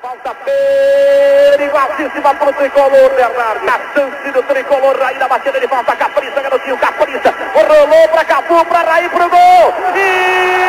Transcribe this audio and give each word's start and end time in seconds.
Falta 0.00 0.34
perigosíssima 0.46 2.30
o 2.30 2.52
tricolor, 2.54 3.10
Bernardo. 3.14 3.68
A 3.68 3.78
chance 3.92 4.30
do 4.32 4.42
tricolor, 4.44 4.96
Raí 4.98 5.18
na 5.18 5.28
batida 5.28 5.60
de 5.60 5.68
falta. 5.68 5.94
Capriça, 5.94 6.40
garotinho, 6.40 6.78
Capriça. 6.78 7.34
Rolou 7.52 8.08
para 8.08 8.24
Capu, 8.24 8.64
para 8.64 8.80
Raí, 8.80 9.10
pro 9.10 9.28
gol. 9.28 9.74
E 9.94 10.63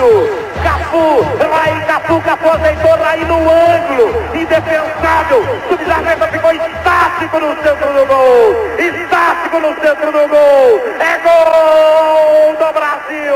Tóquio. 0.00 0.50
Cafu, 0.62 1.20
Raí, 1.50 1.84
Cafu, 1.86 2.20
Cafu 2.22 2.48
ajeitou 2.50 2.90
Raí 3.02 3.24
no 3.24 3.36
ângulo. 3.36 4.08
Indefensável. 4.34 5.42
Subjardeta 5.68 6.28
ficou 6.28 6.52
estático 6.52 7.38
no 7.40 7.48
centro 7.62 7.92
do 7.92 8.06
gol. 8.06 8.54
Estático 8.78 9.60
no 9.60 9.68
centro 9.80 10.12
do 10.12 10.28
gol. 10.28 10.80
É 11.00 11.18
gol 11.24 12.52
do 12.58 12.72
Brasil. 12.72 13.34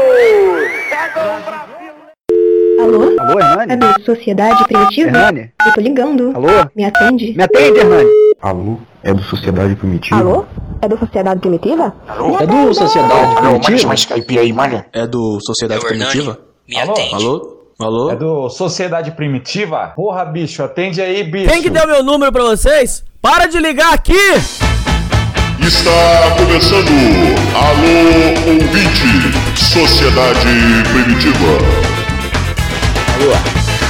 É 0.90 1.08
gol 1.14 1.36
do 1.38 1.44
Brasil. 1.44 1.94
Alô? 2.80 3.20
Alô, 3.20 3.40
Hernani? 3.40 3.72
É 3.72 3.76
do 3.76 4.02
Sociedade 4.02 4.64
Primitiva? 4.64 5.08
Hernani? 5.08 5.52
Eu 5.66 5.72
tô 5.72 5.80
ligando. 5.80 6.32
Alô? 6.34 6.48
Me 6.74 6.84
atende? 6.84 7.34
Me 7.36 7.42
atende, 7.44 7.78
Hernani. 7.78 8.10
Alô? 8.42 8.78
É 9.02 9.12
do 9.12 9.22
Sociedade 9.22 9.74
Primitiva? 9.76 10.16
Alô? 10.20 10.44
É 10.82 10.88
do 10.88 10.98
Sociedade 10.98 11.40
Primitiva? 11.40 11.94
É 12.40 12.46
do 12.46 12.74
Sociedade 12.74 13.36
Alô, 13.36 13.60
Primitiva? 13.60 13.88
mais 13.88 14.04
caipira 14.04 14.40
aí, 14.42 14.52
manda. 14.52 14.86
É 14.92 15.06
do 15.06 15.38
Sociedade 15.40 15.84
É. 15.84 15.88
Primitiva? 15.88 16.38
Me 16.66 16.78
Alô? 16.80 16.92
atende. 16.92 17.14
Alô? 17.14 17.54
Alô? 17.78 18.10
É 18.10 18.16
do 18.16 18.48
Sociedade 18.48 19.10
Primitiva? 19.10 19.92
Porra, 19.94 20.24
bicho, 20.24 20.62
atende 20.62 21.00
aí, 21.02 21.22
bicho. 21.22 21.50
Quem 21.50 21.60
que 21.62 21.68
deu 21.68 21.86
meu 21.86 22.02
número 22.02 22.32
pra 22.32 22.42
vocês? 22.42 23.04
Para 23.20 23.46
de 23.46 23.58
ligar 23.58 23.92
aqui! 23.92 24.16
Está 25.60 26.34
começando 26.36 26.88
Alô 27.54 28.52
Ouvinte, 28.52 29.58
Sociedade 29.58 30.46
Primitiva. 30.92 31.58
Alô, 33.14 33.32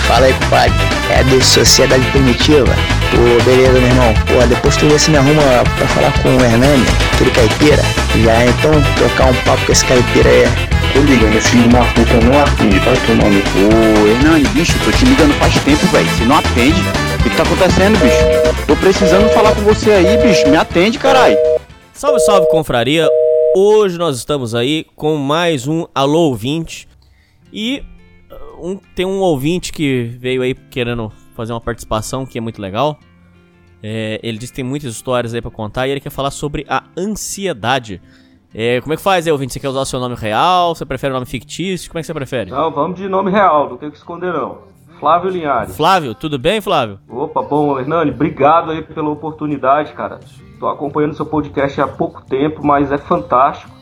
fala 0.09 0.27
aí, 0.27 0.33
compadre. 0.35 0.73
É 1.11 1.23
do 1.25 1.41
Sociedade 1.45 2.05
Primitiva? 2.11 2.75
Pô, 3.11 3.45
beleza, 3.45 3.73
meu 3.73 3.83
irmão. 3.89 4.15
Pô, 4.27 4.45
depois 4.49 4.77
tu 4.77 4.89
vê 4.89 4.99
se 4.99 5.11
me 5.11 5.19
arruma 5.19 5.43
pra 5.79 5.87
falar 5.89 6.13
com 6.23 6.29
o 6.37 6.45
Hernani, 6.45 6.85
aquele 7.15 7.31
caipira. 7.31 7.83
Já 8.25 8.45
então 8.47 8.73
trocar 8.97 9.31
um 9.31 9.35
papo 9.45 9.65
com 9.65 9.73
esse 9.73 9.85
caipira 9.85 10.29
aí. 10.29 10.74
Tô 10.95 11.01
ligando, 11.01 11.37
esse 11.37 11.49
filho 11.51 11.67
uma 11.69 11.85
puta 11.93 12.21
não 12.25 12.39
atende, 12.41 12.79
vai 12.79 12.95
tomar 13.07 13.31
no 13.31 13.43
cu. 13.43 14.03
Ô, 14.03 14.07
Hernani, 14.09 14.45
bicho, 14.49 14.73
tô 14.85 14.93
te 14.93 15.05
ligando 15.05 15.35
faz 15.35 15.53
tempo, 15.65 15.85
velho. 15.89 16.09
Você 16.09 16.25
não 16.25 16.37
atende. 16.39 16.81
O 17.19 17.23
que, 17.25 17.31
que 17.31 17.37
tá 17.37 17.43
acontecendo, 17.43 17.99
bicho? 17.99 18.67
Tô 18.67 18.77
precisando 18.77 19.29
falar 19.31 19.55
com 19.55 19.63
você 19.63 19.91
aí, 19.91 20.17
bicho. 20.27 20.49
Me 20.49 20.57
atende, 20.57 20.99
caralho. 20.99 21.37
Salve, 21.93 22.21
salve, 22.21 22.49
confraria! 22.49 23.09
Hoje 23.57 23.99
nós 23.99 24.17
estamos 24.17 24.55
aí 24.55 24.87
com 24.95 25.17
mais 25.17 25.67
um 25.67 25.85
Alô 25.95 26.29
Ouvinte. 26.29 26.89
E 27.53 27.83
uh, 28.61 28.69
um- 28.71 28.77
tem 28.95 29.05
um 29.07 29.19
ouvinte 29.21 29.73
que 29.73 30.17
veio 30.19 30.43
aí 30.43 30.55
querendo 30.55 31.13
fazer 31.37 31.53
uma 31.53 31.61
participação 31.61 32.25
que 32.25 32.39
é 32.39 32.41
muito 32.41 32.61
legal. 32.63 32.99
É, 33.83 34.19
ele 34.23 34.39
disse 34.39 34.53
que 34.53 34.57
tem 34.57 34.65
muitas 34.65 34.93
histórias 34.95 35.35
aí 35.35 35.43
pra 35.43 35.51
contar 35.51 35.87
e 35.87 35.91
ele 35.91 36.01
quer 36.01 36.11
falar 36.11 36.31
sobre 36.31 36.65
a 36.69 36.85
ansiedade. 36.97 38.01
É, 38.55 38.81
como 38.81 38.93
é 38.93 38.97
que 38.97 39.03
faz 39.03 39.27
aí, 39.27 39.33
ouvinte? 39.33 39.53
Você 39.53 39.59
quer 39.59 39.69
usar 39.69 39.81
o 39.81 39.85
seu 39.85 39.99
nome 39.99 40.15
real? 40.15 40.75
Você 40.75 40.87
prefere 40.87 41.13
o 41.13 41.15
nome 41.15 41.27
fictício? 41.27 41.91
Como 41.91 41.99
é 41.99 42.03
que 42.03 42.07
você 42.07 42.15
prefere? 42.15 42.53
Não, 42.53 42.71
vamos 42.71 42.97
de 42.97 43.09
nome 43.09 43.31
real, 43.31 43.69
não 43.69 43.77
tem 43.77 43.91
que 43.91 43.97
esconder 43.97 44.33
não. 44.33 44.59
Flávio 45.01 45.29
Linhares. 45.29 45.77
Flávio, 45.77 46.15
tudo 46.15 46.39
bem, 46.39 46.61
Flávio? 46.61 47.01
Opa, 47.09 47.43
bom, 47.43 47.79
Hernani, 47.79 48.13
obrigado 48.13 48.71
aí 48.71 48.81
pela 48.81 49.11
oportunidade, 49.11 49.93
cara. 49.93 50.21
Tô 50.61 50.69
acompanhando 50.69 51.15
seu 51.15 51.27
podcast 51.27 51.81
há 51.81 51.89
pouco 51.89 52.25
tempo, 52.25 52.65
mas 52.65 52.93
é 52.93 52.97
fantástico. 52.97 53.73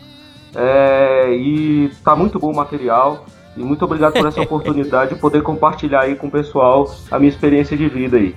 É, 0.54 1.30
e 1.34 1.90
tá 2.02 2.16
muito 2.16 2.38
bom 2.38 2.50
o 2.50 2.56
material. 2.56 3.26
E 3.54 3.60
muito 3.60 3.84
obrigado 3.84 4.14
por 4.14 4.26
essa 4.26 4.40
oportunidade 4.42 5.14
de 5.14 5.20
poder 5.20 5.42
compartilhar 5.42 6.00
aí 6.00 6.16
com 6.16 6.28
o 6.28 6.30
pessoal 6.30 6.90
a 7.10 7.18
minha 7.18 7.28
experiência 7.28 7.76
de 7.76 7.86
vida 7.88 8.16
aí. 8.16 8.34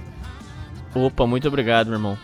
Opa, 0.94 1.26
muito 1.26 1.48
obrigado, 1.48 1.88
meu 1.88 1.96
irmão. 1.96 2.18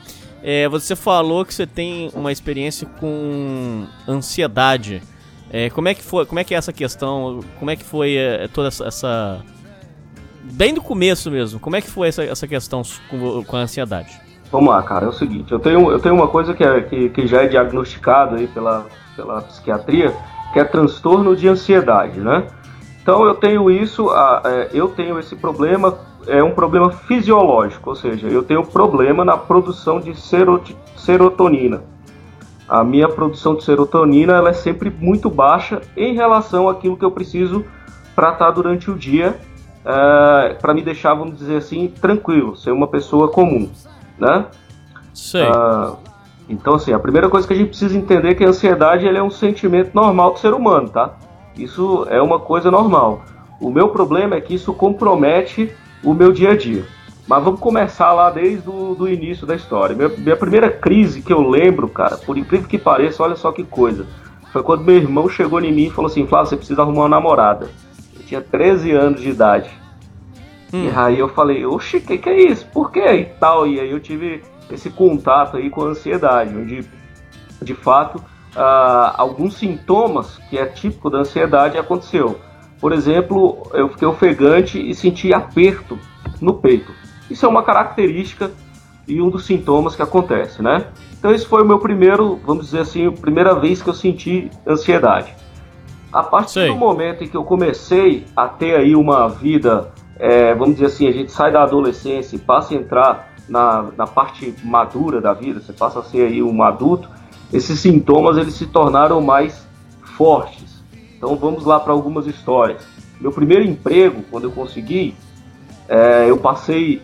É, 0.44 0.68
você 0.68 0.96
falou 0.96 1.46
que 1.46 1.54
você 1.54 1.68
tem 1.68 2.10
uma 2.14 2.32
experiência 2.32 2.88
com 3.00 3.86
ansiedade. 4.08 5.02
É, 5.52 5.70
como 5.70 5.88
é 5.88 5.94
que 5.94 6.02
foi? 6.02 6.26
Como 6.26 6.40
é 6.40 6.44
que 6.44 6.56
é 6.56 6.58
essa 6.58 6.74
questão? 6.74 7.42
Como 7.60 7.70
é 7.70 7.76
que 7.76 7.84
foi 7.84 8.16
é, 8.16 8.48
toda 8.48 8.70
essa, 8.70 8.86
essa- 8.88 9.42
bem 10.44 10.74
do 10.74 10.82
começo 10.82 11.30
mesmo? 11.30 11.60
Como 11.60 11.76
é 11.76 11.82
que 11.82 11.90
foi 11.90 12.08
essa, 12.08 12.24
essa 12.24 12.48
questão 12.48 12.82
com, 13.10 13.44
com 13.44 13.56
a 13.58 13.60
ansiedade? 13.62 14.20
Vamos 14.52 14.70
lá, 14.70 14.82
cara, 14.84 15.06
é 15.06 15.10
o 15.10 15.14
seguinte, 15.14 15.50
eu 15.52 15.60
tenho, 15.60 15.90
eu 15.92 16.00
tenho 16.00 16.14
uma 16.16 16.28
coisa 16.28 16.54
que, 16.54 16.62
é, 16.64 16.82
que, 16.82 17.10
que 17.10 17.26
já 17.26 17.44
é 17.44 17.48
diagnosticado 17.48 18.36
aí 18.36 18.48
pela, 18.48 18.86
pela 19.16 19.42
psiquiatria, 19.44 20.14
que 20.52 20.60
é 20.60 20.64
transtorno 20.66 21.36
de 21.38 21.48
ansiedade, 21.48 22.20
né? 22.20 22.48
Então 23.02 23.24
eu 23.26 23.34
tenho 23.36 23.72
isso, 23.72 24.10
é, 24.14 24.70
eu 24.74 24.90
tenho 24.90 25.18
esse 25.20 25.38
problema, 25.38 25.98
é 26.28 26.44
um 26.44 26.52
problema 26.52 26.92
fisiológico, 26.92 27.90
ou 27.90 27.96
seja, 27.96 28.28
eu 28.28 28.44
tenho 28.44 28.64
problema 28.64 29.26
na 29.26 29.38
produção 29.38 30.00
de 30.00 30.14
serotonina. 30.96 31.84
A 32.68 32.84
minha 32.84 33.10
produção 33.10 33.56
de 33.56 33.64
serotonina 33.64 34.34
ela 34.34 34.50
é 34.50 34.54
sempre 34.54 34.90
muito 34.90 35.30
baixa 35.30 35.82
em 35.98 36.14
relação 36.14 36.70
àquilo 36.70 36.96
que 36.96 37.04
eu 37.04 37.12
preciso 37.12 37.66
para 38.16 38.32
estar 38.32 38.52
durante 38.52 38.90
o 38.90 38.96
dia, 38.96 39.38
para 39.84 40.74
me 40.74 40.82
deixar, 40.82 41.14
vamos 41.14 41.38
dizer 41.38 41.58
assim, 41.58 41.88
tranquilo, 41.88 42.56
ser 42.56 42.72
uma 42.72 42.88
pessoa 42.88 43.28
comum, 43.28 43.70
né? 44.18 44.46
Sei. 45.14 45.44
Ah, 45.44 45.96
então, 46.48 46.76
assim, 46.76 46.94
a 46.94 47.00
primeira 47.00 47.30
coisa 47.30 47.48
que 47.48 47.54
a 47.54 47.58
gente 47.58 47.70
precisa 47.70 47.98
entender 47.98 48.30
é 48.30 48.34
que 48.34 48.44
a 48.44 48.50
ansiedade 48.50 49.08
é 49.08 49.24
um 49.24 49.30
sentimento 49.30 49.92
normal 49.94 50.34
do 50.34 50.40
ser 50.40 50.54
humano, 50.54 50.88
tá? 50.90 51.16
Isso 51.58 52.06
é 52.10 52.22
uma 52.22 52.40
coisa 52.40 52.72
normal. 52.72 53.24
O 53.60 53.70
meu 53.70 53.90
problema 53.90 54.36
é 54.36 54.42
que 54.42 54.54
isso 54.54 54.74
compromete 54.74 55.74
o 56.04 56.14
meu 56.14 56.32
dia 56.32 56.52
a 56.52 56.58
dia. 56.58 56.86
Mas 57.28 57.44
vamos 57.44 57.60
começar 57.60 58.12
lá 58.14 58.30
desde 58.30 58.68
o 58.70 58.96
do 58.96 59.08
início 59.08 59.46
da 59.46 59.56
história. 59.56 59.96
Minha, 59.96 60.10
minha 60.10 60.36
primeira 60.36 60.70
crise 60.70 61.22
que 61.22 61.32
eu 61.32 61.42
lembro, 61.42 61.88
cara, 61.88 62.18
por 62.18 62.38
incrível 62.38 62.68
que 62.68 62.78
pareça, 62.78 63.24
olha 63.24 63.36
só 63.36 63.52
que 63.52 63.64
coisa. 63.64 64.06
Foi 64.52 64.64
quando 64.64 64.84
meu 64.84 64.98
irmão 64.98 65.30
chegou 65.30 65.62
em 65.62 65.72
mim 65.72 65.86
e 65.86 65.92
falou 65.92 66.10
assim: 66.10 66.28
Flávio, 66.28 66.50
você 66.50 66.58
precisa 66.58 66.82
arrumar 66.82 67.04
uma 67.04 67.10
namorada. 67.10 67.70
Eu 68.18 68.26
tinha 68.26 68.42
13 68.42 68.92
anos 68.92 69.22
de 69.22 69.30
idade. 69.30 69.70
E 70.74 70.90
aí 70.96 71.20
eu 71.20 71.28
falei, 71.28 71.66
oxe, 71.66 71.98
o 71.98 72.02
que, 72.02 72.18
que 72.18 72.30
é 72.30 72.44
isso? 72.50 72.66
Por 72.68 72.92
quê? 72.92 73.06
E 73.06 73.26
tal. 73.26 73.68
E 73.68 73.80
aí 73.80 73.92
eu 73.92 74.00
tive 74.00 74.42
esse 74.72 74.90
contato 74.90 75.58
aí 75.58 75.70
com 75.70 75.84
a 75.84 75.88
ansiedade, 75.90 76.56
onde 76.56 76.86
de 77.62 77.76
fato 77.76 78.24
ah, 78.56 79.14
alguns 79.18 79.56
sintomas 79.56 80.38
que 80.50 80.58
é 80.58 80.66
típico 80.66 81.10
da 81.10 81.20
ansiedade 81.20 81.78
aconteceu. 81.78 82.40
Por 82.82 82.92
exemplo, 82.92 83.62
eu 83.74 83.88
fiquei 83.90 84.08
ofegante 84.08 84.82
e 84.82 84.96
senti 84.96 85.32
aperto 85.32 86.00
no 86.42 86.56
peito. 86.56 86.92
Isso 87.30 87.46
é 87.46 87.50
uma 87.50 87.62
característica 87.62 88.52
e 89.08 89.22
um 89.22 89.30
dos 89.30 89.46
sintomas 89.46 89.96
que 89.96 90.02
acontece, 90.02 90.64
né? 90.64 90.88
Então 91.18 91.32
esse 91.32 91.46
foi 91.46 91.62
o 91.62 91.66
meu 91.66 91.78
primeiro, 91.78 92.40
vamos 92.44 92.66
dizer 92.66 92.80
assim, 92.80 93.08
a 93.08 93.12
primeira 93.12 93.54
vez 93.54 93.82
que 93.82 93.90
eu 93.90 93.94
senti 93.94 94.50
ansiedade. 94.68 95.36
A 96.12 96.24
partir 96.24 96.54
Sei. 96.54 96.68
do 96.68 96.76
momento 96.76 97.24
em 97.24 97.28
que 97.28 97.38
eu 97.38 97.44
comecei 97.44 98.26
a 98.36 98.48
ter 98.48 98.76
aí 98.76 98.96
uma 98.96 99.30
vida, 99.30 99.92
é, 100.18 100.54
vamos 100.56 100.76
dizer 100.76 100.88
assim, 100.88 101.08
a 101.08 101.12
gente 101.12 101.32
sai 101.32 101.52
da 101.52 101.64
adolescência 101.64 102.36
e 102.36 102.40
passa 102.40 102.74
a 102.74 102.78
entrar 102.78 103.34
na, 103.48 103.90
na 103.96 104.08
parte 104.08 104.54
madura 104.64 105.22
da 105.22 105.34
vida, 105.34 105.60
você 105.60 105.72
passa 105.72 106.00
a 106.00 106.04
ser 106.04 106.28
aí 106.28 106.42
um 106.42 106.64
adulto, 106.64 107.08
esses 107.54 107.80
sintomas 107.80 108.38
eles 108.38 108.56
se 108.56 108.66
tornaram 108.66 109.22
mais 109.22 109.68
fortes. 110.18 110.71
Então 111.22 111.36
vamos 111.36 111.66
lá 111.66 111.80
para 111.80 111.94
algumas 111.94 112.26
histórias. 112.26 112.82
Meu 113.20 113.32
primeiro 113.32 113.64
emprego, 113.64 114.24
quando 114.32 114.46
eu 114.46 114.52
consegui, 114.52 115.14
é, 115.88 116.28
eu 116.28 116.36
passei 116.36 117.00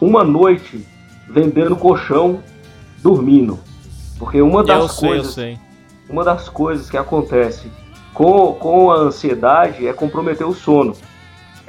uma 0.00 0.24
noite 0.24 0.84
vendendo 1.30 1.76
colchão 1.76 2.40
dormindo. 3.00 3.60
Porque 4.18 4.42
uma 4.42 4.64
das 4.64 4.94
sei, 4.94 5.08
coisas 5.08 5.58
uma 6.08 6.24
das 6.24 6.48
coisas 6.48 6.90
que 6.90 6.96
acontece 6.96 7.70
com, 8.12 8.54
com 8.54 8.90
a 8.90 8.96
ansiedade 8.96 9.86
é 9.86 9.92
comprometer 9.92 10.48
o 10.48 10.52
sono. 10.52 10.96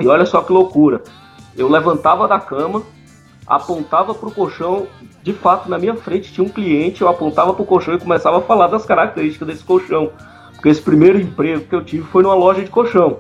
E 0.02 0.08
olha 0.08 0.26
só 0.26 0.42
que 0.42 0.52
loucura. 0.52 1.04
Eu 1.56 1.70
levantava 1.70 2.28
da 2.28 2.40
cama, 2.40 2.82
apontava 3.46 4.16
pro 4.16 4.32
colchão, 4.32 4.88
de 5.22 5.34
fato 5.34 5.70
na 5.70 5.78
minha 5.78 5.96
frente 5.96 6.34
tinha 6.34 6.44
um 6.44 6.50
cliente, 6.50 7.04
eu 7.04 7.08
apontava 7.08 7.54
pro 7.54 7.64
colchão 7.64 7.94
e 7.94 8.00
começava 8.00 8.40
a 8.40 8.42
falar 8.42 8.70
das 8.70 8.88
características 8.88 9.48
desse 9.48 9.64
colchão. 9.64 10.12
Porque 10.66 10.72
esse 10.72 10.82
primeiro 10.82 11.22
emprego 11.22 11.64
que 11.66 11.76
eu 11.76 11.84
tive 11.84 12.02
foi 12.06 12.24
numa 12.24 12.34
loja 12.34 12.64
de 12.64 12.72
colchão. 12.72 13.20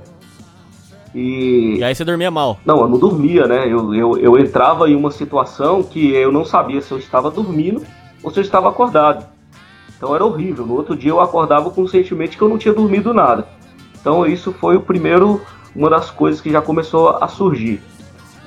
E 1.13 1.75
E 1.77 1.83
aí 1.83 1.93
você 1.93 2.03
dormia 2.03 2.31
mal. 2.31 2.59
não, 2.65 2.79
eu 2.79 2.89
não 2.89 2.97
dormia, 2.97 3.45
né? 3.45 3.71
Eu, 3.71 3.93
eu, 3.93 4.17
eu 4.17 4.39
entrava 4.39 4.89
em 4.89 4.95
uma 4.95 5.11
situação 5.11 5.83
que 5.83 6.11
eu 6.11 6.31
não 6.31 6.43
sabia 6.43 6.81
se 6.81 6.91
eu 6.91 6.97
estava 6.97 7.29
dormindo 7.29 7.83
ou 8.23 8.31
se 8.31 8.39
eu 8.39 8.41
estava 8.41 8.67
acordado. 8.67 9.27
Então 9.95 10.15
era 10.15 10.25
horrível. 10.25 10.65
No 10.65 10.73
outro 10.73 10.95
dia 10.95 11.11
eu 11.11 11.21
acordava 11.21 11.69
com 11.69 11.83
o 11.83 11.87
sentimento 11.87 12.35
que 12.35 12.41
eu 12.41 12.49
não 12.49 12.57
tinha 12.57 12.73
dormido 12.73 13.13
nada. 13.13 13.47
Então 14.01 14.25
isso 14.25 14.51
foi 14.51 14.75
o 14.75 14.81
primeiro, 14.81 15.39
uma 15.75 15.87
das 15.87 16.09
coisas 16.09 16.41
que 16.41 16.49
já 16.49 16.63
começou 16.63 17.09
a 17.09 17.27
surgir. 17.27 17.79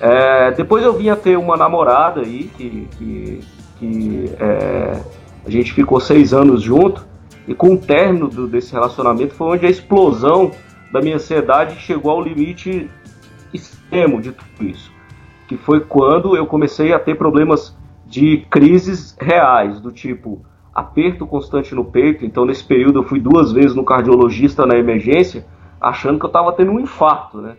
É, 0.01 0.51
depois 0.51 0.83
eu 0.83 0.93
vim 0.93 1.09
a 1.09 1.15
ter 1.15 1.39
uma 1.39 1.57
namorada 1.57 2.23
aí, 2.23 2.51
que, 2.57 2.89
que, 2.99 3.41
que, 3.79 4.33
é, 4.41 5.01
a 5.47 5.51
gente 5.51 5.73
ficou 5.73 6.01
seis 6.01 6.35
anos 6.35 6.61
junto, 6.63 7.07
e 7.49 7.55
com 7.55 7.75
o 7.75 7.79
término 7.79 8.29
do- 8.29 8.47
desse 8.47 8.73
relacionamento 8.73 9.35
foi 9.35 9.57
onde 9.57 9.67
a 9.67 9.71
explosão 9.71 10.53
da 10.93 11.01
minha 11.01 11.17
ansiedade 11.17 11.77
chegou 11.81 12.13
ao 12.13 12.23
limite 12.23 12.91
extremo 13.53 14.21
de 14.21 14.33
tudo 14.33 14.69
isso. 14.69 14.93
Que 15.49 15.57
foi 15.57 15.81
quando 15.81 16.37
eu 16.37 16.47
comecei 16.47 16.93
a 16.93 16.99
ter 16.99 17.17
problemas 17.17 17.75
de 18.07 18.45
crises 18.51 19.17
reais, 19.19 19.81
do 19.81 19.91
tipo 19.91 20.45
aperto 20.75 21.27
constante 21.27 21.75
no 21.75 21.85
peito. 21.85 22.25
Então, 22.25 22.45
nesse 22.45 22.63
período, 22.63 23.01
eu 23.01 23.03
fui 23.03 23.19
duas 23.19 23.51
vezes 23.51 23.75
no 23.75 23.85
cardiologista 23.85 24.67
na 24.67 24.77
emergência, 24.77 25.47
achando 25.81 26.19
que 26.19 26.25
eu 26.25 26.29
estava 26.29 26.53
tendo 26.53 26.73
um 26.73 26.81
infarto, 26.81 27.39
né? 27.39 27.57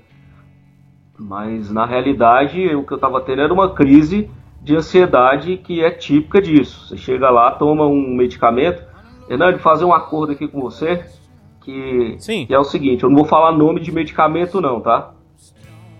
Mas 1.18 1.72
na 1.72 1.86
realidade, 1.86 2.76
o 2.76 2.84
que 2.84 2.94
eu 2.94 2.96
estava 2.96 3.20
tendo 3.22 3.42
era 3.42 3.54
uma 3.54 3.74
crise 3.74 4.30
de 4.62 4.76
ansiedade 4.76 5.58
que 5.58 5.84
é 5.84 5.90
típica 5.90 6.42
disso. 6.42 6.88
Você 6.88 6.98
chega 6.98 7.30
lá, 7.30 7.52
toma 7.52 7.86
um 7.88 8.16
medicamento. 8.16 8.89
Hernani, 9.30 9.60
fazer 9.60 9.86
um 9.86 9.94
acordo 9.94 10.34
aqui 10.34 10.48
com 10.48 10.60
você 10.60 11.06
que, 11.62 12.16
Sim. 12.20 12.46
que 12.46 12.54
é 12.54 12.60
o 12.60 12.64
seguinte: 12.64 13.04
eu 13.04 13.10
não 13.10 13.18
vou 13.18 13.26
falar 13.26 13.52
nome 13.52 13.80
de 13.80 13.92
medicamento, 13.92 14.60
não, 14.60 14.82
tá? 14.82 15.12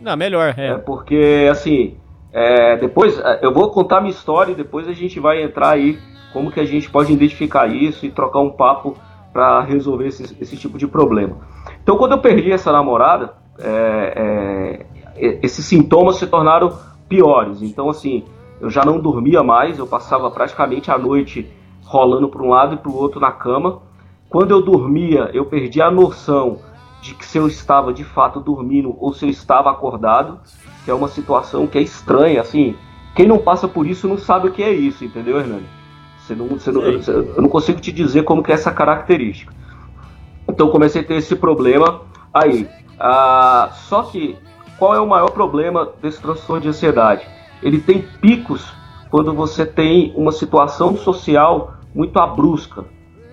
Não, 0.02 0.16
melhor, 0.18 0.56
É 0.58 0.68
é. 0.68 0.78
porque, 0.78 1.48
assim, 1.52 1.98
é, 2.32 2.78
depois 2.78 3.20
é, 3.20 3.40
eu 3.42 3.54
vou 3.54 3.70
contar 3.70 4.02
minha 4.02 4.12
história 4.12 4.52
e 4.52 4.56
depois 4.56 4.88
a 4.88 4.94
gente 4.94 5.20
vai 5.20 5.44
entrar 5.44 5.72
aí 5.72 6.00
como 6.34 6.52
que 6.52 6.60
a 6.60 6.66
gente 6.66 6.90
pode 6.90 7.12
identificar 7.12 7.68
isso 7.68 8.06
e 8.06 8.12
trocar 8.12 8.40
um 8.40 8.52
papo 8.52 8.96
para 9.34 9.62
resolver 9.62 10.08
esse, 10.08 10.36
esse 10.42 10.58
tipo 10.58 10.78
de 10.78 10.88
problema. 10.88 11.38
Então, 11.84 11.98
quando 11.98 12.14
eu 12.14 12.20
perdi 12.20 12.52
essa 12.52 12.72
namorada, 12.72 13.34
é, 13.60 14.86
é, 15.16 15.40
esses 15.44 15.66
sintomas 15.66 16.16
se 16.16 16.28
tornaram 16.28 16.72
piores. 17.08 17.62
Então, 17.62 17.90
assim, 17.90 18.24
eu 18.62 18.70
já 18.70 18.86
não 18.86 19.00
dormia 19.00 19.44
mais, 19.44 19.78
eu 19.78 19.88
passava 19.88 20.30
praticamente 20.32 20.92
a 20.92 20.98
noite 20.98 21.48
rolando 21.84 22.30
para 22.30 22.42
um 22.42 22.50
lado 22.50 22.76
e 22.76 22.78
para 22.78 22.92
o 22.92 22.96
outro 22.96 23.20
na 23.20 23.32
cama. 23.32 23.82
Quando 24.30 24.52
eu 24.52 24.62
dormia, 24.62 25.30
eu 25.34 25.46
perdia 25.46 25.86
a 25.86 25.92
noção 25.92 26.60
de 27.02 27.16
que 27.16 27.26
se 27.26 27.38
eu 27.38 27.48
estava 27.48 27.94
de 27.94 28.04
fato 28.04 28.40
dormindo 28.40 28.96
ou 29.00 29.14
se 29.14 29.26
eu 29.26 29.30
estava 29.30 29.72
acordado, 29.72 30.40
que 30.84 30.92
é 30.92 30.94
uma 30.94 31.08
situação 31.08 31.66
que 31.66 31.78
é 31.78 31.82
estranha, 31.82 32.42
assim. 32.42 32.76
Quem 33.16 33.28
não 33.28 33.40
passa 33.40 33.68
por 33.68 33.88
isso 33.88 34.08
não 34.08 34.18
sabe 34.18 34.48
o 34.48 34.52
que 34.52 34.62
é 34.62 34.72
isso, 34.72 35.04
entendeu, 35.04 35.40
Hernani? 35.40 35.66
Você 36.20 36.36
não, 36.36 36.48
você 36.48 36.72
não- 36.72 36.82
eu 36.84 37.42
não 37.42 37.50
consigo 37.50 37.80
te 37.80 37.92
dizer 37.92 38.24
como 38.24 38.44
que 38.44 38.52
é 38.52 38.54
essa 38.56 38.72
característica. 38.72 39.54
Então 40.48 40.70
comecei 40.70 41.02
a 41.02 41.04
ter 41.04 41.16
esse 41.16 41.36
problema 41.36 42.02
aí. 42.34 42.68
Ah, 43.00 43.70
só 43.74 44.04
que 44.04 44.38
qual 44.78 44.94
é 44.94 45.00
o 45.00 45.08
maior 45.08 45.32
problema 45.32 45.90
desse 46.02 46.22
transtorno 46.22 46.62
de 46.62 46.68
ansiedade? 46.70 47.26
Ele 47.64 47.80
tem 47.80 48.02
picos 48.22 48.72
quando 49.10 49.34
você 49.34 49.66
tem 49.66 50.14
uma 50.16 50.32
situação 50.32 50.96
social 50.98 51.74
muito 51.94 52.18
abrusca. 52.20 52.86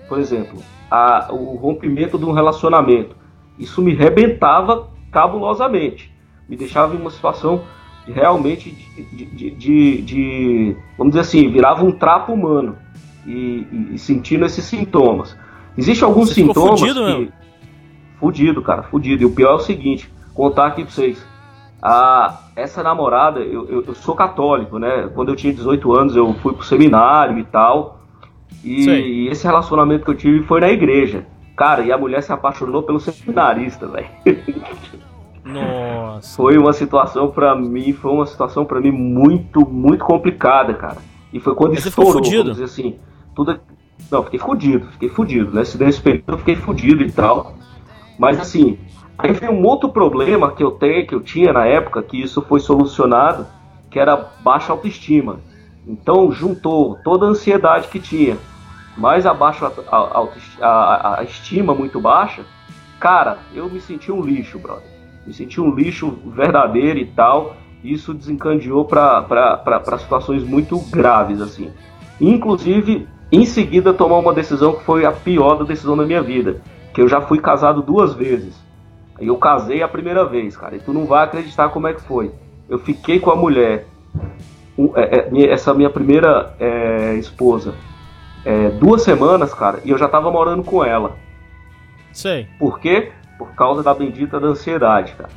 Por 0.09 0.19
exemplo, 0.19 0.59
a- 0.89 1.27
o 1.31 1.55
rompimento 1.55 2.17
de 2.17 2.25
um 2.25 2.31
relacionamento. 2.31 3.15
Isso 3.59 3.81
me 3.81 3.93
rebentava 3.93 4.87
cabulosamente. 5.11 6.11
Me 6.47 6.55
deixava 6.55 6.95
em 6.95 6.99
uma 6.99 7.09
situação 7.11 7.61
de, 8.05 8.11
realmente 8.13 8.71
de, 8.71 9.25
de- 9.25 9.51
de- 9.51 10.01
de- 10.01 10.75
vamos 10.97 11.11
dizer 11.11 11.21
assim, 11.21 11.49
virava 11.51 11.83
um 11.83 11.91
trapo 11.91 12.31
humano 12.33 12.77
e, 13.25 13.31
e- 13.71 13.89
e 13.95 13.97
sentindo 13.99 14.45
esses 14.45 14.63
sintomas. 14.63 15.35
Existem 15.77 16.07
alguns 16.07 16.29
Você 16.29 16.35
sintomas 16.35 16.79
fudido 16.79 16.99
que 17.01 17.05
mesmo? 17.05 17.33
fudido, 18.19 18.61
cara, 18.61 18.83
fudido. 18.83 19.23
E 19.23 19.25
o 19.25 19.31
pior 19.31 19.51
é 19.51 19.55
o 19.55 19.59
seguinte, 19.59 20.09
contar 20.33 20.67
aqui 20.67 20.83
pra 20.83 20.91
vocês. 20.91 21.23
A, 21.87 22.39
essa 22.55 22.83
namorada, 22.83 23.39
eu, 23.39 23.65
eu, 23.69 23.83
eu 23.87 23.95
sou 23.95 24.13
católico, 24.13 24.77
né? 24.77 25.09
Quando 25.15 25.29
eu 25.29 25.35
tinha 25.35 25.53
18 25.53 25.93
anos, 25.97 26.15
eu 26.15 26.33
fui 26.35 26.53
pro 26.53 26.65
seminário 26.65 27.39
e 27.39 27.43
tal. 27.45 28.01
E, 28.63 28.89
e 28.89 29.27
esse 29.29 29.45
relacionamento 29.45 30.03
que 30.03 30.11
eu 30.11 30.15
tive 30.15 30.43
foi 30.45 30.59
na 30.59 30.69
igreja. 30.69 31.25
Cara, 31.55 31.83
e 31.83 31.91
a 31.91 31.97
mulher 31.97 32.21
se 32.21 32.31
apaixonou 32.31 32.83
pelo 32.83 32.99
seminarista, 32.99 33.87
velho. 33.87 34.07
Nossa. 35.43 36.35
Foi 36.35 36.57
uma 36.57 36.73
situação 36.73 37.31
pra 37.31 37.55
mim, 37.55 37.93
foi 37.93 38.11
uma 38.11 38.25
situação 38.25 38.65
para 38.65 38.81
mim 38.81 38.91
muito, 38.91 39.61
muito 39.67 40.03
complicada, 40.03 40.73
cara. 40.73 40.97
E 41.31 41.39
foi 41.39 41.55
quando 41.55 41.73
Mas 41.73 41.83
você 41.83 41.89
ficou 41.89 42.05
estourou, 42.05 42.43
vamos 42.43 42.61
assim, 42.61 42.99
tudo 43.33 43.59
Não, 44.11 44.23
fiquei 44.23 44.39
fudido, 44.39 44.87
fiquei 44.87 45.09
fudido, 45.09 45.53
né? 45.53 45.63
Se 45.63 45.77
período 45.77 46.33
eu 46.33 46.37
fiquei 46.37 46.55
fudido 46.55 47.01
e 47.03 47.11
tal. 47.11 47.55
Mas 48.19 48.39
assim, 48.39 48.77
aí 49.17 49.31
vem 49.33 49.49
um 49.49 49.65
outro 49.65 49.89
problema 49.89 50.51
que 50.51 50.63
eu 50.63 50.71
tenho, 50.71 51.07
que 51.07 51.15
eu 51.15 51.21
tinha 51.21 51.51
na 51.53 51.65
época, 51.65 52.03
que 52.03 52.21
isso 52.21 52.41
foi 52.41 52.59
solucionado, 52.59 53.47
que 53.89 53.99
era 53.99 54.15
baixa 54.43 54.71
autoestima. 54.71 55.39
Então 55.87 56.31
juntou 56.31 56.97
toda 57.03 57.25
a 57.25 57.29
ansiedade 57.29 57.87
que 57.87 57.99
tinha, 57.99 58.37
mais 58.97 59.25
a 59.25 59.33
baixa 59.33 59.71
a, 59.89 59.97
a, 60.61 61.19
a, 61.19 61.23
estima 61.23 61.73
muito 61.73 61.99
baixa, 61.99 62.43
cara, 62.99 63.37
eu 63.53 63.69
me 63.69 63.79
senti 63.79 64.11
um 64.11 64.21
lixo, 64.21 64.59
brother. 64.59 64.83
Me 65.25 65.33
senti 65.33 65.61
um 65.61 65.73
lixo 65.73 66.17
verdadeiro 66.25 66.99
e 66.99 67.05
tal. 67.05 67.55
Isso 67.83 68.13
desencadeou 68.13 68.85
para 68.85 69.81
situações 69.99 70.43
muito 70.43 70.79
graves, 70.89 71.41
assim. 71.41 71.71
Inclusive, 72.19 73.07
em 73.31 73.45
seguida, 73.45 73.93
tomar 73.93 74.17
uma 74.17 74.33
decisão 74.33 74.73
que 74.73 74.83
foi 74.83 75.05
a 75.05 75.11
pior 75.11 75.63
decisão 75.63 75.95
da 75.95 76.05
minha 76.05 76.21
vida. 76.21 76.61
Que 76.93 77.01
eu 77.01 77.07
já 77.07 77.21
fui 77.21 77.39
casado 77.39 77.81
duas 77.81 78.13
vezes. 78.13 78.55
Aí 79.19 79.27
eu 79.27 79.37
casei 79.37 79.81
a 79.81 79.87
primeira 79.87 80.25
vez, 80.25 80.55
cara. 80.55 80.75
E 80.75 80.79
tu 80.79 80.93
não 80.93 81.05
vai 81.05 81.23
acreditar 81.23 81.69
como 81.69 81.87
é 81.87 81.93
que 81.93 82.01
foi. 82.01 82.31
Eu 82.69 82.79
fiquei 82.79 83.19
com 83.19 83.31
a 83.31 83.35
mulher, 83.35 83.85
é, 84.95 85.29
é, 85.31 85.49
essa 85.49 85.73
minha 85.73 85.89
primeira 85.89 86.55
é, 86.59 87.15
esposa, 87.15 87.73
é, 88.45 88.69
duas 88.69 89.01
semanas, 89.01 89.53
cara, 89.53 89.79
e 89.83 89.89
eu 89.89 89.97
já 89.97 90.07
tava 90.07 90.29
morando 90.29 90.63
com 90.63 90.83
ela. 90.83 91.15
Sei. 92.11 92.47
Por 92.59 92.79
quê? 92.79 93.11
Por 93.37 93.53
causa 93.55 93.83
da 93.83 93.93
bendita 93.93 94.39
da 94.39 94.47
ansiedade, 94.47 95.13
cara. 95.13 95.29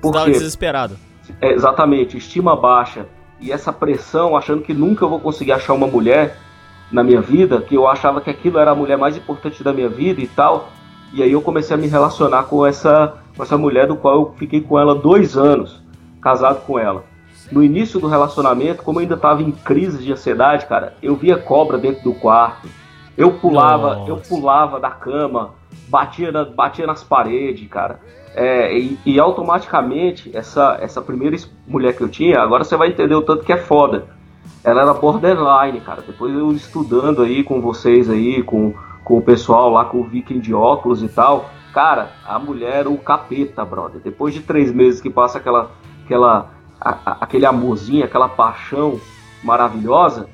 Você 0.00 0.12
tava 0.12 0.30
desesperado. 0.30 0.96
É, 1.40 1.52
exatamente, 1.52 2.16
estima 2.16 2.54
baixa 2.54 3.06
e 3.40 3.52
essa 3.52 3.72
pressão, 3.72 4.36
achando 4.36 4.62
que 4.62 4.72
nunca 4.72 5.04
eu 5.04 5.08
vou 5.08 5.20
conseguir 5.20 5.52
achar 5.52 5.74
uma 5.74 5.86
mulher 5.86 6.36
na 6.90 7.02
minha 7.02 7.20
vida, 7.20 7.60
que 7.60 7.74
eu 7.74 7.88
achava 7.88 8.20
que 8.20 8.30
aquilo 8.30 8.58
era 8.58 8.70
a 8.70 8.74
mulher 8.74 8.96
mais 8.96 9.16
importante 9.16 9.62
da 9.64 9.72
minha 9.72 9.88
vida 9.88 10.20
e 10.20 10.26
tal. 10.26 10.70
E 11.14 11.22
aí 11.22 11.30
eu 11.30 11.40
comecei 11.40 11.76
a 11.76 11.78
me 11.78 11.86
relacionar 11.86 12.42
com 12.44 12.66
essa, 12.66 13.14
com 13.36 13.42
essa 13.44 13.56
mulher, 13.56 13.86
do 13.86 13.94
qual 13.94 14.14
eu 14.16 14.34
fiquei 14.36 14.60
com 14.60 14.78
ela 14.78 14.96
dois 14.96 15.36
anos, 15.36 15.80
casado 16.20 16.66
com 16.66 16.76
ela. 16.76 17.04
No 17.52 17.62
início 17.62 18.00
do 18.00 18.08
relacionamento, 18.08 18.82
como 18.82 18.98
eu 18.98 19.02
ainda 19.02 19.14
estava 19.14 19.40
em 19.40 19.52
crise 19.52 20.02
de 20.02 20.10
ansiedade, 20.12 20.66
cara, 20.66 20.94
eu 21.00 21.14
via 21.14 21.36
cobra 21.38 21.78
dentro 21.78 22.02
do 22.02 22.14
quarto. 22.14 22.66
Eu 23.16 23.30
pulava, 23.34 23.94
Nossa. 23.94 24.10
eu 24.10 24.16
pulava 24.16 24.80
da 24.80 24.90
cama, 24.90 25.50
batia, 25.88 26.32
na- 26.32 26.44
batia 26.44 26.84
nas 26.84 27.04
paredes, 27.04 27.68
cara. 27.68 28.00
É, 28.34 28.76
e, 28.76 28.98
e 29.06 29.20
automaticamente, 29.20 30.36
essa, 30.36 30.76
essa 30.80 31.00
primeira 31.00 31.36
mulher 31.68 31.94
que 31.96 32.02
eu 32.02 32.08
tinha, 32.08 32.40
agora 32.40 32.64
você 32.64 32.76
vai 32.76 32.88
entender 32.88 33.14
o 33.14 33.22
tanto 33.22 33.44
que 33.44 33.52
é 33.52 33.56
foda. 33.56 34.06
Ela 34.64 34.82
era 34.82 34.94
borderline, 34.94 35.80
cara. 35.80 36.02
Depois 36.04 36.34
eu 36.34 36.50
estudando 36.50 37.22
aí 37.22 37.44
com 37.44 37.60
vocês 37.60 38.10
aí, 38.10 38.42
com, 38.42 38.74
com 39.04 39.18
o 39.18 39.22
pessoal 39.22 39.70
lá, 39.70 39.84
com 39.84 39.98
o 40.00 40.04
Viking 40.04 40.40
de 40.40 40.54
óculos 40.54 41.02
e 41.02 41.08
tal. 41.08 41.50
Cara, 41.72 42.10
a 42.26 42.38
mulher 42.38 42.80
era 42.80 42.90
o 42.90 42.96
capeta, 42.98 43.64
brother. 43.64 44.00
Depois 44.02 44.32
de 44.32 44.40
três 44.40 44.72
meses 44.72 45.00
que 45.00 45.10
passa 45.10 45.38
aquela, 45.38 45.70
aquela, 46.04 46.50
a- 46.80 46.98
a- 47.04 47.16
aquele 47.20 47.44
amorzinho, 47.46 48.04
aquela 48.04 48.28
paixão 48.28 48.98
maravilhosa, 49.42 50.28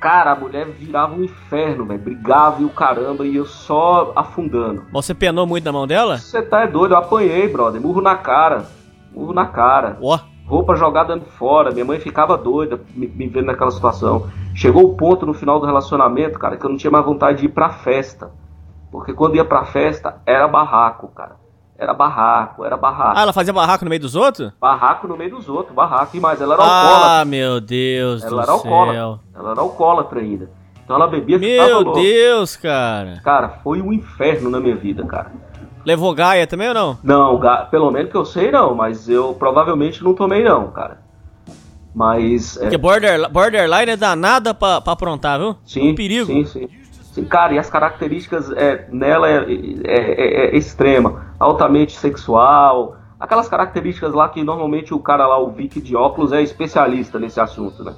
cara, 0.00 0.32
a 0.32 0.34
mulher 0.34 0.66
virava 0.66 1.14
um 1.14 1.22
inferno, 1.24 1.84
velho. 1.84 2.00
Brigava 2.00 2.60
e 2.62 2.64
o 2.64 2.70
caramba, 2.70 3.26
e 3.26 3.36
eu 3.36 3.46
só 3.46 4.12
afundando. 4.16 4.84
Mas 4.92 5.04
você 5.06 5.14
penou 5.14 5.46
muito 5.46 5.64
na 5.64 5.72
mão 5.72 5.86
dela? 5.86 6.18
Você 6.18 6.42
tá 6.42 6.62
é 6.62 6.66
doido, 6.66 6.92
eu 6.94 6.98
apanhei, 6.98 7.46
brother. 7.48 7.80
Murro 7.80 8.00
na 8.00 8.16
cara. 8.16 8.66
Murro 9.14 9.32
na 9.32 9.46
cara. 9.46 9.98
Ó. 10.02 10.18
Roupa 10.46 10.76
jogada 10.76 11.18
fora. 11.38 11.70
Minha 11.72 11.84
mãe 11.84 11.98
ficava 11.98 12.36
doida 12.36 12.80
me, 12.94 13.06
me 13.06 13.26
vendo 13.26 13.46
naquela 13.46 13.70
situação. 13.70 14.28
Chegou 14.54 14.84
o 14.84 14.94
ponto 14.96 15.26
no 15.26 15.34
final 15.34 15.58
do 15.58 15.66
relacionamento, 15.66 16.38
cara, 16.38 16.56
que 16.56 16.64
eu 16.64 16.70
não 16.70 16.76
tinha 16.76 16.90
mais 16.90 17.04
vontade 17.04 17.40
de 17.40 17.46
ir 17.46 17.48
pra 17.50 17.70
festa. 17.70 18.30
Porque 18.90 19.12
quando 19.12 19.34
ia 19.36 19.44
pra 19.44 19.64
festa, 19.64 20.20
era 20.24 20.46
barraco, 20.46 21.08
cara. 21.08 21.36
Era 21.78 21.92
barraco, 21.92 22.64
era 22.64 22.76
barraco. 22.76 23.18
Ah, 23.18 23.22
ela 23.22 23.32
fazia 23.34 23.52
barraco 23.52 23.84
no 23.84 23.90
meio 23.90 24.00
dos 24.00 24.16
outros? 24.16 24.50
Barraco 24.58 25.06
no 25.06 25.16
meio 25.16 25.30
dos 25.32 25.48
outros, 25.48 25.74
barraco. 25.74 26.16
E 26.16 26.20
mais, 26.20 26.40
ela 26.40 26.54
era 26.54 26.62
alcoólatra. 26.62 27.20
Ah, 27.20 27.24
meu 27.26 27.60
Deus 27.60 28.22
Ela 28.22 28.30
do 28.30 28.40
era 28.40 28.52
alcoólatra. 28.52 28.94
céu. 28.94 29.20
Ela 29.34 29.50
era 29.50 29.60
alcoólatra 29.60 30.20
ainda. 30.20 30.50
Então 30.82 30.96
ela 30.96 31.08
bebia 31.08 31.38
Meu. 31.38 31.92
Deus, 31.92 32.56
cara. 32.56 33.20
Cara, 33.22 33.48
foi 33.62 33.82
um 33.82 33.92
inferno 33.92 34.48
na 34.48 34.60
minha 34.60 34.76
vida, 34.76 35.04
cara. 35.04 35.32
Levou 35.86 36.12
Gaia 36.12 36.48
também 36.48 36.66
ou 36.66 36.74
não? 36.74 36.98
Não, 37.00 37.40
pelo 37.70 37.92
menos 37.92 38.10
que 38.10 38.16
eu 38.16 38.24
sei 38.24 38.50
não, 38.50 38.74
mas 38.74 39.08
eu 39.08 39.32
provavelmente 39.34 40.02
não 40.02 40.14
tomei 40.14 40.42
não, 40.42 40.66
cara. 40.72 40.98
Mas 41.94 42.56
é, 42.56 42.62
Porque 42.62 42.76
border, 42.76 43.30
borderline 43.30 43.92
é 43.92 43.96
danada 43.96 44.52
pra, 44.52 44.80
pra 44.80 44.94
aprontar, 44.94 45.38
viu? 45.38 45.54
sim, 45.64 45.92
um 45.92 45.94
perigo. 45.94 46.26
sim, 46.26 46.44
sim. 46.44 46.68
Sim, 47.12 47.24
cara, 47.24 47.54
e 47.54 47.58
as 47.58 47.70
características 47.70 48.50
é, 48.50 48.88
nela 48.90 49.30
é, 49.30 49.36
é- 49.84 49.86
é- 49.86 50.46
é 50.48 50.56
extrema, 50.56 51.26
altamente 51.38 51.96
sexual, 51.96 52.96
aquelas 53.18 53.48
características 53.48 54.12
lá 54.12 54.28
que 54.28 54.42
normalmente 54.42 54.92
o 54.92 54.98
cara 54.98 55.26
lá, 55.26 55.38
o 55.38 55.50
Vic 55.50 55.80
de 55.80 55.96
óculos, 55.96 56.32
é 56.32 56.42
especialista 56.42 57.18
nesse 57.18 57.40
assunto, 57.40 57.84
né? 57.84 57.94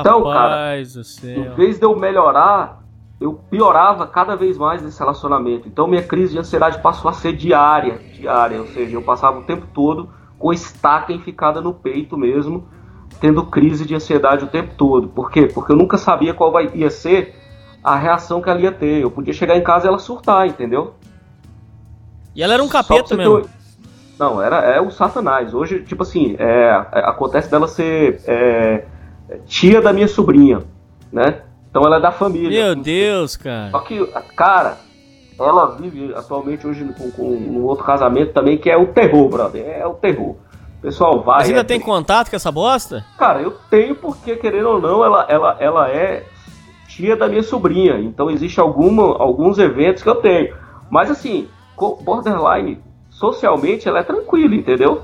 Então, 0.00 0.22
cara, 0.24 0.48
Rapaz 0.50 1.24
Em 1.24 1.48
vez 1.54 1.78
de 1.78 1.86
eu 1.86 1.96
melhorar, 1.96 2.81
eu 3.22 3.34
piorava 3.50 4.06
cada 4.06 4.34
vez 4.36 4.58
mais 4.58 4.82
nesse 4.82 4.98
relacionamento. 4.98 5.68
Então 5.68 5.86
minha 5.86 6.02
crise 6.02 6.32
de 6.32 6.38
ansiedade 6.38 6.80
passou 6.82 7.08
a 7.08 7.12
ser 7.12 7.32
diária, 7.34 7.98
diária, 8.14 8.60
ou 8.60 8.66
seja, 8.66 8.96
eu 8.96 9.02
passava 9.02 9.38
o 9.38 9.42
tempo 9.44 9.66
todo 9.72 10.08
com 10.38 10.52
estaca 10.52 11.12
enficada 11.12 11.60
no 11.60 11.72
peito 11.72 12.16
mesmo, 12.16 12.66
tendo 13.20 13.46
crise 13.46 13.86
de 13.86 13.94
ansiedade 13.94 14.44
o 14.44 14.48
tempo 14.48 14.74
todo. 14.76 15.08
Por 15.08 15.30
quê? 15.30 15.46
Porque 15.46 15.72
eu 15.72 15.76
nunca 15.76 15.96
sabia 15.96 16.34
qual 16.34 16.50
vai, 16.50 16.70
ia 16.74 16.90
ser 16.90 17.36
a 17.82 17.96
reação 17.96 18.42
que 18.42 18.50
ela 18.50 18.60
ia 18.60 18.72
ter. 18.72 19.00
Eu 19.02 19.10
podia 19.10 19.32
chegar 19.32 19.56
em 19.56 19.62
casa 19.62 19.86
e 19.86 19.88
ela 19.88 19.98
surtar, 19.98 20.46
entendeu? 20.46 20.94
E 22.34 22.42
ela 22.42 22.54
era 22.54 22.62
um 22.62 22.68
capeta 22.68 23.04
ter 23.08 23.16
mesmo. 23.16 23.38
um- 23.38 23.44
Não, 24.18 24.40
era 24.42 24.56
é 24.60 24.80
o 24.80 24.90
Satanás. 24.90 25.52
Hoje, 25.54 25.82
tipo 25.82 26.02
assim, 26.02 26.36
é, 26.38 26.86
é, 26.92 26.98
acontece 27.00 27.50
dela 27.50 27.66
ser 27.68 28.20
é, 28.26 28.84
tia 29.46 29.80
da 29.80 29.92
minha 29.92 30.08
sobrinha, 30.08 30.60
né? 31.12 31.42
Então 31.72 31.82
ela 31.86 31.96
é 31.96 32.00
da 32.00 32.12
família. 32.12 32.66
Meu 32.66 32.74
Deus, 32.76 33.34
cara. 33.34 33.70
Só 33.70 33.78
que, 33.78 34.06
cara, 34.36 34.76
ela 35.40 35.74
vive 35.74 36.12
atualmente 36.14 36.66
hoje 36.66 36.84
com, 36.98 37.10
com 37.10 37.22
um 37.22 37.64
outro 37.64 37.82
casamento 37.82 38.34
também, 38.34 38.58
que 38.58 38.68
é 38.70 38.76
o 38.76 38.88
terror, 38.88 39.26
brother. 39.30 39.64
É 39.66 39.86
o 39.86 39.94
terror. 39.94 40.36
O 40.78 40.82
pessoal 40.82 41.22
vai. 41.22 41.38
Mas 41.38 41.48
ainda 41.48 41.60
é- 41.62 41.64
tem 41.64 41.80
contato 41.80 42.28
com 42.28 42.36
essa 42.36 42.52
bosta? 42.52 43.02
Cara, 43.16 43.40
eu 43.40 43.52
tenho 43.70 43.94
porque, 43.94 44.36
querendo 44.36 44.68
ou 44.68 44.80
não, 44.82 45.02
ela, 45.02 45.24
ela, 45.30 45.56
ela 45.58 45.88
é 45.88 46.24
tia 46.88 47.16
da 47.16 47.26
minha 47.26 47.42
sobrinha. 47.42 47.98
Então 47.98 48.30
existe 48.30 48.60
alguma, 48.60 49.04
alguns 49.16 49.58
eventos 49.58 50.02
que 50.02 50.08
eu 50.10 50.16
tenho. 50.16 50.54
Mas 50.90 51.10
assim, 51.10 51.48
borderline, 52.04 52.82
socialmente, 53.08 53.88
ela 53.88 54.00
é 54.00 54.02
tranquila, 54.02 54.54
entendeu? 54.54 55.00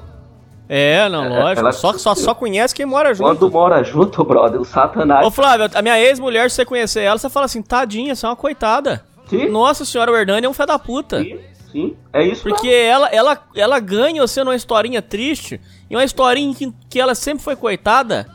É, 0.69 1.09
não, 1.09 1.25
É, 1.25 1.29
lógico. 1.29 1.61
ela- 1.61 1.73
Só, 1.73 1.95
só, 1.95 2.15
só 2.15 2.35
conhece 2.35 2.75
quem 2.75 2.85
mora 2.85 3.15
junto. 3.15 3.27
Quando 3.27 3.51
mora 3.51 3.83
junto, 3.83 4.23
brother, 4.23 4.61
o 4.61 4.65
satanás. 4.65 5.27
Ô 5.27 5.31
Flávio, 5.31 5.71
a 5.75 5.81
minha 5.81 5.99
ex-mulher, 5.99 6.51
se 6.51 6.57
você 6.57 6.65
conhecer 6.65 7.01
ela, 7.03 7.17
você 7.19 7.31
fala 7.31 7.47
assim, 7.47 7.63
tadinha, 7.63 8.15
você 8.15 8.27
é 8.27 8.29
uma 8.29 8.37
coitada. 8.37 9.03
Sim. 9.29 9.49
Nossa 9.49 9.85
senhora, 9.85 10.13
o 10.13 10.17
Hernani 10.17 10.47
é 10.47 10.49
um 10.49 10.53
fé 10.55 10.67
da 10.67 10.79
puta. 10.79 11.23
Sim, 11.23 11.39
sim, 11.73 11.97
é 12.13 12.23
isso 12.23 12.43
Porque 12.43 12.69
ela, 12.69 13.09
ela, 13.09 13.39
ela 13.55 13.79
ganha 13.81 14.21
você 14.27 14.45
numa 14.45 14.57
historinha 14.57 15.01
triste, 15.01 15.61
e 15.89 15.97
uma 15.97 16.05
historinha 16.05 16.51
em 16.51 16.55
que, 16.55 16.73
que 16.91 17.01
ela 17.01 17.15
sempre 17.15 17.43
foi 17.43 17.57
coitada. 17.57 18.27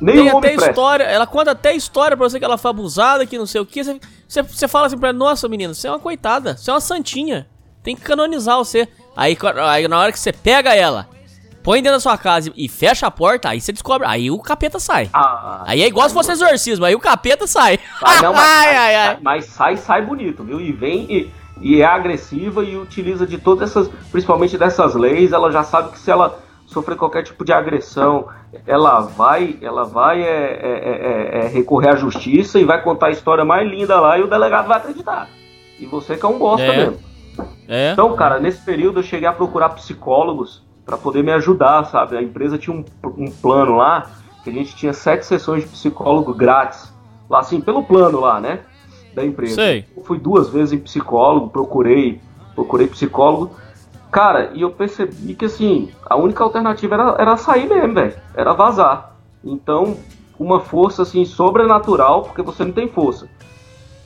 Nem 0.00 0.16
Tem 0.16 0.28
até 0.30 0.54
história, 0.54 1.04
ela 1.04 1.26
conta 1.26 1.52
até 1.52 1.72
história 1.74 2.16
pra 2.16 2.28
você 2.28 2.38
que 2.38 2.44
ela 2.44 2.58
foi 2.58 2.70
abusada, 2.70 3.24
que 3.26 3.38
não 3.38 3.46
sei 3.46 3.60
o 3.60 3.66
que. 3.66 3.82
Você, 3.82 4.00
você, 4.28 4.42
você 4.42 4.68
fala 4.68 4.86
assim 4.86 4.98
pra 4.98 5.08
ela, 5.10 5.18
nossa 5.18 5.48
menina, 5.48 5.72
você 5.72 5.86
é 5.86 5.90
uma 5.90 5.98
coitada, 6.00 6.56
você 6.56 6.70
é 6.70 6.74
uma 6.74 6.80
santinha. 6.80 7.46
Tem 7.82 7.94
que 7.96 8.02
canonizar 8.02 8.58
você. 8.58 8.88
Aí, 9.16 9.36
aí 9.68 9.86
na 9.88 9.98
hora 10.00 10.10
que 10.12 10.18
você 10.18 10.32
pega 10.32 10.74
ela, 10.74 11.08
põe 11.64 11.82
dentro 11.82 11.96
da 11.96 12.00
sua 12.00 12.16
casa 12.18 12.52
e, 12.54 12.68
fecha 12.68 13.06
a 13.06 13.10
porta, 13.10 13.48
aí 13.48 13.60
você 13.60 13.72
descobre, 13.72 14.06
aí 14.06 14.30
o 14.30 14.38
capeta 14.38 14.78
sai. 14.78 15.08
Ah, 15.14 15.62
Aí 15.66 15.82
é 15.82 15.86
igual 15.88 16.06
se 16.08 16.14
fosse 16.14 16.30
exorcismo, 16.30 16.84
aí 16.84 16.94
o 16.94 17.00
capeta 17.00 17.46
sai. 17.46 17.80
Sai, 17.98 18.20
não, 18.22 18.34
mas, 18.34 18.42
ai, 18.46 18.64
sai, 18.66 18.76
ai, 18.76 18.94
ai. 18.94 19.06
sai- 19.06 19.18
mas 19.22 19.44
sai, 19.46 19.76
sai 19.78 20.02
bonito, 20.02 20.44
viu? 20.44 20.60
E 20.60 20.70
vem 20.70 21.06
e, 21.10 21.30
e 21.60 21.80
é 21.80 21.86
agressiva 21.86 22.62
e 22.62 22.76
utiliza 22.76 23.26
de 23.26 23.38
todas 23.38 23.70
essas, 23.70 23.88
principalmente 24.12 24.58
dessas 24.58 24.94
leis, 24.94 25.32
ela 25.32 25.50
já 25.50 25.64
sabe 25.64 25.90
que 25.92 25.98
se 25.98 26.10
ela 26.10 26.38
sofrer 26.66 26.96
qualquer 26.96 27.22
tipo 27.22 27.44
de 27.44 27.52
agressão, 27.52 28.26
ela 28.66 29.00
vai, 29.00 29.56
ela 29.62 29.84
vai 29.84 30.22
é, 30.22 30.26
é, 30.26 31.38
é, 31.40 31.44
é, 31.44 31.48
recorrer 31.48 31.90
à 31.90 31.96
justiça 31.96 32.58
e 32.58 32.64
vai 32.64 32.82
contar 32.82 33.06
a 33.06 33.10
história 33.10 33.44
mais 33.44 33.68
linda 33.68 33.98
lá 34.00 34.18
e 34.18 34.22
o 34.22 34.26
delegado 34.28 34.66
vai 34.68 34.78
acreditar. 34.78 35.28
E 35.80 35.86
você 35.86 36.16
que 36.16 36.24
é 36.24 36.28
um 36.28 36.38
bosta 36.38 36.66
É. 36.66 36.76
mesmo. 36.76 36.98
É. 37.68 37.92
Então, 37.92 38.14
cara, 38.16 38.38
nesse 38.38 38.60
período 38.64 39.00
eu 39.00 39.02
cheguei 39.04 39.26
a 39.26 39.32
procurar 39.32 39.70
psicólogos 39.70 40.62
para 40.84 40.96
poder 40.96 41.22
me 41.22 41.32
ajudar, 41.32 41.84
sabe? 41.86 42.16
A 42.16 42.22
empresa 42.22 42.58
tinha 42.58 42.76
um, 42.76 42.84
um 43.16 43.30
plano 43.30 43.76
lá 43.76 44.10
que 44.42 44.50
a 44.50 44.52
gente 44.52 44.76
tinha 44.76 44.92
sete 44.92 45.24
sessões 45.24 45.64
de 45.64 45.70
psicólogo 45.70 46.34
grátis. 46.34 46.92
Lá 47.28 47.40
assim, 47.40 47.60
pelo 47.60 47.82
plano 47.82 48.20
lá, 48.20 48.40
né? 48.40 48.60
Da 49.14 49.24
empresa. 49.24 49.54
Sei. 49.54 49.86
Eu 49.96 50.04
fui 50.04 50.18
duas 50.18 50.50
vezes 50.50 50.72
em 50.72 50.78
psicólogo, 50.78 51.48
procurei, 51.48 52.20
procurei 52.54 52.86
psicólogo. 52.86 53.56
Cara, 54.10 54.50
e 54.52 54.60
eu 54.60 54.70
percebi 54.70 55.34
que 55.34 55.46
assim, 55.46 55.90
a 56.04 56.16
única 56.16 56.44
alternativa 56.44 56.94
era, 56.94 57.16
era 57.18 57.36
sair 57.36 57.68
mesmo, 57.68 57.94
velho. 57.94 58.14
Era 58.34 58.52
vazar. 58.52 59.16
Então, 59.42 59.96
uma 60.38 60.60
força 60.60 61.02
assim 61.02 61.24
sobrenatural, 61.24 62.22
porque 62.22 62.42
você 62.42 62.64
não 62.64 62.72
tem 62.72 62.88
força. 62.88 63.28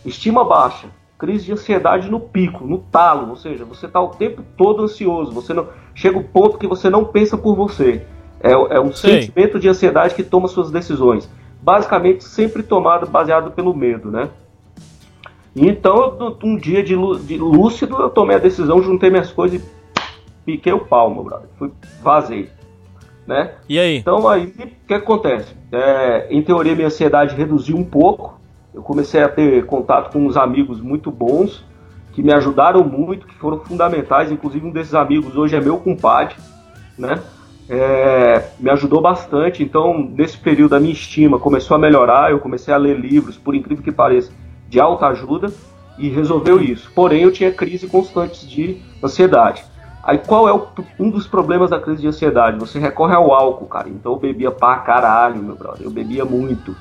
Estima 0.04 0.44
baixa, 0.44 0.88
crise 1.18 1.46
de 1.46 1.52
ansiedade 1.52 2.08
no 2.08 2.20
pico, 2.20 2.64
no 2.64 2.78
talo, 2.78 3.30
ou 3.30 3.36
seja, 3.36 3.64
você 3.64 3.86
está 3.86 4.00
o 4.00 4.08
tempo 4.08 4.42
todo 4.56 4.84
ansioso, 4.84 5.32
você 5.32 5.52
não 5.52 5.66
chega 5.94 6.16
o 6.16 6.22
ponto 6.22 6.56
que 6.56 6.66
você 6.66 6.88
não 6.88 7.04
pensa 7.04 7.36
por 7.36 7.56
você. 7.56 8.06
É, 8.40 8.52
é 8.52 8.80
um 8.80 8.92
Sei. 8.92 9.22
sentimento 9.22 9.58
de 9.58 9.68
ansiedade 9.68 10.14
que 10.14 10.22
toma 10.22 10.46
suas 10.46 10.70
decisões, 10.70 11.28
basicamente 11.60 12.22
sempre 12.22 12.62
tomado 12.62 13.08
baseado 13.08 13.50
pelo 13.50 13.74
medo, 13.74 14.12
né? 14.12 14.28
Então, 15.56 16.38
um 16.44 16.56
dia 16.56 16.84
de, 16.84 16.94
de 17.26 17.36
lúcido, 17.36 18.00
eu 18.00 18.10
tomei 18.10 18.36
a 18.36 18.38
decisão, 18.38 18.80
juntei 18.80 19.10
minhas 19.10 19.32
coisas 19.32 19.60
e 19.60 19.64
piquei 20.44 20.72
o 20.72 20.78
pau, 20.78 21.12
meu 21.12 21.24
brother. 21.24 21.48
Fui, 21.58 21.72
vazei, 22.00 22.48
né? 23.26 23.54
E 23.68 23.76
aí? 23.76 23.96
Então 23.96 24.28
aí, 24.28 24.44
o 24.44 24.50
que, 24.52 24.66
que 24.86 24.94
acontece? 24.94 25.52
É, 25.72 26.28
em 26.30 26.40
teoria, 26.42 26.76
minha 26.76 26.86
ansiedade 26.86 27.34
reduziu 27.34 27.76
um 27.76 27.84
pouco. 27.84 28.37
Eu 28.74 28.82
comecei 28.82 29.22
a 29.22 29.28
ter 29.28 29.64
contato 29.66 30.12
com 30.12 30.26
uns 30.26 30.36
amigos 30.36 30.80
muito 30.80 31.10
bons, 31.10 31.64
que 32.12 32.22
me 32.22 32.32
ajudaram 32.32 32.84
muito, 32.84 33.26
que 33.26 33.34
foram 33.36 33.60
fundamentais. 33.60 34.30
Inclusive, 34.30 34.66
um 34.66 34.70
desses 34.70 34.94
amigos 34.94 35.36
hoje 35.36 35.56
é 35.56 35.60
meu 35.60 35.78
compadre, 35.78 36.36
né? 36.98 37.20
É, 37.68 38.48
me 38.58 38.70
ajudou 38.70 39.00
bastante. 39.00 39.62
Então, 39.62 40.10
nesse 40.16 40.38
período, 40.38 40.74
a 40.74 40.80
minha 40.80 40.92
estima 40.92 41.38
começou 41.38 41.74
a 41.74 41.78
melhorar. 41.78 42.30
Eu 42.30 42.38
comecei 42.40 42.72
a 42.72 42.76
ler 42.76 42.98
livros, 42.98 43.36
por 43.36 43.54
incrível 43.54 43.84
que 43.84 43.92
pareça, 43.92 44.32
de 44.68 44.80
alta 44.80 45.06
ajuda 45.06 45.52
e 45.98 46.08
resolveu 46.08 46.60
isso. 46.60 46.90
Porém, 46.94 47.22
eu 47.22 47.32
tinha 47.32 47.52
crise 47.52 47.86
constantes 47.86 48.48
de 48.48 48.80
ansiedade. 49.02 49.64
Aí 50.02 50.18
qual 50.18 50.48
é 50.48 50.52
o- 50.52 50.68
um 50.98 51.10
dos 51.10 51.26
problemas 51.26 51.70
da 51.70 51.78
crise 51.78 52.00
de 52.00 52.08
ansiedade? 52.08 52.58
Você 52.58 52.78
recorre 52.78 53.14
ao 53.14 53.32
álcool, 53.32 53.66
cara. 53.66 53.88
Então 53.88 54.12
eu 54.12 54.18
bebia 54.18 54.50
pra 54.50 54.76
caralho, 54.76 55.42
meu 55.42 55.54
brother. 55.54 55.82
Eu 55.82 55.90
bebia 55.90 56.24
muito. 56.24 56.74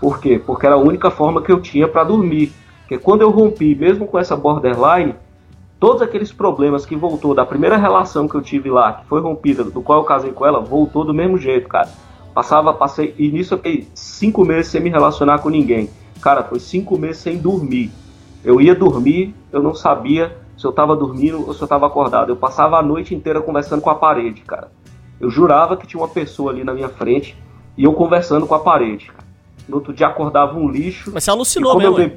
Por 0.00 0.20
quê? 0.20 0.40
Porque 0.44 0.66
era 0.66 0.76
a 0.76 0.78
única 0.78 1.10
forma 1.10 1.42
que 1.42 1.50
eu 1.50 1.60
tinha 1.60 1.88
pra 1.88 2.04
dormir. 2.04 2.52
Porque 2.80 2.98
quando 2.98 3.22
eu 3.22 3.30
rompi, 3.30 3.74
mesmo 3.74 4.06
com 4.06 4.18
essa 4.18 4.36
borderline, 4.36 5.14
todos 5.78 6.02
aqueles 6.02 6.32
problemas 6.32 6.86
que 6.86 6.96
voltou 6.96 7.34
da 7.34 7.44
primeira 7.44 7.76
relação 7.76 8.28
que 8.28 8.34
eu 8.34 8.40
tive 8.40 8.70
lá, 8.70 8.92
que 8.94 9.06
foi 9.06 9.20
rompida, 9.20 9.64
do 9.64 9.82
qual 9.82 10.00
eu 10.00 10.04
casei 10.04 10.32
com 10.32 10.46
ela, 10.46 10.60
voltou 10.60 11.04
do 11.04 11.12
mesmo 11.12 11.36
jeito, 11.36 11.68
cara. 11.68 11.88
Passava, 12.32 12.72
passei, 12.72 13.14
e 13.18 13.28
nisso 13.28 13.54
eu 13.54 13.58
fiquei 13.58 13.88
cinco 13.94 14.44
meses 14.44 14.70
sem 14.70 14.80
me 14.80 14.90
relacionar 14.90 15.38
com 15.40 15.48
ninguém. 15.48 15.90
Cara, 16.20 16.42
foi 16.42 16.60
cinco 16.60 16.98
meses 16.98 17.18
sem 17.18 17.36
dormir. 17.36 17.90
Eu 18.44 18.60
ia 18.60 18.74
dormir, 18.74 19.34
eu 19.52 19.62
não 19.62 19.74
sabia 19.74 20.36
se 20.56 20.64
eu 20.64 20.72
tava 20.72 20.96
dormindo 20.96 21.46
ou 21.46 21.52
se 21.52 21.62
eu 21.62 21.68
tava 21.68 21.86
acordado. 21.86 22.30
Eu 22.30 22.36
passava 22.36 22.78
a 22.78 22.82
noite 22.82 23.14
inteira 23.14 23.40
conversando 23.40 23.82
com 23.82 23.90
a 23.90 23.94
parede, 23.94 24.42
cara. 24.42 24.70
Eu 25.20 25.30
jurava 25.30 25.76
que 25.76 25.86
tinha 25.86 26.00
uma 26.00 26.08
pessoa 26.08 26.52
ali 26.52 26.64
na 26.64 26.72
minha 26.72 26.88
frente 26.88 27.36
e 27.76 27.84
eu 27.84 27.92
conversando 27.92 28.46
com 28.46 28.54
a 28.54 28.60
parede, 28.60 29.06
cara. 29.06 29.27
No 29.68 29.76
outro 29.76 29.92
dia 29.92 30.06
acordava 30.06 30.58
um 30.58 30.68
lixo. 30.68 31.10
Mas 31.12 31.24
você 31.24 31.30
alucinou 31.30 31.76
mesmo, 31.76 31.96
bebi- 31.96 32.16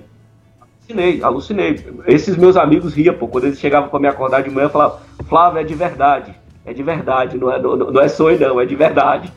Alucinei, 0.89 1.23
alucinei. 1.23 1.85
Esses 2.07 2.35
meus 2.37 2.57
amigos 2.57 2.93
riam, 2.93 3.13
pô. 3.13 3.27
Quando 3.27 3.45
eles 3.45 3.59
chegavam 3.59 3.89
pra 3.89 3.99
me 3.99 4.07
acordar 4.07 4.41
de 4.43 4.49
manhã, 4.49 4.67
falavam, 4.69 4.99
Flávio, 5.27 5.59
é 5.59 5.63
de 5.63 5.73
verdade. 5.73 6.33
É 6.65 6.73
de 6.73 6.83
verdade, 6.83 7.37
não 7.37 7.51
é, 7.51 7.59
não, 7.61 7.75
não 7.75 8.01
é 8.01 8.07
sonho 8.07 8.39
não, 8.39 8.59
é 8.59 8.65
de 8.65 8.75
verdade. 8.75 9.31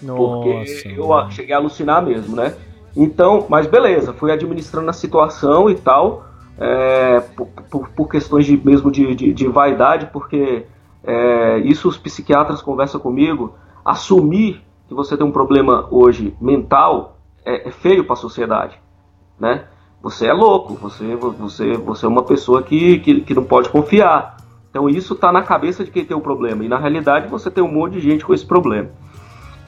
Porque 0.00 0.54
Nossa. 0.54 0.88
eu 0.88 1.12
a- 1.12 1.30
cheguei 1.30 1.54
a 1.54 1.58
alucinar 1.58 2.02
mesmo, 2.04 2.34
né? 2.36 2.54
Então, 2.96 3.46
mas 3.48 3.66
beleza, 3.66 4.12
fui 4.12 4.32
administrando 4.32 4.88
a 4.88 4.92
situação 4.92 5.68
e 5.68 5.74
tal, 5.74 6.24
é, 6.58 7.20
por, 7.36 7.46
por- 7.70 7.88
por 7.90 8.08
questões 8.08 8.46
de, 8.46 8.56
mesmo 8.56 8.90
de, 8.90 9.14
de- 9.14 9.32
de 9.32 9.46
vaidade, 9.48 10.08
porque 10.12 10.64
é, 11.04 11.58
isso 11.64 11.88
os 11.88 11.98
psiquiatras 11.98 12.62
conversam 12.62 13.00
comigo. 13.00 13.54
Assumir 13.84 14.62
que 14.90 14.94
você 14.94 15.16
tem 15.16 15.24
um 15.24 15.30
problema 15.30 15.86
hoje 15.88 16.36
mental 16.40 17.16
é, 17.44 17.68
é 17.68 17.70
feio 17.70 18.02
para 18.02 18.14
a 18.14 18.16
sociedade, 18.16 18.76
né? 19.38 19.66
Você 20.02 20.26
é 20.26 20.32
louco, 20.32 20.74
você, 20.74 21.14
você, 21.14 21.76
você 21.76 22.06
é 22.06 22.08
uma 22.08 22.24
pessoa 22.24 22.60
que, 22.60 22.98
que, 22.98 23.20
que 23.20 23.32
não 23.32 23.44
pode 23.44 23.68
confiar. 23.68 24.38
Então 24.68 24.88
isso 24.88 25.14
está 25.14 25.30
na 25.30 25.42
cabeça 25.42 25.84
de 25.84 25.92
quem 25.92 26.04
tem 26.04 26.16
o 26.16 26.20
problema. 26.20 26.64
E 26.64 26.68
na 26.68 26.76
realidade 26.76 27.28
você 27.28 27.48
tem 27.52 27.62
um 27.62 27.70
monte 27.70 27.92
de 27.92 28.00
gente 28.00 28.24
com 28.24 28.34
esse 28.34 28.44
problema. 28.44 28.88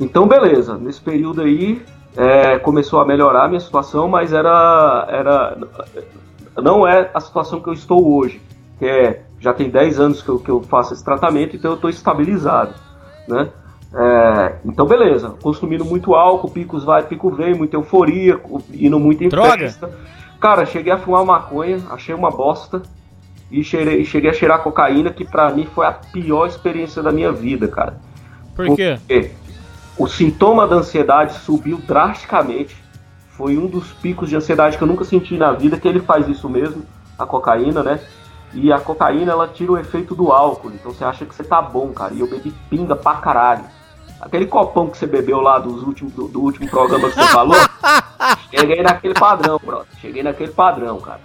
Então, 0.00 0.26
beleza. 0.26 0.76
Nesse 0.76 1.00
período 1.00 1.42
aí, 1.42 1.80
é, 2.16 2.58
começou 2.58 3.00
a 3.00 3.04
melhorar 3.04 3.44
a 3.44 3.48
minha 3.48 3.60
situação, 3.60 4.08
mas 4.08 4.32
era, 4.32 5.06
era. 5.08 5.56
Não 6.60 6.84
é 6.84 7.12
a 7.14 7.20
situação 7.20 7.60
que 7.60 7.68
eu 7.68 7.74
estou 7.74 8.12
hoje. 8.18 8.40
que 8.80 8.86
é, 8.86 9.22
já 9.38 9.52
tem 9.52 9.70
10 9.70 10.00
anos 10.00 10.20
que 10.20 10.28
eu, 10.28 10.40
que 10.40 10.50
eu 10.50 10.62
faço 10.62 10.94
esse 10.94 11.04
tratamento, 11.04 11.54
então 11.54 11.70
eu 11.70 11.76
estou 11.76 11.90
estabilizado, 11.90 12.74
né? 13.28 13.50
É, 13.94 14.54
então 14.64 14.86
beleza, 14.86 15.34
consumindo 15.42 15.84
muito 15.84 16.14
álcool, 16.14 16.50
picos 16.50 16.82
vai, 16.82 17.02
pico 17.02 17.30
vem, 17.30 17.54
muita 17.54 17.76
euforia, 17.76 18.40
indo 18.72 18.98
muito 18.98 19.22
em 19.22 19.28
Droga. 19.28 19.58
festa. 19.58 19.90
Cara, 20.40 20.64
cheguei 20.64 20.92
a 20.92 20.98
fumar 20.98 21.24
maconha, 21.24 21.78
achei 21.90 22.14
uma 22.14 22.30
bosta, 22.30 22.82
e 23.50 23.62
cheirei- 23.62 24.04
cheguei 24.04 24.30
a 24.30 24.32
cheirar 24.32 24.62
cocaína, 24.62 25.10
que 25.10 25.24
pra 25.26 25.50
mim 25.50 25.66
foi 25.66 25.86
a 25.86 25.92
pior 25.92 26.46
experiência 26.46 27.02
da 27.02 27.12
minha 27.12 27.30
vida, 27.30 27.68
cara. 27.68 27.98
Por 28.56 28.74
quê? 28.74 28.98
Porque 28.98 29.30
o 29.98 30.08
sintoma 30.08 30.66
da 30.66 30.76
ansiedade 30.76 31.34
subiu 31.34 31.76
drasticamente. 31.76 32.82
Foi 33.28 33.58
um 33.58 33.66
dos 33.66 33.92
picos 33.92 34.28
de 34.28 34.36
ansiedade 34.36 34.78
que 34.78 34.82
eu 34.82 34.88
nunca 34.88 35.04
senti 35.04 35.36
na 35.36 35.52
vida, 35.52 35.78
que 35.78 35.86
ele 35.86 36.00
faz 36.00 36.26
isso 36.28 36.48
mesmo, 36.48 36.82
a 37.18 37.26
cocaína, 37.26 37.82
né? 37.82 38.00
E 38.54 38.72
a 38.72 38.78
cocaína, 38.80 39.32
ela 39.32 39.48
tira 39.48 39.72
o 39.72 39.78
efeito 39.78 40.14
do 40.14 40.30
álcool. 40.32 40.70
Então 40.74 40.92
você 40.92 41.04
acha 41.04 41.24
que 41.24 41.34
você 41.34 41.44
tá 41.44 41.60
bom, 41.60 41.88
cara. 41.88 42.12
E 42.14 42.20
eu 42.20 42.28
bebi 42.28 42.52
pinga 42.68 42.94
pra 42.96 43.14
caralho. 43.14 43.64
Aquele 44.22 44.46
copão 44.46 44.88
que 44.88 44.96
você 44.96 45.06
bebeu 45.06 45.40
lá 45.40 45.58
dos 45.58 45.82
últimos, 45.82 46.12
do, 46.14 46.28
do 46.28 46.40
último 46.40 46.68
programa 46.70 47.10
que 47.10 47.16
você 47.16 47.26
falou, 47.26 47.56
cheguei 48.54 48.80
naquele 48.82 49.14
padrão, 49.14 49.60
brother. 49.62 49.86
Cheguei 50.00 50.22
naquele 50.22 50.52
padrão, 50.52 50.98
cara. 51.00 51.20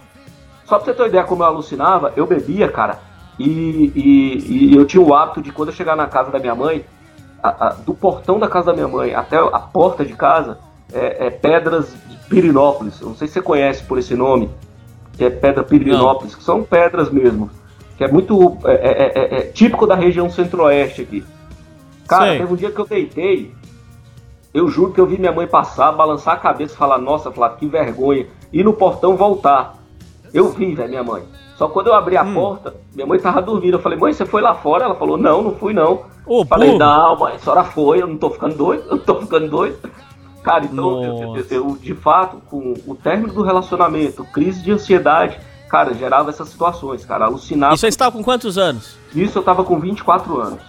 Só 0.65 0.77
pra 0.77 0.85
você 0.85 0.93
ter 0.93 1.01
uma 1.03 1.07
ideia 1.07 1.23
como 1.23 1.43
eu 1.43 1.47
alucinava, 1.47 2.11
eu 2.15 2.25
bebia, 2.25 2.67
cara, 2.69 2.99
e, 3.37 3.47
e- 3.95 4.71
e 4.71 4.75
eu 4.75 4.83
tinha 4.85 5.01
o 5.01 5.13
hábito 5.13 5.41
de 5.41 5.51
quando 5.51 5.69
eu 5.69 5.75
chegar 5.75 5.95
na 5.95 6.07
casa 6.07 6.31
da 6.31 6.39
minha 6.39 6.55
mãe, 6.55 6.83
a- 7.41 7.67
a- 7.67 7.73
do 7.73 7.93
portão 7.93 8.39
da 8.39 8.47
casa 8.47 8.67
da 8.67 8.73
minha 8.73 8.87
mãe 8.87 9.13
até 9.13 9.37
a 9.37 9.59
porta 9.59 10.03
de 10.03 10.13
casa, 10.13 10.57
é, 10.91 11.27
é 11.27 11.29
pedras 11.29 11.93
de 12.07 12.17
Pirinópolis. 12.27 12.99
Eu 12.99 13.09
não 13.09 13.15
sei 13.15 13.27
se 13.27 13.35
você 13.35 13.41
conhece 13.41 13.83
por 13.83 13.99
esse 13.99 14.15
nome, 14.15 14.49
que 15.13 15.23
é 15.23 15.29
pedra 15.29 15.63
Pirinópolis, 15.63 16.33
que 16.35 16.43
são 16.43 16.63
pedras 16.63 17.11
mesmo. 17.11 17.49
Que 17.95 18.03
é 18.03 18.07
muito 18.11 18.57
é, 18.65 18.73
é- 18.73 19.11
é- 19.15 19.37
é 19.37 19.41
típico 19.51 19.85
da 19.87 19.95
região 19.95 20.29
centro-oeste 20.29 21.03
aqui. 21.03 21.23
Cara, 22.07 22.27
Sei. 22.27 22.37
teve 22.39 22.53
um 22.53 22.55
dia 22.55 22.71
que 22.71 22.79
eu 22.79 22.85
deitei, 22.85 23.53
eu 24.53 24.67
juro 24.69 24.93
que 24.93 24.99
eu 24.99 25.05
vi 25.05 25.17
minha 25.17 25.31
mãe 25.31 25.45
passar, 25.47 25.91
balançar 25.91 26.33
a 26.35 26.37
cabeça 26.37 26.73
e 26.73 26.77
falar, 26.77 26.97
nossa, 26.97 27.31
Flávio, 27.31 27.57
que 27.57 27.67
vergonha. 27.67 28.27
E 28.51 28.63
no 28.63 28.73
portão 28.73 29.15
voltar. 29.15 29.75
Eu 30.33 30.49
vi, 30.51 30.73
velho, 30.73 30.89
minha 30.89 31.03
mãe. 31.03 31.23
Só 31.57 31.67
quando 31.67 31.87
eu 31.87 31.93
abri 31.93 32.15
a 32.17 32.23
porta, 32.23 32.75
minha 32.93 33.05
mãe 33.07 33.19
tava 33.19 33.41
dormindo. 33.41 33.75
Eu 33.77 33.81
falei, 33.81 33.97
mãe, 33.97 34.13
você 34.13 34.25
foi 34.25 34.41
lá 34.41 34.53
fora? 34.55 34.85
Ela 34.85 34.95
falou, 34.95 35.17
não, 35.17 35.41
não 35.41 35.55
fui 35.55 35.73
não. 35.73 36.05
Ô, 36.25 36.45
falei, 36.45 36.69
burro. 36.69 36.79
não, 36.79 37.17
mãe, 37.19 37.35
a 37.35 37.39
senhora 37.39 37.63
foi, 37.63 38.01
eu 38.01 38.07
não 38.07 38.17
tô 38.17 38.29
ficando 38.29 38.55
doido, 38.55 38.83
eu 38.89 38.97
não 38.97 38.99
tô 38.99 39.15
ficando 39.21 39.49
doido. 39.49 39.77
Cara, 40.43 40.65
então 40.65 41.03
eu, 41.03 41.35
eu- 41.35 41.45
eu, 41.49 41.77
de 41.77 41.93
fato, 41.95 42.37
com 42.49 42.73
o 42.85 42.95
término 42.95 43.33
do 43.33 43.41
relacionamento, 43.43 44.23
crise 44.25 44.61
de 44.61 44.71
ansiedade, 44.71 45.37
cara, 45.69 45.93
gerava 45.93 46.29
essas 46.29 46.47
situações, 46.49 47.03
cara, 47.05 47.25
alucinava. 47.25 47.73
E 47.73 47.77
você 47.77 47.87
estava 47.87 48.11
com 48.15 48.23
quantos 48.23 48.57
anos? 48.57 48.95
Isso 49.13 49.37
eu 49.37 49.43
tava 49.43 49.63
com 49.63 49.79
24 49.79 50.39
anos. 50.39 50.59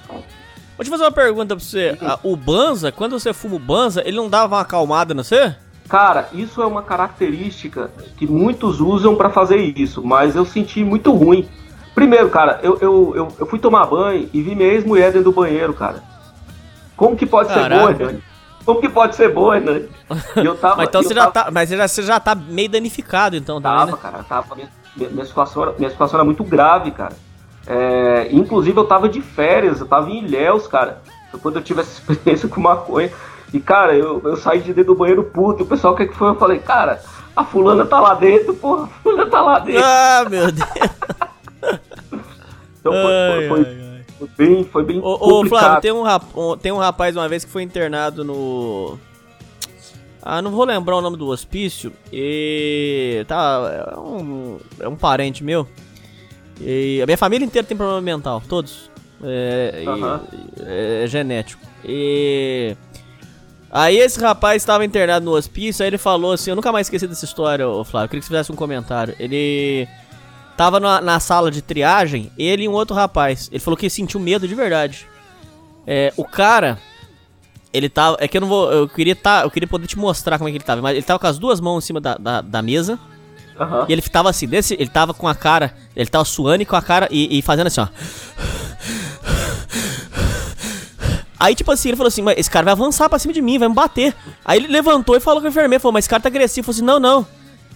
Vou 0.79 0.85
te 0.85 0.91
fazer 0.91 1.03
uma 1.03 1.11
pergunta 1.13 1.57
pra 1.57 1.65
você. 1.65 1.99
Ah, 2.01 2.19
O 2.23 2.37
Banza, 2.37 2.93
quando 2.93 3.19
você 3.19 3.33
fuma 3.35 3.57
o 3.57 3.59
Banza, 3.59 4.01
ele 4.07 4.17
não 4.17 4.29
dava 4.31 4.55
uma 4.55 4.61
acalmada 4.63 5.13
no 5.13 5.25
você? 5.25 5.55
Cara, 5.89 6.29
isso 6.33 6.63
é 6.63 6.67
uma 6.67 6.83
característica 6.83 7.91
que 8.17 8.27
muitos 8.27 8.81
usam 8.81 9.17
pra 9.17 9.29
fazer 9.29 9.57
isso, 9.57 10.03
mas 10.05 10.37
eu 10.37 10.45
senti 10.45 10.85
muito 10.85 11.13
ruim. 11.13 11.49
Primeiro, 11.95 12.29
cara, 12.31 12.61
eu, 12.63 12.79
eu, 12.81 13.13
eu, 13.17 13.29
eu 13.41 13.47
fui 13.47 13.59
tomar 13.59 13.87
banho 13.87 14.29
e 14.33 14.41
vi 14.41 14.55
minha 14.55 14.69
ex-mulher 14.73 15.11
dentro 15.11 15.31
do 15.31 15.33
banheiro, 15.33 15.75
cara. 15.75 16.01
Como 16.97 17.17
que 17.17 17.27
pode 17.27 17.49
ser 17.49 17.55
Caraca. 17.61 17.79
boa, 17.81 17.91
Hernani? 17.91 18.23
Como 18.65 18.81
que 18.81 18.89
pode 18.89 19.17
ser 19.17 19.33
boa, 19.35 19.57
Hernani? 19.57 19.89
Eu 20.37 20.57
tava, 20.57 20.77
Mas 20.79 20.89
então 20.89 21.03
você 21.03 21.15
já 21.15 21.27
tava- 21.29 21.47
tá. 21.47 21.51
Mas 21.51 21.69
você 21.71 21.77
já, 21.77 21.87
já 22.03 22.21
tá 22.21 22.35
meio 22.37 22.69
danificado, 22.69 23.35
então, 23.35 23.61
também, 23.61 23.79
Tava, 23.79 23.93
né? 23.93 23.99
cara, 24.01 24.23
tava. 24.23 24.55
Minha- 24.55 25.09
minha 25.11 25.25
situação 25.25 25.63
era, 25.65 25.75
minha 25.79 25.91
situação 25.91 26.19
era 26.19 26.25
muito 26.25 26.45
grave, 26.45 26.91
cara. 26.93 27.17
É, 27.69 28.29
inclusive, 28.33 28.79
eu 28.79 28.85
tava 28.87 29.09
de 29.09 29.21
férias, 29.21 29.81
eu 29.81 29.87
tava 29.87 30.11
em 30.11 30.25
Ilhéus, 30.25 30.67
cara. 30.67 31.03
Foi 31.31 31.39
Quando 31.39 31.57
eu 31.57 31.63
tive 31.63 31.81
essa 31.83 31.93
experiência 32.01 32.49
com 32.49 32.61
maconha. 32.61 33.11
E, 33.53 33.61
cara, 33.61 33.95
eu, 33.95 34.21
eu 34.25 34.37
saí 34.37 34.61
de 34.61 34.73
dentro 34.73 34.95
do 34.95 34.99
banheiro 34.99 35.23
puto. 35.25 35.61
E 35.61 35.63
o 35.65 35.67
pessoal, 35.67 35.93
o 35.93 35.97
que, 35.97 36.07
que 36.07 36.15
foi? 36.15 36.29
Eu 36.29 36.35
falei, 36.37 36.59
cara, 36.59 37.01
a 37.37 37.45
fulana 37.45 37.85
tá 37.87 38.01
lá 38.01 38.15
dentro, 38.15 38.55
porra, 38.55 38.85
a 38.85 38.89
fulana 38.89 39.27
tá 39.27 39.41
lá 39.43 39.59
dentro. 39.59 39.83
Ah, 39.85 40.27
meu 40.29 40.51
Deus. 40.53 40.69
Então 42.81 42.93
foi, 42.93 43.13
Ai, 43.13 43.49
foi- 43.49 43.59
ai, 43.67 44.05
foi 44.19 44.29
bem, 44.37 44.65
foi 44.65 44.85
bem 44.85 44.99
Ô, 45.01 45.15
ô, 45.15 45.19
complicado. 45.19 45.61
Flávio, 45.61 45.81
tem 45.83 45.93
um, 45.93 46.05
um- 46.53 46.57
tem 46.57 46.73
um 46.73 46.79
rapaz 46.79 47.17
uma 47.17 47.29
vez 47.29 47.45
que 47.45 47.51
foi 47.51 47.63
internado 47.63 48.25
no. 48.25 48.99
Ah, 50.23 50.41
não 50.41 50.51
vou 50.51 50.65
lembrar 50.65 50.97
o 50.97 51.01
nome 51.01 51.17
do 51.17 51.27
hospício. 51.27 51.93
E. 52.13 53.25
Tá. 53.27 53.93
É 53.95 53.99
um, 53.99 54.59
é 54.81 54.89
um 54.89 54.97
parente 54.97 55.43
meu. 55.43 55.67
E 56.61 57.01
a 57.03 57.07
minha 57.07 57.19
família 57.19 57.45
inteira 57.45 57.67
tem 57.67 57.77
problema 57.77 58.01
mental, 58.01 58.43
todos. 58.49 58.91
É, 59.23 59.83
e- 59.85 59.87
Aham. 59.89 60.21
é 60.67 61.05
genético. 61.07 61.63
E. 61.85 62.77
Aí 63.71 63.99
esse 63.99 64.19
rapaz 64.19 64.63
estava 64.63 64.85
internado 64.85 65.27
no 65.27 65.33
hospício, 65.33 65.83
aí 65.83 65.91
ele 65.91 65.99
falou 65.99 66.33
assim, 66.33 66.51
eu 66.51 66.57
nunca 66.57 66.73
mais 66.73 66.87
esqueci 66.87 67.07
dessa 67.07 67.27
história, 67.27 67.69
ô 67.69 67.85
Flávio, 67.85 68.07
eu 68.07 68.09
queria 68.09 68.21
que 68.21 68.27
você 68.27 68.33
fizesse 68.33 68.51
um 68.51 68.57
comentário. 68.57 69.15
Ele 69.19 69.87
tava 70.57 70.81
na, 70.81 71.01
na 71.03 71.21
sala 71.21 71.51
de 71.51 71.61
triagem, 71.61 72.33
ele 72.39 72.65
e 72.65 72.69
um 72.69 72.73
outro 72.73 72.97
rapaz. 72.97 73.49
Ele 73.53 73.61
falou 73.61 73.77
que 73.77 73.91
sentiu 73.91 74.19
medo 74.21 74.49
de 74.49 74.55
verdade. 74.55 75.07
É, 75.87 76.13
o 76.17 76.25
cara, 76.25 76.79
ele 77.73 77.89
tava. 77.91 78.17
É 78.21 78.27
que 78.27 78.37
eu 78.39 78.41
não 78.41 78.49
vou. 78.49 78.73
Eu 78.73 78.89
queria, 78.89 79.15
tá, 79.15 79.43
eu 79.45 79.51
queria 79.51 79.69
poder 79.69 79.87
te 79.87 79.99
mostrar 79.99 80.39
como 80.39 80.49
é 80.49 80.53
que 80.53 80.57
ele 80.57 80.65
tava, 80.65 80.81
mas 80.81 80.97
ele 80.97 81.05
tava 81.05 81.19
com 81.19 81.27
as 81.27 81.39
duas 81.39 81.61
mãos 81.61 81.85
em 81.85 81.87
cima 81.87 82.01
da, 82.01 82.17
da, 82.17 82.41
da 82.41 82.63
mesa. 82.63 82.99
Aham. 83.59 83.87
E 83.89 83.93
ele 83.93 84.03
tava 84.03 84.31
assim, 84.31 84.47
desse, 84.47 84.75
ele 84.75 84.89
tava 84.89 85.13
com 85.13 85.27
a 85.27 85.35
cara. 85.35 85.75
Ele 85.97 86.09
tava 86.09 86.25
suando 86.25 86.63
e 86.63 86.67
com 86.67 86.77
a 86.77 86.83
cara. 86.83 87.09
E, 87.11 87.39
e 87.39 87.43
fazendo 87.43 87.67
assim, 87.67 87.81
ó. 87.81 87.89
Aí, 91.41 91.55
tipo 91.55 91.71
assim, 91.71 91.89
ele 91.91 91.97
falou 91.97 92.09
assim, 92.09 92.23
mas 92.23 92.37
esse 92.37 92.51
cara 92.51 92.65
vai 92.65 92.73
avançar 92.73 93.09
pra 93.09 93.19
cima 93.19 93.33
de 93.33 93.41
mim, 93.41 93.59
vai 93.59 93.69
me 93.69 93.75
bater. 93.75 94.15
Aí 94.45 94.59
ele 94.59 94.67
levantou 94.67 95.17
e 95.17 95.21
falou 95.21 95.41
com 95.41 95.47
o 95.47 95.51
enfermeiro, 95.51 95.81
falou, 95.81 95.93
mas 95.93 96.03
esse 96.03 96.09
cara 96.09 96.23
tá 96.23 96.29
agressivo. 96.29 96.65
Falou 96.65 96.77
assim, 96.77 96.85
não, 96.85 96.99
não. 96.99 97.27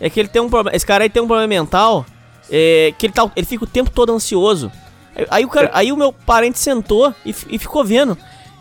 É 0.01 0.11
que 0.11 0.19
ele 0.19 0.29
tem 0.29 0.43
um 0.43 0.49
problema. 0.49 0.75
Esse 0.75 0.85
cara 0.85 1.05
aí 1.05 1.11
tem 1.11 1.23
um 1.23 1.27
problema 1.27 1.47
mental. 1.47 2.05
É, 2.51 2.93
que 2.99 3.07
ele, 3.07 3.13
tá, 3.13 3.31
ele 3.37 3.47
fica 3.47 3.65
o 3.65 3.67
tempo 3.67 3.91
todo 3.91 4.13
ansioso. 4.13 4.71
Aí, 5.15 5.27
aí 5.31 5.45
o, 5.45 5.49
cara, 5.49 5.71
aí 5.73 5.93
o 5.93 5.97
meu 5.97 6.13
parente 6.13 6.59
sentou 6.59 7.15
e, 7.25 7.35
e 7.49 7.59
ficou 7.59 7.85
vendo. 7.85 8.19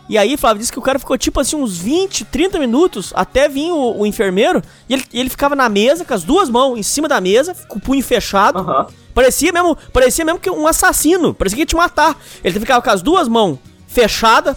E 0.08 0.18
aí, 0.18 0.36
Flávio, 0.36 0.60
disse 0.60 0.72
que 0.72 0.78
o 0.78 0.82
cara 0.82 0.98
ficou 0.98 1.16
tipo 1.16 1.40
assim 1.40 1.56
uns 1.56 1.78
20, 1.78 2.24
30 2.26 2.58
minutos 2.58 3.12
até 3.14 3.48
vir 3.48 3.70
o, 3.70 4.00
o 4.00 4.06
enfermeiro. 4.06 4.62
E 4.88 4.94
ele, 4.94 5.04
ele 5.12 5.30
ficava 5.30 5.54
na 5.54 5.68
mesa 5.68 6.04
com 6.04 6.12
as 6.12 6.24
duas 6.24 6.50
mãos 6.50 6.78
em 6.78 6.82
cima 6.82 7.08
da 7.08 7.20
mesa, 7.20 7.54
com 7.68 7.78
o 7.78 7.80
punho 7.80 8.02
fechado. 8.02 8.58
Aham. 8.58 8.86
Parecia 9.14 9.52
mesmo, 9.52 9.76
parecia 9.92 10.24
mesmo 10.24 10.40
que 10.40 10.50
um 10.50 10.66
assassino. 10.66 11.34
Parecia 11.34 11.56
que 11.56 11.62
ia 11.62 11.66
te 11.66 11.76
matar. 11.76 12.18
Ele 12.42 12.58
ficava 12.58 12.82
com 12.82 12.90
as 12.90 13.02
duas 13.02 13.28
mãos 13.28 13.58
fechadas 13.86 14.56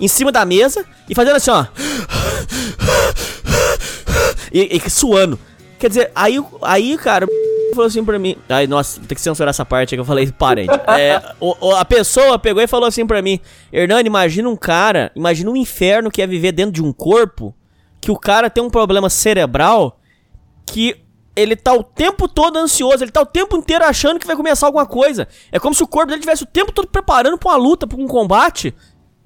em 0.00 0.06
cima 0.06 0.30
da 0.30 0.44
mesa 0.44 0.84
e 1.08 1.14
fazendo 1.14 1.36
assim, 1.36 1.50
ó. 1.50 1.66
E, 4.50 4.80
e 4.82 4.90
suando. 4.90 5.38
Quer 5.78 5.88
dizer, 5.88 6.10
aí, 6.14 6.42
aí 6.62 6.96
cara, 6.96 7.26
falou 7.78 7.86
assim 7.88 8.04
pra 8.04 8.18
mim. 8.18 8.36
Ai, 8.48 8.66
nossa, 8.66 9.00
tem 9.00 9.14
que 9.14 9.20
censurar 9.20 9.50
essa 9.50 9.64
parte 9.64 9.94
que 9.96 10.00
eu 10.00 10.04
falei 10.04 10.30
parente. 10.32 10.70
É, 10.98 11.22
o- 11.40 11.54
o- 11.68 11.74
a 11.76 11.84
pessoa 11.84 12.38
pegou 12.38 12.62
e 12.62 12.66
falou 12.66 12.86
assim 12.86 13.06
pra 13.06 13.22
mim: 13.22 13.40
Hernani, 13.72 14.06
imagina 14.06 14.48
um 14.48 14.56
cara, 14.56 15.10
imagina 15.14 15.50
um 15.50 15.56
inferno 15.56 16.10
que 16.10 16.20
é 16.20 16.26
viver 16.26 16.52
dentro 16.52 16.72
de 16.72 16.82
um 16.82 16.92
corpo 16.92 17.54
que 18.00 18.10
o 18.10 18.16
cara 18.18 18.48
tem 18.50 18.62
um 18.62 18.70
problema 18.70 19.08
cerebral 19.10 19.98
que 20.66 20.96
ele 21.34 21.54
tá 21.54 21.72
o 21.72 21.82
tempo 21.84 22.26
todo 22.28 22.56
ansioso, 22.56 23.02
ele 23.04 23.12
tá 23.12 23.20
o 23.22 23.26
tempo 23.26 23.56
inteiro 23.56 23.84
achando 23.84 24.18
que 24.18 24.26
vai 24.26 24.34
começar 24.36 24.66
alguma 24.66 24.84
coisa. 24.86 25.28
É 25.52 25.58
como 25.58 25.74
se 25.74 25.82
o 25.82 25.86
corpo 25.86 26.08
dele 26.08 26.20
tivesse 26.20 26.42
o 26.42 26.46
tempo 26.46 26.72
todo 26.72 26.88
preparando 26.88 27.38
pra 27.38 27.50
uma 27.50 27.56
luta, 27.56 27.86
pra 27.86 27.96
um 27.96 28.08
combate. 28.08 28.74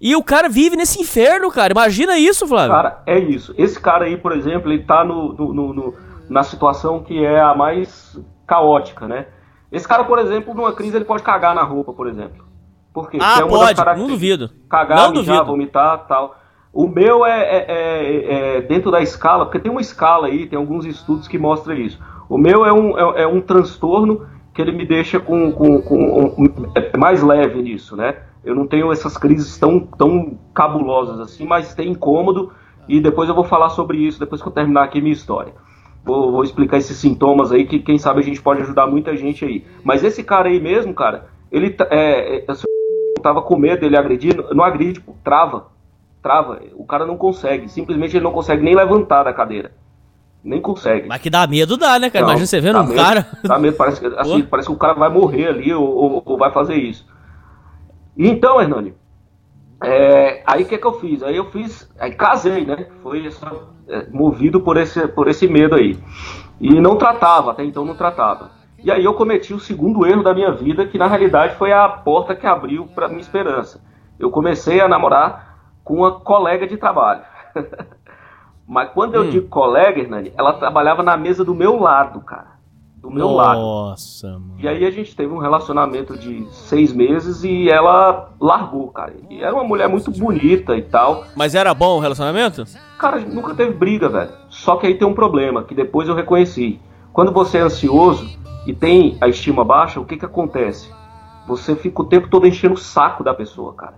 E 0.00 0.14
o 0.16 0.22
cara 0.22 0.48
vive 0.48 0.76
nesse 0.76 1.00
inferno, 1.00 1.50
cara. 1.50 1.72
Imagina 1.72 2.18
isso, 2.18 2.46
Flávio. 2.46 2.72
Cara, 2.74 3.02
é 3.06 3.18
isso. 3.18 3.54
Esse 3.56 3.80
cara 3.80 4.04
aí, 4.06 4.16
por 4.16 4.32
exemplo, 4.36 4.70
ele 4.70 4.82
tá 4.82 5.04
no, 5.04 5.32
no- 5.32 5.54
no- 5.54 5.72
no- 5.72 5.94
na 6.28 6.42
situação 6.42 7.02
que 7.02 7.24
é 7.24 7.40
a 7.40 7.54
mais 7.54 8.18
caótica, 8.46 9.06
né? 9.08 9.26
Esse 9.70 9.86
cara, 9.88 10.04
por 10.04 10.18
exemplo, 10.18 10.54
numa 10.54 10.72
crise, 10.72 10.96
ele 10.96 11.04
pode 11.04 11.22
cagar 11.22 11.54
na 11.54 11.62
roupa, 11.62 11.92
por 11.92 12.06
exemplo. 12.06 12.44
Por 12.92 13.10
quê? 13.10 13.18
Ah, 13.20 13.40
Porque 13.40 13.54
é 13.54 13.74
pode, 13.74 13.98
não 14.00 14.06
duvido. 14.06 14.50
Cagar, 14.68 14.98
Não 14.98 15.10
mijar, 15.12 15.36
duvido. 15.36 15.44
vomitar 15.46 16.06
tal. 16.06 16.36
O 16.72 16.86
meu 16.88 17.24
é, 17.24 17.40
é- 17.40 17.64
é- 17.68 18.56
é 18.56 18.60
dentro 18.62 18.90
da 18.90 19.00
escala, 19.00 19.44
porque 19.46 19.58
tem 19.58 19.70
uma 19.72 19.80
escala 19.80 20.26
aí, 20.26 20.46
tem 20.46 20.58
alguns 20.58 20.84
estudos 20.84 21.26
que 21.28 21.38
mostram 21.38 21.74
isso. 21.74 21.98
O 22.28 22.36
meu 22.38 22.64
é 22.66 22.72
um, 22.72 22.98
é, 22.98 23.22
é 23.22 23.26
um 23.26 23.40
transtorno 23.40 24.26
que 24.54 24.60
ele 24.60 24.72
me 24.72 24.84
deixa 24.86 25.18
com, 25.18 25.52
com, 25.52 25.80
com 25.82 26.34
um- 26.38 26.72
é 26.74 26.96
mais 26.96 27.22
leve 27.22 27.62
nisso, 27.62 27.96
né? 27.96 28.16
Eu 28.44 28.54
não 28.54 28.66
tenho 28.66 28.90
essas 28.92 29.16
crises 29.16 29.56
tão, 29.58 29.80
tão 29.80 30.38
cabulosas 30.54 31.20
assim, 31.20 31.46
mas 31.46 31.74
tem 31.74 31.90
incômodo 31.90 32.52
e 32.88 33.00
depois 33.00 33.28
eu 33.28 33.34
vou 33.34 33.44
falar 33.44 33.70
sobre 33.70 33.98
isso 33.98 34.18
depois 34.18 34.42
que 34.42 34.48
eu 34.48 34.52
terminar 34.52 34.82
aqui 34.84 35.00
minha 35.00 35.12
história. 35.12 35.54
Vou, 36.04 36.32
vou 36.32 36.42
explicar 36.42 36.78
esses 36.78 36.96
sintomas 36.96 37.52
aí 37.52 37.64
que 37.64 37.78
quem 37.78 37.96
sabe 37.98 38.20
a 38.20 38.22
gente 38.24 38.42
pode 38.42 38.62
ajudar 38.62 38.86
muita 38.86 39.16
gente 39.16 39.44
aí. 39.44 39.64
Mas 39.84 40.02
esse 40.02 40.22
cara 40.24 40.48
aí 40.48 40.60
mesmo, 40.60 40.92
cara, 40.92 41.26
ele 41.50 41.70
tá- 41.70 41.86
é, 41.90 42.38
é, 42.38 42.44
eu 42.48 43.22
tava 43.22 43.40
com 43.42 43.56
medo 43.56 43.80
dele 43.80 43.96
agredir, 43.96 44.36
não 44.52 44.64
agride, 44.64 45.00
pô, 45.00 45.14
trava. 45.22 45.66
Trava. 46.20 46.60
O 46.76 46.84
cara 46.84 47.04
não 47.06 47.16
consegue. 47.16 47.68
Simplesmente 47.68 48.16
ele 48.16 48.24
não 48.24 48.32
consegue 48.32 48.62
nem 48.62 48.74
levantar 48.74 49.22
da 49.24 49.32
cadeira. 49.32 49.72
Nem 50.44 50.60
consegue. 50.60 51.06
Mas 51.08 51.20
que 51.22 51.30
dá 51.30 51.46
medo, 51.46 51.76
dá, 51.76 51.98
né, 52.00 52.10
cara? 52.10 52.24
Não, 52.24 52.30
Imagina 52.32 52.46
você 52.46 52.60
vendo 52.60 52.78
um 52.80 52.86
medo, 52.86 52.96
cara. 52.96 53.26
Dá 53.44 53.58
medo, 53.58 53.76
parece, 53.76 54.00
que- 54.00 54.06
assim, 54.18 54.42
parece 54.42 54.68
que 54.68 54.74
o 54.74 54.78
cara 54.78 54.94
vai 54.94 55.08
morrer 55.08 55.48
ali 55.48 55.72
ou, 55.72 55.84
ou- 55.88 56.22
ou 56.24 56.36
vai 56.38 56.50
fazer 56.52 56.74
isso. 56.74 57.06
Então, 58.16 58.60
Hernani, 58.60 58.94
é, 59.82 60.42
aí 60.46 60.62
o 60.62 60.66
que, 60.66 60.78
que 60.78 60.86
eu 60.86 60.94
fiz? 60.94 61.22
Aí 61.22 61.36
eu 61.36 61.46
fiz, 61.50 61.90
aí 61.98 62.12
casei, 62.12 62.64
né? 62.64 62.86
Foi 63.02 63.26
essa- 63.26 63.50
é, 63.88 64.06
movido 64.10 64.60
por 64.60 64.76
esse, 64.76 65.06
por 65.08 65.28
esse 65.28 65.48
medo 65.48 65.74
aí. 65.74 65.98
E 66.60 66.80
não 66.80 66.96
tratava, 66.96 67.50
até 67.52 67.64
então 67.64 67.84
não 67.84 67.96
tratava. 67.96 68.52
E 68.82 68.90
aí 68.90 69.04
eu 69.04 69.14
cometi 69.14 69.52
o 69.54 69.60
segundo 69.60 70.06
erro 70.06 70.22
da 70.22 70.34
minha 70.34 70.52
vida, 70.52 70.86
que 70.86 70.98
na 70.98 71.06
realidade 71.06 71.56
foi 71.56 71.72
a 71.72 71.88
porta 71.88 72.34
que 72.34 72.46
abriu 72.46 72.86
para 72.86 73.08
minha 73.08 73.20
esperança. 73.20 73.82
Eu 74.18 74.30
comecei 74.30 74.80
a 74.80 74.88
namorar 74.88 75.58
com 75.84 75.94
uma 75.96 76.20
colega 76.20 76.66
de 76.66 76.76
trabalho. 76.76 77.22
Mas 78.66 78.90
quando 78.90 79.14
eu 79.14 79.24
Hum. 79.24 79.28
digo 79.28 79.48
colega, 79.48 80.00
Hernani, 80.00 80.32
ela 80.36 80.54
trabalhava 80.54 81.02
na 81.02 81.16
mesa 81.16 81.44
do 81.44 81.54
meu 81.54 81.78
lado, 81.80 82.20
cara. 82.20 82.61
Do 83.02 83.10
meu 83.10 83.32
lado. 83.32 83.58
Nossa, 83.60 84.28
mano. 84.28 84.54
E 84.60 84.68
aí 84.68 84.86
a 84.86 84.90
gente 84.92 85.16
teve 85.16 85.32
um 85.34 85.38
relacionamento 85.38 86.16
de 86.16 86.46
seis 86.52 86.92
meses 86.92 87.42
e 87.42 87.68
ela 87.68 88.30
largou, 88.40 88.86
cara. 88.92 89.12
E 89.28 89.42
era 89.42 89.52
uma 89.52 89.64
mulher 89.64 89.88
muito 89.88 90.08
bonita 90.12 90.76
e 90.76 90.82
tal. 90.82 91.24
Mas 91.34 91.56
era 91.56 91.74
bom 91.74 91.96
o 91.96 92.00
relacionamento? 92.00 92.64
Cara, 92.96 93.18
nunca 93.18 93.56
teve 93.56 93.72
briga, 93.72 94.08
velho. 94.08 94.30
Só 94.48 94.76
que 94.76 94.86
aí 94.86 94.94
tem 94.94 95.06
um 95.06 95.14
problema, 95.14 95.64
que 95.64 95.74
depois 95.74 96.08
eu 96.08 96.14
reconheci. 96.14 96.78
Quando 97.12 97.32
você 97.32 97.58
é 97.58 97.62
ansioso 97.62 98.38
e 98.68 98.72
tem 98.72 99.18
a 99.20 99.26
estima 99.26 99.64
baixa, 99.64 99.98
o 99.98 100.04
que 100.04 100.16
que 100.16 100.24
acontece? 100.24 100.88
Você 101.48 101.74
fica 101.74 102.02
o 102.02 102.04
tempo 102.04 102.28
todo 102.28 102.46
enchendo 102.46 102.74
o 102.74 102.78
saco 102.78 103.24
da 103.24 103.34
pessoa, 103.34 103.74
cara. 103.74 103.94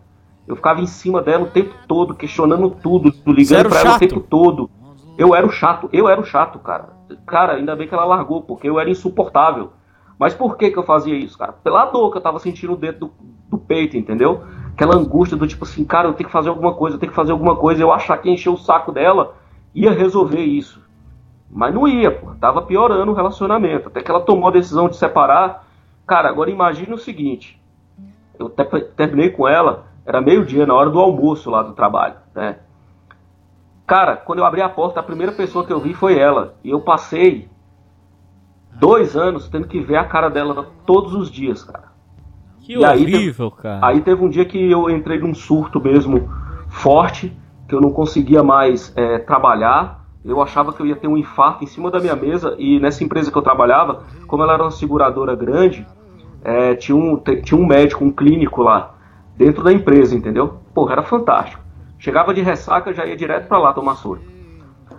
Eu 0.48 0.56
ficava 0.56 0.80
em 0.80 0.86
cima 0.86 1.20
dela 1.20 1.44
o 1.44 1.50
tempo 1.50 1.74
todo, 1.86 2.14
questionando 2.14 2.70
tudo, 2.70 3.12
ligando 3.26 3.58
era 3.58 3.68
o 3.68 3.70
pra 3.70 3.80
ela 3.80 3.88
o 3.88 3.92
chato? 3.92 4.00
tempo 4.00 4.20
todo. 4.20 4.70
Eu 5.16 5.34
era 5.34 5.46
o 5.46 5.50
chato, 5.50 5.88
eu 5.92 6.08
era 6.08 6.20
o 6.20 6.24
chato, 6.24 6.58
cara. 6.58 6.88
Cara, 7.26 7.54
ainda 7.54 7.76
bem 7.76 7.86
que 7.86 7.94
ela 7.94 8.04
largou, 8.04 8.42
porque 8.42 8.68
eu 8.68 8.80
era 8.80 8.90
insuportável. 8.90 9.72
Mas 10.18 10.34
por 10.34 10.56
que 10.56 10.70
que 10.70 10.78
eu 10.78 10.82
fazia 10.84 11.14
isso, 11.16 11.36
cara? 11.38 11.52
Pela 11.52 11.86
dor 11.86 12.10
que 12.10 12.18
eu 12.18 12.22
tava 12.22 12.38
sentindo 12.38 12.76
dentro 12.76 13.00
do, 13.00 13.12
do 13.50 13.58
peito, 13.58 13.96
entendeu? 13.96 14.42
Aquela 14.72 14.96
angústia 14.96 15.36
do 15.36 15.46
tipo 15.46 15.64
assim, 15.64 15.84
cara, 15.84 16.08
eu 16.08 16.14
tenho 16.14 16.26
que 16.28 16.32
fazer 16.32 16.48
alguma 16.48 16.74
coisa, 16.74 16.96
eu 16.96 17.00
tenho 17.00 17.10
que 17.10 17.16
fazer 17.16 17.32
alguma 17.32 17.54
coisa. 17.56 17.82
Eu 17.82 17.92
achar 17.92 18.18
que 18.18 18.30
encher 18.30 18.50
o 18.50 18.56
saco 18.56 18.90
dela 18.90 19.34
ia 19.74 19.92
resolver 19.92 20.40
isso. 20.42 20.82
Mas 21.50 21.72
não 21.72 21.86
ia, 21.86 22.10
pô. 22.10 22.32
Tava 22.40 22.62
piorando 22.62 23.12
o 23.12 23.14
relacionamento. 23.14 23.88
Até 23.88 24.02
que 24.02 24.10
ela 24.10 24.20
tomou 24.20 24.48
a 24.48 24.52
decisão 24.52 24.88
de 24.88 24.96
separar. 24.96 25.64
Cara, 26.06 26.28
agora 26.28 26.50
imagine 26.50 26.92
o 26.92 26.98
seguinte. 26.98 27.60
Eu 28.38 28.48
te- 28.48 28.64
terminei 28.96 29.30
com 29.30 29.46
ela, 29.46 29.84
era 30.04 30.20
meio-dia, 30.20 30.66
na 30.66 30.74
hora 30.74 30.90
do 30.90 30.98
almoço 30.98 31.50
lá 31.50 31.62
do 31.62 31.72
trabalho, 31.72 32.16
né? 32.34 32.58
Cara, 33.86 34.16
quando 34.16 34.38
eu 34.38 34.46
abri 34.46 34.62
a 34.62 34.68
porta, 34.68 35.00
a 35.00 35.02
primeira 35.02 35.32
pessoa 35.32 35.64
que 35.64 35.72
eu 35.72 35.78
vi 35.78 35.92
foi 35.92 36.18
ela. 36.18 36.54
E 36.64 36.70
eu 36.70 36.80
passei 36.80 37.48
dois 38.78 39.16
anos 39.16 39.48
tendo 39.48 39.68
que 39.68 39.80
ver 39.80 39.96
a 39.96 40.04
cara 40.04 40.30
dela 40.30 40.68
todos 40.86 41.14
os 41.14 41.30
dias, 41.30 41.62
cara. 41.62 41.92
Que 42.60 42.78
E 42.78 42.84
aí, 42.84 43.02
horrível, 43.02 43.50
cara. 43.50 43.86
Aí 43.86 44.00
teve 44.00 44.24
um 44.24 44.28
dia 44.28 44.44
que 44.44 44.58
eu 44.70 44.88
entrei 44.88 45.18
num 45.18 45.34
surto 45.34 45.80
mesmo 45.80 46.30
forte, 46.68 47.36
que 47.68 47.74
eu 47.74 47.80
não 47.80 47.90
conseguia 47.90 48.42
mais 48.42 48.92
é, 48.96 49.18
trabalhar. 49.18 50.02
Eu 50.24 50.40
achava 50.40 50.72
que 50.72 50.80
eu 50.80 50.86
ia 50.86 50.96
ter 50.96 51.06
um 51.06 51.18
infarto 51.18 51.62
em 51.62 51.66
cima 51.66 51.90
da 51.90 52.00
minha 52.00 52.16
mesa. 52.16 52.56
E 52.58 52.80
nessa 52.80 53.04
empresa 53.04 53.30
que 53.30 53.36
eu 53.36 53.42
trabalhava, 53.42 54.04
como 54.26 54.42
ela 54.42 54.54
era 54.54 54.62
uma 54.62 54.70
seguradora 54.70 55.36
grande, 55.36 55.86
é, 56.42 56.74
tinha, 56.74 56.96
um, 56.96 57.18
tinha 57.42 57.60
um 57.60 57.66
médico, 57.66 58.02
um 58.02 58.10
clínico 58.10 58.62
lá, 58.62 58.94
dentro 59.36 59.62
da 59.62 59.70
empresa, 59.70 60.16
entendeu? 60.16 60.58
Porra, 60.72 60.92
era 60.92 61.02
fantástico. 61.02 61.63
Chegava 62.04 62.34
de 62.34 62.42
ressaca, 62.42 62.92
já 62.92 63.06
ia 63.06 63.16
direto 63.16 63.48
pra 63.48 63.56
lá 63.56 63.72
tomar 63.72 63.94
soro. 63.94 64.20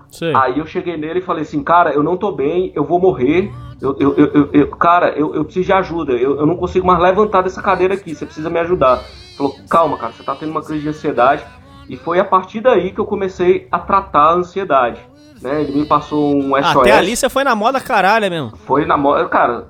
Sei. 0.10 0.34
Aí 0.36 0.58
eu 0.58 0.66
cheguei 0.66 0.98
nele 0.98 1.20
e 1.20 1.22
falei 1.22 1.44
assim, 1.44 1.64
cara, 1.64 1.92
eu 1.94 2.02
não 2.02 2.18
tô 2.18 2.32
bem, 2.32 2.72
eu 2.74 2.84
vou 2.84 3.00
morrer. 3.00 3.52
Eu, 3.80 3.96
eu, 4.00 4.16
eu, 4.16 4.50
eu- 4.52 4.68
cara, 4.76 5.10
eu, 5.10 5.46
preciso 5.46 5.68
de 5.68 5.74
ajuda. 5.74 6.14
Eu, 6.14 6.48
não 6.48 6.58
consigo 6.58 6.88
mais 6.88 7.00
levantar 7.00 7.44
dessa 7.44 7.62
cadeira 7.62 7.94
aqui. 7.94 8.16
Você 8.16 8.26
precisa 8.26 8.50
me 8.50 8.58
ajudar. 8.60 9.04
Ele 9.04 9.38
falou, 9.38 9.56
calma, 9.70 9.98
cara, 10.00 10.14
você 10.14 10.24
tá 10.24 10.36
tendo 10.36 10.50
uma 10.50 10.64
crise 10.64 10.82
de 10.82 10.90
ansiedade. 10.90 11.46
E 11.88 11.96
foi 11.96 12.20
a 12.20 12.26
partir 12.26 12.60
daí 12.62 12.92
que 12.92 13.00
eu 13.00 13.06
comecei 13.06 13.68
a 13.72 13.78
tratar 13.78 14.32
a 14.32 14.34
ansiedade. 14.34 15.00
Né? 15.44 15.62
Ele 15.62 15.82
me 15.82 15.86
passou 15.86 16.36
um 16.36 16.56
SOS. 16.56 16.78
Até 16.78 16.92
ali 16.94 17.16
você 17.16 17.30
foi 17.30 17.44
na 17.44 17.54
moda 17.54 17.80
caralho 17.80 18.28
mesmo. 18.32 18.58
Foi 18.58 18.84
na 18.84 18.98
moda, 18.98 19.30
cara, 19.30 19.68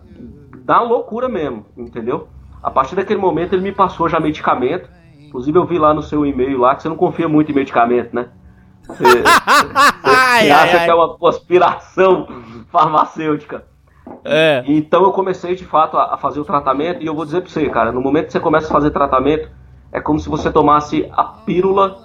dá 0.64 0.80
loucura 0.80 1.28
mesmo, 1.28 1.66
entendeu? 1.76 2.30
A 2.64 2.72
partir 2.72 2.96
daquele 2.96 3.20
momento 3.20 3.52
ele 3.52 3.62
me 3.64 3.74
passou 3.74 4.08
já 4.08 4.22
medicamento. 4.22 4.90
Inclusive 5.36 5.58
eu 5.60 5.66
vi 5.66 5.78
lá 5.78 5.94
no 5.94 6.02
seu 6.02 6.26
e-mail 6.26 6.60
lá 6.60 6.74
que 6.76 6.82
você 6.82 6.88
não 6.88 6.96
confia 6.96 7.28
muito 7.28 7.52
em 7.52 7.56
medicamento, 7.56 8.16
né? 8.16 8.30
Você, 8.88 9.04
você- 9.04 9.24
Ai, 10.02 10.50
ai, 10.50 10.52
acha 10.52 10.78
ai. 10.78 10.86
que 10.86 10.90
é 10.92 10.96
uma 10.96 11.18
conspiração 11.18 12.26
farmacêutica. 12.72 13.66
É. 14.24 14.64
Então 14.66 15.04
eu 15.04 15.12
comecei 15.12 15.54
de 15.54 15.66
fato 15.66 15.98
a, 15.98 16.16
fazer 16.18 16.40
o 16.40 16.46
tratamento 16.46 17.02
e 17.04 17.06
eu 17.06 17.14
vou 17.14 17.26
dizer 17.26 17.42
pra 17.42 17.50
você, 17.50 17.68
cara, 17.70 17.92
no 17.92 18.00
momento 18.00 18.28
que 18.28 18.32
você 18.32 18.40
começa 18.40 18.68
a 18.68 18.72
fazer 18.72 18.92
tratamento, 18.92 19.50
é 19.92 20.00
como 20.00 20.20
se 20.20 20.30
você 20.30 20.50
tomasse 20.50 21.06
a 21.12 21.24
pílula 21.26 21.98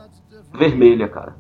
vermelha, 0.53 1.07
cara. 1.07 1.37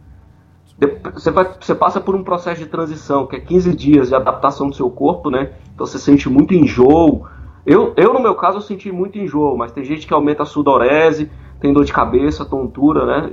Você, 1.12 1.30
vai- 1.32 1.50
você 1.60 1.74
passa 1.74 2.00
por 2.00 2.14
um 2.14 2.22
processo 2.22 2.60
de 2.60 2.66
transição, 2.66 3.26
que 3.26 3.34
é 3.34 3.40
15 3.40 3.74
dias 3.74 4.10
de 4.10 4.14
adaptação 4.14 4.68
do 4.68 4.76
seu 4.76 4.88
corpo, 4.90 5.28
né? 5.28 5.50
Então 5.74 5.84
você 5.86 5.98
sente 5.98 6.28
muito 6.28 6.54
enjoo. 6.54 7.26
Eu, 7.66 7.92
eu, 7.96 8.14
no 8.14 8.20
meu 8.20 8.34
caso, 8.36 8.58
eu 8.58 8.62
senti 8.62 8.90
muito 8.92 9.18
enjoo, 9.18 9.56
mas 9.56 9.72
tem 9.72 9.84
gente 9.84 10.06
que 10.06 10.14
aumenta 10.14 10.44
a 10.44 10.46
sudorese, 10.46 11.30
tem 11.60 11.72
dor 11.72 11.84
de 11.84 11.92
cabeça, 11.92 12.44
tontura, 12.44 13.04
né? 13.06 13.30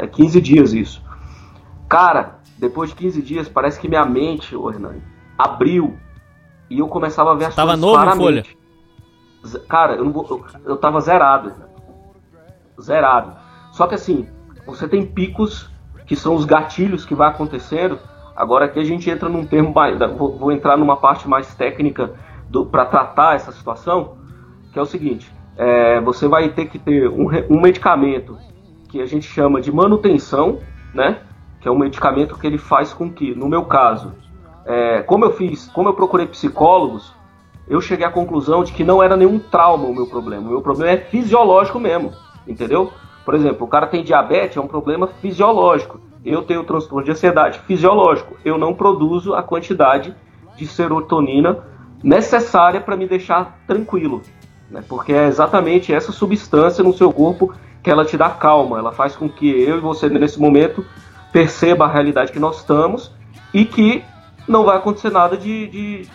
É, 0.00 0.04
é 0.04 0.06
15 0.06 0.40
dias 0.40 0.72
isso. 0.72 1.02
Cara, 1.88 2.38
depois 2.58 2.90
de 2.90 2.96
15 2.96 3.22
dias, 3.22 3.48
parece 3.48 3.80
que 3.80 3.88
minha 3.88 4.04
mente, 4.04 4.54
ô 4.54 4.70
Hernani, 4.70 5.02
abriu 5.36 5.96
e 6.68 6.78
eu 6.78 6.86
começava 6.88 7.32
a 7.32 7.34
ver 7.34 7.46
as 7.46 7.54
Tava 7.54 7.72
coisas 7.72 7.80
novo 7.84 7.98
em 8.00 8.04
claramente. 8.04 8.58
Z- 9.44 9.58
Cara, 9.68 9.94
eu, 9.94 10.04
não 10.04 10.12
vou, 10.12 10.26
eu, 10.28 10.44
eu 10.72 10.76
tava 10.76 11.00
zerado. 11.00 11.52
Zerado. 12.80 13.32
Só 13.72 13.86
que 13.86 13.94
assim, 13.94 14.28
você 14.66 14.86
tem 14.86 15.04
picos 15.04 15.70
que 16.06 16.14
são 16.16 16.34
os 16.34 16.44
gatilhos 16.44 17.04
que 17.04 17.14
vai 17.14 17.28
acontecendo. 17.28 17.98
Agora 18.36 18.66
aqui 18.66 18.78
a 18.78 18.84
gente 18.84 19.08
entra 19.10 19.28
num 19.28 19.44
termo 19.46 19.72
mais. 19.74 19.98
Vou, 20.16 20.36
vou 20.36 20.52
entrar 20.52 20.76
numa 20.76 20.96
parte 20.96 21.28
mais 21.28 21.54
técnica 21.54 22.12
para 22.70 22.84
tratar 22.86 23.36
essa 23.36 23.52
situação, 23.52 24.16
que 24.72 24.78
é 24.78 24.82
o 24.82 24.86
seguinte: 24.86 25.32
é, 25.60 26.00
você 26.00 26.26
vai 26.26 26.48
ter 26.48 26.70
que 26.70 26.78
ter 26.78 27.06
um, 27.06 27.28
um 27.50 27.60
medicamento 27.60 28.38
que 28.88 28.98
a 29.02 29.04
gente 29.04 29.26
chama 29.26 29.60
de 29.60 29.70
manutenção, 29.70 30.58
né? 30.94 31.18
Que 31.60 31.68
é 31.68 31.70
um 31.70 31.78
medicamento 31.78 32.38
que 32.38 32.46
ele 32.46 32.56
faz 32.56 32.94
com 32.94 33.10
que, 33.10 33.34
no 33.34 33.46
meu 33.46 33.66
caso, 33.66 34.14
é, 34.64 35.02
como 35.02 35.26
eu 35.26 35.32
fiz, 35.32 35.68
como 35.68 35.90
eu 35.90 35.92
procurei 35.92 36.26
psicólogos, 36.26 37.14
eu 37.68 37.78
cheguei 37.78 38.06
à 38.06 38.10
conclusão 38.10 38.64
de 38.64 38.72
que 38.72 38.82
não 38.82 39.02
era 39.02 39.18
nenhum 39.18 39.38
trauma 39.38 39.84
o 39.84 39.94
meu 39.94 40.06
problema. 40.06 40.46
O 40.46 40.50
meu 40.50 40.62
problema 40.62 40.92
é 40.92 40.96
fisiológico 40.96 41.78
mesmo, 41.78 42.10
entendeu? 42.48 42.90
Por 43.22 43.34
exemplo, 43.34 43.66
o 43.66 43.68
cara 43.68 43.86
tem 43.86 44.02
diabetes, 44.02 44.56
é 44.56 44.60
um 44.60 44.66
problema 44.66 45.08
fisiológico. 45.08 46.00
Eu 46.24 46.40
tenho 46.40 46.64
transtorno 46.64 47.04
de 47.04 47.10
ansiedade 47.10 47.58
fisiológico. 47.66 48.34
Eu 48.42 48.56
não 48.56 48.72
produzo 48.72 49.34
a 49.34 49.42
quantidade 49.42 50.16
de 50.56 50.66
serotonina 50.66 51.58
necessária 52.02 52.80
para 52.80 52.96
me 52.96 53.06
deixar 53.06 53.58
tranquilo, 53.66 54.22
né? 54.70 54.82
Porque 54.88 55.12
é 55.12 55.26
exatamente 55.26 55.92
essa 55.92 56.12
substância 56.12 56.84
no 56.84 56.92
seu 56.92 57.12
corpo 57.12 57.52
que 57.82 57.90
ela 57.90 58.04
te 58.04 58.16
dá 58.16 58.30
calma. 58.30 58.78
Ela 58.78 58.92
faz 58.92 59.16
com 59.16 59.28
que 59.28 59.48
eu 59.48 59.78
e 59.78 59.80
você 59.80 60.08
nesse 60.08 60.38
momento 60.38 60.84
perceba 61.32 61.84
a 61.84 61.88
realidade 61.88 62.32
que 62.32 62.38
nós 62.38 62.58
estamos 62.58 63.12
e 63.52 63.64
que 63.64 64.04
não 64.46 64.64
vai 64.64 64.76
acontecer 64.76 65.10
nada 65.10 65.36
de, 65.36 65.68
de, 65.68 66.08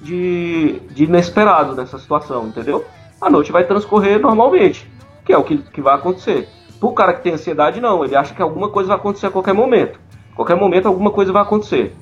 de, 0.00 0.80
de 0.90 1.04
inesperado 1.04 1.74
nessa 1.74 1.98
situação, 1.98 2.46
entendeu? 2.46 2.84
A 3.20 3.30
noite 3.30 3.52
vai 3.52 3.64
transcorrer 3.64 4.20
normalmente, 4.20 4.90
que 5.24 5.32
é 5.32 5.38
o 5.38 5.44
que, 5.44 5.58
que 5.58 5.80
vai 5.80 5.94
acontecer. 5.94 6.48
Pro 6.80 6.92
cara 6.92 7.12
que 7.12 7.22
tem 7.22 7.34
ansiedade, 7.34 7.80
não, 7.80 8.04
ele 8.04 8.16
acha 8.16 8.34
que 8.34 8.42
alguma 8.42 8.68
coisa 8.68 8.88
vai 8.88 8.96
acontecer 8.96 9.26
a 9.26 9.30
qualquer 9.30 9.54
momento. 9.54 10.00
qualquer 10.34 10.56
momento 10.56 10.88
alguma 10.88 11.10
coisa 11.10 11.32
vai 11.32 11.42
acontecer. 11.42 11.94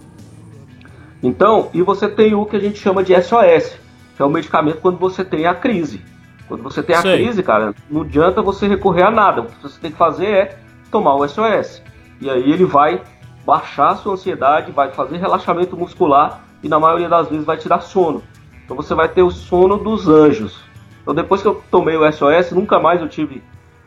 Então, 1.23 1.69
e 1.75 1.83
você 1.83 2.09
tem 2.09 2.35
o 2.35 2.47
que 2.47 2.57
a 2.57 2.61
gente 2.61 2.79
chama 2.79 3.05
de 3.05 3.13
SOS, 3.21 3.77
que 4.21 4.23
é 4.23 4.27
o 4.27 4.29
medicamento 4.29 4.83
quando 4.83 4.99
você 4.99 5.25
tem 5.25 5.47
a 5.47 5.55
crise. 5.55 6.03
Quando 6.47 6.63
você 6.63 6.83
tem 6.83 6.95
a 6.95 7.01
Sei. 7.01 7.25
crise, 7.25 7.43
cara, 7.43 7.75
não 7.91 8.03
adianta 8.03 8.43
você 8.43 8.69
recorrer 8.69 9.05
a 9.05 9.11
nada. 9.11 9.41
O 9.41 9.47
que 9.47 9.63
você 9.63 9.81
tem 9.81 9.91
que 9.91 9.97
fazer 9.97 10.27
é 10.27 10.59
tomar 10.91 11.15
o 11.15 11.27
SOS. 11.27 11.83
E 12.21 12.29
aí 12.29 12.53
ele 12.53 12.67
vai 12.67 13.01
baixar 13.47 13.93
a 13.93 13.97
sua 13.97 14.13
ansiedade, 14.13 14.73
vai 14.73 14.91
fazer 14.93 15.17
relaxamento 15.17 15.75
muscular 15.75 16.43
e 16.63 16.69
na 16.69 16.79
maioria 16.79 17.09
das 17.09 17.31
vezes 17.31 17.47
vai 17.47 17.57
te 17.57 17.67
dar 17.67 17.81
sono. 17.81 18.23
Então 18.63 18.77
você 18.77 18.95
vai 18.95 19.09
ter 19.09 19.23
o 19.23 19.31
sono 19.31 19.79
dos 19.79 20.07
anjos. 20.07 20.61
Então 21.01 21.15
depois 21.15 21.41
que 21.41 21.49
eu 21.49 21.63
tomei 21.71 21.97
o 21.97 22.13
SOS, 22.13 22.53
nunca 22.53 22.79
mais 22.79 23.01
eu 23.01 23.09
tive. 23.09 23.43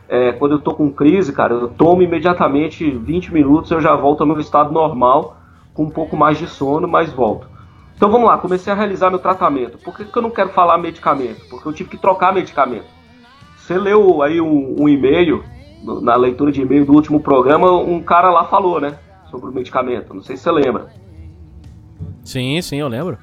é, 0.09 0.31
quando 0.31 0.53
eu 0.53 0.59
tô 0.59 0.73
com 0.73 0.91
crise, 0.91 1.31
cara, 1.31 1.53
eu 1.53 1.67
tomo 1.67 2.01
imediatamente 2.01 2.89
20 2.89 3.31
minutos, 3.31 3.69
eu 3.69 3.79
já 3.79 3.95
volto 3.95 4.21
ao 4.21 4.27
meu 4.27 4.39
estado 4.39 4.71
normal, 4.71 5.37
com 5.75 5.83
um 5.83 5.91
pouco 5.91 6.17
mais 6.17 6.39
de 6.39 6.47
sono, 6.47 6.87
mas 6.87 7.13
volto. 7.13 7.52
Então 7.95 8.09
vamos 8.11 8.27
lá, 8.27 8.37
comecei 8.37 8.71
a 8.71 8.75
realizar 8.75 9.09
meu 9.09 9.19
tratamento. 9.19 9.77
Por 9.77 9.95
que, 9.95 10.05
que 10.05 10.17
eu 10.17 10.21
não 10.21 10.29
quero 10.31 10.49
falar 10.49 10.77
medicamento? 10.77 11.45
Porque 11.49 11.67
eu 11.67 11.73
tive 11.73 11.89
que 11.89 11.97
trocar 11.97 12.33
medicamento. 12.33 12.85
Você 13.57 13.77
leu 13.77 14.21
aí 14.21 14.41
um, 14.41 14.75
um 14.79 14.89
e-mail, 14.89 15.43
na 16.01 16.15
leitura 16.15 16.51
de 16.51 16.61
e-mail 16.61 16.85
do 16.85 16.93
último 16.93 17.19
programa, 17.19 17.71
um 17.71 18.01
cara 18.01 18.29
lá 18.29 18.45
falou, 18.45 18.79
né? 18.81 18.97
Sobre 19.31 19.49
o 19.49 19.53
medicamento. 19.53 20.13
Não 20.13 20.21
sei 20.21 20.35
se 20.35 20.43
você 20.43 20.51
lembra. 20.51 20.87
Sim, 22.23 22.61
sim, 22.61 22.77
eu 22.77 22.87
lembro. 22.87 23.17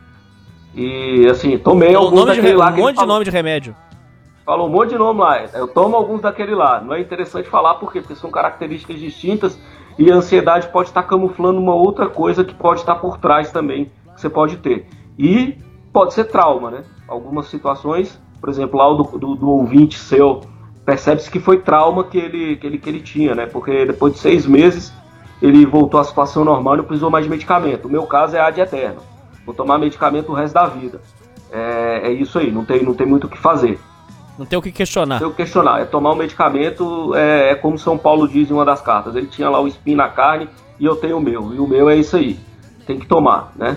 E 0.74 1.26
assim, 1.28 1.58
tomei 1.58 1.94
Um 1.96 2.00
alguns 2.00 2.26
daquele 2.26 2.54
lá 2.54 2.68
um 2.70 2.76
monte 2.76 2.90
de 2.90 2.94
falou. 2.96 3.14
nome 3.14 3.24
de 3.24 3.30
remédio. 3.30 3.76
Falou 4.44 4.68
um 4.68 4.70
monte 4.70 4.90
de 4.90 4.98
nome 4.98 5.20
lá. 5.20 5.44
Eu 5.52 5.68
tomo 5.68 5.96
alguns 5.96 6.22
daquele 6.22 6.54
lá. 6.54 6.80
Não 6.80 6.94
é 6.94 7.00
interessante 7.00 7.48
falar 7.48 7.74
por 7.74 7.92
quê? 7.92 8.00
Porque 8.00 8.14
são 8.14 8.30
características 8.30 8.98
distintas 8.98 9.58
e 9.98 10.10
a 10.10 10.14
ansiedade 10.14 10.68
pode 10.68 10.88
estar 10.88 11.02
camuflando 11.02 11.60
uma 11.60 11.74
outra 11.74 12.08
coisa 12.08 12.44
que 12.44 12.54
pode 12.54 12.80
estar 12.80 12.94
por 12.96 13.18
trás 13.18 13.52
também, 13.52 13.90
que 14.20 14.22
você 14.22 14.30
pode 14.30 14.58
ter. 14.58 14.86
E 15.18 15.56
pode 15.92 16.14
ser 16.14 16.24
trauma, 16.24 16.70
né? 16.70 16.84
Algumas 17.08 17.46
situações, 17.46 18.20
por 18.40 18.48
exemplo, 18.48 18.78
lá 18.78 18.88
o 18.88 18.94
do, 18.94 19.18
do, 19.18 19.34
do 19.34 19.48
ouvinte 19.48 19.98
seu, 19.98 20.42
percebe-se 20.84 21.30
que 21.30 21.40
foi 21.40 21.58
trauma 21.58 22.04
que 22.04 22.18
ele, 22.18 22.56
que, 22.56 22.66
ele, 22.66 22.78
que 22.78 22.88
ele 22.88 23.00
tinha, 23.00 23.34
né? 23.34 23.46
Porque 23.46 23.86
depois 23.86 24.14
de 24.14 24.18
seis 24.20 24.46
meses 24.46 24.92
ele 25.40 25.64
voltou 25.64 25.98
à 25.98 26.04
situação 26.04 26.44
normal 26.44 26.74
e 26.74 26.76
não 26.78 26.84
precisou 26.84 27.10
mais 27.10 27.24
de 27.24 27.30
medicamento. 27.30 27.86
O 27.86 27.90
meu 27.90 28.04
caso 28.06 28.36
é 28.36 28.40
ad 28.40 28.60
eterno. 28.60 29.00
Vou 29.44 29.54
tomar 29.54 29.78
medicamento 29.78 30.30
o 30.30 30.34
resto 30.34 30.54
da 30.54 30.66
vida. 30.66 31.00
É, 31.50 32.02
é 32.04 32.12
isso 32.12 32.38
aí, 32.38 32.50
não 32.52 32.64
tem, 32.64 32.82
não 32.82 32.94
tem 32.94 33.06
muito 33.06 33.26
o 33.26 33.30
que 33.30 33.38
fazer. 33.38 33.80
Não 34.38 34.46
tem 34.46 34.58
o 34.58 34.62
que 34.62 34.70
questionar. 34.70 35.18
Se 35.18 35.24
eu 35.24 35.32
questionar, 35.32 35.80
é 35.80 35.84
tomar 35.84 36.12
um 36.12 36.16
medicamento, 36.16 37.14
é, 37.14 37.50
é 37.50 37.54
como 37.54 37.78
São 37.78 37.98
Paulo 37.98 38.28
diz 38.28 38.50
em 38.50 38.54
uma 38.54 38.64
das 38.64 38.80
cartas. 38.80 39.14
Ele 39.16 39.26
tinha 39.26 39.50
lá 39.50 39.60
o 39.60 39.66
espinho 39.66 39.96
na 39.96 40.08
carne 40.08 40.48
e 40.78 40.84
eu 40.84 40.96
tenho 40.96 41.18
o 41.18 41.20
meu. 41.20 41.52
E 41.54 41.58
o 41.58 41.66
meu 41.66 41.90
é 41.90 41.96
isso 41.96 42.16
aí. 42.16 42.38
Tem 42.86 42.98
que 42.98 43.06
tomar, 43.06 43.52
né? 43.56 43.76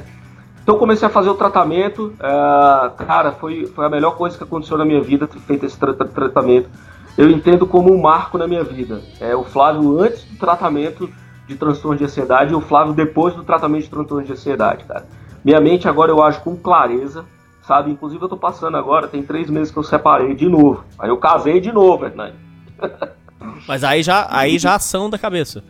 Então 0.63 0.77
comecei 0.77 1.05
a 1.07 1.11
fazer 1.11 1.29
o 1.29 1.35
tratamento. 1.35 2.13
é, 2.19 3.03
cara, 3.05 3.33
foi, 3.33 3.67
foi 3.67 3.85
a 3.85 3.89
melhor 3.89 4.15
coisa 4.15 4.37
que 4.37 4.43
aconteceu 4.43 4.77
na 4.77 4.85
minha 4.85 5.01
vida 5.01 5.27
ter 5.27 5.39
feito 5.39 5.65
esse 5.65 5.77
tra- 5.77 5.93
tra- 5.93 6.07
tratamento. 6.07 6.69
Eu 7.17 7.29
entendo 7.29 7.67
como 7.67 7.93
um 7.93 8.01
marco 8.01 8.37
na 8.37 8.47
minha 8.47 8.63
vida. 8.63 9.01
É 9.19 9.35
o 9.35 9.43
Flávio 9.43 9.99
antes 10.01 10.23
do 10.23 10.37
tratamento 10.37 11.09
de 11.47 11.55
transtorno 11.55 11.97
de 11.97 12.05
ansiedade 12.05 12.53
e 12.53 12.55
o 12.55 12.61
Flávio 12.61 12.93
depois 12.93 13.35
do 13.35 13.43
tratamento 13.43 13.83
de 13.83 13.89
transtorno 13.89 14.25
de 14.25 14.31
ansiedade, 14.31 14.85
cara. 14.85 15.05
Minha 15.43 15.59
mente 15.59 15.87
agora 15.87 16.09
eu 16.09 16.23
ajo 16.23 16.39
com 16.39 16.55
clareza, 16.55 17.25
sabe? 17.67 17.91
Inclusive 17.91 18.23
eu 18.23 18.29
tô 18.29 18.37
passando 18.37 18.77
agora, 18.77 19.07
tem 19.09 19.21
três 19.21 19.49
meses 19.49 19.69
que 19.71 19.77
eu 19.77 19.83
separei 19.83 20.33
de 20.33 20.47
novo. 20.47 20.85
Aí 20.97 21.09
eu 21.09 21.17
casei 21.17 21.59
de 21.59 21.71
novo, 21.71 22.05
Hernani. 22.05 22.35
Mas 23.67 23.83
aí 23.83 24.01
já, 24.01 24.25
aí 24.29 24.57
já 24.57 24.75
ação 24.75 25.09
da 25.09 25.17
cabeça. 25.19 25.61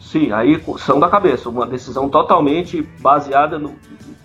Sim, 0.00 0.32
aí 0.32 0.60
são 0.78 0.98
da 1.00 1.08
cabeça, 1.08 1.48
uma 1.48 1.64
decisão 1.66 2.08
totalmente 2.08 2.82
baseada 3.00 3.58
no. 3.58 3.74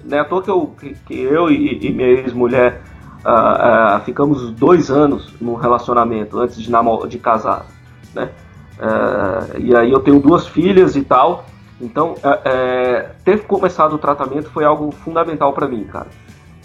Não 0.10 0.18
é 0.18 0.22
à 0.22 0.26
toa 0.26 0.42
que 0.42 0.50
eu, 0.50 0.74
que, 0.80 0.96
que 1.06 1.14
eu 1.22 1.50
e, 1.52 1.86
e 1.86 1.94
minha 1.94 2.08
ex-mulher 2.10 2.82
ah, 3.24 3.96
ah, 3.96 4.00
ficamos 4.00 4.50
dois 4.52 4.90
anos 4.90 5.34
num 5.40 5.54
relacionamento 5.54 6.40
antes 6.40 6.60
de, 6.60 6.72
namo- 6.72 7.06
de 7.06 7.20
casar, 7.20 7.66
né? 8.16 8.30
Ah, 8.80 9.46
e 9.58 9.76
aí 9.76 9.92
eu 9.92 10.00
tenho 10.00 10.20
duas 10.20 10.48
filhas 10.48 10.96
e 10.96 11.02
tal, 11.04 11.46
então 11.80 12.16
eh, 12.24 12.40
eh, 12.46 13.10
ter 13.24 13.46
começado 13.46 13.94
o 13.94 13.98
tratamento 13.98 14.50
foi 14.50 14.64
algo 14.66 14.92
fundamental 14.92 15.54
para 15.54 15.68
mim, 15.68 15.84
cara. 15.84 16.08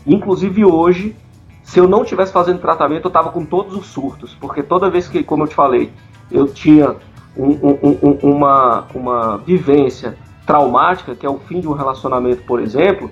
Inclusive 0.07 0.65
hoje, 0.65 1.15
se 1.63 1.79
eu 1.79 1.87
não 1.89 2.05
tivesse 2.05 2.33
fazendo 2.33 2.61
tratamento, 2.61 3.07
eu 3.09 3.11
tava 3.11 3.31
com 3.31 3.45
todos 3.45 3.77
os 3.77 3.87
surtos, 3.87 4.35
porque 4.41 4.63
toda 4.63 4.89
vez 4.91 5.07
que, 5.09 5.23
como 5.23 5.43
eu 5.45 5.49
te 5.49 5.55
falei, 5.55 5.93
eu 6.31 6.47
tinha 6.47 6.95
um- 7.37 7.59
um- 7.69 7.99
um- 8.03 8.19
uma, 8.31 8.85
uma 8.95 9.37
vivência 9.39 10.17
traumática, 10.47 11.15
que 11.15 11.27
é 11.27 11.29
o 11.31 11.39
fim 11.39 11.61
de 11.61 11.67
um 11.69 11.73
relacionamento, 11.73 12.43
por 12.43 12.61
exemplo, 12.61 13.11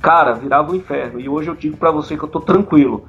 cara, 0.00 0.32
virava 0.32 0.72
um 0.72 0.74
inferno. 0.74 1.20
E 1.20 1.28
hoje 1.28 1.48
eu 1.48 1.54
digo 1.54 1.76
pra 1.76 1.90
você 1.90 2.16
que 2.16 2.22
eu 2.22 2.28
tô 2.28 2.40
tranquilo. 2.40 3.04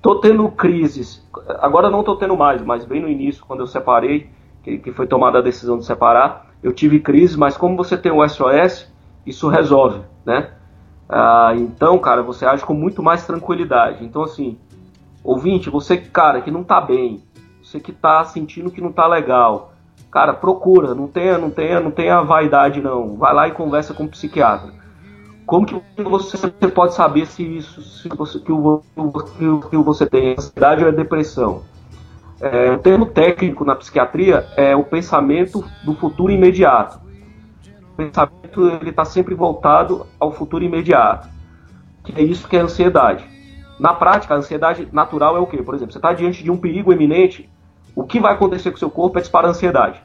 Tô 0.00 0.16
tendo 0.16 0.48
crises, 0.50 1.24
agora 1.60 1.88
não 1.88 2.02
tô 2.02 2.16
tendo 2.16 2.36
mais, 2.36 2.60
mas 2.60 2.84
bem 2.84 3.00
no 3.00 3.08
início, 3.08 3.44
quando 3.46 3.60
eu 3.60 3.68
separei, 3.68 4.28
que, 4.62 4.78
que 4.78 4.92
foi 4.92 5.06
tomada 5.06 5.38
a 5.38 5.42
decisão 5.42 5.78
de 5.78 5.84
separar, 5.84 6.50
eu 6.60 6.72
tive 6.72 6.98
crises, 6.98 7.36
mas 7.36 7.56
como 7.56 7.76
você 7.76 7.96
tem 7.96 8.10
o 8.10 8.28
SOS, 8.28 8.90
isso 9.24 9.48
resolve, 9.48 10.00
né? 10.24 10.50
Ah, 11.08 11.52
então, 11.56 11.98
cara, 11.98 12.20
você 12.20 12.44
age 12.44 12.64
com 12.64 12.74
muito 12.74 13.00
mais 13.00 13.24
tranquilidade. 13.26 14.04
Então, 14.04 14.22
assim, 14.22 14.58
ouvinte, 15.22 15.70
você, 15.70 15.96
cara, 15.96 16.40
que 16.40 16.50
não 16.50 16.64
tá 16.64 16.80
bem, 16.80 17.22
você 17.62 17.78
que 17.78 17.92
tá 17.92 18.24
sentindo 18.24 18.70
que 18.70 18.80
não 18.80 18.90
tá 18.90 19.06
legal, 19.06 19.72
cara, 20.10 20.32
procura, 20.34 20.94
não 20.94 21.06
tenha, 21.06 21.38
não 21.38 21.50
tenha, 21.50 21.78
não 21.78 21.90
tenha 21.90 22.22
vaidade 22.22 22.80
não. 22.80 23.16
Vai 23.16 23.32
lá 23.32 23.46
e 23.46 23.52
conversa 23.52 23.94
com 23.94 24.04
o 24.04 24.08
psiquiatra. 24.08 24.81
Como 25.52 25.66
que 25.66 26.02
você 26.02 26.48
pode 26.74 26.94
saber 26.94 27.26
se 27.26 27.42
isso, 27.42 27.82
se 27.82 28.08
você, 28.08 28.38
que, 28.38 28.50
o, 28.50 28.82
que, 29.68 29.76
você 29.76 30.06
tem 30.06 30.32
ansiedade 30.32 30.82
ou 30.82 30.88
é 30.88 30.92
depressão? 30.92 31.64
É, 32.40 32.70
o 32.70 32.78
termo 32.78 33.04
técnico 33.04 33.62
na 33.62 33.76
psiquiatria 33.76 34.46
é 34.56 34.74
o 34.74 34.82
pensamento 34.82 35.62
do 35.84 35.94
futuro 35.94 36.32
imediato. 36.32 36.98
O 37.92 37.96
pensamento 37.96 38.66
ele 38.80 38.88
está 38.88 39.04
sempre 39.04 39.34
voltado 39.34 40.06
ao 40.18 40.32
futuro 40.32 40.64
imediato, 40.64 41.28
que 42.02 42.18
é 42.18 42.24
isso 42.24 42.48
que 42.48 42.56
é 42.56 42.60
ansiedade. 42.60 43.22
Na 43.78 43.92
prática, 43.92 44.32
a 44.32 44.38
ansiedade 44.38 44.88
natural 44.90 45.36
é 45.36 45.40
o 45.40 45.46
quê? 45.46 45.58
Por 45.62 45.74
exemplo, 45.74 45.92
você 45.92 45.98
está 45.98 46.14
diante 46.14 46.42
de 46.42 46.50
um 46.50 46.56
perigo 46.56 46.94
iminente, 46.94 47.46
o 47.94 48.04
que 48.04 48.18
vai 48.18 48.32
acontecer 48.32 48.70
com 48.70 48.76
o 48.76 48.80
seu 48.80 48.90
corpo 48.90 49.18
é 49.18 49.20
disparar 49.20 49.50
ansiedade. 49.50 50.02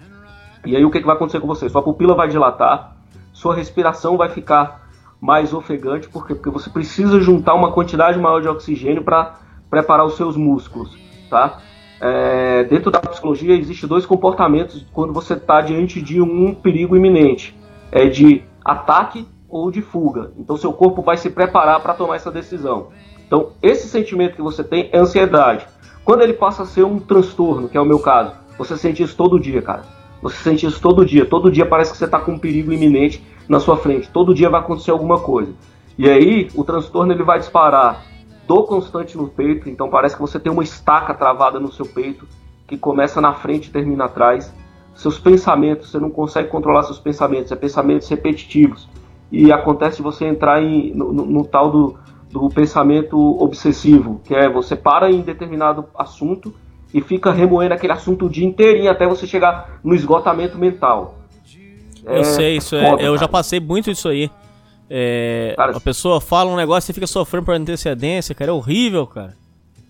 E 0.65 0.75
aí 0.75 0.83
o 0.83 0.91
que, 0.91 0.99
que 0.99 1.05
vai 1.05 1.15
acontecer 1.15 1.39
com 1.39 1.47
você? 1.47 1.69
Sua 1.69 1.81
pupila 1.81 2.15
vai 2.15 2.27
dilatar, 2.27 2.97
sua 3.31 3.55
respiração 3.55 4.17
vai 4.17 4.27
ficar 4.27 4.86
mais 5.19 5.53
ofegante, 5.53 6.07
por 6.07 6.27
quê? 6.27 6.35
Porque 6.35 6.49
você 6.49 6.69
precisa 6.69 7.19
juntar 7.19 7.53
uma 7.55 7.71
quantidade 7.71 8.19
maior 8.19 8.41
de 8.41 8.47
oxigênio 8.47 9.03
para 9.03 9.35
preparar 9.69 10.05
os 10.05 10.15
seus 10.15 10.37
músculos, 10.37 10.95
tá? 11.29 11.59
É, 11.99 12.63
dentro 12.65 12.91
da 12.91 12.99
psicologia 12.99 13.55
existem 13.55 13.89
dois 13.89 14.05
comportamentos 14.05 14.85
quando 14.93 15.11
você 15.11 15.33
está 15.33 15.61
diante 15.61 15.99
de 15.99 16.21
um 16.21 16.53
perigo 16.53 16.95
iminente, 16.95 17.57
é 17.91 18.05
de 18.07 18.43
ataque 18.63 19.27
ou 19.49 19.71
de 19.71 19.81
fuga. 19.81 20.31
Então 20.37 20.55
seu 20.55 20.71
corpo 20.71 21.01
vai 21.01 21.17
se 21.17 21.29
preparar 21.29 21.79
para 21.81 21.95
tomar 21.95 22.15
essa 22.15 22.29
decisão. 22.29 22.89
Então 23.25 23.53
esse 23.63 23.87
sentimento 23.87 24.35
que 24.35 24.41
você 24.41 24.63
tem 24.63 24.89
é 24.91 24.99
ansiedade. 24.99 25.65
Quando 26.05 26.21
ele 26.21 26.33
passa 26.33 26.63
a 26.63 26.65
ser 26.65 26.83
um 26.83 26.99
transtorno, 26.99 27.67
que 27.67 27.77
é 27.77 27.81
o 27.81 27.85
meu 27.85 27.99
caso, 27.99 28.33
você 28.57 28.77
sente 28.77 29.03
isso 29.03 29.15
todo 29.15 29.39
dia, 29.39 29.61
cara. 29.61 29.83
Você 30.21 30.37
sente 30.37 30.65
isso 30.65 30.79
todo 30.81 31.05
dia. 31.05 31.25
Todo 31.25 31.51
dia 31.51 31.65
parece 31.65 31.91
que 31.91 31.97
você 31.97 32.05
está 32.05 32.19
com 32.19 32.33
um 32.33 32.39
perigo 32.39 32.71
iminente 32.71 33.21
na 33.47 33.59
sua 33.59 33.77
frente. 33.77 34.09
Todo 34.09 34.33
dia 34.33 34.49
vai 34.49 34.59
acontecer 34.61 34.91
alguma 34.91 35.19
coisa. 35.19 35.53
E 35.97 36.09
aí 36.09 36.49
o 36.55 36.63
transtorno 36.63 37.11
ele 37.11 37.23
vai 37.23 37.39
disparar 37.39 38.03
dor 38.47 38.63
constante 38.63 39.17
no 39.17 39.27
peito. 39.27 39.69
Então 39.69 39.89
parece 39.89 40.15
que 40.15 40.21
você 40.21 40.39
tem 40.39 40.51
uma 40.51 40.63
estaca 40.63 41.13
travada 41.13 41.59
no 41.59 41.71
seu 41.71 41.85
peito 41.85 42.27
que 42.67 42.77
começa 42.77 43.19
na 43.21 43.33
frente 43.33 43.67
e 43.67 43.71
termina 43.71 44.05
atrás. 44.05 44.53
Seus 44.95 45.19
pensamentos, 45.19 45.91
você 45.91 45.99
não 45.99 46.09
consegue 46.09 46.49
controlar 46.49 46.83
seus 46.83 46.99
pensamentos. 46.99 47.51
É 47.51 47.55
pensamentos 47.55 48.07
repetitivos. 48.09 48.87
E 49.31 49.51
acontece 49.51 50.01
você 50.01 50.25
entrar 50.25 50.61
em, 50.61 50.93
no, 50.93 51.11
no- 51.11 51.25
no 51.25 51.45
tal 51.45 51.69
do, 51.69 51.95
do 52.31 52.49
pensamento 52.49 53.17
obsessivo, 53.41 54.21
que 54.23 54.33
é 54.33 54.49
você 54.49 54.75
para 54.75 55.11
em 55.11 55.21
determinado 55.21 55.85
assunto 55.97 56.53
e 56.93 57.01
fica 57.01 57.31
remoendo 57.31 57.73
aquele 57.73 57.91
assunto 57.91 58.25
o 58.25 58.29
dia 58.29 58.45
inteirinho 58.47 58.89
até 58.89 59.05
você 59.05 59.27
chegar 59.27 59.79
no 59.83 59.93
esgotamento 59.93 60.57
mental. 60.57 61.15
Eu 62.07 62.21
É 62.21 62.23
sei, 62.23 62.57
isso 62.57 62.75
é. 62.75 62.89
foda, 62.89 63.01
eu 63.03 63.17
já 63.17 63.27
passei 63.27 63.59
muito 63.59 63.89
isso 63.91 64.07
aí. 64.07 64.29
É, 64.89 65.53
Cara, 65.57 65.75
a 65.75 65.79
pessoa 65.81 66.21
fala 66.21 66.49
um 66.49 66.55
negócio 66.55 66.89
e 66.91 66.93
fica 66.93 67.07
sofrendo 67.07 67.45
por 67.45 67.53
antecedência, 67.55 68.33
cara. 68.33 68.51
É 68.51 68.53
horrível, 68.53 69.05
cara. 69.05 69.35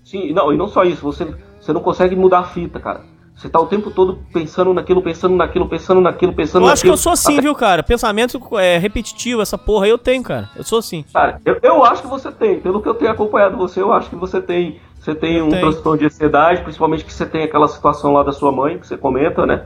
Sim, 0.03 0.33
não, 0.33 0.51
e 0.53 0.57
não 0.57 0.67
só 0.67 0.83
isso, 0.83 1.01
você, 1.01 1.27
você 1.59 1.71
não 1.73 1.81
consegue 1.81 2.15
mudar 2.15 2.39
a 2.39 2.43
fita, 2.45 2.79
cara. 2.79 3.01
Você 3.35 3.47
tá 3.47 3.59
o 3.59 3.67
tempo 3.67 3.91
todo 3.91 4.17
pensando 4.33 4.73
naquilo, 4.73 4.99
pensando 5.03 5.35
naquilo, 5.35 5.69
pensando 5.69 6.01
naquilo, 6.01 6.33
pensando 6.33 6.63
Eu 6.63 6.67
naquilo. 6.69 6.73
acho 6.73 6.81
que 6.81 6.89
eu 6.89 6.97
sou 6.97 7.11
assim, 7.11 7.33
Até- 7.33 7.41
viu, 7.43 7.53
cara? 7.53 7.83
Pensamento 7.83 8.41
é, 8.57 8.79
repetitivo, 8.79 9.43
essa 9.43 9.59
porra 9.59 9.85
aí 9.85 9.91
eu 9.91 9.97
tenho, 9.99 10.23
cara. 10.23 10.49
Eu 10.55 10.63
sou 10.63 10.79
assim. 10.79 11.05
Cara, 11.13 11.39
eu, 11.45 11.59
eu 11.61 11.83
acho 11.85 12.01
que 12.01 12.07
você 12.07 12.31
tem, 12.31 12.59
pelo 12.59 12.81
que 12.81 12.89
eu 12.89 12.95
tenho 12.95 13.11
acompanhado 13.11 13.55
você, 13.55 13.79
eu 13.79 13.93
acho 13.93 14.09
que 14.09 14.15
você 14.15 14.41
tem. 14.41 14.79
Você 14.99 15.13
tem 15.13 15.39
um 15.43 15.49
tenho. 15.49 15.61
transtorno 15.61 15.99
de 15.99 16.05
ansiedade, 16.05 16.63
principalmente 16.63 17.05
que 17.05 17.13
você 17.13 17.25
tem 17.27 17.43
aquela 17.43 17.67
situação 17.67 18.11
lá 18.11 18.23
da 18.23 18.31
sua 18.33 18.51
mãe, 18.51 18.79
que 18.79 18.87
você 18.87 18.97
comenta, 18.97 19.45
né? 19.45 19.65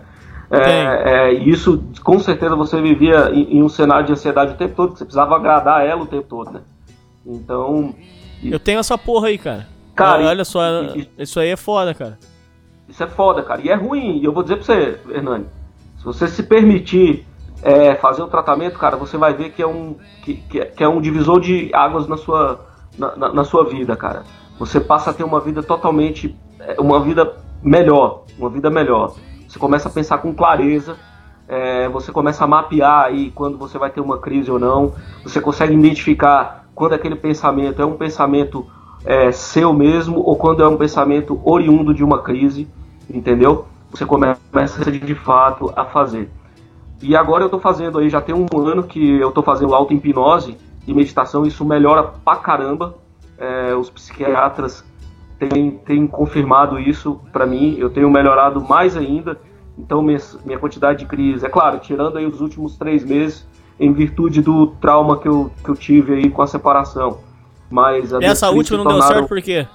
É, 0.51 1.29
é, 1.29 1.33
e 1.33 1.49
isso, 1.49 1.81
com 2.03 2.19
certeza, 2.19 2.55
você 2.55 2.81
vivia 2.81 3.29
em, 3.33 3.57
em 3.57 3.63
um 3.63 3.69
cenário 3.69 4.05
de 4.05 4.11
ansiedade 4.11 4.51
o 4.53 4.57
tempo 4.57 4.75
todo, 4.75 4.91
que 4.93 4.97
você 4.99 5.05
precisava 5.05 5.35
agradar 5.35 5.85
ela 5.85 6.01
o 6.03 6.05
tempo 6.05 6.27
todo, 6.27 6.51
né? 6.51 6.61
Então, 7.25 7.93
Eu 8.43 8.59
tenho 8.59 8.79
essa 8.79 8.97
porra 8.97 9.27
aí, 9.27 9.37
cara. 9.37 9.67
Cara, 9.95 10.23
olha 10.25 10.43
só, 10.45 10.61
e- 10.95 11.09
isso 11.19 11.39
aí 11.39 11.49
é 11.49 11.55
foda, 11.57 11.93
cara. 11.93 12.17
Isso 12.89 13.03
é 13.03 13.07
foda, 13.07 13.43
cara. 13.43 13.61
E 13.61 13.69
é 13.69 13.75
ruim. 13.75 14.17
E 14.17 14.25
eu 14.25 14.33
vou 14.33 14.41
dizer 14.43 14.55
pra 14.57 14.65
você, 14.65 14.99
Hernani. 15.09 15.45
Se 15.99 16.03
você 16.05 16.27
se 16.27 16.43
permitir 16.43 17.25
é, 17.63 17.93
fazer 17.95 18.23
o 18.23 18.27
tratamento, 18.27 18.79
cara, 18.79 18.97
você 18.97 19.17
vai 19.17 19.33
ver 19.35 19.51
que 19.51 19.61
é 19.61 19.67
um, 19.67 19.95
que, 20.23 20.33
que 20.35 20.59
é- 20.59 20.65
que 20.65 20.83
é 20.83 20.87
um 20.89 20.99
divisor 20.99 21.39
de 21.39 21.69
águas 21.73 22.07
na 22.07 22.17
sua, 22.17 22.65
na, 22.97 23.15
na- 23.15 23.33
na 23.33 23.43
sua 23.43 23.69
vida, 23.69 23.95
cara. 23.95 24.23
Você 24.57 24.79
passa 24.79 25.11
a 25.11 25.13
ter 25.13 25.23
uma 25.23 25.39
vida 25.39 25.61
totalmente. 25.61 26.35
é, 26.59 26.75
Uma 26.81 26.99
vida 26.99 27.31
melhor. 27.61 28.23
Uma 28.39 28.49
vida 28.49 28.69
melhor. 28.71 29.13
Você 29.51 29.59
começa 29.59 29.89
a 29.89 29.91
pensar 29.91 30.19
com 30.19 30.33
clareza. 30.33 30.95
é, 31.45 31.89
você 31.89 32.09
começa 32.09 32.45
a 32.45 32.47
mapear 32.47 33.03
aí 33.03 33.31
quando 33.31 33.57
você 33.57 33.77
vai 33.77 33.89
ter 33.89 33.99
uma 33.99 34.17
crise 34.17 34.49
ou 34.49 34.57
não. 34.57 34.93
Você 35.23 35.41
consegue 35.41 35.73
identificar 35.73 36.69
quando 36.73 36.93
aquele 36.93 37.17
pensamento 37.17 37.81
é 37.81 37.85
um 37.85 37.97
pensamento 37.97 38.65
é, 39.03 39.29
seu 39.33 39.73
mesmo 39.73 40.19
ou 40.19 40.37
quando 40.37 40.63
é 40.63 40.67
um 40.69 40.77
pensamento 40.77 41.41
oriundo 41.43 41.93
de 41.93 42.01
uma 42.01 42.19
crise, 42.19 42.65
entendeu? 43.09 43.65
Você 43.89 44.05
começa 44.05 44.89
de, 44.89 45.15
fato 45.15 45.73
a 45.75 45.83
fazer. 45.83 46.31
E 47.01 47.13
agora 47.13 47.43
eu 47.43 47.49
tô 47.49 47.59
fazendo 47.59 47.99
aí, 47.99 48.09
já 48.09 48.21
tem 48.21 48.33
um 48.33 48.47
ano 48.57 48.83
que 48.83 49.19
eu 49.19 49.31
tô 49.31 49.43
fazendo 49.43 49.75
auto-hipnose 49.75 50.57
e 50.87 50.93
meditação, 50.93 51.45
isso 51.45 51.65
melhora 51.65 52.03
pra 52.03 52.37
caramba. 52.37 52.95
É, 53.37 53.75
os 53.75 53.89
psiquiatras 53.89 54.85
têm, 55.49 55.71
têm 55.71 56.07
confirmado 56.07 56.79
isso 56.79 57.19
pra 57.31 57.45
mim, 57.45 57.75
eu 57.79 57.89
tenho 57.89 58.09
melhorado 58.09 58.61
mais 58.61 58.95
ainda. 58.95 59.37
Então 59.77 60.01
minha, 60.01 60.19
minha 60.45 60.59
quantidade 60.59 60.99
de 60.99 61.05
crise, 61.05 61.45
é 61.45 61.49
claro, 61.49 61.79
tirando 61.79 62.17
aí 62.17 62.25
os 62.25 62.41
últimos 62.41 62.77
três 62.77 63.03
meses, 63.03 63.47
em 63.79 63.91
virtude 63.93 64.41
do 64.41 64.67
trauma 64.67 65.17
que 65.17 65.27
eu, 65.27 65.51
que 65.63 65.69
eu 65.69 65.75
tive 65.75 66.13
aí 66.13 66.29
com 66.29 66.41
a 66.41 66.47
separação. 66.47 67.19
Mas 67.69 68.13
a 68.13 68.17
Essa 68.21 68.47
crises 68.47 68.57
última 68.71 68.77
não 68.79 68.83
deu 68.85 68.91
tornaram- 68.99 69.15
certo 69.15 69.29
por 69.29 69.41
quê? 69.41 69.65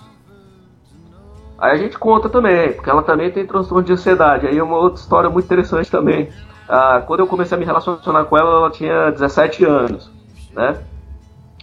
Aí 1.59 1.72
a 1.72 1.76
gente 1.76 1.98
conta 1.98 2.29
também, 2.29 2.72
porque 2.74 2.90
ela 2.90 3.02
também 3.02 3.31
tem 3.31 3.46
transtorno 3.46 3.83
de 3.83 3.92
ansiedade. 3.92 4.46
Aí 4.46 4.59
é 4.59 4.62
uma 4.62 4.76
outra 4.76 5.00
história 5.00 5.31
muito 5.31 5.46
interessante 5.46 5.90
também. 5.90 6.29
Ah, 6.68 7.02
quando 7.07 7.20
eu 7.20 7.26
comecei 7.26 7.57
a 7.57 7.59
me 7.59 7.64
relacionar 7.64 8.24
com 8.24 8.37
ela, 8.37 8.50
ela 8.50 8.70
tinha 8.70 9.11
17 9.11 9.64
anos, 9.64 10.11
né? 10.52 10.76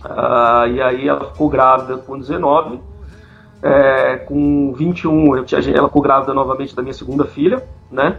Ah, 0.04 0.66
e 0.68 0.82
aí 0.82 1.08
ela 1.08 1.26
ficou 1.32 1.48
grávida 1.48 1.98
com 1.98 2.18
19. 2.18 2.80
É, 3.64 4.18
com 4.18 4.74
21, 4.74 5.38
eu 5.38 5.46
tinha- 5.46 5.62
ela 5.74 5.88
ficou 5.88 6.02
grávida 6.02 6.34
novamente 6.34 6.76
da 6.76 6.82
minha 6.82 6.94
segunda 6.94 7.24
filha, 7.26 7.64
né? 7.90 8.18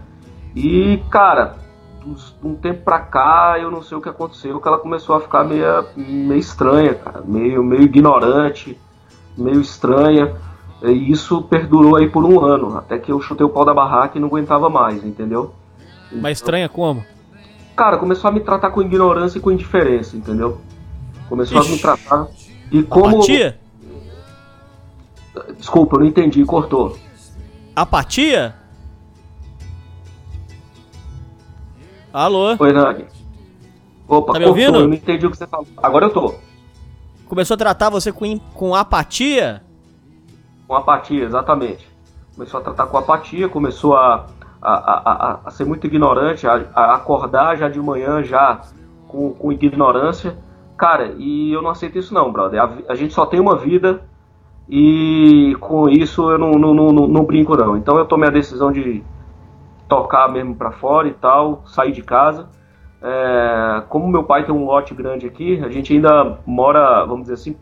E, 0.56 1.02
cara, 1.10 1.56
um 2.42 2.54
tempo 2.54 2.82
pra 2.82 2.98
cá, 2.98 3.56
eu 3.60 3.70
não 3.70 3.82
sei 3.82 3.96
o 3.96 4.00
que 4.00 4.08
aconteceu, 4.08 4.58
que 4.60 4.66
ela 4.66 4.78
começou 4.78 5.16
a 5.16 5.20
ficar 5.20 5.44
meio, 5.44 5.66
meio 5.96 6.38
estranha, 6.38 6.94
cara. 6.94 7.22
Meio, 7.24 7.62
meio 7.62 7.82
ignorante, 7.82 8.78
meio 9.36 9.60
estranha. 9.60 10.34
E 10.82 11.10
isso 11.10 11.42
perdurou 11.42 11.96
aí 11.96 12.08
por 12.08 12.24
um 12.24 12.40
ano, 12.44 12.76
até 12.78 12.98
que 12.98 13.10
eu 13.12 13.20
chutei 13.20 13.44
o 13.44 13.48
pau 13.50 13.64
da 13.64 13.72
barraca 13.74 14.16
e 14.16 14.20
não 14.20 14.28
aguentava 14.28 14.68
mais, 14.68 15.04
entendeu? 15.04 15.54
Mas 16.12 16.38
estranha 16.38 16.68
como? 16.68 17.04
Cara, 17.74 17.96
começou 17.96 18.28
a 18.28 18.32
me 18.32 18.40
tratar 18.40 18.70
com 18.70 18.80
ignorância 18.82 19.38
e 19.38 19.40
com 19.40 19.50
indiferença, 19.50 20.16
entendeu? 20.16 20.58
Começou 21.28 21.58
a 21.58 21.60
Ixi. 21.62 21.72
me 21.72 21.78
tratar. 21.78 22.28
E 22.70 22.82
como. 22.82 23.16
Apatia? 23.16 23.58
Desculpa, 25.58 25.96
eu 25.96 26.00
não 26.00 26.06
entendi, 26.06 26.44
cortou. 26.44 26.96
Apatia? 27.74 28.54
Alô? 32.12 32.54
Oi, 32.58 32.72
Nani. 32.72 33.06
Opa, 34.06 34.34
Tá 34.34 34.38
me 34.38 34.44
cortou, 34.44 34.48
ouvindo? 34.48 34.78
eu 34.78 34.88
não 34.88 34.94
entendi 34.94 35.26
o 35.26 35.30
que 35.30 35.36
você 35.36 35.46
falou. 35.46 35.66
Agora 35.82 36.06
eu 36.06 36.10
tô. 36.10 36.34
Começou 37.26 37.54
a 37.54 37.58
tratar 37.58 37.90
você 37.90 38.12
com, 38.12 38.38
com 38.38 38.74
apatia? 38.74 39.62
Com 40.68 40.74
apatia, 40.76 41.24
exatamente. 41.24 41.88
Começou 42.36 42.60
a 42.60 42.62
tratar 42.62 42.86
com 42.86 42.98
apatia, 42.98 43.48
começou 43.48 43.96
a, 43.96 44.26
a, 44.62 44.72
a, 44.72 45.40
a, 45.46 45.50
ser 45.50 45.64
muito 45.64 45.86
ignorante, 45.86 46.46
a, 46.46 46.64
a 46.74 46.94
acordar 46.94 47.56
já 47.56 47.68
de 47.68 47.80
manhã 47.80 48.22
já 48.22 48.60
com, 49.08 49.32
com 49.32 49.52
ignorância. 49.52 50.36
Cara, 50.76 51.14
e 51.18 51.52
eu 51.52 51.62
não 51.62 51.70
aceito 51.70 51.98
isso 51.98 52.12
não, 52.14 52.30
brother. 52.30 52.60
A 52.88 52.94
gente 52.94 53.14
só 53.14 53.24
tem 53.26 53.40
uma 53.40 53.56
vida 53.56 54.02
e 54.68 55.56
com 55.60 55.88
isso 55.88 56.30
eu 56.30 56.38
não, 56.38 56.52
não, 56.52 56.74
não, 56.74 56.92
não, 56.92 57.24
brinco 57.24 57.56
não. 57.56 57.76
Então 57.76 57.98
eu 57.98 58.06
tomei 58.06 58.28
a 58.28 58.32
decisão 58.32 58.72
de 58.72 59.02
tocar 59.88 60.28
mesmo 60.30 60.54
pra 60.54 60.72
fora 60.72 61.08
e 61.08 61.12
tal, 61.12 61.62
sair 61.66 61.92
de 61.92 62.02
casa. 62.02 62.48
É, 63.02 63.82
como 63.88 64.08
meu 64.08 64.24
pai 64.24 64.44
tem 64.44 64.54
um 64.54 64.64
lote 64.64 64.94
grande 64.94 65.26
aqui, 65.26 65.62
a 65.62 65.68
gente 65.68 65.92
ainda 65.92 66.38
mora, 66.46 67.04
vamos 67.04 67.22
dizer 67.22 67.34
assim, 67.34 67.56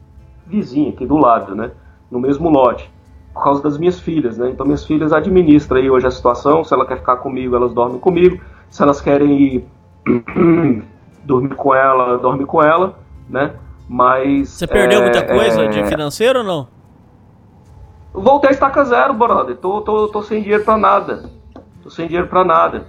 vizinho 0.46 0.90
aqui 0.90 1.04
do 1.04 1.16
lado, 1.16 1.54
né? 1.54 1.72
No 2.10 2.20
mesmo 2.20 2.48
lote. 2.48 2.88
Por 3.34 3.42
causa 3.42 3.62
das 3.62 3.78
minhas 3.78 3.98
filhas, 3.98 4.38
né? 4.38 4.50
Então 4.50 4.64
minhas 4.64 4.84
filhas 4.84 5.12
administram 5.12 5.78
aí 5.78 5.90
hoje 5.90 6.06
a 6.06 6.10
situação. 6.10 6.62
Se 6.62 6.72
ela 6.72 6.86
quer 6.86 6.98
ficar 6.98 7.16
comigo, 7.16 7.56
elas 7.56 7.74
dormem 7.74 7.98
comigo. 7.98 8.40
Se 8.70 8.82
elas 8.82 9.00
querem 9.00 9.42
ir 9.42 9.66
dormir 11.24 11.54
com 11.56 11.74
ela, 11.74 12.18
dorme 12.18 12.44
com 12.44 12.62
ela, 12.62 12.98
né? 13.28 13.54
Mas. 13.88 14.50
Você 14.50 14.66
perdeu 14.66 15.00
é, 15.00 15.02
muita 15.02 15.26
coisa 15.26 15.62
é, 15.62 15.68
de 15.68 15.84
financeiro 15.86 16.40
ou 16.40 16.44
não? 16.44 16.81
Voltei 18.12 18.50
a 18.50 18.52
estaca 18.52 18.84
zero, 18.84 19.14
brother. 19.14 19.56
Tô, 19.56 19.80
tô, 19.80 20.08
tô 20.08 20.22
sem 20.22 20.42
dinheiro 20.42 20.64
pra 20.64 20.76
nada. 20.76 21.30
Tô 21.82 21.90
sem 21.90 22.06
dinheiro 22.06 22.28
pra 22.28 22.44
nada. 22.44 22.86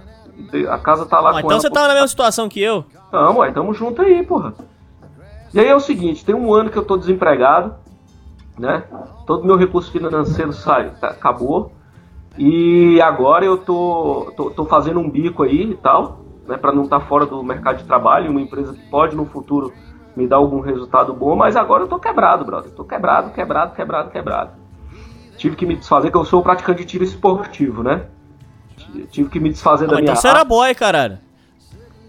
A 0.70 0.78
casa 0.78 1.06
tá 1.06 1.20
lá 1.20 1.30
Ah, 1.30 1.32
com 1.34 1.38
então 1.40 1.60
você 1.60 1.70
tá 1.70 1.86
na 1.88 1.94
mesma 1.94 2.08
situação 2.08 2.48
que 2.48 2.60
eu. 2.60 2.84
Tamo, 3.10 3.40
aí, 3.42 3.52
tamo 3.52 3.72
junto 3.72 4.02
aí, 4.02 4.22
porra. 4.24 4.54
E 5.52 5.60
aí 5.60 5.66
é 5.68 5.74
o 5.74 5.80
seguinte, 5.80 6.24
tem 6.24 6.34
um 6.34 6.52
ano 6.52 6.68
que 6.68 6.76
eu 6.76 6.84
tô 6.84 6.96
desempregado, 6.96 7.74
né? 8.58 8.82
Todo 9.24 9.44
meu 9.46 9.56
recurso 9.56 9.90
financeiro 9.92 10.52
sai, 10.52 10.90
tá- 11.00 11.08
acabou. 11.08 11.72
E 12.36 13.00
agora 13.00 13.44
eu 13.44 13.56
tô, 13.56 14.32
tô, 14.36 14.50
tô 14.50 14.64
fazendo 14.64 14.98
um 14.98 15.08
bico 15.08 15.44
aí 15.44 15.70
e 15.70 15.74
tal, 15.76 16.18
né? 16.48 16.56
Pra 16.56 16.72
não 16.72 16.82
estar 16.82 16.98
fora 17.00 17.24
do 17.24 17.40
mercado 17.44 17.78
de 17.78 17.84
trabalho, 17.84 18.30
uma 18.30 18.40
empresa 18.40 18.72
que 18.74 18.82
pode 18.90 19.14
no 19.14 19.24
futuro 19.24 19.72
me 20.16 20.26
dar 20.26 20.36
algum 20.36 20.58
resultado 20.60 21.12
bom, 21.14 21.36
mas 21.36 21.54
agora 21.54 21.84
eu 21.84 21.88
tô 21.88 21.98
quebrado, 22.00 22.44
brother. 22.44 22.72
Tô 22.72 22.84
quebrado, 22.84 23.30
quebrado, 23.30 23.74
quebrado, 23.74 24.10
quebrado. 24.10 24.50
Tive 25.36 25.56
que 25.56 25.66
me 25.66 25.76
desfazer, 25.76 26.10
que 26.10 26.16
eu 26.16 26.24
sou 26.24 26.42
praticante 26.42 26.80
de 26.82 26.86
tiro 26.86 27.04
esportivo, 27.04 27.82
né? 27.82 28.02
Tive 29.10 29.28
que 29.28 29.40
me 29.40 29.50
desfazer 29.50 29.84
Ah, 29.84 29.88
da 29.88 29.94
minha 29.96 30.04
então 30.12 30.16
você 30.16 30.28
era 30.28 30.44
boy, 30.44 30.74
caralho. 30.74 31.18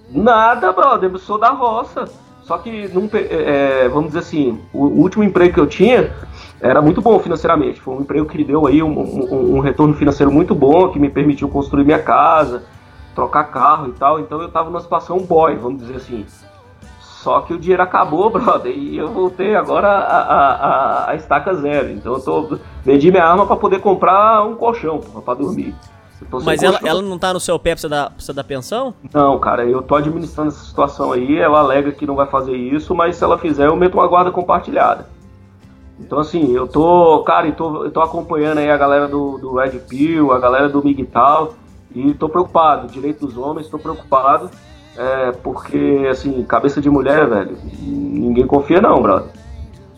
Nada, 0.10 0.72
brother, 0.72 1.10
eu 1.12 1.18
sou 1.20 1.38
da 1.38 1.50
roça. 1.50 2.06
Só 2.44 2.60
que, 2.60 2.88
não 2.90 3.08
pe- 3.08 3.28
é, 3.30 3.90
vamos 3.90 4.08
dizer 4.08 4.20
assim, 4.20 4.60
o 4.72 4.84
último 4.86 5.24
emprego 5.24 5.56
que 5.56 5.60
eu 5.60 5.66
tinha 5.66 6.12
era 6.62 6.80
muito 6.80 7.02
bom 7.02 7.18
financeiramente. 7.20 7.82
Foi 7.82 7.96
um 7.96 8.02
emprego 8.02 8.28
que 8.28 8.44
deu 8.44 8.68
aí 8.68 8.84
um, 8.84 9.00
um- 9.00 9.56
um 9.56 9.60
retorno 9.60 9.96
financeiro 9.96 10.32
muito 10.32 10.54
bom, 10.54 10.90
que 10.90 11.00
me 11.00 11.10
permitiu 11.10 11.50
construir 11.50 11.84
minha 11.84 11.98
casa, 12.02 12.64
trocar 13.16 13.46
carro 13.46 13.88
e 13.88 13.94
tal. 13.94 14.20
Então 14.20 14.40
eu 14.42 14.50
tava 14.52 14.70
numa 14.70 14.80
situação 14.80 15.18
boy, 15.20 15.56
vamos 15.56 15.82
dizer 15.82 15.96
assim. 15.96 16.24
Só 17.26 17.42
que 17.42 17.56
o 17.56 17.58
dinheiro 17.60 17.82
acabou, 17.82 18.30
brother, 18.30 18.72
e 18.72 18.96
eu 18.96 19.08
voltei 19.12 19.56
agora 19.56 19.88
a, 19.88 20.18
a, 20.20 20.52
a- 21.06 21.10
a 21.10 21.16
estaca 21.16 21.56
zero. 21.56 21.90
Então 21.90 22.14
eu 22.14 22.22
tô, 22.22 22.60
vendi 22.84 23.10
minha 23.10 23.26
arma 23.26 23.48
pra 23.48 23.56
poder 23.56 23.80
comprar 23.80 24.46
um 24.46 24.54
colchão 24.54 25.00
porra, 25.00 25.24
pra 25.24 25.34
dormir. 25.34 25.74
Mas 26.44 26.62
ela, 26.62 26.80
ela 26.86 27.02
não 27.02 27.18
tá 27.18 27.34
no 27.34 27.40
seu 27.40 27.58
pé 27.58 27.72
pra 27.72 27.82
você 27.82 27.90
dar, 27.90 28.10
pra 28.12 28.20
você 28.20 28.32
dar 28.32 28.44
pensão? 28.44 28.94
Não, 29.12 29.40
cara, 29.40 29.66
eu 29.66 29.82
tô 29.82 29.96
administrando 29.96 30.50
essa 30.50 30.64
situação 30.66 31.12
aí, 31.14 31.36
ela 31.40 31.60
alega 31.62 31.92
que 31.92 32.06
não 32.06 32.16
vai 32.16 32.28
fazer 32.28 32.56
isso, 32.56 32.94
mas 32.94 33.16
se 33.16 33.24
ela 33.24 33.40
fizer, 33.40 33.66
eu 33.68 33.76
meto 33.76 33.96
uma 33.96 34.08
guarda 34.08 34.30
compartilhada. 34.32 35.08
Então, 36.00 36.20
assim, 36.20 36.54
eu 36.56 36.68
tô, 36.68 37.24
cara, 37.24 37.48
eu 37.48 37.56
tô, 37.56 37.86
eu 37.86 37.92
tô 37.92 38.02
acompanhando 38.02 38.60
aí 38.60 38.70
a 38.70 38.78
galera 38.78 39.08
do, 39.08 39.40
do 39.40 39.56
Red 39.56 39.80
Pill, 39.90 40.32
a 40.32 40.38
galera 40.40 40.70
do 40.70 40.84
Migtal, 40.84 41.54
e 41.94 42.14
tô 42.14 42.30
preocupado, 42.30 42.88
direito 42.88 43.26
dos 43.26 43.36
homens, 43.36 43.68
tô 43.68 43.80
preocupado, 43.80 44.50
é, 44.98 45.32
porque, 45.32 46.08
assim, 46.10 46.44
cabeça 46.44 46.82
de 46.82 46.90
mulher, 46.90 47.28
velho, 47.28 47.58
ninguém 47.82 48.48
confia 48.48 48.82
não, 48.82 49.02
brother. 49.02 49.30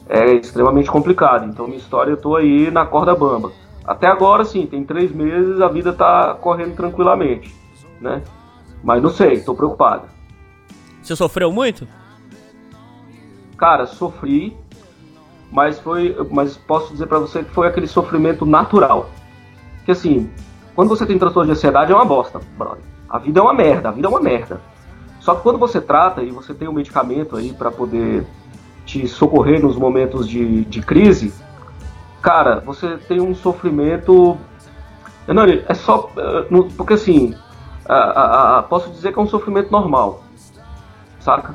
É 0.10 0.34
extremamente 0.34 0.90
complicado, 0.90 1.46
então 1.46 1.68
minha 1.68 1.78
história 1.78 2.12
eu 2.12 2.18
tô 2.18 2.36
aí 2.36 2.72
na 2.72 2.86
corda 2.86 3.14
bamba. 3.14 3.52
Até 3.86 4.08
agora, 4.08 4.44
sim, 4.44 4.66
tem 4.66 4.84
três 4.84 5.12
meses, 5.12 5.62
a 5.62 5.68
vida 5.68 5.94
tá 5.94 6.34
correndo 6.36 6.76
tranquilamente, 6.76 7.54
né? 8.02 8.22
Mas 8.84 9.02
não 9.02 9.10
sei, 9.10 9.42
tô 9.42 9.54
preocupado. 9.54 10.04
Você 11.02 11.16
sofreu 11.16 11.52
muito? 11.52 11.88
Cara, 13.58 13.86
sofri, 13.86 14.58
mas 15.52 15.80
foi, 15.80 16.16
mas 16.30 16.58
posso 16.58 16.92
dizer 16.92 17.08
pra 17.08 17.20
você 17.20 17.44
que 17.44 17.52
foi 17.52 17.68
aquele 17.68 17.88
sofrimento 17.88 18.46
natural. 18.46 19.10
Que 19.86 19.92
assim, 19.92 20.30
quando 20.76 20.90
você 20.90 21.06
tem 21.06 21.18
transtorno 21.18 21.48
de 21.48 21.58
ansiedade 21.58 21.92
é 21.92 21.96
uma 21.96 22.06
bosta, 22.06 22.40
brother. 22.58 22.84
A 23.10 23.18
vida 23.20 23.40
é 23.40 23.44
uma 23.44 23.54
merda, 23.54 23.90
a 23.90 23.92
vida 23.92 24.08
é 24.08 24.10
uma 24.10 24.20
merda. 24.20 24.60
Só 25.28 25.36
que 25.36 25.42
quando 25.42 25.60
você 25.60 25.82
trata 25.82 26.24
e 26.24 26.32
você 26.32 26.54
tem 26.54 26.70
um 26.70 26.72
medicamento 26.72 27.36
aí 27.36 27.52
pra 27.52 27.70
poder 27.70 28.26
te 28.86 29.06
socorrer 29.10 29.62
nos 29.62 29.76
momentos 29.76 30.26
de, 30.26 30.64
de 30.64 30.82
crise, 30.82 31.34
cara, 32.22 32.62
você 32.66 32.96
tem 32.96 33.20
um 33.20 33.36
sofrimento. 33.36 34.38
Não, 35.28 35.44
é 35.44 35.74
só. 35.74 36.10
eh, 36.16 36.46
Porque 36.78 36.94
assim, 36.94 37.36
a- 37.86 37.94
a- 37.94 38.60
a- 38.60 38.64
posso 38.64 38.90
dizer 38.90 39.12
que 39.12 39.20
é 39.20 39.22
um 39.22 39.28
sofrimento 39.28 39.70
normal, 39.70 40.24
saca? 41.20 41.54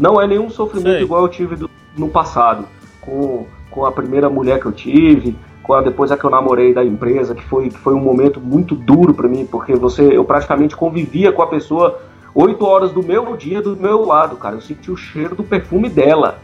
Não 0.00 0.20
é 0.20 0.26
nenhum 0.26 0.50
sofrimento 0.50 0.94
Sei. 0.96 1.02
igual 1.02 1.22
eu 1.22 1.28
tive 1.28 1.54
do- 1.54 1.70
no 1.96 2.08
passado, 2.08 2.66
com, 3.00 3.46
com 3.70 3.86
a 3.86 3.92
primeira 3.92 4.28
mulher 4.28 4.58
que 4.58 4.66
eu 4.66 4.72
tive, 4.72 5.38
com 5.62 5.74
a, 5.74 5.80
depois 5.80 6.10
a 6.10 6.16
que 6.16 6.24
eu 6.24 6.30
namorei 6.30 6.74
da 6.74 6.84
empresa, 6.84 7.36
que 7.36 7.44
foi, 7.44 7.68
que 7.68 7.78
foi 7.78 7.94
um 7.94 8.00
momento 8.00 8.40
muito 8.40 8.74
duro 8.74 9.14
pra 9.14 9.28
mim, 9.28 9.46
porque 9.46 9.76
você, 9.76 10.02
eu 10.16 10.24
praticamente 10.24 10.74
convivia 10.74 11.30
com 11.30 11.40
a 11.42 11.46
pessoa 11.46 12.00
oito 12.34 12.64
horas 12.64 12.92
do 12.92 13.02
meu 13.02 13.36
dia 13.36 13.60
do 13.60 13.76
meu 13.76 14.04
lado, 14.04 14.36
cara. 14.36 14.56
Eu 14.56 14.60
senti 14.60 14.90
o 14.90 14.96
cheiro 14.96 15.34
do 15.34 15.44
perfume 15.44 15.88
dela, 15.88 16.38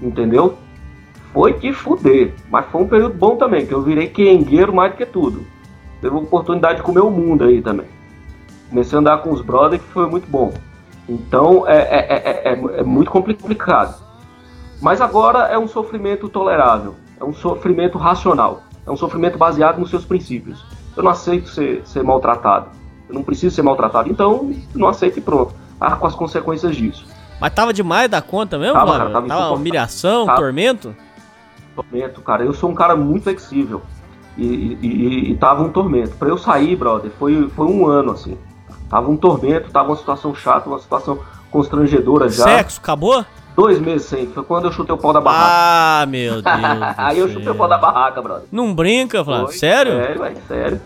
entendeu? 0.00 0.56
Foi 1.32 1.52
que 1.54 1.72
fuder, 1.72 2.34
mas 2.50 2.66
foi 2.66 2.82
um 2.82 2.88
período 2.88 3.14
bom 3.14 3.36
também, 3.36 3.66
que 3.66 3.72
eu 3.72 3.82
virei 3.82 4.08
quengueiro 4.08 4.74
mais 4.74 4.92
do 4.92 4.96
que 4.96 5.06
tudo. 5.06 5.44
Teve 6.00 6.14
a 6.14 6.18
oportunidade 6.18 6.78
de 6.78 6.82
comer 6.82 7.00
o 7.00 7.10
mundo 7.10 7.44
aí 7.44 7.62
também. 7.62 7.86
Comecei 8.68 8.96
a 8.96 9.00
andar 9.00 9.18
com 9.18 9.30
os 9.30 9.40
brothers, 9.40 9.82
que 9.82 9.88
foi 9.88 10.08
muito 10.08 10.28
bom. 10.28 10.52
Então 11.08 11.68
é, 11.68 11.76
é, 11.76 11.98
é, 12.08 12.52
é, 12.52 12.80
é 12.80 12.82
muito 12.82 13.10
complicado. 13.10 14.00
Mas 14.80 15.00
agora 15.00 15.40
é 15.48 15.58
um 15.58 15.68
sofrimento 15.68 16.28
tolerável, 16.28 16.94
é 17.20 17.24
um 17.24 17.34
sofrimento 17.34 17.98
racional, 17.98 18.62
é 18.86 18.90
um 18.90 18.96
sofrimento 18.96 19.36
baseado 19.36 19.78
nos 19.78 19.90
seus 19.90 20.06
princípios. 20.06 20.64
Eu 20.96 21.02
não 21.02 21.10
aceito 21.10 21.50
ser, 21.50 21.86
ser 21.86 22.02
maltratado, 22.02 22.68
eu 23.10 23.14
não 23.14 23.22
preciso 23.22 23.54
ser 23.54 23.62
maltratado, 23.62 24.08
então 24.10 24.50
não 24.74 24.88
aceito 24.88 25.18
e 25.18 25.22
pronto. 25.22 25.54
arco 25.80 26.06
as 26.06 26.14
consequências 26.14 26.76
disso. 26.76 27.04
Mas 27.40 27.52
tava 27.54 27.72
demais 27.72 28.08
da 28.10 28.20
conta 28.20 28.58
mesmo, 28.58 28.74
Tava, 28.74 28.92
cara, 28.98 29.10
tava 29.10 29.26
tava 29.26 29.50
humilhação, 29.54 30.26
Tava. 30.26 30.38
tormento? 30.38 30.94
tormento, 31.74 32.20
cara. 32.20 32.44
Eu 32.44 32.52
sou 32.52 32.70
um 32.70 32.74
cara 32.74 32.94
muito 32.94 33.22
flexível. 33.24 33.80
E, 34.36 34.44
e, 34.44 34.78
e- 34.82 35.30
e 35.30 35.34
tava 35.36 35.62
um 35.62 35.70
tormento. 35.70 36.16
Pra 36.16 36.28
eu 36.28 36.36
sair, 36.38 36.76
brother, 36.76 37.10
foi, 37.18 37.48
foi 37.56 37.66
um 37.66 37.86
ano, 37.86 38.12
assim. 38.12 38.36
Tava 38.88 39.10
um 39.10 39.16
tormento, 39.16 39.70
tava 39.70 39.88
uma 39.90 39.96
situação 39.96 40.34
chata, 40.34 40.68
uma 40.68 40.78
situação 40.78 41.18
constrangedora 41.50 42.28
já. 42.28 42.44
Sexo, 42.44 42.78
acabou? 42.80 43.24
Dois 43.56 43.78
meses 43.80 44.06
sem. 44.06 44.26
Foi 44.28 44.42
quando 44.42 44.66
eu 44.66 44.72
chutei 44.72 44.94
o 44.94 44.98
pau 44.98 45.12
da 45.12 45.20
barraca. 45.20 46.02
Ah, 46.02 46.06
meu 46.06 46.34
Deus. 46.42 46.44
Aí 46.98 47.18
eu 47.18 47.28
chutei 47.28 47.50
o 47.50 47.54
pau 47.54 47.68
da 47.68 47.78
barraca, 47.78 48.20
brother. 48.22 48.44
Não 48.52 48.74
brinca, 48.74 49.24
Flávio. 49.24 49.48
Sério? 49.52 49.92
Sério, 49.92 50.36
sério. 50.46 50.80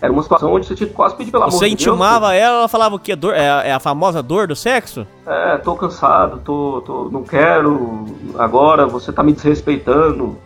Era 0.00 0.12
uma 0.12 0.22
situação 0.22 0.52
onde 0.52 0.66
você 0.66 0.74
tinha 0.76 0.88
que 0.88 0.94
quase 0.94 1.16
pedir 1.16 1.30
pelo 1.32 1.42
amor 1.42 1.52
Você 1.52 1.66
de 1.66 1.72
intimava 1.72 2.32
ela, 2.34 2.58
ela 2.60 2.68
falava 2.68 2.94
o 2.94 2.98
quê? 2.98 3.16
Dor, 3.16 3.34
é, 3.34 3.50
a- 3.50 3.62
é 3.64 3.72
a 3.72 3.80
famosa 3.80 4.22
dor 4.22 4.46
do 4.46 4.54
sexo? 4.54 5.06
É, 5.26 5.56
tô 5.58 5.74
cansado, 5.74 6.40
tô, 6.44 6.82
tô, 6.86 7.08
não 7.10 7.24
quero 7.24 8.04
agora, 8.38 8.86
você 8.86 9.12
tá 9.12 9.22
me 9.24 9.32
desrespeitando. 9.32 10.38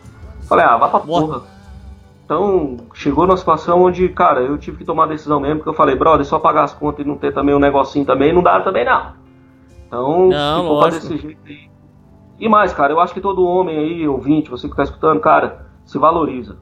Falei, 0.48 0.64
ah, 0.64 0.76
vá 0.78 0.88
pra 0.88 1.00
porra. 1.00 1.42
Então, 2.24 2.78
chegou 2.94 3.26
numa 3.26 3.36
situação 3.36 3.82
onde, 3.82 4.08
cara, 4.08 4.40
eu 4.40 4.56
tive 4.56 4.78
que 4.78 4.84
tomar 4.84 5.04
a 5.04 5.08
decisão 5.08 5.38
mesmo, 5.38 5.56
porque 5.56 5.68
eu 5.68 5.74
falei, 5.74 5.94
brother, 5.96 6.24
só 6.24 6.38
pagar 6.38 6.64
as 6.64 6.72
contas 6.72 7.04
e 7.04 7.08
não 7.08 7.16
ter 7.18 7.32
também 7.34 7.54
um 7.54 7.58
negocinho 7.58 8.06
também, 8.06 8.32
não 8.32 8.42
dá 8.42 8.60
também 8.60 8.84
não. 8.86 9.12
Então, 9.86 10.28
Não, 10.28 10.60
se 10.62 10.66
for 10.68 10.90
desse 10.90 11.18
jeito 11.18 11.40
aí. 11.46 11.70
E 12.40 12.48
mais, 12.48 12.72
cara, 12.72 12.92
eu 12.92 13.00
acho 13.00 13.12
que 13.12 13.20
todo 13.20 13.44
homem 13.46 13.76
aí, 13.76 14.08
ouvinte, 14.08 14.50
você 14.50 14.66
que 14.68 14.74
tá 14.74 14.82
escutando, 14.82 15.20
cara, 15.20 15.66
se 15.84 15.98
valoriza. 15.98 16.56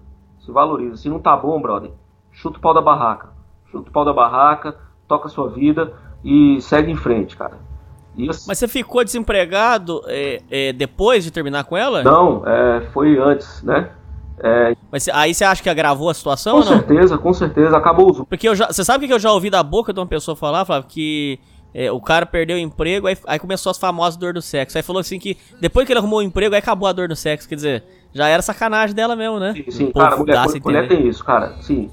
Se 0.45 0.51
valoriza. 0.51 0.97
Se 0.97 1.09
não 1.09 1.21
tá 1.21 1.37
bom, 1.37 1.61
brother, 1.61 1.93
chuta 2.33 2.59
o 2.59 2.61
pau 2.61 2.75
da 2.75 2.81
barraca. 2.81 3.29
Chuta 3.71 3.89
o 3.89 3.93
pau 3.93 4.05
da 4.05 4.13
barraca, 4.13 4.77
toca 5.07 5.27
a 5.27 5.31
sua 5.31 5.49
vida 5.51 5.93
e 6.25 6.61
segue 6.61 6.91
em 6.91 6.97
frente, 6.97 7.37
cara. 7.37 7.59
Assim, 8.29 8.45
Mas 8.47 8.59
você 8.59 8.69
ficou 8.69 9.05
desempregado 9.05 10.03
é, 10.07 10.43
é, 10.51 10.73
depois 10.73 11.25
de 11.25 11.31
terminar 11.31 11.65
com 11.65 11.77
ela? 11.77 12.03
Não, 12.03 12.43
é, 12.47 12.83
foi 12.93 13.19
antes, 13.19 13.63
né? 13.63 13.91
É, 14.43 14.75
Mas 14.91 15.09
aí 15.09 15.35
você 15.35 15.45
acha 15.45 15.63
que 15.63 15.69
agravou 15.69 16.09
a 16.09 16.15
situação 16.15 16.55
com 16.55 16.59
ou 16.61 16.65
não? 16.65 16.79
certeza, 16.79 17.19
com 17.19 17.33
certeza, 17.33 17.77
acabou 17.77 18.11
os. 18.11 18.19
Porque 18.25 18.49
eu 18.49 18.55
já, 18.55 18.67
você 18.67 18.83
sabe 18.85 19.05
o 19.05 19.09
que 19.09 19.15
eu 19.15 19.19
já 19.19 19.31
ouvi 19.31 19.51
da 19.51 19.63
boca 19.63 19.93
de 19.93 20.01
uma 20.01 20.07
pessoa 20.07 20.35
falar, 20.35 20.65
Flávio? 20.65 20.89
Que 20.89 21.39
é, 21.75 21.93
o 21.93 22.01
cara 22.01 22.25
perdeu 22.25 22.57
o 22.57 22.61
emprego, 22.61 23.07
aí, 23.07 23.17
aí 23.27 23.39
começou 23.39 23.71
as 23.71 23.79
famosas 23.79 24.17
dor 24.17 24.33
do 24.33 24.41
sexo. 24.41 24.77
Aí 24.79 24.83
falou 24.83 25.01
assim 25.01 25.19
que 25.19 25.37
depois 25.61 25.87
que 25.87 25.93
ele 25.93 26.01
arrumou 26.01 26.21
o 26.21 26.23
emprego, 26.23 26.55
aí 26.55 26.59
acabou 26.59 26.89
a 26.89 26.93
dor 26.93 27.07
do 27.07 27.15
sexo. 27.15 27.49
Quer 27.49 27.55
dizer, 27.55 27.85
já 28.13 28.29
era 28.29 28.43
sacanagem 28.43 28.95
dela 28.95 29.15
mesmo, 29.15 29.39
né? 29.39 29.53
Sim, 29.55 29.71
sim, 29.71 29.85
O 29.89 29.93
cara, 29.93 30.17
mulher, 30.17 30.47
mulher 30.65 30.89
tem 30.89 31.07
isso, 31.07 31.23
cara. 31.23 31.55
Sim, 31.61 31.91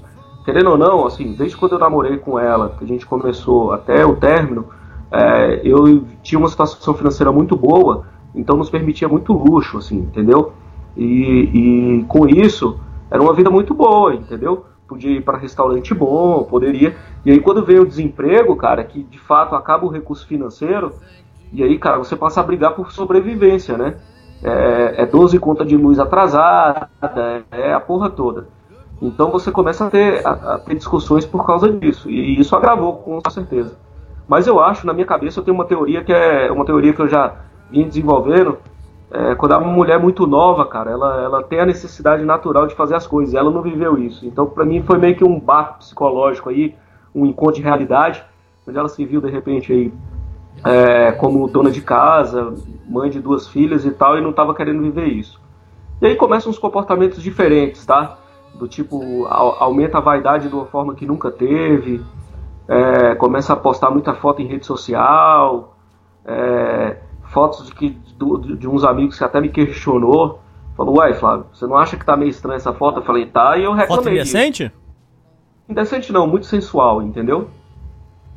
querendo 0.48 0.70
ou 0.70 0.78
não, 0.78 1.06
assim, 1.06 1.34
desde 1.34 1.54
quando 1.58 1.72
eu 1.72 1.78
namorei 1.78 2.16
com 2.16 2.38
ela, 2.38 2.74
que 2.78 2.82
a 2.82 2.88
gente 2.88 3.04
começou 3.04 3.70
até 3.70 4.06
o 4.06 4.16
término, 4.16 4.64
é, 5.12 5.60
eu 5.62 6.06
tinha 6.22 6.38
uma 6.38 6.48
situação 6.48 6.94
financeira 6.94 7.30
muito 7.30 7.54
boa, 7.54 8.06
então 8.34 8.56
nos 8.56 8.70
permitia 8.70 9.06
muito 9.06 9.34
luxo, 9.34 9.76
assim, 9.76 9.98
entendeu? 9.98 10.54
E, 10.96 11.98
e 12.00 12.04
com 12.04 12.26
isso, 12.26 12.80
era 13.10 13.20
uma 13.20 13.34
vida 13.34 13.50
muito 13.50 13.74
boa, 13.74 14.14
entendeu? 14.14 14.64
Podia 14.88 15.10
ir 15.10 15.20
para 15.22 15.36
restaurante 15.36 15.92
bom, 15.92 16.42
poderia. 16.44 16.96
E 17.26 17.30
aí 17.30 17.40
quando 17.40 17.62
veio 17.62 17.82
o 17.82 17.86
desemprego, 17.86 18.56
cara, 18.56 18.82
que 18.84 19.02
de 19.02 19.18
fato 19.18 19.54
acaba 19.54 19.84
o 19.84 19.90
recurso 19.90 20.26
financeiro, 20.26 20.94
e 21.52 21.62
aí, 21.62 21.78
cara, 21.78 21.98
você 21.98 22.16
passa 22.16 22.40
a 22.40 22.42
brigar 22.42 22.74
por 22.74 22.90
sobrevivência, 22.90 23.76
né? 23.76 23.96
É, 24.42 25.02
é 25.02 25.04
12 25.04 25.38
conta 25.38 25.62
de 25.62 25.76
luz 25.76 25.98
atrasada, 25.98 26.88
é 27.52 27.74
a 27.74 27.80
porra 27.80 28.08
toda. 28.08 28.56
Então 29.00 29.30
você 29.30 29.50
começa 29.52 29.86
a 29.86 29.90
ter, 29.90 30.26
a, 30.26 30.30
a 30.54 30.58
ter 30.58 30.74
discussões 30.74 31.24
por 31.24 31.46
causa 31.46 31.70
disso. 31.72 32.10
E 32.10 32.38
isso 32.38 32.54
agravou, 32.56 32.96
com 32.96 33.20
certeza. 33.30 33.76
Mas 34.28 34.46
eu 34.46 34.60
acho, 34.60 34.86
na 34.86 34.92
minha 34.92 35.06
cabeça, 35.06 35.40
eu 35.40 35.44
tenho 35.44 35.54
uma 35.54 35.64
teoria 35.64 36.04
que 36.04 36.12
é 36.12 36.50
uma 36.50 36.64
teoria 36.64 36.92
que 36.92 37.00
eu 37.00 37.08
já 37.08 37.36
vim 37.70 37.86
desenvolvendo. 37.86 38.58
É, 39.10 39.34
quando 39.36 39.54
é 39.54 39.56
uma 39.56 39.72
mulher 39.72 39.98
muito 39.98 40.26
nova, 40.26 40.66
cara, 40.66 40.90
ela, 40.90 41.22
ela 41.22 41.42
tem 41.42 41.60
a 41.60 41.64
necessidade 41.64 42.22
natural 42.24 42.66
de 42.66 42.74
fazer 42.74 42.94
as 42.94 43.06
coisas. 43.06 43.34
Ela 43.34 43.50
não 43.50 43.62
viveu 43.62 43.96
isso. 43.96 44.26
Então, 44.26 44.46
pra 44.46 44.66
mim, 44.66 44.82
foi 44.82 44.98
meio 44.98 45.16
que 45.16 45.24
um 45.24 45.40
barco 45.40 45.78
psicológico 45.78 46.50
aí, 46.50 46.74
um 47.14 47.24
encontro 47.24 47.54
de 47.54 47.62
realidade, 47.62 48.22
onde 48.66 48.78
ela 48.78 48.88
se 48.88 49.02
viu, 49.06 49.20
de 49.20 49.30
repente, 49.30 49.72
aí, 49.72 49.92
é, 50.62 51.12
como 51.12 51.48
dona 51.48 51.70
de 51.70 51.80
casa, 51.80 52.52
mãe 52.86 53.08
de 53.08 53.18
duas 53.18 53.48
filhas 53.48 53.86
e 53.86 53.90
tal, 53.90 54.18
e 54.18 54.20
não 54.20 54.30
estava 54.30 54.54
querendo 54.54 54.82
viver 54.82 55.06
isso. 55.06 55.40
E 56.02 56.06
aí 56.06 56.16
começam 56.16 56.50
uns 56.50 56.58
comportamentos 56.58 57.22
diferentes, 57.22 57.86
tá? 57.86 58.18
Do 58.58 58.66
tipo, 58.66 59.24
au- 59.26 59.56
aumenta 59.62 59.98
a 59.98 60.00
vaidade 60.00 60.48
de 60.48 60.54
uma 60.54 60.66
forma 60.66 60.94
que 60.94 61.06
nunca 61.06 61.30
teve, 61.30 62.02
é, 62.66 63.14
começa 63.14 63.52
a 63.52 63.56
postar 63.56 63.90
muita 63.90 64.14
foto 64.14 64.42
em 64.42 64.46
rede 64.46 64.66
social, 64.66 65.76
é, 66.24 66.96
fotos 67.28 67.66
de, 67.66 67.74
que, 67.74 67.90
do- 68.16 68.56
de 68.56 68.66
uns 68.66 68.82
amigos 68.84 69.16
que 69.16 69.22
até 69.24 69.40
me 69.40 69.48
questionou. 69.48 70.40
Falou, 70.76 70.98
uai, 70.98 71.14
Flávio, 71.14 71.46
você 71.52 71.66
não 71.66 71.76
acha 71.76 71.96
que 71.96 72.04
tá 72.04 72.16
meio 72.16 72.30
estranha 72.30 72.56
essa 72.56 72.72
foto? 72.72 72.98
Eu 73.00 73.04
falei, 73.04 73.26
tá, 73.26 73.56
e 73.56 73.62
eu 73.64 73.70
Foto 73.70 73.80
reclamei. 73.80 74.14
disso. 74.22 74.36
indecente? 74.36 74.72
Indecente 75.68 76.12
não, 76.12 76.26
muito 76.26 76.46
sensual, 76.46 77.00
entendeu? 77.02 77.48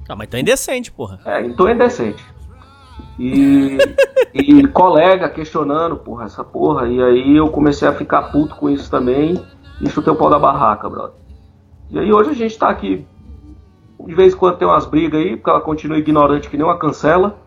Ah, 0.10 0.16
mas 0.16 0.28
tá 0.30 0.40
indecente, 0.40 0.92
porra. 0.92 1.20
É, 1.26 1.42
então 1.46 1.68
é 1.68 1.74
indecente. 1.74 2.24
E, 3.18 3.78
e 4.34 4.68
colega 4.68 5.30
questionando, 5.30 5.96
porra, 5.96 6.26
essa 6.26 6.44
porra. 6.44 6.88
E 6.88 7.02
aí 7.02 7.38
eu 7.38 7.50
comecei 7.50 7.88
a 7.88 7.94
ficar 7.94 8.24
puto 8.32 8.56
com 8.56 8.70
isso 8.70 8.90
também 8.92 9.42
e 9.82 9.90
chutei 9.90 10.14
o 10.14 10.16
pau 10.16 10.30
da 10.30 10.40
barraca, 10.40 10.90
brother. 10.90 11.16
E 11.90 12.00
aí 12.00 12.14
hoje 12.14 12.30
a 12.30 12.34
gente 12.34 12.58
tá 12.58 12.70
aqui. 12.70 13.06
De 14.00 14.16
vez 14.16 14.34
em 14.34 14.38
quando 14.38 14.58
tem 14.58 14.68
umas 14.68 14.86
brigas 14.86 15.20
aí, 15.20 15.36
porque 15.36 15.50
ela 15.50 15.62
continua 15.62 15.98
ignorante 15.98 16.50
que 16.50 16.58
nem 16.58 16.66
uma 16.66 16.78
cancela. 16.78 17.38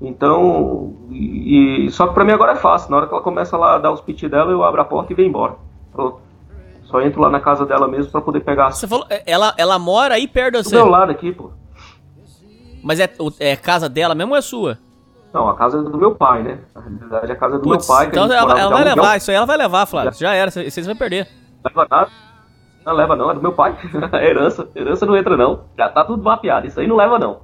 Então. 0.00 0.96
E, 1.10 1.88
só 1.90 2.08
que 2.08 2.14
pra 2.14 2.24
mim 2.24 2.32
agora 2.32 2.52
é 2.52 2.56
fácil. 2.56 2.90
Na 2.90 2.96
hora 2.96 3.06
que 3.06 3.14
ela 3.14 3.22
começa 3.22 3.56
lá 3.56 3.74
a 3.74 3.78
dar 3.78 3.92
os 3.92 4.00
pit 4.00 4.28
dela, 4.28 4.50
eu 4.50 4.64
abro 4.64 4.80
a 4.80 4.84
porta 4.84 5.12
e 5.12 5.16
venho 5.16 5.28
embora. 5.28 5.54
Pronto. 5.92 6.20
Só 6.84 7.00
entro 7.00 7.20
lá 7.20 7.30
na 7.30 7.40
casa 7.40 7.64
dela 7.64 7.86
mesmo 7.86 8.10
pra 8.10 8.20
poder 8.20 8.40
pegar 8.40 8.70
Você 8.70 8.86
falou, 8.86 9.06
é, 9.08 9.22
ela, 9.24 9.54
ela 9.56 9.78
mora 9.78 10.14
aí 10.14 10.26
perto 10.26 10.58
do 10.58 10.64
você. 10.64 10.74
meu 10.74 10.88
lado 10.88 11.10
aqui, 11.10 11.32
pô. 11.32 11.50
Mas 12.82 12.98
é, 12.98 13.08
é 13.38 13.56
casa 13.56 13.88
dela 13.88 14.14
mesmo 14.14 14.32
ou 14.32 14.36
é 14.36 14.42
sua? 14.42 14.78
Não, 15.32 15.48
a 15.48 15.54
casa 15.54 15.78
é 15.78 15.82
do 15.82 15.96
meu 15.96 16.14
pai, 16.14 16.42
né? 16.42 16.58
Na 16.74 16.82
realidade 16.82 17.30
é 17.30 17.34
a 17.34 17.38
casa 17.38 17.58
do 17.58 17.62
Putz, 17.62 17.88
meu 17.88 17.96
pai. 17.96 18.06
então 18.06 18.24
ela, 18.24 18.60
ela 18.60 18.70
vai 18.70 18.84
levar, 18.84 19.16
isso 19.16 19.30
aí 19.30 19.36
ela 19.36 19.46
vai 19.46 19.56
levar, 19.56 19.86
Flávio. 19.86 20.12
Já 20.12 20.34
era, 20.34 20.50
vocês 20.50 20.84
vão 20.84 20.96
perder. 20.96 21.28
Leva 21.64 21.86
nada. 21.90 22.10
Não 22.84 22.92
leva 22.94 23.14
não, 23.16 23.30
é 23.30 23.34
do 23.34 23.40
meu 23.42 23.52
pai. 23.52 23.76
É 24.12 24.26
herança. 24.28 24.68
Herança 24.74 25.06
não 25.06 25.16
entra 25.16 25.36
não. 25.36 25.64
Já 25.78 25.88
tá 25.88 26.04
tudo 26.04 26.22
mapeado. 26.22 26.66
Isso 26.66 26.80
aí 26.80 26.86
não 26.86 26.96
leva 26.96 27.18
não. 27.18 27.40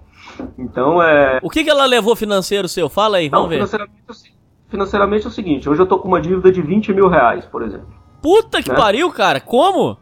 Então 0.58 1.02
é. 1.02 1.38
O 1.42 1.48
que, 1.50 1.62
que 1.64 1.70
ela 1.70 1.84
levou 1.86 2.14
financeiro 2.16 2.68
seu? 2.68 2.88
Fala 2.88 3.18
aí, 3.18 3.30
Não, 3.30 3.38
vamos 3.38 3.50
ver. 3.50 3.56
financeiramente, 3.56 4.02
é 4.10 4.70
financeiramente 4.70 5.24
é 5.24 5.28
o 5.28 5.32
seguinte, 5.32 5.68
hoje 5.70 5.80
eu 5.80 5.86
tô 5.86 5.98
com 5.98 6.08
uma 6.08 6.20
dívida 6.20 6.52
de 6.52 6.60
20 6.60 6.92
mil 6.92 7.08
reais, 7.08 7.46
por 7.46 7.62
exemplo. 7.62 7.88
Puta 8.20 8.62
que 8.62 8.68
né? 8.70 8.76
pariu, 8.76 9.10
cara. 9.12 9.40
Como? 9.40 9.96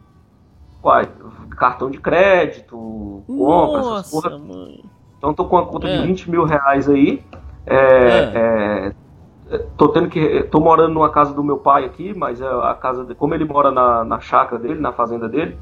Uai, 0.83 1.07
cartão 1.51 1.89
de 1.89 1.97
crédito, 1.99 3.23
compra, 3.27 3.79
essas 3.79 4.11
Nossa, 4.13 4.29
porra. 4.29 4.37
mãe. 4.39 4.83
Então 5.17 5.33
tô 5.33 5.45
com 5.45 5.55
uma 5.55 5.65
conta 5.65 5.87
É. 5.87 6.01
de 6.01 6.07
20 6.07 6.29
mil 6.31 6.43
reais 6.43 6.89
aí. 6.89 7.23
É, 7.65 7.77
é, 7.77 8.95
tô 9.77 9.89
tendo 9.89 10.09
que. 10.09 10.43
tô 10.43 10.59
morando 10.59 10.93
numa 10.93 11.09
casa 11.09 11.33
do 11.33 11.43
meu 11.43 11.57
pai 11.57 11.85
aqui, 11.85 12.13
mas 12.15 12.41
é 12.41 12.47
a 12.47 12.73
casa. 12.73 13.05
de- 13.05 13.15
como 13.15 13.33
ele 13.33 13.45
mora 13.45 13.71
na, 13.71 14.03
na 14.03 14.19
chácara 14.19 14.61
dele, 14.61 14.79
na 14.79 14.91
fazenda 14.91 15.27
dele, 15.29 15.57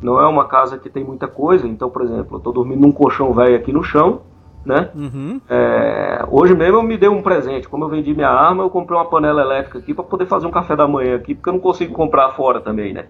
não 0.00 0.20
é 0.20 0.26
uma 0.26 0.46
casa 0.46 0.78
que 0.78 0.88
tem 0.90 1.04
muita 1.04 1.26
coisa. 1.28 1.66
Então, 1.66 1.90
por 1.90 2.02
exemplo, 2.02 2.36
eu 2.36 2.40
tô 2.40 2.52
dormindo 2.52 2.80
num 2.80 2.92
colchão 2.92 3.32
velho 3.32 3.56
aqui 3.56 3.72
no 3.72 3.82
chão, 3.82 4.22
né? 4.64 4.90
Uhum. 4.94 5.40
É, 5.48 6.24
hoje 6.30 6.54
mesmo 6.54 6.78
eu 6.78 6.82
me 6.82 6.96
dei 6.96 7.08
um 7.08 7.22
presente. 7.22 7.68
Como 7.68 7.84
eu 7.84 7.88
vendi 7.88 8.14
minha 8.14 8.28
arma, 8.30 8.62
eu 8.64 8.70
comprei 8.70 8.98
uma 8.98 9.04
panela 9.04 9.42
elétrica 9.42 9.78
aqui 9.78 9.92
para 9.94 10.04
poder 10.04 10.26
fazer 10.26 10.46
um 10.46 10.50
café 10.50 10.74
da 10.76 10.86
manhã 10.88 11.16
aqui, 11.16 11.34
porque 11.34 11.48
eu 11.48 11.52
não 11.54 11.60
consigo 11.60 11.94
comprar 11.94 12.30
fora 12.32 12.60
também, 12.60 12.92
né? 12.92 13.06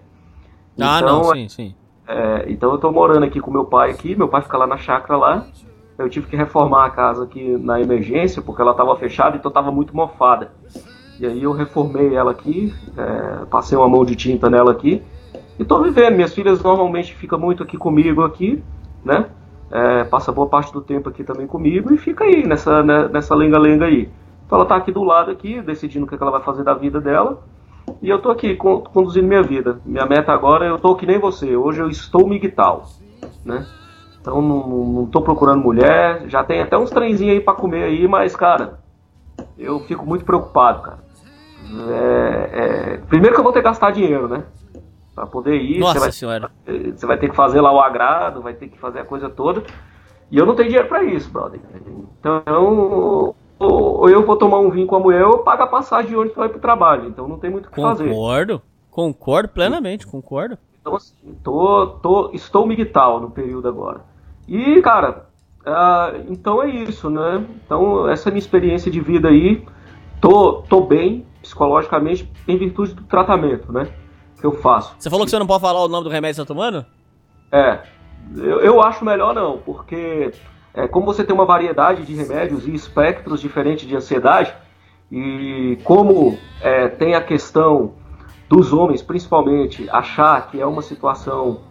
Ah, 0.79 0.97
Então, 0.99 1.17
não, 1.23 1.23
sim, 1.33 1.49
sim. 1.49 1.75
é, 2.07 2.45
então 2.47 2.71
eu 2.71 2.77
tô 2.77 2.91
morando 2.91 3.23
aqui 3.25 3.39
com 3.39 3.49
meu 3.51 3.65
pai 3.65 3.89
aqui, 3.91 4.15
meu 4.15 4.27
pai 4.27 4.41
fica 4.41 4.57
lá 4.57 4.67
na 4.67 4.77
chácara 4.77 5.17
lá. 5.17 5.45
Eu 5.97 6.09
tive 6.09 6.27
que 6.27 6.35
reformar 6.35 6.85
a 6.85 6.89
casa 6.89 7.23
aqui 7.23 7.57
na 7.57 7.81
emergência, 7.81 8.41
porque 8.41 8.61
ela 8.61 8.73
tava 8.73 8.95
fechada, 8.97 9.35
então 9.35 9.49
tava 9.49 9.71
muito 9.71 9.95
mofada. 9.95 10.51
E 11.19 11.25
aí 11.25 11.41
eu 11.41 11.51
reformei 11.51 12.13
ela 12.15 12.31
aqui, 12.31 12.71
é, 12.95 13.45
passei 13.45 13.75
uma 13.77 13.89
mão 13.89 14.05
de 14.05 14.15
tinta 14.15 14.49
nela 14.49 14.71
aqui. 14.71 15.01
E 15.57 15.65
tô 15.65 15.81
vivendo, 15.81 16.15
minhas 16.15 16.33
filhas 16.35 16.61
normalmente 16.61 17.15
ficam 17.15 17.39
muito 17.39 17.63
aqui 17.63 17.77
comigo 17.77 18.23
aqui, 18.23 18.63
né? 19.03 19.25
É, 19.71 20.03
passa 20.03 20.31
boa 20.31 20.47
parte 20.47 20.71
do 20.71 20.81
tempo 20.81 21.09
aqui 21.09 21.23
também 21.23 21.47
comigo 21.47 21.93
e 21.93 21.97
fica 21.97 22.23
aí 22.23 22.47
nessa 22.47 22.81
né, 22.83 23.09
nessa 23.11 23.35
lenga-lenga 23.35 23.85
aí. 23.85 24.07
Então 24.45 24.59
ela 24.59 24.67
tá 24.67 24.75
aqui 24.75 24.91
do 24.91 25.03
lado 25.03 25.31
aqui, 25.31 25.59
decidindo 25.61 26.05
o 26.05 26.07
que 26.07 26.15
que 26.15 26.23
ela 26.23 26.31
vai 26.31 26.41
fazer 26.41 26.63
da 26.63 26.73
vida 26.73 27.01
dela. 27.01 27.41
E 28.01 28.09
eu 28.09 28.19
tô 28.21 28.29
aqui 28.29 28.55
con- 28.55 28.81
conduzindo 28.81 29.27
minha 29.27 29.41
vida. 29.41 29.81
Minha 29.83 30.05
meta 30.05 30.31
agora, 30.31 30.65
eu 30.65 30.77
tô 30.77 30.95
que 30.95 31.05
nem 31.05 31.19
você. 31.19 31.55
Hoje 31.55 31.81
eu 31.81 31.89
estou 31.89 32.27
migtal, 32.27 32.85
né? 33.43 33.65
Então 34.21 34.41
não, 34.41 34.67
não- 34.67 35.05
tô 35.05 35.21
procurando 35.21 35.61
mulher. 35.61 36.23
Já 36.27 36.43
tem 36.43 36.61
até 36.61 36.77
uns 36.77 36.89
trenzinhos 36.89 37.35
aí 37.35 37.41
pra 37.41 37.53
comer 37.53 37.83
aí, 37.83 38.07
mas 38.07 38.35
cara, 38.35 38.79
eu 39.57 39.79
fico 39.81 40.05
muito 40.05 40.25
preocupado, 40.25 40.81
cara. 40.81 40.99
É, 41.89 42.49
é, 42.53 42.97
primeiro 43.07 43.35
que 43.35 43.39
eu 43.39 43.43
vou 43.43 43.53
ter 43.53 43.59
que 43.59 43.65
gastar 43.65 43.91
dinheiro, 43.91 44.27
né? 44.27 44.43
Pra 45.13 45.25
poder 45.25 45.55
ir, 45.55 45.79
Nossa 45.79 45.93
você 45.93 45.99
vai, 45.99 46.11
senhora. 46.11 46.51
você 46.65 47.05
vai 47.05 47.17
ter 47.17 47.29
que 47.29 47.35
fazer 47.35 47.59
lá 47.59 47.71
o 47.73 47.79
agrado, 47.79 48.41
vai 48.41 48.53
ter 48.53 48.67
que 48.67 48.77
fazer 48.77 48.99
a 48.99 49.05
coisa 49.05 49.29
toda. 49.29 49.63
E 50.29 50.37
eu 50.37 50.45
não 50.45 50.55
tenho 50.55 50.69
dinheiro 50.69 50.87
para 50.87 51.03
isso, 51.03 51.29
brother. 51.31 51.59
Então, 52.19 53.35
ou 53.59 54.09
eu 54.09 54.25
vou 54.25 54.35
tomar 54.35 54.59
um 54.59 54.69
vinho 54.69 54.85
com 54.85 54.95
a 54.95 54.99
mulher, 54.99 55.25
ou 55.25 55.33
eu 55.33 55.39
pago 55.39 55.63
a 55.63 55.67
passagem 55.67 56.11
de 56.11 56.15
ônibus 56.15 56.35
para 56.35 56.45
ir 56.45 56.49
pro 56.49 56.59
trabalho. 56.59 57.07
Então 57.07 57.27
não 57.27 57.39
tem 57.39 57.49
muito 57.49 57.67
o 57.67 57.71
que 57.71 57.81
fazer. 57.81 58.09
Concordo. 58.09 58.61
Concordo 58.91 59.49
plenamente, 59.49 60.05
concordo. 60.05 60.57
Então, 60.87 60.95
assim, 60.95 61.35
tô, 61.43 61.87
tô, 62.01 62.31
estou 62.33 62.65
migtal 62.65 63.19
no 63.19 63.29
período 63.29 63.67
agora. 63.67 64.05
E, 64.47 64.81
cara, 64.81 65.25
uh, 65.65 66.25
então 66.29 66.63
é 66.63 66.69
isso, 66.69 67.09
né? 67.09 67.45
Então, 67.65 68.09
essa 68.09 68.29
é 68.29 68.31
a 68.31 68.33
minha 68.33 68.39
experiência 68.39 68.89
de 68.89 69.01
vida 69.01 69.27
aí. 69.27 69.65
Tô, 70.21 70.61
tô 70.61 70.79
bem 70.79 71.25
psicologicamente 71.41 72.31
em 72.47 72.57
virtude 72.57 72.93
do 72.93 73.03
tratamento, 73.03 73.69
né? 73.69 73.89
Que 74.39 74.45
eu 74.45 74.53
faço. 74.53 74.95
Você 74.97 75.09
falou 75.09 75.25
que 75.25 75.31
você 75.31 75.37
não 75.37 75.45
pode 75.45 75.61
falar 75.61 75.83
o 75.83 75.89
nome 75.89 76.05
do 76.05 76.09
remédio 76.09 76.41
que 76.41 76.47
você 76.47 76.47
tá 76.47 76.53
tomando? 76.53 76.85
É. 77.51 77.81
Eu, 78.37 78.61
eu 78.61 78.81
acho 78.81 79.03
melhor 79.03 79.35
não, 79.35 79.57
porque 79.57 80.31
é, 80.73 80.87
como 80.87 81.05
você 81.05 81.21
tem 81.25 81.35
uma 81.35 81.45
variedade 81.45 82.05
de 82.05 82.13
remédios 82.13 82.65
e 82.65 82.73
espectros 82.73 83.41
diferentes 83.41 83.85
de 83.85 83.93
ansiedade, 83.93 84.53
e 85.11 85.77
como 85.83 86.37
é, 86.61 86.87
tem 86.87 87.13
a 87.13 87.21
questão 87.21 87.93
dos 88.49 88.71
homens, 88.71 89.01
principalmente, 89.01 89.89
achar 89.89 90.47
que 90.47 90.59
é 90.59 90.65
uma 90.65 90.81
situação 90.81 91.61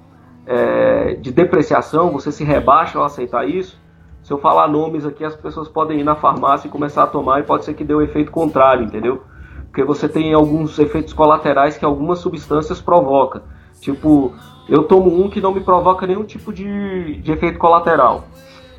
é, 0.46 1.14
de 1.14 1.32
depreciação, 1.32 2.10
você 2.12 2.30
se 2.30 2.44
rebaixa 2.44 2.98
ao 2.98 3.04
aceitar 3.04 3.48
isso. 3.48 3.80
Se 4.22 4.32
eu 4.32 4.38
falar 4.38 4.68
nomes 4.68 5.06
aqui, 5.06 5.24
as 5.24 5.34
pessoas 5.34 5.68
podem 5.68 6.00
ir 6.00 6.04
na 6.04 6.16
farmácia 6.16 6.68
e 6.68 6.70
começar 6.70 7.04
a 7.04 7.06
tomar 7.06 7.40
e 7.40 7.44
pode 7.44 7.64
ser 7.64 7.74
que 7.74 7.84
dê 7.84 7.94
o 7.94 7.98
um 7.98 8.02
efeito 8.02 8.30
contrário, 8.30 8.84
entendeu? 8.84 9.22
Porque 9.66 9.84
você 9.84 10.08
tem 10.08 10.34
alguns 10.34 10.78
efeitos 10.78 11.12
colaterais 11.12 11.76
que 11.76 11.84
algumas 11.84 12.18
substâncias 12.18 12.80
provocam. 12.80 13.42
Tipo, 13.80 14.34
eu 14.68 14.84
tomo 14.84 15.22
um 15.22 15.30
que 15.30 15.40
não 15.40 15.54
me 15.54 15.60
provoca 15.60 16.06
nenhum 16.06 16.24
tipo 16.24 16.52
de, 16.52 17.20
de 17.20 17.32
efeito 17.32 17.58
colateral. 17.58 18.24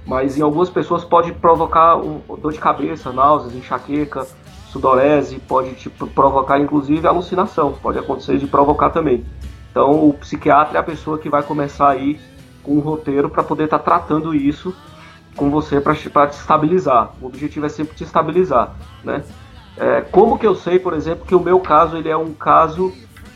Mas 0.05 0.37
em 0.37 0.41
algumas 0.41 0.69
pessoas 0.69 1.03
pode 1.03 1.31
provocar 1.33 1.97
um, 1.97 2.21
dor 2.41 2.51
de 2.51 2.59
cabeça, 2.59 3.11
náuseas, 3.11 3.55
enxaqueca, 3.55 4.25
sudorese, 4.71 5.39
pode 5.39 5.73
tipo, 5.75 6.07
provocar 6.07 6.59
inclusive 6.59 7.07
alucinação, 7.07 7.73
pode 7.81 7.99
acontecer 7.99 8.37
de 8.37 8.47
provocar 8.47 8.89
também. 8.89 9.25
Então 9.71 10.07
o 10.07 10.13
psiquiatra 10.13 10.77
é 10.77 10.79
a 10.79 10.83
pessoa 10.83 11.17
que 11.17 11.29
vai 11.29 11.43
começar 11.43 11.89
aí 11.89 12.19
com 12.63 12.73
um 12.73 12.79
roteiro 12.79 13.29
para 13.29 13.43
poder 13.43 13.65
estar 13.65 13.79
tá 13.79 13.85
tratando 13.85 14.33
isso 14.35 14.75
com 15.35 15.49
você 15.49 15.79
para 15.79 15.93
te 15.95 16.33
estabilizar. 16.33 17.11
O 17.21 17.27
objetivo 17.27 17.65
é 17.65 17.69
sempre 17.69 17.95
te 17.95 18.03
estabilizar, 18.03 18.75
né? 19.03 19.23
É, 19.77 20.01
como 20.01 20.39
que 20.39 20.47
eu 20.47 20.55
sei, 20.55 20.79
por 20.79 20.93
exemplo, 20.93 21.25
que 21.25 21.35
o 21.35 21.39
meu 21.39 21.59
caso 21.59 21.95
ele 21.97 22.09
é 22.09 22.17
um 22.17 22.33
caso 22.33 22.91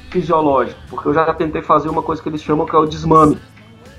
fisiológico? 0.10 0.80
Porque 0.90 1.08
eu 1.08 1.14
já 1.14 1.32
tentei 1.34 1.62
fazer 1.62 1.88
uma 1.88 2.02
coisa 2.02 2.22
que 2.22 2.28
eles 2.28 2.42
chamam 2.42 2.66
que 2.66 2.76
é 2.76 2.80
o 2.80 2.88
desmame. 2.88 3.38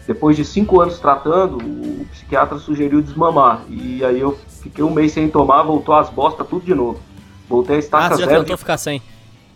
Depois 0.06 0.36
de 0.36 0.44
cinco 0.44 0.80
anos 0.80 0.98
tratando, 0.98 1.58
o 1.58 2.04
psiquiatra 2.10 2.58
sugeriu 2.58 3.00
desmamar. 3.00 3.62
E 3.68 4.04
aí 4.04 4.18
eu 4.18 4.36
fiquei 4.60 4.82
um 4.82 4.90
mês 4.90 5.12
sem 5.12 5.28
tomar, 5.28 5.62
voltou 5.62 5.94
as 5.94 6.10
bostas 6.10 6.46
tudo 6.48 6.64
de 6.64 6.74
novo. 6.74 6.98
Voltei 7.52 7.76
a 7.76 7.78
estaca 7.80 8.06
ah, 8.06 8.08
você 8.16 8.22
já 8.22 8.28
zero. 8.28 8.40
tentou 8.40 8.56
ficar 8.56 8.78
sem? 8.78 9.02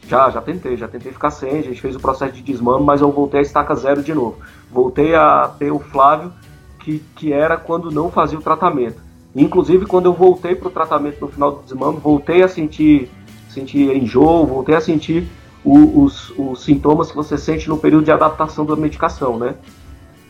Já, 0.06 0.28
já 0.28 0.42
tentei, 0.42 0.76
já 0.76 0.86
tentei 0.86 1.10
ficar 1.10 1.30
sem, 1.30 1.58
a 1.58 1.62
gente 1.62 1.80
fez 1.80 1.96
o 1.96 1.98
processo 1.98 2.34
de 2.34 2.42
desmame, 2.42 2.84
mas 2.84 3.00
eu 3.00 3.10
voltei 3.10 3.40
a 3.40 3.42
estaca 3.42 3.74
zero 3.74 4.02
de 4.02 4.12
novo. 4.12 4.36
Voltei 4.70 5.14
a 5.14 5.50
ter 5.58 5.72
o 5.72 5.78
Flávio, 5.78 6.30
que, 6.78 7.02
que 7.16 7.32
era 7.32 7.56
quando 7.56 7.90
não 7.90 8.10
fazia 8.10 8.38
o 8.38 8.42
tratamento. 8.42 9.00
Inclusive, 9.34 9.86
quando 9.86 10.04
eu 10.04 10.12
voltei 10.12 10.54
para 10.54 10.68
o 10.68 10.70
tratamento 10.70 11.22
no 11.22 11.28
final 11.28 11.52
do 11.52 11.62
desmame, 11.62 11.98
voltei 11.98 12.42
a 12.42 12.48
sentir, 12.48 13.10
sentir 13.48 13.96
enjoo, 13.96 14.46
voltei 14.46 14.74
a 14.74 14.80
sentir 14.80 15.26
o, 15.64 16.04
os, 16.04 16.30
os 16.36 16.64
sintomas 16.64 17.08
que 17.08 17.16
você 17.16 17.38
sente 17.38 17.66
no 17.66 17.78
período 17.78 18.04
de 18.04 18.12
adaptação 18.12 18.66
da 18.66 18.76
medicação, 18.76 19.38
né? 19.38 19.54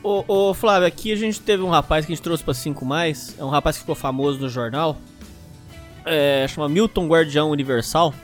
Ô, 0.05 0.23
ô, 0.29 0.55
Flávio, 0.55 0.87
aqui 0.87 1.13
a 1.13 1.17
gente 1.17 1.41
teve 1.41 1.65
um 1.65 1.69
rapaz 1.69 2.07
que 2.07 2.13
a 2.13 2.15
gente 2.15 2.23
trouxe 2.23 2.45
para 2.45 2.55
5 2.55 2.85
mais, 2.85 3.35
é 3.37 3.45
um 3.45 3.49
rapaz 3.49 3.75
que 3.75 3.81
ficou 3.81 3.97
famoso 3.97 4.39
no 4.39 4.49
jornal, 4.49 4.97
é, 6.07 6.47
chama 6.49 6.69
Milton 6.69 7.09
Guardião 7.09 7.51
Universal, 7.51 8.15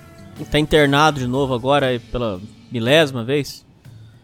tá 0.51 0.59
internado 0.59 1.19
de 1.19 1.27
novo 1.27 1.53
agora 1.53 2.01
pela 2.11 2.41
milésima 2.71 3.25
vez. 3.25 3.67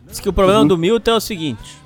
Diz 0.07 0.21
que 0.21 0.29
o 0.29 0.33
problema 0.33 0.61
uhum. 0.61 0.69
do 0.69 0.79
Milton 0.79 1.11
é 1.11 1.15
o 1.15 1.21
seguinte: 1.21 1.77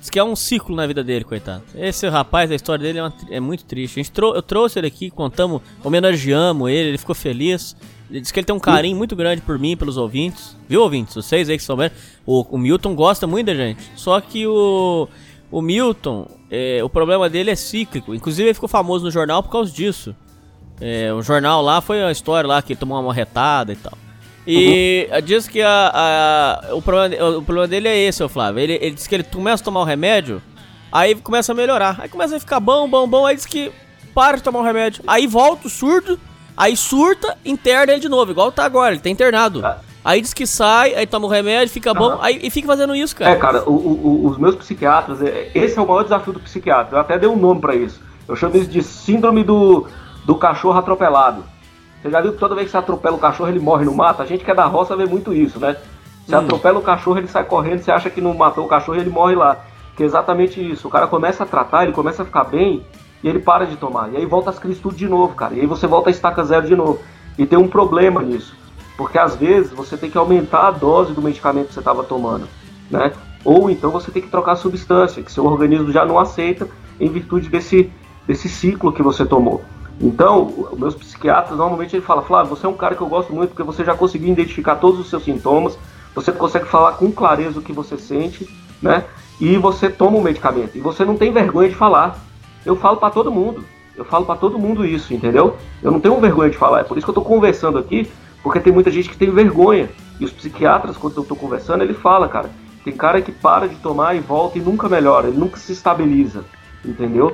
diz 0.00 0.10
que 0.10 0.18
é 0.18 0.24
um 0.24 0.36
ciclo 0.36 0.74
na 0.74 0.86
vida 0.86 1.02
dele, 1.02 1.24
coitado. 1.24 1.62
Esse 1.74 2.08
rapaz, 2.08 2.50
a 2.50 2.54
história 2.54 2.82
dele 2.82 2.98
é, 2.98 3.02
uma, 3.02 3.14
é 3.30 3.40
muito 3.40 3.64
triste. 3.64 3.98
A 3.98 4.02
gente 4.02 4.12
trou 4.12 4.34
eu 4.34 4.42
trouxe 4.42 4.78
ele 4.78 4.88
aqui, 4.88 5.10
contamos, 5.10 5.62
homenageamos 5.82 6.68
ele, 6.70 6.90
ele 6.90 6.98
ficou 6.98 7.14
feliz. 7.14 7.76
Ele 8.10 8.20
diz 8.20 8.30
que 8.30 8.38
ele 8.38 8.44
tem 8.44 8.54
um 8.54 8.60
carinho 8.60 8.94
muito 8.94 9.16
grande 9.16 9.40
por 9.40 9.58
mim, 9.58 9.74
pelos 9.74 9.96
ouvintes. 9.96 10.54
Viu, 10.68 10.82
ouvintes? 10.82 11.14
Vocês 11.14 11.48
aí 11.48 11.56
que 11.56 11.62
souberam. 11.62 11.94
O, 12.26 12.42
o 12.56 12.58
Milton 12.58 12.94
gosta 12.94 13.26
muito 13.26 13.46
da 13.46 13.54
gente. 13.54 13.82
Só 13.96 14.20
que 14.20 14.46
o, 14.46 15.08
o 15.50 15.62
Milton, 15.62 16.28
é, 16.50 16.84
o 16.84 16.90
problema 16.90 17.30
dele 17.30 17.50
é 17.50 17.56
cíclico. 17.56 18.14
Inclusive, 18.14 18.48
ele 18.48 18.54
ficou 18.54 18.68
famoso 18.68 19.02
no 19.02 19.10
jornal 19.10 19.42
por 19.42 19.50
causa 19.50 19.72
disso. 19.72 20.14
É, 20.84 21.12
o 21.12 21.22
jornal 21.22 21.62
lá 21.62 21.80
foi 21.80 22.02
a 22.02 22.10
história 22.10 22.48
lá 22.48 22.60
que 22.60 22.74
tomou 22.74 22.96
uma 22.96 23.04
morretada 23.04 23.72
e 23.72 23.76
tal. 23.76 23.96
E 24.44 25.08
uhum. 25.12 25.20
diz 25.22 25.46
que 25.46 25.62
a, 25.62 25.92
a, 25.94 26.74
o, 26.74 26.82
problema, 26.82 27.28
o 27.38 27.42
problema 27.42 27.68
dele 27.68 27.86
é 27.86 27.96
esse, 27.96 28.20
ô 28.20 28.28
Flávio. 28.28 28.60
Ele, 28.60 28.72
ele 28.82 28.90
diz 28.96 29.06
que 29.06 29.14
ele 29.14 29.22
começa 29.22 29.62
a 29.62 29.64
tomar 29.64 29.80
o 29.80 29.84
remédio, 29.84 30.42
aí 30.90 31.14
começa 31.14 31.52
a 31.52 31.54
melhorar. 31.54 32.00
Aí 32.00 32.08
começa 32.08 32.36
a 32.36 32.40
ficar 32.40 32.58
bom, 32.58 32.88
bom, 32.88 33.06
bom. 33.06 33.24
Aí 33.24 33.36
diz 33.36 33.46
que 33.46 33.70
para 34.12 34.38
de 34.38 34.42
tomar 34.42 34.58
o 34.58 34.64
remédio. 34.64 35.04
Aí 35.06 35.28
volta 35.28 35.68
o 35.68 35.70
surdo, 35.70 36.18
aí 36.56 36.76
surta, 36.76 37.38
interna 37.44 37.92
ele 37.92 38.00
de 38.00 38.08
novo, 38.08 38.32
igual 38.32 38.50
tá 38.50 38.64
agora, 38.64 38.92
ele 38.92 39.00
tá 39.00 39.08
internado. 39.08 39.64
Ah. 39.64 39.78
Aí 40.04 40.20
diz 40.20 40.34
que 40.34 40.48
sai, 40.48 40.96
aí 40.96 41.06
toma 41.06 41.26
o 41.26 41.30
remédio, 41.30 41.72
fica 41.72 41.94
bom, 41.94 42.18
aí 42.20 42.40
e 42.42 42.50
fica 42.50 42.66
fazendo 42.66 42.92
isso, 42.92 43.14
cara. 43.14 43.30
É, 43.30 43.36
cara, 43.36 43.62
o, 43.70 43.72
o, 43.72 44.26
os 44.26 44.36
meus 44.36 44.56
psiquiatras, 44.56 45.22
é, 45.22 45.52
esse 45.54 45.78
é 45.78 45.80
o 45.80 45.86
maior 45.86 46.02
desafio 46.02 46.32
do 46.32 46.40
psiquiatra. 46.40 46.96
Eu 46.96 47.00
até 47.00 47.16
dei 47.16 47.28
um 47.28 47.36
nome 47.36 47.60
para 47.60 47.76
isso. 47.76 48.00
Eu 48.26 48.34
chamo 48.34 48.56
isso 48.56 48.68
de 48.68 48.82
síndrome 48.82 49.44
do 49.44 49.86
do 50.24 50.34
cachorro 50.36 50.78
atropelado. 50.78 51.44
Você 52.00 52.10
já 52.10 52.20
viu 52.20 52.32
que 52.32 52.38
toda 52.38 52.54
vez 52.54 52.66
que 52.66 52.72
você 52.72 52.78
atropela 52.78 53.16
o 53.16 53.20
cachorro 53.20 53.48
ele 53.48 53.60
morre 53.60 53.84
no 53.84 53.94
mato? 53.94 54.22
A 54.22 54.26
gente 54.26 54.44
que 54.44 54.50
é 54.50 54.54
da 54.54 54.66
roça 54.66 54.96
vê 54.96 55.06
muito 55.06 55.32
isso, 55.32 55.60
né? 55.60 55.76
Você 56.26 56.34
hum. 56.34 56.40
atropela 56.40 56.78
o 56.78 56.82
cachorro, 56.82 57.18
ele 57.18 57.28
sai 57.28 57.44
correndo, 57.44 57.80
você 57.80 57.92
acha 57.92 58.10
que 58.10 58.20
não 58.20 58.34
matou 58.34 58.64
o 58.64 58.68
cachorro 58.68 58.98
e 58.98 59.00
ele 59.00 59.10
morre 59.10 59.34
lá. 59.34 59.58
Que 59.96 60.02
é 60.02 60.06
exatamente 60.06 60.60
isso. 60.60 60.88
O 60.88 60.90
cara 60.90 61.06
começa 61.06 61.44
a 61.44 61.46
tratar, 61.46 61.84
ele 61.84 61.92
começa 61.92 62.22
a 62.22 62.26
ficar 62.26 62.44
bem 62.44 62.84
e 63.22 63.28
ele 63.28 63.38
para 63.38 63.66
de 63.66 63.76
tomar. 63.76 64.10
E 64.12 64.16
aí 64.16 64.26
volta 64.26 64.50
as 64.50 64.58
crises 64.58 64.80
tudo 64.80 64.96
de 64.96 65.08
novo, 65.08 65.34
cara. 65.34 65.54
E 65.54 65.60
aí 65.60 65.66
você 65.66 65.86
volta 65.86 66.10
a 66.10 66.12
estaca 66.12 66.42
zero 66.44 66.66
de 66.66 66.74
novo. 66.74 66.98
E 67.38 67.46
tem 67.46 67.58
um 67.58 67.68
problema 67.68 68.22
nisso. 68.22 68.56
Porque 68.96 69.18
às 69.18 69.36
vezes 69.36 69.72
você 69.72 69.96
tem 69.96 70.10
que 70.10 70.18
aumentar 70.18 70.68
a 70.68 70.70
dose 70.70 71.12
do 71.12 71.22
medicamento 71.22 71.68
que 71.68 71.74
você 71.74 71.80
estava 71.80 72.04
tomando, 72.04 72.48
né? 72.90 73.12
Ou 73.44 73.70
então 73.70 73.90
você 73.90 74.10
tem 74.10 74.22
que 74.22 74.28
trocar 74.28 74.52
a 74.52 74.56
substância, 74.56 75.22
que 75.22 75.32
seu 75.32 75.44
organismo 75.46 75.90
já 75.90 76.04
não 76.04 76.18
aceita 76.18 76.68
em 77.00 77.08
virtude 77.08 77.48
desse, 77.48 77.90
desse 78.26 78.48
ciclo 78.48 78.92
que 78.92 79.02
você 79.02 79.24
tomou. 79.24 79.62
Então, 80.02 80.68
meus 80.76 80.96
psiquiatras 80.96 81.56
normalmente 81.56 81.94
ele 81.94 82.04
fala, 82.04 82.22
Flávio, 82.22 82.56
você 82.56 82.66
é 82.66 82.68
um 82.68 82.76
cara 82.76 82.96
que 82.96 83.00
eu 83.00 83.06
gosto 83.06 83.32
muito 83.32 83.50
porque 83.50 83.62
você 83.62 83.84
já 83.84 83.94
conseguiu 83.94 84.30
identificar 84.30 84.76
todos 84.76 84.98
os 84.98 85.08
seus 85.08 85.22
sintomas, 85.22 85.78
você 86.12 86.32
consegue 86.32 86.66
falar 86.66 86.94
com 86.94 87.12
clareza 87.12 87.60
o 87.60 87.62
que 87.62 87.72
você 87.72 87.96
sente, 87.96 88.48
né? 88.82 89.04
E 89.40 89.56
você 89.56 89.88
toma 89.88 90.18
o 90.18 90.22
medicamento. 90.22 90.76
E 90.76 90.80
você 90.80 91.04
não 91.04 91.16
tem 91.16 91.32
vergonha 91.32 91.68
de 91.68 91.74
falar. 91.76 92.18
Eu 92.66 92.74
falo 92.76 92.96
para 92.96 93.10
todo 93.10 93.30
mundo. 93.30 93.64
Eu 93.96 94.04
falo 94.04 94.26
para 94.26 94.36
todo 94.36 94.58
mundo 94.58 94.84
isso, 94.84 95.14
entendeu? 95.14 95.56
Eu 95.82 95.92
não 95.92 96.00
tenho 96.00 96.20
vergonha 96.20 96.50
de 96.50 96.56
falar. 96.56 96.80
É 96.80 96.84
por 96.84 96.98
isso 96.98 97.06
que 97.06 97.10
eu 97.10 97.14
tô 97.14 97.22
conversando 97.22 97.78
aqui, 97.78 98.10
porque 98.42 98.60
tem 98.60 98.72
muita 98.72 98.90
gente 98.90 99.08
que 99.08 99.16
tem 99.16 99.30
vergonha. 99.30 99.88
E 100.18 100.24
os 100.24 100.32
psiquiatras, 100.32 100.96
quando 100.96 101.16
eu 101.16 101.24
tô 101.24 101.36
conversando, 101.36 101.82
ele 101.82 101.94
fala, 101.94 102.28
cara, 102.28 102.50
tem 102.84 102.92
cara 102.92 103.22
que 103.22 103.30
para 103.30 103.68
de 103.68 103.76
tomar 103.76 104.16
e 104.16 104.20
volta 104.20 104.58
e 104.58 104.60
nunca 104.60 104.88
melhora, 104.88 105.28
ele 105.28 105.38
nunca 105.38 105.56
se 105.56 105.72
estabiliza, 105.72 106.44
entendeu? 106.84 107.32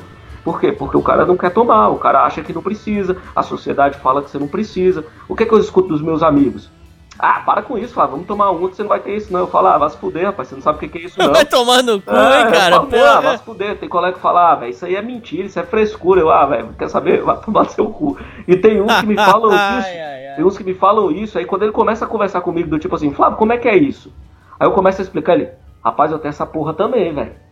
Por 0.48 0.58
quê? 0.58 0.72
Porque 0.72 0.96
o 0.96 1.02
cara 1.02 1.26
não 1.26 1.36
quer 1.36 1.50
tomar, 1.50 1.90
o 1.90 1.98
cara 1.98 2.24
acha 2.24 2.40
que 2.40 2.54
não 2.54 2.62
precisa, 2.62 3.18
a 3.36 3.42
sociedade 3.42 3.98
fala 3.98 4.22
que 4.22 4.30
você 4.30 4.38
não 4.38 4.48
precisa. 4.48 5.04
O 5.28 5.36
que, 5.36 5.42
é 5.42 5.46
que 5.46 5.52
eu 5.52 5.58
escuto 5.58 5.88
dos 5.88 6.00
meus 6.00 6.22
amigos? 6.22 6.70
Ah, 7.18 7.42
para 7.44 7.60
com 7.60 7.76
isso, 7.76 7.92
Flávio, 7.92 8.12
vamos 8.12 8.26
tomar 8.26 8.50
um 8.50 8.66
que 8.66 8.74
você 8.74 8.82
não 8.82 8.88
vai 8.88 9.00
ter 9.00 9.14
isso, 9.14 9.30
não. 9.30 9.40
Eu 9.40 9.48
falo, 9.48 9.66
ah, 9.66 9.76
vai 9.76 9.90
se 9.90 9.98
fuder, 9.98 10.24
rapaz, 10.24 10.48
você 10.48 10.54
não 10.54 10.62
sabe 10.62 10.78
o 10.78 10.88
que, 10.88 10.96
é 10.96 11.02
isso, 11.02 11.18
não. 11.20 11.34
Vai 11.34 11.44
tomar 11.44 11.82
no 11.82 12.00
cu, 12.00 12.10
é, 12.10 12.40
hein, 12.40 12.50
cara? 12.50 12.76
Falo, 12.76 13.04
ah, 13.04 13.20
vai 13.20 13.36
se 13.36 13.44
fuder. 13.44 13.76
Tem 13.76 13.90
colega 13.90 14.14
que 14.14 14.22
fala, 14.22 14.52
ah, 14.52 14.54
velho, 14.54 14.70
isso 14.70 14.86
aí 14.86 14.96
é 14.96 15.02
mentira, 15.02 15.46
isso 15.46 15.60
é 15.60 15.64
frescura. 15.64 16.18
Eu, 16.22 16.30
ah, 16.30 16.46
velho, 16.46 16.70
quer 16.78 16.88
saber? 16.88 17.20
Vai 17.22 17.36
tomar 17.42 17.66
seu 17.66 17.90
cu. 17.90 18.16
E 18.46 18.56
tem 18.56 18.80
uns 18.80 19.00
que 19.00 19.06
me 19.06 19.16
falam 19.20 19.52
isso, 19.52 19.88
tem 20.34 20.44
uns 20.46 20.56
que 20.56 20.64
me 20.64 20.72
falam 20.72 21.10
isso, 21.10 21.36
aí 21.36 21.44
quando 21.44 21.64
ele 21.64 21.72
começa 21.72 22.06
a 22.06 22.08
conversar 22.08 22.40
comigo, 22.40 22.70
do 22.70 22.78
tipo 22.78 22.94
assim, 22.94 23.12
Flávio, 23.12 23.36
como 23.36 23.52
é 23.52 23.58
que 23.58 23.68
é 23.68 23.76
isso? 23.76 24.10
Aí 24.58 24.66
eu 24.66 24.72
começo 24.72 24.98
a 25.02 25.04
explicar 25.04 25.34
ele, 25.34 25.50
rapaz, 25.84 26.10
eu 26.10 26.18
tenho 26.18 26.30
essa 26.30 26.46
porra 26.46 26.72
também, 26.72 27.12
velho. 27.12 27.47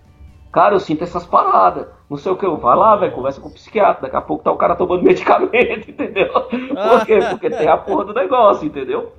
Cara, 0.53 0.75
eu 0.75 0.81
sinto 0.81 1.05
essas 1.05 1.27
paradas. 1.27 1.87
Não 2.09 2.17
sei 2.17 2.33
o 2.33 2.37
que 2.37 2.47
eu 2.47 2.57
vou 2.57 2.75
lá, 2.75 2.97
velho, 2.97 3.13
conversa 3.13 3.41
com 3.41 3.49
o 3.49 3.53
psiquiatra. 3.53 4.03
Daqui 4.03 4.17
a 4.17 4.21
pouco 4.21 4.45
tá 4.45 4.53
o 4.53 4.57
cara 4.57 4.77
tomando 4.77 5.03
medicamento, 5.05 5.91
entendeu? 5.91 6.33
Por 6.33 7.05
quê? 7.05 7.19
Porque 7.31 7.51
tem 7.51 7.69
a 7.69 7.77
porra 7.77 8.05
do 8.05 8.15
negócio, 8.15 8.67
entendeu? 8.67 9.13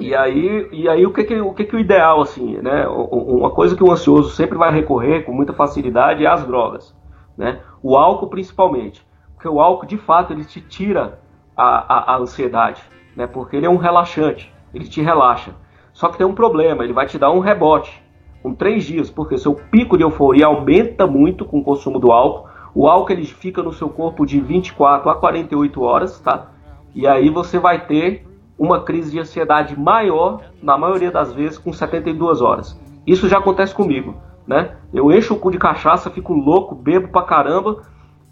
E 0.00 0.14
aí, 0.14 0.68
e 0.72 0.88
aí 0.88 1.04
o 1.06 1.12
que 1.12 1.24
que, 1.24 1.38
o 1.38 1.52
que 1.52 1.64
que 1.64 1.76
o 1.76 1.78
ideal, 1.78 2.22
assim, 2.22 2.56
né? 2.62 2.86
Uma 2.88 3.50
coisa 3.50 3.76
que 3.76 3.84
o 3.84 3.92
ansioso 3.92 4.30
sempre 4.30 4.56
vai 4.56 4.72
recorrer 4.72 5.24
com 5.24 5.32
muita 5.32 5.52
facilidade 5.52 6.24
é 6.24 6.28
as 6.28 6.46
drogas, 6.46 6.96
né? 7.36 7.60
O 7.82 7.96
álcool 7.96 8.28
principalmente. 8.28 9.06
Porque 9.34 9.48
o 9.48 9.60
álcool, 9.60 9.84
de 9.84 9.98
fato, 9.98 10.32
ele 10.32 10.44
te 10.44 10.60
tira 10.62 11.18
a, 11.54 12.12
a, 12.12 12.14
a 12.14 12.16
ansiedade, 12.16 12.82
né? 13.14 13.26
Porque 13.26 13.56
ele 13.56 13.66
é 13.66 13.70
um 13.70 13.76
relaxante, 13.76 14.50
ele 14.72 14.88
te 14.88 15.02
relaxa. 15.02 15.54
Só 15.92 16.08
que 16.08 16.16
tem 16.16 16.26
um 16.26 16.34
problema, 16.34 16.82
ele 16.82 16.94
vai 16.94 17.06
te 17.06 17.18
dar 17.18 17.30
um 17.30 17.40
rebote. 17.40 18.02
Com 18.44 18.54
três 18.54 18.84
dias, 18.84 19.08
porque 19.08 19.38
seu 19.38 19.54
pico 19.54 19.96
de 19.96 20.04
euforia 20.04 20.44
aumenta 20.44 21.06
muito 21.06 21.46
com 21.46 21.60
o 21.60 21.64
consumo 21.64 21.98
do 21.98 22.12
álcool. 22.12 22.46
O 22.74 22.86
álcool 22.86 23.14
ele 23.14 23.24
fica 23.24 23.62
no 23.62 23.72
seu 23.72 23.88
corpo 23.88 24.26
de 24.26 24.38
24 24.38 25.08
a 25.08 25.14
48 25.14 25.80
horas, 25.80 26.20
tá? 26.20 26.48
E 26.94 27.06
aí 27.06 27.30
você 27.30 27.58
vai 27.58 27.86
ter 27.86 28.26
uma 28.58 28.82
crise 28.82 29.12
de 29.12 29.18
ansiedade 29.18 29.80
maior, 29.80 30.42
na 30.62 30.76
maioria 30.76 31.10
das 31.10 31.32
vezes, 31.32 31.56
com 31.56 31.72
72 31.72 32.42
horas. 32.42 32.78
Isso 33.06 33.30
já 33.30 33.38
acontece 33.38 33.74
comigo, 33.74 34.14
né? 34.46 34.76
Eu 34.92 35.10
encho 35.10 35.32
o 35.32 35.38
cu 35.38 35.50
de 35.50 35.56
cachaça, 35.56 36.10
fico 36.10 36.34
louco, 36.34 36.74
bebo 36.74 37.08
pra 37.08 37.22
caramba. 37.22 37.82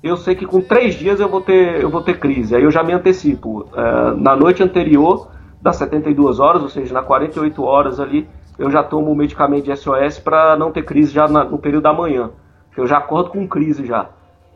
Eu 0.02 0.18
sei 0.18 0.34
que 0.34 0.44
com 0.44 0.60
três 0.60 0.94
dias 0.94 1.20
eu 1.20 1.28
vou 1.28 1.40
ter, 1.40 1.80
eu 1.80 1.88
vou 1.88 2.02
ter 2.02 2.18
crise. 2.18 2.54
Aí 2.54 2.62
eu 2.62 2.70
já 2.70 2.82
me 2.82 2.92
antecipo. 2.92 3.66
É, 3.74 4.10
na 4.14 4.36
noite 4.36 4.62
anterior, 4.62 5.30
das 5.62 5.76
72 5.76 6.38
horas, 6.38 6.60
ou 6.60 6.68
seja, 6.68 6.92
na 6.92 7.02
48 7.02 7.62
horas 7.64 7.98
ali, 7.98 8.28
eu 8.62 8.70
já 8.70 8.82
tomo 8.82 9.10
o 9.10 9.16
medicamento 9.16 9.64
de 9.64 9.76
SOS 9.76 10.20
para 10.20 10.56
não 10.56 10.70
ter 10.70 10.84
crise 10.84 11.12
já 11.12 11.26
na, 11.26 11.42
no 11.42 11.58
período 11.58 11.82
da 11.82 11.92
manhã. 11.92 12.30
Eu 12.76 12.86
já 12.86 12.98
acordo 12.98 13.30
com 13.30 13.46
crise 13.48 13.84
já. 13.84 14.08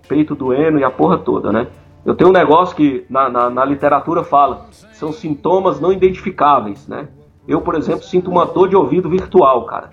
Peito 0.09 0.36
doendo 0.36 0.78
e 0.78 0.84
a 0.84 0.90
porra 0.90 1.18
toda, 1.18 1.50
né? 1.50 1.66
Eu 2.04 2.14
tenho 2.14 2.30
um 2.30 2.32
negócio 2.32 2.76
que 2.76 3.04
na, 3.11 3.28
na, 3.28 3.50
na 3.50 3.64
literatura 3.64 4.22
fala, 4.22 4.66
são 4.92 5.12
sintomas 5.12 5.80
não 5.80 5.92
identificáveis, 5.92 6.86
né? 6.86 7.09
Eu, 7.48 7.61
por 7.61 7.74
exemplo, 7.74 8.04
sinto 8.04 8.30
uma 8.30 8.46
dor 8.46 8.68
de 8.68 8.76
ouvido 8.76 9.11
virtual, 9.11 9.64
cara. 9.64 9.90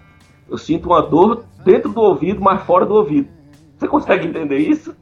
Eu 0.47 0.59
sinto 0.59 0.85
uma 0.85 1.01
dor 1.01 1.43
dentro 1.65 1.91
do 1.91 2.01
ouvido, 2.01 2.39
mas 2.39 2.61
fora 2.61 2.85
do 2.85 2.93
ouvido. 2.93 3.27
Você 3.75 3.87
consegue 3.87 4.27
entender 4.27 4.57
isso? 4.57 4.95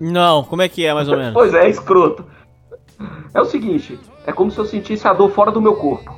Não, 0.00 0.42
como 0.42 0.62
é 0.62 0.70
que 0.70 0.86
é, 0.86 0.94
mais 0.94 1.06
ou 1.06 1.16
menos? 1.18 1.34
pois 1.34 1.52
é, 1.52 1.66
é 1.66 1.68
escroto. 1.68 2.24
É 3.34 3.42
o 3.42 3.44
seguinte, 3.44 4.00
é 4.26 4.32
como 4.32 4.50
se 4.50 4.58
eu 4.58 4.64
sentisse 4.64 5.06
a 5.06 5.12
dor 5.12 5.30
fora 5.30 5.50
do 5.50 5.60
meu 5.60 5.76
corpo. 5.76 6.17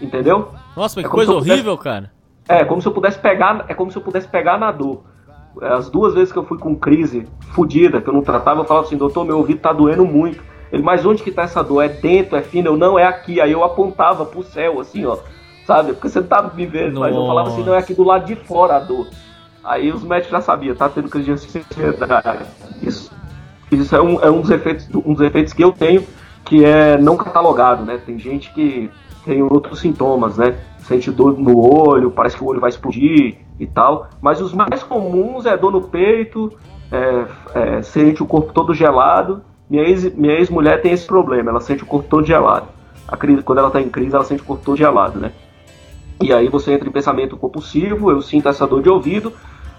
Entendeu? 0.00 0.48
Nossa, 0.76 0.96
mas 0.96 1.04
É 1.04 1.08
que 1.08 1.14
coisa 1.14 1.30
eu 1.32 1.36
pudesse- 1.36 1.52
horrível, 1.52 1.76
cara. 1.78 2.10
É, 2.48 2.64
como 2.64 2.80
se 2.82 2.88
eu 2.88 2.92
pudesse 2.92 3.18
pegar, 3.18 3.64
é 3.68 3.74
como 3.74 3.90
se 3.90 3.96
eu 3.98 4.02
pudesse 4.02 4.26
pegar 4.26 4.58
na 4.58 4.72
dor. 4.72 5.02
As 5.60 5.88
duas 5.90 6.14
vezes 6.14 6.32
que 6.32 6.38
eu 6.38 6.44
fui 6.44 6.58
com 6.58 6.74
crise 6.76 7.26
fodida, 7.52 8.00
que 8.00 8.08
eu 8.08 8.14
não 8.14 8.22
tratava, 8.22 8.60
eu 8.60 8.64
falava 8.64 8.86
assim, 8.86 8.96
doutor, 8.96 9.24
meu 9.24 9.38
ouvido 9.38 9.60
tá 9.60 9.72
doendo 9.72 10.04
muito. 10.06 10.42
Ele, 10.72 10.82
mas 10.82 11.04
onde 11.04 11.22
que 11.22 11.30
tá 11.30 11.42
essa 11.42 11.62
dor? 11.62 11.82
É 11.82 11.88
dentro, 11.88 12.36
é 12.36 12.42
fino? 12.42 12.68
Eu, 12.68 12.76
não, 12.76 12.98
é 12.98 13.04
aqui. 13.04 13.40
Aí 13.40 13.50
eu 13.52 13.62
apontava 13.64 14.24
pro 14.24 14.42
céu, 14.42 14.80
assim, 14.80 15.04
ó. 15.04 15.18
Sabe? 15.66 15.92
Porque 15.92 16.08
você 16.08 16.20
não 16.20 16.26
tá 16.28 16.42
me 16.54 16.66
vendo, 16.66 17.00
mas 17.00 17.14
eu 17.14 17.26
falava 17.26 17.48
assim, 17.50 17.62
não, 17.64 17.74
é 17.74 17.78
aqui 17.78 17.94
do 17.94 18.02
lado 18.04 18.24
de 18.24 18.34
fora 18.36 18.76
a 18.76 18.78
dor. 18.80 19.06
Aí 19.62 19.92
os 19.92 20.02
médicos 20.02 20.30
já 20.32 20.40
sabiam, 20.40 20.74
tá 20.74 20.88
tendo 20.88 21.08
crise 21.08 21.26
de 21.26 21.32
ansiedade. 21.32 22.44
Isso, 22.82 23.12
isso 23.70 23.94
é, 23.94 24.00
um, 24.00 24.20
é 24.20 24.30
um, 24.30 24.40
dos 24.40 24.50
efeitos, 24.50 24.88
um 24.94 25.12
dos 25.12 25.20
efeitos 25.20 25.52
que 25.52 25.62
eu 25.62 25.70
tenho, 25.72 26.04
que 26.44 26.64
é 26.64 26.96
não 26.96 27.16
catalogado, 27.16 27.84
né? 27.84 28.00
Tem 28.04 28.18
gente 28.18 28.52
que 28.52 28.90
tem 29.24 29.42
outros 29.42 29.80
sintomas, 29.80 30.36
né? 30.36 30.56
Sente 30.78 31.10
dor 31.10 31.38
no 31.38 31.58
olho, 31.58 32.10
parece 32.10 32.36
que 32.36 32.42
o 32.42 32.46
olho 32.46 32.60
vai 32.60 32.70
explodir 32.70 33.36
e 33.58 33.66
tal. 33.66 34.08
Mas 34.20 34.40
os 34.40 34.52
mais 34.52 34.82
comuns 34.82 35.46
é 35.46 35.56
dor 35.56 35.72
no 35.72 35.82
peito, 35.82 36.52
é, 36.90 37.24
é, 37.54 37.82
sente 37.82 38.22
o 38.22 38.26
corpo 38.26 38.52
todo 38.52 38.74
gelado. 38.74 39.42
Minha 39.68 39.84
ex- 39.84 40.14
minha 40.14 40.34
ex-mulher 40.34 40.82
tem 40.82 40.92
esse 40.92 41.06
problema, 41.06 41.50
ela 41.50 41.60
sente 41.60 41.82
o 41.82 41.86
corpo 41.86 42.08
todo 42.08 42.26
gelado. 42.26 42.66
A 43.06 43.16
crise, 43.16 43.42
quando 43.42 43.58
ela 43.58 43.70
tá 43.70 43.80
em 43.80 43.88
crise, 43.88 44.14
ela 44.14 44.24
sente 44.24 44.42
o 44.42 44.44
corpo 44.44 44.64
todo 44.64 44.76
gelado, 44.76 45.18
né? 45.18 45.32
E 46.22 46.32
aí 46.32 46.48
você 46.48 46.72
entra 46.72 46.88
em 46.88 46.92
pensamento 46.92 47.36
compulsivo, 47.36 48.10
eu 48.10 48.20
sinto 48.20 48.48
essa 48.48 48.66
dor 48.66 48.82
de 48.82 48.90
ouvido, 48.90 49.32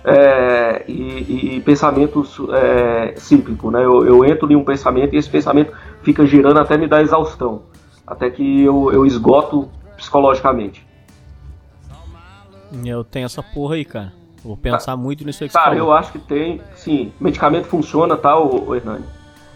é, 0.04 0.84
e, 0.88 1.58
e 1.58 1.62
pensamento 1.62 2.26
é, 2.54 3.14
cíclico, 3.18 3.70
né? 3.70 3.84
Eu, 3.84 4.06
eu 4.06 4.26
entro 4.26 4.52
em 4.52 4.56
um 4.56 4.64
pensamento 4.64 5.14
e 5.14 5.18
esse 5.18 5.30
pensamento 5.30 5.72
fica 6.02 6.26
girando 6.26 6.60
até 6.60 6.78
me 6.78 6.88
dar 6.88 7.02
exaustão, 7.02 7.64
até 8.06 8.30
que 8.30 8.64
eu, 8.64 8.92
eu 8.92 9.06
esgoto 9.06 9.70
psicologicamente. 9.98 10.86
Eu 12.86 13.04
tenho 13.04 13.26
essa 13.26 13.44
porra 13.44 13.76
aí, 13.76 13.86
cara. 13.86 14.14
Vou 14.44 14.58
pensar 14.58 14.96
muito 14.98 15.24
nisso 15.26 15.44
aí 15.44 15.50
que 15.50 15.54
Cara, 15.54 15.76
eu 15.76 15.92
acho 15.94 16.12
que 16.12 16.20
tem, 16.20 16.62
sim, 16.76 17.12
medicamento 17.20 17.68
funciona, 17.68 18.18
tá, 18.18 18.38
ô, 18.38 18.70
ô 18.70 18.76
Hernani? 18.76 19.06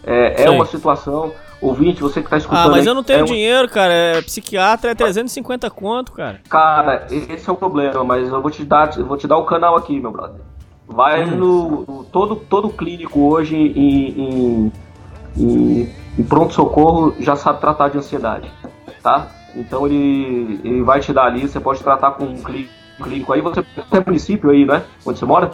É, 0.03 0.43
é 0.43 0.49
uma 0.49 0.65
situação, 0.65 1.31
ouvinte, 1.59 2.01
você 2.01 2.21
que 2.21 2.29
tá 2.29 2.37
escutando. 2.37 2.67
Ah, 2.67 2.69
mas 2.69 2.81
aí, 2.81 2.87
eu 2.87 2.93
não 2.93 3.03
tenho 3.03 3.21
é 3.21 3.23
dinheiro, 3.23 3.67
cara. 3.67 3.91
É, 3.91 4.21
psiquiatra 4.21 4.91
é 4.91 4.95
350 4.95 5.69
conto, 5.71 6.11
cara. 6.11 6.41
Cara, 6.47 7.07
esse 7.09 7.49
é 7.49 7.51
o 7.51 7.55
problema, 7.55 8.03
mas 8.03 8.27
eu 8.27 8.39
vou 8.41 8.51
te 8.51 8.63
dar, 8.63 8.95
eu 8.97 9.05
vou 9.05 9.17
te 9.17 9.27
dar 9.27 9.37
o 9.37 9.45
canal 9.45 9.75
aqui, 9.75 9.99
meu 9.99 10.11
brother. 10.11 10.41
Vai 10.87 11.23
Hum. 11.23 11.35
no, 11.37 11.69
no- 11.87 12.03
todo 12.03 12.35
todo 12.35 12.69
clínico 12.69 13.19
hoje 13.21 13.55
em, 13.55 14.21
em, 14.21 14.71
em- 15.35 15.91
em 16.17 16.23
pronto 16.23 16.53
socorro 16.53 17.15
já 17.19 17.35
sabe 17.35 17.59
tratar 17.59 17.89
de 17.89 17.97
ansiedade, 17.97 18.51
tá? 19.03 19.27
Então 19.55 19.85
ele, 19.85 20.59
ele 20.63 20.83
vai 20.83 20.99
te 20.99 21.13
dar 21.13 21.25
ali, 21.25 21.47
você 21.47 21.59
pode 21.59 21.81
tratar 21.81 22.11
com 22.11 22.25
um 22.25 22.41
clí- 22.41 22.69
clínico 23.01 23.33
aí, 23.33 23.41
você 23.41 23.63
tem 23.89 24.03
município 24.05 24.49
aí, 24.49 24.65
né? 24.65 24.83
Onde 25.05 25.19
você 25.19 25.25
mora? 25.25 25.51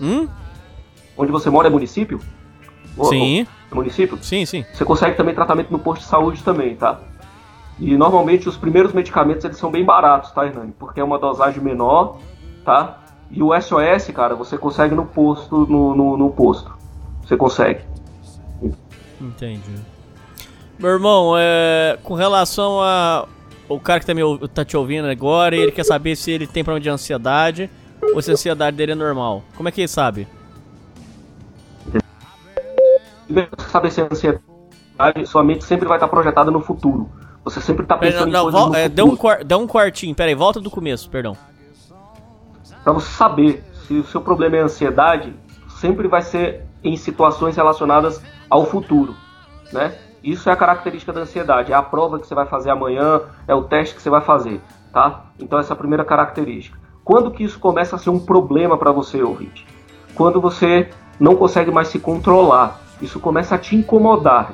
Hum? 0.00 0.28
Onde 1.16 1.32
você 1.32 1.50
mora 1.50 1.68
é 1.68 1.70
município? 1.70 2.20
Sim. 3.04 3.46
ô, 3.70 3.76
município? 3.76 4.18
Sim, 4.22 4.44
sim. 4.46 4.64
Você 4.72 4.84
consegue 4.84 5.16
também 5.16 5.34
tratamento 5.34 5.70
no 5.70 5.78
posto 5.78 6.02
de 6.02 6.08
saúde 6.08 6.42
também, 6.42 6.76
tá? 6.76 6.98
E 7.78 7.96
normalmente 7.96 8.48
os 8.48 8.56
primeiros 8.56 8.92
medicamentos 8.92 9.44
eles 9.44 9.56
são 9.56 9.70
bem 9.70 9.84
baratos, 9.84 10.32
tá, 10.32 10.46
Hernani? 10.46 10.72
Porque 10.78 11.00
é 11.00 11.04
uma 11.04 11.18
dosagem 11.18 11.62
menor, 11.62 12.18
tá? 12.64 12.98
E 13.30 13.42
o 13.42 13.50
SOS, 13.58 14.08
cara, 14.14 14.34
você 14.34 14.56
consegue 14.58 14.94
no 14.94 15.04
posto, 15.06 15.66
no, 15.66 15.94
no, 15.94 16.16
no 16.16 16.30
posto. 16.30 16.72
Você 17.22 17.36
consegue. 17.36 17.82
Entendi. 19.20 19.74
Meu 20.78 20.90
irmão, 20.90 21.34
é, 21.36 21.98
com 22.02 22.14
relação 22.14 22.80
a. 22.80 23.26
O 23.68 23.78
cara 23.78 24.00
que 24.00 24.06
tá, 24.06 24.14
me, 24.14 24.22
tá 24.48 24.64
te 24.64 24.76
ouvindo 24.76 25.08
agora, 25.08 25.54
ele 25.54 25.70
quer 25.72 25.84
saber 25.84 26.16
se 26.16 26.30
ele 26.30 26.46
tem 26.46 26.64
problema 26.64 26.82
de 26.82 26.88
ansiedade 26.88 27.68
ou 28.14 28.22
se 28.22 28.30
a 28.30 28.34
ansiedade 28.34 28.76
dele 28.76 28.92
é 28.92 28.94
normal. 28.94 29.42
Como 29.56 29.68
é 29.68 29.72
que 29.72 29.82
ele 29.82 29.88
sabe? 29.88 30.26
Primeiro, 33.26 33.50
você 33.58 33.68
saber 33.68 33.90
se 33.90 34.00
é 34.00 34.08
ansiedade, 34.10 35.26
sua 35.26 35.44
mente 35.44 35.64
sempre 35.64 35.86
vai 35.86 35.98
estar 35.98 36.08
projetada 36.08 36.50
no 36.50 36.60
futuro. 36.62 37.10
Você 37.44 37.60
sempre 37.60 37.84
tá 37.86 37.96
Pera, 37.98 38.12
pensando 38.12 38.32
não, 38.32 38.40
em 38.40 38.42
coisas 38.44 38.60
vol- 38.60 38.70
no 38.70 38.76
é, 38.76 38.88
futuro. 38.88 39.16
dá, 39.16 39.38
um 39.38 39.44
dá 39.44 39.58
um 39.58 39.66
quartinho, 39.66 40.14
pera 40.14 40.30
aí, 40.30 40.34
volta 40.34 40.60
do 40.60 40.70
começo, 40.70 41.10
perdão. 41.10 41.36
Pra 42.82 42.92
você 42.92 43.10
saber 43.10 43.62
se 43.86 43.94
o 43.94 44.04
seu 44.04 44.20
problema 44.22 44.56
é 44.56 44.60
ansiedade, 44.60 45.34
sempre 45.78 46.08
vai 46.08 46.22
ser 46.22 46.62
em 46.82 46.96
situações 46.96 47.54
relacionadas 47.56 48.20
ao 48.48 48.66
futuro, 48.66 49.14
né? 49.72 49.94
Isso 50.22 50.48
é 50.50 50.52
a 50.52 50.56
característica 50.56 51.12
da 51.12 51.20
ansiedade, 51.20 51.72
é 51.72 51.76
a 51.76 51.82
prova 51.82 52.18
que 52.18 52.26
você 52.26 52.34
vai 52.34 52.46
fazer 52.46 52.70
amanhã, 52.70 53.22
é 53.46 53.54
o 53.54 53.62
teste 53.62 53.94
que 53.94 54.02
você 54.02 54.10
vai 54.10 54.20
fazer, 54.20 54.60
tá? 54.92 55.26
Então 55.38 55.58
essa 55.58 55.72
é 55.72 55.74
a 55.74 55.78
primeira 55.78 56.04
característica. 56.04 56.78
Quando 57.04 57.30
que 57.30 57.44
isso 57.44 57.58
começa 57.58 57.96
a 57.96 57.98
ser 57.98 58.10
um 58.10 58.18
problema 58.18 58.76
para 58.76 58.92
você, 58.92 59.22
ouvinte? 59.22 59.66
Quando 60.14 60.40
você 60.40 60.90
não 61.18 61.36
consegue 61.36 61.70
mais 61.70 61.88
se 61.88 61.98
controlar, 61.98 62.80
isso 63.00 63.20
começa 63.20 63.54
a 63.54 63.58
te 63.58 63.76
incomodar. 63.76 64.52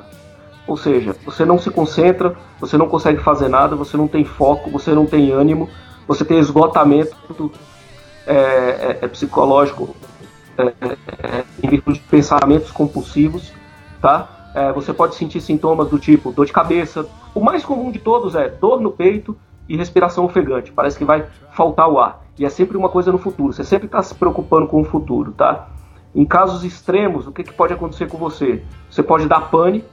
Ou 0.67 0.77
seja, 0.77 1.15
você 1.25 1.45
não 1.45 1.59
se 1.59 1.69
concentra, 1.69 2.35
você 2.59 2.77
não 2.77 2.87
consegue 2.87 3.21
fazer 3.21 3.49
nada, 3.49 3.75
você 3.75 3.97
não 3.97 4.07
tem 4.07 4.23
foco, 4.23 4.69
você 4.69 4.91
não 4.91 5.05
tem 5.05 5.31
ânimo, 5.31 5.69
você 6.07 6.23
tem 6.23 6.39
esgotamento 6.39 7.51
é, 8.25 8.35
é, 8.35 8.97
é 9.01 9.07
psicológico 9.07 9.95
é, 10.57 10.63
é, 10.63 11.43
em 11.61 11.69
virtude 11.69 11.99
de 11.99 12.05
pensamentos 12.05 12.71
compulsivos, 12.71 13.51
tá? 14.01 14.51
É, 14.53 14.71
você 14.71 14.93
pode 14.93 15.15
sentir 15.15 15.41
sintomas 15.41 15.89
do 15.89 15.99
tipo 15.99 16.31
dor 16.31 16.45
de 16.45 16.53
cabeça. 16.53 17.05
O 17.33 17.41
mais 17.41 17.65
comum 17.65 17.91
de 17.91 17.99
todos 17.99 18.35
é 18.35 18.47
dor 18.47 18.79
no 18.79 18.91
peito 18.91 19.37
e 19.67 19.75
respiração 19.75 20.25
ofegante. 20.25 20.71
Parece 20.71 20.97
que 20.97 21.03
vai 21.03 21.25
faltar 21.51 21.89
o 21.89 21.99
ar. 21.99 22.23
E 22.37 22.45
é 22.45 22.49
sempre 22.49 22.77
uma 22.77 22.89
coisa 22.89 23.11
no 23.11 23.17
futuro. 23.17 23.53
Você 23.53 23.63
sempre 23.63 23.87
está 23.87 24.01
se 24.01 24.15
preocupando 24.15 24.67
com 24.67 24.81
o 24.81 24.83
futuro, 24.83 25.31
tá? 25.31 25.67
Em 26.13 26.23
casos 26.23 26.63
extremos, 26.63 27.27
o 27.27 27.31
que, 27.31 27.43
que 27.43 27.53
pode 27.53 27.73
acontecer 27.73 28.07
com 28.07 28.17
você? 28.17 28.63
Você 28.89 29.03
pode 29.03 29.27
dar 29.27 29.49
pane, 29.49 29.83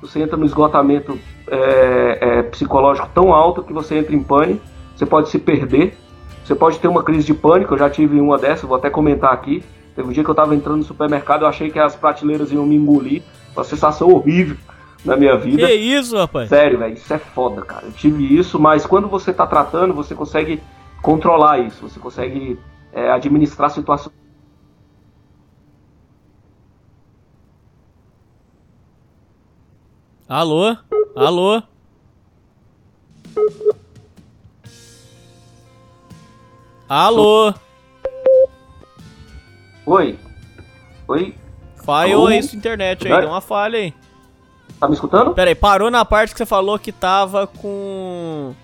você 0.00 0.22
entra 0.22 0.36
no 0.36 0.44
esgotamento 0.44 1.18
é, 1.48 2.18
é, 2.20 2.42
psicológico 2.42 3.08
tão 3.14 3.32
alto 3.32 3.62
que 3.62 3.72
você 3.72 3.96
entra 3.96 4.14
em 4.14 4.22
pane, 4.22 4.60
você 4.94 5.06
pode 5.06 5.30
se 5.30 5.38
perder, 5.38 5.96
você 6.44 6.54
pode 6.54 6.78
ter 6.78 6.88
uma 6.88 7.02
crise 7.02 7.24
de 7.24 7.34
pânico, 7.34 7.72
eu 7.72 7.78
já 7.78 7.88
tive 7.88 8.20
uma 8.20 8.36
dessa, 8.36 8.66
vou 8.66 8.76
até 8.76 8.90
comentar 8.90 9.32
aqui. 9.32 9.62
Teve 9.94 10.08
um 10.08 10.12
dia 10.12 10.22
que 10.22 10.28
eu 10.28 10.32
estava 10.32 10.54
entrando 10.54 10.78
no 10.78 10.84
supermercado, 10.84 11.42
eu 11.42 11.48
achei 11.48 11.70
que 11.70 11.78
as 11.78 11.96
prateleiras 11.96 12.52
iam 12.52 12.66
me 12.66 12.76
engolir, 12.76 13.22
uma 13.54 13.64
sensação 13.64 14.08
horrível 14.08 14.56
na 15.04 15.16
minha 15.16 15.36
vida. 15.36 15.66
Que 15.66 15.74
isso, 15.74 16.16
rapaz? 16.16 16.48
Sério, 16.48 16.78
velho, 16.78 16.94
isso 16.94 17.12
é 17.12 17.18
foda, 17.18 17.62
cara. 17.62 17.86
Eu 17.86 17.92
tive 17.92 18.36
isso, 18.36 18.58
mas 18.58 18.86
quando 18.86 19.08
você 19.08 19.32
tá 19.32 19.46
tratando, 19.46 19.94
você 19.94 20.14
consegue 20.14 20.62
controlar 21.02 21.58
isso, 21.58 21.88
você 21.88 21.98
consegue 21.98 22.58
é, 22.92 23.10
administrar 23.10 23.68
a 23.68 23.72
situação. 23.72 24.12
Alô? 30.28 30.76
Alô? 31.16 31.62
Alô? 36.88 37.54
Oi? 39.86 40.18
Oi? 41.08 41.39
Falhou 41.90 42.20
Alô? 42.22 42.26
aí 42.28 42.42
sua 42.42 42.56
internet 42.56 43.04
aí, 43.04 43.10
Vai? 43.12 43.20
deu 43.22 43.30
uma 43.30 43.40
falha 43.40 43.78
aí. 43.78 43.92
Tá 44.78 44.86
me 44.86 44.94
escutando? 44.94 45.34
Pera 45.34 45.50
aí, 45.50 45.54
parou 45.56 45.90
na 45.90 46.04
parte 46.04 46.32
que 46.32 46.38
você 46.38 46.46
falou 46.46 46.78
que 46.78 46.92
tava 46.92 47.46
com. 47.48 48.54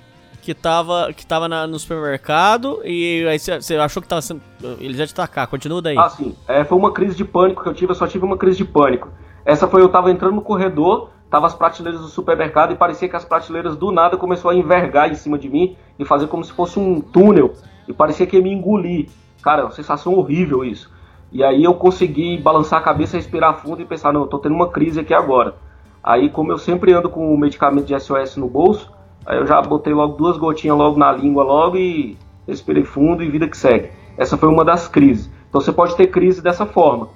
que 0.43 0.55
tava, 0.55 1.12
que 1.12 1.27
tava 1.27 1.49
na- 1.49 1.66
no 1.66 1.77
supermercado 1.77 2.81
e 2.85 3.27
aí 3.29 3.37
você 3.37 3.61
você 3.61 3.74
achou 3.77 4.01
que 4.01 4.07
tava 4.09 4.22
sendo. 4.22 4.41
Eles 4.79 4.97
iam 4.99 5.07
te 5.07 5.12
atacar, 5.12 5.49
continua 5.49 5.83
daí. 5.83 5.99
Ah, 5.99 6.09
sim. 6.09 6.37
É, 6.47 6.62
foi 6.64 6.79
uma 6.79 6.93
crise 6.93 7.16
de 7.16 7.24
pânico 7.24 7.64
que 7.64 7.68
eu 7.68 7.74
tive, 7.74 7.91
eu 7.91 7.97
só 7.97 8.07
tive 8.07 8.24
uma 8.24 8.37
crise 8.39 8.59
de 8.59 8.64
pânico. 8.64 9.09
Essa 9.45 9.66
foi 9.66 9.83
eu 9.83 9.89
tava 9.89 10.09
entrando 10.12 10.37
no 10.37 10.43
corredor, 10.43 11.11
tava 11.29 11.47
as 11.49 11.55
prateleiras 11.55 12.01
do 12.01 12.07
supermercado 12.07 12.72
e 12.72 12.77
parecia 12.77 13.09
que 13.09 13.16
as 13.16 13.24
prateleiras 13.24 13.77
do 13.77 13.91
nada 13.91 14.16
começou 14.16 14.53
a 14.53 14.55
envergar 14.55 15.11
em 15.11 15.16
cima 15.16 15.37
de 15.37 15.49
mim 15.49 15.77
e 15.99 16.05
fazer 16.05 16.29
como 16.29 16.45
se 16.45 16.53
fosse 16.53 16.79
um 16.79 17.01
túnel 17.01 17.53
e 17.89 17.93
parecia 17.93 18.24
que 18.24 18.37
ia 18.37 18.43
me 18.43 18.53
engolir. 18.53 19.09
Cara, 19.43 19.62
é 19.62 19.64
uma 19.64 19.72
sensação 19.72 20.14
horrível 20.14 20.64
isso. 20.64 20.95
E 21.37 21.45
aí 21.45 21.64
eu 21.64 21.74
consegui 21.74 22.39
balançar 22.39 22.78
a 22.78 22.82
cabeça, 22.82 23.18
respirar 23.18 23.59
fundo 23.59 23.82
e 23.82 23.84
pensar, 23.84 24.11
não, 24.11 24.22
eu 24.22 24.26
tô 24.26 24.39
tendo 24.39 24.55
uma 24.55 24.70
crise 24.70 25.01
aqui 25.01 25.12
agora. 25.12 25.55
Aí, 26.03 26.30
como 26.30 26.51
eu 26.51 26.57
sempre 26.57 26.95
ando 26.95 27.11
com 27.11 27.34
o 27.34 27.37
medicamento 27.37 27.84
de 27.84 28.01
SOS 28.01 28.39
no 28.39 28.49
bolso, 28.49 28.91
aí 29.26 29.37
eu 29.37 29.47
já 29.47 29.61
botei 29.61 29.93
logo 29.93 30.16
duas 30.16 30.39
gotinhas 30.39 30.78
logo 30.78 30.99
na 30.99 31.12
língua 31.12 31.45
logo 31.45 31.76
e 31.76 32.16
respirei 32.49 32.84
fundo 32.84 33.22
e 33.22 33.28
vida 33.28 33.47
que 33.47 33.55
segue. 33.55 33.91
Essa 34.16 34.39
foi 34.39 34.49
uma 34.49 34.64
das 34.64 34.89
crises. 34.89 35.30
Então 35.47 35.61
você 35.61 35.70
pode 35.70 35.95
ter 35.95 36.07
crise 36.07 36.41
dessa 36.41 36.64
forma. 36.64 37.11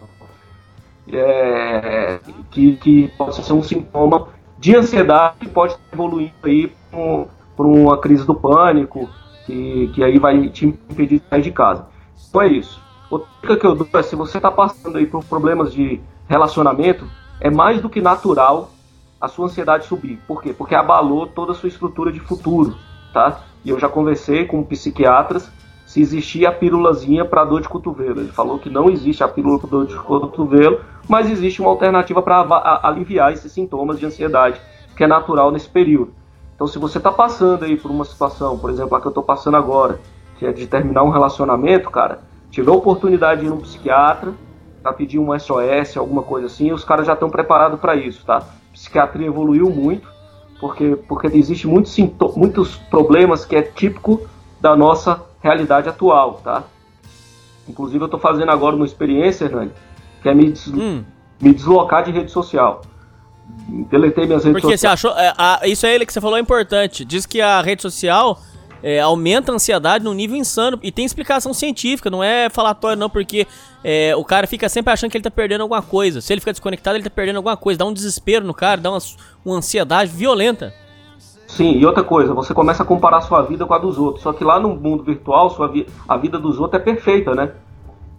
É, 1.11 2.21
que, 2.51 2.77
que 2.77 3.09
pode 3.17 3.37
ser 3.37 3.55
um 3.55 3.63
sintoma 3.63 4.29
de 4.59 4.77
ansiedade 4.77 5.37
que 5.41 5.49
pode 5.49 5.75
evoluir 5.91 6.31
aí 6.43 6.71
para 7.57 7.67
uma 7.67 7.97
crise 7.97 8.27
do 8.27 8.35
pânico, 8.35 9.09
que, 9.47 9.91
que 9.95 10.05
aí 10.05 10.19
vai 10.19 10.47
te 10.51 10.67
impedir 10.67 11.21
de 11.21 11.25
sair 11.27 11.41
de 11.41 11.53
casa. 11.53 11.87
Então 12.29 12.43
é 12.43 12.49
isso. 12.49 12.90
Outra 13.11 13.57
que 13.57 13.67
eu 13.67 13.75
dou 13.75 13.89
é 13.93 14.03
se 14.03 14.15
você 14.15 14.39
está 14.39 14.51
passando 14.51 14.97
aí 14.97 15.07
por 15.07 15.25
problemas 15.25 15.73
de 15.73 16.01
relacionamento, 16.29 17.05
é 17.41 17.51
mais 17.51 17.83
do 17.83 17.91
que 17.91 18.01
natural 18.01 18.71
a 19.21 19.27
sua 19.27 19.47
ansiedade 19.47 19.87
subir. 19.87 20.19
Por 20.27 20.41
quê? 20.43 20.55
Porque 20.57 20.75
abalou 20.75 21.27
toda 21.27 21.53
a 21.53 21.55
sua 21.55 21.69
estrutura 21.69 22.13
de 22.13 22.21
futuro, 22.21 22.77
tá? 23.13 23.41
E 23.65 23.71
eu 23.71 23.79
já 23.79 23.89
conversei 23.89 24.47
com 24.47 24.63
psiquiatras 24.63 25.51
se 25.91 26.01
existia 26.01 26.51
a 26.51 26.53
pílulazinha 26.53 27.25
para 27.25 27.45
dor 27.45 27.61
de 27.61 27.69
cotovelo. 27.69 28.21
Ele 28.21 28.31
falou 28.31 28.61
que 28.61 28.71
não 28.71 28.89
existe 28.89 29.25
a 29.25 29.29
pílula 29.29 29.59
para 29.59 29.71
dor 29.71 29.87
de 29.89 29.97
cotovelo, 29.97 30.81
mas 31.09 31.29
existe 31.29 31.61
uma 31.61 31.69
alternativa 31.69 32.23
para 32.23 32.81
aliviar 32.85 33.33
esses 33.33 33.51
sintomas 33.51 33.99
de 33.99 34.07
ansiedade, 34.07 34.61
que 34.97 35.03
é 35.03 35.09
natural 35.09 35.51
nesse 35.51 35.69
período. 35.69 36.15
Então, 36.55 36.69
se 36.69 36.79
você 36.79 36.99
está 36.99 37.11
passando 37.11 37.65
aí 37.65 37.77
por 37.77 37.91
uma 37.91 38.05
situação, 38.05 38.57
por 38.57 38.71
exemplo, 38.71 38.95
a 38.95 39.01
que 39.01 39.07
eu 39.09 39.11
estou 39.11 39.25
passando 39.25 39.57
agora, 39.57 39.99
que 40.39 40.47
é 40.47 40.53
de 40.53 40.65
terminar 40.69 41.03
um 41.03 41.11
relacionamento, 41.11 41.91
cara, 41.91 42.21
tiver 42.51 42.71
a 42.71 42.75
oportunidade 42.75 43.41
de 43.41 43.47
ir 43.47 43.51
num 43.51 43.59
psiquiatra 43.61 44.33
para 44.83 44.93
pedir 44.93 45.19
um 45.19 45.39
SOS, 45.39 45.97
alguma 45.97 46.23
coisa 46.23 46.47
assim, 46.47 46.73
os 46.73 46.85
caras 46.85 47.07
já 47.07 47.13
estão 47.15 47.29
preparados 47.31 47.79
para 47.81 47.95
isso, 47.97 48.25
tá? 48.25 48.39
A 48.39 48.73
psiquiatria 48.73 49.27
evoluiu 49.27 49.69
muito, 49.71 50.09
porque, 50.59 50.97
porque 51.09 51.27
existe 51.29 51.67
muitos, 51.67 51.97
muitos 52.37 52.77
problemas 52.77 53.45
que 53.45 53.57
é 53.57 53.63
típico 53.63 54.23
da 54.61 54.75
nossa 54.77 55.23
realidade 55.43 55.89
atual, 55.89 56.41
tá? 56.45 56.65
Inclusive 57.69 58.03
eu 58.03 58.07
estou 58.07 58.19
fazendo 58.21 58.51
agora 58.51 58.75
uma 58.75 58.85
experiência, 58.87 59.45
Hernani, 59.45 59.71
que 60.23 60.29
é 60.29 60.35
me, 60.35 60.53
Hum. 60.69 61.05
me 61.41 61.53
deslocar 61.55 62.03
de 62.05 62.11
rede 62.11 62.31
social. 62.31 62.83
Deletei 63.91 64.27
minhas 64.27 64.45
redes 64.45 64.61
Porque 64.61 64.77
você 64.77 64.87
sociais. 64.89 65.05
achou. 65.05 65.13
é, 65.19 65.33
a- 65.37 65.61
isso 65.67 65.87
aí 65.87 66.05
que 66.05 66.13
você 66.13 66.21
falou 66.21 66.37
é 66.37 66.41
importante. 66.41 67.05
Diz 67.05 67.27
que 67.27 67.41
a 67.41 67.61
rede 67.61 67.83
social 67.83 68.39
é, 68.83 69.01
aumenta 69.01 69.53
a 69.53 69.55
ansiedade 69.55 70.05
num 70.05 70.15
nível 70.15 70.37
insano. 70.37 70.79
E 70.83 70.91
tem 70.91 71.05
explicação 71.05 71.53
científica, 71.53 72.11
não 72.11 72.23
é 72.23 72.49
falatório, 72.49 72.99
não, 72.99 73.11
porque 73.11 73.47
é, 73.83 74.15
o 74.17 74.25
cara 74.25 74.47
fica 74.47 74.69
sempre 74.69 74.93
achando 74.93 75.11
que 75.11 75.17
ele 75.17 75.25
tá 75.25 75.31
perdendo 75.31 75.63
alguma 75.63 75.83
coisa. 75.83 76.21
Se 76.21 76.33
ele 76.33 76.41
fica 76.41 76.53
desconectado, 76.53 76.97
ele 76.97 77.05
tá 77.05 77.11
perdendo 77.11 77.37
alguma 77.37 77.57
coisa. 77.57 77.79
Dá 77.79 77.85
um 77.85 77.93
desespero 77.93 78.45
no 78.45 78.55
cara, 78.55 78.81
dá 78.81 78.91
uma, 78.91 78.99
uma 79.45 79.57
ansiedade 79.57 80.11
violenta. 80.11 80.73
Sim, 81.47 81.73
e 81.73 81.85
outra 81.85 82.05
coisa, 82.05 82.33
você 82.33 82.55
começa 82.55 82.83
a 82.83 82.87
comparar 82.87 83.21
sua 83.23 83.43
vida 83.43 83.67
com 83.67 83.75
a 83.75 83.79
dos 83.79 83.99
outros. 83.99 84.23
Só 84.23 84.33
que 84.33 84.45
lá 84.45 84.61
no 84.61 84.77
mundo 84.77 85.03
virtual, 85.03 85.51
sua 85.51 85.67
vi 85.67 85.87
a 86.09 86.17
vida 86.17 86.39
dos 86.39 86.61
outros 86.61 86.81
é 86.81 86.85
perfeita, 86.85 87.35
né? 87.35 87.53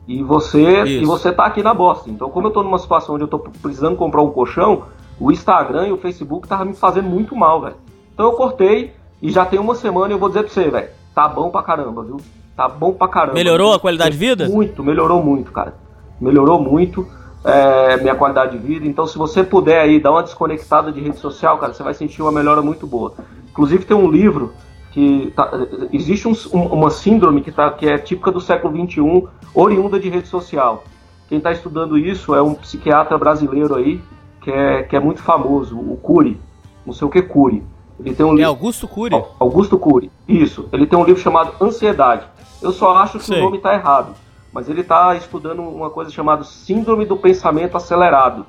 E 0.07 0.21
você, 0.21 0.83
Isso. 0.83 1.03
e 1.03 1.05
você 1.05 1.31
tá 1.31 1.45
aqui 1.45 1.63
na 1.63 1.73
bosta. 1.73 2.09
Então, 2.09 2.29
como 2.29 2.47
eu 2.47 2.51
tô 2.51 2.61
numa 2.61 2.77
situação 2.77 3.15
onde 3.15 3.23
eu 3.23 3.27
tô 3.27 3.39
precisando 3.39 3.95
comprar 3.95 4.21
um 4.21 4.31
colchão, 4.31 4.83
o 5.19 5.31
Instagram 5.31 5.87
e 5.87 5.91
o 5.91 5.97
Facebook 5.97 6.47
tava 6.47 6.65
me 6.65 6.73
fazendo 6.73 7.07
muito 7.07 7.35
mal, 7.35 7.61
velho. 7.61 7.75
Então 8.13 8.25
eu 8.25 8.33
cortei 8.33 8.93
e 9.21 9.29
já 9.31 9.45
tem 9.45 9.59
uma 9.59 9.75
semana 9.75 10.09
e 10.09 10.15
eu 10.15 10.19
vou 10.19 10.29
dizer 10.29 10.43
pra 10.43 10.51
você, 10.51 10.69
velho, 10.69 10.89
tá 11.13 11.27
bom 11.27 11.49
pra 11.49 11.61
caramba, 11.63 12.03
viu? 12.03 12.17
Tá 12.55 12.67
bom 12.67 12.93
pra 12.93 13.07
caramba. 13.07 13.33
Melhorou 13.33 13.73
a 13.73 13.79
qualidade 13.79 14.11
de 14.11 14.17
vida? 14.17 14.47
Muito, 14.49 14.83
melhorou 14.83 15.23
muito, 15.23 15.51
cara. 15.51 15.75
Melhorou 16.19 16.59
muito 16.61 17.07
é, 17.43 17.97
minha 17.97 18.13
qualidade 18.15 18.57
de 18.57 18.57
vida. 18.59 18.85
Então, 18.85 19.07
se 19.07 19.17
você 19.17 19.43
puder 19.43 19.81
aí 19.81 19.99
dar 19.99 20.11
uma 20.11 20.21
desconectada 20.23 20.91
de 20.91 20.99
rede 21.01 21.17
social, 21.17 21.57
cara, 21.57 21.73
você 21.73 21.81
vai 21.81 21.93
sentir 21.93 22.21
uma 22.21 22.31
melhora 22.31 22.61
muito 22.61 22.85
boa. 22.85 23.13
Inclusive, 23.49 23.83
tem 23.85 23.97
um 23.97 24.09
livro 24.11 24.53
que 24.91 25.31
tá- 25.35 25.49
existe 25.93 26.27
um- 26.27 26.35
um- 26.53 26.67
uma 26.67 26.89
síndrome 26.89 27.41
que, 27.41 27.51
tá, 27.51 27.71
que 27.71 27.87
é 27.87 27.97
típica 27.97 28.31
do 28.31 28.39
século 28.41 28.73
XXI, 28.75 29.27
oriunda 29.55 29.99
de 29.99 30.09
rede 30.09 30.27
social. 30.27 30.83
Quem 31.29 31.37
está 31.37 31.51
estudando 31.51 31.97
isso 31.97 32.35
é 32.35 32.41
um 32.41 32.53
psiquiatra 32.53 33.17
brasileiro 33.17 33.73
aí, 33.75 34.01
que 34.41 34.51
é, 34.51 34.83
que 34.83 34.95
é 34.95 34.99
muito 34.99 35.23
famoso, 35.23 35.77
o 35.79 35.95
Cury. 35.97 36.37
Não 36.85 36.93
sei 36.93 37.07
o 37.07 37.09
que 37.11 37.21
Cury. 37.21 37.63
Ele 38.03 38.15
tem 38.15 38.25
um 38.25 38.29
É 38.31 38.35
livro. 38.35 38.49
Augusto 38.49 38.87
Cury. 38.87 39.15
Au- 39.15 39.35
Augusto 39.39 39.77
Cury. 39.77 40.11
Isso. 40.27 40.67
Ele 40.71 40.85
tem 40.85 40.97
um 40.97 41.03
livro 41.03 41.21
chamado 41.21 41.53
Ansiedade. 41.63 42.25
Eu 42.61 42.71
só 42.71 42.95
acho 42.97 43.17
que 43.19 43.25
Sei. 43.25 43.39
o 43.39 43.43
nome 43.45 43.57
está 43.57 43.73
errado. 43.73 44.13
Mas 44.53 44.67
ele 44.69 44.81
está 44.81 45.15
estudando 45.15 45.61
uma 45.61 45.89
coisa 45.89 46.11
chamada 46.11 46.43
Síndrome 46.43 47.05
do 47.05 47.15
Pensamento 47.15 47.77
Acelerado. 47.77 48.45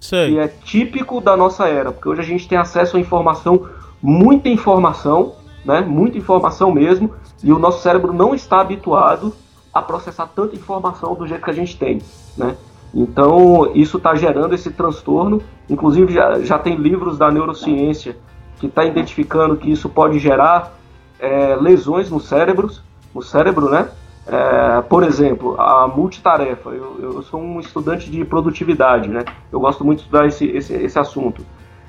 Sei. 0.00 0.30
Que 0.32 0.38
é 0.38 0.48
típico 0.48 1.20
da 1.20 1.36
nossa 1.36 1.68
era. 1.68 1.92
Porque 1.92 2.08
hoje 2.08 2.20
a 2.20 2.24
gente 2.24 2.48
tem 2.48 2.58
acesso 2.58 2.96
a 2.96 3.00
informação, 3.00 3.68
muita 4.02 4.48
informação, 4.48 5.34
né? 5.64 5.80
Muita 5.82 6.18
informação 6.18 6.72
mesmo. 6.72 7.12
E 7.44 7.52
o 7.52 7.58
nosso 7.58 7.82
cérebro 7.82 8.12
não 8.12 8.34
está 8.34 8.60
habituado 8.60 9.32
a 9.72 9.80
processar 9.80 10.26
tanta 10.34 10.56
informação 10.56 11.14
do 11.14 11.26
jeito 11.26 11.44
que 11.44 11.50
a 11.50 11.54
gente 11.54 11.76
tem, 11.78 12.00
né? 12.36 12.56
Então, 12.92 13.70
isso 13.74 13.98
está 13.98 14.14
gerando 14.16 14.52
esse 14.54 14.70
transtorno. 14.70 15.40
Inclusive, 15.68 16.12
já, 16.12 16.40
já 16.40 16.58
tem 16.58 16.74
livros 16.74 17.16
da 17.16 17.30
neurociência 17.30 18.16
que 18.60 18.66
está 18.66 18.84
identificando 18.84 19.56
que 19.56 19.72
isso 19.72 19.88
pode 19.88 20.18
gerar 20.18 20.74
é, 21.18 21.56
lesões 21.56 22.10
no 22.10 22.20
cérebro, 22.20 22.70
no 23.14 23.22
cérebro, 23.22 23.70
né? 23.70 23.88
É, 24.26 24.82
por 24.82 25.02
exemplo, 25.02 25.58
a 25.58 25.88
multitarefa. 25.88 26.70
Eu, 26.70 26.98
eu 27.00 27.22
sou 27.22 27.40
um 27.40 27.58
estudante 27.58 28.10
de 28.10 28.22
produtividade, 28.24 29.08
né? 29.08 29.24
Eu 29.50 29.58
gosto 29.58 29.84
muito 29.84 30.00
de 30.00 30.04
estudar 30.04 30.26
esse, 30.26 30.46
esse, 30.46 30.74
esse 30.74 30.98
assunto. 30.98 31.44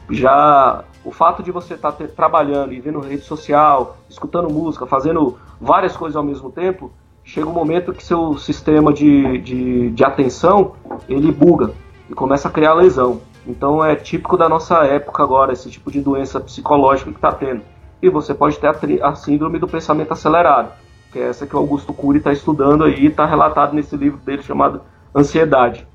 Já 0.09 0.83
o 1.03 1.11
fato 1.11 1.43
de 1.43 1.51
você 1.51 1.73
estar 1.73 1.91
trabalhando 1.91 2.73
e 2.73 2.79
vendo 2.79 2.99
rede 3.01 3.23
social, 3.23 3.97
escutando 4.09 4.51
música, 4.51 4.87
fazendo 4.87 5.37
várias 5.59 5.95
coisas 5.95 6.15
ao 6.15 6.23
mesmo 6.23 6.49
tempo, 6.49 6.91
chega 7.23 7.47
um 7.47 7.53
momento 7.53 7.93
que 7.93 8.03
seu 8.03 8.37
sistema 8.37 8.93
de, 8.93 9.37
de, 9.39 9.89
de 9.91 10.03
atenção 10.03 10.73
ele 11.07 11.31
buga 11.31 11.71
e 12.09 12.13
começa 12.13 12.47
a 12.47 12.51
criar 12.51 12.73
lesão. 12.73 13.21
Então 13.45 13.83
é 13.83 13.95
típico 13.95 14.37
da 14.37 14.47
nossa 14.47 14.83
época 14.85 15.23
agora, 15.23 15.53
esse 15.53 15.69
tipo 15.69 15.91
de 15.91 16.01
doença 16.01 16.39
psicológica 16.39 17.11
que 17.11 17.17
está 17.17 17.31
tendo. 17.31 17.63
E 18.01 18.09
você 18.09 18.33
pode 18.33 18.59
ter 18.59 18.67
a, 18.67 19.09
a 19.09 19.15
síndrome 19.15 19.59
do 19.59 19.67
pensamento 19.67 20.11
acelerado, 20.13 20.73
que 21.11 21.19
é 21.19 21.29
essa 21.29 21.47
que 21.47 21.55
o 21.55 21.59
Augusto 21.59 21.93
Cury 21.93 22.19
está 22.19 22.31
estudando 22.31 22.83
aí, 22.83 23.07
está 23.07 23.25
relatado 23.25 23.73
nesse 23.73 23.95
livro 23.97 24.19
dele 24.19 24.43
chamado 24.43 24.81
Ansiedade. 25.15 25.87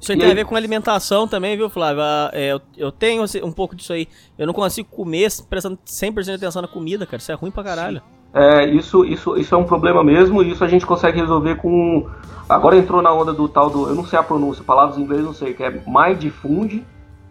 Isso 0.00 0.12
aí 0.12 0.16
E 0.16 0.18
tem 0.18 0.30
a 0.30 0.32
aí? 0.32 0.34
ver 0.34 0.46
com 0.46 0.56
alimentação 0.56 1.28
também, 1.28 1.56
viu, 1.56 1.68
Flávio? 1.68 2.02
Ah, 2.02 2.30
é, 2.32 2.52
eu, 2.52 2.60
eu 2.76 2.90
tenho 2.90 3.22
assim, 3.22 3.42
um 3.42 3.52
pouco 3.52 3.76
disso 3.76 3.92
aí. 3.92 4.08
Eu 4.38 4.46
não 4.46 4.54
consigo 4.54 4.88
comer 4.88 5.28
prestando 5.48 5.78
100% 5.84 6.36
de 6.38 6.44
atenção 6.44 6.62
na 6.62 6.68
comida, 6.68 7.06
cara. 7.06 7.20
Isso 7.20 7.30
é 7.32 7.34
ruim 7.34 7.50
pra 7.50 7.62
caralho. 7.62 8.02
É, 8.32 8.64
isso, 8.66 9.04
isso, 9.04 9.36
isso 9.36 9.54
é 9.54 9.58
um 9.58 9.64
problema 9.64 10.04
mesmo, 10.04 10.42
e 10.42 10.52
isso 10.52 10.62
a 10.64 10.68
gente 10.68 10.86
consegue 10.86 11.20
resolver 11.20 11.56
com. 11.56 12.08
Agora 12.48 12.76
entrou 12.76 13.02
na 13.02 13.12
onda 13.12 13.32
do 13.32 13.48
tal 13.48 13.70
do. 13.70 13.88
Eu 13.88 13.94
não 13.94 14.04
sei 14.04 14.18
a 14.18 14.22
pronúncia, 14.22 14.62
palavras 14.64 14.98
em 14.98 15.02
inglês 15.02 15.24
não 15.24 15.32
sei, 15.32 15.52
que 15.52 15.62
é 15.62 15.82
Mindfund, 15.86 16.84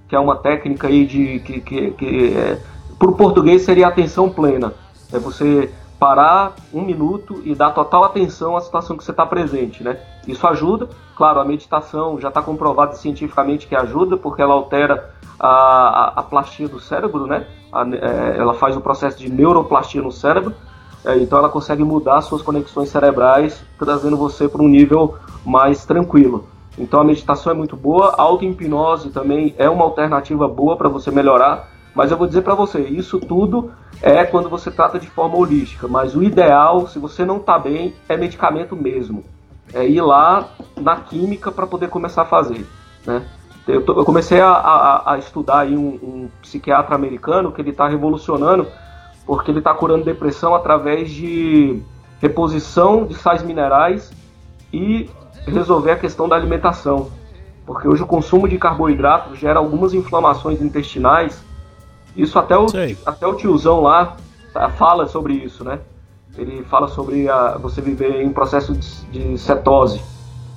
que 0.07 0.15
é 0.15 0.19
uma 0.19 0.35
técnica 0.35 0.87
aí 0.87 1.05
de. 1.05 1.39
que, 1.39 1.61
que, 1.61 1.91
que 1.91 2.33
é, 2.35 2.61
pro 2.97 3.13
português 3.15 3.61
seria 3.61 3.87
atenção 3.87 4.29
plena. 4.29 4.73
É 5.11 5.17
você 5.17 5.71
parar 5.97 6.55
um 6.73 6.81
minuto 6.81 7.41
e 7.43 7.53
dar 7.53 7.71
total 7.71 8.03
atenção 8.05 8.55
à 8.55 8.61
situação 8.61 8.95
que 8.95 9.03
você 9.03 9.11
está 9.11 9.25
presente, 9.25 9.83
né? 9.83 9.97
Isso 10.27 10.47
ajuda, 10.47 10.87
claro, 11.15 11.39
a 11.41 11.45
meditação 11.45 12.19
já 12.19 12.29
está 12.29 12.41
comprovado 12.41 12.95
cientificamente 12.95 13.67
que 13.67 13.75
ajuda, 13.75 14.15
porque 14.15 14.41
ela 14.41 14.53
altera 14.53 15.09
a, 15.37 15.47
a, 15.49 16.07
a 16.19 16.23
plastia 16.23 16.69
do 16.69 16.79
cérebro, 16.79 17.25
né? 17.27 17.45
A- 17.71 17.85
é, 17.85 18.37
ela 18.37 18.53
faz 18.53 18.77
o 18.77 18.81
processo 18.81 19.17
de 19.19 19.29
neuroplastia 19.29 20.01
no 20.01 20.11
cérebro, 20.11 20.55
então 21.05 21.39
ela 21.39 21.49
consegue 21.49 21.83
mudar 21.83 22.21
suas 22.21 22.41
conexões 22.41 22.89
cerebrais, 22.89 23.63
trazendo 23.77 24.17
você 24.17 24.47
para 24.47 24.61
um 24.61 24.67
nível 24.67 25.15
mais 25.45 25.85
tranquilo. 25.85 26.47
Então 26.77 26.99
a 27.01 27.03
meditação 27.03 27.51
é 27.51 27.55
muito 27.55 27.75
boa, 27.75 28.15
a 28.17 28.21
auto-hipnose 28.21 29.09
também 29.09 29.53
é 29.57 29.69
uma 29.69 29.83
alternativa 29.83 30.47
boa 30.47 30.77
para 30.77 30.89
você 30.89 31.11
melhorar, 31.11 31.67
mas 31.95 32.11
eu 32.11 32.17
vou 32.17 32.27
dizer 32.27 32.41
para 32.41 32.55
você, 32.55 32.81
isso 32.81 33.19
tudo 33.19 33.71
é 34.01 34.23
quando 34.23 34.49
você 34.49 34.71
trata 34.71 34.99
de 34.99 35.07
forma 35.09 35.35
holística, 35.37 35.87
mas 35.87 36.15
o 36.15 36.23
ideal, 36.23 36.87
se 36.87 36.99
você 36.99 37.25
não 37.25 37.37
está 37.37 37.57
bem, 37.59 37.93
é 38.07 38.15
medicamento 38.15 38.75
mesmo. 38.75 39.23
É 39.73 39.87
ir 39.87 40.01
lá 40.01 40.47
na 40.79 40.95
química 40.97 41.51
para 41.51 41.67
poder 41.67 41.89
começar 41.89 42.23
a 42.23 42.25
fazer, 42.25 42.65
né? 43.05 43.23
Eu, 43.67 43.83
comecei 44.03 44.39
a, 44.41 44.49
a- 44.49 45.13
a 45.13 45.17
estudar 45.19 45.67
um, 45.67 45.77
um 46.01 46.29
psiquiatra 46.41 46.95
americano 46.95 47.51
que 47.51 47.61
ele 47.61 47.69
está 47.69 47.87
revolucionando 47.87 48.65
porque 49.29 49.51
ele 49.51 49.59
está 49.59 49.75
curando 49.75 50.03
depressão 50.03 50.55
através 50.55 51.11
de 51.11 51.79
reposição 52.19 53.05
de 53.05 53.13
sais 53.13 53.43
minerais 53.43 54.11
e 54.73 55.07
resolver 55.45 55.91
a 55.91 55.95
questão 55.95 56.27
da 56.27 56.35
alimentação. 56.35 57.11
Porque 57.63 57.87
hoje 57.87 58.01
o 58.01 58.07
consumo 58.07 58.49
de 58.49 58.57
carboidrato 58.57 59.35
gera 59.35 59.59
algumas 59.59 59.93
inflamações 59.93 60.63
intestinais. 60.63 61.43
Isso 62.17 62.39
até 62.39 62.57
o, 62.57 62.65
até 63.05 63.27
o 63.27 63.35
tiozão 63.35 63.81
lá 63.81 64.17
tá, 64.51 64.67
fala 64.71 65.05
sobre 65.05 65.33
isso, 65.33 65.63
né? 65.63 65.77
Ele 66.35 66.63
fala 66.63 66.87
sobre 66.87 67.29
a, 67.29 67.55
você 67.55 67.81
viver 67.81 68.23
em 68.23 68.33
processo 68.33 68.73
de, 68.73 69.05
de 69.11 69.37
cetose. 69.37 70.01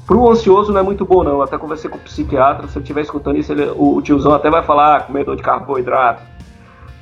Pro 0.07 0.31
ansioso 0.31 0.73
não 0.73 0.81
é 0.81 0.83
muito 0.83 1.05
bom 1.05 1.23
não. 1.23 1.33
Eu 1.33 1.43
até 1.43 1.59
conversei 1.59 1.91
com 1.91 1.99
o 1.99 2.01
psiquiatra, 2.01 2.67
se 2.69 2.79
ele 2.79 2.85
estiver 2.85 3.03
escutando 3.03 3.37
isso, 3.37 3.53
ele, 3.53 3.67
o, 3.67 3.97
o, 3.97 4.01
tiozão 4.01 4.33
até 4.33 4.49
vai 4.49 4.63
falar 4.63 4.97
ah, 4.97 5.01
comedor 5.03 5.37
de 5.37 5.43
carboidrato. 5.43 6.23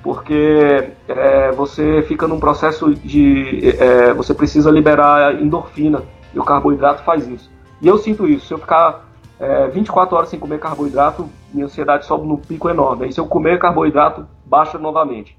Porque 0.03 0.93
é, 1.09 1.53
você 1.53 2.03
fica 2.03 2.27
num 2.27 2.41
processo 2.41 2.95
de. 2.95 3.77
É, 3.79 4.15
você 4.15 4.33
precisa 4.33 4.71
liberar 4.71 5.41
endorfina. 5.41 6.03
E 6.33 6.39
o 6.39 6.45
carboidrato 6.45 7.03
faz 7.03 7.27
isso. 7.27 7.51
E 7.83 7.89
eu 7.89 7.99
sinto 7.99 8.27
isso. 8.27 8.47
Se 8.47 8.55
eu 8.55 8.59
ficar 8.59 9.05
é, 9.39 9.67
24 9.69 10.17
horas 10.17 10.29
sem 10.29 10.39
comer 10.39 10.59
carboidrato, 10.59 11.29
minha 11.53 11.67
ansiedade 11.67 12.07
sobe 12.07 12.27
num 12.27 12.37
pico 12.37 12.69
enorme. 12.69 13.05
Aí 13.05 13.13
se 13.13 13.21
eu 13.21 13.27
comer 13.27 13.59
carboidrato, 13.59 14.27
baixa 14.45 14.79
novamente. 14.79 15.39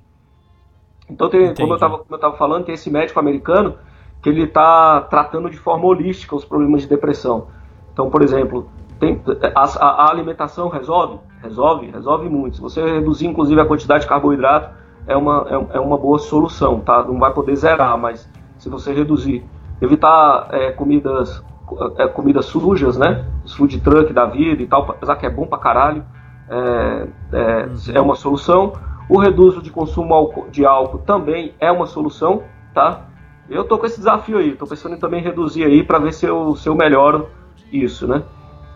Então, 1.09 1.29
tem, 1.29 1.53
como, 1.53 1.73
eu 1.73 2.15
estava 2.15 2.37
falando, 2.37 2.65
tem 2.65 2.75
esse 2.75 2.89
médico 2.89 3.19
americano 3.19 3.75
que 4.21 4.29
ele 4.29 4.43
está 4.43 5.01
tratando 5.01 5.49
de 5.49 5.57
forma 5.57 5.85
holística 5.85 6.35
os 6.35 6.45
problemas 6.45 6.83
de 6.83 6.87
depressão. 6.87 7.47
Então, 7.91 8.09
por 8.09 8.21
exemplo, 8.21 8.69
tem, 8.99 9.21
a, 9.55 9.63
a, 9.63 10.09
alimentação 10.09 10.69
resolve? 10.69 11.19
Resolve, 11.41 11.89
resolve 11.89 12.29
muito. 12.29 12.57
Se 12.57 12.61
você 12.61 12.81
reduzir, 12.83 13.27
inclusive, 13.27 13.59
a 13.59 13.65
quantidade 13.65 14.03
de 14.03 14.09
carboidrato, 14.09 14.69
é 15.07 15.15
uma, 15.17 15.45
é, 15.49 15.77
é 15.77 15.79
uma 15.79 15.97
boa 15.97 16.19
solução, 16.19 16.79
tá? 16.79 17.03
Não 17.03 17.19
vai 17.19 17.33
poder 17.33 17.55
zerar, 17.55 17.97
mas 17.97 18.29
se 18.57 18.69
você 18.69 18.93
reduzir, 18.93 19.43
evitar 19.81 20.47
é, 20.51 20.71
comidas 20.71 21.43
é, 21.97 22.07
comidas 22.07 22.45
sujas, 22.45 22.97
né? 22.97 23.25
Os 23.45 23.53
food 23.53 23.79
truck 23.79 24.11
da 24.13 24.25
vida 24.25 24.61
e 24.61 24.67
tal, 24.67 24.83
apesar 24.89 25.15
que 25.15 25.25
é 25.25 25.29
bom 25.29 25.45
pra 25.45 25.57
caralho, 25.57 26.03
é, 26.49 27.07
é, 27.33 27.69
é 27.95 28.01
uma 28.01 28.15
solução. 28.15 28.73
O 29.09 29.17
reduzo 29.17 29.61
de 29.61 29.71
consumo 29.71 30.47
de 30.51 30.65
álcool 30.65 30.99
também 30.99 31.53
é 31.59 31.71
uma 31.71 31.85
solução, 31.85 32.43
tá? 32.73 33.05
Eu 33.49 33.63
tô 33.65 33.77
com 33.77 33.85
esse 33.85 33.97
desafio 33.97 34.37
aí, 34.37 34.55
tô 34.55 34.65
pensando 34.65 34.95
em 34.95 34.99
também 34.99 35.21
reduzir 35.21 35.63
aí 35.63 35.83
para 35.83 35.99
ver 35.99 36.13
se 36.13 36.25
eu, 36.25 36.55
se 36.55 36.69
eu 36.69 36.75
melhoro 36.75 37.29
isso, 37.71 38.07
né? 38.07 38.23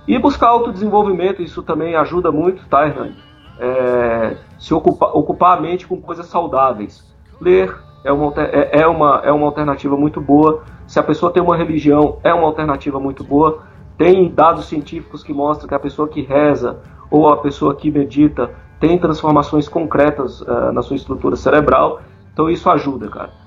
E 0.08 0.20
buscar 0.20 0.50
autodesenvolvimento, 0.50 1.42
isso 1.42 1.64
também 1.64 1.96
ajuda 1.96 2.32
muito, 2.32 2.66
tá, 2.68 2.88
Hernani? 2.88 3.16
É, 3.60 4.38
se 4.60 4.74
ocupar, 4.74 5.16
ocupar 5.16 5.58
a 5.58 5.62
mente 5.62 5.88
com 5.88 6.00
coisas 6.00 6.28
saudáveis. 6.28 7.04
Ler 7.42 7.76
é 8.04 8.12
uma, 8.12 8.34
é, 8.38 8.82
é, 8.82 8.88
uma, 8.88 9.22
é 9.24 9.32
uma 9.32 9.48
alternativa 9.48 9.98
muito 9.98 10.22
boa. 10.22 10.64
Se 10.86 11.00
a 11.00 11.04
pessoa 11.04 11.32
tem 11.32 11.42
uma 11.42 11.58
religião, 11.58 12.20
é 12.24 12.34
uma 12.34 12.46
alternativa 12.46 13.00
muito 13.00 13.24
boa. 13.24 13.64
Tem 13.98 14.30
dados 14.30 14.66
científicos 14.66 15.24
que 15.24 15.34
mostram 15.34 15.68
que 15.68 15.74
a 15.74 15.80
pessoa 15.80 16.08
que 16.08 16.22
reza 16.22 16.80
ou 17.10 17.30
a 17.30 17.38
pessoa 17.38 17.74
que 17.74 17.90
medita 17.90 18.52
tem 18.80 19.00
transformações 19.00 19.68
concretas 19.68 20.42
uh, 20.42 20.72
na 20.72 20.82
sua 20.84 20.98
estrutura 20.98 21.36
cerebral. 21.36 22.02
Então 22.32 22.50
isso 22.50 22.70
ajuda, 22.70 23.08
cara. 23.08 23.45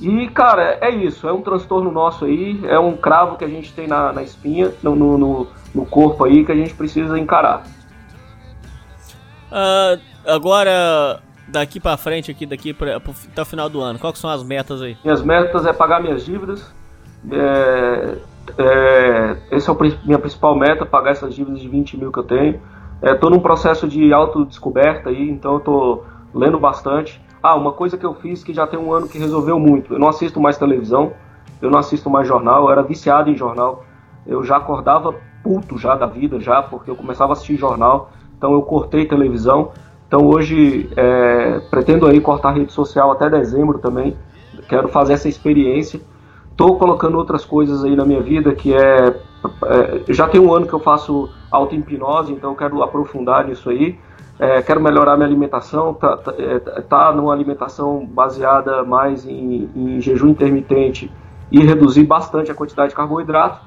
E, 0.00 0.28
cara, 0.28 0.78
é 0.80 0.90
isso. 0.90 1.28
É 1.28 1.32
um 1.32 1.42
transtorno 1.42 1.90
nosso 1.90 2.24
aí. 2.24 2.60
É 2.66 2.78
um 2.78 2.96
cravo 2.96 3.36
que 3.36 3.44
a 3.44 3.48
gente 3.48 3.72
tem 3.72 3.86
na, 3.86 4.12
na 4.12 4.22
espinha, 4.22 4.72
no, 4.82 4.94
no, 4.94 5.46
no 5.74 5.86
corpo 5.86 6.24
aí, 6.24 6.44
que 6.44 6.52
a 6.52 6.56
gente 6.56 6.74
precisa 6.74 7.18
encarar. 7.18 7.64
Uh, 9.50 10.00
agora, 10.26 11.20
daqui 11.48 11.80
para 11.80 11.96
frente, 11.96 12.30
aqui, 12.30 12.46
daqui 12.46 12.72
pra, 12.72 12.96
até 12.96 13.42
o 13.42 13.44
final 13.44 13.68
do 13.68 13.80
ano, 13.80 13.98
quais 13.98 14.18
são 14.18 14.30
as 14.30 14.42
metas 14.42 14.82
aí? 14.82 14.96
Minhas 15.02 15.22
metas 15.22 15.66
é 15.66 15.72
pagar 15.72 16.00
minhas 16.00 16.24
dívidas. 16.24 16.72
É, 17.30 18.18
é, 18.56 19.36
essa 19.50 19.72
é 19.72 19.74
a 19.74 20.06
minha 20.06 20.18
principal 20.18 20.54
meta, 20.54 20.86
pagar 20.86 21.10
essas 21.10 21.34
dívidas 21.34 21.60
de 21.60 21.68
20 21.68 21.96
mil 21.96 22.12
que 22.12 22.18
eu 22.18 22.24
tenho. 22.24 22.60
Estou 23.02 23.30
é, 23.30 23.32
num 23.32 23.40
processo 23.40 23.88
de 23.88 24.12
autodescoberta 24.12 25.10
aí, 25.10 25.28
então 25.28 25.54
eu 25.54 25.60
tô 25.60 26.04
lendo 26.34 26.58
bastante. 26.58 27.20
Ah, 27.42 27.54
uma 27.54 27.72
coisa 27.72 27.96
que 27.96 28.04
eu 28.04 28.14
fiz 28.14 28.42
que 28.42 28.52
já 28.52 28.66
tem 28.66 28.78
um 28.78 28.92
ano 28.92 29.08
que 29.08 29.18
resolveu 29.18 29.58
muito. 29.58 29.94
Eu 29.94 29.98
não 29.98 30.08
assisto 30.08 30.40
mais 30.40 30.58
televisão, 30.58 31.12
eu 31.62 31.70
não 31.70 31.78
assisto 31.78 32.10
mais 32.10 32.26
jornal, 32.26 32.64
eu 32.64 32.70
era 32.70 32.82
viciado 32.82 33.30
em 33.30 33.36
jornal. 33.36 33.84
Eu 34.26 34.42
já 34.44 34.56
acordava 34.56 35.14
puto 35.42 35.78
já 35.78 35.94
da 35.94 36.06
vida, 36.06 36.40
já, 36.40 36.62
porque 36.62 36.90
eu 36.90 36.96
começava 36.96 37.32
a 37.32 37.34
assistir 37.34 37.56
jornal, 37.56 38.10
então 38.36 38.52
eu 38.52 38.62
cortei 38.62 39.06
televisão. 39.06 39.70
Então 40.06 40.26
hoje 40.26 40.90
é, 40.96 41.60
pretendo 41.70 42.06
aí 42.06 42.20
cortar 42.20 42.52
rede 42.52 42.72
social 42.72 43.12
até 43.12 43.30
dezembro 43.30 43.78
também. 43.78 44.16
Quero 44.68 44.88
fazer 44.88 45.14
essa 45.14 45.28
experiência. 45.28 46.00
Estou 46.50 46.76
colocando 46.76 47.16
outras 47.16 47.44
coisas 47.44 47.84
aí 47.84 47.94
na 47.94 48.04
minha 48.04 48.20
vida 48.20 48.52
que 48.52 48.74
é, 48.74 49.14
é 49.66 50.12
já 50.12 50.26
tem 50.26 50.40
um 50.40 50.52
ano 50.52 50.66
que 50.66 50.72
eu 50.72 50.80
faço 50.80 51.30
auto-hipnose, 51.50 52.32
então 52.32 52.54
quero 52.54 52.82
aprofundar 52.82 53.46
nisso 53.46 53.70
aí. 53.70 53.96
É, 54.38 54.62
quero 54.62 54.80
melhorar 54.80 55.16
minha 55.16 55.26
alimentação, 55.26 55.92
tá, 55.94 56.16
tá, 56.16 56.32
é, 56.38 56.58
tá 56.82 57.12
numa 57.12 57.32
alimentação 57.32 58.06
baseada 58.06 58.84
mais 58.84 59.26
em, 59.26 59.68
em, 59.74 60.00
jejum 60.00 60.28
intermitente 60.28 61.10
e 61.50 61.58
reduzir 61.64 62.04
bastante 62.04 62.50
a 62.50 62.54
quantidade 62.54 62.90
de 62.90 62.94
carboidrato. 62.94 63.60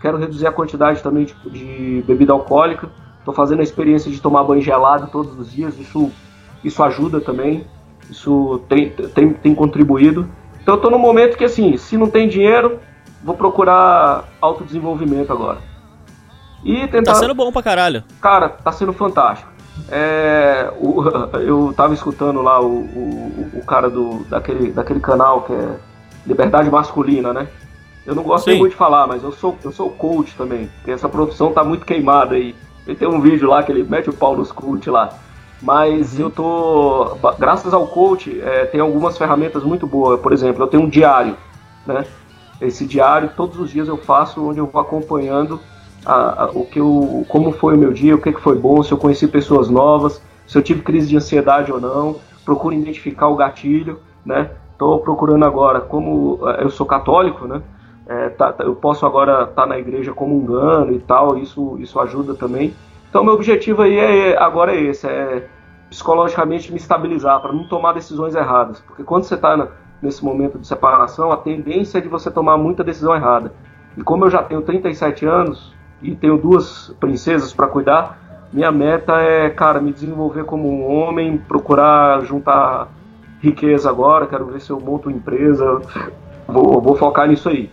Quero 0.00 0.18
reduzir 0.18 0.46
a 0.48 0.52
quantidade 0.52 1.00
também 1.00 1.26
de, 1.26 1.50
de 1.50 2.04
bebida 2.04 2.32
alcoólica. 2.32 2.90
Estou 3.20 3.32
fazendo 3.32 3.60
a 3.60 3.62
experiência 3.62 4.10
de 4.10 4.20
tomar 4.20 4.42
banho 4.42 4.60
gelado 4.60 5.08
todos 5.12 5.38
os 5.38 5.52
dias, 5.52 5.78
isso, 5.78 6.10
isso 6.64 6.82
ajuda 6.82 7.20
também, 7.20 7.64
isso 8.10 8.60
tem, 8.68 8.90
tem, 8.90 9.32
tem 9.32 9.54
contribuído. 9.54 10.28
Então 10.60 10.74
eu 10.74 10.76
estou 10.76 10.90
num 10.90 10.98
momento 10.98 11.36
que 11.36 11.44
assim, 11.44 11.76
se 11.76 11.96
não 11.96 12.10
tem 12.10 12.28
dinheiro, 12.28 12.80
vou 13.22 13.36
procurar 13.36 14.24
autodesenvolvimento 14.40 15.32
agora. 15.32 15.58
E 16.64 16.88
tentar... 16.88 17.12
Tá 17.12 17.14
sendo 17.14 17.34
bom 17.34 17.52
pra 17.52 17.62
caralho. 17.62 18.02
Cara, 18.20 18.48
tá 18.48 18.72
sendo 18.72 18.92
fantástico. 18.92 19.55
É, 19.90 20.72
o, 20.80 21.02
eu 21.38 21.74
tava 21.76 21.94
escutando 21.94 22.42
lá 22.42 22.60
o, 22.60 22.80
o, 22.80 23.50
o, 23.54 23.64
cara 23.64 23.88
do, 23.88 24.24
daquele, 24.28 24.70
daquele 24.70 25.00
canal 25.00 25.42
que 25.42 25.52
é 25.52 25.76
Liberdade 26.26 26.70
Masculina, 26.70 27.32
né? 27.32 27.48
Eu 28.04 28.14
não 28.14 28.22
gosto 28.22 28.48
muito 28.50 28.70
de 28.70 28.76
falar, 28.76 29.06
mas 29.06 29.22
eu 29.22 29.32
sou, 29.32 29.56
eu 29.64 29.72
sou 29.72 29.90
coach 29.90 30.34
também. 30.36 30.70
Porque 30.76 30.92
essa 30.92 31.08
profissão 31.08 31.52
tá 31.52 31.64
muito 31.64 31.84
queimada 31.84 32.36
aí. 32.36 32.54
Ele 32.86 32.96
tem 32.96 33.08
um 33.08 33.20
vídeo 33.20 33.48
lá 33.48 33.62
que 33.62 33.72
ele 33.72 33.82
mete 33.82 34.08
o 34.08 34.12
pau 34.12 34.36
nos 34.36 34.52
coach 34.52 34.88
lá. 34.88 35.12
Mas 35.60 36.18
eu 36.18 36.30
tô. 36.30 37.16
Graças 37.38 37.74
ao 37.74 37.86
coach, 37.88 38.40
é, 38.40 38.64
tem 38.66 38.80
algumas 38.80 39.18
ferramentas 39.18 39.64
muito 39.64 39.86
boas. 39.86 40.20
Por 40.20 40.32
exemplo, 40.32 40.62
eu 40.62 40.68
tenho 40.68 40.84
um 40.84 40.88
diário, 40.88 41.36
né? 41.84 42.04
Esse 42.60 42.86
diário, 42.86 43.30
todos 43.36 43.58
os 43.58 43.70
dias 43.70 43.88
eu 43.88 43.96
faço, 43.96 44.46
onde 44.48 44.60
eu 44.60 44.66
vou 44.66 44.80
acompanhando 44.80 45.60
a, 46.06 46.44
a, 46.44 46.50
o 46.50 46.64
que 46.64 46.78
eu, 46.78 47.26
como 47.28 47.50
foi 47.52 47.74
o 47.74 47.78
meu 47.78 47.92
dia, 47.92 48.14
o 48.14 48.20
que, 48.20 48.32
que 48.32 48.40
foi 48.40 48.56
bom, 48.56 48.82
se 48.82 48.92
eu 48.92 48.98
conheci 48.98 49.26
pessoas 49.26 49.68
novas, 49.68 50.22
se 50.46 50.56
eu 50.56 50.62
tive 50.62 50.82
crise 50.82 51.08
de 51.08 51.16
ansiedade 51.16 51.72
ou 51.72 51.80
não, 51.80 52.16
procuro 52.44 52.74
identificar 52.74 53.28
o 53.28 53.34
gatilho, 53.34 53.98
né? 54.24 54.50
Estou 54.72 55.00
procurando 55.00 55.44
agora, 55.44 55.80
como 55.80 56.38
é, 56.48 56.62
eu 56.62 56.70
sou 56.70 56.86
católico, 56.86 57.46
né? 57.46 57.60
É, 58.06 58.28
tá, 58.28 58.52
tá 58.52 58.62
eu 58.62 58.76
posso 58.76 59.04
agora 59.04 59.42
estar 59.42 59.62
tá 59.62 59.66
na 59.66 59.78
igreja 59.78 60.12
comungando 60.12 60.92
e 60.92 61.00
tal, 61.00 61.36
isso, 61.36 61.76
isso 61.80 61.98
ajuda 61.98 62.34
também. 62.34 62.72
Então 63.10 63.24
meu 63.24 63.34
objetivo 63.34 63.82
aí 63.82 63.98
é, 63.98 64.38
agora 64.38 64.74
é 64.74 64.80
esse, 64.80 65.08
é 65.08 65.48
psicologicamente 65.90 66.70
me 66.70 66.78
estabilizar, 66.78 67.40
para 67.40 67.52
não 67.52 67.64
tomar 67.64 67.92
decisões 67.92 68.34
erradas. 68.34 68.80
Porque 68.80 69.02
quando 69.02 69.24
você 69.24 69.34
está 69.34 69.68
nesse 70.00 70.24
momento 70.24 70.58
de 70.58 70.66
separação, 70.66 71.32
a 71.32 71.36
tendência 71.36 71.98
é 71.98 72.00
de 72.00 72.08
você 72.08 72.30
tomar 72.30 72.56
muita 72.56 72.84
decisão 72.84 73.14
errada. 73.14 73.52
E 73.96 74.02
como 74.02 74.24
eu 74.24 74.30
já 74.30 74.42
tenho 74.42 74.62
37 74.62 75.24
anos, 75.24 75.75
e 76.06 76.14
tenho 76.14 76.38
duas 76.38 76.94
princesas 77.00 77.52
para 77.52 77.66
cuidar. 77.66 78.48
Minha 78.52 78.70
meta 78.70 79.20
é, 79.20 79.50
cara, 79.50 79.80
me 79.80 79.92
desenvolver 79.92 80.44
como 80.44 80.68
um 80.68 80.90
homem, 80.90 81.36
procurar 81.36 82.24
juntar 82.24 82.88
riqueza 83.40 83.90
agora, 83.90 84.26
quero 84.26 84.46
ver 84.46 84.60
se 84.60 84.70
eu 84.70 84.80
monto 84.80 85.10
empresa, 85.10 85.80
vou, 86.46 86.80
vou 86.80 86.96
focar 86.96 87.28
nisso 87.28 87.48
aí. 87.48 87.70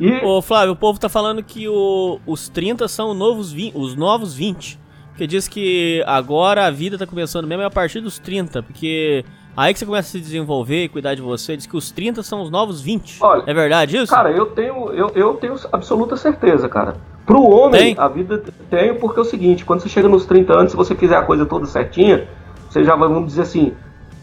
E... 0.00 0.24
Ô 0.24 0.40
Flávio, 0.40 0.72
o 0.72 0.76
povo 0.76 0.98
tá 0.98 1.08
falando 1.08 1.42
que 1.42 1.68
o, 1.68 2.20
os 2.26 2.48
30 2.48 2.86
são 2.88 3.14
novos 3.14 3.54
os 3.74 3.94
novos 3.94 4.34
20. 4.34 4.78
Porque 5.10 5.26
diz 5.26 5.48
que 5.48 6.02
agora 6.06 6.66
a 6.66 6.70
vida 6.70 6.96
tá 6.96 7.04
começando 7.04 7.46
mesmo 7.46 7.62
é 7.64 7.66
a 7.66 7.70
partir 7.70 8.00
dos 8.00 8.20
30, 8.20 8.62
porque 8.62 9.24
aí 9.58 9.72
que 9.72 9.80
você 9.80 9.86
começa 9.86 10.08
a 10.08 10.12
se 10.12 10.20
desenvolver 10.20 10.84
e 10.84 10.88
cuidar 10.88 11.16
de 11.16 11.20
você. 11.20 11.56
Diz 11.56 11.66
que 11.66 11.76
os 11.76 11.90
30 11.90 12.22
são 12.22 12.40
os 12.42 12.50
novos 12.50 12.80
20. 12.80 13.18
Olha, 13.20 13.42
é 13.44 13.52
verdade 13.52 13.96
isso? 13.96 14.14
Cara, 14.14 14.30
eu 14.30 14.46
tenho, 14.46 14.92
eu, 14.92 15.10
eu 15.16 15.34
tenho 15.34 15.56
absoluta 15.72 16.16
certeza, 16.16 16.68
cara. 16.68 16.96
Pro 17.26 17.42
homem, 17.42 17.94
tem? 17.94 17.98
a 17.98 18.06
vida 18.06 18.42
tem 18.70 18.94
porque 18.94 19.18
é 19.18 19.22
o 19.22 19.24
seguinte, 19.24 19.64
quando 19.64 19.80
você 19.80 19.88
chega 19.88 20.08
nos 20.08 20.24
30 20.24 20.52
anos, 20.52 20.70
se 20.70 20.76
você 20.76 20.94
fizer 20.94 21.16
a 21.16 21.22
coisa 21.22 21.44
toda 21.44 21.66
certinha, 21.66 22.28
você 22.70 22.84
já 22.84 22.94
vai, 22.94 23.08
vamos 23.08 23.26
dizer 23.26 23.42
assim, 23.42 23.74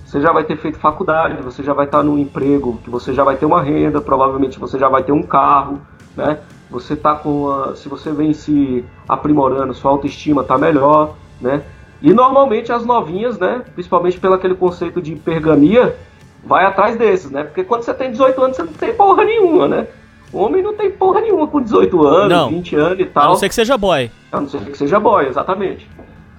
você 0.06 0.22
já 0.22 0.32
vai 0.32 0.46
ter 0.46 0.56
feito 0.56 0.80
faculdade, 0.80 1.44
você 1.44 1.62
já 1.62 1.74
vai 1.74 1.86
estar 1.86 2.02
num 2.02 2.18
emprego, 2.18 2.80
que 2.84 2.90
você 2.90 3.14
já 3.14 3.24
vai 3.24 3.36
ter 3.36 3.46
uma 3.46 3.62
renda, 3.62 4.00
provavelmente 4.00 4.58
você 4.58 4.80
já 4.80 4.88
vai 4.88 5.04
ter 5.04 5.12
um 5.12 5.22
carro, 5.22 5.82
né? 6.16 6.40
Você 6.72 6.96
tá 6.96 7.14
com 7.14 7.52
a, 7.52 7.76
se 7.76 7.90
você 7.90 8.12
vem 8.12 8.34
se 8.34 8.86
aprimorando, 9.08 9.74
sua 9.74 9.92
autoestima 9.92 10.44
tá 10.44 10.58
melhor, 10.58 11.16
né? 11.42 11.62
E 12.06 12.14
normalmente 12.14 12.72
as 12.72 12.86
novinhas, 12.86 13.40
né, 13.40 13.64
principalmente 13.74 14.20
pelo 14.20 14.36
aquele 14.36 14.54
conceito 14.54 15.02
de 15.02 15.16
pergamia, 15.16 15.98
vai 16.44 16.64
atrás 16.64 16.96
desses, 16.96 17.32
né? 17.32 17.44
Porque 17.44 17.64
quando 17.64 17.82
você 17.82 17.96
tem 17.96 18.12
18 18.12 18.44
anos, 18.44 18.56
você 18.58 18.62
não 18.62 18.74
tem 18.74 18.94
porra 18.94 19.26
nenhuma, 19.26 19.68
né? 19.68 19.88
O 20.32 20.38
homem 20.38 20.62
não 20.62 20.76
tem 20.76 20.92
porra 20.92 21.20
nenhuma 21.20 21.48
com 21.48 21.60
18 21.60 22.06
anos, 22.06 22.30
Não. 22.30 22.50
20 22.50 22.76
anos 22.76 23.00
e 23.00 23.04
A 23.04 23.08
tal. 23.08 23.28
não 23.30 23.36
ser 23.36 23.50
que 23.50 23.56
seja 23.56 23.76
boy. 23.76 24.12
A 24.32 24.40
não 24.40 24.48
ser 24.48 24.60
que 24.66 24.78
seja 24.78 25.00
boy, 25.00 25.26
exatamente. 25.26 25.90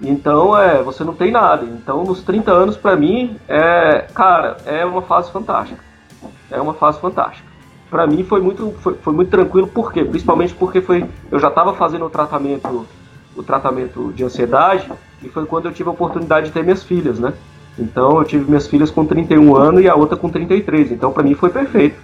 Então, 0.01 0.57
é, 0.57 0.81
você 0.85 1.03
não 1.03 1.15
tem 1.15 1.33
nada. 1.33 1.65
Então, 1.65 2.05
nos 2.05 2.23
30 2.23 2.53
anos, 2.53 2.77
pra 2.77 2.95
mim, 2.95 3.37
é, 3.49 4.07
cara, 4.15 4.59
é 4.67 4.85
uma 4.85 5.03
fase 5.03 5.33
fantástica. 5.33 5.83
É 6.49 6.61
uma 6.61 6.75
fase 6.75 7.01
fantástica. 7.01 7.49
Pra 7.91 8.07
mim 8.07 8.23
foi 8.23 8.41
muito, 8.41 8.73
foi, 8.79 8.95
foi 8.95 9.13
muito 9.13 9.31
tranquilo, 9.33 9.67
por 9.67 9.93
quê? 9.93 10.05
Principalmente 10.05 10.55
porque 10.55 10.81
foi, 10.81 11.05
eu 11.29 11.41
já 11.41 11.49
estava 11.49 11.75
fazendo 11.75 12.05
o 12.05 12.11
tratamento, 12.11 12.87
o 13.37 13.43
tratamento 13.43 14.13
de 14.13 14.25
ansiedade 14.25 14.91
e 15.23 15.29
foi 15.29 15.47
quando 15.47 15.67
eu 15.67 15.73
tive 15.73 15.89
a 15.89 15.93
oportunidade 15.93 16.47
de 16.47 16.53
ter 16.53 16.63
minhas 16.63 16.83
filhas, 16.83 17.19
né? 17.19 17.33
Então, 17.79 18.19
eu 18.19 18.25
tive 18.25 18.45
minhas 18.47 18.67
filhas 18.67 18.91
com 18.91 19.05
31 19.05 19.55
anos 19.55 19.83
e 19.83 19.89
a 19.89 19.95
outra 19.95 20.17
com 20.17 20.31
33. 20.31 20.93
Então, 20.93 21.13
pra 21.13 21.23
mim 21.23 21.35
foi 21.35 21.51
perfeito. 21.51 22.01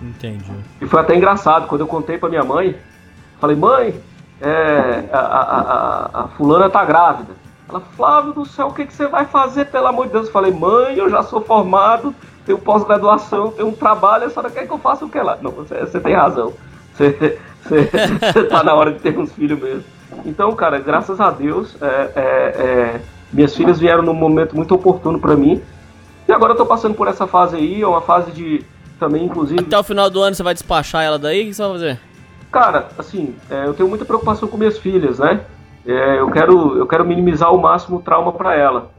Entendi. 0.00 0.52
E 0.80 0.86
foi 0.86 1.00
até 1.00 1.16
engraçado, 1.16 1.66
quando 1.66 1.80
eu 1.80 1.86
contei 1.86 2.16
pra 2.16 2.28
minha 2.28 2.44
mãe, 2.44 2.76
falei, 3.40 3.56
mãe, 3.56 4.00
é, 4.40 5.08
a, 5.12 5.18
a, 5.18 5.60
a, 5.60 6.24
a 6.24 6.28
fulana 6.28 6.70
tá 6.70 6.84
grávida. 6.84 7.32
Ela, 7.68 7.80
Flávio 7.80 8.32
do 8.32 8.44
céu, 8.44 8.68
o 8.68 8.74
que, 8.74 8.86
que 8.86 8.92
você 8.92 9.06
vai 9.06 9.24
fazer, 9.24 9.66
pelo 9.66 9.86
amor 9.86 10.06
de 10.06 10.12
Deus? 10.12 10.26
Eu 10.26 10.32
falei, 10.32 10.52
mãe, 10.52 10.96
eu 10.96 11.10
já 11.10 11.22
sou 11.22 11.40
formado, 11.40 12.14
tenho 12.44 12.58
pós-graduação, 12.58 13.50
tenho 13.50 13.68
um 13.68 13.74
trabalho, 13.74 14.26
a 14.26 14.30
senhora 14.30 14.50
quer 14.50 14.66
que 14.66 14.72
eu 14.72 14.78
faça 14.78 15.04
o 15.04 15.08
que 15.08 15.18
lá? 15.18 15.38
Não, 15.40 15.50
você, 15.50 15.80
você 15.80 15.98
tem 15.98 16.14
razão. 16.14 16.52
Você 16.94 17.40
tá 18.48 18.62
na 18.62 18.74
hora 18.74 18.92
de 18.92 19.00
ter 19.00 19.16
uns 19.18 19.32
filhos 19.32 19.60
mesmo. 19.60 19.84
Então, 20.24 20.52
cara, 20.54 20.78
graças 20.78 21.20
a 21.20 21.30
Deus, 21.30 21.76
é, 21.80 21.86
é, 21.86 22.22
é, 22.22 23.00
minhas 23.32 23.54
filhas 23.54 23.78
vieram 23.78 24.02
num 24.02 24.14
momento 24.14 24.54
muito 24.54 24.74
oportuno 24.74 25.18
pra 25.18 25.36
mim. 25.36 25.60
E 26.28 26.32
agora 26.32 26.52
eu 26.52 26.56
tô 26.56 26.66
passando 26.66 26.94
por 26.94 27.08
essa 27.08 27.26
fase 27.26 27.56
aí, 27.56 27.82
é 27.82 27.86
uma 27.86 28.00
fase 28.00 28.30
de 28.30 28.64
também, 28.98 29.24
inclusive. 29.24 29.60
Até 29.60 29.78
o 29.78 29.82
final 29.82 30.08
do 30.08 30.22
ano 30.22 30.34
você 30.34 30.42
vai 30.42 30.54
despachar 30.54 31.02
ela 31.02 31.18
daí? 31.18 31.42
O 31.42 31.46
que 31.46 31.54
você 31.54 31.62
vai 31.62 31.72
fazer? 31.72 32.00
Cara, 32.52 32.88
assim, 32.98 33.34
é, 33.50 33.66
eu 33.66 33.74
tenho 33.74 33.88
muita 33.88 34.04
preocupação 34.04 34.48
com 34.48 34.56
minhas 34.56 34.78
filhas, 34.78 35.18
né? 35.18 35.40
É, 35.86 36.20
eu, 36.20 36.30
quero, 36.30 36.78
eu 36.78 36.86
quero 36.86 37.04
minimizar 37.04 37.48
ao 37.48 37.58
máximo 37.58 37.96
o 37.96 38.02
trauma 38.02 38.32
para 38.32 38.54
ela. 38.54 38.90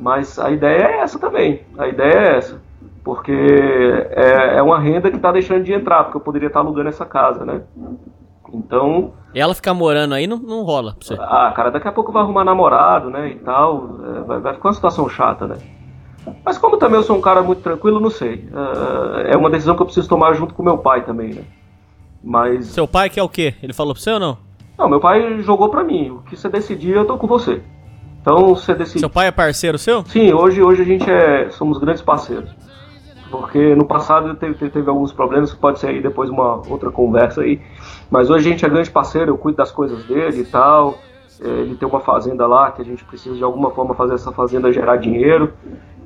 Mas 0.00 0.38
a 0.38 0.50
ideia 0.50 0.84
é 0.84 1.00
essa 1.00 1.18
também. 1.18 1.62
A 1.76 1.88
ideia 1.88 2.12
é 2.12 2.38
essa. 2.38 2.62
Porque 3.04 3.32
é, 3.32 4.58
é 4.58 4.62
uma 4.62 4.78
renda 4.78 5.10
que 5.10 5.18
tá 5.18 5.32
deixando 5.32 5.64
de 5.64 5.72
entrar, 5.72 6.04
porque 6.04 6.16
eu 6.16 6.20
poderia 6.20 6.46
estar 6.46 6.60
alugando 6.60 6.88
essa 6.88 7.04
casa, 7.04 7.44
né? 7.44 7.62
Então, 8.54 9.12
ela 9.34 9.54
ficar 9.54 9.72
morando 9.72 10.14
aí 10.14 10.26
não, 10.26 10.36
não 10.36 10.62
rola 10.62 10.94
pra 10.98 11.06
você. 11.06 11.16
ah, 11.18 11.52
cara, 11.56 11.70
daqui 11.70 11.88
a 11.88 11.92
pouco 11.92 12.12
vai 12.12 12.22
arrumar 12.22 12.44
namorado, 12.44 13.08
né? 13.10 13.30
E 13.30 13.36
tal. 13.36 13.98
é, 14.04 14.20
vai, 14.20 14.40
vai 14.40 14.54
ficar 14.54 14.68
uma 14.68 14.74
situação 14.74 15.08
chata, 15.08 15.46
né? 15.46 15.56
Mas 16.44 16.58
como 16.58 16.76
também 16.76 16.96
eu 16.96 17.02
sou 17.02 17.16
um 17.16 17.20
cara 17.20 17.42
muito 17.42 17.62
tranquilo, 17.62 17.98
não 17.98 18.10
sei. 18.10 18.48
É, 19.26 19.32
é 19.32 19.36
uma 19.36 19.50
decisão 19.50 19.74
que 19.74 19.82
eu 19.82 19.86
preciso 19.86 20.08
tomar 20.08 20.34
junto 20.34 20.54
com 20.54 20.62
meu 20.62 20.78
pai 20.78 21.04
também, 21.04 21.34
né? 21.34 21.42
Mas. 22.22 22.66
Seu 22.66 22.86
pai 22.86 23.10
quer 23.10 23.22
o 23.22 23.28
quê? 23.28 23.54
Ele 23.62 23.72
falou 23.72 23.94
pra 23.94 24.02
você 24.02 24.12
ou 24.12 24.20
não? 24.20 24.38
Não, 24.78 24.88
meu 24.88 25.00
pai 25.00 25.40
jogou 25.42 25.68
pra 25.68 25.82
mim. 25.82 26.10
O 26.10 26.18
que 26.22 26.36
você 26.36 26.48
decidir, 26.48 26.94
eu 26.94 27.06
tô 27.06 27.16
com 27.16 27.26
você. 27.26 27.62
Então, 28.20 28.54
você 28.54 28.74
decide. 28.74 29.00
Seu 29.00 29.10
pai 29.10 29.26
é 29.26 29.32
parceiro 29.32 29.76
seu? 29.78 30.04
Sim, 30.06 30.32
hoje, 30.32 30.62
hoje 30.62 30.82
a 30.82 30.84
gente 30.84 31.10
é, 31.10 31.50
somos 31.50 31.78
grandes 31.78 32.02
parceiros. 32.02 32.50
Porque 33.32 33.74
no 33.74 33.84
passado 33.84 34.34
teve, 34.36 34.68
teve, 34.70 34.88
alguns 34.88 35.12
problemas, 35.12 35.52
que 35.52 35.58
pode 35.58 35.78
ser 35.80 35.88
aí 35.88 36.00
depois 36.00 36.30
uma 36.30 36.62
outra 36.68 36.90
conversa 36.90 37.40
aí. 37.40 37.60
Mas 38.10 38.30
hoje 38.30 38.46
a 38.46 38.50
gente 38.52 38.64
é 38.64 38.68
grande 38.68 38.90
parceiro, 38.90 39.32
eu 39.32 39.38
cuido 39.38 39.56
das 39.56 39.72
coisas 39.72 40.04
dele 40.04 40.42
e 40.42 40.44
tal. 40.44 40.98
É, 41.40 41.48
Ele 41.48 41.74
tem 41.74 41.88
uma 41.88 42.00
fazenda 42.00 42.46
lá 42.46 42.70
que 42.70 42.80
a 42.82 42.84
gente 42.84 43.02
precisa 43.04 43.34
de 43.34 43.42
alguma 43.42 43.70
forma 43.70 43.94
fazer 43.94 44.14
essa 44.14 44.30
fazenda 44.30 44.72
gerar 44.72 44.96
dinheiro. 44.96 45.52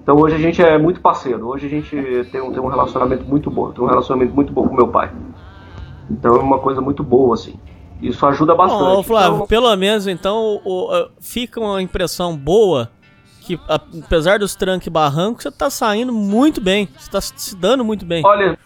Então 0.03 0.17
hoje 0.17 0.37
a 0.37 0.39
gente 0.39 0.63
é 0.63 0.79
muito 0.79 1.01
parceiro. 1.01 1.49
Hoje 1.49 1.67
a 1.67 1.69
gente 1.69 1.95
tem 2.31 2.41
um, 2.41 2.53
tem 2.53 2.63
um 2.63 2.69
relacionamento 2.69 3.25
muito 3.25 3.51
bom. 3.51 3.73
Tem 3.73 3.83
um 3.85 3.89
relacionamento 3.89 4.33
muito 4.33 4.53
bom 4.53 4.67
com 4.69 4.75
meu 4.75 4.89
pai. 4.89 5.11
Então 6.11 6.37
é 6.37 6.39
uma 6.39 6.59
coisa 6.61 6.81
muito 6.81 7.03
boa, 7.03 7.35
assim. 7.35 7.55
Isso 8.01 8.25
ajuda 8.27 8.55
bastante. 8.55 8.83
Bom, 8.83 8.99
ô, 8.99 9.03
Flávio, 9.03 9.35
Então, 9.37 9.47
pelo 9.47 9.75
menos 9.75 10.07
então 10.07 10.61
o- 10.65 10.93
o- 10.93 11.09
fica 11.21 11.59
uma 11.61 11.81
impressão 11.83 12.37
boa 12.37 12.91
que 13.47 13.61
apesar 13.69 14.39
dos 14.39 14.55
trancos 14.55 14.87
e 14.87 14.91
barrancos, 14.91 15.43
você 15.45 15.51
tá 15.51 15.71
saindo 15.71 16.13
muito 16.13 16.61
bem. 16.61 16.89
Você 16.99 17.11
tá 17.11 17.21
se 17.21 17.55
dando 17.57 17.85
muito 17.85 18.05
bem. 18.05 18.25
Olha, 18.25 18.59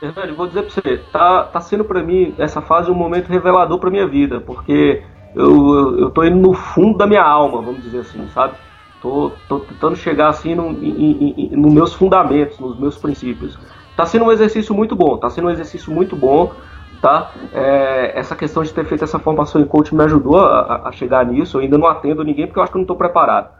Hernani, 0.00 0.32
vou 0.32 0.46
dizer 0.46 0.62
pra 0.62 0.70
você, 0.70 0.98
tá, 1.12 1.44
tá 1.44 1.60
sendo 1.60 1.84
pra 1.84 2.02
mim 2.02 2.34
essa 2.38 2.60
fase 2.60 2.90
um 2.90 2.94
momento 2.94 3.28
revelador 3.28 3.78
pra 3.78 3.90
minha 3.90 4.06
vida, 4.06 4.40
porque 4.40 5.02
eu, 5.34 5.74
eu, 5.74 5.98
eu 6.00 6.10
tô 6.10 6.24
indo 6.24 6.36
no 6.36 6.54
fundo 6.54 6.98
da 6.98 7.06
minha 7.06 7.22
alma, 7.22 7.62
vamos 7.62 7.82
dizer 7.82 8.00
assim, 8.00 8.26
sabe? 8.34 8.54
Tô, 9.00 9.32
tô 9.48 9.60
tentando 9.60 9.96
chegar 9.96 10.28
assim 10.28 10.54
no, 10.54 10.72
nos 10.72 11.72
meus 11.72 11.92
fundamentos, 11.92 12.58
nos 12.58 12.78
meus 12.78 12.96
princípios. 12.96 13.58
Tá 13.96 14.06
sendo 14.06 14.24
um 14.24 14.32
exercício 14.32 14.74
muito 14.74 14.96
bom, 14.96 15.16
tá 15.18 15.28
sendo 15.28 15.48
um 15.48 15.50
exercício 15.50 15.92
muito 15.92 16.16
bom, 16.16 16.52
tá? 17.00 17.30
É, 17.52 18.12
essa 18.18 18.34
questão 18.36 18.62
de 18.62 18.72
ter 18.72 18.84
feito 18.84 19.04
essa 19.04 19.18
formação 19.18 19.60
em 19.60 19.64
coach 19.66 19.94
me 19.94 20.02
ajudou 20.04 20.38
a, 20.40 20.88
a- 20.88 20.92
chegar 20.92 21.26
nisso. 21.26 21.56
Eu 21.56 21.62
ainda 21.62 21.76
não 21.76 21.86
atendo 21.86 22.24
ninguém 22.24 22.46
porque 22.46 22.58
eu 22.58 22.62
acho 22.62 22.72
que 22.72 22.78
eu 22.78 22.80
não 22.80 22.86
tô 22.86 22.94
preparado. 22.96 23.50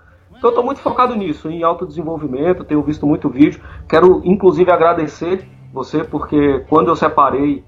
Então 0.43 0.51
eu 0.51 0.57
tô 0.57 0.63
muito 0.65 0.81
focado 0.81 1.15
nisso, 1.15 1.49
em 1.49 1.63
autodesenvolvimento, 1.63 2.65
tenho 2.65 2.83
visto 2.83 3.07
muito 3.07 3.29
vídeo. 3.29 3.61
Quero 3.89 4.21
inclusive 4.25 4.73
agradecer 4.73 5.47
você 5.73 6.03
porque 6.03 6.65
quando 6.69 6.89
eu 6.89 6.97
separei, 6.97 7.63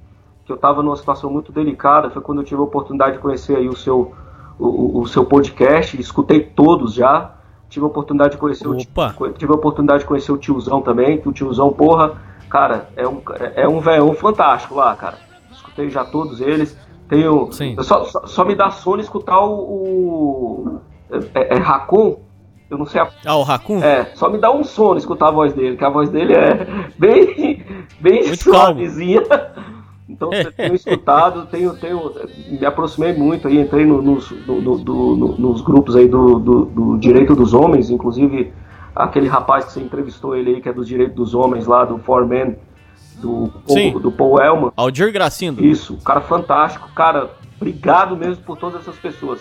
que 0.45 0.51
eu 0.51 0.57
estava 0.57 0.83
numa 0.83 0.97
situação 0.97 1.31
muito 1.31 1.53
delicada, 1.53 2.11
foi 2.11 2.21
quando 2.21 2.41
eu 2.41 2.45
tive 2.45 2.61
a 2.61 2.65
oportunidade 2.65 3.13
de 3.13 3.19
conhecer 3.21 3.57
aí 3.57 3.69
o 3.69 3.77
seu, 3.77 4.13
o, 4.59 4.67
o- 4.67 5.01
o 5.03 5.07
seu 5.07 5.25
podcast, 5.25 6.01
escutei 6.01 6.41
todos 6.41 6.95
já. 6.95 7.35
Tive 7.69 7.85
a 7.85 7.89
oportunidade 7.89 8.33
de 8.33 8.39
conhecer 8.39 8.67
o 8.67 8.77
Opa. 8.77 9.15
tio- 9.17 9.33
tive 9.35 9.53
a 9.53 9.55
oportunidade 9.55 10.01
de 10.01 10.07
conhecer 10.09 10.33
o 10.33 10.37
tiozão 10.37 10.83
também, 10.83 11.19
que 11.21 11.29
o 11.29 11.33
tiozão, 11.33 11.73
porra, 11.73 12.15
cara, 12.51 12.89
é 12.97 13.07
um, 13.07 13.23
é 13.55 13.69
um 13.69 13.79
velhão 13.79 14.13
fantástico 14.15 14.75
lá, 14.75 14.97
cara. 14.97 15.19
Escutei 15.53 15.91
já 15.91 16.05
todos 16.05 16.41
eles. 16.41 16.77
Tenho. 17.09 17.53
Só, 17.85 18.03
só, 18.07 18.27
só 18.27 18.45
me 18.45 18.57
dá 18.57 18.71
sono 18.71 19.01
escutar 19.01 19.39
o. 19.39 19.53
o 19.53 20.81
é, 21.35 21.55
é 21.55 21.59
Racon? 21.61 22.24
Eu 22.75 22.79
não 22.79 22.87
sei 22.87 23.01
a 23.01 23.09
Ah, 23.25 23.37
o 23.37 23.43
Raccoon? 23.43 23.83
é, 23.83 24.07
só 24.15 24.29
me 24.29 24.37
dá 24.39 24.51
um 24.53 24.65
sono 24.65 24.99
escutar 24.99 25.29
a 25.29 25.31
voz 25.31 25.53
dele, 25.53 25.77
que 25.77 25.85
a 25.85 25.89
voz 25.89 26.11
dele 26.11 26.35
é 26.35 26.67
bem, 26.99 27.65
bem 28.01 28.25
Muito 28.27 28.43
suavezinha. 28.43 29.23
Então, 30.09 30.31
tenho 30.57 30.75
escutado, 30.77 31.47
tenho, 31.47 31.75
tenho, 31.77 32.13
me 32.49 32.67
aproximei 32.67 33.13
muito 33.15 33.47
aí, 33.49 33.59
entrei 33.61 33.87
no- 33.87 34.03
nos, 34.03 34.31
no- 34.47 34.61
no- 34.61 34.79
do- 34.79 35.17
no- 35.17 35.39
nos 35.39 35.61
grupos 35.63 35.95
aí 35.97 36.09
do, 36.09 36.39
do, 36.41 36.65
do 36.67 36.99
Direito 36.99 37.35
dos 37.37 37.55
Homens, 37.55 37.91
inclusive 37.91 38.53
aquele 38.95 39.29
rapaz 39.29 39.65
que 39.67 39.73
você 39.73 39.81
entrevistou 39.81 40.35
ele 40.37 40.57
aí, 40.57 40.61
que 40.61 40.69
é 40.69 40.73
dos 40.73 40.87
Direitos 40.89 41.15
dos 41.15 41.35
Homens 41.35 41.67
lá, 41.67 41.85
do 41.85 41.99
Foreman, 41.99 42.57
do, 43.21 43.51
Sim. 43.69 43.93
Do 43.99 44.11
Paul 44.11 44.41
Elman. 44.43 44.73
Aldir 44.77 45.13
Gracindo. 45.13 45.65
Isso, 45.65 45.97
cara 46.05 46.21
fantástico, 46.21 46.89
cara, 46.95 47.31
obrigado 47.57 48.17
mesmo 48.17 48.43
por 48.45 48.57
todas 48.59 48.81
essas 48.83 48.97
pessoas. 48.97 49.41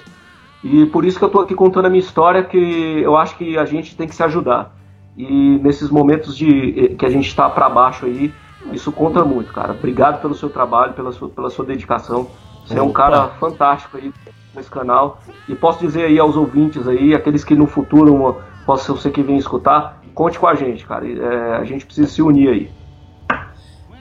E 0.63 0.85
por 0.85 1.03
isso 1.03 1.19
que 1.19 1.25
eu 1.25 1.29
tô 1.29 1.41
aqui 1.41 1.53
contando 1.53 1.85
a 1.85 1.89
minha 1.89 1.99
história, 1.99 2.43
que 2.43 2.57
eu 3.01 3.17
acho 3.17 3.35
que 3.37 3.57
a 3.57 3.65
gente 3.65 3.97
tem 3.97 4.07
que 4.07 4.15
se 4.15 4.23
ajudar. 4.23 4.73
E 5.17 5.59
nesses 5.61 5.89
momentos 5.89 6.35
de 6.35 6.85
eh, 6.85 6.95
que 6.95 7.05
a 7.05 7.09
gente 7.09 7.27
está 7.27 7.49
para 7.49 7.69
baixo 7.69 8.05
aí, 8.05 8.33
isso 8.71 8.91
conta 8.91 9.25
muito, 9.25 9.51
cara. 9.51 9.73
Obrigado 9.73 10.21
pelo 10.21 10.33
seu 10.33 10.49
trabalho, 10.49 10.93
pela 10.93 11.11
sua, 11.11 11.29
pela 11.29 11.49
sua 11.49 11.65
dedicação. 11.65 12.27
Você 12.65 12.79
é 12.79 12.81
um 12.81 12.93
cara 12.93 13.27
fantástico 13.39 13.97
aí 13.97 14.13
nesse 14.55 14.69
canal. 14.69 15.19
E 15.49 15.53
posso 15.53 15.79
dizer 15.79 16.05
aí 16.05 16.17
aos 16.17 16.37
ouvintes 16.37 16.87
aí, 16.87 17.13
aqueles 17.13 17.43
que 17.43 17.55
no 17.55 17.67
futuro 17.67 18.37
possam 18.65 18.95
ser 18.95 19.11
que 19.11 19.21
venham 19.21 19.37
escutar, 19.37 20.01
conte 20.15 20.39
com 20.39 20.47
a 20.47 20.55
gente, 20.55 20.85
cara. 20.85 21.05
Eh, 21.05 21.57
a 21.57 21.63
gente 21.65 21.85
precisa 21.85 22.07
se 22.07 22.21
unir 22.21 22.49
aí. 22.49 22.82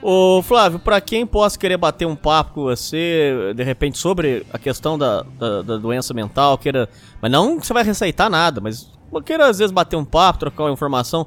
Ô 0.05 0.41
Flávio, 0.41 0.79
pra 0.79 0.99
quem 0.99 1.25
possa 1.25 1.57
querer 1.57 1.77
bater 1.77 2.05
um 2.05 2.15
papo 2.15 2.55
com 2.55 2.63
você, 2.63 3.53
de 3.55 3.63
repente, 3.63 3.97
sobre 3.97 4.45
a 4.51 4.59
questão 4.59 4.97
da, 4.97 5.23
da, 5.39 5.61
da 5.61 5.77
doença 5.77 6.13
mental, 6.13 6.57
queira. 6.57 6.89
Mas 7.21 7.31
não 7.31 7.57
que 7.57 7.65
você 7.65 7.71
vai 7.73 7.83
receitar 7.85 8.29
nada, 8.29 8.59
mas 8.59 8.91
queira 9.25 9.47
às 9.47 9.59
vezes 9.59 9.71
bater 9.71 9.95
um 9.95 10.03
papo, 10.03 10.39
trocar 10.39 10.63
uma 10.63 10.71
informação. 10.73 11.25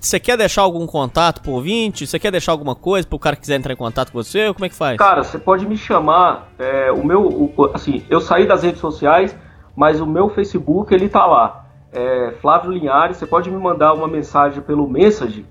Você 0.00 0.20
quer 0.20 0.36
deixar 0.38 0.62
algum 0.62 0.86
contato 0.86 1.42
pro 1.42 1.50
ouvinte? 1.50 2.06
Você 2.06 2.16
quer 2.18 2.30
deixar 2.30 2.52
alguma 2.52 2.76
coisa 2.76 3.06
pro 3.08 3.18
cara 3.18 3.34
que 3.34 3.42
quiser 3.42 3.56
entrar 3.56 3.72
em 3.72 3.76
contato 3.76 4.12
com 4.12 4.22
você? 4.22 4.54
Como 4.54 4.64
é 4.64 4.68
que 4.68 4.74
faz? 4.76 4.96
Cara, 4.96 5.24
você 5.24 5.38
pode 5.38 5.66
me 5.66 5.76
chamar. 5.76 6.50
é, 6.58 6.92
o 6.92 7.04
meu, 7.04 7.22
o- 7.26 7.70
assim, 7.74 8.04
eu 8.08 8.20
saí 8.20 8.46
das 8.46 8.62
redes 8.62 8.80
sociais, 8.80 9.36
mas 9.74 10.00
o 10.00 10.06
meu 10.06 10.30
Facebook 10.30 10.94
ele 10.94 11.08
tá 11.08 11.26
lá. 11.26 11.66
É, 11.92 12.34
Flávio 12.40 12.70
Linhares, 12.70 13.16
você 13.16 13.26
pode 13.26 13.50
me 13.50 13.58
mandar 13.58 13.92
uma 13.94 14.06
mensagem 14.08 14.62
pelo 14.62 14.88
message 14.88 15.44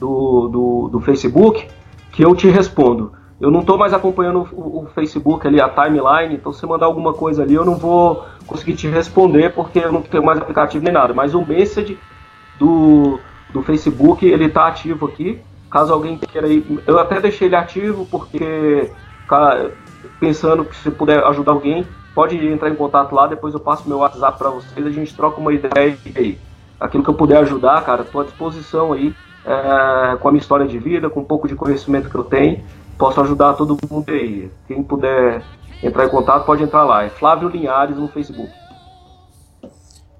do, 0.00 0.48
do, 0.48 0.88
do 0.88 1.00
Facebook 1.00 1.68
que 2.10 2.24
eu 2.24 2.34
te 2.34 2.48
respondo. 2.48 3.12
Eu 3.40 3.50
não 3.50 3.62
tô 3.62 3.78
mais 3.78 3.92
acompanhando 3.92 4.48
o, 4.52 4.82
o 4.82 4.86
Facebook 4.94 5.46
ali, 5.46 5.60
a 5.60 5.68
timeline, 5.68 6.34
então 6.34 6.52
se 6.52 6.66
mandar 6.66 6.86
alguma 6.86 7.12
coisa 7.12 7.42
ali 7.42 7.54
eu 7.54 7.64
não 7.64 7.76
vou 7.76 8.24
conseguir 8.46 8.74
te 8.74 8.88
responder 8.88 9.52
porque 9.54 9.78
eu 9.78 9.92
não 9.92 10.02
tenho 10.02 10.24
mais 10.24 10.38
aplicativo 10.38 10.84
nem 10.84 10.92
nada. 10.92 11.14
Mas 11.14 11.34
o 11.34 11.44
message 11.46 11.98
do, 12.58 13.18
do 13.52 13.62
Facebook, 13.62 14.26
ele 14.26 14.48
tá 14.48 14.66
ativo 14.66 15.06
aqui. 15.06 15.40
Caso 15.70 15.92
alguém 15.92 16.18
queira 16.18 16.48
ir. 16.48 16.82
Eu 16.86 16.98
até 16.98 17.20
deixei 17.20 17.46
ele 17.46 17.56
ativo 17.56 18.06
porque, 18.10 18.90
pensando 20.18 20.64
que 20.64 20.74
se 20.76 20.90
puder 20.90 21.24
ajudar 21.24 21.52
alguém, 21.52 21.86
pode 22.14 22.36
entrar 22.44 22.68
em 22.68 22.74
contato 22.74 23.14
lá. 23.14 23.26
Depois 23.26 23.54
eu 23.54 23.60
passo 23.60 23.88
meu 23.88 23.98
WhatsApp 23.98 24.36
para 24.36 24.50
vocês, 24.50 24.84
a 24.84 24.90
gente 24.90 25.14
troca 25.14 25.40
uma 25.40 25.52
ideia 25.52 25.96
aí. 26.16 26.38
aquilo 26.78 27.04
que 27.04 27.10
eu 27.10 27.14
puder 27.14 27.38
ajudar, 27.38 27.82
cara, 27.84 28.02
estou 28.02 28.20
à 28.20 28.24
disposição 28.24 28.92
aí, 28.92 29.14
é, 29.44 30.16
com 30.16 30.28
a 30.28 30.30
minha 30.32 30.40
história 30.40 30.66
de 30.66 30.78
vida, 30.78 31.10
com 31.10 31.20
um 31.20 31.24
pouco 31.24 31.48
de 31.48 31.54
conhecimento 31.54 32.08
que 32.08 32.16
eu 32.16 32.24
tenho, 32.24 32.62
posso 32.98 33.20
ajudar 33.20 33.54
todo 33.54 33.76
mundo 33.90 34.10
aí. 34.10 34.50
Quem 34.66 34.82
puder 34.82 35.42
entrar 35.82 36.06
em 36.06 36.10
contato 36.10 36.44
pode 36.44 36.62
entrar 36.62 36.84
lá, 36.84 37.04
é 37.04 37.08
Flávio 37.08 37.48
Linhares 37.48 37.96
no 37.96 38.08
Facebook. 38.08 38.52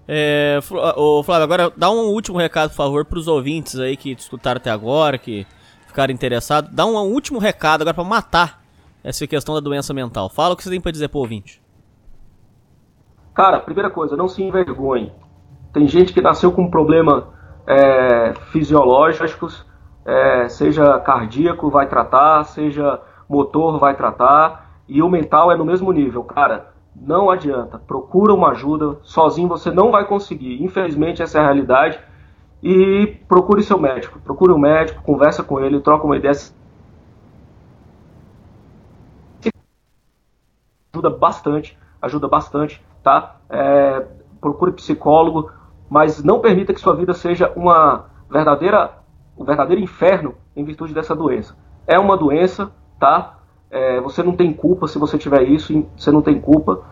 É, 0.09 0.59
ô 0.97 1.23
Flávio, 1.23 1.45
agora 1.45 1.73
dá 1.77 1.91
um 1.91 2.09
último 2.09 2.37
recado, 2.37 2.71
por 2.71 2.77
favor, 2.77 3.05
para 3.05 3.19
os 3.19 3.29
ouvintes 3.29 3.79
aí 3.79 3.97
que 3.97 4.11
escutaram 4.11 4.59
até 4.59 4.71
agora, 4.71 5.17
que 5.17 5.47
ficaram 5.87 6.13
interessados. 6.13 6.71
Dá 6.73 6.85
um 6.85 6.97
último 6.97 7.39
recado 7.39 7.83
agora 7.83 7.95
para 7.95 8.03
matar 8.03 8.61
essa 9.05 9.27
questão 9.27 9.55
da 9.55 9.61
doença 9.61 9.95
mental. 9.95 10.29
Fala 10.29 10.55
o 10.55 10.57
que 10.57 10.65
você 10.65 10.71
tem 10.71 10.81
para 10.81 10.91
dizer 10.91 11.09
pro 11.09 11.21
ouvinte. 11.21 11.63
Cara, 13.35 13.61
primeira 13.61 13.89
coisa, 13.89 14.17
não 14.17 14.29
se 14.29 14.43
envergonhe. 14.43 15.13
Tem 15.73 15.87
gente 15.87 16.13
que 16.13 16.21
nasceu 16.21 16.51
com 16.51 16.63
um 16.63 16.71
problema 16.71 17.29
é, 17.67 18.35
fisiológicos, 18.51 19.67
é, 20.05 20.49
seja 20.49 20.99
cardíaco, 21.01 21.71
vai 21.71 21.87
tratar, 21.89 22.45
seja 22.45 23.01
motor, 23.29 23.79
vai 23.79 23.95
tratar, 23.95 24.71
e 24.89 25.03
o 25.03 25.09
mental 25.09 25.53
é 25.53 25.57
no 25.57 25.65
mesmo 25.65 25.93
nível. 25.93 26.25
Cara, 26.25 26.73
não 26.95 27.31
adianta. 27.31 27.79
Procura 27.79 28.35
uma 28.35 28.51
ajuda. 28.51 28.99
Sozinho 29.03 29.49
você 29.49 29.71
não 29.71 29.91
vai 29.91 30.05
conseguir. 30.05 30.63
Infelizmente, 30.63 31.23
essa 31.23 31.39
é 31.39 31.41
a 31.41 31.45
realidade. 31.45 31.99
E 32.63 33.07
procure 33.29 33.63
seu 33.63 33.79
médico. 33.79 34.19
Procure 34.19 34.53
um 34.53 34.59
médico, 34.59 35.03
conversa 35.03 35.43
com 35.43 35.61
ele, 35.61 35.81
troca 35.81 36.05
uma 36.05 36.17
ideia. 36.17 36.35
Ajuda 40.93 41.09
bastante, 41.09 41.79
ajuda 42.03 42.29
bastante, 42.29 42.85
tá? 43.03 43.37
É, 43.49 44.05
procure 44.41 44.73
psicólogo, 44.73 45.51
mas 45.91 46.23
não 46.23 46.39
permita 46.39 46.73
que 46.73 46.81
sua 46.81 46.95
vida 46.95 47.13
seja 47.13 47.53
uma 47.57 48.07
verdadeira, 48.31 48.93
um 49.37 49.45
verdadeiro 49.45 49.83
inferno 49.83 50.37
em 50.55 50.65
virtude 50.65 50.95
dessa 50.95 51.17
doença. 51.17 51.57
É 51.85 51.99
uma 51.99 52.17
doença, 52.17 52.71
tá? 53.01 53.39
É, 53.69 54.01
você 54.01 54.23
não 54.23 54.37
tem 54.37 54.53
culpa 54.53 54.87
se 54.87 54.99
você 54.99 55.19
tiver 55.19 55.43
isso, 55.43 55.85
você 55.97 56.13
não 56.13 56.23
tem 56.23 56.41
culpa. 56.41 56.85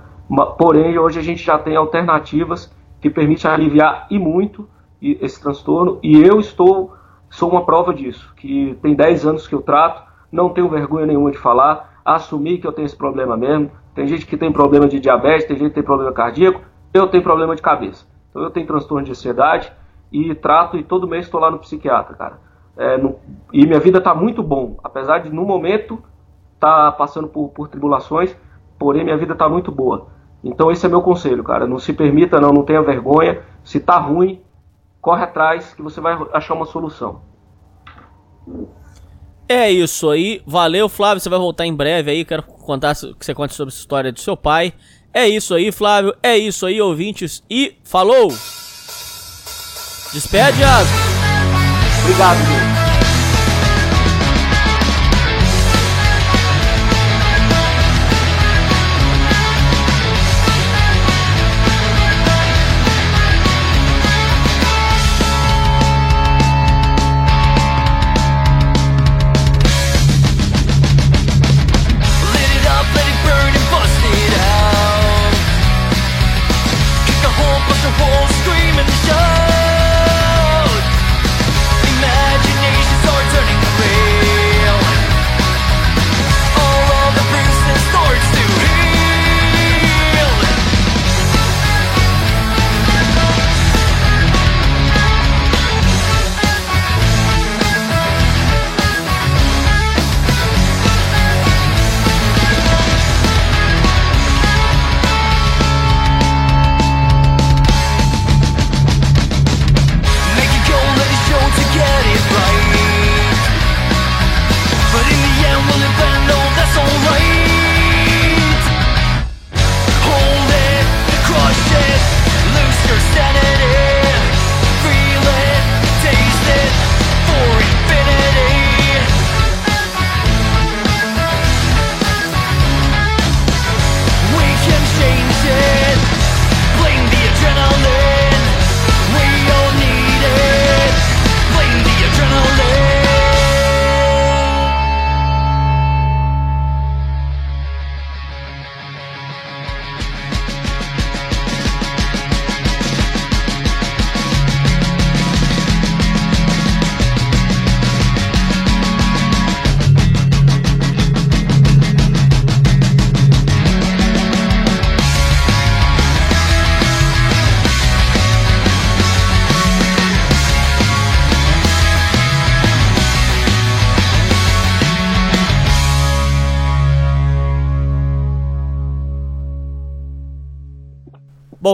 Porém, 0.59 0.99
hoje 0.99 1.21
a 1.21 1.23
gente 1.23 1.45
já 1.45 1.57
tem 1.57 1.77
alternativas 1.77 2.75
que 3.01 3.09
permitem 3.09 3.51
aliviar 3.51 4.09
e 4.11 4.19
muito 4.19 4.69
esse 5.01 5.41
transtorno. 5.41 6.01
E 6.03 6.21
eu 6.21 6.41
estou, 6.41 6.93
sou 7.31 7.51
uma 7.51 7.65
prova 7.65 7.95
disso, 7.95 8.35
que 8.37 8.77
tem 8.83 8.95
10 8.95 9.27
anos 9.27 9.47
que 9.47 9.55
eu 9.55 9.63
trato, 9.63 10.03
não 10.31 10.51
tenho 10.51 10.69
vergonha 10.69 11.07
nenhuma 11.07 11.31
de 11.31 11.39
falar, 11.39 12.01
assumir 12.05 12.59
que 12.59 12.67
eu 12.67 12.73
tenho 12.73 12.87
esse 12.87 12.97
problema 12.97 13.37
mesmo. 13.37 13.71
Tem 13.95 14.09
gente 14.09 14.27
que 14.27 14.37
tem 14.37 14.53
problema 14.53 14.89
de 14.89 14.99
diabetes, 14.99 15.47
tem 15.47 15.57
gente 15.57 15.69
que 15.69 15.75
tem 15.77 15.85
problema 15.85 16.13
cardíaco, 16.13 16.61
eu 16.93 17.07
tenho 17.07 17.23
problema 17.23 17.55
de 17.55 17.63
cabeça. 17.63 18.07
Então 18.39 18.45
eu 18.45 18.51
tenho 18.51 18.67
transtorno 18.69 19.05
de 19.05 19.11
ansiedade 19.11 19.73
e 20.13 20.33
trato 20.33 20.77
e 20.77 20.85
todo 20.85 21.09
mês 21.09 21.25
estou 21.25 21.41
lá 21.41 21.51
no 21.51 21.59
psiquiatra, 21.59 22.15
cara. 22.15 22.39
É, 22.77 22.97
no, 22.97 23.17
e 23.53 23.67
minha 23.67 23.81
vida 23.81 23.99
está 23.99 24.15
muito 24.15 24.45
bom, 24.45 24.79
apesar 24.85 25.19
de 25.19 25.29
no 25.29 25.45
momento 25.45 26.01
tá 26.61 26.93
passando 26.93 27.27
por, 27.27 27.49
por 27.49 27.67
tribulações, 27.67 28.37
porém 28.79 29.03
minha 29.03 29.17
vida 29.17 29.35
tá 29.35 29.49
muito 29.49 29.73
boa. 29.73 30.07
Então 30.45 30.71
esse 30.71 30.87
é 30.87 30.89
meu 30.89 31.03
conselho, 31.03 31.43
cara. 31.43 31.67
Não 31.67 31.81
se 31.81 31.93
permita, 31.93 32.41
não, 32.41 32.53
não 32.53 32.63
tenha 32.63 32.81
vergonha. 32.81 33.43
Se 33.65 33.81
tá 33.81 33.99
ruim, 33.99 34.41
corre 35.01 35.25
atrás 35.25 35.75
que 35.75 35.83
você 35.83 36.01
vai 36.01 36.17
achar 36.33 36.55
uma 36.55 36.65
solução. 36.65 37.23
É 39.49 39.69
isso 39.69 40.09
aí. 40.11 40.41
Valeu, 40.47 40.89
Flávio. 40.89 41.21
Você 41.21 41.29
vai 41.29 41.41
voltar 41.41 41.67
em 41.67 41.75
breve 41.75 42.13
aí. 42.13 42.25
Quero 42.25 42.45
contar 42.45 42.95
que 42.95 43.25
você 43.27 43.35
conte 43.35 43.55
sobre 43.55 43.75
a 43.75 43.77
história 43.77 44.13
do 44.13 44.21
seu 44.21 44.37
pai. 44.37 44.73
É 45.13 45.29
isso 45.29 45.55
aí, 45.55 45.73
Flávio. 45.73 46.15
É 46.23 46.37
isso 46.37 46.67
aí, 46.67 46.81
ouvintes. 46.81 47.43
E 47.51 47.75
falou! 47.85 48.29
Despede. 50.13 50.59
Obrigado, 52.03 52.39
meu. 52.49 52.78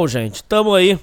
Gente, 0.07 0.45
tamo 0.45 0.75
aí. 0.75 0.99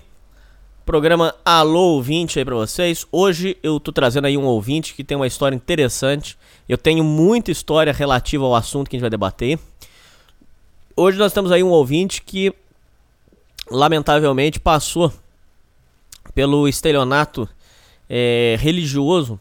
Programa 0.85 1.33
Alô 1.43 1.95
Ouvinte 1.95 2.37
aí 2.37 2.45
pra 2.45 2.55
vocês. 2.55 3.07
Hoje 3.11 3.57
eu 3.63 3.79
tô 3.79 3.91
trazendo 3.91 4.25
aí 4.25 4.37
um 4.37 4.45
ouvinte 4.45 4.93
que 4.93 5.03
tem 5.03 5.17
uma 5.17 5.25
história 5.25 5.55
interessante. 5.55 6.37
Eu 6.69 6.77
tenho 6.77 7.03
muita 7.03 7.51
história 7.51 7.91
relativa 7.91 8.43
ao 8.45 8.55
assunto 8.55 8.89
que 8.89 8.95
a 8.95 8.97
gente 8.97 9.01
vai 9.01 9.09
debater. 9.09 9.57
Hoje 10.95 11.17
nós 11.17 11.33
temos 11.33 11.51
aí 11.51 11.63
um 11.63 11.69
ouvinte 11.69 12.21
que, 12.21 12.53
lamentavelmente, 13.69 14.59
passou 14.59 15.11
pelo 16.35 16.67
estelionato 16.67 17.49
é, 18.09 18.55
religioso 18.59 19.39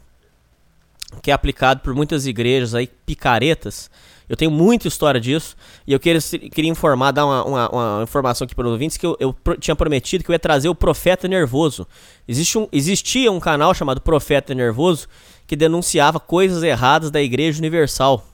que 1.23 1.31
é 1.31 1.35
aplicado 1.35 1.81
por 1.81 1.95
muitas 1.95 2.27
igrejas 2.27 2.75
aí, 2.75 2.87
picaretas, 2.87 3.91
eu 4.31 4.37
tenho 4.37 4.51
muita 4.53 4.87
história 4.87 5.21
disso. 5.21 5.57
E 5.85 5.93
eu 5.93 5.99
queria, 5.99 6.21
queria 6.53 6.71
informar, 6.71 7.11
dar 7.11 7.27
uma, 7.27 7.45
uma, 7.45 7.69
uma 7.69 8.03
informação 8.05 8.45
aqui 8.45 8.55
para 8.55 8.65
os 8.65 8.71
ouvintes 8.71 8.97
que 8.97 9.05
eu, 9.05 9.17
eu 9.19 9.35
tinha 9.59 9.75
prometido 9.75 10.23
que 10.23 10.31
eu 10.31 10.33
ia 10.33 10.39
trazer 10.39 10.69
o 10.69 10.75
Profeta 10.75 11.27
Nervoso. 11.27 11.85
Existe 12.29 12.57
um, 12.57 12.69
existia 12.71 13.33
um 13.33 13.41
canal 13.41 13.75
chamado 13.75 14.01
Profeta 14.01 14.55
Nervoso 14.55 15.09
que 15.49 15.57
denunciava 15.57 16.21
coisas 16.21 16.63
erradas 16.63 17.11
da 17.11 17.21
Igreja 17.21 17.59
Universal. 17.59 18.25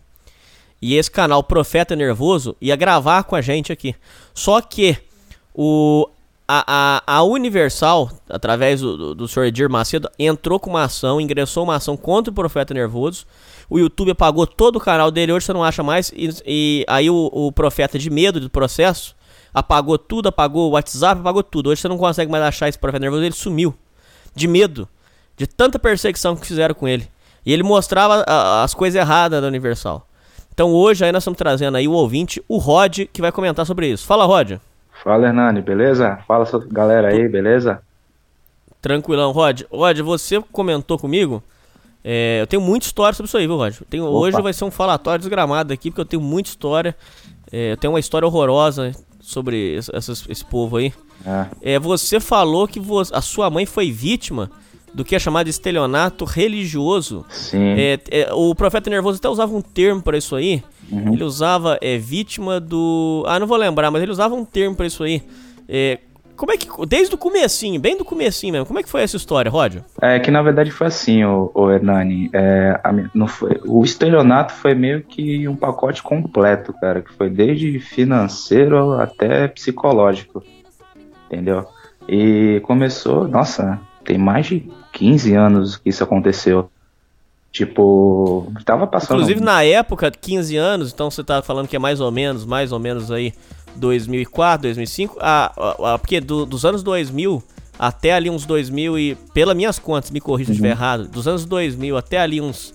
E 0.82 0.94
esse 0.97 1.10
canal 1.10 1.43
Profeta 1.43 1.97
Nervoso 1.97 2.55
ia 2.60 2.77
gravar 2.77 3.23
com 3.24 3.35
a 3.35 3.40
gente 3.40 3.73
aqui. 3.73 3.97
Só 4.35 4.60
que 4.60 4.98
o, 5.55 6.10
a, 6.47 7.01
a, 7.06 7.16
a 7.16 7.23
Universal, 7.23 8.10
através 8.28 8.82
do, 8.82 9.14
do, 9.14 9.27
do 9.27 9.44
Edir 9.44 9.70
Macedo, 9.70 10.10
entrou 10.18 10.60
com 10.60 10.68
uma 10.68 10.82
ação, 10.82 11.18
ingressou 11.18 11.64
uma 11.64 11.77
ação 11.77 11.97
contra 11.97 12.31
o 12.31 12.35
Profeta 12.35 12.74
Nervoso. 12.74 13.24
O 13.68 13.78
YouTube 13.78 14.12
apagou 14.12 14.47
todo 14.47 14.76
o 14.76 14.80
canal 14.80 15.10
dele, 15.10 15.32
hoje 15.32 15.47
você 15.47 15.52
não 15.52 15.64
acha 15.64 15.82
mais. 15.82 16.12
E, 16.14 16.30
e 16.47 16.84
aí 16.88 17.10
o, 17.10 17.30
o 17.32 17.51
Profeta, 17.51 17.98
de 17.98 18.09
medo 18.10 18.40
do 18.40 18.48
processo, 18.48 19.14
apagou 19.52 19.98
tudo, 19.98 20.28
apagou 20.28 20.68
o 20.68 20.72
WhatsApp, 20.72 21.20
apagou 21.20 21.43
tudo. 21.43 21.70
Hoje 21.70 21.80
você 21.80 21.88
não 21.88 21.98
consegue 21.98 22.30
mais 22.30 22.44
achar 22.44 22.68
esse 22.68 22.78
Profeta 22.78 23.01
Nervoso, 23.01 23.24
ele 23.24 23.34
sumiu. 23.34 23.74
De 24.34 24.47
medo. 24.47 24.88
De 25.36 25.47
tanta 25.47 25.78
perseguição 25.78 26.36
que 26.36 26.47
fizeram 26.47 26.74
com 26.74 26.86
ele. 26.86 27.09
E 27.44 27.52
ele 27.52 27.62
mostrava 27.62 28.24
a, 28.26 28.62
as 28.62 28.74
coisas 28.74 29.01
erradas 29.01 29.40
da 29.40 29.48
Universal. 29.48 30.06
Então 30.52 30.72
hoje 30.72 31.05
aí 31.05 31.12
nós 31.12 31.22
estamos 31.22 31.36
trazendo 31.36 31.76
aí 31.76 31.86
o 31.86 31.93
ouvinte, 31.93 32.43
o 32.48 32.56
Rod, 32.59 33.01
que 33.12 33.20
vai 33.20 33.30
comentar 33.30 33.66
sobre 33.66 33.88
isso. 33.88 34.06
Fala, 34.06 34.24
Rod. 34.24 34.59
Fala, 35.02 35.26
Hernani, 35.26 35.60
beleza? 35.60 36.18
Fala, 36.26 36.47
galera 36.70 37.09
aí, 37.09 37.28
beleza? 37.28 37.82
Tranquilão, 38.80 39.32
Rod. 39.32 39.62
Rod, 39.70 40.01
você 40.01 40.40
comentou 40.51 40.98
comigo. 40.98 41.43
É, 42.09 42.41
eu 42.41 42.47
tenho 42.47 42.62
muita 42.62 42.87
história 42.87 43.12
sobre 43.16 43.27
isso 43.27 43.37
aí, 43.37 43.49
viu, 43.49 43.57
Rod? 43.57 43.74
Tenho, 43.91 44.05
hoje 44.05 44.41
vai 44.41 44.53
ser 44.53 44.65
um 44.65 44.70
falatório 44.70 45.19
desgramado 45.19 45.73
aqui, 45.73 45.91
porque 45.91 46.01
eu 46.01 46.05
tenho 46.05 46.23
muita 46.23 46.49
história. 46.49 46.97
É, 47.51 47.73
eu 47.73 47.77
tenho 47.77 47.93
uma 47.93 47.99
história 47.99 48.24
horrorosa 48.24 48.93
sobre 49.20 49.74
esse, 49.74 49.91
esse 50.28 50.45
povo 50.45 50.77
aí. 50.77 50.93
É. 51.27 51.74
É, 51.74 51.78
você 51.81 52.20
falou 52.20 52.69
que 52.69 52.81
a 53.12 53.20
sua 53.20 53.51
mãe 53.51 53.66
foi 53.66 53.91
vítima 53.91 54.49
do 54.95 55.05
que 55.05 55.16
é 55.16 55.19
chamado 55.19 55.47
de 55.47 55.51
estelionato 55.51 56.24
religioso. 56.24 57.27
Sim. 57.28 57.74
É, 57.77 57.99
é, 58.12 58.33
o 58.33 58.55
profeta 58.55 58.89
nervoso 58.89 59.19
até 59.19 59.28
usava 59.28 59.53
um 59.53 59.61
termo 59.61 60.01
para 60.01 60.16
isso 60.16 60.37
aí. 60.37 60.62
Uhum. 60.89 61.12
Ele 61.12 61.24
usava 61.24 61.77
é, 61.83 61.99
vítima 61.99 62.61
do. 62.61 63.24
Ah, 63.27 63.41
não 63.41 63.49
vou 63.49 63.57
lembrar, 63.57 63.91
mas 63.91 64.01
ele 64.01 64.12
usava 64.12 64.37
um 64.37 64.45
termo 64.45 64.77
para 64.77 64.87
isso 64.87 65.03
aí. 65.03 65.23
É, 65.69 65.99
como 66.37 66.53
é 66.53 66.57
que. 66.57 66.69
Desde 66.87 67.15
o 67.15 67.19
comecinho, 67.19 67.81
bem 67.81 67.97
do 67.97 68.05
comecinho 68.05 68.53
mesmo, 68.53 68.67
como 68.67 68.79
é 68.79 68.83
que 68.83 68.89
foi 68.89 69.03
essa 69.03 69.17
história, 69.17 69.51
Rod? 69.51 69.79
É 70.01 70.19
que 70.19 70.31
na 70.31 70.43
verdade 70.43 70.71
foi 70.71 70.87
assim, 70.87 71.25
o, 71.25 71.51
o 71.55 71.71
Hernani. 71.71 72.31
É, 72.33 72.81
a, 72.85 72.93
não 73.15 73.27
foi, 73.27 73.61
o 73.65 73.83
estelionato 73.85 74.53
foi 74.53 74.75
meio 74.75 75.03
que 75.03 75.49
um 75.49 75.57
pacote 75.57 76.03
completo, 76.03 76.73
cara. 76.75 77.03
Que 77.03 77.13
foi 77.13 77.31
desde 77.31 77.81
financeiro 77.81 78.93
até 78.93 79.49
psicológico. 79.49 80.43
Entendeu? 81.27 81.67
E 82.09 82.61
começou, 82.65 83.27
nossa, 83.27 83.81
tem 84.05 84.17
mais 84.17 84.47
de 84.47 84.69
15 84.93 85.35
anos 85.35 85.77
que 85.77 85.89
isso 85.89 86.05
aconteceu. 86.05 86.71
Tipo, 87.51 88.53
tava 88.65 88.87
passando. 88.87 89.17
Inclusive 89.17 89.41
na 89.41 89.63
época, 89.63 90.11
15 90.11 90.57
anos, 90.57 90.93
então 90.93 91.11
você 91.11 91.25
tá 91.25 91.41
falando 91.41 91.67
que 91.67 91.75
é 91.75 91.79
mais 91.79 92.01
ou 92.01 92.13
menos, 92.13 92.45
mais 92.45 92.71
ou 92.71 92.79
menos 92.79 93.11
aí 93.11 93.33
2004, 93.77 94.62
2005, 94.62 95.16
a, 95.20 95.53
a, 95.57 95.94
a 95.94 95.98
porque 95.98 96.20
do, 96.20 96.44
dos 96.47 96.65
anos 96.65 96.82
2000 96.82 97.43
até 97.78 98.12
ali 98.15 98.31
uns 98.31 98.47
2000 98.47 98.98
e 98.98 99.15
pelas 99.35 99.55
minhas 99.55 99.78
contas, 99.78 100.11
me 100.11 100.20
corrija 100.20 100.47
se 100.47 100.53
Uhum. 100.53 100.55
estiver 100.66 100.70
errado, 100.70 101.09
dos 101.09 101.28
anos 101.28 101.44
2000 101.44 101.97
até 101.97 102.19
ali 102.19 102.40
uns 102.40 102.73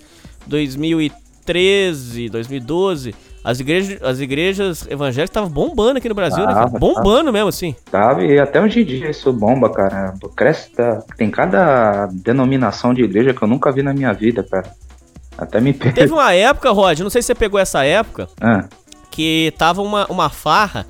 2013, 0.48 2.30
2012, 2.30 3.16
as 3.44 3.60
igrejas, 3.60 4.02
as 4.04 4.20
igrejas 4.20 4.88
evangélicas 4.88 5.30
estavam 5.32 5.50
bombando 5.50 5.98
aqui 5.98 6.08
no 6.08 6.14
Brasil, 6.16 6.46
né? 6.46 6.54
Tava, 6.54 6.78
Bombando 6.78 7.34
mesmo 7.34 7.48
assim. 7.50 7.76
Tava, 7.90 8.24
e 8.24 8.38
até 8.40 8.62
hoje 8.62 8.82
em 8.82 8.86
dia 8.86 9.10
isso 9.10 9.34
bomba, 9.34 9.70
cara. 9.72 10.14
Cresce, 10.36 10.70
tá- 10.72 11.02
tem 11.18 11.32
cada 11.32 12.06
denominação 12.14 12.94
de 12.94 13.02
igreja 13.04 13.34
que 13.34 13.42
eu 13.42 13.48
nunca 13.48 13.72
vi 13.72 13.82
na 13.82 13.94
minha 13.94 14.14
vida, 14.14 14.44
cara. 14.44 14.70
Até 15.38 15.60
me 15.60 15.74
Teve 15.74 15.94
perde. 15.94 16.14
uma 16.14 16.32
época, 16.34 16.70
Rod, 16.70 17.00
não 17.00 17.10
sei 17.10 17.24
se 17.24 17.28
você 17.28 17.36
pegou 17.36 17.60
essa 17.60 17.84
época, 17.84 18.28
Ah, 18.40 18.66
que 19.12 19.54
tava 19.58 19.82
uma, 19.82 20.06
uma 20.08 20.30
farra, 20.30 20.88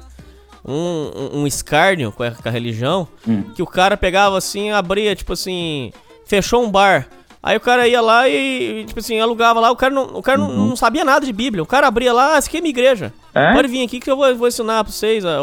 um, 0.64 1.40
um, 1.40 1.48
escárnio 1.48 2.12
com 2.12 2.24
a, 2.24 2.32
com 2.32 2.48
a 2.48 2.52
religião, 2.52 3.08
Hum. 3.28 3.44
que 3.56 3.62
o 3.62 3.68
cara 3.68 3.98
pegava 3.98 4.38
assim, 4.38 4.72
abria, 4.72 5.16
tipo 5.16 5.34
assim, 5.34 5.92
fechou 6.26 6.64
um 6.64 6.70
bar. 6.72 7.08
Aí 7.44 7.58
o 7.58 7.60
cara 7.60 7.88
ia 7.88 8.00
lá 8.00 8.30
e, 8.30 8.86
tipo 8.86 9.00
assim, 9.00 9.20
alugava 9.20 9.60
lá, 9.60 9.72
o 9.72 9.76
cara 9.76 9.92
não, 9.92 10.04
o 10.18 10.22
cara 10.22 10.38
não, 10.38 10.50
não 10.68 10.76
sabia 10.76 11.04
nada 11.04 11.26
de 11.26 11.34
Bíblia. 11.34 11.64
O 11.64 11.66
cara 11.66 11.88
abria 11.88 12.14
lá, 12.14 12.36
ah, 12.36 12.38
essa 12.38 12.48
aqui 12.48 12.58
é 12.58 12.62
minha 12.62 12.70
igreja. 12.70 13.12
Uhum. 13.36 13.42
É? 13.42 13.54
Pode 13.54 13.68
vir 13.68 13.84
aqui 13.84 14.00
que 14.00 14.12
eu 14.12 14.16
vou, 14.16 14.36
vou 14.36 14.48
ensinar 14.48 14.84
pra 14.84 14.94
vocês 14.94 15.26
a, 15.26 15.40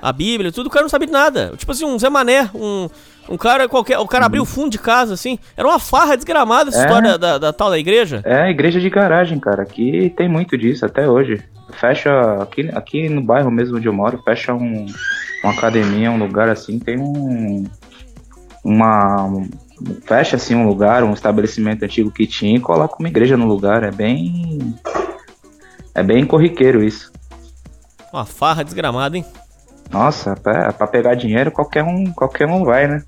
a 0.00 0.12
Bíblia 0.12 0.52
tudo. 0.52 0.68
O 0.68 0.70
cara 0.70 0.84
não 0.84 0.88
sabia 0.88 1.08
de 1.08 1.12
nada. 1.12 1.52
Tipo 1.56 1.72
assim, 1.72 1.84
um 1.84 1.98
Zé 1.98 2.08
Mané, 2.08 2.48
um, 2.54 2.88
um 3.28 3.36
cara 3.36 3.68
qualquer. 3.68 3.98
O 3.98 4.06
cara 4.06 4.26
abriu 4.26 4.44
o 4.44 4.46
fundo 4.46 4.70
de 4.70 4.78
casa, 4.78 5.14
assim. 5.14 5.40
Era 5.56 5.66
uma 5.66 5.80
farra 5.80 6.14
desgramada 6.14 6.70
essa 6.70 6.78
Uhum. 6.78 6.84
É. 6.84 6.86
história 6.86 7.18
da, 7.18 7.36
da 7.38 7.52
tal 7.52 7.68
da 7.68 7.78
igreja. 7.80 8.22
é 8.24 8.48
igreja 8.48 8.78
de 8.78 8.88
garagem, 8.88 9.40
cara. 9.40 9.62
Aqui 9.62 10.14
tem 10.16 10.28
muito 10.28 10.56
disso 10.56 10.86
até 10.86 11.08
hoje. 11.10 11.42
Fecha 11.72 12.42
aqui, 12.42 12.68
aqui 12.74 13.08
no 13.08 13.22
bairro 13.22 13.50
mesmo 13.50 13.76
onde 13.76 13.86
eu 13.88 13.92
moro, 13.92 14.22
fecha 14.22 14.52
um, 14.54 14.86
uma 15.42 15.52
academia, 15.52 16.10
um 16.10 16.18
lugar 16.18 16.48
assim, 16.48 16.78
tem 16.78 16.98
um 16.98 17.64
uma 18.62 19.24
um- 19.24 19.48
fecha 20.06 20.36
assim 20.36 20.54
um 20.54 20.66
lugar, 20.68 21.02
um 21.02 21.12
estabelecimento 21.14 21.82
antigo 21.84 22.10
que 22.10 22.26
tinha 22.26 22.56
e 22.56 22.60
coloca 22.60 22.96
uma 22.98 23.08
igreja 23.08 23.36
no 23.36 23.46
lugar. 23.46 23.82
É 23.82 23.90
bem 23.90 24.74
é 25.94 26.02
bem 26.02 26.26
corriqueiro 26.26 26.82
isso. 26.84 27.10
Uma 28.12 28.26
farra 28.26 28.62
desgramada, 28.64 29.16
hein? 29.16 29.24
Nossa, 29.90 30.34
pra, 30.36 30.72
pra 30.72 30.86
pegar 30.86 31.14
dinheiro 31.14 31.50
qualquer 31.50 31.82
um 31.82 32.12
qualquer 32.12 32.46
um 32.46 32.64
vai, 32.64 32.86
né? 32.86 33.02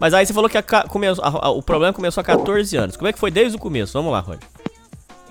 Mas 0.00 0.14
aí 0.14 0.24
você 0.26 0.32
falou 0.32 0.48
que 0.48 0.56
a 0.58 0.64
a- 0.64 1.46
a- 1.46 1.50
o 1.50 1.62
problema 1.62 1.92
começou 1.92 2.20
há 2.20 2.24
14 2.24 2.76
anos. 2.76 2.96
Como 2.96 3.08
é 3.08 3.12
que 3.12 3.18
foi 3.18 3.30
desde 3.30 3.56
o 3.56 3.60
começo? 3.60 3.92
Vamos 3.94 4.12
lá, 4.12 4.20
Rod. 4.20 4.40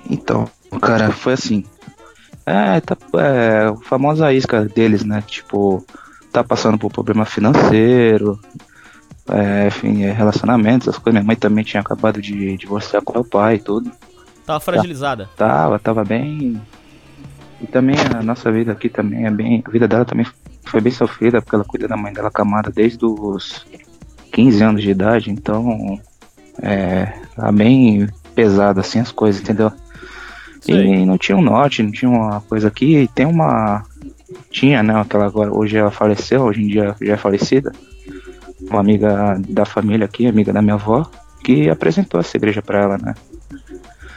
Então, 0.10 0.48
cara, 0.82 1.11
foi 1.11 1.34
assim. 1.34 1.64
É, 2.48 2.80
tá, 2.80 2.95
é, 3.15 3.68
a 3.68 3.76
famosa 3.76 4.32
isca 4.32 4.64
deles, 4.64 5.03
né? 5.03 5.22
Tipo, 5.28 5.86
tá 6.32 6.45
passando 6.45 6.78
por 6.78 6.90
problema 6.90 7.26
financeiro, 7.26 8.40
é, 9.30 9.68
enfim, 9.68 10.03
é, 10.03 10.14
relacionamentos, 10.14 10.88
essas 10.88 10.98
coisas. 10.98 11.19
Minha 11.19 11.28
mãe 11.28 11.36
também 11.36 11.65
tinha 11.65 11.82
acabado 11.82 12.22
de 12.22 12.56
divorciar 12.56 13.03
com 13.03 13.11
meu 13.11 13.26
pai 13.26 13.56
e 13.56 13.60
tudo. 13.60 13.91
Tava 14.45 14.61
fragilizada. 14.61 15.30
Tava, 15.36 15.78
tava 15.78 16.06
bem. 16.06 16.61
E 17.60 17.68
também 17.68 17.98
a 18.18 18.24
nossa 18.24 18.49
vida 18.49 18.72
aqui 18.72 18.88
também 18.88 19.26
é 19.26 19.30
bem. 19.30 19.61
A 19.68 19.69
vida 19.69 19.86
dela 19.86 20.06
também 20.06 20.26
foi 20.64 20.80
bem 20.80 20.94
sofrida, 20.94 21.41
porque 21.41 21.53
ela 21.53 21.65
cuida 21.65 21.86
da 21.86 21.98
mãe 21.98 22.14
dela 22.14 22.32
camada 22.32 22.72
desde 22.72 23.06
os 23.06 23.68
15 24.32 24.64
anos 24.64 24.82
de 24.82 24.90
idade, 24.90 25.30
então. 25.32 25.99
É. 26.61 27.07
Tá 27.36 27.52
bem 27.52 28.07
pesado 28.34 28.80
assim 28.80 28.99
as 28.99 29.11
coisas, 29.11 29.41
entendeu? 29.41 29.69
E 30.68 31.06
não 31.06 31.18
tinha 31.18 31.38
um 31.38 31.41
norte, 31.41 31.81
não 31.81 31.91
tinha 31.91 32.10
uma 32.10 32.41
coisa 32.41 32.68
aqui. 32.68 33.10
Tem 33.15 33.26
uma. 33.26 33.84
Tinha, 34.52 34.84
né? 34.84 34.99
Aquela 34.99 35.26
agora. 35.26 35.53
Hoje 35.53 35.77
ela 35.77 35.91
faleceu, 35.91 36.44
hoje 36.44 36.64
em 36.64 36.68
dia 36.68 36.95
já 37.02 37.14
é 37.14 37.18
falecida. 37.18 37.72
Uma 38.69 38.80
amiga 38.80 39.39
da 39.48 39.65
família 39.65 40.06
aqui, 40.06 40.27
amiga 40.27 40.52
da 40.52 40.61
minha 40.61 40.73
avó, 40.73 41.10
que 41.44 41.69
apresentou 41.69 42.19
essa 42.19 42.35
igreja 42.35 42.61
pra 42.61 42.81
ela, 42.81 42.98
né? 42.98 43.14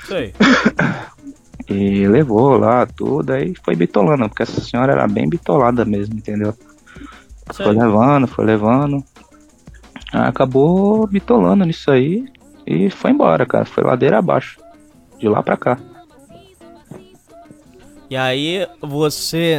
Sei. 0.07 0.35
E 1.69 2.05
levou 2.09 2.57
lá 2.57 2.85
tudo, 2.85 3.33
aí 3.33 3.55
foi 3.63 3.77
bitolando, 3.77 4.29
porque 4.29 4.43
essa 4.43 4.61
senhora 4.61 4.91
era 4.91 5.07
bem 5.07 5.29
bitolada 5.29 5.85
mesmo, 5.85 6.17
entendeu? 6.17 6.53
Foi 7.53 7.67
Sei. 7.67 7.79
levando, 7.81 8.27
foi 8.27 8.45
levando. 8.45 9.05
Aí 10.13 10.29
acabou 10.29 11.07
bitolando 11.07 11.65
nisso 11.65 11.91
aí 11.93 12.27
e 12.67 12.91
foi 12.91 13.13
embora, 13.13 13.47
cara. 13.47 13.65
Foi 13.65 13.85
ladeira 13.85 14.19
abaixo. 14.19 14.59
De 15.19 15.29
lá 15.29 15.43
pra 15.43 15.57
cá. 15.57 15.79
E 18.11 18.17
aí 18.17 18.67
você. 18.81 19.59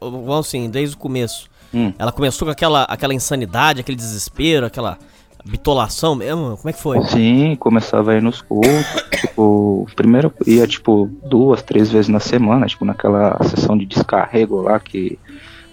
Vamos 0.00 0.46
assim, 0.46 0.70
desde 0.70 0.96
o 0.96 0.98
começo. 0.98 1.48
Hum. 1.72 1.92
Ela 1.98 2.10
começou 2.10 2.46
com 2.46 2.52
aquela, 2.52 2.84
aquela 2.84 3.12
insanidade, 3.12 3.80
aquele 3.80 3.96
desespero, 3.96 4.64
aquela 4.64 4.98
bitolação 5.44 6.14
mesmo? 6.14 6.56
Como 6.56 6.70
é 6.70 6.72
que 6.72 6.80
foi? 6.80 7.02
Sim, 7.04 7.54
começava 7.56 8.12
a 8.12 8.16
ir 8.16 8.22
nos 8.22 8.40
cultos. 8.40 8.70
tipo, 9.20 9.86
primeiro 9.94 10.32
ia 10.46 10.66
tipo 10.66 11.10
duas, 11.24 11.62
três 11.62 11.90
vezes 11.90 12.08
na 12.08 12.20
semana, 12.20 12.66
tipo 12.66 12.84
naquela 12.84 13.36
sessão 13.44 13.76
de 13.76 13.84
descarrego 13.84 14.62
lá 14.62 14.80
que 14.80 15.18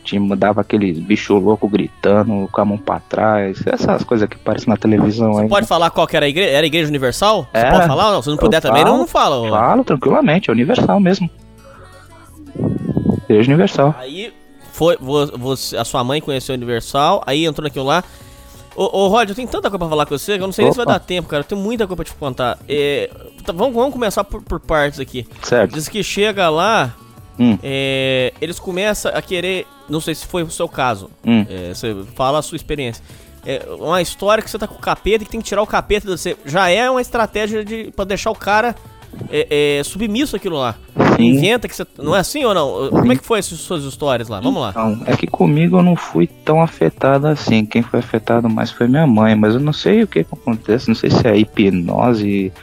tinha, 0.04 0.36
dava 0.36 0.62
aqueles 0.62 1.00
bicho 1.00 1.34
louco 1.38 1.68
gritando 1.68 2.48
com 2.52 2.62
a 2.62 2.66
mão 2.66 2.78
pra 2.78 3.00
trás. 3.00 3.62
Essas 3.66 4.04
coisas 4.04 4.28
que 4.28 4.36
aparecem 4.36 4.70
na 4.70 4.78
televisão 4.78 5.38
aí. 5.38 5.48
Pode 5.48 5.68
falar 5.68 5.90
qual 5.90 6.06
que 6.08 6.16
era 6.18 6.26
a 6.26 6.30
igreja? 6.30 6.50
Era 6.50 6.64
a 6.64 6.68
igreja 6.68 6.88
universal? 6.90 7.48
Você 7.52 7.58
Era. 7.58 7.72
pode 7.72 7.88
falar 7.88 8.08
ou 8.08 8.14
não? 8.14 8.22
Se 8.22 8.30
não 8.30 8.38
puder 8.38 8.62
também, 8.62 8.82
falo, 8.84 8.92
não, 8.94 9.00
não 9.02 9.08
fala. 9.08 9.50
Falo 9.50 9.84
tranquilamente, 9.84 10.50
é 10.50 10.54
universal 10.54 11.00
mesmo. 11.00 11.30
Igreja 13.30 13.50
universal. 13.50 13.96
Aí 13.98 14.34
foi, 14.72 14.98
vo- 14.98 15.38
você, 15.38 15.78
a 15.78 15.86
sua 15.86 16.04
mãe 16.04 16.20
conheceu 16.22 16.54
a 16.54 16.58
Universal, 16.58 17.24
aí 17.26 17.46
entrou 17.46 17.64
naquilo 17.64 17.86
lá. 17.86 18.04
Ô, 18.76 18.84
ô 19.04 19.08
Rod, 19.10 19.30
eu 19.30 19.36
tenho 19.36 19.48
tanta 19.48 19.70
coisa 19.70 19.80
pra 19.80 19.90
falar 19.90 20.06
com 20.06 20.18
você 20.18 20.38
que 20.38 20.44
eu 20.44 20.48
não 20.48 20.54
sei 20.54 20.64
nem 20.66 20.72
se 20.72 20.78
vai 20.78 20.86
dar 20.86 21.00
tempo, 21.00 21.28
cara. 21.28 21.42
Eu 21.42 21.48
tenho 21.48 21.60
muita 21.62 21.86
coisa 21.86 21.96
pra 22.04 22.06
te 22.06 22.14
contar. 22.18 22.58
É, 22.68 23.10
tá, 23.46 23.52
vamos, 23.52 23.74
vamos 23.76 23.92
começar 23.94 24.24
por, 24.24 24.42
por 24.42 24.60
partes 24.60 25.00
aqui. 25.00 25.28
Certo. 25.44 25.74
Diz 25.74 25.90
que 25.90 26.02
chega 26.02 26.50
lá, 26.50 26.94
Hum. 27.42 27.58
é, 27.64 28.32
eles 28.40 28.60
começam 28.60 29.12
a 29.16 29.20
querer. 29.20 29.66
Não 29.90 30.00
sei 30.00 30.14
se 30.14 30.28
foi 30.28 30.44
o 30.44 30.52
seu 30.52 30.70
caso. 30.70 31.10
Hum. 31.26 31.44
É, 31.50 31.74
você 31.74 31.96
fala 32.16 32.38
a 32.38 32.42
sua 32.44 32.56
experiência. 32.56 33.04
É 33.44 33.66
uma 33.80 34.00
história 34.00 34.44
que 34.44 34.52
você 34.52 34.60
tá 34.60 34.68
com 34.68 34.76
o 34.76 34.80
capeta 34.80 35.24
e 35.24 35.26
que 35.26 35.32
tem 35.32 35.42
que 35.42 35.48
tirar 35.48 35.64
o 35.64 35.68
capeta 35.68 36.06
de 36.06 36.16
você. 36.16 36.38
Já 36.46 36.70
é 36.70 36.88
uma 36.88 37.02
estratégia 37.02 37.66
de, 37.66 37.92
pra 37.96 38.06
deixar 38.06 38.30
o 38.30 38.36
cara 38.36 38.76
é, 39.32 39.80
é, 39.80 39.84
submisso 39.84 40.36
aquilo 40.36 40.58
lá. 40.58 40.76
Sim. 41.16 41.24
inventa 41.24 41.68
que 41.68 41.76
você. 41.76 41.84
Não 41.98 42.16
é 42.16 42.20
assim 42.20 42.46
ou 42.46 42.54
não? 42.54 42.90
Como 42.92 43.12
é 43.12 43.16
que 43.16 43.26
foi 43.26 43.40
essas 43.40 43.58
suas 43.60 43.84
histórias 43.84 44.30
lá? 44.30 44.40
Vamos 44.40 44.62
lá. 44.62 44.72
Não, 44.76 45.02
é 45.08 45.18
que 45.18 45.26
comigo 45.26 45.80
eu 45.80 45.84
não 45.84 45.96
fui 45.96 46.28
tão 46.28 46.62
afetado 46.62 47.26
assim. 47.26 47.66
Quem 47.66 47.82
foi 47.82 48.00
afetado 48.00 48.48
mais 48.48 48.70
foi 48.70 48.88
minha 48.88 49.08
mãe, 49.08 49.34
mas 49.34 49.56
eu 49.56 49.60
não 49.60 49.74
sei 49.74 50.04
o 50.04 50.08
que, 50.08 50.24
que 50.24 50.34
acontece, 50.34 50.88
não 50.88 50.96
sei 50.96 51.10
se 51.10 51.28
é 51.28 51.36
hipnose. 51.36 52.54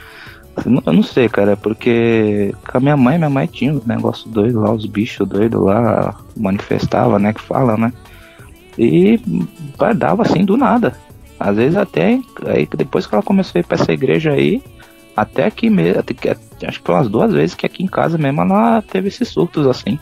Eu 0.65 0.71
não- 0.73 0.83
Eu 0.87 0.93
não 0.93 1.03
sei, 1.03 1.29
cara, 1.29 1.57
porque 1.57 2.55
com 2.71 2.79
a 2.79 2.81
minha 2.81 2.97
mãe, 2.97 3.19
minha 3.19 3.31
mãe 3.31 3.47
tinha 3.47 3.73
um 3.73 3.81
negócio 3.87 4.29
doido 4.29 4.61
lá, 4.61 4.73
os 4.73 4.87
bichos 4.87 5.27
doidos 5.29 5.61
lá, 5.63 6.15
manifestava, 6.37 7.19
né, 7.19 7.33
que 7.33 7.41
fala, 7.41 7.77
né? 7.77 7.93
E 8.77 9.21
dava 9.97 10.23
assim 10.23 10.45
do 10.45 10.57
nada. 10.57 10.95
Às 11.39 11.57
vezes 11.57 11.77
até, 11.77 12.19
aí 12.47 12.69
depois 12.77 13.07
que 13.07 13.15
ela 13.15 13.23
começou 13.23 13.59
a 13.59 13.61
ir 13.61 13.65
pra 13.65 13.77
essa 13.77 13.93
igreja 13.93 14.33
aí, 14.33 14.63
até 15.17 15.47
aqui 15.47 15.69
mesmo, 15.71 16.01
acho 16.01 16.79
que 16.81 16.85
foi 16.87 16.95
umas 16.95 17.09
duas 17.09 17.33
vezes 17.33 17.55
que 17.55 17.67
aqui 17.67 17.83
em 17.83 17.89
casa 17.89 18.17
mesmo 18.19 18.41
ela 18.41 18.83
teve 18.83 19.09
esses 19.09 19.29
surtos 19.29 19.67
assim. 19.67 19.99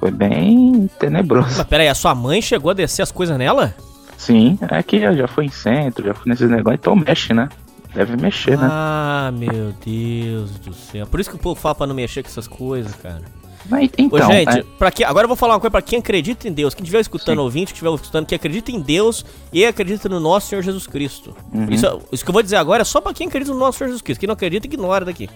Foi 0.00 0.10
bem 0.10 0.90
tenebroso. 0.98 1.56
Mas 1.58 1.66
peraí, 1.66 1.88
a 1.88 1.94
sua 1.94 2.14
mãe 2.14 2.42
chegou 2.42 2.70
a 2.70 2.74
descer 2.74 3.02
as 3.02 3.12
coisas 3.12 3.36
nela? 3.38 3.74
Sim, 4.16 4.58
é 4.70 4.82
que 4.82 5.00
já, 5.00 5.12
já 5.12 5.26
foi 5.28 5.46
em 5.46 5.50
centro, 5.50 6.04
já 6.06 6.14
foi 6.14 6.30
nesses 6.30 6.48
negócios, 6.48 6.78
então 6.80 6.94
mexe, 6.96 7.32
né? 7.34 7.48
Deve 7.94 8.16
mexer, 8.16 8.56
né? 8.56 8.66
Ah, 8.70 9.30
meu 9.34 9.72
Deus 9.84 10.50
do 10.58 10.72
céu. 10.72 11.06
Por 11.06 11.20
isso 11.20 11.28
que 11.30 11.36
o 11.36 11.38
povo 11.38 11.60
fala 11.60 11.74
pra 11.74 11.86
não 11.86 11.94
mexer 11.94 12.22
com 12.22 12.28
essas 12.28 12.48
coisas, 12.48 12.94
cara. 12.96 13.22
Mas, 13.68 13.90
Ô, 13.90 13.92
então, 13.98 14.32
gente, 14.32 14.58
é- 14.58 14.62
pra 14.78 14.90
que, 14.90 15.04
agora 15.04 15.24
eu 15.24 15.28
vou 15.28 15.36
falar 15.36 15.54
uma 15.54 15.60
coisa 15.60 15.70
pra 15.70 15.82
quem 15.82 15.98
acredita 16.00 16.48
em 16.48 16.52
Deus. 16.52 16.74
Quem 16.74 16.82
estiver 16.82 17.00
escutando 17.00 17.38
ouvinte, 17.38 17.66
que 17.66 17.72
estiver 17.78 17.94
escutando, 17.94 18.26
que 18.26 18.34
acredita 18.34 18.72
em 18.72 18.80
Deus 18.80 19.24
e 19.52 19.64
acredita 19.64 20.08
no 20.08 20.18
nosso 20.18 20.48
Senhor 20.48 20.62
Jesus 20.62 20.86
Cristo. 20.86 21.36
Uhum. 21.52 21.70
Isso, 21.70 22.00
isso 22.10 22.24
que 22.24 22.30
eu 22.30 22.32
vou 22.32 22.42
dizer 22.42 22.56
agora 22.56 22.82
é 22.82 22.84
só 22.84 23.00
pra 23.00 23.14
quem 23.14 23.28
acredita 23.28 23.52
no 23.52 23.60
nosso 23.60 23.78
Senhor 23.78 23.88
Jesus 23.88 24.02
Cristo. 24.02 24.20
Quem 24.20 24.26
não 24.26 24.34
acredita, 24.34 24.66
ignora 24.66 25.04
daqui. 25.04 25.28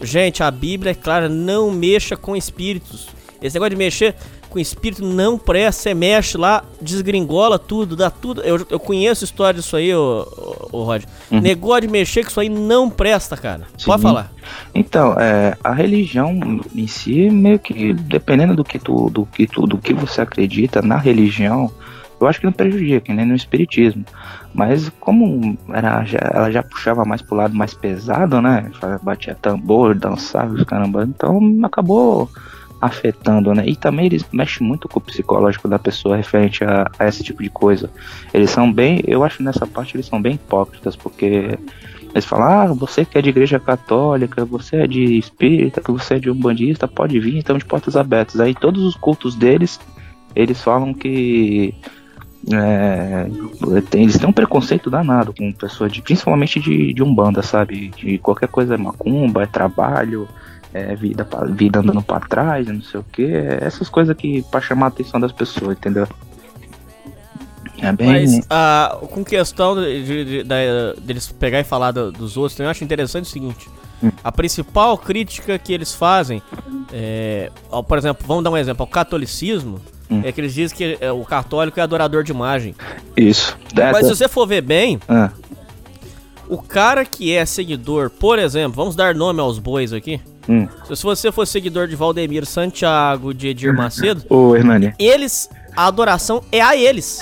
Gente, 0.00 0.42
a 0.42 0.50
Bíblia 0.50 0.92
é 0.92 0.94
clara, 0.94 1.28
não 1.28 1.70
mexa 1.70 2.16
com 2.16 2.34
espíritos. 2.34 3.08
Esse 3.42 3.54
negócio 3.54 3.70
de 3.70 3.76
mexer 3.76 4.14
com 4.52 4.58
espírito 4.58 5.02
não 5.04 5.38
presta. 5.38 5.82
Você 5.82 5.94
mexe 5.94 6.36
lá, 6.36 6.62
desgringola 6.80 7.58
tudo, 7.58 7.96
dá 7.96 8.10
tudo. 8.10 8.42
Eu, 8.42 8.66
eu 8.68 8.78
conheço 8.78 9.24
história 9.24 9.58
disso 9.58 9.74
aí, 9.76 9.94
ô, 9.94 10.26
ô, 10.70 10.78
ô 10.78 10.84
Rod. 10.84 11.04
Uhum. 11.30 11.40
Negócio 11.40 11.82
de 11.82 11.88
mexer 11.88 12.22
com 12.22 12.28
isso 12.30 12.40
aí 12.40 12.48
não 12.48 12.90
presta, 12.90 13.36
cara. 13.36 13.62
Pode 13.84 14.00
Sim. 14.02 14.06
falar. 14.08 14.30
Então, 14.74 15.14
é, 15.18 15.56
a 15.64 15.72
religião 15.72 16.38
em 16.74 16.86
si, 16.86 17.30
meio 17.30 17.58
que 17.58 17.94
dependendo 17.94 18.54
do 18.54 18.62
que 18.64 18.78
tu, 18.78 19.08
do 19.10 19.24
que 19.26 19.46
tu, 19.46 19.66
do 19.66 19.78
que 19.78 19.94
você 19.94 20.20
acredita 20.20 20.82
na 20.82 20.96
religião, 20.96 21.70
eu 22.20 22.26
acho 22.28 22.38
que 22.38 22.46
não 22.46 22.52
prejudica, 22.52 23.12
nem 23.12 23.26
no 23.26 23.34
espiritismo. 23.34 24.04
Mas 24.54 24.90
como 25.00 25.56
era, 25.72 26.04
já- 26.04 26.30
ela 26.34 26.50
já 26.52 26.62
puxava 26.62 27.04
mais 27.04 27.22
pro 27.22 27.34
lado 27.36 27.54
mais 27.54 27.72
pesado, 27.72 28.40
né? 28.42 28.70
Batia 29.02 29.34
tambor, 29.40 29.94
dançava, 29.94 30.52
os 30.52 30.62
caramba, 30.64 31.04
então 31.08 31.40
acabou 31.62 32.28
afetando, 32.82 33.54
né? 33.54 33.62
E 33.64 33.76
também 33.76 34.06
eles 34.06 34.26
mexem 34.32 34.66
muito 34.66 34.88
com 34.88 34.98
o 34.98 35.02
psicológico 35.02 35.68
da 35.68 35.78
pessoa 35.78 36.16
referente 36.16 36.64
a, 36.64 36.90
a 36.98 37.06
esse 37.06 37.22
tipo 37.22 37.40
de 37.40 37.48
coisa. 37.48 37.88
Eles 38.34 38.50
são 38.50 38.72
bem, 38.72 39.00
eu 39.06 39.22
acho 39.22 39.40
nessa 39.40 39.64
parte 39.64 39.96
eles 39.96 40.06
são 40.06 40.20
bem 40.20 40.34
hipócritas, 40.34 40.96
porque 40.96 41.56
eles 42.12 42.24
falam, 42.24 42.48
ah, 42.48 42.66
você 42.74 43.04
que 43.04 43.16
é 43.16 43.22
de 43.22 43.28
igreja 43.28 43.60
católica, 43.60 44.44
você 44.44 44.78
é 44.78 44.86
de 44.88 45.16
espírita, 45.16 45.80
que 45.80 45.92
você 45.92 46.14
é 46.14 46.18
de 46.18 46.28
umbandista, 46.28 46.88
pode 46.88 47.20
vir, 47.20 47.38
então 47.38 47.56
de 47.56 47.64
portas 47.64 47.96
abertas. 47.96 48.40
Aí 48.40 48.52
todos 48.52 48.82
os 48.82 48.96
cultos 48.96 49.36
deles, 49.36 49.78
eles 50.34 50.60
falam 50.60 50.92
que 50.92 51.72
é, 52.52 53.28
eles 53.94 54.18
têm 54.18 54.28
um 54.28 54.32
preconceito 54.32 54.90
danado 54.90 55.32
com 55.32 55.52
pessoas 55.52 55.92
de, 55.92 56.02
principalmente 56.02 56.58
de, 56.58 56.92
de 56.92 57.02
umbanda, 57.02 57.42
sabe? 57.42 57.92
De 57.96 58.18
qualquer 58.18 58.48
coisa 58.48 58.74
é 58.74 58.76
macumba, 58.76 59.44
é 59.44 59.46
trabalho, 59.46 60.26
é 60.74 60.94
vida, 60.96 61.26
vida 61.50 61.80
andando 61.80 62.02
pra 62.02 62.20
trás, 62.20 62.66
não 62.66 62.82
sei 62.82 63.00
o 63.00 63.04
que, 63.04 63.24
essas 63.60 63.88
coisas 63.88 64.16
que 64.16 64.42
pra 64.50 64.60
chamar 64.60 64.86
a 64.86 64.88
atenção 64.88 65.20
das 65.20 65.32
pessoas, 65.32 65.76
entendeu? 65.76 66.06
É 67.80 67.92
bem. 67.92 68.06
Mas 68.06 68.46
ah, 68.48 68.98
com 69.10 69.24
questão 69.24 69.74
de, 69.74 70.04
de- 70.04 70.44
de- 70.44 71.00
deles 71.00 71.28
pegar 71.32 71.60
e 71.60 71.64
falar 71.64 71.90
do- 71.90 72.12
dos 72.12 72.36
outros, 72.36 72.58
eu 72.60 72.68
acho 72.68 72.84
interessante 72.84 73.24
o 73.24 73.28
seguinte. 73.28 73.68
Hum. 74.02 74.10
A 74.22 74.30
principal 74.30 74.96
crítica 74.98 75.58
que 75.58 75.72
eles 75.72 75.92
fazem, 75.94 76.40
é, 76.92 77.50
ao- 77.70 77.82
por 77.82 77.98
exemplo, 77.98 78.24
vamos 78.26 78.44
dar 78.44 78.50
um 78.50 78.56
exemplo, 78.56 78.82
ao 78.82 78.86
catolicismo, 78.86 79.80
Hum. 80.10 80.20
é 80.24 80.30
que 80.30 80.40
eles 80.40 80.54
dizem 80.54 80.76
que 80.76 80.98
é, 81.00 81.10
o 81.10 81.24
católico 81.24 81.78
é 81.80 81.82
adorador 81.82 82.22
de 82.22 82.30
imagem. 82.32 82.74
Isso. 83.16 83.56
É, 83.76 83.90
Mas 83.90 84.02
tá- 84.02 84.08
se 84.08 84.16
você 84.16 84.28
for 84.28 84.46
ver 84.46 84.60
bem, 84.60 85.00
Ah, 85.08 85.30
o 86.48 86.58
cara 86.62 87.04
que 87.04 87.32
é 87.34 87.44
seguidor, 87.44 88.10
por 88.10 88.38
exemplo, 88.38 88.74
vamos 88.76 88.94
dar 88.94 89.14
nome 89.14 89.40
aos 89.40 89.58
bois 89.58 89.92
aqui. 89.92 90.20
Hum. 90.48 90.66
Se 90.94 91.02
você 91.02 91.30
for 91.32 91.46
seguidor 91.46 91.86
de 91.88 91.96
Valdemiro 91.96 92.46
Santiago, 92.46 93.32
de 93.34 93.48
Edir 93.48 93.74
Macedo, 93.74 94.22
Ô, 94.28 94.54
Hernani. 94.56 94.94
eles, 94.98 95.48
a 95.76 95.86
adoração 95.86 96.42
é 96.50 96.60
a 96.60 96.76
eles. 96.76 97.20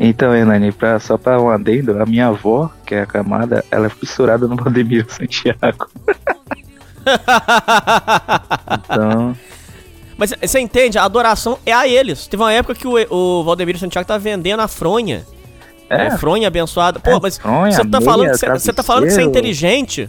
Então, 0.00 0.32
Hernani, 0.34 0.70
pra, 0.70 1.00
só 1.00 1.18
pra 1.18 1.40
um 1.40 1.50
adendo, 1.50 2.00
a 2.00 2.06
minha 2.06 2.28
avó, 2.28 2.70
que 2.86 2.94
é 2.94 3.02
a 3.02 3.06
camada, 3.06 3.64
ela 3.70 3.86
é 3.86 3.90
fissurada 3.90 4.46
no 4.46 4.54
Valdemiro 4.62 5.10
Santiago. 5.10 5.88
Então, 8.84 9.36
Mas 10.16 10.32
você 10.40 10.60
entende? 10.60 10.98
A 10.98 11.04
adoração 11.04 11.58
é 11.64 11.72
a 11.72 11.86
eles. 11.86 12.26
Teve 12.26 12.42
uma 12.42 12.52
época 12.52 12.74
que 12.74 12.86
o, 12.86 12.94
o 13.10 13.44
Valdemiro 13.44 13.78
Santiago 13.78 14.06
tá 14.06 14.18
vendendo 14.18 14.60
a 14.60 14.68
fronha. 14.68 15.24
É. 15.90 16.08
É, 16.08 16.18
fronha 16.18 16.48
abençoada. 16.48 17.00
Pô, 17.00 17.10
É, 17.10 17.18
mas 17.20 17.38
você 17.74 17.84
tá 17.84 18.00
falando 18.00 18.30
que 18.32 18.36
você- 18.60 18.72
tá 18.72 18.82
falando 18.82 19.04
que 19.04 19.10
você 19.10 19.22
é 19.22 19.24
inteligente. 19.24 20.08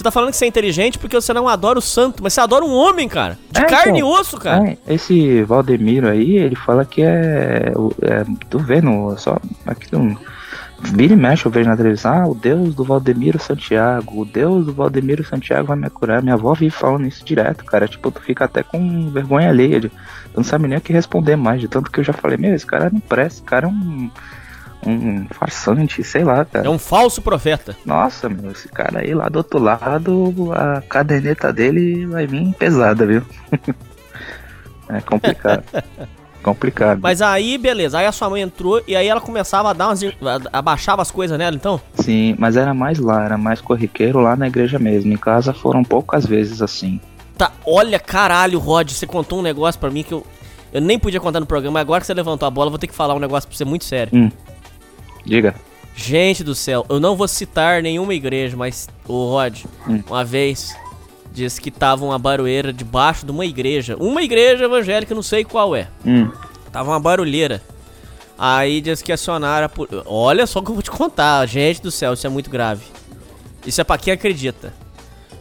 Você 0.00 0.04
tá 0.04 0.10
falando 0.10 0.30
que 0.30 0.38
você 0.38 0.46
é 0.46 0.48
inteligente 0.48 0.98
porque 0.98 1.14
você 1.14 1.30
não 1.34 1.46
adora 1.46 1.78
o 1.78 1.82
santo, 1.82 2.22
mas 2.22 2.32
você 2.32 2.40
adora 2.40 2.64
um 2.64 2.72
homem, 2.72 3.06
cara. 3.06 3.36
De 3.50 3.60
É, 3.60 3.64
carne 3.66 3.98
então, 3.98 4.10
e 4.16 4.18
osso, 4.18 4.38
cara. 4.38 4.66
é, 4.70 4.78
esse 4.94 5.42
Valdemiro 5.42 6.08
aí, 6.08 6.38
ele 6.38 6.54
fala 6.56 6.86
que 6.86 7.02
é. 7.02 7.70
é 8.00 8.24
tu 8.48 8.58
vendo, 8.58 9.14
só. 9.18 9.36
Aqui 9.66 9.94
um. 9.94 10.16
Vira 10.82 11.12
e 11.12 11.16
mexe, 11.16 11.44
eu 11.44 11.52
vejo 11.52 11.68
na 11.68 11.76
televisão, 11.76 12.10
ah, 12.14 12.26
o 12.26 12.34
Deus 12.34 12.74
do 12.74 12.82
Valdemiro 12.82 13.38
Santiago, 13.38 14.22
o 14.22 14.24
Deus 14.24 14.64
do 14.64 14.72
Valdemiro 14.72 15.22
Santiago 15.22 15.66
vai 15.66 15.76
me 15.76 15.90
curar. 15.90 16.22
Minha 16.22 16.34
avó 16.36 16.54
vive 16.54 16.70
falando 16.70 17.06
isso 17.06 17.22
direto, 17.22 17.62
cara. 17.66 17.86
Tipo, 17.86 18.10
tu 18.10 18.22
fica 18.22 18.46
até 18.46 18.62
com 18.62 19.10
vergonha 19.10 19.50
alheia. 19.50 19.80
de- 19.82 19.90
Tu 19.90 20.36
não 20.36 20.44
sabe 20.44 20.66
nem 20.66 20.78
o 20.78 20.80
que 20.80 20.94
responder 20.94 21.36
mais, 21.36 21.60
de 21.60 21.68
tanto 21.68 21.90
que 21.90 22.00
eu 22.00 22.04
já 22.04 22.14
falei, 22.14 22.38
meu, 22.38 22.54
esse 22.54 22.64
cara 22.64 22.88
não 22.90 23.00
presta, 23.00 23.40
esse 23.40 23.42
cara 23.42 23.66
é 23.66 23.68
um. 23.68 24.10
Um 24.86 25.26
farsante, 25.28 26.02
sei 26.02 26.24
lá, 26.24 26.44
cara. 26.44 26.66
É 26.66 26.70
um 26.70 26.78
falso 26.78 27.20
profeta. 27.20 27.76
Nossa, 27.84 28.28
meu, 28.28 28.50
esse 28.50 28.68
cara 28.68 29.00
aí 29.00 29.14
lá 29.14 29.28
do 29.28 29.36
outro 29.36 29.58
lado, 29.58 30.52
a 30.54 30.80
caderneta 30.82 31.52
dele 31.52 32.06
vai 32.06 32.26
vir 32.26 32.54
pesada, 32.54 33.06
viu? 33.06 33.22
é 34.88 35.00
complicado. 35.02 35.64
complicado. 36.42 37.00
Mas 37.02 37.20
aí, 37.20 37.58
beleza. 37.58 37.98
Aí 37.98 38.06
a 38.06 38.12
sua 38.12 38.30
mãe 38.30 38.40
entrou 38.40 38.82
e 38.86 38.96
aí 38.96 39.06
ela 39.06 39.20
começava 39.20 39.70
a 39.70 39.72
dar 39.72 39.88
umas. 39.88 40.00
abaixava 40.52 41.02
as 41.02 41.10
coisas 41.10 41.38
nela, 41.38 41.54
então? 41.54 41.80
Sim, 41.94 42.34
mas 42.38 42.56
era 42.56 42.72
mais 42.72 42.98
lá, 42.98 43.24
era 43.24 43.36
mais 43.36 43.60
corriqueiro 43.60 44.20
lá 44.20 44.34
na 44.34 44.46
igreja 44.46 44.78
mesmo. 44.78 45.12
Em 45.12 45.18
casa 45.18 45.52
foram 45.52 45.84
poucas 45.84 46.24
vezes 46.24 46.62
assim. 46.62 46.98
Tá, 47.36 47.52
olha, 47.64 47.98
caralho, 47.98 48.58
Rod, 48.58 48.90
você 48.90 49.06
contou 49.06 49.38
um 49.38 49.42
negócio 49.42 49.80
pra 49.80 49.90
mim 49.90 50.02
que 50.02 50.12
eu. 50.12 50.26
Eu 50.72 50.80
nem 50.80 50.98
podia 50.98 51.18
contar 51.18 51.40
no 51.40 51.46
programa, 51.46 51.74
mas 51.74 51.80
agora 51.80 52.00
que 52.00 52.06
você 52.06 52.14
levantou 52.14 52.46
a 52.46 52.50
bola, 52.50 52.68
eu 52.68 52.70
vou 52.70 52.78
ter 52.78 52.86
que 52.86 52.94
falar 52.94 53.12
um 53.14 53.18
negócio 53.18 53.48
pra 53.48 53.56
você 53.56 53.64
muito 53.64 53.84
sério. 53.84 54.16
Hum. 54.16 54.30
Diga. 55.30 55.54
Gente 55.94 56.42
do 56.42 56.54
céu, 56.56 56.84
eu 56.88 56.98
não 56.98 57.14
vou 57.14 57.28
citar 57.28 57.82
nenhuma 57.82 58.12
igreja, 58.14 58.56
mas 58.56 58.88
o 59.06 59.30
Rod, 59.30 59.60
Hum. 59.88 60.02
uma 60.08 60.24
vez, 60.24 60.74
disse 61.32 61.60
que 61.60 61.70
tava 61.70 62.04
uma 62.04 62.18
barulheira 62.18 62.72
debaixo 62.72 63.24
de 63.24 63.30
uma 63.30 63.46
igreja. 63.46 63.96
Uma 63.96 64.22
igreja 64.24 64.64
evangélica, 64.64 65.14
não 65.14 65.22
sei 65.22 65.44
qual 65.44 65.76
é. 65.76 65.86
Hum. 66.04 66.28
Tava 66.72 66.90
uma 66.90 66.98
barulheira. 66.98 67.62
Aí 68.36 68.80
diz 68.80 69.02
que 69.02 69.12
acionaram 69.12 69.66
a 69.66 69.68
pol- 69.68 69.86
Olha 70.06 70.46
só 70.48 70.58
o 70.58 70.62
que 70.64 70.70
eu 70.70 70.74
vou 70.74 70.82
te 70.82 70.90
contar, 70.90 71.46
gente 71.46 71.80
do 71.80 71.90
céu, 71.92 72.14
isso 72.14 72.26
é 72.26 72.30
muito 72.30 72.50
grave. 72.50 72.82
Isso 73.64 73.80
é 73.80 73.84
pra 73.84 73.98
quem 73.98 74.12
acredita. 74.12 74.72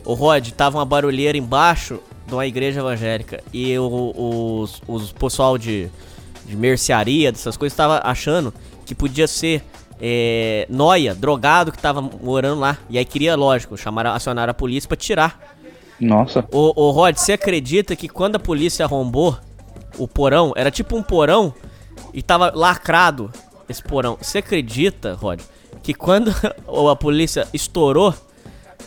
O 0.05 0.13
Rod, 0.13 0.49
tava 0.51 0.77
uma 0.77 0.85
barulheira 0.85 1.35
embaixo 1.37 1.99
de 2.27 2.33
uma 2.35 2.45
igreja 2.45 2.81
evangélica. 2.81 3.41
E 3.51 3.75
o- 3.79 4.13
os, 4.61 4.81
os 4.87 5.11
pessoal 5.13 5.57
de, 5.57 5.87
de 6.45 6.55
mercearia, 6.55 7.31
dessas 7.31 7.57
coisas, 7.57 7.75
tava 7.75 8.01
achando 8.03 8.53
que 8.85 8.93
podia 8.93 9.27
ser 9.27 9.63
é, 10.01 10.65
noia, 10.69 11.13
drogado 11.13 11.71
que 11.71 11.77
tava 11.77 12.01
morando 12.01 12.59
lá. 12.59 12.77
E 12.89 12.97
aí 12.97 13.05
queria, 13.05 13.35
lógico, 13.35 13.77
chamar, 13.77 14.07
acionar 14.07 14.49
a 14.49 14.53
polícia 14.53 14.88
pra 14.88 14.97
tirar. 14.97 15.57
Nossa. 15.99 16.45
Ô, 16.51 16.73
ô 16.76 16.91
Rod, 16.91 17.17
você 17.17 17.34
acredita 17.34 17.95
que 17.95 18.07
quando 18.07 18.38
a 18.38 18.39
polícia 18.39 18.85
arrombou 18.85 19.38
o 19.97 20.07
porão, 20.07 20.53
era 20.55 20.71
tipo 20.71 20.95
um 20.95 21.03
porão 21.03 21.53
e 22.13 22.21
tava 22.21 22.51
lacrado 22.55 23.31
esse 23.67 23.84
porão. 23.84 24.17
Você 24.21 24.38
acredita, 24.38 25.13
Rod, 25.13 25.41
que 25.84 25.93
quando 25.93 26.34
a 26.89 26.95
polícia 26.95 27.47
estourou, 27.53 28.13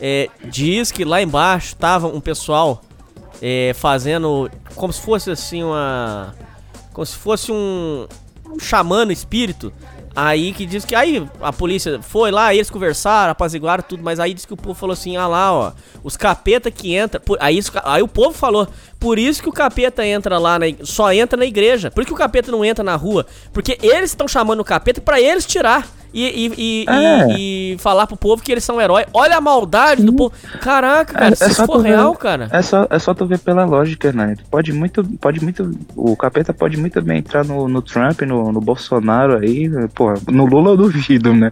é, 0.00 0.28
diz 0.44 0.90
que 0.90 1.04
lá 1.04 1.20
embaixo 1.22 1.76
tava 1.76 2.06
um 2.06 2.20
pessoal 2.20 2.80
é, 3.40 3.72
fazendo 3.74 4.50
como 4.74 4.92
se 4.92 5.00
fosse 5.00 5.30
assim 5.30 5.62
uma. 5.62 6.34
Como 6.92 7.06
se 7.06 7.16
fosse 7.16 7.50
um, 7.50 8.06
um 8.48 8.58
xamã 8.58 9.10
espírito, 9.10 9.72
Aí 10.14 10.52
que 10.52 10.66
diz 10.66 10.84
que 10.84 10.94
aí 10.94 11.26
a 11.40 11.52
polícia 11.52 12.00
foi 12.02 12.30
lá, 12.30 12.54
eles 12.54 12.70
conversaram, 12.70 13.32
apaziguaram 13.32 13.82
tudo, 13.86 14.02
mas 14.02 14.20
aí 14.20 14.34
diz 14.34 14.44
que 14.44 14.52
o 14.52 14.56
povo 14.56 14.74
falou 14.74 14.92
assim: 14.92 15.16
ah 15.16 15.26
lá, 15.26 15.52
ó, 15.52 15.72
os 16.04 16.16
capeta 16.16 16.70
que 16.70 16.94
entra. 16.94 17.20
Aí, 17.40 17.58
aí 17.84 18.02
o 18.02 18.08
povo 18.08 18.32
falou: 18.32 18.68
por 19.02 19.18
isso 19.18 19.42
que 19.42 19.48
o 19.48 19.52
capeta 19.52 20.06
entra 20.06 20.38
lá, 20.38 20.58
na, 20.58 20.66
só 20.82 21.12
entra 21.12 21.36
na 21.36 21.44
igreja. 21.44 21.90
Por 21.90 22.02
que 22.02 22.06
que 22.08 22.14
o 22.14 22.16
capeta 22.16 22.50
não 22.52 22.64
entra 22.64 22.84
na 22.84 22.94
rua? 22.96 23.26
Porque 23.52 23.76
eles 23.82 24.10
estão 24.10 24.28
chamando 24.28 24.60
o 24.60 24.64
capeta 24.64 25.00
pra 25.00 25.20
eles 25.20 25.44
tirar. 25.44 25.86
E, 26.14 26.26
e, 26.46 26.52
e, 26.58 26.86
É. 26.90 27.26
e- 27.38 27.72
e 27.72 27.78
falar 27.78 28.06
pro 28.06 28.18
povo 28.18 28.42
que 28.42 28.52
eles 28.52 28.62
são 28.62 28.78
heróis. 28.78 29.06
Olha 29.14 29.38
a 29.38 29.40
maldade 29.40 30.02
do 30.04 30.12
povo. 30.12 30.30
Caraca, 30.60 31.14
cara, 31.14 31.34
se 31.34 31.42
isso 31.46 31.54
só 31.54 31.64
for 31.64 31.76
tu 31.78 31.82
ver- 31.84 31.88
real, 31.88 32.14
cara. 32.14 32.48
É 32.52 32.60
só, 32.60 32.86
é 32.90 32.98
só 32.98 33.14
tu 33.14 33.24
ver 33.24 33.38
pela 33.38 33.64
lógica, 33.64 34.12
né? 34.12 34.36
Pode 34.50 34.74
muito, 34.74 35.02
pode 35.18 35.42
muito, 35.42 35.70
o 35.96 36.14
capeta 36.14 36.52
pode 36.52 36.76
muito 36.76 37.00
bem 37.00 37.20
entrar 37.20 37.46
no, 37.46 37.66
no 37.66 37.80
Trump, 37.80 38.20
no, 38.22 38.52
no 38.52 38.60
Bolsonaro 38.60 39.38
aí, 39.38 39.70
pô, 39.94 40.12
no 40.30 40.44
Lula 40.44 40.72
eu 40.72 40.76
duvido, 40.76 41.32
né? 41.32 41.48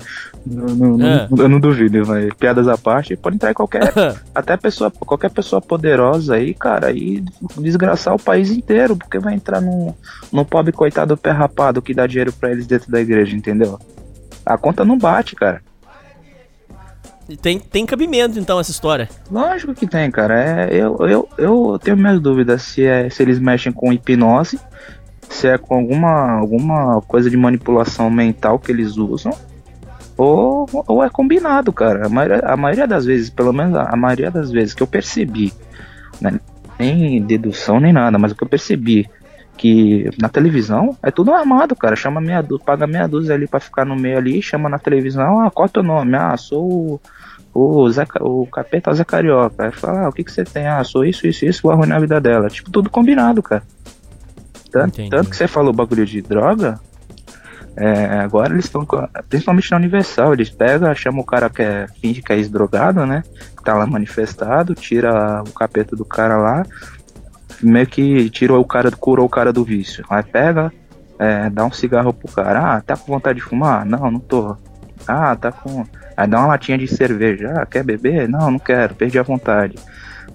No- 0.46 0.66
no- 0.74 0.98
no- 0.98 1.06
É. 1.06 1.26
Eu 1.38 1.48
não 1.48 1.58
duvido, 1.58 2.06
mas 2.06 2.30
piadas 2.34 2.68
à 2.68 2.76
parte, 2.76 3.16
pode 3.16 3.36
entrar 3.36 3.52
em 3.52 3.54
qualquer, 3.54 3.80
até 4.34 4.58
pessoa, 4.58 4.90
qualquer 4.90 5.30
pessoa 5.30 5.62
poderosa 5.62 6.34
aí, 6.34 6.52
cara, 6.52 6.92
e 6.92 7.24
desgraçar 7.58 8.14
o 8.14 8.22
país 8.22 8.50
inteiro, 8.50 8.96
porque 8.96 9.18
vai 9.18 9.34
entrar 9.34 9.60
no, 9.60 9.96
no 10.32 10.44
pobre 10.44 10.72
coitado 10.72 11.16
pé 11.16 11.30
rapado 11.30 11.80
que 11.80 11.94
dá 11.94 12.06
dinheiro 12.06 12.32
pra 12.32 12.50
eles 12.50 12.66
dentro 12.66 12.90
da 12.90 13.00
igreja, 13.00 13.36
entendeu? 13.36 13.78
A 14.44 14.58
conta 14.58 14.84
não 14.84 14.98
bate, 14.98 15.34
cara. 15.34 15.62
Tem, 17.36 17.58
tem 17.58 17.86
cabimento, 17.86 18.38
então, 18.38 18.58
essa 18.58 18.70
história. 18.70 19.08
Lógico 19.30 19.74
que 19.74 19.86
tem, 19.86 20.10
cara. 20.10 20.42
É, 20.42 20.68
eu, 20.74 20.96
eu, 21.06 21.28
eu 21.38 21.78
tenho 21.82 21.96
minhas 21.96 22.20
dúvidas 22.20 22.62
se, 22.62 22.84
é, 22.84 23.08
se 23.08 23.22
eles 23.22 23.38
mexem 23.38 23.70
com 23.72 23.92
hipnose, 23.92 24.58
se 25.28 25.46
é 25.46 25.56
com 25.56 25.74
alguma, 25.74 26.32
alguma 26.32 27.00
coisa 27.02 27.30
de 27.30 27.36
manipulação 27.36 28.10
mental 28.10 28.58
que 28.58 28.72
eles 28.72 28.96
usam, 28.96 29.32
ou, 30.16 30.68
ou 30.86 31.04
é 31.04 31.08
combinado, 31.08 31.72
cara. 31.72 32.06
A 32.06 32.08
maioria, 32.08 32.40
a 32.40 32.56
maioria 32.56 32.86
das 32.86 33.04
vezes, 33.04 33.30
pelo 33.30 33.52
menos 33.52 33.76
a, 33.76 33.84
a 33.84 33.96
maioria 33.96 34.30
das 34.30 34.50
vezes 34.50 34.74
que 34.74 34.82
eu 34.82 34.86
percebi, 34.86 35.52
né, 36.20 36.40
nem 36.80 37.22
dedução 37.22 37.78
nem 37.78 37.92
nada, 37.92 38.18
mas 38.18 38.32
o 38.32 38.34
que 38.34 38.42
eu 38.42 38.48
percebi 38.48 39.08
que 39.56 40.08
na 40.18 40.30
televisão 40.30 40.96
é 41.02 41.10
tudo 41.10 41.34
armado, 41.34 41.76
cara. 41.76 41.94
Chama 41.94 42.18
meia 42.18 42.40
dúzia, 42.40 42.64
paga 42.64 42.86
meia 42.86 43.06
dúzia 43.06 43.34
ali 43.34 43.46
pra 43.46 43.60
ficar 43.60 43.84
no 43.84 43.94
meio 43.94 44.16
ali, 44.16 44.40
chama 44.40 44.70
na 44.70 44.78
televisão, 44.78 45.38
ah, 45.40 45.50
qual 45.50 45.66
é 45.66 45.68
o 45.68 45.72
teu 45.72 45.82
nome? 45.82 46.16
Ah, 46.16 46.34
sou 46.38 46.98
o, 47.52 47.80
o, 47.82 47.90
Zé, 47.90 48.06
o 48.20 48.46
capeta 48.46 48.94
Zé 48.94 49.04
Carioca. 49.04 49.66
Aí 49.66 49.72
fala, 49.72 50.06
ah, 50.06 50.08
o 50.08 50.12
que, 50.12 50.24
que 50.24 50.32
você 50.32 50.44
tem? 50.44 50.66
Ah, 50.66 50.82
sou 50.82 51.04
isso, 51.04 51.26
isso, 51.26 51.44
isso, 51.44 51.60
vou 51.62 51.72
arruinar 51.72 51.98
a 51.98 52.00
vida 52.00 52.18
dela. 52.18 52.48
Tipo, 52.48 52.70
tudo 52.70 52.88
combinado, 52.88 53.42
cara. 53.42 53.62
Tanto, 54.72 55.08
tanto 55.10 55.28
que 55.28 55.36
você 55.36 55.46
falou 55.46 55.74
bagulho 55.74 56.06
de 56.06 56.22
droga, 56.22 56.80
é, 57.76 58.18
agora 58.18 58.52
eles 58.52 58.64
estão, 58.64 58.86
principalmente 59.28 59.70
na 59.70 59.76
Universal, 59.76 60.32
eles 60.32 60.50
pegam, 60.50 60.94
chamam 60.94 61.20
o 61.20 61.26
cara 61.26 61.48
que 61.48 61.62
é, 61.62 61.86
finge 62.00 62.22
que 62.22 62.32
é 62.32 62.36
ex-drogado, 62.36 63.06
né? 63.06 63.22
Tá 63.64 63.74
lá 63.74 63.86
manifestado, 63.86 64.74
tira 64.74 65.42
o 65.42 65.52
capeta 65.52 65.94
do 65.94 66.04
cara 66.04 66.36
lá, 66.36 66.64
meio 67.62 67.86
que 67.86 68.28
tirou 68.30 68.60
o 68.60 68.64
cara, 68.64 68.90
curou 68.90 69.26
o 69.26 69.30
cara 69.30 69.52
do 69.52 69.64
vício. 69.64 70.04
Aí 70.10 70.22
pega, 70.22 70.72
é, 71.18 71.48
dá 71.50 71.64
um 71.64 71.72
cigarro 71.72 72.12
pro 72.12 72.32
cara, 72.32 72.76
ah, 72.76 72.80
tá 72.80 72.96
com 72.96 73.12
vontade 73.12 73.38
de 73.38 73.44
fumar? 73.44 73.84
Não, 73.84 74.10
não 74.10 74.20
tô. 74.20 74.56
Ah, 75.06 75.34
tá 75.36 75.52
com. 75.52 75.86
Aí 76.16 76.26
dá 76.26 76.38
uma 76.38 76.48
latinha 76.48 76.76
de 76.76 76.86
cerveja, 76.86 77.54
ah, 77.56 77.66
quer 77.66 77.84
beber? 77.84 78.28
Não, 78.28 78.50
não 78.50 78.58
quero, 78.58 78.94
perdi 78.94 79.18
a 79.18 79.22
vontade. 79.22 79.76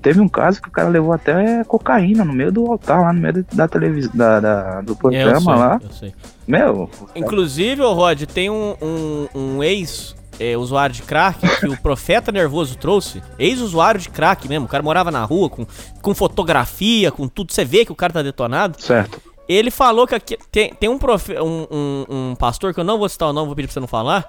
Teve 0.01 0.19
um 0.21 0.27
caso 0.29 0.61
que 0.61 0.67
o 0.67 0.71
cara 0.71 0.87
levou 0.89 1.11
até 1.13 1.63
cocaína 1.63 2.23
no 2.23 2.31
meio 2.33 2.51
do 2.51 2.65
altar, 2.71 3.01
lá 3.01 3.11
no 3.13 3.19
meio 3.19 3.45
da 3.53 3.67
televisão, 3.67 4.11
da, 4.13 4.39
da- 4.39 4.81
do 4.81 4.91
É, 4.91 4.93
eu 4.93 4.95
programa 4.97 5.39
sei, 5.41 5.53
lá. 5.55 5.79
eu 5.83 5.89
sei. 5.91 6.13
Meu, 6.47 6.89
Inclusive, 7.15 7.81
ô 7.81 7.93
Rod, 7.93 8.23
tem 8.23 8.49
um, 8.51 8.75
um, 8.81 9.27
um 9.33 9.63
ex-usuário 9.63 10.93
de 10.95 11.01
crack 11.01 11.39
que 11.59 11.67
o 11.67 11.77
Profeta 11.81 12.31
Nervoso 12.31 12.77
trouxe. 12.77 13.21
Ex-usuário 13.39 13.99
de 13.99 14.09
crack 14.09 14.47
mesmo. 14.47 14.65
O 14.65 14.69
cara 14.69 14.83
morava 14.83 15.09
na 15.09 15.23
rua 15.23 15.49
com, 15.49 15.65
com 16.01 16.13
fotografia, 16.13 17.11
com 17.11 17.27
tudo. 17.27 17.51
Você 17.51 17.65
vê 17.65 17.83
que 17.85 17.91
o 17.91 17.95
cara 17.95 18.13
tá 18.13 18.21
detonado. 18.21 18.79
certo. 18.81 19.19
Ele 19.47 19.69
falou 19.69 20.07
que 20.07 20.15
aqui, 20.15 20.37
tem, 20.51 20.73
tem 20.73 20.89
um, 20.89 20.97
profe, 20.97 21.33
um, 21.39 21.67
um, 21.69 22.05
um 22.31 22.35
pastor, 22.35 22.73
que 22.73 22.79
eu 22.79 22.83
não 22.83 22.97
vou 22.97 23.07
citar 23.07 23.29
o 23.29 23.33
nome, 23.33 23.45
vou 23.45 23.55
pedir 23.55 23.67
pra 23.67 23.73
você 23.75 23.79
não 23.79 23.87
falar. 23.87 24.27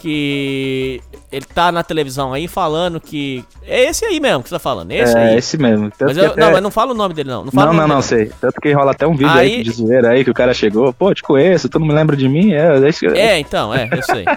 Que 0.00 1.00
ele 1.30 1.44
tá 1.44 1.70
na 1.70 1.82
televisão 1.84 2.32
aí 2.32 2.48
falando 2.48 2.98
que. 2.98 3.44
É 3.66 3.84
esse 3.84 4.04
aí 4.04 4.18
mesmo 4.18 4.42
que 4.42 4.48
você 4.48 4.54
tá 4.54 4.58
falando. 4.58 4.90
É 4.92 4.98
esse 4.98 5.16
é 5.16 5.20
aí. 5.30 5.36
esse 5.36 5.58
mesmo. 5.58 5.92
Mas 6.00 6.16
eu- 6.16 6.26
até- 6.28 6.40
não, 6.40 6.52
mas 6.52 6.62
não 6.62 6.70
fala 6.70 6.92
o 6.92 6.94
nome 6.96 7.12
dele, 7.14 7.28
não. 7.28 7.44
Não, 7.44 7.50
Não, 7.52 7.72
não, 7.74 7.86
não, 7.88 8.02
sei. 8.02 8.30
Tanto 8.40 8.60
que 8.60 8.72
rola 8.72 8.92
até 8.92 9.06
um 9.06 9.12
vídeo 9.14 9.30
aí, 9.30 9.56
Aí- 9.56 9.62
de 9.62 9.70
zoeira 9.70 10.10
aí 10.10 10.24
que 10.24 10.30
o 10.30 10.34
cara 10.34 10.54
chegou, 10.54 10.92
pô, 10.92 11.12
te 11.14 11.22
conheço, 11.22 11.68
tu 11.68 11.78
não 11.78 11.86
me 11.86 11.92
lembra 11.92 12.16
de 12.16 12.28
mim? 12.28 12.52
É, 12.52 12.68
eu- 13.02 13.14
É, 13.14 13.38
então, 13.38 13.74
é, 13.74 13.88
eu 13.92 14.02
sei. 14.02 14.24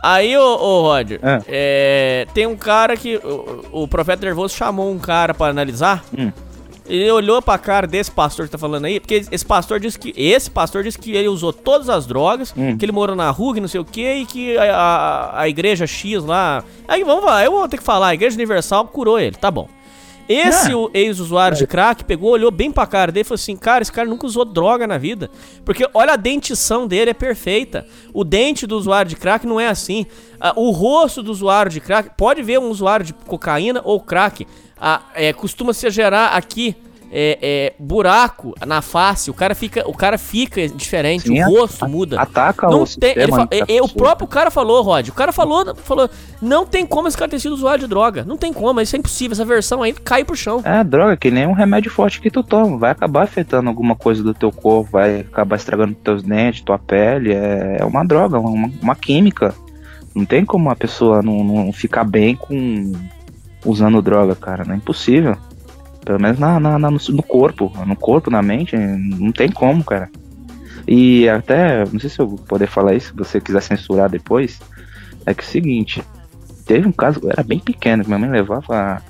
Aí, 0.00 0.36
ô, 0.36 0.40
ô 0.42 0.82
Roger, 0.82 1.18
é, 1.48 2.24
tem 2.32 2.46
um 2.46 2.54
cara 2.56 2.96
que. 2.96 3.16
O, 3.16 3.82
o 3.82 3.88
Profeta 3.88 4.24
Nervoso 4.24 4.54
chamou 4.54 4.92
um 4.92 4.98
cara 4.98 5.34
pra 5.34 5.48
analisar. 5.48 6.04
Hum. 6.16 6.30
Ele 6.88 7.10
olhou 7.10 7.42
pra 7.42 7.58
cara 7.58 7.86
desse 7.86 8.10
pastor 8.10 8.46
que 8.46 8.52
tá 8.52 8.58
falando 8.58 8.86
aí, 8.86 8.98
porque 8.98 9.22
esse 9.30 9.44
pastor 9.44 9.78
disse 9.78 9.98
que. 9.98 10.12
Esse 10.16 10.50
pastor 10.50 10.82
disse 10.82 10.98
que 10.98 11.12
ele 11.14 11.28
usou 11.28 11.52
todas 11.52 11.88
as 11.88 12.06
drogas, 12.06 12.54
Hum. 12.56 12.78
que 12.78 12.84
ele 12.84 12.92
morou 12.92 13.14
na 13.14 13.30
rua, 13.30 13.54
que 13.54 13.60
não 13.60 13.68
sei 13.68 13.80
o 13.80 13.84
que, 13.84 14.10
e 14.12 14.26
que 14.26 14.56
a, 14.56 14.74
a, 14.76 15.40
a 15.42 15.48
igreja 15.48 15.86
X 15.86 16.24
lá. 16.24 16.64
Aí 16.86 17.04
vamos 17.04 17.24
lá, 17.24 17.44
eu 17.44 17.50
vou 17.52 17.68
ter 17.68 17.76
que 17.76 17.82
falar, 17.84 18.08
a 18.08 18.14
Igreja 18.14 18.34
Universal 18.36 18.86
curou 18.88 19.18
ele, 19.20 19.36
tá 19.36 19.50
bom. 19.50 19.68
Esse 20.28 20.72
É. 20.72 20.76
o 20.76 20.90
ex-usuário 20.92 21.56
de 21.56 21.66
crack 21.66 22.04
pegou, 22.04 22.32
olhou 22.32 22.50
bem 22.50 22.70
pra 22.70 22.86
cara 22.86 23.10
dele 23.10 23.22
e 23.22 23.24
falou 23.24 23.36
assim: 23.36 23.56
Cara, 23.56 23.80
esse 23.80 23.90
cara 23.90 24.06
nunca 24.06 24.26
usou 24.26 24.44
droga 24.44 24.86
na 24.86 24.98
vida. 24.98 25.30
Porque 25.64 25.88
olha 25.94 26.12
a 26.12 26.16
dentição 26.16 26.86
dele, 26.86 27.12
é 27.12 27.14
perfeita. 27.14 27.86
O 28.12 28.24
dente 28.24 28.66
do 28.66 28.76
usuário 28.76 29.08
de 29.08 29.16
crack 29.16 29.46
não 29.46 29.58
é 29.58 29.68
assim. 29.68 30.04
Ah, 30.38 30.52
o 30.54 30.70
rosto 30.70 31.22
do 31.22 31.30
usuário 31.32 31.72
de 31.72 31.80
crack, 31.80 32.10
pode 32.14 32.42
ver 32.42 32.58
um 32.58 32.68
usuário 32.68 33.06
de 33.06 33.14
cocaína 33.14 33.80
ou 33.82 33.98
crack. 34.00 34.46
Ah, 34.80 35.00
é, 35.14 35.32
costuma 35.32 35.72
se 35.72 35.88
gerar 35.90 36.28
aqui. 36.28 36.76
É, 37.10 37.38
é, 37.40 37.72
buraco 37.82 38.54
na 38.66 38.82
face, 38.82 39.30
o 39.30 39.34
cara 39.34 39.54
fica, 39.54 39.82
o 39.88 39.94
cara 39.94 40.18
fica 40.18 40.68
diferente, 40.68 41.22
Sim, 41.28 41.40
o 41.40 41.42
a- 41.42 41.48
rosto 41.60 41.88
muda. 41.88 42.20
Ataca 42.20 42.68
Não 42.68 42.82
o 42.82 42.86
tem, 42.86 43.12
ele 43.12 43.20
sistema. 43.22 43.36
fa- 43.38 43.44
da 43.46 43.56
e- 43.56 43.76
e 43.76 43.80
o 43.80 43.88
próprio 43.88 44.28
cara 44.28 44.50
falou, 44.50 44.82
Rod. 44.82 45.08
O 45.08 45.14
cara 45.14 45.32
falou, 45.32 45.74
falou, 45.76 46.10
não 46.42 46.66
tem 46.66 46.84
como 46.84 47.08
esse 47.08 47.16
cara 47.16 47.30
ter 47.30 47.38
sido 47.40 47.54
usuário 47.54 47.80
de 47.80 47.86
droga. 47.86 48.24
Não 48.26 48.36
tem 48.36 48.52
como, 48.52 48.78
isso 48.82 48.94
é 48.94 48.98
impossível. 48.98 49.32
Essa 49.32 49.44
versão 49.46 49.82
aí 49.82 49.94
cai 49.94 50.22
pro 50.22 50.36
chão. 50.36 50.60
É, 50.62 50.84
droga, 50.84 51.16
que 51.16 51.30
nem 51.30 51.46
um 51.46 51.54
remédio 51.54 51.90
forte 51.90 52.20
que 52.20 52.30
tu 52.30 52.42
toma. 52.42 52.76
Vai 52.76 52.90
acabar 52.90 53.22
afetando 53.22 53.70
alguma 53.70 53.96
coisa 53.96 54.22
do 54.22 54.34
teu 54.34 54.52
corpo, 54.52 54.90
vai 54.92 55.20
acabar 55.20 55.56
estragando 55.56 55.94
teus 55.94 56.22
dentes, 56.22 56.60
tua 56.60 56.78
pele. 56.78 57.32
É, 57.32 57.78
é 57.80 57.84
uma 57.86 58.04
droga, 58.04 58.38
uma, 58.38 58.70
uma 58.82 58.94
química. 58.94 59.54
Não 60.14 60.26
tem 60.26 60.44
como 60.44 60.68
a 60.68 60.76
pessoa 60.76 61.22
não, 61.22 61.42
não 61.42 61.72
ficar 61.72 62.04
bem 62.04 62.36
com 62.36 62.92
usando 63.68 64.02
droga, 64.02 64.34
cara. 64.34 64.64
Não 64.64 64.74
é 64.74 64.76
impossível. 64.76 65.36
Pelo 66.04 66.20
menos 66.20 66.38
na, 66.38 66.58
na- 66.58 66.78
na- 66.78 66.90
no, 66.90 66.98
no 67.10 67.22
corpo. 67.22 67.72
No 67.86 67.94
corpo, 67.96 68.30
na 68.30 68.42
mente, 68.42 68.76
não 68.76 69.30
tem 69.32 69.50
como, 69.50 69.84
cara. 69.84 70.08
E 70.86 71.28
até, 71.28 71.84
não 71.92 72.00
sei 72.00 72.08
se 72.08 72.18
eu 72.18 72.26
vou 72.28 72.38
poder 72.38 72.66
falar 72.66 72.94
isso, 72.94 73.08
se 73.08 73.14
você 73.16 73.40
quiser 73.40 73.62
censurar 73.62 74.08
depois. 74.08 74.58
É 75.26 75.34
que 75.34 75.42
é 75.42 75.46
o 75.46 75.50
seguinte, 75.50 76.02
teve 76.64 76.88
um 76.88 76.92
caso, 76.92 77.20
era 77.28 77.42
bem 77.42 77.58
pequeno, 77.58 78.02
que 78.02 78.08
minha 78.08 78.18
mãe 78.18 78.30
levava 78.30 79.02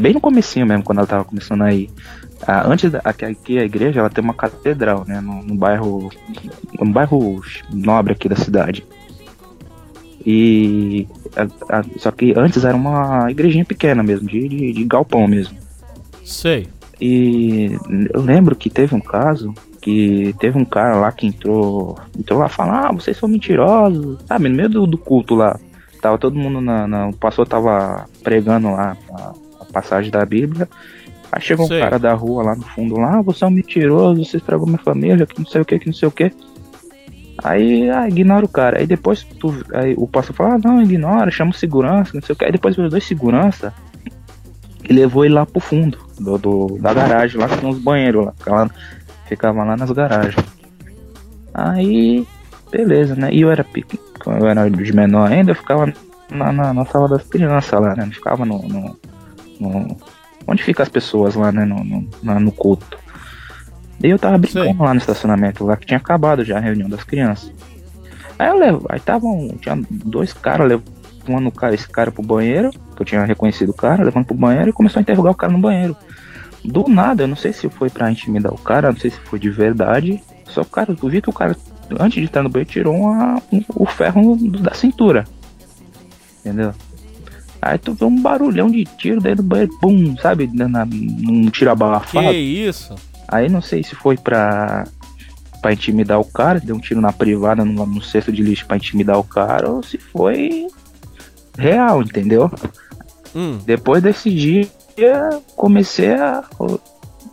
bem 0.00 0.14
no 0.14 0.20
comecinho 0.20 0.64
mesmo, 0.64 0.82
quando 0.84 0.98
ela 0.98 1.06
tava 1.06 1.24
começando 1.24 1.62
aí. 1.62 1.90
Ah, 2.46 2.64
antes 2.66 2.90
da, 2.90 3.00
aqui, 3.04 3.24
aqui 3.26 3.58
a 3.58 3.64
igreja, 3.64 4.00
ela 4.00 4.08
tem 4.08 4.24
uma 4.24 4.32
catedral, 4.32 5.04
né, 5.06 5.20
no, 5.20 5.42
no 5.42 5.54
bairro, 5.54 6.08
um 6.80 6.90
bairro 6.90 7.42
nobre 7.72 8.12
aqui 8.14 8.28
da 8.28 8.36
cidade. 8.36 8.84
E 10.24 11.06
a- 11.36 11.78
a- 11.78 11.84
só 11.98 12.10
que 12.10 12.32
antes 12.36 12.64
era 12.64 12.76
uma 12.76 13.30
igrejinha 13.30 13.64
pequena 13.64 14.02
mesmo, 14.02 14.28
de, 14.28 14.48
de, 14.48 14.72
de 14.72 14.84
galpão 14.84 15.26
mesmo. 15.26 15.56
Sei. 16.24 16.68
E 17.00 17.76
eu 18.12 18.20
lembro 18.20 18.54
que 18.54 18.70
teve 18.70 18.94
um 18.94 19.00
caso 19.00 19.52
que 19.80 20.32
teve 20.38 20.56
um 20.56 20.64
cara 20.64 20.94
lá 20.96 21.10
que 21.10 21.26
entrou, 21.26 21.98
entrou 22.16 22.38
lá 22.38 22.48
falando, 22.48 22.86
ah, 22.86 22.92
vocês 22.92 23.16
são 23.16 23.28
mentirosos, 23.28 24.18
sabe, 24.28 24.48
no 24.48 24.54
meio 24.54 24.68
do, 24.68 24.86
do 24.86 24.96
culto 24.96 25.34
lá. 25.34 25.58
Tava 26.00 26.18
todo 26.18 26.38
mundo 26.38 26.60
na, 26.60 26.86
na- 26.86 27.08
O 27.08 27.16
pastor 27.16 27.46
tava 27.48 28.06
pregando 28.22 28.70
lá 28.70 28.96
a, 29.12 29.32
a 29.60 29.64
passagem 29.72 30.10
da 30.10 30.24
Bíblia. 30.24 30.68
Aí 31.32 31.40
chegou 31.40 31.66
Sei. 31.66 31.78
um 31.78 31.80
cara 31.80 31.98
da 31.98 32.12
rua 32.14 32.42
lá 32.44 32.54
no 32.54 32.62
fundo 32.62 32.96
lá, 33.00 33.18
ah, 33.18 33.22
você 33.22 33.42
é 33.42 33.46
um 33.46 33.50
mentiroso, 33.50 34.24
você 34.24 34.36
estragou 34.36 34.66
minha 34.66 34.78
família, 34.78 35.26
que 35.26 35.38
não 35.38 35.46
sei 35.46 35.62
o 35.62 35.64
que, 35.64 35.78
que 35.78 35.86
não 35.86 35.94
sei 35.94 36.06
o 36.06 36.12
que. 36.12 36.30
Aí, 37.44 37.90
ah, 37.90 38.08
ignora 38.08 38.44
o 38.44 38.48
cara. 38.48 38.78
Aí 38.78 38.86
depois 38.86 39.24
tu, 39.24 39.54
aí 39.74 39.94
o 39.96 40.06
pastor 40.06 40.34
fala, 40.36 40.54
ah, 40.54 40.58
não, 40.62 40.80
ignora, 40.82 41.30
chama 41.30 41.52
segurança, 41.52 42.12
não 42.14 42.22
sei 42.22 42.34
o 42.34 42.36
que. 42.36 42.44
Aí 42.44 42.52
depois 42.52 42.76
veio 42.76 42.88
dois 42.88 43.04
segurança 43.04 43.72
e 44.88 44.92
levou 44.92 45.24
ele 45.24 45.34
lá 45.34 45.44
pro 45.44 45.60
fundo 45.60 45.98
do, 46.20 46.38
do- 46.38 46.78
da 46.80 46.94
garagem, 46.94 47.40
lá 47.40 47.48
que 47.48 47.58
tem 47.58 47.68
uns 47.68 47.78
banheiros 47.78 48.26
lá. 48.26 48.32
Ficava, 48.38 48.70
ficava 49.26 49.64
lá 49.64 49.76
nas 49.76 49.90
garagens. 49.90 50.36
Aí, 51.54 52.26
beleza, 52.70 53.14
né? 53.14 53.28
E 53.32 53.40
eu 53.42 53.50
era 53.50 53.62
pequeno, 53.64 54.02
eu 54.26 54.46
era 54.46 54.70
de 54.70 54.92
menor 54.94 55.30
ainda, 55.30 55.50
eu 55.50 55.56
ficava 55.56 55.92
na, 56.30 56.52
na, 56.52 56.72
na 56.72 56.84
sala 56.86 57.08
das 57.08 57.22
crianças 57.24 57.80
lá, 57.80 57.94
né? 57.94 58.08
Ficava 58.12 58.44
no, 58.44 58.58
no, 58.62 58.96
no- 59.60 59.96
Onde 60.46 60.62
ficam 60.62 60.82
as 60.82 60.88
pessoas 60.88 61.34
lá, 61.34 61.52
né? 61.52 61.64
No, 61.64 61.82
no, 61.84 62.40
no 62.40 62.52
culto. 62.52 62.98
E 64.02 64.08
eu 64.08 64.18
tava 64.18 64.36
brincando 64.38 64.82
lá 64.82 64.92
no 64.94 64.98
estacionamento, 65.00 65.64
lá 65.64 65.76
que 65.76 65.86
tinha 65.86 65.98
acabado 65.98 66.44
já 66.44 66.56
a 66.58 66.60
reunião 66.60 66.88
das 66.88 67.02
crianças. 67.04 67.52
Aí 68.38 68.48
eu 68.48 68.58
levo, 68.58 68.86
aí 68.88 68.98
estavam, 68.98 69.48
tinha 69.60 69.80
dois 69.90 70.32
caras 70.32 70.66
levando 70.68 71.46
o 71.46 71.52
cara, 71.52 71.74
esse 71.74 71.88
cara 71.88 72.10
pro 72.10 72.22
banheiro, 72.22 72.70
que 72.70 73.02
eu 73.02 73.06
tinha 73.06 73.24
reconhecido 73.24 73.70
o 73.70 73.74
cara, 73.74 74.02
levando 74.02 74.24
pro 74.26 74.34
banheiro 74.34 74.70
e 74.70 74.72
começou 74.72 74.98
a 74.98 75.02
interrogar 75.02 75.32
o 75.32 75.36
cara 75.36 75.52
no 75.52 75.58
banheiro. 75.60 75.96
Do 76.64 76.88
nada, 76.88 77.24
eu 77.24 77.28
não 77.28 77.36
sei 77.36 77.52
se 77.52 77.68
foi 77.68 77.90
pra 77.90 78.10
intimidar 78.10 78.52
o 78.52 78.58
cara, 78.58 78.90
não 78.92 78.98
sei 78.98 79.10
se 79.10 79.18
foi 79.20 79.38
de 79.38 79.50
verdade. 79.50 80.22
Só, 80.46 80.64
cara, 80.64 80.96
eu 81.00 81.08
vi 81.08 81.20
que 81.22 81.30
o 81.30 81.32
cara, 81.32 81.56
antes 82.00 82.18
de 82.20 82.24
estar 82.24 82.42
no 82.42 82.48
banheiro, 82.48 82.70
tirou 82.70 82.94
uma, 82.96 83.40
um- 83.52 83.64
o 83.76 83.86
ferro 83.86 84.36
da 84.60 84.74
cintura. 84.74 85.24
Entendeu? 86.40 86.72
Aí 87.60 87.78
tu 87.78 87.94
vê 87.94 88.04
um 88.04 88.20
barulhão 88.20 88.68
de 88.68 88.84
tiro 88.84 89.20
dentro 89.20 89.42
do 89.44 89.48
banheiro, 89.48 89.72
pum, 89.80 90.16
sabe? 90.16 90.50
Na, 90.52 90.84
num 90.84 91.48
tiro 91.50 91.66
Que 91.66 91.68
abafado. 91.84 92.32
isso? 92.32 92.94
Aí 93.32 93.48
não 93.48 93.62
sei 93.62 93.82
se 93.82 93.94
foi 93.94 94.16
pra, 94.16 94.84
pra 95.62 95.72
intimidar 95.72 96.20
o 96.20 96.24
cara, 96.24 96.60
deu 96.60 96.76
um 96.76 96.80
tiro 96.80 97.00
na 97.00 97.12
privada 97.12 97.64
no, 97.64 97.86
no 97.86 98.02
cesto 98.02 98.30
de 98.30 98.42
lixo 98.42 98.66
pra 98.66 98.76
intimidar 98.76 99.18
o 99.18 99.24
cara, 99.24 99.70
ou 99.70 99.82
se 99.82 99.96
foi 99.96 100.66
real, 101.56 102.02
entendeu? 102.02 102.50
Hum. 103.34 103.58
Depois 103.64 104.02
desse 104.02 104.28
dia, 104.28 104.68
comecei 105.56 106.12
a 106.14 106.44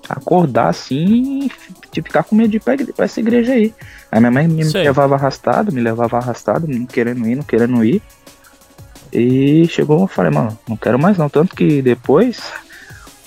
acordar 0.08 0.70
assim 0.70 1.50
e 1.96 2.02
ficar 2.02 2.24
com 2.24 2.36
medo 2.36 2.50
de 2.50 2.58
ir 2.58 2.60
pra 2.62 2.76
pra 2.96 3.06
essa 3.06 3.20
igreja 3.20 3.54
aí. 3.54 3.74
Aí 4.12 4.20
minha 4.20 4.32
mãe 4.32 4.48
me 4.48 4.64
Sei. 4.64 4.84
levava 4.84 5.16
arrastado, 5.16 5.72
me 5.72 5.82
levava 5.82 6.18
arrastado, 6.18 6.66
não 6.66 6.86
querendo 6.86 7.28
ir, 7.28 7.36
não 7.36 7.44
querendo 7.44 7.84
ir. 7.84 8.02
E 9.12 9.68
chegou, 9.68 10.02
eu 10.02 10.08
falei, 10.08 10.32
mano, 10.32 10.58
não 10.68 10.78
quero 10.78 10.98
mais 10.98 11.18
não. 11.18 11.30
Tanto 11.30 11.56
que 11.56 11.82
depois, 11.82 12.42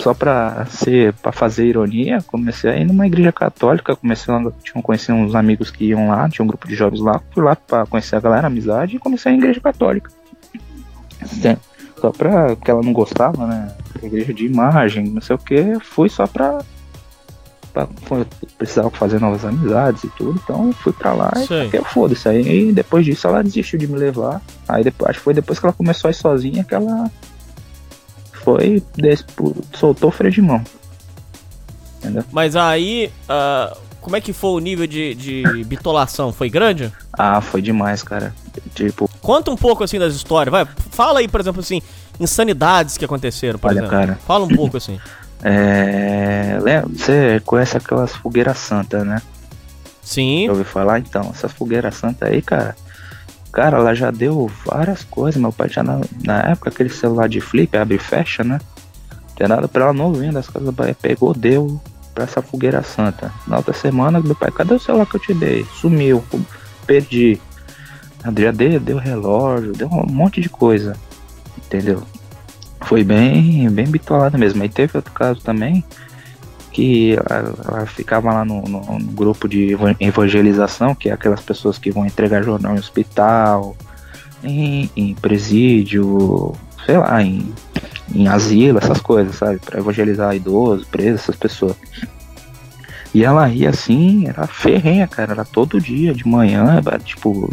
só 0.02 0.12
pra 0.12 0.66
ser, 0.66 1.12
pra 1.14 1.30
fazer 1.30 1.64
ironia, 1.64 2.18
comecei 2.26 2.70
a 2.70 2.76
ir 2.76 2.84
numa 2.84 3.06
igreja 3.06 3.30
católica, 3.30 3.94
comecei 3.94 4.34
lá, 4.34 4.40
tinha 4.62 4.82
conheci 4.82 5.12
uns 5.12 5.34
amigos 5.34 5.70
que 5.70 5.84
iam 5.84 6.08
lá, 6.08 6.28
tinha 6.28 6.42
um 6.44 6.48
grupo 6.48 6.66
de 6.66 6.74
jovens 6.74 7.00
lá, 7.00 7.20
fui 7.32 7.44
lá 7.44 7.54
pra 7.54 7.86
conhecer 7.86 8.16
a 8.16 8.20
galera, 8.20 8.48
amizade, 8.48 8.96
e 8.96 8.98
comecei 8.98 9.30
a 9.32 9.34
igreja 9.34 9.60
católica. 9.60 10.10
Sim. 11.24 11.56
Só 12.00 12.10
pra 12.10 12.56
que 12.56 12.68
ela 12.68 12.82
não 12.82 12.92
gostava, 12.92 13.46
né? 13.46 13.72
Igreja 14.02 14.34
de 14.34 14.44
imagem, 14.44 15.04
não 15.08 15.20
sei 15.20 15.36
o 15.36 15.38
que, 15.38 15.78
fui 15.80 16.08
só 16.08 16.26
pra. 16.26 16.58
pra 17.72 17.86
foi- 18.06 18.26
precisava 18.58 18.90
fazer 18.90 19.20
novas 19.20 19.44
amizades 19.44 20.02
e 20.02 20.08
tudo, 20.08 20.40
então 20.42 20.72
fui 20.72 20.92
pra 20.92 21.12
lá 21.12 21.30
e 21.36 21.46
Sei. 21.46 21.64
fiquei, 21.66 21.80
foda-se. 21.84 22.28
Aí 22.28 22.72
depois 22.72 23.04
disso 23.04 23.28
ela 23.28 23.40
desistiu 23.40 23.78
de 23.78 23.86
me 23.86 23.96
levar. 23.96 24.42
Aí 24.68 24.82
depois, 24.82 25.10
acho 25.10 25.20
que 25.20 25.24
foi 25.24 25.34
depois 25.34 25.60
que 25.60 25.66
ela 25.66 25.72
começou 25.72 26.08
a 26.08 26.10
ir 26.10 26.14
sozinha 26.14 26.64
que 26.64 26.74
ela 26.74 27.08
foi, 28.42 28.82
soltou 29.74 30.08
o 30.08 30.12
freio 30.12 30.32
de 30.32 30.42
mão. 30.42 30.62
Entendeu? 31.98 32.24
Mas 32.32 32.56
aí, 32.56 33.10
ah, 33.28 33.76
como 34.00 34.16
é 34.16 34.20
que 34.20 34.32
foi 34.32 34.50
o 34.50 34.58
nível 34.58 34.86
de, 34.86 35.14
de 35.14 35.64
bitolação? 35.64 36.32
Foi 36.32 36.50
grande? 36.50 36.92
Ah, 37.12 37.40
foi 37.40 37.62
demais, 37.62 38.02
cara. 38.02 38.34
Tipo, 38.74 39.08
Conta 39.20 39.50
um 39.50 39.56
pouco 39.56 39.84
assim 39.84 39.98
das 39.98 40.14
histórias, 40.14 40.50
vai. 40.50 40.66
Fala 40.90 41.20
aí, 41.20 41.28
por 41.28 41.40
exemplo, 41.40 41.60
assim, 41.60 41.80
insanidades 42.18 42.98
que 42.98 43.04
aconteceram, 43.04 43.58
por 43.58 43.68
Olha, 43.68 43.78
exemplo. 43.78 43.90
cara. 43.90 44.18
Fala 44.26 44.44
um 44.44 44.48
pouco 44.48 44.76
assim. 44.76 44.98
é. 45.44 46.58
Você 46.88 47.40
conhece 47.44 47.76
aquelas 47.76 48.12
fogueiras 48.12 48.58
santas, 48.58 49.06
né? 49.06 49.22
Sim. 50.02 50.46
Já 50.46 50.50
ouviu 50.50 50.64
falar? 50.64 50.98
Então, 50.98 51.30
essas 51.32 51.52
fogueiras 51.52 51.94
santas 51.94 52.28
aí, 52.28 52.42
cara. 52.42 52.74
Cara, 53.52 53.76
ela 53.76 53.94
já 53.94 54.10
deu 54.10 54.50
várias 54.64 55.04
coisas. 55.04 55.40
Meu 55.40 55.52
pai 55.52 55.68
já 55.68 55.82
na, 55.82 56.00
na 56.24 56.40
época, 56.40 56.70
aquele 56.70 56.88
celular 56.88 57.28
de 57.28 57.40
flip, 57.40 57.76
abre 57.76 57.96
e 57.96 57.98
fecha, 57.98 58.42
né? 58.42 58.58
Tem 59.36 59.46
nada 59.46 59.68
pra 59.68 59.84
ela 59.84 59.92
novinha 59.92 60.32
das 60.32 60.48
casas 60.48 60.66
da 60.66 60.72
Bahia. 60.72 60.96
Pegou, 61.00 61.34
deu 61.34 61.80
pra 62.14 62.24
essa 62.24 62.40
fogueira 62.40 62.82
santa. 62.82 63.30
Na 63.46 63.58
outra 63.58 63.74
semana, 63.74 64.20
meu 64.20 64.34
pai, 64.34 64.50
cadê 64.50 64.74
o 64.74 64.78
celular 64.78 65.06
que 65.06 65.16
eu 65.16 65.20
te 65.20 65.34
dei? 65.34 65.66
Sumiu, 65.74 66.24
perdi. 66.86 67.38
Já 68.36 68.50
deu, 68.50 68.80
deu 68.80 68.98
relógio, 68.98 69.72
deu 69.72 69.88
um 69.88 70.06
monte 70.06 70.40
de 70.40 70.48
coisa. 70.48 70.96
Entendeu? 71.58 72.02
Foi 72.82 73.04
bem, 73.04 73.68
bem 73.70 73.86
bitolada 73.86 74.38
mesmo. 74.38 74.62
Aí 74.62 74.68
teve 74.68 74.96
outro 74.96 75.12
caso 75.12 75.40
também 75.40 75.84
que 76.72 77.12
ela, 77.14 77.86
ficava 77.86 78.32
lá 78.32 78.44
no, 78.44 78.62
no- 78.62 78.98
no 78.98 79.12
grupo 79.12 79.48
de 79.48 79.74
eva- 79.74 79.94
evangelização, 80.00 80.94
que 80.94 81.08
é 81.10 81.12
aquelas 81.12 81.40
pessoas 81.40 81.78
que 81.78 81.90
vão 81.90 82.06
entregar 82.06 82.42
jornal 82.42 82.74
em 82.74 82.78
hospital, 82.78 83.76
em, 84.42 84.90
em 84.96 85.14
presídio, 85.14 86.52
sei 86.86 86.96
lá, 86.96 87.22
em, 87.22 87.52
em 88.14 88.26
asilo, 88.28 88.78
essas 88.78 89.00
coisas, 89.00 89.36
sabe? 89.36 89.58
Pra 89.58 89.78
evangelizar 89.78 90.34
idosos, 90.34 90.86
presos, 90.86 91.20
essas 91.20 91.36
pessoas. 91.36 91.76
E 93.14 93.22
ela 93.24 93.48
ia 93.50 93.68
assim, 93.68 94.26
era 94.26 94.46
ferrenha, 94.46 95.06
cara, 95.06 95.32
era 95.32 95.44
todo 95.44 95.78
dia, 95.80 96.14
de 96.14 96.26
manhã, 96.26 96.80
tipo, 97.04 97.52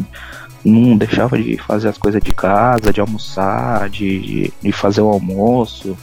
não 0.63 0.95
deixava 0.97 1.37
de 1.37 1.57
fazer 1.57 1.89
as 1.89 1.97
coisas 1.97 2.21
de 2.21 2.31
casa, 2.33 2.93
de 2.93 3.01
almoçar, 3.01 3.89
de, 3.89 4.19
de, 4.19 4.53
de 4.61 4.71
fazer 4.71 5.01
o 5.01 5.09
almoço. 5.09 5.97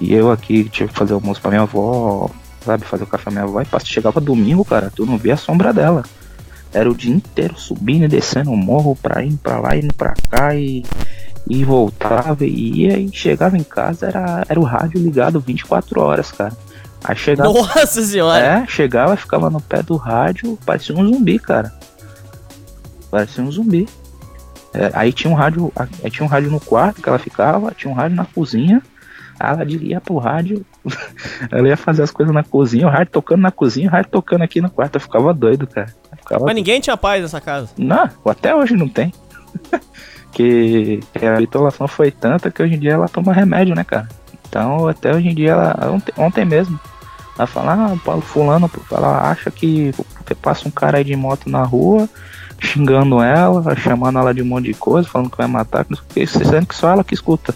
E 0.00 0.12
eu 0.12 0.30
aqui 0.30 0.64
tive 0.68 0.90
que 0.90 0.98
fazer 0.98 1.14
almoço 1.14 1.40
pra 1.40 1.50
minha 1.50 1.62
avó, 1.62 2.30
sabe, 2.64 2.84
fazer 2.84 3.04
o 3.04 3.06
café 3.06 3.24
pra 3.24 3.32
minha 3.32 3.44
avó. 3.44 3.60
E 3.60 3.66
chegava 3.84 4.20
domingo, 4.20 4.64
cara, 4.64 4.92
tu 4.94 5.04
não 5.04 5.18
via 5.18 5.34
a 5.34 5.38
sombra 5.38 5.72
dela. 5.72 6.02
Era 6.72 6.90
o 6.90 6.94
dia 6.94 7.14
inteiro 7.14 7.58
subindo 7.58 8.04
e 8.04 8.08
descendo 8.08 8.50
o 8.50 8.56
morro 8.56 8.94
pra 8.94 9.24
ir 9.24 9.36
pra 9.38 9.58
lá, 9.58 9.74
indo 9.76 9.92
pra 9.94 10.14
cá 10.30 10.54
e, 10.54 10.84
e 11.48 11.64
voltava 11.64 12.44
e 12.44 12.82
ia 12.82 12.98
e 12.98 13.10
chegava 13.10 13.56
em 13.56 13.62
casa, 13.62 14.06
era, 14.06 14.44
era 14.48 14.60
o 14.60 14.64
rádio 14.64 15.00
ligado 15.00 15.40
24 15.40 16.00
horas, 16.00 16.30
cara. 16.30 16.52
Aí 17.02 17.16
chegava. 17.16 17.52
Nossa 17.52 18.02
senhora! 18.02 18.44
É, 18.44 18.66
chegava, 18.66 19.16
ficava 19.16 19.48
no 19.48 19.60
pé 19.60 19.82
do 19.82 19.96
rádio, 19.96 20.58
parecia 20.66 20.94
um 20.94 21.06
zumbi, 21.06 21.38
cara. 21.38 21.72
Parecia 23.10 23.42
um 23.42 23.50
zumbi. 23.50 23.88
É, 24.74 24.90
aí 24.92 25.12
tinha 25.12 25.32
um 25.32 25.34
rádio, 25.34 25.72
aí 26.04 26.10
tinha 26.10 26.26
um 26.26 26.28
rádio 26.28 26.50
no 26.50 26.60
quarto 26.60 27.00
que 27.00 27.08
ela 27.08 27.18
ficava, 27.18 27.72
tinha 27.72 27.90
um 27.90 27.96
rádio 27.96 28.16
na 28.16 28.26
cozinha. 28.26 28.82
Aí 29.38 29.52
ela 29.52 29.64
ia 29.64 30.00
pro 30.00 30.18
rádio, 30.18 30.64
ela 31.50 31.68
ia 31.68 31.76
fazer 31.76 32.02
as 32.02 32.10
coisas 32.10 32.34
na 32.34 32.42
cozinha, 32.42 32.86
o 32.86 32.90
rádio 32.90 33.12
tocando 33.12 33.40
na 33.40 33.50
cozinha, 33.50 33.88
o 33.88 33.92
rádio 33.92 34.10
tocando 34.10 34.42
aqui 34.42 34.60
no 34.60 34.70
quarto. 34.70 34.96
Eu 34.96 35.00
ficava 35.00 35.32
doido, 35.32 35.66
cara. 35.66 35.94
Ficava 36.16 36.44
Mas 36.44 36.54
ninguém 36.54 36.80
tinha 36.80 36.96
paz 36.96 37.22
nessa 37.22 37.40
casa. 37.40 37.70
não, 37.76 38.08
até 38.26 38.54
hoje 38.54 38.74
não 38.74 38.88
tem. 38.88 39.12
que, 40.32 41.00
a 41.16 41.38
bitolação 41.38 41.88
foi 41.88 42.10
tanta 42.10 42.50
que 42.50 42.62
hoje 42.62 42.74
em 42.74 42.78
dia 42.78 42.92
ela 42.92 43.08
toma 43.08 43.32
remédio, 43.32 43.74
né, 43.74 43.84
cara? 43.84 44.08
Então, 44.48 44.88
até 44.88 45.14
hoje 45.14 45.28
em 45.28 45.34
dia, 45.34 45.50
ela, 45.50 45.90
ontem, 45.90 46.12
ontem 46.16 46.44
mesmo, 46.44 46.78
ela 47.36 47.46
fala, 47.46 47.74
ah, 47.74 47.96
Paulo 48.04 48.22
Fulano, 48.22 48.70
ela 48.90 49.30
acha 49.30 49.50
que 49.50 49.92
passa 50.40 50.66
um 50.66 50.70
cara 50.70 50.98
aí 50.98 51.04
de 51.04 51.14
moto 51.14 51.50
na 51.50 51.62
rua, 51.62 52.08
xingando 52.60 53.20
ela, 53.20 53.76
chamando 53.76 54.18
ela 54.18 54.32
de 54.32 54.42
um 54.42 54.46
monte 54.46 54.66
de 54.66 54.74
coisa, 54.74 55.08
falando 55.08 55.30
que 55.30 55.36
vai 55.36 55.46
matar, 55.46 55.86
sendo 56.26 56.66
que 56.66 56.74
só 56.74 56.90
ela 56.90 57.04
que 57.04 57.14
escuta. 57.14 57.54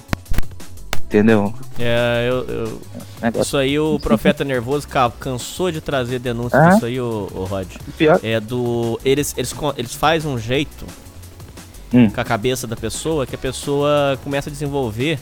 Entendeu? 1.13 1.53
É, 1.79 2.27
eu, 2.27 2.45
eu- 2.49 2.81
Negócio- 3.21 3.43
Isso 3.43 3.57
aí 3.59 3.79
o 3.79 4.01
Profeta 4.01 4.43
Nervoso 4.45 4.89
ca- 4.89 5.13
cansou 5.21 5.71
de 5.71 5.81
trazer 5.83 6.19
denúncia 6.19 6.57
É? 6.57 6.71
disso 6.71 6.87
aí, 6.87 6.99
o, 6.99 7.27
Rod. 7.49 7.69
Pior- 7.99 8.19
É 8.23 8.41
do. 8.41 8.99
Eles, 9.05 9.35
eles, 9.37 9.55
eles 9.77 9.95
fazem 9.95 10.31
um 10.31 10.39
jeito 10.39 10.87
Hum. 11.93 12.09
com 12.09 12.19
a 12.21 12.25
cabeça 12.25 12.67
da 12.67 12.75
pessoa 12.77 13.27
que 13.27 13.35
a 13.35 13.39
pessoa 13.39 14.19
começa 14.25 14.49
a 14.49 14.53
desenvolver 14.53 15.19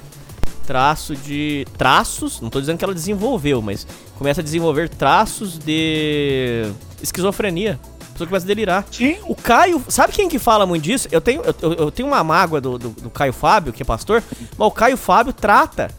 traço 0.64 1.16
de. 1.16 1.66
Traços, 1.76 2.40
não 2.40 2.48
tô 2.50 2.60
dizendo 2.60 2.78
que 2.78 2.84
ela 2.84 2.94
desenvolveu, 2.94 3.60
mas 3.60 3.84
começa 4.16 4.40
a 4.40 4.44
desenvolver 4.44 4.88
traços 4.88 5.58
de 5.58 6.70
esquizofrenia. 7.02 7.78
Pessoa 8.20 8.28
começa 8.28 8.46
a 8.46 8.48
delirar. 8.48 8.84
Sim. 8.90 9.16
O 9.26 9.34
Caio, 9.34 9.82
sabe 9.88 10.12
quem 10.12 10.28
que 10.28 10.38
fala 10.38 10.66
muito 10.66 10.82
disso? 10.82 11.08
Eu 11.10 11.20
tenho, 11.20 11.42
eu, 11.62 11.72
eu- 11.74 11.90
tenho 11.90 12.06
uma 12.08 12.22
mágoa 12.22 12.60
do, 12.60 12.78
do, 12.78 12.88
do 12.90 13.10
Caio 13.10 13.32
Fábio, 13.32 13.72
que 13.72 13.82
é 13.82 13.84
pastor, 13.84 14.22
mas 14.58 14.68
o 14.68 14.70
Caio 14.70 14.96
Fábio 14.96 15.32
trata 15.32 15.90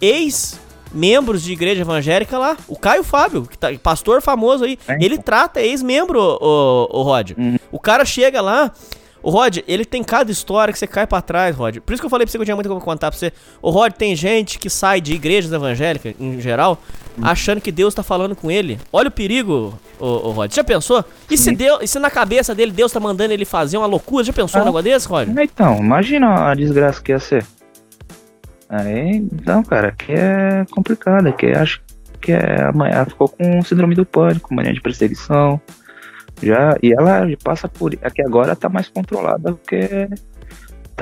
ex-membros 0.00 1.42
de 1.42 1.52
igreja 1.52 1.82
evangélica 1.82 2.38
lá. 2.38 2.56
O 2.68 2.76
Caio 2.78 3.02
Fábio, 3.04 3.42
que 3.46 3.56
tá, 3.58 3.68
pastor 3.82 4.20
famoso 4.22 4.64
aí, 4.64 4.78
É, 4.88 4.96
ele 5.02 5.18
trata 5.18 5.60
ex-membro, 5.60 6.20
o, 6.20 6.88
o 6.90 7.02
Rod. 7.02 7.32
O 7.70 7.78
cara 7.78 8.04
chega 8.04 8.40
lá. 8.40 8.72
O 9.22 9.28
Rod, 9.28 9.58
ele 9.68 9.84
tem 9.84 10.02
cada 10.02 10.32
história 10.32 10.72
que 10.72 10.78
você 10.78 10.86
cai 10.86 11.06
pra 11.06 11.20
trás, 11.20 11.54
Rod. 11.54 11.76
Por 11.80 11.92
isso 11.92 12.00
que 12.00 12.06
eu 12.06 12.10
falei 12.10 12.24
pra 12.24 12.30
você 12.32 12.38
que 12.38 12.42
eu 12.42 12.46
tinha 12.46 12.54
muito 12.56 12.70
pra 12.70 12.80
contar 12.80 13.10
pra 13.10 13.18
você. 13.18 13.30
O 13.60 13.68
Rod, 13.70 13.92
tem 13.92 14.16
gente 14.16 14.58
que 14.58 14.70
sai 14.70 14.98
de 14.98 15.12
igrejas 15.12 15.52
evangélicas, 15.52 16.14
em 16.18 16.40
geral, 16.40 16.78
achando 17.22 17.60
que 17.60 17.70
Deus 17.72 17.94
tá 17.94 18.02
falando 18.02 18.34
com 18.36 18.50
ele. 18.50 18.78
Olha 18.92 19.08
o 19.08 19.10
perigo, 19.12 19.78
ô, 19.98 20.06
ô 20.06 20.30
Rod. 20.32 20.52
Já 20.54 20.64
pensou? 20.64 21.04
E 21.30 21.36
se, 21.38 21.54
Deus, 21.54 21.80
e 21.82 21.86
se 21.86 21.98
na 21.98 22.10
cabeça 22.10 22.54
dele 22.54 22.72
Deus 22.72 22.90
tá 22.92 23.00
mandando 23.00 23.32
ele 23.32 23.44
fazer 23.44 23.76
uma 23.76 23.86
loucura? 23.86 24.24
Já 24.24 24.32
pensou 24.32 24.60
um 24.60 24.62
Ah. 24.62 24.66
negócio 24.66 24.84
desse, 24.84 25.08
Rod? 25.08 25.28
Então, 25.28 25.78
imagina 25.78 26.50
a 26.50 26.54
desgraça 26.54 27.00
que 27.02 27.12
ia 27.12 27.18
ser. 27.18 27.44
Aí, 28.68 29.16
então, 29.32 29.62
cara, 29.64 29.90
que 29.92 30.12
é 30.12 30.64
complicado, 30.70 31.32
que 31.32 31.46
acho 31.46 31.80
que 32.20 32.32
é, 32.32 32.70
ela 32.92 33.04
ficou 33.06 33.28
com 33.28 33.62
síndrome 33.62 33.94
do 33.94 34.04
pânico, 34.06 34.54
mania 34.54 34.72
de 34.72 34.80
perseguição. 34.80 35.60
Já, 36.42 36.76
e 36.82 36.92
ela 36.92 37.26
passa 37.42 37.68
por. 37.68 37.92
É 38.00 38.08
que 38.10 38.22
agora 38.22 38.54
tá 38.56 38.68
mais 38.68 38.88
controlada 38.88 39.52
porque 39.52 40.08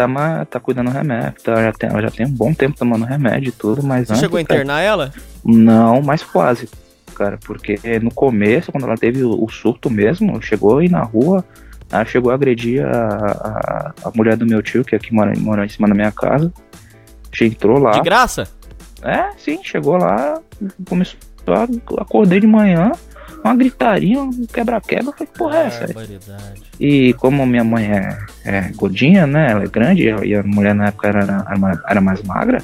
tá, 0.06 0.44
tá 0.44 0.60
cuidando 0.60 0.90
do 0.90 0.96
remédio. 0.96 1.42
Tá, 1.42 1.62
já 1.62 1.72
tem, 1.72 1.90
ela 1.90 2.02
já 2.02 2.10
tem 2.10 2.26
um 2.26 2.30
bom 2.30 2.54
tempo 2.54 2.76
tomando 2.76 3.04
remédio 3.04 3.48
e 3.48 3.52
tudo, 3.52 3.82
mas 3.82 4.06
Você 4.06 4.12
antes, 4.12 4.20
chegou 4.20 4.38
a 4.38 4.44
cara, 4.44 4.60
internar 4.60 4.80
ela? 4.80 5.12
Não, 5.44 6.00
mas 6.02 6.22
quase, 6.22 6.68
cara, 7.14 7.38
porque 7.44 7.78
no 8.00 8.12
começo, 8.12 8.70
quando 8.70 8.84
ela 8.84 8.96
teve 8.96 9.22
o, 9.22 9.44
o 9.44 9.48
surto 9.48 9.90
mesmo, 9.90 10.40
chegou 10.40 10.78
aí 10.78 10.88
na 10.88 11.02
rua, 11.02 11.44
Ela 11.90 12.04
chegou 12.04 12.30
a 12.30 12.34
agredir 12.34 12.84
a, 12.84 12.92
a, 12.92 13.94
a 14.04 14.10
mulher 14.14 14.36
do 14.36 14.46
meu 14.46 14.62
tio, 14.62 14.84
que 14.84 14.94
aqui 14.94 15.12
mora, 15.12 15.32
mora 15.38 15.64
em 15.64 15.68
cima 15.68 15.88
da 15.88 15.94
minha 15.94 16.12
casa. 16.12 16.52
Entrou 17.40 17.78
lá. 17.78 17.92
De 17.92 18.02
graça? 18.02 18.48
É, 19.02 19.30
sim, 19.38 19.60
chegou 19.62 19.96
lá, 19.96 20.40
começou. 20.88 21.18
Acordei 21.98 22.40
de 22.40 22.46
manhã, 22.46 22.92
uma 23.48 23.56
gritaria, 23.56 24.20
um 24.22 24.46
quebra-quebra. 24.46 25.06
Eu 25.08 25.12
falei, 25.12 25.32
porra 25.36 25.58
é 25.58 25.66
essa? 25.66 25.84
E 26.80 27.12
como 27.14 27.44
minha 27.46 27.64
mãe 27.64 27.84
é, 27.90 28.18
é 28.44 28.60
gordinha, 28.74 29.26
né? 29.26 29.50
Ela 29.50 29.64
é 29.64 29.66
grande 29.68 30.04
e 30.04 30.34
a 30.34 30.42
mulher 30.42 30.74
na 30.74 30.86
época 30.88 31.08
era, 31.08 31.20
era, 31.22 31.58
ma- 31.58 31.82
era 31.88 32.00
mais 32.00 32.22
magra. 32.22 32.62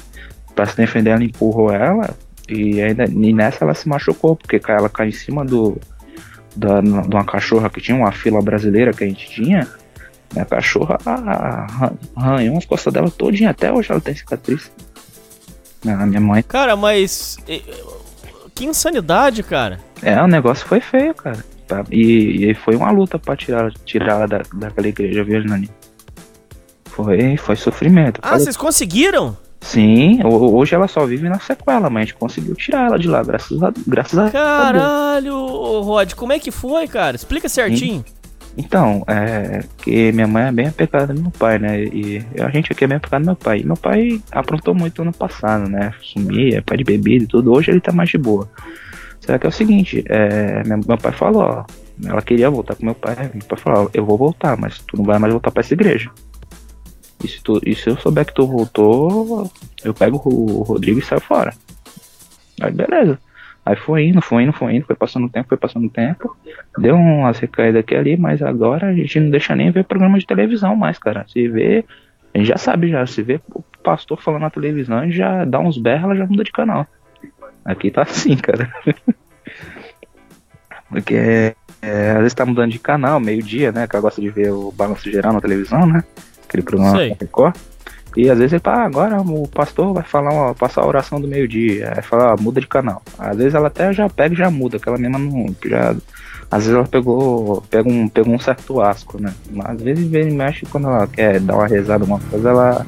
Pra 0.55 0.65
se 0.65 0.77
defender, 0.77 1.09
ela 1.11 1.23
empurrou 1.23 1.71
ela. 1.71 2.09
E 2.47 2.81
ainda 2.81 3.05
e 3.05 3.33
nessa 3.33 3.65
ela 3.65 3.73
se 3.73 3.89
machucou, 3.89 4.35
porque 4.35 4.61
ela 4.67 4.87
caiu 4.89 5.09
em 5.09 5.11
cima 5.11 5.43
do. 5.43 5.77
Da, 6.55 6.79
de 6.79 6.87
uma 6.89 7.25
cachorra 7.25 7.69
que 7.69 7.81
tinha, 7.81 7.97
uma 7.97 8.11
fila 8.13 8.41
brasileira 8.41 8.93
que 8.93 9.03
a 9.03 9.07
gente 9.07 9.29
tinha. 9.29 9.67
A 10.37 10.45
cachorra 10.45 10.97
arran- 11.05 11.93
arranhou 12.15 12.57
as 12.57 12.65
costas 12.65 12.93
dela 12.93 13.09
todinha, 13.11 13.49
até 13.49 13.71
hoje 13.73 13.91
ela 13.91 13.99
tem 13.99 14.15
cicatriz. 14.15 14.71
A 15.87 16.05
minha 16.05 16.21
mãe. 16.21 16.41
Cara, 16.43 16.75
mas. 16.75 17.37
Que 18.55 18.65
insanidade, 18.65 19.43
cara. 19.43 19.79
É, 20.01 20.21
o 20.21 20.27
negócio 20.27 20.65
foi 20.67 20.79
feio, 20.79 21.13
cara. 21.13 21.43
Tá? 21.67 21.83
E, 21.91 22.49
e 22.49 22.53
foi 22.53 22.75
uma 22.75 22.91
luta 22.91 23.17
pra 23.17 23.35
tirar, 23.35 23.71
tirar 23.85 24.11
ela 24.13 24.27
da, 24.27 24.41
daquela 24.53 24.87
igreja, 24.87 25.23
viu, 25.23 25.43
Nani? 25.43 25.69
Foi, 26.85 27.35
foi 27.37 27.55
sofrimento. 27.55 28.19
Ah, 28.23 28.37
vocês 28.39 28.55
conseguiram? 28.55 29.35
Sim, 29.61 30.21
ho- 30.23 30.55
hoje 30.55 30.75
ela 30.75 30.87
só 30.87 31.05
vive 31.05 31.27
na 31.27 31.39
sequela, 31.39 31.89
mas 31.89 32.03
a 32.03 32.05
gente 32.05 32.15
conseguiu 32.15 32.55
tirar 32.55 32.87
ela 32.87 32.99
de 32.99 33.07
lá, 33.07 33.23
graças 33.23 33.61
a, 33.63 33.73
graças 33.87 34.17
a 34.17 34.21
Deus. 34.23 34.33
Caralho, 34.33 35.81
Rod, 35.81 36.13
como 36.13 36.33
é 36.33 36.39
que 36.39 36.51
foi, 36.51 36.87
cara? 36.87 37.15
Explica 37.15 37.49
certinho. 37.49 38.05
Então, 38.57 39.03
é 39.07 39.63
que 39.79 40.11
minha 40.13 40.27
mãe 40.27 40.45
é 40.45 40.51
bem 40.51 40.67
apegada 40.67 41.13
no 41.13 41.23
meu 41.23 41.31
pai, 41.31 41.59
né? 41.59 41.83
E 41.83 42.23
a 42.39 42.49
gente 42.49 42.71
aqui 42.71 42.85
é 42.85 42.87
bem 42.87 42.95
apegado 42.97 43.21
no 43.21 43.25
meu 43.27 43.35
pai. 43.35 43.59
E 43.59 43.65
meu 43.65 43.75
pai 43.75 44.21
aprontou 44.31 44.73
muito 44.73 45.01
ano 45.01 45.11
passado, 45.11 45.67
né? 45.67 45.91
Sumia, 46.01 46.61
pai 46.61 46.77
de 46.77 46.83
bebida 46.85 47.25
e 47.25 47.27
tudo. 47.27 47.51
Hoje 47.51 47.71
ele 47.71 47.81
tá 47.81 47.91
mais 47.91 48.09
de 48.09 48.17
boa. 48.17 48.47
Será 49.25 49.39
que 49.39 49.47
é 49.47 49.49
o 49.49 49.51
seguinte, 49.51 50.05
é, 50.07 50.61
meu, 50.63 50.97
pai 50.99 51.11
falou, 51.11 51.41
ó, 51.41 51.65
ela 52.05 52.21
queria 52.21 52.47
voltar 52.47 52.75
com 52.75 52.85
meu 52.85 52.93
pai. 52.93 53.15
Meu 53.33 53.43
pai 53.43 53.57
falou, 53.57 53.85
ó, 53.85 53.89
eu 53.91 54.05
vou 54.05 54.19
voltar, 54.19 54.55
mas 54.55 54.77
tu 54.77 54.95
não 54.97 55.03
vai 55.03 55.17
mais 55.17 55.33
voltar 55.33 55.49
pra 55.49 55.61
essa 55.61 55.73
igreja. 55.73 56.11
E 57.23 57.27
se, 57.27 57.41
tu, 57.41 57.59
e 57.65 57.73
se 57.73 57.89
eu 57.89 57.97
souber 57.97 58.23
que 58.23 58.35
tu 58.35 58.45
voltou, 58.45 59.49
eu 59.83 59.95
pego 59.95 60.21
o 60.23 60.61
Rodrigo 60.61 60.99
e 60.99 61.01
saio 61.01 61.21
fora. 61.21 61.55
Aí 62.61 62.71
beleza. 62.71 63.17
Aí 63.65 63.75
foi 63.75 64.05
indo, 64.05 64.21
foi 64.21 64.43
indo, 64.43 64.53
foi 64.53 64.75
indo, 64.75 64.85
foi 64.85 64.95
passando 64.95 65.25
o 65.25 65.29
tempo, 65.29 65.49
foi 65.49 65.57
passando 65.57 65.87
o 65.87 65.89
tempo. 65.89 66.37
Deu 66.77 66.95
umas 66.95 67.39
recaídas 67.39 67.79
aqui 67.79 67.95
ali, 67.95 68.15
mas 68.15 68.43
agora 68.43 68.89
a 68.89 68.93
gente 68.93 69.19
não 69.19 69.31
deixa 69.31 69.55
nem 69.55 69.71
ver 69.71 69.85
programa 69.85 70.19
de 70.19 70.27
televisão 70.27 70.75
mais, 70.75 70.99
cara. 70.99 71.25
Se 71.27 71.47
vê, 71.47 71.83
a 72.31 72.37
gente 72.37 72.47
já 72.47 72.57
sabe 72.57 72.89
já, 72.89 73.03
se 73.07 73.23
vê 73.23 73.41
o 73.55 73.63
pastor 73.81 74.21
falando 74.21 74.43
na 74.43 74.51
televisão, 74.51 74.99
a 74.99 75.05
gente 75.05 75.17
já 75.17 75.43
dá 75.45 75.59
uns 75.59 75.79
berros, 75.79 76.03
ela 76.03 76.15
já 76.15 76.27
muda 76.27 76.43
de 76.43 76.51
canal. 76.51 76.85
Aqui 77.65 77.89
tá 77.89 78.03
assim, 78.03 78.37
cara. 78.37 78.71
Porque 80.87 81.55
é, 81.81 82.11
às 82.11 82.17
vezes 82.19 82.33
tá 82.33 82.45
mudando 82.45 82.71
de 82.71 82.79
canal, 82.79 83.19
meio-dia, 83.19 83.71
né? 83.71 83.87
Que 83.87 83.95
ela 83.95 84.03
gosta 84.03 84.21
de 84.21 84.29
ver 84.29 84.51
o 84.51 84.71
balanço 84.71 85.09
geral 85.11 85.33
na 85.33 85.41
televisão, 85.41 85.85
né? 85.85 86.03
Aquele 86.47 86.63
programa 86.63 86.97
Sei. 86.97 87.15
Record. 87.19 87.55
E 88.15 88.29
às 88.29 88.37
vezes 88.37 88.53
ele 88.53 88.61
fala, 88.61 88.83
ah, 88.83 88.85
agora 88.85 89.21
o 89.21 89.47
pastor 89.47 89.93
vai 89.93 90.03
falar, 90.03 90.33
ó, 90.33 90.53
passar 90.53 90.81
a 90.81 90.87
oração 90.87 91.19
do 91.19 91.27
meio-dia. 91.27 91.91
Aí 91.95 92.01
fala, 92.01 92.33
ó, 92.33 92.41
muda 92.41 92.61
de 92.61 92.67
canal. 92.67 93.01
Às 93.19 93.35
vezes 93.35 93.53
ela 93.53 93.67
até 93.67 93.91
já 93.91 94.07
pega 94.07 94.33
e 94.33 94.37
já 94.37 94.49
muda, 94.49 94.79
que 94.79 94.87
ela 94.87 94.97
mesma 94.97 95.19
não. 95.19 95.53
Já, 95.65 95.95
às 96.49 96.63
vezes 96.63 96.73
ela 96.73 96.87
pegou, 96.87 97.61
pega 97.69 97.89
um, 97.89 98.07
pegou 98.07 98.33
um 98.33 98.39
certo 98.39 98.79
asco, 98.79 99.21
né? 99.21 99.33
Mas 99.51 99.71
às 99.71 99.81
vezes 99.81 100.07
vem 100.07 100.29
e 100.29 100.33
mexe 100.33 100.65
quando 100.65 100.87
ela 100.87 101.05
quer 101.07 101.41
dar 101.41 101.55
uma 101.55 101.67
rezada, 101.67 102.03
alguma 102.03 102.19
coisa, 102.21 102.49
ela, 102.49 102.87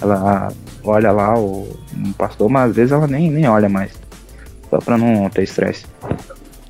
ela 0.00 0.48
olha 0.84 1.12
lá 1.12 1.38
o 1.38 1.68
um 1.94 2.12
pastor, 2.12 2.48
mas 2.48 2.70
às 2.70 2.76
vezes 2.76 2.92
ela 2.92 3.06
nem, 3.06 3.30
nem 3.30 3.46
olha 3.46 3.68
mais. 3.68 3.92
Só 4.72 4.78
pra 4.78 4.96
não 4.96 5.28
ter 5.28 5.42
estresse. 5.42 5.84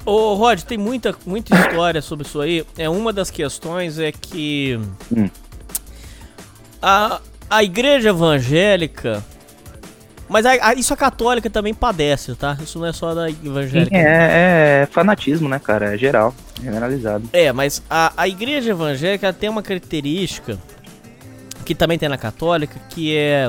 Ô, 0.04 0.34
Rod, 0.34 0.62
tem 0.62 0.76
muita, 0.76 1.14
muita 1.24 1.54
história 1.54 2.02
sobre 2.02 2.26
isso 2.26 2.40
aí. 2.40 2.66
É 2.76 2.88
uma 2.88 3.12
das 3.12 3.30
questões 3.30 3.96
é 4.00 4.10
que 4.10 4.76
Hum. 5.16 5.30
a, 6.82 7.20
a 7.48 7.62
igreja 7.62 8.08
evangélica, 8.08 9.22
mas 10.28 10.44
a- 10.44 10.70
a- 10.70 10.74
isso 10.74 10.92
a 10.92 10.96
católica 10.96 11.48
também 11.48 11.72
padece, 11.72 12.34
tá? 12.34 12.58
Isso 12.60 12.80
não 12.80 12.86
é 12.86 12.92
só 12.92 13.14
da 13.14 13.30
evangélica. 13.30 13.96
É, 13.96 14.82
é 14.82 14.88
fanatismo, 14.90 15.48
né, 15.48 15.60
cara? 15.60 15.94
É 15.94 15.96
geral, 15.96 16.34
generalizado. 16.60 17.28
É, 17.32 17.52
mas 17.52 17.80
a, 17.88 18.12
a 18.16 18.26
igreja 18.26 18.70
evangélica 18.72 19.32
tem 19.32 19.48
uma 19.48 19.62
característica 19.62 20.58
que 21.64 21.72
também 21.76 21.96
tem 21.96 22.08
na 22.08 22.18
católica, 22.18 22.80
que 22.88 23.16
é 23.16 23.48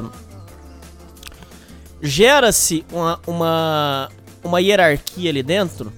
gera-se 2.01 2.85
uma, 2.91 3.19
uma, 3.25 4.09
uma 4.44 4.60
hierarquia 4.61 5.30
ali 5.30 5.41
dentro. 5.44 5.91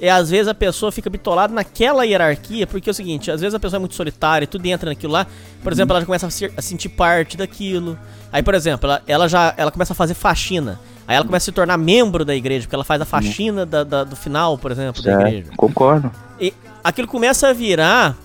E 0.00 0.08
às 0.08 0.30
vezes 0.30 0.48
a 0.48 0.54
pessoa 0.54 0.90
fica 0.90 1.08
bitolada 1.08 1.54
naquela 1.54 2.04
hierarquia, 2.04 2.66
porque 2.66 2.90
é 2.90 2.92
o 2.92 2.94
seguinte, 2.94 3.30
às 3.30 3.40
vezes 3.40 3.54
a 3.54 3.60
pessoa 3.60 3.78
é 3.78 3.80
muito 3.80 3.94
solitária, 3.94 4.46
tudo 4.48 4.66
entra 4.66 4.90
naquilo 4.90 5.12
lá. 5.12 5.26
Por 5.62 5.72
exemplo, 5.72 5.92
ela 5.92 6.00
já 6.00 6.06
começa 6.06 6.26
a, 6.26 6.30
ser- 6.30 6.52
a 6.56 6.62
sentir 6.62 6.88
parte 6.88 7.36
daquilo. 7.36 7.96
Aí, 8.32 8.42
por 8.42 8.54
exemplo, 8.54 8.86
ela, 8.90 9.02
ela 9.06 9.28
já 9.28 9.54
ela 9.56 9.70
começa 9.70 9.92
a 9.92 9.96
fazer 9.96 10.14
faxina. 10.14 10.80
Aí 11.06 11.14
ela 11.14 11.24
começa 11.24 11.44
a 11.44 11.46
se 11.46 11.52
tornar 11.52 11.76
membro 11.78 12.24
da 12.24 12.34
igreja, 12.34 12.62
porque 12.66 12.74
ela 12.74 12.82
faz 12.84 13.00
a 13.00 13.04
faxina 13.04 13.64
da, 13.64 13.84
da- 13.84 14.02
do 14.04 14.16
final, 14.16 14.58
por 14.58 14.72
exemplo, 14.72 15.00
da 15.02 15.12
Certo, 15.12 15.26
igreja. 15.28 15.50
concordo. 15.56 16.10
E 16.40 16.52
aquilo 16.82 17.06
começa 17.06 17.48
a 17.48 17.52
virar 17.52 18.16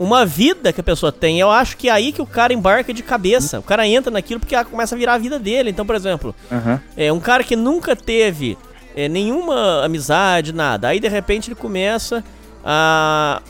uma 0.00 0.26
vida 0.26 0.72
que 0.72 0.80
a 0.80 0.84
pessoa 0.84 1.12
tem. 1.12 1.38
Eu 1.38 1.48
acho 1.50 1.76
que 1.76 1.88
é 1.88 1.92
aí 1.92 2.12
que 2.12 2.20
o 2.22 2.26
cara 2.26 2.52
embarca 2.52 2.92
de 2.92 3.02
cabeça. 3.04 3.60
O 3.60 3.62
cara 3.62 3.86
entra 3.86 4.10
naquilo 4.10 4.40
porque 4.40 4.54
ela 4.56 4.64
começa 4.64 4.96
a 4.96 4.98
virar 4.98 5.14
a 5.14 5.18
vida 5.18 5.38
dele. 5.38 5.70
Então, 5.70 5.86
por 5.86 5.94
exemplo, 5.94 6.34
Aham. 6.50 6.80
é 6.96 7.12
um 7.12 7.20
cara 7.20 7.44
que 7.44 7.54
nunca 7.54 7.94
teve 7.94 8.58
é, 8.94 9.08
nenhuma 9.08 9.84
amizade, 9.84 10.52
nada. 10.52 10.88
Aí 10.88 11.00
de 11.00 11.08
repente 11.08 11.48
ele 11.48 11.54
começa 11.54 12.22
a. 12.64 13.40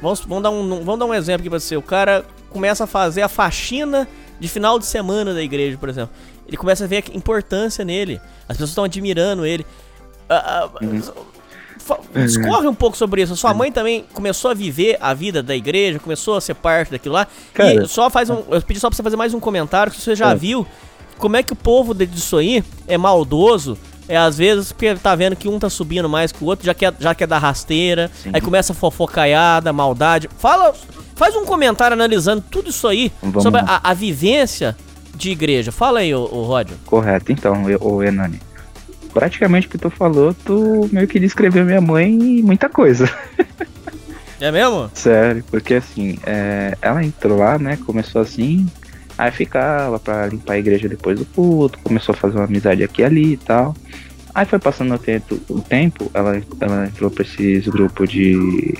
Vamos, 0.00 0.20
vamos, 0.20 0.42
dar 0.42 0.50
um, 0.50 0.84
vamos 0.84 0.98
dar 0.98 1.06
um 1.06 1.14
exemplo 1.14 1.40
aqui 1.42 1.50
pra 1.50 1.60
você. 1.60 1.76
O 1.76 1.82
cara 1.82 2.24
começa 2.50 2.84
a 2.84 2.86
fazer 2.86 3.22
a 3.22 3.28
faxina 3.28 4.08
de 4.40 4.48
final 4.48 4.78
de 4.78 4.84
semana 4.86 5.32
da 5.32 5.42
igreja, 5.42 5.76
por 5.78 5.88
exemplo. 5.88 6.10
Ele 6.46 6.56
começa 6.56 6.84
a 6.84 6.86
ver 6.86 7.04
a 7.12 7.16
importância 7.16 7.84
nele. 7.84 8.20
As 8.48 8.56
pessoas 8.56 8.70
estão 8.70 8.84
admirando 8.84 9.46
ele. 9.46 9.64
Ah, 10.28 10.68
ah, 10.74 11.12
fa- 11.78 11.98
Discorre 12.14 12.66
um 12.66 12.74
pouco 12.74 12.96
sobre 12.96 13.22
isso. 13.22 13.36
Sua 13.36 13.54
mãe 13.54 13.70
também 13.70 14.04
começou 14.12 14.50
a 14.50 14.54
viver 14.54 14.98
a 15.00 15.14
vida 15.14 15.42
da 15.42 15.54
igreja, 15.54 15.98
começou 16.00 16.36
a 16.36 16.40
ser 16.40 16.54
parte 16.54 16.90
daquilo 16.90 17.14
lá. 17.14 17.26
Cara. 17.54 17.84
e 17.84 17.88
só 17.88 18.10
faz 18.10 18.28
um. 18.28 18.42
Eu 18.50 18.60
pedi 18.60 18.80
só 18.80 18.88
pra 18.88 18.96
você 18.96 19.02
fazer 19.02 19.16
mais 19.16 19.32
um 19.32 19.40
comentário 19.40 19.92
que 19.92 20.00
você 20.00 20.14
já 20.16 20.30
É. 20.32 20.34
viu 20.34 20.66
como 21.16 21.36
é 21.36 21.42
que 21.42 21.52
o 21.52 21.56
povo 21.56 21.94
disso 21.94 22.36
aí 22.36 22.64
é 22.88 22.98
maldoso. 22.98 23.78
É 24.12 24.16
às 24.18 24.36
vezes 24.36 24.72
porque 24.72 24.94
tá 24.96 25.14
vendo 25.14 25.34
que 25.34 25.48
um 25.48 25.58
tá 25.58 25.70
subindo 25.70 26.06
mais 26.06 26.30
que 26.30 26.44
o 26.44 26.46
outro, 26.46 26.66
já 26.66 26.74
quer, 26.74 26.92
já 27.00 27.14
quer 27.14 27.26
dar 27.26 27.38
rasteira, 27.38 28.10
aí 28.30 28.42
começa 28.42 28.74
a 28.74 28.76
fofocaiada, 28.76 29.72
maldade. 29.72 30.28
Fala, 30.36 30.74
faz 31.16 31.34
um 31.34 31.46
comentário 31.46 31.94
analisando 31.94 32.44
tudo 32.50 32.68
isso 32.68 32.86
aí 32.86 33.10
Vamos 33.22 33.42
sobre 33.42 33.60
a, 33.60 33.80
a 33.82 33.94
vivência 33.94 34.76
de 35.14 35.30
igreja. 35.30 35.72
Fala 35.72 36.00
aí, 36.00 36.14
ô, 36.14 36.24
ô 36.30 36.42
Roger. 36.42 36.76
Correto, 36.84 37.32
então, 37.32 37.70
eu- 37.70 37.78
ô 37.82 38.02
Enani. 38.02 38.38
Praticamente 39.14 39.66
o 39.66 39.70
que 39.70 39.78
tu 39.78 39.88
falou, 39.88 40.34
tu 40.44 40.86
meio 40.92 41.08
que 41.08 41.18
descreveu 41.18 41.64
minha 41.64 41.80
mãe 41.80 42.10
em 42.12 42.42
muita 42.42 42.68
coisa. 42.68 43.10
É 44.38 44.52
mesmo? 44.52 44.90
Sério, 44.94 45.42
porque 45.50 45.72
assim, 45.74 46.18
é, 46.26 46.76
ela 46.82 47.02
entrou 47.02 47.38
lá, 47.38 47.58
né? 47.58 47.78
Começou 47.86 48.20
assim, 48.20 48.66
aí 49.18 49.30
ficava 49.30 49.98
pra 49.98 50.26
limpar 50.26 50.54
a 50.54 50.58
igreja 50.58 50.88
depois 50.88 51.18
do 51.18 51.24
culto, 51.24 51.78
começou 51.82 52.14
a 52.14 52.18
fazer 52.18 52.36
uma 52.36 52.44
amizade 52.44 52.82
aqui 52.82 53.02
e 53.02 53.04
ali 53.04 53.32
e 53.34 53.36
tal. 53.36 53.74
Aí 54.34 54.46
foi 54.46 54.58
passando 54.58 54.94
o 54.94 55.60
tempo, 55.60 56.10
ela, 56.14 56.40
ela 56.58 56.86
entrou 56.86 57.10
pra 57.10 57.22
esses 57.22 57.68
grupos 57.68 58.08
de. 58.08 58.74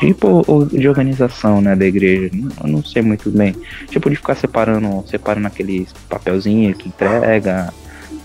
de, 0.00 0.14
pô, 0.14 0.44
de 0.70 0.88
organização, 0.88 1.60
né, 1.60 1.74
da 1.74 1.84
igreja. 1.84 2.30
Eu 2.62 2.68
não 2.68 2.84
sei 2.84 3.02
muito 3.02 3.28
bem. 3.30 3.56
Tipo, 3.88 4.08
de 4.08 4.14
ficar 4.14 4.36
separando, 4.36 5.04
separando 5.08 5.48
aqueles 5.48 5.92
papelzinhos 6.08 6.76
que 6.78 6.88
entrega, 6.88 7.74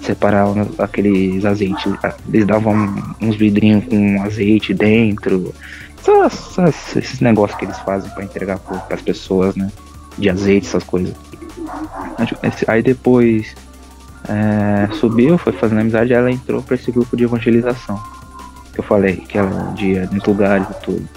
separar 0.04 0.46
aqueles 0.78 1.44
azeites. 1.44 1.92
Eles 2.32 2.46
davam 2.46 2.76
uns 3.20 3.36
vidrinhos 3.36 3.86
com 3.86 4.22
azeite 4.22 4.76
dentro. 4.76 5.54
Essas- 6.00 6.60
essas- 6.60 6.96
esses 6.98 7.20
negócios 7.20 7.58
que 7.58 7.66
eles 7.66 7.80
fazem 7.80 8.12
pra 8.12 8.24
entregar 8.24 8.60
para 8.60 8.86
as 8.92 9.02
pessoas, 9.02 9.56
né? 9.56 9.72
De 10.18 10.30
azeite, 10.30 10.68
essas 10.68 10.84
coisas. 10.84 11.14
Aí 12.68 12.82
depois 12.82 13.56
é, 14.28 14.94
subiu, 14.96 15.38
foi 15.38 15.54
fazendo 15.54 15.80
amizade, 15.82 16.14
ela 16.14 16.32
entrou 16.32 16.62
pra 16.62 16.76
esse 16.76 16.92
grupo 16.92 17.16
de 17.16 17.24
evangelização. 17.24 18.02
Que 18.74 18.80
eu 18.80 18.84
falei, 18.84 19.18
que 19.18 19.38
ela 19.38 19.74
dia 19.74 20.08
nos 20.12 20.24
lugares 20.24 20.68
e 20.70 20.84
tudo. 20.84 21.08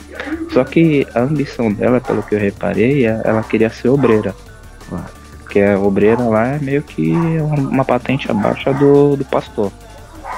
Só 0.53 0.65
que 0.65 1.07
a 1.15 1.21
ambição 1.21 1.73
dela, 1.73 2.01
pelo 2.01 2.23
que 2.23 2.35
eu 2.35 2.39
reparei, 2.39 3.07
é- 3.07 3.21
ela 3.25 3.43
queria 3.43 3.71
ser 3.71 3.89
obreira. 3.89 4.35
Porque 5.43 5.61
a 5.61 5.79
obreira 5.79 6.23
lá 6.23 6.47
é 6.49 6.59
meio 6.59 6.83
que 6.83 7.11
uma, 7.13 7.57
uma 7.57 7.85
patente 7.85 8.31
abaixo 8.31 8.73
do, 8.75 9.17
do 9.17 9.25
pastor. 9.25 9.73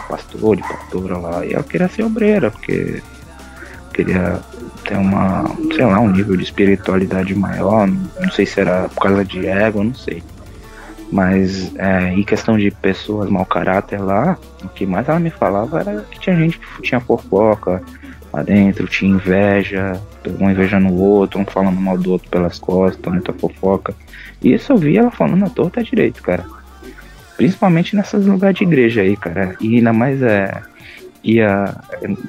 Pastor, 0.08 0.56
de 0.56 0.62
pastora 0.62 1.18
lá. 1.18 1.44
E 1.46 1.52
ela 1.52 1.62
queria 1.62 1.88
ser 1.88 2.02
obreira, 2.02 2.50
porque 2.50 3.02
queria 3.92 4.40
ter 4.82 4.96
uma, 4.96 5.44
sei 5.74 5.84
lá, 5.84 6.00
um 6.00 6.10
nível 6.10 6.36
de 6.36 6.44
espiritualidade 6.44 7.34
maior, 7.34 7.86
não, 7.86 8.30
sei 8.30 8.46
se 8.46 8.60
era 8.60 8.88
por 8.88 9.02
causa 9.02 9.24
de 9.24 9.46
ego, 9.46 9.82
não 9.82 9.94
sei. 9.94 10.22
Mas 11.10 11.74
é, 11.76 12.08
em 12.12 12.22
questão 12.22 12.56
de 12.56 12.70
pessoas 12.70 13.28
mau 13.28 13.44
caráter 13.44 14.00
lá, 14.00 14.38
o 14.64 14.68
que 14.68 14.86
mais 14.86 15.08
ela 15.08 15.20
me 15.20 15.30
falava 15.30 15.80
era 15.80 16.00
que 16.10 16.18
tinha 16.18 16.36
gente 16.36 16.58
que 16.58 16.82
tinha 16.82 17.00
fofoca 17.00 17.82
lá 18.32 18.42
dentro, 18.42 18.86
tinha 18.86 19.14
inveja, 19.14 20.00
um 20.40 20.50
invejando 20.50 20.88
o 20.88 20.98
outro, 20.98 21.38
um 21.38 21.44
falando 21.44 21.78
mal 21.78 21.98
do 21.98 22.12
outro 22.12 22.30
pelas 22.30 22.58
costas, 22.58 23.12
muita 23.12 23.32
fofoca. 23.32 23.94
E 24.42 24.54
isso 24.54 24.72
eu 24.72 24.76
vi 24.78 24.96
ela 24.96 25.10
falando 25.10 25.44
à 25.44 25.50
torta 25.50 25.82
direito, 25.82 26.22
cara. 26.22 26.44
Principalmente 27.36 27.94
nesses 27.94 28.24
lugares 28.26 28.56
de 28.56 28.64
igreja 28.64 29.02
aí, 29.02 29.16
cara. 29.16 29.54
E 29.60 29.76
ainda 29.76 29.92
mais 29.92 30.22
é. 30.22 30.62
Ia. 31.24 31.74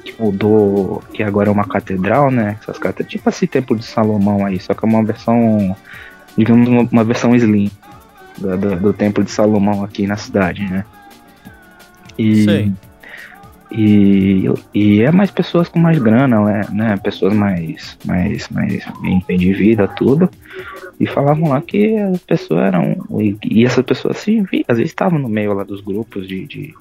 Que 0.04 0.14
mudou. 0.18 1.02
Que 1.12 1.22
agora 1.22 1.48
é 1.48 1.52
uma 1.52 1.64
catedral, 1.66 2.30
né? 2.30 2.56
Essas 2.62 2.78
catedrais. 2.78 3.10
Tipo 3.10 3.28
esse 3.28 3.46
Templo 3.46 3.76
de 3.76 3.84
Salomão 3.84 4.44
aí, 4.46 4.58
só 4.60 4.74
que 4.74 4.84
é 4.84 4.88
uma 4.88 5.02
versão. 5.04 5.76
Digamos, 6.36 6.68
uma, 6.68 6.82
uma 6.90 7.04
versão 7.04 7.34
slim 7.34 7.70
do, 8.38 8.56
do, 8.58 8.76
do 8.76 8.92
Templo 8.92 9.22
de 9.24 9.30
Salomão 9.30 9.84
aqui 9.84 10.06
na 10.06 10.16
cidade, 10.16 10.62
né? 10.64 10.84
E. 12.18 12.44
Sei. 12.44 12.72
E, 13.76 14.44
e 14.72 15.02
é 15.02 15.10
mais 15.10 15.32
pessoas 15.32 15.68
com 15.68 15.80
mais 15.80 15.98
grana, 15.98 16.40
né? 16.44 16.60
né? 16.70 16.96
Pessoas 16.96 17.34
mais, 17.34 17.98
mais, 18.04 18.48
mais 18.50 18.86
bem, 19.26 19.36
de 19.36 19.52
vida, 19.52 19.88
tudo. 19.88 20.30
E 21.00 21.06
falavam 21.06 21.48
lá 21.48 21.60
que 21.60 21.96
as 21.96 22.18
pessoas 22.20 22.66
eram. 22.66 22.96
E, 23.20 23.36
e 23.44 23.64
essas 23.64 23.84
pessoas 23.84 24.24
vi- 24.24 24.64
às 24.68 24.76
vezes 24.76 24.92
estavam 24.92 25.18
no 25.18 25.28
meio 25.28 25.52
lá 25.54 25.64
dos 25.64 25.80
grupos 25.80 26.28
de, 26.28 26.46
de- 26.46 26.74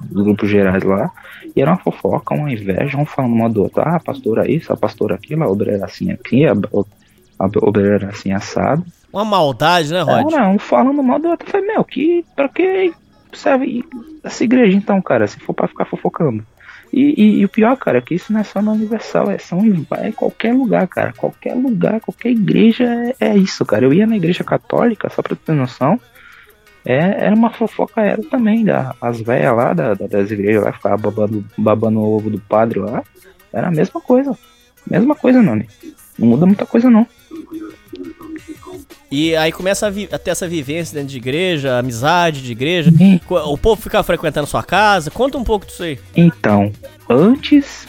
dos 0.00 0.24
grupos 0.24 0.48
gerais 0.50 0.82
lá. 0.82 1.10
E 1.54 1.60
era 1.60 1.70
uma 1.72 1.78
fofoca, 1.78 2.34
uma 2.34 2.52
inveja, 2.52 2.98
um 2.98 3.06
falando 3.06 3.34
mal 3.36 3.48
do 3.48 3.62
outro. 3.62 3.82
Ah, 3.82 3.96
a 3.96 4.00
pastora 4.00 4.50
isso, 4.50 4.72
a 4.72 4.76
pastora 4.76 5.14
aquilo, 5.14 5.42
a 5.44 5.48
obreira 5.48 5.84
assim 5.84 6.10
aqui, 6.10 6.44
a, 6.46 6.52
a 6.52 7.48
obreira 7.62 8.08
assim 8.08 8.32
assado. 8.32 8.84
Uma 9.12 9.24
maldade, 9.24 9.92
né, 9.92 10.02
Rod? 10.02 10.32
Era 10.32 10.48
um 10.48 10.58
falando 10.58 11.02
mal 11.02 11.18
do 11.18 11.28
outro. 11.28 11.46
Eu 11.48 11.52
falei, 11.52 11.66
meu, 11.66 11.84
que, 11.84 12.24
pra 12.34 12.48
que 12.48 12.92
serve 13.32 13.84
essa 14.22 14.44
igreja 14.44 14.76
então, 14.76 15.00
cara, 15.00 15.26
se 15.26 15.38
for 15.40 15.54
pra 15.54 15.68
ficar 15.68 15.84
fofocando? 15.86 16.44
E, 16.92 17.14
e- 17.20 17.40
e 17.40 17.44
o 17.44 17.48
pior, 17.48 17.76
cara, 17.76 17.98
é 17.98 18.00
que 18.00 18.14
isso 18.14 18.32
não 18.32 18.40
é 18.40 18.44
só 18.44 18.62
na 18.62 18.72
Universal, 18.72 19.30
é, 19.30 19.38
são 19.38 19.64
em, 19.66 19.86
é 19.98 20.12
qualquer 20.12 20.54
lugar, 20.54 20.86
cara. 20.86 21.12
Qualquer 21.16 21.54
lugar, 21.54 22.00
qualquer 22.00 22.30
igreja 22.30 22.84
é, 22.84 23.14
é 23.32 23.36
isso, 23.36 23.64
cara. 23.66 23.84
Eu 23.84 23.92
ia 23.92 24.06
na 24.06 24.16
igreja 24.16 24.44
católica, 24.44 25.08
só 25.10 25.20
pra 25.22 25.34
ter 25.36 25.52
noção. 25.52 25.98
É, 26.86 27.24
era 27.26 27.34
uma 27.34 27.50
fofoca 27.50 28.00
era 28.00 28.22
também, 28.22 28.64
da, 28.64 28.94
as 29.00 29.20
velhas 29.20 29.56
lá 29.56 29.72
da, 29.74 29.94
da- 29.94 30.06
das 30.06 30.30
igrejas 30.30 30.62
lá, 30.62 30.72
ficavam 30.72 30.98
babando, 30.98 31.44
babando 31.58 31.98
o 31.98 32.16
ovo 32.16 32.30
do 32.30 32.38
padre 32.38 32.78
lá. 32.78 33.02
Era 33.52 33.68
a 33.68 33.70
mesma 33.72 34.00
coisa. 34.00 34.38
Mesma 34.88 35.14
coisa, 35.16 35.42
Nani. 35.42 35.68
Não 36.18 36.28
muda 36.28 36.46
muita 36.46 36.64
coisa, 36.64 36.88
não. 36.88 37.04
E 39.10 39.34
aí 39.36 39.52
começa 39.52 39.88
a, 39.88 40.18
ter 40.18 40.30
essa 40.30 40.48
vivência 40.48 40.94
dentro 40.94 41.08
de 41.10 41.16
igreja, 41.16 41.78
amizade 41.78 42.42
de 42.42 42.52
igreja. 42.52 42.90
Co- 43.26 43.52
O 43.52 43.58
povo 43.58 43.80
fica 43.80 44.02
frequentando 44.02 44.46
sua 44.46 44.62
casa. 44.62 45.10
Conta 45.10 45.38
um 45.38 45.44
pouco 45.44 45.66
disso 45.66 45.82
aí. 45.82 45.98
Então, 46.14 46.72
antes 47.08 47.86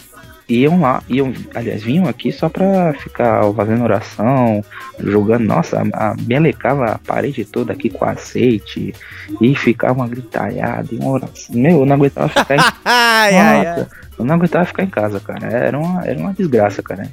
iam 0.50 0.80
lá, 0.80 1.04
iam, 1.10 1.34
aliás, 1.54 1.84
vinham 1.84 2.08
aqui 2.08 2.32
só 2.32 2.48
pra 2.48 2.94
ficar 2.94 3.42
fazendo 3.54 3.84
oração, 3.84 4.64
jogando, 5.00 5.46
nossa, 5.46 5.82
a, 5.94 6.16
melecava 6.26 6.86
a 6.86 6.98
parede 6.98 7.44
toda 7.44 7.74
aqui 7.74 7.90
com 7.90 8.06
azeite 8.06 8.94
e 9.42 9.56
ficava 9.56 9.94
uma 9.94 10.08
gritalhada 10.08 10.88
e 10.92 10.98
uma 10.98 11.12
oração. 11.12 11.56
Meu, 11.56 11.80
eu 11.80 11.86
não 11.86 11.96
aguentava 11.96 12.30
ficar 12.30 12.56
em 12.56 12.60
Ai, 12.86 13.36
ai. 13.36 13.66
Nossa, 13.66 13.90
eu 14.18 14.26
não 14.26 14.36
aguentava 14.36 14.66
ficar 14.66 14.84
em 14.84 14.90
casa, 14.90 15.20
cara. 15.20 15.48
Era 15.48 15.78
uma, 15.78 16.04
era 16.04 16.18
uma 16.18 16.34
desgraça, 16.34 16.82
cara. 16.82 17.08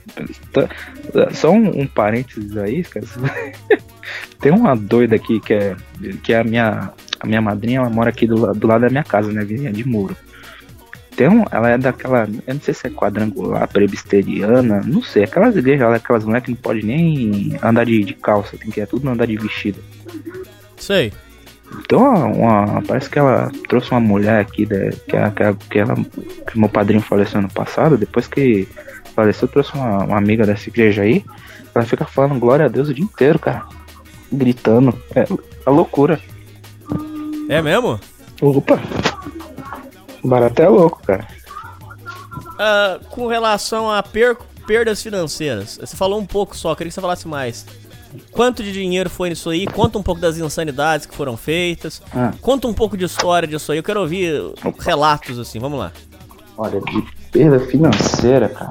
Só 1.33 1.51
um, 1.51 1.83
um 1.83 1.87
parênteses 1.87 2.57
aí, 2.57 2.83
cara. 2.83 3.05
Tem 4.41 4.53
uma 4.53 4.75
doida 4.75 5.17
aqui 5.17 5.41
que 5.41 5.55
é, 5.55 5.77
que 6.23 6.33
é 6.33 6.39
a 6.39 6.45
minha, 6.45 6.93
a 7.21 7.27
minha 7.27 7.43
madrinha, 7.43 7.81
ela 7.81 7.91
mora 7.91 8.11
aqui 8.11 8.27
do, 8.27 8.53
do 8.55 8.67
lado 8.67 8.83
da 8.83 8.91
minha 8.91 9.05
casa, 9.05 9.31
né? 9.33 9.45
Vizinha 9.45 9.73
de 9.73 9.87
muro. 9.87 10.17
Um, 11.21 11.45
ela 11.51 11.71
é 11.71 11.79
daquela, 11.79 12.29
eu 12.47 12.55
não 12.55 12.61
sei 12.61 12.75
se 12.75 12.87
é 12.87 12.91
quadrangular, 12.91 13.69
presbiteriana, 13.69 14.81
não 14.85 15.03
sei, 15.03 15.25
aquelas 15.25 15.57
igrejas 15.57 15.89
lá, 15.89 15.97
aquelas 15.97 16.25
mulheres 16.25 16.45
que 16.45 16.51
não 16.51 16.59
pode 16.59 16.85
nem 16.85 17.57
andar 17.63 17.85
de, 17.87 18.03
de 18.05 18.15
calça, 18.15 18.57
tem 18.57 18.71
que 18.71 18.81
é 18.81 18.87
tudo 18.87 19.09
andar 19.09 19.27
de 19.27 19.37
vestido. 19.37 19.79
Sei. 20.77 21.13
Então, 21.79 22.33
uma, 22.33 22.83
parece 22.83 23.09
que 23.09 23.19
ela 23.19 23.51
trouxe 23.69 23.91
uma 23.93 24.01
mulher 24.01 24.41
aqui, 24.41 24.67
né, 24.67 24.91
que, 25.09 25.17
a- 25.17 25.31
que, 25.31 25.43
a- 25.43 25.55
que, 25.55 25.79
ela, 25.79 25.95
que 25.95 26.59
meu 26.59 26.69
padrinho 26.69 27.01
faleceu 27.01 27.39
ano 27.39 27.49
passado. 27.49 27.97
Depois 27.97 28.27
que 28.27 28.69
faleceu, 29.15 29.49
trouxe 29.49 29.73
uma, 29.75 30.05
uma 30.05 30.19
amiga 30.19 30.45
dessa 30.45 30.69
igreja 30.69 31.03
aí. 31.03 31.25
Ela 31.75 31.85
fica 31.85 32.05
falando 32.05 32.39
glória 32.39 32.67
a 32.67 32.69
Deus 32.69 32.89
o 32.89 32.95
dia 32.95 33.05
inteiro, 33.05 33.39
cara. 33.39 33.65
Gritando. 34.33 34.97
É, 35.15 35.23
é 35.67 35.71
loucura. 35.71 36.21
É 37.49 37.61
mesmo? 37.63 37.99
Opa! 38.41 38.79
O 40.25 40.29
barato 40.29 40.61
é 40.63 40.69
louco, 40.69 41.01
cara. 41.07 41.29
Ah, 42.59 42.99
com 43.11 43.27
relação 43.27 43.91
a 43.91 44.03
per- 44.03 44.37
perdas 44.67 45.03
financeiras, 45.03 45.79
você 45.81 45.97
falou 45.97 46.19
um 46.19 46.27
pouco 46.27 46.57
só, 46.57 46.75
queria 46.75 46.89
que 46.91 46.95
você 46.95 47.01
falasse 47.01 47.29
mais. 47.29 47.67
Quanto 48.31 48.63
de 48.63 48.73
dinheiro 48.73 49.11
foi 49.11 49.29
nisso 49.29 49.51
aí? 49.51 49.67
Conta 49.67 49.99
um 49.99 50.03
pouco 50.03 50.21
das 50.21 50.39
insanidades 50.39 51.05
que 51.05 51.15
foram 51.15 51.37
feitas. 51.37 52.01
Ah. 52.15 52.33
Conta 52.41 52.69
um 52.69 52.73
pouco 52.75 52.97
de 52.97 53.05
história 53.05 53.47
disso 53.47 53.73
aí. 53.73 53.79
Eu 53.79 53.83
quero 53.83 54.01
ouvir 54.01 54.41
relatos 54.79 55.37
assim. 55.39 55.59
Vamos 55.59 55.81
lá. 55.81 55.91
Olha, 56.57 56.81
de 56.81 57.03
perda 57.33 57.59
financeira, 57.59 58.49
cara. 58.49 58.71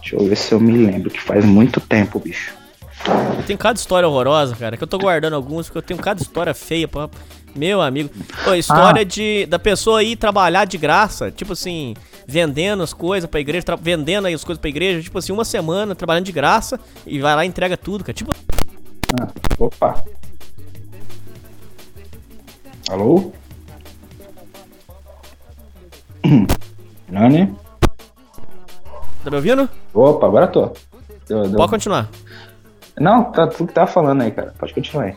Deixa 0.00 0.14
eu 0.14 0.24
ver 0.28 0.36
se 0.36 0.52
eu 0.52 0.60
me 0.60 0.70
lembro, 0.86 1.10
que 1.10 1.20
faz 1.20 1.44
muito 1.44 1.80
tempo, 1.80 2.20
bicho. 2.20 2.54
Eu 3.36 3.42
tenho 3.42 3.58
cada 3.58 3.76
história 3.76 4.08
horrorosa, 4.08 4.54
cara, 4.54 4.76
que 4.76 4.82
eu 4.84 4.86
tô 4.88 4.96
guardando 4.96 5.34
alguns, 5.34 5.66
porque 5.66 5.78
eu 5.78 5.82
tenho 5.82 5.98
cada 6.00 6.22
história 6.22 6.54
feia, 6.54 6.86
pra... 6.86 7.08
meu 7.56 7.80
amigo. 7.82 8.10
Pô, 8.44 8.54
história 8.54 9.02
Ah. 9.02 9.04
de 9.04 9.46
da 9.46 9.58
pessoa 9.58 10.02
ir 10.02 10.16
trabalhar 10.16 10.64
de 10.64 10.76
graça, 10.78 11.30
tipo 11.30 11.52
assim, 11.54 11.94
vendendo 12.26 12.82
as 12.82 12.92
coisas 12.92 13.28
pra 13.28 13.40
igreja, 13.40 13.64
vendendo 13.80 14.26
aí 14.26 14.34
as 14.34 14.44
coisas 14.44 14.60
pra 14.60 14.68
igreja, 14.70 15.02
tipo 15.02 15.18
assim, 15.18 15.32
uma 15.32 15.44
semana 15.44 15.94
trabalhando 15.94 16.24
de 16.26 16.32
graça 16.32 16.78
e 17.06 17.18
vai 17.20 17.34
lá 17.34 17.44
e 17.44 17.48
entrega 17.48 17.76
tudo, 17.76 18.04
cara. 18.04 18.14
Tipo, 18.14 18.32
Ah, 19.20 19.28
opa. 19.58 20.04
Alô? 22.90 23.32
Nani? 27.08 27.54
tá 29.22 29.30
me 29.30 29.36
ouvindo? 29.36 29.68
Opa, 29.94 30.26
agora 30.26 30.46
tô. 30.48 30.72
Deu- 31.28 31.42
deu- 31.48 31.56
Pode 31.56 31.70
continuar. 31.70 32.08
Não, 32.98 33.24
tá 33.32 33.46
tudo 33.46 33.66
que 33.68 33.74
tá 33.74 33.86
falando 33.86 34.22
aí, 34.22 34.30
cara. 34.30 34.54
Pode 34.58 34.72
continuar 34.74 35.04
aí. 35.06 35.14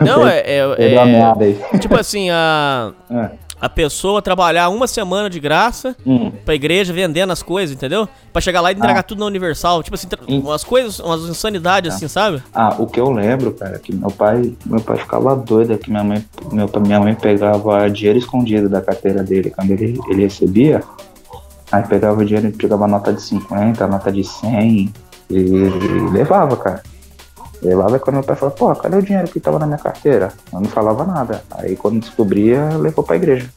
Não, 0.00 0.26
é. 0.26 0.38
é, 0.40 0.58
é 1.72 1.78
tipo 1.78 1.96
assim, 1.96 2.30
a. 2.30 2.92
É. 3.10 3.50
A 3.62 3.68
pessoa 3.68 4.22
trabalhar 4.22 4.70
uma 4.70 4.86
semana 4.86 5.28
de 5.28 5.38
graça 5.38 5.94
Hum. 6.06 6.32
pra 6.46 6.54
igreja 6.54 6.94
vendendo 6.94 7.30
as 7.30 7.42
coisas, 7.42 7.76
entendeu? 7.76 8.08
Pra 8.32 8.40
chegar 8.40 8.62
lá 8.62 8.72
e 8.72 8.74
entregar 8.74 9.00
Ah. 9.00 9.02
tudo 9.02 9.18
na 9.18 9.26
Universal. 9.26 9.82
Tipo 9.82 9.96
assim, 9.96 10.08
umas 10.26 10.64
coisas, 10.64 10.98
umas 10.98 11.24
insanidades 11.28 11.94
assim, 11.94 12.08
sabe? 12.08 12.42
Ah, 12.54 12.74
o 12.78 12.86
que 12.86 12.98
eu 12.98 13.10
lembro, 13.10 13.52
cara, 13.52 13.78
que 13.78 13.94
meu 13.94 14.10
pai, 14.10 14.54
meu 14.64 14.80
pai 14.80 14.96
ficava 14.96 15.36
doido, 15.36 15.74
é 15.74 15.76
que 15.76 15.90
minha 15.90 16.02
mãe, 16.02 16.24
meu, 16.50 16.70
minha 16.86 17.00
mãe 17.00 17.14
pegava 17.14 17.90
dinheiro 17.90 18.18
escondido 18.18 18.66
da 18.66 18.80
carteira 18.80 19.22
dele 19.22 19.50
quando 19.50 19.72
ele, 19.72 20.00
ele 20.08 20.22
recebia. 20.22 20.82
Aí 21.70 21.82
pegava 21.82 22.18
o 22.18 22.24
dinheiro, 22.24 22.50
pegava 22.56 22.88
nota 22.88 23.12
de 23.12 23.20
50, 23.20 23.86
nota 23.86 24.10
de 24.10 24.24
100 24.24 24.90
e, 25.28 25.34
e 25.36 26.10
levava, 26.12 26.56
cara. 26.56 26.82
E 27.62 27.98
quando 27.98 28.14
meu 28.16 28.22
pai 28.22 28.36
falava, 28.36 28.56
pô, 28.56 28.74
cadê 28.74 28.96
o 28.96 29.02
dinheiro 29.02 29.28
que 29.28 29.38
tava 29.38 29.58
na 29.58 29.66
minha 29.66 29.78
carteira? 29.78 30.32
Eu 30.52 30.60
não 30.60 30.68
falava 30.70 31.04
nada. 31.04 31.44
Aí 31.50 31.76
quando 31.76 32.00
descobria, 32.00 32.70
levou 32.76 33.04
pra 33.04 33.16
igreja. 33.16 33.50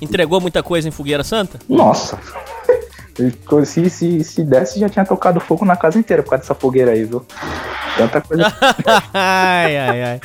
Entregou 0.00 0.40
muita 0.40 0.62
coisa 0.62 0.88
em 0.88 0.90
Fogueira 0.90 1.22
Santa? 1.22 1.58
Nossa! 1.68 2.18
Se, 3.64 3.88
se, 3.88 4.24
se 4.24 4.42
desse, 4.42 4.80
já 4.80 4.88
tinha 4.88 5.04
tocado 5.04 5.38
fogo 5.38 5.64
na 5.64 5.76
casa 5.76 5.96
inteira 5.96 6.20
por 6.20 6.30
causa 6.30 6.42
dessa 6.42 6.54
fogueira 6.54 6.90
aí, 6.90 7.04
viu? 7.04 7.24
Tanta 7.96 8.20
coisa. 8.20 8.52
ai, 9.14 9.76
ai, 9.76 10.02
ai. 10.02 10.20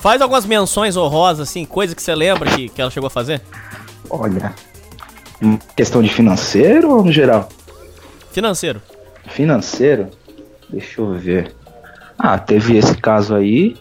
Faz 0.00 0.22
algumas 0.22 0.46
menções 0.46 0.96
honrosas, 0.96 1.48
assim, 1.48 1.64
coisa 1.64 1.92
que 1.92 2.00
você 2.00 2.14
lembra 2.14 2.48
que, 2.52 2.68
que 2.68 2.80
ela 2.80 2.88
chegou 2.88 3.08
a 3.08 3.10
fazer? 3.10 3.40
Olha. 4.08 4.54
Hum, 5.42 5.58
Questão 5.74 6.00
de 6.00 6.08
financeiro 6.08 6.88
ou 6.90 7.04
no 7.04 7.10
geral? 7.10 7.48
Financeiro. 8.30 8.80
Financeiro? 9.30 10.08
Deixa 10.68 11.00
eu 11.00 11.12
ver. 11.12 11.54
Ah, 12.18 12.38
teve 12.38 12.76
esse 12.76 12.96
caso 12.96 13.34
aí. 13.34 13.76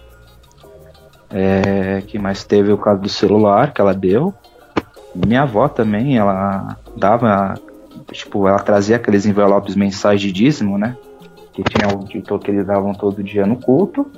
É, 1.29 2.03
que 2.05 2.19
mais 2.19 2.43
teve 2.43 2.71
o 2.71 2.77
caso 2.77 3.01
do 3.01 3.09
celular 3.09 3.73
que 3.73 3.81
ela 3.81 3.93
deu. 3.93 4.33
Minha 5.15 5.43
avó 5.43 5.67
também, 5.67 6.17
ela 6.17 6.77
dava. 6.95 7.55
Tipo, 8.11 8.47
ela 8.47 8.59
trazia 8.59 8.97
aqueles 8.97 9.25
envelopes 9.25 9.75
mensais 9.75 10.21
de 10.21 10.31
dízimo, 10.31 10.77
né? 10.77 10.95
Que 11.53 11.63
tinha 11.63 11.95
o 11.95 12.03
título 12.05 12.39
que 12.39 12.51
eles 12.51 12.65
davam 12.65 12.93
todo 12.93 13.23
dia 13.23 13.45
no 13.45 13.55
culto. 13.55 14.11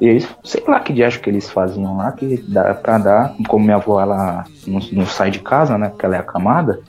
E 0.00 0.06
eles, 0.06 0.28
sei 0.42 0.64
lá 0.66 0.80
que 0.80 0.94
diacho 0.94 1.20
que 1.20 1.28
eles 1.28 1.50
faziam 1.50 1.98
lá, 1.98 2.12
que 2.12 2.42
dá 2.48 2.74
pra 2.74 2.98
dar. 2.98 3.34
Como 3.46 3.64
minha 3.64 3.76
avó 3.76 4.00
ela 4.00 4.44
não, 4.66 4.80
não 4.92 5.06
sai 5.06 5.30
de 5.30 5.40
casa, 5.40 5.76
né? 5.76 5.90
Porque 5.90 6.06
ela 6.06 6.16
é 6.16 6.20
acamada. 6.20 6.80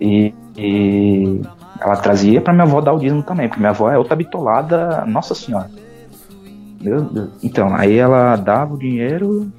E, 0.00 0.32
e 0.56 1.40
ela 1.80 1.96
trazia 1.96 2.40
pra 2.40 2.52
minha 2.52 2.64
avó 2.64 2.80
dar 2.80 2.92
o 2.92 2.98
dízimo 2.98 3.22
também, 3.22 3.48
porque 3.48 3.60
minha 3.60 3.70
avó 3.70 3.90
é 3.90 3.98
outra 3.98 4.16
bitolada, 4.16 5.04
nossa 5.06 5.34
senhora. 5.34 5.70
Então, 7.42 7.74
aí 7.74 7.96
ela 7.96 8.36
dava 8.36 8.74
o 8.74 8.78
dinheiro 8.78 9.50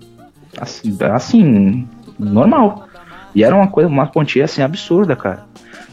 assim, 0.59 0.95
assim, 1.11 1.87
normal. 2.17 2.87
E 3.33 3.43
era 3.43 3.55
uma 3.55 3.67
coisa, 3.67 3.89
uma 3.89 4.07
quantia 4.07 4.45
assim 4.45 4.61
absurda, 4.61 5.15
cara. 5.15 5.43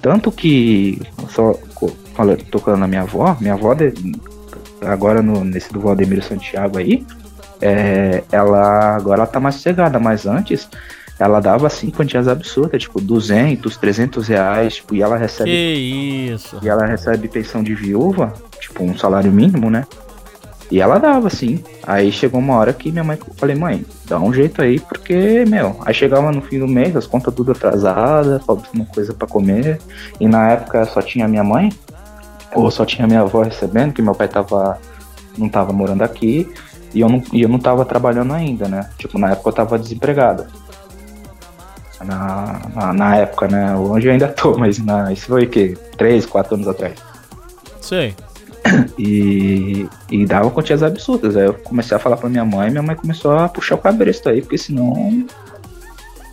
Tanto 0.01 0.31
que, 0.31 1.01
só 1.29 1.55
falando, 2.15 2.45
tocando 2.45 2.79
na 2.79 2.87
minha 2.87 3.03
avó, 3.03 3.37
minha 3.41 3.55
avó, 3.55 3.75
agora 4.83 5.23
no, 5.23 5.45
nesse 5.45 5.73
do 5.73 5.81
Valdemiro 5.81 6.23
Santiago 6.23 6.79
aí, 6.79 7.05
é, 7.61 8.25
ela 8.31 8.97
agora 8.97 9.21
ela 9.23 9.27
tá 9.27 9.39
mais 9.39 9.57
sossegada, 9.57 9.99
mas 9.99 10.27
antes 10.27 10.69
ela 11.23 11.41
dava 11.41 11.67
assim 11.67 11.91
quantias 11.91 12.27
absurdas, 12.27 12.83
tipo 12.83 13.01
200, 13.01 13.77
300 13.77 14.29
reais, 14.29 14.75
tipo, 14.77 14.95
e 14.95 15.03
ela 15.03 15.17
recebe 15.17 15.51
Que 15.51 15.75
isso. 16.35 16.59
e 16.63 16.69
ela 16.69 16.85
recebe 16.85 17.29
pensão 17.29 17.63
de 17.63 17.75
viúva, 17.75 18.33
tipo 18.61 18.83
um 18.83 18.97
salário 18.97 19.31
mínimo, 19.31 19.71
né? 19.71 19.87
E 20.71 20.81
ela 20.81 20.99
dava, 20.99 21.27
assim. 21.27 21.63
Aí 21.87 22.11
chegou 22.11 22.41
uma 22.41 22.57
hora 22.57 22.73
que 22.73 22.91
minha 22.91 23.05
mãe, 23.05 23.19
falei, 23.37 23.55
mãe, 23.55 23.85
dá 24.07 24.19
um 24.19 24.33
jeito 24.33 24.63
aí, 24.63 24.81
porque, 24.81 25.45
meu, 25.47 25.77
aí 25.85 25.93
chegava 25.93 26.33
no 26.33 26.41
fim 26.41 26.59
do 26.59 26.67
mês, 26.67 26.97
as 26.97 27.07
contas 27.07 27.35
tudo 27.35 27.53
atrasadas, 27.53 28.43
faltando 28.43 28.85
coisa 28.87 29.13
pra 29.13 29.29
comer. 29.29 29.79
E 30.19 30.27
na 30.27 30.49
época 30.51 30.85
só 30.87 31.03
tinha 31.03 31.29
minha 31.29 31.45
mãe, 31.45 31.71
ou 32.55 32.71
só 32.71 32.87
tinha 32.87 33.07
minha 33.07 33.21
avó 33.21 33.43
recebendo, 33.43 33.93
que 33.93 34.01
meu 34.01 34.15
pai 34.15 34.29
tava, 34.29 34.79
não 35.37 35.49
tava 35.49 35.75
morando 35.75 36.03
aqui, 36.03 36.51
e 36.95 37.01
eu 37.01 37.09
não, 37.09 37.23
e 37.33 37.43
eu 37.43 37.51
não 37.51 37.59
tava 37.59 37.85
trabalhando 37.85 38.33
ainda, 38.33 38.67
né? 38.67 38.89
Tipo, 38.97 39.19
na 39.19 39.33
época 39.33 39.51
eu 39.51 39.53
tava 39.53 39.79
desempregado. 39.79 40.47
Na, 42.05 42.61
na, 42.75 42.93
na 42.93 43.17
época, 43.17 43.49
né? 43.49 43.75
Hoje 43.77 44.09
eu 44.09 44.13
ainda 44.13 44.29
tô, 44.29 44.57
mas 44.59 44.79
na, 44.79 45.13
isso 45.13 45.27
foi 45.27 45.45
o 45.45 45.49
quê? 45.49 45.77
Três, 45.97 46.27
quatro 46.27 46.55
anos 46.55 46.69
atrás. 46.69 46.95
Sei. 47.81 48.15
E, 48.97 49.89
e 50.11 50.25
dava 50.25 50.51
quantias 50.51 50.83
absurdas. 50.83 51.37
Aí 51.37 51.47
eu 51.47 51.55
comecei 51.55 51.97
a 51.97 52.01
falar 52.01 52.17
pra 52.17 52.29
minha 52.29 52.45
mãe, 52.45 52.71
minha 52.71 52.83
mãe 52.83 52.95
começou 52.95 53.33
a 53.33 53.49
puxar 53.49 53.75
o 53.75 53.79
cabresto 53.79 54.29
aí, 54.29 54.41
porque 54.41 54.57
senão 54.57 55.27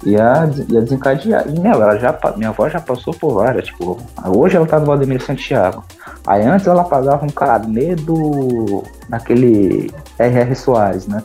ia, 0.05 0.49
ia 0.69 0.81
desencadear. 0.81 1.47
E 1.47 1.59
meu, 1.59 1.73
ela 1.73 1.97
já, 1.97 2.17
minha 2.37 2.49
avó 2.49 2.69
já 2.69 2.79
passou 2.79 3.13
por 3.13 3.33
várias, 3.33 3.65
tipo, 3.65 3.97
hoje 4.25 4.55
ela 4.55 4.65
tá 4.65 4.79
no 4.79 4.85
Valdemiro 4.85 5.23
Santiago. 5.23 5.83
Aí 6.25 6.43
antes 6.43 6.67
ela 6.67 6.83
pagava 6.83 7.25
um 7.25 7.29
carnê 7.29 7.95
do. 7.95 8.83
daquele 9.09 9.91
R.R. 10.17 10.55
Soares, 10.55 11.07
né? 11.07 11.23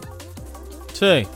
Sei. 0.93 1.27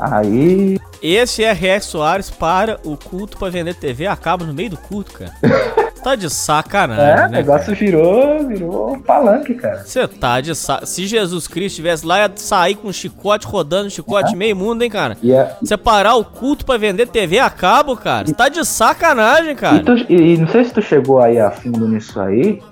Aí. 0.00 0.78
Esse 1.02 1.44
é 1.44 1.48
R.R. 1.50 1.80
Soares 1.82 2.30
para 2.30 2.78
o 2.84 2.96
culto 2.96 3.36
pra 3.38 3.48
vender 3.50 3.74
TV 3.74 4.06
acaba 4.06 4.44
no 4.44 4.52
meio 4.54 4.70
do 4.70 4.76
culto, 4.76 5.12
cara. 5.12 5.32
tá 6.02 6.14
de 6.14 6.30
sacanagem, 6.30 7.04
É, 7.04 7.26
o 7.26 7.30
né? 7.30 7.38
negócio 7.38 7.74
virou, 7.74 8.46
virou 8.46 8.94
um 8.94 9.00
palanque, 9.00 9.54
cara. 9.54 9.84
Você 9.84 10.06
tá 10.08 10.40
de 10.40 10.54
sa... 10.54 10.84
Se 10.86 11.06
Jesus 11.06 11.46
Cristo 11.46 11.66
estivesse 11.68 12.06
lá, 12.06 12.20
ia 12.20 12.32
sair 12.36 12.74
com 12.74 12.88
um 12.88 12.92
chicote 12.92 13.46
rodando, 13.46 13.86
um 13.86 13.90
chicote 13.90 14.34
meio 14.34 14.56
mundo, 14.56 14.82
hein, 14.82 14.88
cara? 14.90 15.16
E, 15.22 15.32
é- 15.32 15.56
Separar 15.62 16.14
o 16.16 16.24
culto 16.24 16.64
pra 16.64 16.78
vender 16.78 17.06
TV 17.06 17.38
a 17.38 17.50
cabo, 17.50 17.96
cara. 17.96 18.26
Você 18.26 18.32
tá 18.34 18.48
de 18.48 18.64
sacanagem, 18.64 19.52
E, 19.52 19.56
cara. 19.56 19.80
tu- 19.84 20.06
e- 20.08 20.34
e 20.34 20.38
não 20.38 20.48
sei 20.48 20.64
se 20.64 20.72
tu 20.72 20.80
chegou 20.82 21.18
aí 21.20 21.38
a 21.38 21.50
fundo 21.50 21.86
nisso 21.86 22.18
aí, 22.18 22.62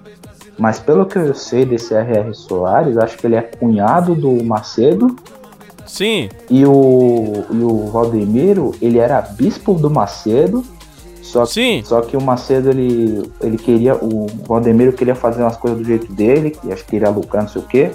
mas 0.58 0.78
pelo 0.78 1.04
que 1.06 1.18
eu 1.18 1.34
sei 1.34 1.64
desse 1.66 1.94
R.R. 1.94 2.34
Soares, 2.34 2.96
acho 2.96 3.16
que 3.18 3.26
ele 3.26 3.36
é 3.36 3.42
cunhado 3.42 4.14
do 4.14 4.42
Macedo 4.42 5.14
Sim. 5.88 6.28
e 6.50 6.64
o, 6.64 7.44
e 7.50 7.56
o 7.62 7.86
Valdemiro, 7.90 8.74
ele 8.80 8.98
era 8.98 9.20
bispo 9.20 9.74
do 9.74 9.90
Macedo, 9.90 10.64
só, 11.22 11.44
Sim. 11.44 11.82
só 11.84 12.00
que 12.02 12.16
o 12.16 12.22
Macedo, 12.22 12.70
ele, 12.70 13.30
ele 13.42 13.58
queria, 13.58 13.94
o 13.96 14.26
Valdemiro 14.46 14.92
queria 14.92 15.14
fazer 15.14 15.42
umas 15.42 15.56
coisas 15.56 15.78
do 15.80 15.84
jeito 15.84 16.10
dele, 16.12 16.50
que 16.50 16.72
acho 16.72 16.84
que 16.86 16.96
ele 16.96 17.04
ia 17.04 17.10
lucrar, 17.10 17.42
não 17.42 17.50
sei 17.50 17.60
o 17.60 17.64
quê, 17.64 17.90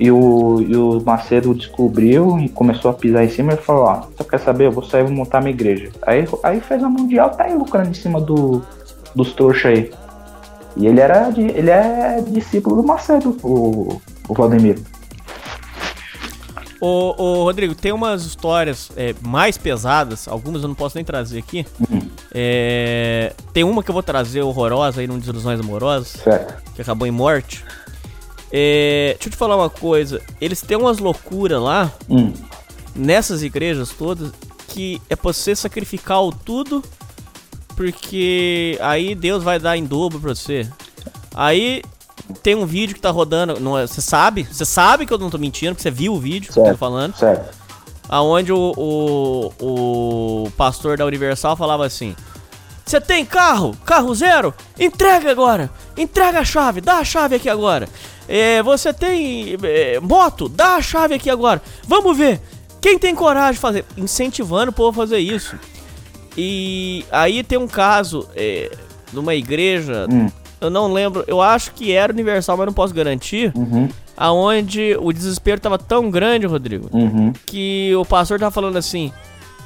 e 0.00 0.10
o, 0.10 0.60
e 0.62 0.76
o 0.76 1.02
Macedo 1.04 1.52
descobriu 1.54 2.38
e 2.38 2.48
começou 2.48 2.90
a 2.90 2.94
pisar 2.94 3.24
em 3.24 3.28
cima 3.28 3.54
e 3.54 3.56
falou, 3.56 3.84
ó, 3.84 4.02
você 4.16 4.24
quer 4.24 4.38
saber, 4.40 4.66
eu 4.66 4.72
vou 4.72 4.84
sair 4.84 5.00
e 5.00 5.04
vou 5.04 5.12
montar 5.12 5.40
minha 5.40 5.50
igreja. 5.52 5.90
Aí, 6.02 6.24
aí 6.44 6.60
fez 6.60 6.82
a 6.84 6.88
mundial, 6.88 7.30
tá 7.30 7.44
aí 7.44 7.54
lucrando 7.54 7.90
em 7.90 7.94
cima 7.94 8.20
do, 8.20 8.62
dos 9.14 9.32
trouxas 9.34 9.64
aí. 9.72 9.90
E 10.76 10.86
ele 10.86 11.00
era 11.00 11.28
de- 11.30 11.40
ele 11.42 11.70
é 11.70 12.22
discípulo 12.28 12.76
do 12.76 12.86
Macedo, 12.86 13.36
o, 13.42 14.00
o 14.28 14.34
Valdemiro. 14.34 14.80
Ô, 16.80 17.14
ô, 17.20 17.44
Rodrigo, 17.44 17.74
tem 17.74 17.90
umas 17.92 18.24
histórias 18.24 18.90
é, 18.96 19.14
mais 19.20 19.58
pesadas, 19.58 20.28
algumas 20.28 20.62
eu 20.62 20.68
não 20.68 20.74
posso 20.76 20.96
nem 20.96 21.04
trazer 21.04 21.38
aqui. 21.40 21.66
É, 22.32 23.32
tem 23.52 23.64
uma 23.64 23.82
que 23.82 23.90
eu 23.90 23.92
vou 23.92 24.02
trazer 24.02 24.42
horrorosa 24.42 25.00
aí 25.00 25.06
num 25.08 25.18
Desilusões 25.18 25.58
Amorosas, 25.58 26.08
Certo. 26.22 26.62
que 26.74 26.82
acabou 26.82 27.06
em 27.06 27.10
morte. 27.10 27.64
É, 28.52 29.14
deixa 29.14 29.28
eu 29.28 29.32
te 29.32 29.36
falar 29.36 29.56
uma 29.56 29.68
coisa, 29.68 30.22
eles 30.40 30.60
têm 30.60 30.76
umas 30.76 30.98
loucuras 30.98 31.60
lá, 31.60 31.92
Hum. 32.08 32.32
nessas 32.94 33.42
igrejas 33.42 33.90
todas, 33.90 34.30
que 34.68 35.02
é 35.10 35.16
pra 35.16 35.32
você 35.32 35.56
sacrificar 35.56 36.22
o 36.22 36.30
tudo, 36.32 36.82
porque 37.74 38.78
aí 38.80 39.14
Deus 39.14 39.42
vai 39.42 39.58
dar 39.58 39.76
em 39.76 39.84
dobro 39.84 40.20
pra 40.20 40.34
você. 40.34 40.68
Aí 41.34 41.82
tem 42.42 42.54
um 42.54 42.66
vídeo 42.66 42.94
que 42.94 43.00
tá 43.00 43.10
rodando, 43.10 43.58
não 43.60 43.76
é- 43.78 43.86
você 43.86 44.00
sabe, 44.00 44.44
você 44.50 44.64
sabe 44.64 45.06
que 45.06 45.12
eu 45.12 45.18
não 45.18 45.30
tô 45.30 45.38
mentindo, 45.38 45.72
porque 45.74 45.82
você 45.82 45.90
viu 45.90 46.14
o 46.14 46.18
vídeo 46.20 46.52
que 46.52 46.58
eu 46.58 46.62
tô 46.62 46.68
Certo. 46.68 46.78
falando. 46.78 47.16
Certo. 47.16 47.56
Aonde 48.08 48.52
o, 48.52 48.72
o, 48.76 50.44
o 50.46 50.50
pastor 50.52 50.96
da 50.96 51.04
Universal 51.04 51.56
falava 51.56 51.84
assim: 51.84 52.16
Você 52.86 53.00
tem 53.00 53.24
carro? 53.24 53.76
Carro 53.84 54.14
zero? 54.14 54.54
Entrega 54.78 55.30
agora! 55.30 55.70
Entrega 55.96 56.40
a 56.40 56.44
chave, 56.44 56.80
dá 56.80 56.98
a 56.98 57.04
chave 57.04 57.36
aqui 57.36 57.48
agora. 57.50 57.86
É, 58.26 58.62
você 58.62 58.92
tem 58.94 59.56
é, 59.62 60.00
moto? 60.00 60.48
Dá 60.48 60.76
a 60.76 60.82
chave 60.82 61.14
aqui 61.14 61.28
agora. 61.28 61.60
Vamos 61.86 62.16
ver. 62.16 62.40
Quem 62.80 62.98
tem 62.98 63.14
coragem 63.14 63.54
de 63.54 63.58
fazer? 63.58 63.84
Incentivando 63.96 64.70
o 64.70 64.74
povo 64.74 65.00
a 65.00 65.04
fazer 65.04 65.18
isso. 65.18 65.56
E 66.36 67.04
aí 67.10 67.42
tem 67.42 67.58
um 67.58 67.66
caso 67.66 68.28
é, 68.34 68.70
numa 69.12 69.34
igreja, 69.34 70.06
Hum. 70.10 70.28
Eu 70.60 70.70
não 70.70 70.92
lembro, 70.92 71.24
eu 71.26 71.40
acho 71.40 71.72
que 71.72 71.92
era 71.92 72.12
Universal, 72.12 72.56
mas 72.56 72.66
não 72.66 72.72
posso 72.72 72.92
garantir. 72.94 73.52
Uhum. 73.54 73.88
Aonde 74.16 74.96
o 75.00 75.12
desespero 75.12 75.60
tava 75.60 75.78
tão 75.78 76.10
grande, 76.10 76.46
Rodrigo, 76.46 76.88
Uhum. 76.92 77.32
que 77.46 77.94
o 77.94 78.04
pastor 78.04 78.38
tava 78.38 78.50
falando 78.50 78.76
assim: 78.76 79.12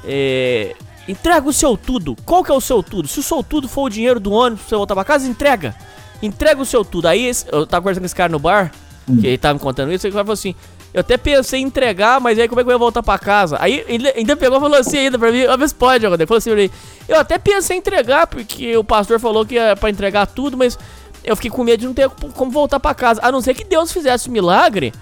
é, 0.05 0.75
entrega 1.07 1.47
o 1.47 1.53
seu 1.53 1.75
tudo. 1.77 2.15
Qual 2.25 2.43
que 2.43 2.51
é 2.51 2.53
o 2.53 2.61
seu 2.61 2.83
tudo? 2.83 3.07
Se 3.07 3.19
o 3.19 3.23
seu 3.23 3.41
tudo 3.43 3.67
for 3.67 3.83
o 3.83 3.89
dinheiro 3.89 4.19
do 4.19 4.31
ônibus 4.31 4.59
pra 4.61 4.69
você 4.69 4.75
voltar 4.75 4.93
pra 4.95 5.03
casa, 5.03 5.27
entrega. 5.27 5.75
Entrega 6.21 6.61
o 6.61 6.65
seu 6.65 6.85
tudo. 6.85 7.07
Aí 7.07 7.31
eu 7.51 7.65
tava 7.65 7.81
conversando 7.81 8.01
com 8.03 8.05
esse 8.05 8.15
cara 8.15 8.31
no 8.31 8.39
bar, 8.39 8.71
que 9.19 9.27
ele 9.27 9.37
tava 9.37 9.55
me 9.55 9.59
contando 9.59 9.91
isso, 9.91 10.05
e 10.05 10.09
ele 10.09 10.15
falou 10.15 10.31
assim: 10.33 10.55
Eu 10.93 10.99
até 10.99 11.17
pensei 11.17 11.59
em 11.59 11.63
entregar, 11.63 12.21
mas 12.21 12.37
aí 12.37 12.47
como 12.47 12.61
é 12.61 12.63
que 12.63 12.69
eu 12.69 12.73
ia 12.73 12.77
voltar 12.77 13.01
pra 13.01 13.17
casa? 13.17 13.57
Aí 13.59 13.83
ele 13.87 14.07
ainda 14.09 14.35
pegou 14.35 14.57
e 14.57 14.61
falou 14.61 14.77
assim 14.77 14.97
ainda 14.97 15.17
pra 15.17 15.31
mim, 15.31 15.45
vê 15.57 15.67
se 15.67 15.73
pode, 15.73 16.05
Rodrigo. 16.05 16.27
Falou 16.27 16.37
assim 16.37 16.51
pra 16.51 16.59
mim, 16.59 16.69
eu 17.07 17.19
até 17.19 17.39
pensei 17.39 17.77
em 17.77 17.79
entregar, 17.79 18.27
porque 18.27 18.77
o 18.77 18.83
pastor 18.83 19.19
falou 19.19 19.45
que 19.45 19.55
ia 19.55 19.75
pra 19.75 19.89
entregar 19.89 20.27
tudo, 20.27 20.55
mas 20.55 20.77
eu 21.23 21.35
fiquei 21.35 21.49
com 21.49 21.63
medo 21.63 21.79
de 21.79 21.87
não 21.87 21.93
ter 21.93 22.09
como 22.35 22.51
voltar 22.51 22.79
pra 22.79 22.93
casa. 22.93 23.19
A 23.23 23.31
não 23.31 23.41
ser 23.41 23.55
que 23.55 23.63
Deus 23.63 23.91
fizesse 23.91 24.29
um 24.29 24.31
milagre 24.31 24.93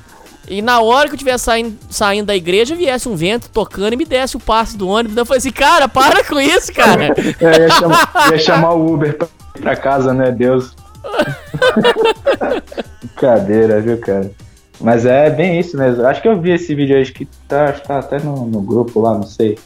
e 0.47 0.61
na 0.61 0.81
hora 0.81 1.07
que 1.07 1.13
eu 1.13 1.15
estivesse 1.15 1.45
saindo, 1.45 1.77
saindo 1.89 2.27
da 2.27 2.35
igreja, 2.35 2.76
viesse 2.76 3.07
um 3.07 3.15
vento 3.15 3.49
tocando 3.49 3.93
e 3.93 3.95
me 3.95 4.05
desse 4.05 4.35
o 4.35 4.39
passe 4.39 4.76
do 4.76 4.88
ônibus. 4.88 5.15
Eu 5.15 5.26
falei 5.26 5.38
assim, 5.38 5.51
cara, 5.51 5.88
para 5.88 6.23
com 6.23 6.39
isso, 6.39 6.73
cara. 6.73 7.13
É, 7.39 7.61
ia, 7.61 7.69
chamar, 7.69 8.11
ia 8.31 8.39
chamar 8.39 8.73
o 8.73 8.93
Uber 8.93 9.18
pra, 9.18 9.27
pra 9.61 9.76
casa, 9.76 10.13
né? 10.13 10.31
Deus. 10.31 10.76
Brincadeira, 13.01 13.81
viu, 13.81 13.97
cara? 13.99 14.31
Mas 14.81 15.05
é 15.05 15.29
bem 15.29 15.59
isso 15.59 15.77
mesmo. 15.77 16.05
Acho 16.05 16.21
que 16.21 16.27
eu 16.27 16.39
vi 16.39 16.51
esse 16.51 16.73
vídeo 16.73 16.95
aí, 16.95 17.05
que 17.05 17.25
tá, 17.47 17.71
tá 17.73 17.99
até 17.99 18.19
no, 18.19 18.45
no 18.45 18.61
grupo 18.61 18.99
lá, 18.99 19.13
não 19.13 19.23
sei. 19.23 19.57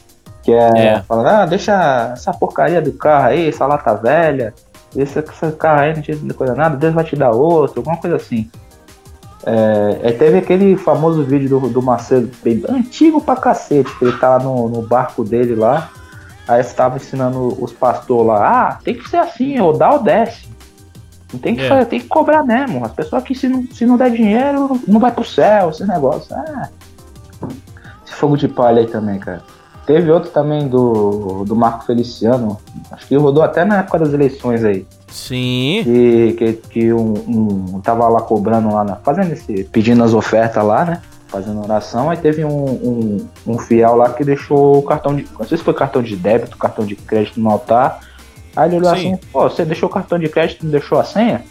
Que 0.42 0.52
é, 0.52 0.86
É. 0.86 1.02
falando, 1.02 1.26
ah, 1.26 1.46
deixa 1.46 2.12
essa 2.12 2.32
porcaria 2.32 2.80
do 2.80 2.92
carro 2.92 3.28
aí, 3.28 3.48
essa 3.48 3.66
lata 3.66 3.94
velha, 3.94 4.54
esse, 4.94 5.18
esse 5.18 5.52
carro 5.52 5.80
aí 5.80 5.94
não 5.94 6.28
dá 6.28 6.34
coisa 6.34 6.54
nada, 6.54 6.76
Deus 6.76 6.94
vai 6.94 7.04
te 7.04 7.16
dar 7.16 7.30
outro, 7.30 7.80
alguma 7.80 7.96
coisa 7.96 8.16
assim. 8.16 8.48
É, 9.44 10.00
aí 10.02 10.12
teve 10.12 10.38
aquele 10.38 10.76
famoso 10.76 11.24
vídeo 11.24 11.48
do, 11.48 11.68
do 11.68 11.82
Macedo, 11.82 12.30
bem 12.42 12.62
antigo 12.68 13.20
pra 13.20 13.36
cacete, 13.36 13.90
que 13.98 14.04
ele 14.04 14.18
tá 14.18 14.30
lá 14.30 14.38
no, 14.38 14.68
no 14.68 14.82
barco 14.82 15.24
dele 15.24 15.54
lá, 15.54 15.90
aí 16.46 16.60
estava 16.60 16.96
ensinando 16.96 17.56
os 17.62 17.72
pastores 17.72 18.26
lá, 18.26 18.68
ah, 18.68 18.78
tem 18.82 18.94
que 18.94 19.08
ser 19.08 19.18
assim, 19.18 19.58
ou 19.60 19.76
dá 19.76 19.92
ou 19.92 20.02
desce. 20.02 20.48
Tem 21.38 21.54
que, 21.54 21.62
É. 21.62 21.68
fazer, 21.68 21.86
tem 21.86 22.00
que 22.00 22.08
cobrar 22.08 22.42
mesmo. 22.42 22.84
As 22.84 22.92
pessoas 22.92 23.22
que 23.22 23.34
se 23.34 23.48
não, 23.48 23.64
se 23.72 23.84
não 23.86 23.96
der 23.96 24.10
dinheiro, 24.10 24.80
não 24.86 25.00
vai 25.00 25.10
pro 25.12 25.24
céu, 25.24 25.70
esse 25.70 25.86
negócio. 25.86 26.34
Ah, 26.34 26.68
esse 28.04 28.14
fogo 28.14 28.36
de 28.36 28.48
palha 28.48 28.80
aí 28.80 28.86
também, 28.86 29.18
cara. 29.18 29.42
Teve 29.86 30.10
outro 30.10 30.30
também 30.30 30.66
do, 30.66 31.44
do 31.44 31.54
Marco 31.54 31.84
Feliciano, 31.84 32.58
acho 32.90 33.06
que 33.06 33.14
rodou 33.16 33.42
até 33.44 33.64
na 33.64 33.78
época 33.78 34.00
das 34.00 34.12
eleições 34.12 34.64
aí 34.64 34.84
Sim. 35.06 35.82
que, 35.84 36.32
que, 36.36 36.52
que 36.54 36.92
um, 36.92 37.14
um 37.76 37.80
tava 37.80 38.08
lá 38.08 38.20
cobrando 38.20 38.74
lá, 38.74 38.82
na, 38.82 38.96
fazendo 38.96 39.32
esse, 39.32 39.62
pedindo 39.70 40.02
as 40.02 40.12
ofertas 40.12 40.64
lá, 40.64 40.84
né? 40.84 41.02
Fazendo 41.28 41.62
oração, 41.62 42.10
aí 42.10 42.16
teve 42.16 42.44
um, 42.44 42.64
um, 42.64 43.26
um 43.46 43.58
fiel 43.58 43.94
lá 43.94 44.10
que 44.10 44.24
deixou 44.24 44.78
o 44.78 44.82
cartão 44.82 45.14
de. 45.14 45.24
Não 45.38 45.46
sei 45.46 45.56
se 45.58 45.62
foi 45.64 45.74
cartão 45.74 46.02
de 46.02 46.16
débito, 46.16 46.56
cartão 46.56 46.84
de 46.84 46.96
crédito 46.96 47.38
no 47.40 47.48
altar. 47.50 48.00
Aí 48.56 48.68
ele 48.68 48.76
olhou 48.76 48.96
Sim. 48.96 49.14
assim, 49.14 49.20
pô, 49.32 49.42
você 49.42 49.64
deixou 49.64 49.88
o 49.88 49.92
cartão 49.92 50.18
de 50.18 50.28
crédito 50.28 50.62
e 50.62 50.64
não 50.64 50.72
deixou 50.72 50.98
a 50.98 51.04
senha? 51.04 51.44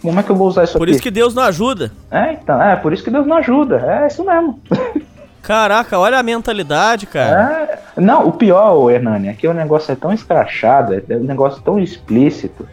Como 0.00 0.18
é 0.18 0.22
que 0.22 0.30
eu 0.30 0.36
vou 0.36 0.48
usar 0.48 0.64
isso 0.64 0.78
Por 0.78 0.84
aqui? 0.84 0.92
isso 0.92 1.02
que 1.02 1.10
Deus 1.10 1.34
não 1.34 1.42
ajuda. 1.42 1.90
É, 2.10 2.32
então, 2.32 2.60
é, 2.62 2.76
por 2.76 2.92
isso 2.92 3.02
que 3.02 3.10
Deus 3.10 3.26
não 3.26 3.36
ajuda. 3.36 3.76
É 3.78 4.06
isso 4.06 4.24
mesmo. 4.24 4.60
Caraca, 5.42 5.98
olha 5.98 6.18
a 6.18 6.22
mentalidade, 6.22 7.04
cara. 7.06 7.80
É, 7.96 8.00
não, 8.00 8.28
o 8.28 8.32
pior, 8.32 8.88
Hernani, 8.90 9.28
é 9.28 9.32
que 9.32 9.48
o 9.48 9.52
negócio 9.52 9.90
é 9.90 9.96
tão 9.96 10.12
escrachado, 10.12 10.94
é 10.94 11.16
um 11.16 11.24
negócio 11.24 11.60
tão 11.62 11.80
explícito 11.80 12.66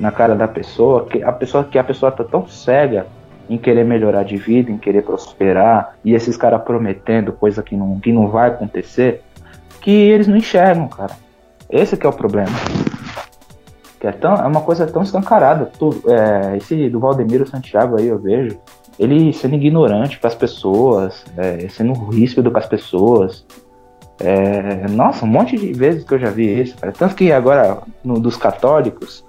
na 0.00 0.10
cara 0.10 0.34
da 0.34 0.48
pessoa, 0.48 1.06
que 1.06 1.22
a 1.22 1.30
pessoa 1.32 1.62
que 1.62 1.78
a 1.78 1.84
pessoa 1.84 2.10
tá 2.10 2.24
tão 2.24 2.46
cega 2.48 3.06
em 3.48 3.56
querer 3.56 3.84
melhorar 3.84 4.24
de 4.24 4.36
vida, 4.36 4.70
em 4.70 4.76
querer 4.76 5.02
prosperar, 5.02 5.94
e 6.04 6.12
esses 6.12 6.36
caras 6.36 6.62
prometendo 6.62 7.32
coisa 7.32 7.62
que 7.62 7.76
não, 7.76 7.98
que 8.00 8.12
não 8.12 8.28
vai 8.28 8.48
acontecer, 8.48 9.22
que 9.80 9.90
eles 9.90 10.26
não 10.26 10.36
enxergam, 10.36 10.88
cara. 10.88 11.16
Esse 11.70 11.96
que 11.96 12.04
é 12.04 12.08
o 12.08 12.12
problema. 12.12 12.50
Que 14.00 14.06
é, 14.06 14.12
tão, 14.12 14.34
é 14.34 14.46
uma 14.46 14.60
coisa 14.60 14.86
tão 14.86 15.02
escancarada. 15.02 15.70
Tu, 15.78 16.02
é, 16.06 16.56
esse 16.56 16.88
do 16.88 17.00
Valdemiro 17.00 17.46
Santiago 17.48 17.98
aí 17.98 18.06
eu 18.06 18.18
vejo, 18.18 18.58
ele 18.98 19.32
sendo 19.32 19.54
ignorante 19.54 20.18
com 20.18 20.26
as 20.26 20.34
pessoas, 20.34 21.24
é, 21.36 21.68
sendo 21.68 21.92
ríspido 21.92 22.50
com 22.50 22.58
as 22.58 22.66
pessoas. 22.66 23.44
É, 24.20 24.88
nossa, 24.88 25.24
um 25.24 25.28
monte 25.28 25.56
de 25.56 25.72
vezes 25.72 26.04
que 26.04 26.14
eu 26.14 26.18
já 26.18 26.30
vi 26.30 26.60
isso, 26.60 26.76
cara. 26.76 26.92
Tanto 26.92 27.14
que 27.14 27.30
agora, 27.32 27.78
no, 28.02 28.18
dos 28.18 28.36
católicos, 28.36 29.24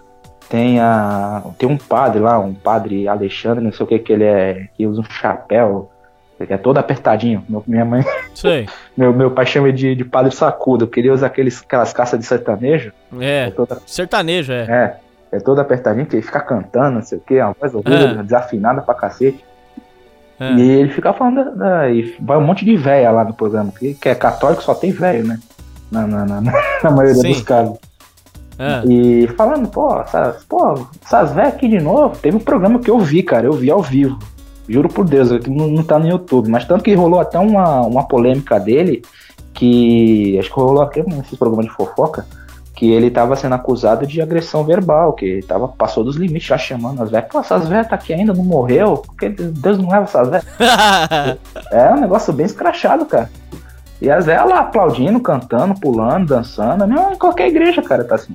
tem, 0.49 0.79
a, 0.79 1.43
tem 1.57 1.69
um 1.69 1.77
padre 1.77 2.19
lá, 2.19 2.39
um 2.39 2.55
padre 2.55 3.07
Alexandre, 3.07 3.63
não 3.63 3.71
sei 3.71 3.85
o 3.85 3.87
que, 3.87 3.99
que 3.99 4.13
ele 4.13 4.23
é, 4.23 4.67
que 4.75 4.87
usa 4.87 5.01
um 5.01 5.03
chapéu, 5.03 5.91
que 6.45 6.53
é 6.53 6.57
todo 6.57 6.77
apertadinho. 6.77 7.43
Meu, 7.49 7.63
minha 7.67 7.85
mãe, 7.85 8.03
Sei. 8.33 8.67
meu, 8.95 9.13
meu 9.13 9.31
pai 9.31 9.45
chama 9.45 9.71
de, 9.71 9.95
de 9.95 10.05
padre 10.05 10.33
sacudo, 10.33 10.87
porque 10.87 10.99
ele 10.99 11.09
usa 11.11 11.25
aqueles, 11.27 11.61
aquelas 11.61 11.91
caças 11.93 12.19
de 12.19 12.25
sertanejo. 12.25 12.91
É, 13.19 13.49
toda, 13.51 13.77
sertanejo, 13.85 14.51
é. 14.53 14.61
é, 15.31 15.37
é 15.37 15.39
todo 15.39 15.59
apertadinho, 15.59 16.05
que 16.05 16.15
ele 16.15 16.23
fica 16.23 16.39
cantando, 16.39 16.95
não 16.95 17.01
sei 17.01 17.17
o 17.17 17.21
que, 17.21 17.39
uma 17.41 17.55
voz 17.59 17.73
horrível, 17.73 18.19
É. 18.19 18.23
desafinada 18.23 18.81
pra 18.81 18.95
cacete. 18.95 19.43
É. 20.39 20.53
E 20.53 20.71
ele 20.71 20.89
fica 20.89 21.11
falando, 21.11 21.55
da, 21.55 21.89
e 21.89 22.15
vai 22.21 22.37
um 22.37 22.45
monte 22.45 22.63
de 22.63 22.77
véia 22.77 23.11
lá 23.11 23.25
no 23.25 23.33
programa, 23.33 23.73
que, 23.77 23.93
que 23.93 24.07
é 24.07 24.15
católico, 24.15 24.63
só 24.63 24.73
tem 24.73 24.91
velho, 24.91 25.27
né? 25.27 25.37
Na, 25.91 26.07
na, 26.07 26.25
na, 26.25 26.41
na 26.83 26.91
maioria 26.91 27.15
Sim. 27.15 27.31
dos 27.31 27.41
casos. 27.41 27.77
É. 28.57 28.85
E 28.85 29.27
falando, 29.37 29.69
pô, 29.69 29.99
essas, 30.01 30.43
pô, 30.43 30.85
essas 31.03 31.33
velhas 31.33 31.53
aqui 31.53 31.67
de 31.67 31.79
novo, 31.79 32.17
teve 32.17 32.35
um 32.35 32.41
programa 32.41 32.79
que 32.79 32.89
eu 32.89 32.99
vi, 32.99 33.23
cara, 33.23 33.45
eu 33.45 33.53
vi 33.53 33.71
ao 33.71 33.81
vivo. 33.81 34.19
Juro 34.69 34.87
por 34.87 35.03
Deus, 35.05 35.31
eu- 35.31 35.39
não, 35.47 35.67
não 35.67 35.83
tá 35.83 35.97
no 35.99 36.07
YouTube, 36.07 36.49
mas 36.49 36.63
tanto 36.65 36.83
que 36.83 36.93
rolou 36.93 37.19
até 37.19 37.39
uma, 37.39 37.81
uma 37.81 38.07
polêmica 38.07 38.59
dele, 38.59 39.01
que 39.53 40.37
acho 40.39 40.49
que 40.49 40.55
rolou 40.59 40.81
aqui 40.81 41.01
nesse 41.03 41.35
programa 41.35 41.63
de 41.63 41.69
fofoca, 41.69 42.25
que 42.75 42.89
ele 42.89 43.11
tava 43.11 43.35
sendo 43.35 43.55
acusado 43.55 44.07
de 44.07 44.21
agressão 44.21 44.63
verbal, 44.63 45.11
que 45.13 45.25
ele 45.25 45.41
tava, 45.43 45.67
passou 45.67 46.01
dos 46.03 46.15
limites 46.15 46.47
já 46.47 46.57
chamando 46.57 47.03
as 47.03 47.09
velhas. 47.11 47.27
Pô, 47.29 47.39
essas 47.41 47.67
velhas 47.67 47.89
tá 47.89 47.95
aqui 47.95 48.13
ainda, 48.13 48.33
não 48.33 48.43
morreu? 48.43 48.97
Porque 49.05 49.27
Deus 49.27 49.77
não 49.77 49.89
leva 49.89 50.03
essas 50.03 50.29
velhas. 50.29 50.45
É 51.71 51.91
um 51.93 51.99
negócio 51.99 52.31
bem 52.31 52.45
escrachado, 52.45 53.05
cara. 53.05 53.29
E 54.01 54.09
as 54.09 54.25
velhas 54.27 54.47
lá 54.49 54.59
aplaudindo, 54.59 55.19
cantando, 55.19 55.77
pulando, 55.77 56.27
dançando. 56.27 56.87
Não, 56.87 57.11
em 57.11 57.17
qualquer 57.17 57.49
igreja, 57.49 57.81
cara, 57.81 58.05
tá 58.05 58.15
assim. 58.15 58.31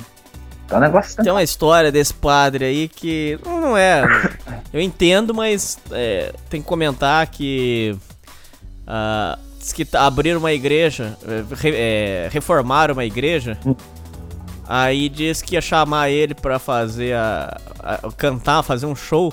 Tá 0.69 0.79
um 0.79 0.81
negócio 0.81 1.23
Tem 1.23 1.31
uma 1.33 1.43
história 1.43 1.93
desse 1.93 2.15
padre 2.15 2.65
aí 2.65 2.89
que 2.89 3.39
não 3.45 3.77
é. 3.77 4.03
Eu 4.73 4.81
entendo, 4.81 5.33
mas 5.35 5.79
é, 5.93 6.33
tem 6.51 6.61
que 6.61 6.67
comentar 6.67 7.27
que. 7.29 7.95
ah, 8.87 9.39
diz 9.59 9.73
que 9.73 9.85
tá- 9.85 10.05
abriram 10.07 10.41
uma 10.41 10.53
igreja, 10.53 11.17
re- 11.61 11.75
é, 11.75 12.29
reformaram 12.33 12.93
uma 12.95 13.05
igreja. 13.05 13.57
Aí 14.67 15.09
diz 15.11 15.43
que 15.43 15.55
ia 15.55 15.61
chamar 15.61 16.09
ele 16.11 16.35
pra 16.35 16.59
fazer 16.59 17.15
a, 17.15 17.57
a- 17.79 17.99
cantar, 18.17 18.63
fazer 18.63 18.87
um 18.87 18.97
show 18.97 19.33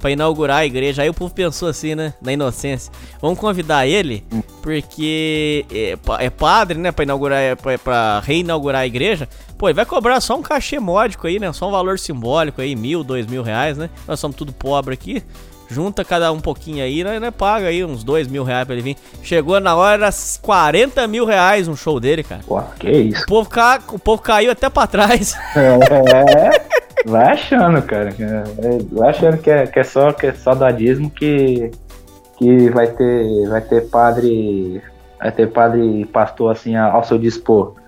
pra 0.00 0.10
inaugurar 0.10 0.58
a 0.58 0.66
igreja. 0.66 1.02
Aí 1.02 1.08
o 1.08 1.14
povo 1.14 1.32
pensou 1.32 1.68
assim, 1.68 1.94
né? 1.94 2.12
Na 2.20 2.32
inocência. 2.32 2.92
Vamos 3.20 3.38
convidar 3.38 3.86
ele, 3.86 4.24
porque 4.60 5.64
é, 5.72 5.96
é 6.26 6.30
padre, 6.30 6.76
né? 6.78 6.90
Pra 6.90 7.04
inaugurar, 7.04 7.38
é, 7.40 7.54
pra, 7.54 7.78
pra 7.78 8.20
reinaugurar 8.20 8.80
a 8.82 8.86
igreja. 8.86 9.28
Pô, 9.62 9.68
ele 9.68 9.76
vai 9.76 9.86
cobrar 9.86 10.20
só 10.20 10.36
um 10.36 10.42
cachê 10.42 10.80
módico 10.80 11.28
aí, 11.28 11.38
né? 11.38 11.52
Só 11.52 11.68
um 11.68 11.70
valor 11.70 11.96
simbólico 11.96 12.60
aí, 12.60 12.74
mil, 12.74 13.04
dois 13.04 13.28
mil 13.28 13.44
reais, 13.44 13.78
né? 13.78 13.88
Nós 14.08 14.18
somos 14.18 14.36
tudo 14.36 14.52
pobre 14.52 14.92
aqui. 14.92 15.22
Junta 15.70 16.04
cada 16.04 16.32
um 16.32 16.40
pouquinho 16.40 16.82
aí, 16.82 17.04
né? 17.04 17.20
né, 17.20 17.30
Paga 17.30 17.68
aí 17.68 17.84
uns 17.84 18.02
dois 18.02 18.26
mil 18.26 18.42
reais 18.42 18.66
pra 18.66 18.74
ele 18.74 18.82
vir. 18.82 18.96
Chegou 19.22 19.60
na 19.60 19.76
hora, 19.76 20.06
era 20.06 20.10
40 20.42 21.06
mil 21.06 21.24
reais 21.24 21.68
um 21.68 21.76
show 21.76 22.00
dele, 22.00 22.24
cara. 22.24 22.40
Pô, 22.44 22.60
que 22.76 22.90
isso. 22.90 23.22
O 23.22 23.26
povo, 23.26 23.48
ca... 23.48 23.80
o 23.92 24.00
povo 24.00 24.20
caiu 24.20 24.50
até 24.50 24.68
pra 24.68 24.88
trás. 24.88 25.32
É, 25.54 27.08
vai 27.08 27.30
achando, 27.30 27.80
cara. 27.82 28.08
É, 28.08 28.82
Vai 28.90 29.10
achando 29.10 29.38
que 29.38 29.48
é, 29.48 29.64
que 29.68 29.78
é 29.78 29.84
só 29.84 30.12
que 30.12 30.26
é 30.26 30.34
só 30.34 30.56
dadismo 30.56 31.08
que, 31.08 31.70
que 32.36 32.68
vai 32.70 32.88
ter 32.88 33.48
vai 33.48 33.60
ter 33.60 33.82
padre 33.82 34.82
vai 35.20 35.30
ter 35.30 35.46
padre 35.52 36.00
e 36.00 36.04
pastor 36.04 36.50
assim 36.50 36.74
ao 36.74 37.04
seu 37.04 37.16
dispor. 37.16 37.80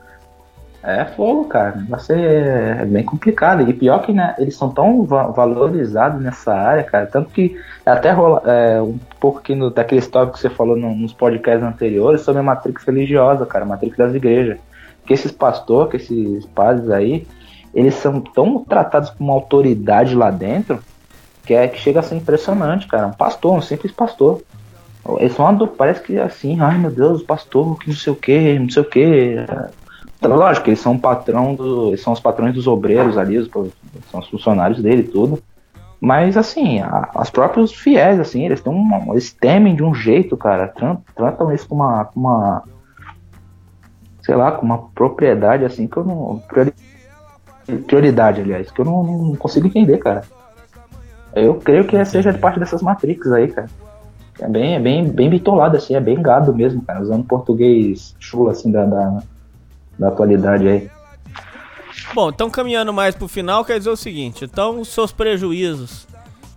É 0.86 1.04
fogo, 1.04 1.46
cara. 1.46 1.82
Vai 1.88 1.98
ser 2.00 2.18
é 2.18 2.84
bem 2.84 3.02
complicado. 3.04 3.68
E 3.68 3.72
pior 3.72 4.02
que 4.02 4.12
né, 4.12 4.34
eles 4.38 4.54
são 4.56 4.68
tão 4.68 5.04
va- 5.04 5.28
valorizados 5.28 6.20
nessa 6.20 6.52
área, 6.54 6.84
cara. 6.84 7.06
Tanto 7.06 7.30
que 7.30 7.56
até 7.86 8.10
rola 8.10 8.42
é, 8.44 8.82
um 8.82 8.98
pouco 9.18 9.38
aqui 9.38 9.54
no, 9.54 9.70
daquele 9.70 10.02
tópico 10.02 10.34
que 10.34 10.40
você 10.40 10.50
falou 10.50 10.76
no- 10.76 10.94
nos 10.94 11.12
podcasts 11.14 11.66
anteriores 11.66 12.20
sobre 12.20 12.40
a 12.40 12.42
matrix 12.44 12.84
religiosa, 12.84 13.46
cara, 13.46 13.64
a 13.64 13.68
matrix 13.68 13.96
das 13.96 14.14
igrejas. 14.14 14.58
Que 15.06 15.14
esses 15.14 15.32
pastores, 15.32 15.90
que 15.90 15.96
esses 15.96 16.44
padres 16.46 16.90
aí, 16.90 17.26
eles 17.74 17.94
são 17.94 18.20
tão 18.20 18.62
tratados 18.62 19.10
como 19.10 19.32
autoridade 19.32 20.14
lá 20.14 20.30
dentro 20.30 20.80
que 21.44 21.54
é 21.54 21.68
que 21.68 21.78
chega 21.78 22.00
a 22.00 22.02
ser 22.02 22.16
impressionante, 22.16 22.86
cara. 22.86 23.06
Um 23.06 23.12
pastor, 23.12 23.56
um 23.56 23.60
simples 23.60 23.92
pastor. 23.92 24.42
Eles 25.18 25.34
são 25.34 25.44
uma 25.44 25.66
parece 25.66 26.02
que 26.02 26.18
assim, 26.18 26.58
ai 26.60 26.78
meu 26.78 26.90
Deus, 26.90 27.22
pastor, 27.22 27.78
que 27.78 27.88
não 27.88 27.96
sei 27.96 28.12
o 28.12 28.16
que, 28.16 28.58
não 28.58 28.70
sei 28.70 28.82
o 28.82 28.86
que. 28.86 29.36
Lógico, 30.28 30.68
eles 30.68 30.80
são 30.80 30.98
patrão 30.98 31.54
do, 31.54 31.88
eles 31.88 32.00
são 32.02 32.12
os 32.12 32.20
patrões 32.20 32.54
dos 32.54 32.66
obreiros 32.66 33.18
ali, 33.18 33.38
os, 33.38 33.48
são 34.10 34.20
os 34.20 34.28
funcionários 34.28 34.82
dele 34.82 35.02
e 35.02 35.08
tudo. 35.08 35.42
Mas 36.00 36.36
assim, 36.36 36.80
a, 36.80 37.10
os 37.20 37.30
próprios 37.30 37.72
fiéis, 37.72 38.20
assim, 38.20 38.44
eles 38.44 38.60
têm 38.60 38.74
eles 39.10 39.32
temem 39.32 39.74
de 39.74 39.82
um 39.82 39.94
jeito, 39.94 40.36
cara. 40.36 40.68
Tra- 40.68 40.98
Tratam 41.14 41.52
isso 41.52 41.68
com 41.68 41.76
uma, 41.76 42.04
com 42.04 42.20
uma 42.20 42.62
sei 44.22 44.34
lá, 44.34 44.52
com 44.52 44.64
uma 44.64 44.78
propriedade 44.94 45.64
assim 45.64 45.86
que 45.86 45.96
eu 45.96 46.04
não. 46.04 46.42
priori- 46.48 46.74
prioridade, 47.86 48.40
aliás, 48.40 48.70
que 48.70 48.80
eu 48.80 48.84
não, 48.84 49.02
não 49.02 49.36
consigo 49.36 49.66
entender, 49.66 49.98
cara. 49.98 50.22
Eu 51.34 51.54
creio 51.56 51.86
que 51.86 52.02
seja 52.04 52.32
parte 52.34 52.60
dessas 52.60 52.82
matrix 52.82 53.30
aí, 53.32 53.48
cara. 53.48 53.68
É 54.40 54.48
bem, 54.48 54.74
é 54.74 54.80
bem, 54.80 55.08
bem 55.08 55.30
bitolado, 55.30 55.76
assim, 55.76 55.94
é 55.94 56.00
bem 56.00 56.20
gado 56.20 56.54
mesmo, 56.54 56.82
cara, 56.82 57.00
usando 57.00 57.24
português 57.24 58.14
chulo, 58.18 58.50
assim, 58.50 58.70
da, 58.70 58.84
da, 58.84 59.22
da 59.98 60.08
atualidade 60.08 60.66
aí. 60.68 60.90
Bom, 62.14 62.28
então 62.28 62.50
caminhando 62.50 62.92
mais 62.92 63.14
pro 63.14 63.28
final, 63.28 63.64
quer 63.64 63.78
dizer 63.78 63.90
o 63.90 63.96
seguinte: 63.96 64.44
então 64.44 64.80
os 64.80 64.88
seus 64.88 65.12
prejuízos 65.12 66.06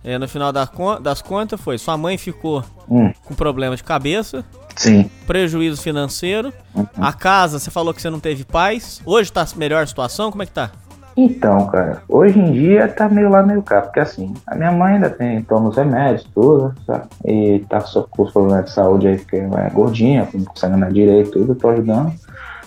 é, 0.04 0.18
no 0.18 0.28
final 0.28 0.52
da 0.52 0.66
con- 0.66 1.00
das 1.00 1.20
contas 1.22 1.60
foi: 1.60 1.78
sua 1.78 1.96
mãe 1.96 2.16
ficou 2.18 2.62
Hum. 2.90 3.12
com 3.24 3.34
problema 3.34 3.76
de 3.76 3.84
cabeça, 3.84 4.44
Sim. 4.76 5.10
prejuízo 5.26 5.82
financeiro, 5.82 6.52
a 6.96 7.12
casa, 7.12 7.58
você 7.58 7.70
falou 7.70 7.92
que 7.92 8.00
você 8.00 8.08
não 8.10 8.20
teve 8.20 8.44
paz, 8.44 9.02
hoje 9.04 9.30
tá 9.32 9.46
melhor 9.56 9.82
a 9.82 9.86
situação, 9.86 10.30
como 10.30 10.42
é 10.42 10.46
que 10.46 10.52
tá? 10.52 10.70
Então, 11.16 11.66
cara, 11.66 12.00
hoje 12.08 12.38
em 12.38 12.52
dia 12.52 12.86
tá 12.86 13.08
meio 13.08 13.28
lá, 13.28 13.42
meio 13.42 13.60
cá, 13.60 13.82
porque 13.82 13.98
assim, 13.98 14.32
a 14.46 14.54
minha 14.54 14.70
mãe 14.70 14.94
ainda 14.94 15.10
tem, 15.10 15.42
toma 15.42 15.68
os 15.68 15.76
remédios, 15.76 16.24
tudo, 16.32 16.72
sabe? 16.86 17.06
E 17.24 17.58
tá 17.68 17.80
só 17.80 18.04
com 18.08 18.22
os 18.22 18.32
problemas 18.32 18.66
de 18.66 18.70
saúde 18.70 19.08
aí, 19.08 19.18
porque 19.18 19.36
é 19.36 19.70
gordinha, 19.70 20.28
não 20.32 20.44
consegue 20.44 20.74
andar 20.74 20.92
direito, 20.92 21.32
tudo, 21.32 21.54
tô 21.56 21.70
ajudando. 21.70 22.12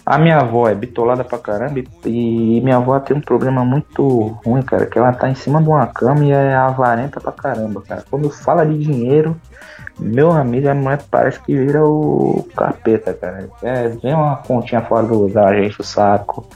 A 0.05 0.17
minha 0.17 0.37
avó 0.37 0.67
é 0.67 0.73
bitolada 0.73 1.23
pra 1.23 1.37
caramba 1.37 1.79
e, 1.79 1.87
e 2.05 2.61
minha 2.61 2.77
avó 2.77 2.99
tem 2.99 3.15
um 3.15 3.21
problema 3.21 3.63
muito 3.63 4.37
ruim, 4.43 4.61
cara, 4.63 4.85
que 4.85 4.97
ela 4.97 5.13
tá 5.13 5.29
em 5.29 5.35
cima 5.35 5.61
de 5.61 5.69
uma 5.69 5.85
cama 5.87 6.25
e 6.25 6.31
é 6.31 6.55
avarenta 6.55 7.19
pra 7.19 7.31
caramba, 7.31 7.81
cara. 7.81 8.03
Quando 8.09 8.29
fala 8.29 8.65
de 8.65 8.77
dinheiro, 8.79 9.35
meu 9.99 10.31
amigo, 10.31 10.67
a 10.67 10.73
mulher 10.73 10.99
parece 11.09 11.39
que 11.41 11.55
vira 11.55 11.85
o 11.85 12.47
capeta, 12.55 13.13
cara. 13.13 13.47
É, 13.61 13.89
vem 13.89 14.13
uma 14.15 14.37
continha 14.37 14.81
fora 14.81 15.05
do 15.05 15.13
lugar, 15.13 15.55
gente, 15.55 15.79
o 15.79 15.83
saco. 15.83 16.47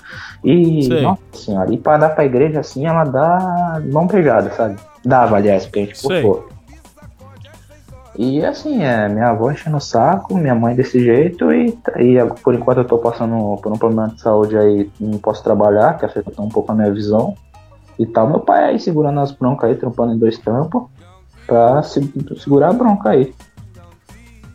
E, 0.43 0.84
Sei. 0.84 1.01
nossa 1.01 1.22
senhora, 1.34 1.72
e 1.72 1.77
pra 1.77 1.97
dar 1.97 2.09
pra 2.09 2.26
igreja 2.26 2.59
assim, 2.59 2.88
ela 2.88 3.03
dá 3.03 3.81
mão 3.91 4.07
beijada, 4.07 4.49
sabe? 4.51 4.76
Dava, 5.03 5.38
aliás, 5.38 5.65
porque 5.65 5.80
a 5.80 5.84
gente 5.84 5.99
Sei. 5.99 6.23
E 8.17 8.45
assim, 8.45 8.81
é, 8.81 9.09
minha 9.09 9.29
avó 9.29 9.51
enchendo 9.51 9.75
o 9.77 9.81
saco, 9.81 10.37
minha 10.37 10.55
mãe 10.55 10.73
desse 10.75 10.99
jeito, 11.03 11.51
e, 11.51 11.77
e 11.97 12.25
por 12.41 12.53
enquanto 12.55 12.77
eu 12.77 12.85
tô 12.85 12.97
passando 12.97 13.57
por 13.61 13.71
um 13.73 13.77
problema 13.77 14.07
de 14.07 14.21
saúde 14.21 14.57
aí, 14.57 14.89
não 14.99 15.17
posso 15.19 15.43
trabalhar, 15.43 15.97
que 15.97 16.05
afetou 16.05 16.45
um 16.45 16.49
pouco 16.49 16.71
a 16.71 16.75
minha 16.75 16.91
visão. 16.93 17.35
E 17.99 18.05
tal, 18.05 18.27
meu 18.29 18.39
pai 18.39 18.63
aí 18.63 18.79
segurando 18.79 19.19
as 19.19 19.31
broncas 19.31 19.69
aí, 19.69 19.75
trampando 19.75 20.13
em 20.13 20.17
dois 20.17 20.37
trampos, 20.37 20.83
pra 21.45 21.83
se- 21.83 22.11
segurar 22.37 22.69
a 22.69 22.73
bronca 22.73 23.09
aí. 23.09 23.33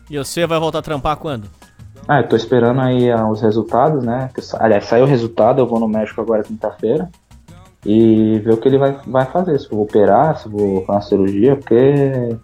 E 0.09 0.17
você 0.17 0.45
vai 0.47 0.59
voltar 0.59 0.79
a 0.79 0.81
trampar 0.81 1.15
quando? 1.17 1.47
Ah, 2.07 2.19
eu 2.21 2.27
tô 2.27 2.35
esperando 2.35 2.81
aí 2.81 3.09
ah, 3.11 3.27
os 3.29 3.41
resultados, 3.41 4.03
né? 4.03 4.29
Aliás, 4.59 4.85
saiu 4.85 5.05
o 5.05 5.07
resultado, 5.07 5.59
eu 5.61 5.67
vou 5.67 5.79
no 5.79 5.87
médico 5.87 6.19
agora 6.19 6.43
quinta-feira. 6.43 7.09
e 7.85 8.39
ver 8.39 8.53
o 8.53 8.57
que 8.57 8.67
ele 8.67 8.77
vai, 8.77 8.99
vai 9.07 9.25
fazer, 9.25 9.57
se 9.59 9.65
eu 9.65 9.71
vou 9.71 9.83
operar, 9.83 10.37
se 10.37 10.47
eu 10.47 10.51
vou 10.51 10.81
fazer 10.85 10.91
uma 10.91 11.01
cirurgia, 11.01 11.55
porque 11.55 12.35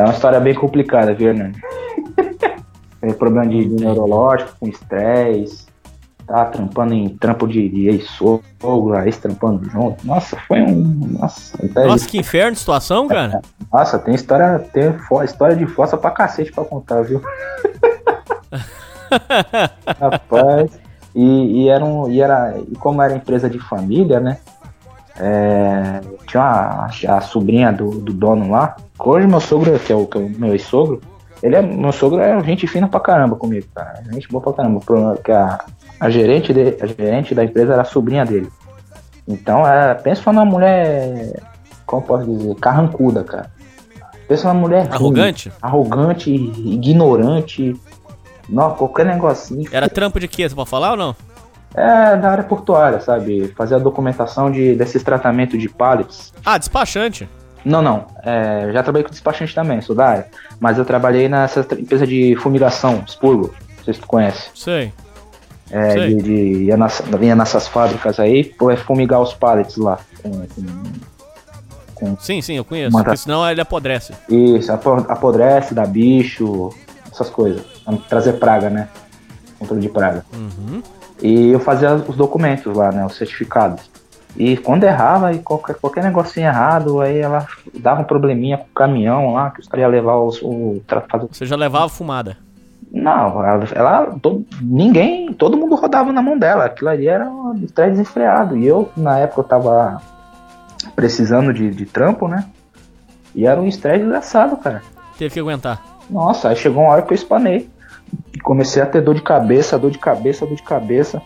é 0.00 0.04
uma 0.04 0.12
história 0.14 0.40
bem 0.40 0.54
complicada, 0.54 1.14
viu, 1.14 1.28
Hernani? 1.28 1.54
Tem 3.00 3.12
problema 3.14 3.46
de, 3.46 3.64
de 3.66 3.82
neurológico, 3.82 4.52
com 4.60 4.68
estresse, 4.68 5.66
tá 6.26 6.44
trampando 6.44 6.92
em 6.94 7.08
trampo 7.16 7.46
de, 7.48 7.66
de 7.68 7.88
ex-sogro, 7.88 8.94
ex 9.04 9.16
trampando 9.18 9.68
junto. 9.70 10.06
Nossa, 10.06 10.36
foi 10.46 10.60
um. 10.60 11.16
Nossa, 11.18 11.58
Nossa, 11.86 12.06
que 12.06 12.18
inferno 12.18 12.52
de 12.52 12.58
situação, 12.58 13.08
cara. 13.08 13.40
Nossa, 13.72 13.98
tem 13.98 14.14
história, 14.14 14.58
tem 14.72 14.92
fo- 14.98 15.22
história 15.22 15.56
de 15.56 15.66
fossa 15.66 15.96
pra 15.96 16.10
cacete 16.10 16.52
pra 16.52 16.64
contar, 16.64 17.02
viu? 17.02 17.22
Rapaz. 19.98 20.78
E, 21.14 21.64
e 21.64 21.68
era 21.68 21.84
um, 21.84 22.08
e 22.10 22.20
era 22.20 22.56
e 22.70 22.76
como 22.76 23.02
era 23.02 23.14
empresa 23.14 23.48
de 23.50 23.58
família, 23.58 24.20
né? 24.20 24.38
É, 25.18 26.00
tinha 26.26 26.42
a, 26.42 26.90
a 27.16 27.20
sobrinha 27.20 27.72
do, 27.72 27.90
do 28.00 28.12
dono 28.12 28.50
lá. 28.50 28.76
que 29.00 29.08
Hoje 29.08 29.26
meu 29.26 29.40
sogro, 29.40 29.78
que 29.78 29.92
é 29.92 29.96
o, 29.96 30.06
que 30.06 30.18
é 30.18 30.20
o 30.20 30.28
meu 30.30 30.52
ex-sogro, 30.52 31.00
ele 31.42 31.56
é 31.56 31.62
meu 31.62 31.92
sogro 31.92 32.20
é 32.20 32.42
gente 32.44 32.66
fina 32.66 32.88
pra 32.88 33.00
caramba 33.00 33.36
comigo, 33.36 33.66
cara. 33.74 34.02
Gente 34.12 34.28
boa 34.28 34.42
pra 34.42 34.52
caramba. 34.52 34.78
O 34.78 34.84
problema 34.84 35.14
é 35.14 35.16
Que 35.16 35.32
a, 35.32 35.58
a 35.98 36.10
gerente 36.10 36.52
de, 36.52 36.76
a 36.80 36.86
gerente 36.86 37.34
da 37.34 37.44
empresa 37.44 37.72
era 37.72 37.82
a 37.82 37.84
sobrinha 37.84 38.24
dele. 38.24 38.48
Então, 39.26 39.66
é, 39.66 39.94
pensa 39.94 40.32
numa 40.32 40.44
mulher, 40.44 41.40
como 41.86 42.02
posso 42.02 42.26
dizer, 42.26 42.54
carrancuda, 42.56 43.22
cara. 43.24 43.50
Pensa 44.26 44.48
numa 44.48 44.60
mulher 44.60 44.82
ruim, 44.82 44.92
Arrogante? 44.92 45.52
arrogante, 45.60 46.30
ignorante. 46.30 47.76
Não, 48.48 48.74
qualquer 48.74 49.06
negocinho. 49.06 49.68
Era 49.72 49.88
trampo 49.88 50.18
de 50.18 50.26
quê? 50.26 50.48
Você 50.48 50.54
pode 50.54 50.68
falar 50.68 50.92
ou 50.92 50.96
não? 50.96 51.16
É 51.74 52.16
da 52.16 52.30
área 52.32 52.44
portuária, 52.44 53.00
sabe? 53.00 53.52
Fazer 53.56 53.76
a 53.76 53.78
documentação 53.78 54.50
de, 54.50 54.74
desses 54.74 55.02
tratamentos 55.02 55.58
de 55.60 55.68
pallets. 55.68 56.32
Ah, 56.44 56.58
despachante. 56.58 57.28
Não, 57.64 57.80
não. 57.82 58.06
É, 58.24 58.70
já 58.72 58.82
trabalhei 58.82 59.04
com 59.04 59.10
despachante 59.10 59.54
também, 59.54 59.80
sou 59.80 59.94
da 59.94 60.06
área. 60.06 60.26
Mas 60.58 60.78
eu 60.78 60.84
trabalhei 60.84 61.28
nessa 61.28 61.60
empresa 61.78 62.06
de 62.06 62.34
fumigação, 62.36 63.04
Spurgo. 63.06 63.54
Não 63.78 63.84
sei 63.84 63.94
se 63.94 64.00
tu 64.00 64.06
conhece. 64.06 64.48
Sei. 64.54 64.92
É, 65.70 65.90
Sei. 65.92 66.14
de, 66.16 66.22
de 66.22 66.32
ia, 66.64 66.76
nas, 66.76 67.00
ia 67.20 67.36
nessas 67.36 67.68
fábricas 67.68 68.18
aí, 68.18 68.42
pô, 68.42 68.70
é 68.70 68.76
fumigar 68.76 69.20
os 69.20 69.32
pallets 69.34 69.76
lá. 69.76 69.98
Com, 70.22 70.46
com, 71.94 72.16
Sim, 72.18 72.40
sim, 72.42 72.54
eu 72.54 72.64
conheço. 72.64 72.92
Manda- 72.92 73.04
Porque 73.04 73.18
senão 73.18 73.48
ele 73.48 73.60
apodrece. 73.60 74.12
Isso, 74.28 74.72
apo- 74.72 75.06
apodrece, 75.08 75.72
dá 75.74 75.86
bicho, 75.86 76.70
essas 77.12 77.30
coisas. 77.30 77.62
Trazer 78.08 78.32
praga, 78.34 78.68
né? 78.70 78.88
Controle 79.58 79.82
de 79.82 79.88
praga. 79.90 80.24
Uhum. 80.32 80.82
E 81.22 81.50
eu 81.50 81.60
fazia 81.60 81.94
os 81.94 82.16
documentos 82.16 82.74
lá, 82.76 82.90
né? 82.92 83.04
Os 83.04 83.16
certificados. 83.16 83.90
E 84.36 84.56
quando 84.56 84.84
errava, 84.84 85.32
e 85.32 85.38
qualquer, 85.40 85.74
qualquer 85.76 86.04
negocinho 86.04 86.46
errado, 86.46 87.00
aí 87.00 87.18
ela 87.18 87.46
dava 87.80 88.02
um 88.02 88.04
probleminha 88.04 88.58
com 88.58 88.64
o 88.64 88.74
caminhão 88.74 89.32
lá, 89.34 89.50
que 89.50 89.60
os 89.60 89.66
caras 89.66 89.82
iam 89.82 89.90
levar 89.90 90.16
os, 90.18 90.40
o. 90.40 90.80
tra- 90.86 91.02
fazer- 91.10 91.26
Você 91.30 91.44
já 91.44 91.56
levava 91.56 91.88
fumada. 91.88 92.36
Não, 92.92 93.44
ela, 93.44 93.64
ela- 93.74 94.16
ninguém, 94.62 95.32
todo 95.32 95.56
mundo 95.56 95.74
rodava 95.76 96.12
na 96.12 96.22
mão 96.22 96.38
dela. 96.38 96.64
Aquilo 96.64 96.90
ali 96.90 97.06
era 97.08 97.28
um 97.28 97.54
estresse 97.62 97.90
desenfreado. 97.92 98.56
E 98.56 98.66
eu, 98.66 98.88
na 98.96 99.18
época, 99.18 99.40
eu 99.40 99.44
tava 99.44 100.00
precisando 100.96 101.52
de, 101.52 101.70
de 101.70 101.86
trampo, 101.86 102.26
né? 102.28 102.44
E 103.34 103.46
era 103.46 103.60
um 103.60 103.66
estresse 103.66 104.00
desgraçado, 104.00 104.56
cara. 104.56 104.82
Teve 105.18 105.34
que 105.34 105.40
aguentar. 105.40 105.80
Nossa, 106.08 106.48
aí 106.48 106.56
chegou 106.56 106.82
uma 106.82 106.92
hora 106.92 107.02
que 107.02 107.12
eu 107.12 107.16
espanei. 107.16 107.68
Comecei 108.42 108.82
a 108.82 108.86
ter 108.86 109.00
dor 109.02 109.14
de 109.14 109.22
cabeça, 109.22 109.78
dor 109.78 109.90
de 109.90 109.98
cabeça, 109.98 110.46
dor 110.46 110.56
de 110.56 110.62
cabeça. 110.62 111.20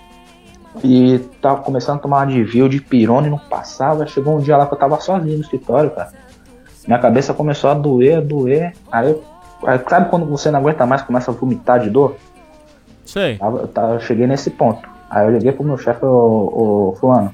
E 0.83 1.19
tava 1.41 1.63
começando 1.63 1.97
a 1.99 2.03
tomar 2.03 2.23
Advil 2.23 2.69
de 2.69 2.81
pirona 2.81 3.29
e 3.29 3.31
não 3.31 3.39
passava. 3.39 4.07
Chegou 4.07 4.37
um 4.37 4.41
dia 4.41 4.57
lá 4.57 4.67
que 4.67 4.75
eu 4.75 4.79
tava 4.79 4.99
sozinho 5.01 5.37
no 5.37 5.43
escritório, 5.43 5.91
cara. 5.91 6.11
Minha 6.87 6.99
cabeça 6.99 7.33
começou 7.33 7.71
a 7.71 7.75
doer, 7.75 8.19
a 8.19 8.21
doer. 8.21 8.73
Aí, 8.91 9.11
eu- 9.11 9.23
aí 9.65 9.79
sabe 9.89 10.11
quando 10.11 10.27
você 10.27 10.51
não 10.51 10.59
aguenta 10.59 10.85
mais, 10.85 11.03
começa 11.03 11.31
a 11.31 11.35
vomitar 11.35 11.79
de 11.81 11.89
dor? 11.91 12.17
Sei. 13.05 13.39
Eu, 13.41 13.69
tava- 13.69 13.95
eu 13.95 14.01
cheguei 14.01 14.27
nesse 14.27 14.51
ponto. 14.51 14.89
Aí 15.09 15.27
eu 15.27 15.31
liguei 15.33 15.53
pro 15.53 15.63
meu 15.65 15.79
chefe, 15.79 16.05
ô, 16.05 16.91
ô 16.91 16.97
fulano, 16.99 17.33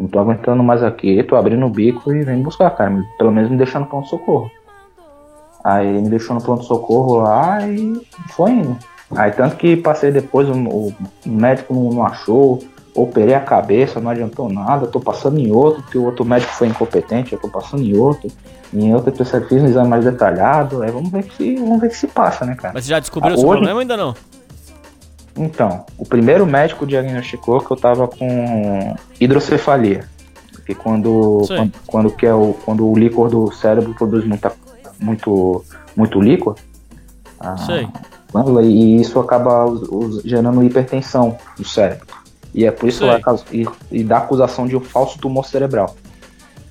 não 0.00 0.08
tô 0.08 0.18
aguentando 0.18 0.62
mais 0.62 0.82
aqui, 0.82 1.22
tô 1.24 1.36
abrindo 1.36 1.66
o 1.66 1.70
bico 1.70 2.12
e 2.12 2.22
vem 2.24 2.42
buscar, 2.42 2.70
cara. 2.70 3.04
Pelo 3.18 3.30
menos 3.30 3.50
me 3.50 3.56
deixar 3.58 3.80
no 3.80 3.86
pronto-socorro. 3.86 4.50
Aí 5.64 5.86
ele 5.86 6.02
me 6.02 6.08
deixou 6.10 6.34
no 6.34 6.42
pronto-socorro 6.42 7.16
lá 7.18 7.66
e 7.68 8.00
foi 8.30 8.50
indo. 8.52 8.76
Aí 9.14 9.30
tanto 9.30 9.56
que 9.56 9.76
passei 9.76 10.10
depois, 10.10 10.48
o, 10.48 10.52
o 10.54 10.94
médico 11.26 11.74
não, 11.74 11.90
não 11.90 12.06
achou, 12.06 12.58
operei 12.94 13.34
a 13.34 13.40
cabeça, 13.40 14.00
não 14.00 14.10
adiantou 14.10 14.48
nada, 14.48 14.86
tô 14.86 14.98
passando 15.00 15.38
em 15.38 15.52
outro, 15.52 15.82
porque 15.82 15.98
o 15.98 16.04
outro 16.04 16.24
médico 16.24 16.52
foi 16.52 16.68
incompetente, 16.68 17.32
eu 17.32 17.38
tô 17.38 17.48
passando 17.48 17.82
em 17.82 17.96
outro, 17.96 18.30
em 18.72 18.94
outro 18.94 19.12
eu 19.18 19.24
fiz 19.48 19.62
um 19.62 19.66
exame 19.66 19.88
mais 19.88 20.04
detalhado, 20.04 20.82
aí 20.82 20.90
vamos 20.90 21.10
ver 21.10 21.24
que 21.24 21.56
vamos 21.56 21.80
ver 21.80 21.90
que 21.90 21.96
se 21.96 22.06
passa, 22.06 22.44
né, 22.46 22.54
cara? 22.54 22.72
Mas 22.74 22.84
você 22.84 22.90
já 22.90 22.98
descobriu 22.98 23.32
Ah, 23.32 23.36
o 23.36 23.38
seu 23.38 23.48
hoje- 23.48 23.58
problema 23.58 23.80
ainda 23.80 23.96
não? 23.96 24.14
Então, 25.36 25.84
o 25.96 26.04
primeiro 26.04 26.44
médico 26.46 26.86
diagnosticou 26.86 27.60
que 27.60 27.70
eu 27.70 27.76
tava 27.76 28.06
com 28.06 28.94
hidrocefalia. 29.20 30.04
Que 30.66 30.74
quando, 30.74 31.42
quando, 31.48 31.72
quando, 31.86 32.10
que 32.10 32.26
é 32.26 32.34
o, 32.34 32.54
quando 32.64 32.86
o 32.88 32.96
líquor 32.96 33.28
do 33.28 33.50
cérebro 33.50 33.94
produz 33.94 34.24
muita, 34.24 34.52
muito, 35.02 35.64
muito 35.96 36.20
líquor, 36.20 36.56
a 37.40 37.56
Sei. 37.56 37.88
glândula, 38.32 38.62
e 38.62 38.96
isso 39.00 39.18
acaba 39.20 39.64
us- 39.66 40.22
gerando 40.24 40.62
hipertensão 40.62 41.36
no 41.58 41.64
cérebro. 41.64 42.06
E 42.54 42.64
é 42.66 42.70
por 42.70 42.88
isso 42.88 43.00
que 43.00 43.06
vai 43.06 43.20
e, 43.50 43.66
e 43.90 44.04
dá 44.04 44.18
acusação 44.18 44.66
de 44.66 44.76
um 44.76 44.80
falso 44.80 45.18
tumor 45.18 45.44
cerebral. 45.46 45.94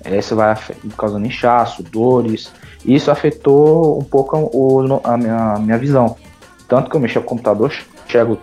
Isso 0.04 0.34
vai 0.34 0.56
causando 0.96 1.26
inchaço, 1.26 1.82
dores. 1.82 2.52
E 2.84 2.94
isso 2.94 3.10
afetou 3.10 3.98
um 3.98 4.04
pouco 4.04 4.36
o- 4.52 4.82
no- 4.82 5.00
a, 5.04 5.16
minha, 5.16 5.54
a 5.54 5.58
minha 5.58 5.78
visão. 5.78 6.16
Tanto 6.68 6.88
que 6.90 6.96
eu 6.96 7.00
mexia 7.00 7.20
com 7.20 7.26
o 7.26 7.28
computador, 7.30 7.72
enxergo 8.06 8.38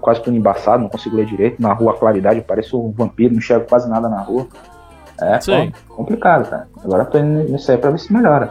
quase 0.00 0.20
tudo 0.22 0.36
embaçado, 0.36 0.82
não 0.82 0.90
consigo 0.90 1.16
ler 1.16 1.26
direito. 1.26 1.60
Na 1.62 1.72
rua, 1.72 1.92
a 1.92 1.96
claridade, 1.96 2.40
pareço 2.40 2.78
um 2.80 2.90
vampiro, 2.90 3.32
não 3.32 3.38
enxergo 3.38 3.66
quase 3.68 3.88
nada 3.88 4.08
na 4.08 4.20
rua. 4.20 4.46
É 5.20 5.40
Sei. 5.40 5.72
com- 5.88 5.96
complicado, 5.96 6.48
cara. 6.48 6.68
Agora 6.84 7.02
eu 7.04 7.06
tô 7.10 7.18
indo 7.18 7.50
nisso 7.52 7.70
aí 7.70 7.78
pra 7.78 7.90
ver 7.90 7.98
se 7.98 8.12
melhora. 8.12 8.50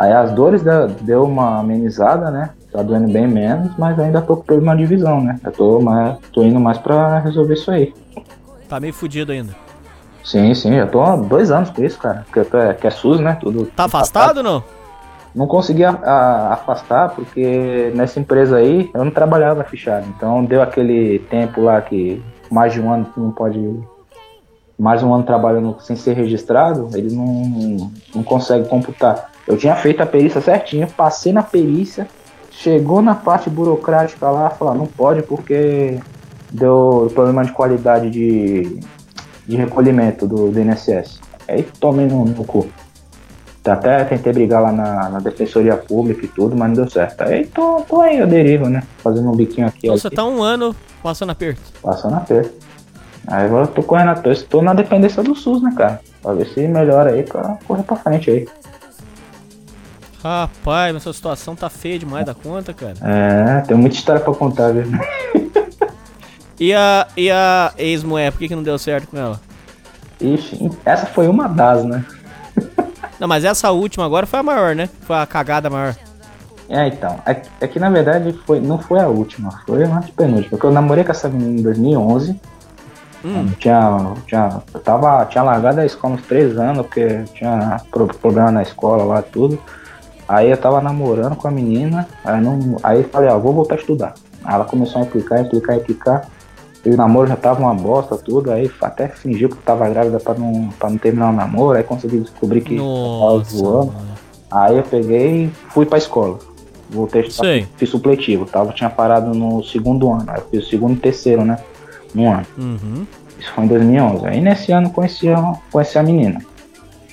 Aí 0.00 0.14
as 0.14 0.32
dores 0.32 0.62
da- 0.62 0.86
deu 0.86 1.24
uma 1.24 1.58
amenizada, 1.58 2.30
né? 2.30 2.48
Tá 2.72 2.80
doendo 2.82 3.12
bem 3.12 3.28
menos, 3.28 3.70
mas 3.76 3.98
ainda 3.98 4.22
tô 4.22 4.34
com 4.38 4.44
problema 4.44 4.74
de 4.74 4.86
visão, 4.86 5.20
né? 5.20 5.38
Eu 5.44 5.52
tô, 5.52 5.78
mais, 5.78 6.16
tô 6.32 6.42
indo 6.42 6.58
mais 6.58 6.78
pra 6.78 7.18
resolver 7.18 7.52
isso 7.52 7.70
aí. 7.70 7.92
Tá 8.66 8.80
meio 8.80 8.94
fudido 8.94 9.30
ainda. 9.30 9.54
Sim, 10.24 10.54
sim, 10.54 10.74
já 10.74 10.86
tô 10.86 11.02
há 11.02 11.16
dois 11.16 11.50
anos 11.50 11.68
com 11.68 11.84
isso, 11.84 11.98
cara. 11.98 12.22
Porque 12.24 12.38
eu 12.38 12.44
tô- 12.46 12.56
é, 12.56 12.72
que 12.72 12.86
é 12.86 12.90
SUS, 12.90 13.20
né? 13.20 13.36
Tudo, 13.38 13.66
Tá 13.66 13.84
afastado 13.84 14.38
ou 14.38 14.42
não? 14.42 14.64
Não 15.34 15.46
consegui 15.46 15.84
a- 15.84 15.98
a- 16.02 16.54
afastar 16.54 17.10
porque 17.10 17.92
nessa 17.94 18.18
empresa 18.18 18.56
aí 18.56 18.90
eu 18.94 19.04
não 19.04 19.10
trabalhava 19.12 19.62
fichado. 19.64 20.06
Então 20.16 20.42
deu 20.46 20.62
aquele 20.62 21.18
tempo 21.30 21.60
lá 21.60 21.78
que 21.82 22.22
mais 22.50 22.72
de 22.72 22.80
um 22.80 22.90
ano 22.90 23.06
não 23.18 23.32
pode. 23.32 23.78
Mais 24.78 25.02
um 25.02 25.12
ano 25.12 25.24
trabalhando 25.24 25.76
sem 25.80 25.94
ser 25.94 26.14
registrado, 26.14 26.88
ele 26.94 27.14
não, 27.14 27.90
não 28.14 28.22
consegue 28.22 28.66
computar. 28.66 29.29
Eu 29.50 29.56
tinha 29.56 29.74
feito 29.74 30.00
a 30.00 30.06
perícia 30.06 30.40
certinha, 30.40 30.86
passei 30.86 31.32
na 31.32 31.42
perícia, 31.42 32.06
chegou 32.52 33.02
na 33.02 33.16
parte 33.16 33.50
burocrática 33.50 34.30
lá, 34.30 34.48
falar 34.48 34.74
não 34.76 34.86
pode 34.86 35.22
porque 35.22 35.98
deu 36.52 37.10
problema 37.12 37.44
de 37.44 37.50
qualidade 37.50 38.10
de, 38.10 38.78
de 39.46 39.56
recolhimento 39.56 40.24
do, 40.28 40.50
do 40.50 40.60
INSS. 40.60 41.20
Aí 41.48 41.64
tomei 41.80 42.06
no, 42.06 42.24
no 42.24 42.44
cu. 42.44 42.68
Até 43.64 44.04
tentei 44.04 44.32
brigar 44.32 44.62
lá 44.62 44.70
na, 44.72 45.08
na 45.10 45.18
defensoria 45.18 45.76
pública 45.76 46.24
e 46.24 46.28
tudo, 46.28 46.56
mas 46.56 46.68
não 46.68 46.76
deu 46.76 46.88
certo. 46.90 47.22
Aí 47.22 47.46
tô, 47.46 47.80
tô 47.82 48.00
aí, 48.00 48.18
eu 48.18 48.26
derivo, 48.28 48.68
né? 48.68 48.84
Fazendo 48.98 49.28
um 49.30 49.34
biquinho 49.36 49.66
aqui, 49.66 49.80
Então 49.88 49.98
você 49.98 50.10
tá 50.10 50.24
um 50.24 50.42
ano 50.42 50.74
passando 51.02 51.30
aperto. 51.30 51.60
passando 51.82 52.14
a 52.14 52.20
perto. 52.20 52.52
Aí 53.26 53.44
agora 53.46 53.64
eu 53.64 53.68
tô 53.68 53.82
correndo 53.82 54.10
atrás, 54.10 54.42
tô 54.42 54.62
na 54.62 54.74
dependência 54.74 55.22
do 55.22 55.34
SUS, 55.34 55.60
né, 55.60 55.72
cara? 55.76 56.00
Pra 56.22 56.32
ver 56.34 56.46
se 56.46 56.66
melhora 56.68 57.10
aí 57.10 57.22
pra 57.24 57.58
correr 57.66 57.82
pra 57.82 57.96
frente 57.96 58.30
aí. 58.30 58.48
Rapaz, 60.22 60.92
mas 60.92 61.02
sua 61.02 61.12
situação 61.12 61.56
tá 61.56 61.70
feia 61.70 61.98
demais 61.98 62.26
da 62.26 62.34
conta, 62.34 62.72
cara. 62.74 62.94
É, 63.02 63.60
tem 63.62 63.76
muita 63.76 63.96
história 63.96 64.20
pra 64.20 64.34
contar, 64.34 64.72
viu? 64.72 64.84
E 66.58 66.74
a, 66.74 67.06
e 67.16 67.30
a 67.30 67.72
ex-mulher, 67.78 68.30
por 68.32 68.38
que, 68.38 68.48
que 68.48 68.54
não 68.54 68.62
deu 68.62 68.78
certo 68.78 69.08
com 69.08 69.16
ela? 69.16 69.40
Ixi, 70.20 70.70
essa 70.84 71.06
foi 71.06 71.26
uma 71.26 71.48
das, 71.48 71.84
né? 71.84 72.04
Não, 73.18 73.26
mas 73.26 73.44
essa 73.44 73.70
última 73.70 74.04
agora 74.04 74.26
foi 74.26 74.40
a 74.40 74.42
maior, 74.42 74.74
né? 74.74 74.88
Foi 75.02 75.16
a 75.16 75.26
cagada 75.26 75.70
maior. 75.70 75.96
É, 76.68 76.86
então. 76.86 77.18
É, 77.26 77.40
é 77.62 77.66
que 77.66 77.78
na 77.78 77.88
verdade 77.90 78.32
foi, 78.46 78.60
não 78.60 78.78
foi 78.78 79.00
a 79.00 79.08
última, 79.08 79.50
foi 79.66 79.84
de 79.86 80.12
penúltima. 80.12 80.50
Porque 80.50 80.66
eu 80.66 80.70
namorei 80.70 81.02
com 81.02 81.10
essa 81.10 81.28
menina 81.28 81.60
em 81.60 81.62
2011. 81.62 82.38
Hum. 83.24 83.46
Eu 83.48 83.56
Tinha, 83.58 84.12
tinha, 84.26 84.62
eu 84.72 84.80
tava, 84.80 85.24
tinha 85.26 85.42
largado 85.42 85.80
a 85.80 85.86
escola 85.86 86.14
uns 86.14 86.22
três 86.22 86.56
anos, 86.58 86.86
porque 86.86 87.22
tinha 87.34 87.80
pro- 87.90 88.06
problema 88.06 88.50
na 88.50 88.62
escola 88.62 89.02
lá 89.04 89.20
tudo. 89.22 89.58
Aí 90.30 90.48
eu 90.48 90.56
tava 90.56 90.80
namorando 90.80 91.34
com 91.34 91.48
a 91.48 91.50
menina, 91.50 92.06
aí, 92.24 92.40
não, 92.40 92.76
aí 92.84 93.02
falei, 93.02 93.28
ó, 93.28 93.36
vou 93.36 93.52
voltar 93.52 93.74
a 93.74 93.78
estudar. 93.78 94.14
Aí 94.44 94.54
ela 94.54 94.64
começou 94.64 95.02
a 95.02 95.04
implicar, 95.04 95.40
implicar, 95.40 95.76
implicar. 95.76 96.28
E 96.86 96.90
o 96.90 96.96
namoro 96.96 97.26
já 97.26 97.34
tava 97.34 97.60
uma 97.62 97.74
bosta, 97.74 98.16
tudo. 98.16 98.52
Aí 98.52 98.70
até 98.80 99.08
fingiu 99.08 99.48
que 99.48 99.56
tava 99.56 99.88
grávida 99.88 100.20
pra 100.20 100.34
não, 100.34 100.68
pra 100.78 100.88
não 100.88 100.98
terminar 100.98 101.30
o 101.30 101.32
namoro. 101.32 101.76
Aí 101.76 101.82
consegui 101.82 102.20
descobrir 102.20 102.60
que 102.60 102.76
tava 102.76 102.88
Nossa. 102.88 103.56
zoando. 103.56 103.92
Aí 104.48 104.76
eu 104.76 104.84
peguei 104.84 105.46
e 105.46 105.50
fui 105.70 105.84
pra 105.84 105.98
escola. 105.98 106.38
Voltei 106.88 107.22
a 107.22 107.26
estudar, 107.26 107.48
Sei. 107.48 107.66
fiz 107.76 107.88
supletivo. 107.88 108.46
Tava, 108.46 108.72
tinha 108.72 108.88
parado 108.88 109.34
no 109.34 109.64
segundo 109.64 110.12
ano. 110.12 110.26
Aí 110.28 110.38
eu 110.38 110.48
fiz 110.48 110.64
o 110.64 110.70
segundo 110.70 110.94
e 110.94 111.00
terceiro, 111.00 111.44
né? 111.44 111.58
Um 112.14 112.30
ano. 112.30 112.46
Uhum. 112.56 113.04
Isso 113.36 113.52
foi 113.52 113.64
em 113.64 113.66
2011. 113.66 114.26
Aí 114.26 114.40
nesse 114.40 114.70
ano 114.70 114.90
conheci 114.90 115.28
a, 115.28 115.54
conheci 115.72 115.98
a 115.98 116.04
menina. 116.04 116.40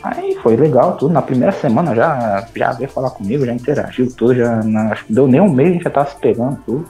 Aí 0.10 0.36
foi 0.42 0.56
legal 0.56 0.96
tudo. 0.96 1.14
Na 1.14 1.22
primeira 1.22 1.52
semana 1.52 1.94
já, 1.94 2.46
já 2.56 2.72
veio 2.72 2.90
falar 2.90 3.10
comigo, 3.10 3.46
já 3.46 3.54
interagiu 3.54 4.10
tudo. 4.16 4.36
Já, 4.36 4.62
deu 5.10 5.28
nem 5.28 5.42
um 5.42 5.50
mês, 5.50 5.70
a 5.70 5.74
gente 5.74 5.84
já 5.84 5.90
tava 5.90 6.10
se 6.10 6.16
pegando 6.16 6.58
tudo. 6.66 6.86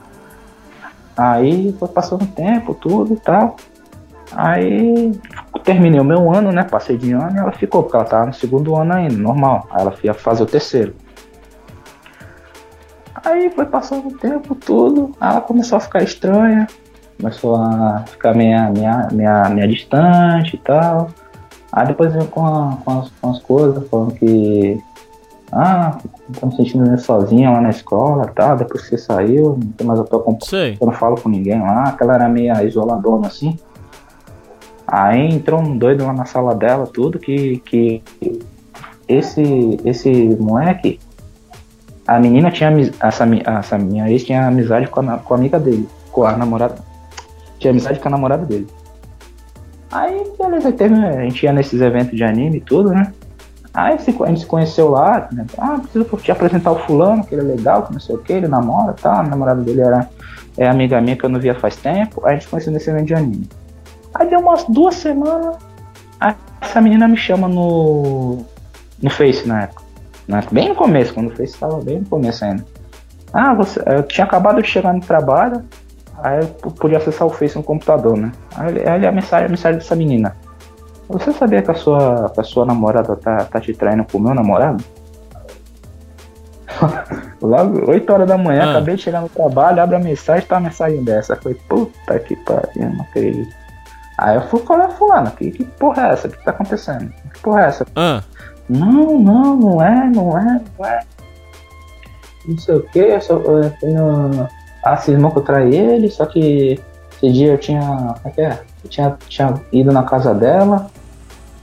Aí 1.15 1.75
foi 1.79 1.87
passando 1.87 2.23
o 2.23 2.27
tempo, 2.27 2.75
tudo 2.75 3.15
e 3.15 3.17
tal. 3.17 3.55
Aí 4.33 5.11
terminei 5.63 5.99
o 5.99 6.03
meu 6.03 6.31
ano, 6.31 6.51
né? 6.51 6.63
Passei 6.63 6.95
de 6.95 7.11
ano 7.11 7.35
e 7.35 7.39
ela 7.39 7.51
ficou, 7.51 7.81
porque 7.83 7.95
ela 7.95 8.05
tava 8.05 8.27
no 8.27 8.33
segundo 8.33 8.75
ano 8.75 8.93
ainda, 8.93 9.17
normal. 9.17 9.67
Aí 9.71 9.81
ela 9.81 9.93
ia 10.03 10.13
fazer 10.13 10.43
o 10.43 10.45
terceiro. 10.45 10.95
Aí 13.25 13.49
foi 13.49 13.65
passando 13.65 14.09
o 14.09 14.17
tempo, 14.17 14.53
tudo. 14.53 15.11
Ela 15.19 15.41
começou 15.41 15.77
a 15.77 15.81
ficar 15.81 16.03
estranha. 16.03 16.67
Começou 17.19 17.55
a 17.55 18.03
ficar 18.05 18.35
meia, 18.35 18.69
meia, 18.69 19.07
meia, 19.11 19.49
meia 19.49 19.67
distante 19.67 20.55
e 20.55 20.59
tal. 20.59 21.09
Aí 21.77 21.85
depois 21.87 22.11
veio 22.11 22.25
com, 22.27 22.43
a- 22.43 22.77
com, 22.83 22.99
as, 22.99 23.09
com 23.21 23.29
as 23.29 23.39
coisas, 23.43 23.87
falando 23.87 24.13
que. 24.15 24.81
Ah, 25.51 25.97
tô 26.39 26.47
me 26.47 26.55
sentindo 26.55 26.97
sozinha 26.97 27.51
lá 27.51 27.61
na 27.61 27.69
escola 27.69 28.25
e 28.29 28.33
tal. 28.33 28.57
Depois 28.57 28.81
que 28.81 28.89
você 28.89 28.97
saiu, 28.97 29.57
não 29.61 29.71
tem 29.73 29.85
mais 29.85 29.99
a 29.99 30.03
tua 30.03 30.19
companhia. 30.19 30.39
Eu 30.81 30.87
não 30.87 30.93
falo 30.93 31.15
com 31.21 31.29
ninguém 31.29 31.61
lá. 31.61 31.83
Aquela 31.83 32.15
era 32.15 32.27
meio 32.27 32.53
isoladona 32.67 33.27
assim. 33.27 33.57
Aí 34.87 35.29
entrou 35.35 35.61
um 35.61 35.77
doido 35.77 36.05
lá 36.05 36.13
na 36.13 36.25
sala 36.25 36.55
dela, 36.55 36.87
tudo, 36.87 37.19
que, 37.19 37.57
que 37.59 38.01
esse, 39.07 39.77
esse 39.85 40.11
moleque, 40.39 40.99
a 42.07 42.19
menina 42.19 42.49
tinha 42.49 42.69
essa, 43.01 43.25
essa 43.45 43.77
minha 43.77 44.09
ex 44.09 44.23
tinha 44.23 44.47
amizade 44.47 44.87
com 44.87 45.01
a, 45.01 45.17
com 45.17 45.33
a 45.33 45.37
amiga 45.37 45.59
dele, 45.59 45.87
com 46.11 46.23
a 46.25 46.35
namorada. 46.37 46.75
Tinha 47.59 47.71
amizade 47.71 47.99
com 47.99 48.07
a 48.07 48.11
namorada 48.11 48.45
dele. 48.45 48.67
Aí, 49.91 50.31
beleza, 50.37 50.71
teve, 50.71 50.95
a 50.95 51.21
gente 51.23 51.43
ia 51.43 51.53
nesses 51.53 51.81
eventos 51.81 52.15
de 52.15 52.23
anime 52.23 52.57
e 52.57 52.61
tudo, 52.61 52.89
né? 52.89 53.13
Aí 53.73 53.93
a 53.93 53.97
gente 53.97 54.39
se 54.39 54.45
conheceu 54.45 54.89
lá, 54.89 55.29
né? 55.31 55.45
ah, 55.57 55.77
preciso 55.79 56.05
te 56.17 56.31
apresentar 56.31 56.71
o 56.71 56.79
fulano, 56.79 57.23
que 57.23 57.35
ele 57.35 57.41
é 57.41 57.55
legal, 57.55 57.83
que 57.83 57.93
não 57.93 57.99
sei 57.99 58.15
o 58.15 58.17
que, 58.17 58.33
ele 58.33 58.47
namora 58.47 58.93
tal. 58.93 59.19
A 59.19 59.23
namorada 59.23 59.61
dele 59.61 59.81
era 59.81 60.09
é 60.57 60.67
amiga 60.67 60.99
minha 60.99 61.15
que 61.15 61.23
eu 61.23 61.29
não 61.29 61.39
via 61.39 61.53
faz 61.53 61.75
tempo. 61.75 62.25
Aí 62.25 62.31
a 62.31 62.33
gente 62.33 62.45
se 62.45 62.49
conheceu 62.49 62.73
nesse 62.73 62.89
evento 62.89 63.05
de 63.05 63.13
anime. 63.13 63.47
Aí 64.15 64.27
deu 64.27 64.39
umas 64.39 64.63
duas 64.63 64.95
semanas, 64.95 65.57
essa 66.59 66.81
menina 66.81 67.07
me 67.07 67.17
chama 67.17 67.47
no, 67.47 68.43
no 69.01 69.09
Face 69.09 69.47
na 69.47 69.63
época. 69.63 69.83
Bem 70.51 70.69
no 70.69 70.75
começo, 70.75 71.13
quando 71.13 71.27
o 71.27 71.35
Face 71.35 71.53
estava 71.53 71.79
bem 71.79 71.99
no 71.99 72.05
começo 72.05 72.43
ainda. 72.43 72.65
Ah, 73.31 73.53
você, 73.53 73.81
eu 73.85 74.03
tinha 74.03 74.25
acabado 74.25 74.61
de 74.61 74.67
chegar 74.67 74.93
no 74.93 75.01
trabalho, 75.01 75.63
aí 76.23 76.39
eu 76.39 76.71
podia 76.71 76.97
acessar 76.97 77.27
o 77.27 77.29
Face 77.31 77.55
no 77.55 77.63
computador, 77.63 78.17
né? 78.17 78.31
Aí, 78.55 78.87
aí 78.87 79.05
a 79.05 79.11
mensagem, 79.11 79.45
a 79.47 79.49
mensagem 79.49 79.79
dessa 79.79 79.95
menina. 79.95 80.35
Você 81.09 81.31
sabia 81.31 81.61
que 81.61 81.71
a 81.71 81.75
sua, 81.75 82.29
que 82.33 82.41
a 82.41 82.43
sua 82.43 82.65
namorada 82.65 83.15
tá, 83.15 83.45
tá 83.45 83.61
te 83.61 83.73
traindo 83.73 84.03
com 84.11 84.17
o 84.17 84.21
meu 84.21 84.33
namorado? 84.33 84.83
Logo, 87.41 87.89
8 87.89 88.11
horas 88.13 88.27
da 88.27 88.37
manhã, 88.37 88.63
Ah. 88.65 88.71
acabei 88.71 88.95
de 88.95 89.03
chegar 89.03 89.21
no 89.21 89.29
trabalho, 89.29 89.81
abre 89.81 89.95
a 89.95 89.99
mensagem, 89.99 90.47
tá 90.47 90.57
a 90.57 90.59
mensagem 90.59 91.03
dessa. 91.03 91.33
Eu 91.33 91.41
falei, 91.41 91.57
puta 91.69 92.19
que 92.19 92.35
pariu, 92.35 92.89
não 92.89 93.01
acredito. 93.01 93.55
Aí 94.17 94.35
eu 94.35 94.41
fui 94.47 94.59
falar, 94.61 94.89
fulano, 94.89 95.29
que, 95.31 95.51
que 95.51 95.63
porra 95.63 96.07
é 96.07 96.11
essa? 96.13 96.27
O 96.27 96.31
que 96.31 96.43
tá 96.43 96.51
acontecendo? 96.51 97.11
Que 97.33 97.39
porra 97.41 97.61
é 97.61 97.65
essa? 97.67 97.85
Ah. 97.95 98.21
Não, 98.67 99.17
não, 99.19 99.55
não 99.55 99.81
é, 99.83 100.09
não 100.09 100.37
é, 100.37 100.61
não 100.77 100.85
é. 100.85 100.99
Não 102.47 102.57
sei 102.57 102.75
o 102.75 102.83
que, 102.83 102.99
eu 102.99 103.21
só 103.21 103.35
eu 103.35 103.69
tenho. 103.79 104.47
Ah, 104.87 104.95
cismou 104.97 105.31
que 105.31 105.39
eu 105.39 105.43
traí 105.43 105.75
ele, 105.75 106.09
só 106.09 106.25
que 106.25 106.79
esse 107.11 107.31
dia 107.33 107.51
eu 107.51 107.57
tinha. 107.57 107.81
Como 107.81 108.21
é 108.25 108.29
que 108.29 108.41
é? 108.41 108.59
Eu 108.83 108.89
tinha, 108.89 109.17
tinha 109.27 109.53
ido 109.71 109.91
na 109.91 110.03
casa 110.03 110.33
dela, 110.33 110.87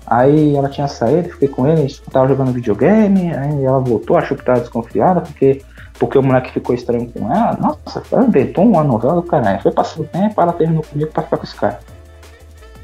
aí 0.07 0.55
ela 0.55 0.69
tinha 0.69 0.87
saído, 0.89 1.31
fiquei 1.31 1.49
com 1.49 1.67
ele, 1.67 1.91
tava 2.13 2.29
jogando 2.29 2.53
videogame, 2.53 3.35
aí 3.35 3.65
ela 3.65 3.79
voltou, 3.79 4.19
achou 4.19 4.37
que 4.37 4.45
tava 4.45 4.61
desconfiada, 4.61 5.23
porque, 5.23 5.63
porque 5.99 6.19
o 6.19 6.23
moleque 6.23 6.53
ficou 6.53 6.75
estranho 6.75 7.11
com 7.11 7.33
ela. 7.33 7.57
Nossa, 7.59 8.03
ela 8.13 8.27
inventou 8.27 8.65
uma 8.65 8.85
novela 8.85 9.15
do 9.15 9.23
caralho. 9.23 9.63
Foi 9.63 9.73
passando 9.73 10.03
o 10.03 10.09
tempo, 10.09 10.41
ela 10.41 10.53
terminou 10.53 10.85
comigo 10.85 11.11
pra 11.11 11.23
ficar 11.23 11.39
com 11.39 11.45
esse 11.45 11.57
cara. 11.57 11.81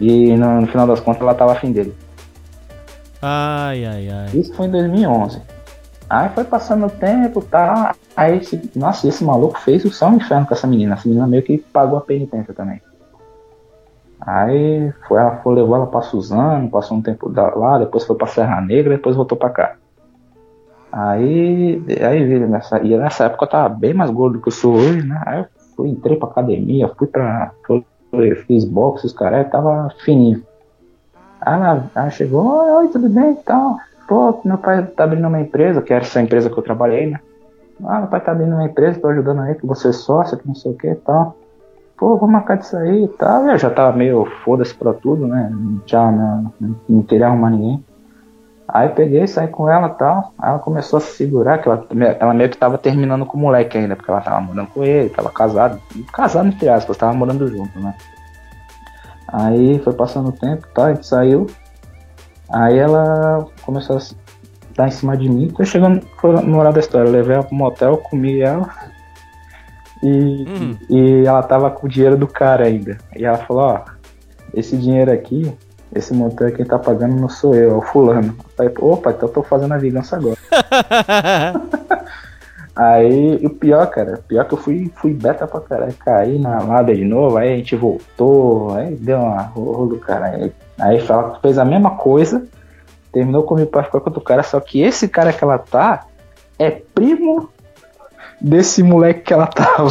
E 0.01 0.35
no, 0.37 0.63
no 0.63 0.67
final 0.69 0.87
das 0.87 1.01
contas 1.01 1.21
ela 1.21 1.35
tava 1.35 1.53
afim 1.53 1.71
dele. 1.71 1.95
Ai, 3.21 3.85
ai, 3.85 4.09
ai. 4.09 4.31
Isso 4.33 4.55
foi 4.55 4.67
em 4.67 4.71
2011. 4.71 5.43
Aí 6.11 6.29
foi 6.31 6.43
passando 6.43 6.87
o 6.87 6.91
tempo, 6.91 7.41
tá? 7.41 7.95
Aí, 8.17 8.39
esse, 8.39 8.61
nossa, 8.75 9.07
esse 9.07 9.23
maluco 9.23 9.61
fez 9.61 9.85
o 9.85 9.93
céu 9.93 10.11
inferno 10.11 10.45
com 10.45 10.53
essa 10.53 10.67
menina. 10.67 10.95
Essa 10.95 11.09
menina 11.09 11.25
meio 11.25 11.45
que 11.45 11.57
pagou 11.57 11.97
a 11.97 12.01
penitência 12.01 12.53
também. 12.53 12.83
Aí 14.21 14.93
foi, 15.07 15.21
ela 15.21 15.37
foi, 15.37 15.55
levou 15.55 15.77
ela 15.77 15.87
pra 15.87 16.03
Suzano, 16.03 16.69
passou 16.69 16.97
um 16.97 17.03
tempo 17.03 17.33
lá, 17.33 17.79
depois 17.79 18.05
foi 18.05 18.17
pra 18.17 18.27
Serra 18.27 18.61
Negra, 18.61 18.97
depois 18.97 19.15
voltou 19.15 19.39
pra 19.39 19.51
cá. 19.51 19.77
Aí, 20.93 21.81
aí 22.03 22.41
nessa, 22.41 22.81
e 22.81 22.97
nessa 22.97 23.27
época 23.27 23.45
eu 23.45 23.49
tava 23.49 23.69
bem 23.69 23.95
mais 23.95 24.11
gordo 24.11 24.35
do 24.35 24.43
que 24.43 24.49
eu 24.49 24.53
sou 24.53 24.75
hoje, 24.75 25.07
né? 25.07 25.23
Aí 25.25 25.39
eu 25.39 25.47
fui, 25.77 25.91
entrei 25.91 26.17
pra 26.17 26.29
academia, 26.29 26.89
fui 26.99 27.07
pra. 27.07 27.53
Fui, 27.65 28.35
fiz 28.47 28.65
boxe, 28.65 29.07
os 29.07 29.13
caras, 29.13 29.49
tava 29.49 29.95
fininho. 30.05 30.43
Aí 31.41 31.55
ela, 31.55 31.91
ela 31.95 32.11
chegou, 32.11 32.79
oi, 32.79 32.89
tudo 32.89 33.09
bem 33.09 33.31
e 33.31 33.37
tal. 33.37 33.79
Pô, 34.11 34.41
meu 34.45 34.59
pai 34.59 34.85
tá 34.85 35.05
abrindo 35.05 35.29
uma 35.29 35.41
empresa, 35.41 35.81
que 35.81 35.93
era 35.93 36.03
essa 36.03 36.21
empresa 36.21 36.51
que 36.51 36.59
eu 36.59 36.65
trabalhei, 36.65 37.07
né? 37.07 37.21
Ah, 37.85 38.01
meu 38.01 38.09
pai 38.09 38.21
tá 38.21 38.33
abrindo 38.33 38.55
uma 38.55 38.65
empresa, 38.65 38.99
tô 38.99 39.07
ajudando 39.07 39.43
aí, 39.43 39.55
que 39.55 39.65
você 39.65 39.91
é 39.91 39.93
sócio, 39.93 40.37
que 40.37 40.49
não 40.49 40.55
sei 40.57 40.73
o 40.73 40.75
que 40.77 40.89
e 40.89 40.97
tal. 40.97 41.37
Pô, 41.97 42.17
vou 42.17 42.29
marcar 42.29 42.57
disso 42.57 42.77
aí 42.77 43.05
e 43.05 43.09
tal. 43.09 43.47
Eu 43.47 43.57
já 43.57 43.71
tava 43.71 43.97
meio 43.97 44.25
foda-se 44.45 44.75
pra 44.75 44.93
tudo, 44.93 45.29
né? 45.29 45.53
Já 45.87 46.11
não, 46.11 46.53
não 46.89 47.03
queria 47.05 47.29
arrumar 47.29 47.51
ninguém. 47.51 47.85
Aí 48.67 48.89
peguei, 48.89 49.29
saí 49.29 49.47
com 49.47 49.71
ela 49.71 49.87
e 49.87 49.95
tal. 49.95 50.33
Aí 50.41 50.51
ela 50.51 50.59
começou 50.59 50.97
a 50.97 51.01
se 51.01 51.17
segurar, 51.17 51.59
que 51.59 51.69
ela, 51.69 51.87
ela 52.19 52.35
meio 52.35 52.51
que 52.51 52.59
tava 52.59 52.79
terminando 52.79 53.25
com 53.25 53.39
o 53.39 53.41
moleque 53.41 53.79
ainda, 53.79 53.95
porque 53.95 54.11
ela 54.11 54.21
tava 54.21 54.41
morando 54.41 54.71
com 54.71 54.83
ele, 54.83 55.09
tava 55.11 55.31
casado. 55.31 55.81
Casado 56.13 56.49
entre 56.49 56.69
aspas, 56.69 56.97
tava 56.97 57.13
morando 57.13 57.47
junto, 57.47 57.79
né? 57.79 57.95
Aí 59.29 59.79
foi 59.79 59.93
passando 59.93 60.31
o 60.31 60.33
tempo 60.33 60.67
e 60.69 60.75
tal, 60.75 60.87
a 60.87 60.95
gente 60.95 61.07
saiu. 61.07 61.47
Aí 62.53 62.79
ela 62.79 63.47
começou 63.63 63.97
a 63.97 64.01
dar 64.77 64.89
em 64.89 64.91
cima 64.91 65.17
de 65.17 65.29
mim. 65.29 65.49
Tô 65.49 65.65
chegando, 65.65 66.05
foi 66.21 66.33
no 66.33 66.43
moral 66.43 66.73
da 66.73 66.81
história. 66.81 67.09
Eu 67.09 67.13
levei 67.13 67.35
ela 67.35 67.45
pro 67.45 67.55
motel, 67.55 67.97
comi 67.99 68.41
ela. 68.41 68.69
E, 70.03 70.79
e 70.89 71.27
ela 71.27 71.43
tava 71.43 71.71
com 71.71 71.87
o 71.87 71.91
dinheiro 71.91 72.17
do 72.17 72.27
cara 72.27 72.65
ainda. 72.65 72.97
E 73.15 73.23
ela 73.23 73.37
falou, 73.37 73.65
ó, 73.65 73.85
esse 74.55 74.75
dinheiro 74.75 75.13
aqui, 75.13 75.55
esse 75.95 76.15
motel 76.15 76.51
quem 76.53 76.65
tá 76.65 76.79
pagando 76.79 77.21
não 77.21 77.29
sou 77.29 77.55
eu, 77.55 77.73
é 77.73 77.75
o 77.75 77.83
fulano. 77.83 78.35
Eu 78.39 78.51
falei, 78.57 78.73
opa, 78.79 79.11
então 79.11 79.29
eu 79.29 79.33
tô 79.35 79.43
fazendo 79.43 79.75
a 79.75 79.77
vingança 79.77 80.17
agora. 80.17 80.39
Aí, 82.75 83.35
o 83.45 83.51
pior, 83.51 83.87
cara, 83.89 84.23
pior 84.27 84.45
que 84.47 84.55
eu 84.55 84.59
fui, 84.59 84.91
fui 84.95 85.13
beta 85.13 85.47
pra 85.47 85.61
caralho, 85.61 85.93
caí 85.95 86.39
na 86.39 86.63
lada 86.63 86.95
de 86.95 87.05
novo, 87.05 87.37
aí 87.37 87.53
a 87.53 87.57
gente 87.57 87.77
voltou, 87.77 88.73
aí 88.75 88.95
deu 88.95 89.19
uma 89.19 89.43
rolo 89.43 89.87
do 89.89 89.99
caralho. 89.99 90.51
Aí 90.81 90.99
ela 91.07 91.39
fez 91.41 91.59
a 91.59 91.65
mesma 91.65 91.93
coisa, 91.93 92.47
terminou 93.13 93.43
comigo 93.43 93.71
pra 93.71 93.83
ficar 93.83 94.01
com 94.01 94.09
outro 94.09 94.23
cara, 94.23 94.43
só 94.43 94.59
que 94.61 94.81
esse 94.81 95.09
cara 95.09 95.33
que 95.33 95.45
ela 95.45 95.59
tá 95.59 96.07
é 96.59 96.71
primo 96.71 97.49
desse 98.41 98.83
moleque 98.83 99.23
que 99.23 99.33
ela 99.33 99.47
tava. 99.47 99.91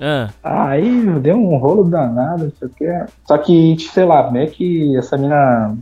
Ah. 0.00 0.28
Aí 0.42 1.06
deu 1.20 1.36
um 1.36 1.56
rolo 1.56 1.84
danado, 1.84 2.44
não 2.44 2.52
sei 2.58 2.68
o 2.68 2.70
que. 2.70 3.12
Só 3.26 3.38
que, 3.38 3.76
sei 3.78 4.04
lá, 4.04 4.30
meio 4.30 4.50
que 4.50 4.96
essa 4.96 5.16
mina 5.16 5.76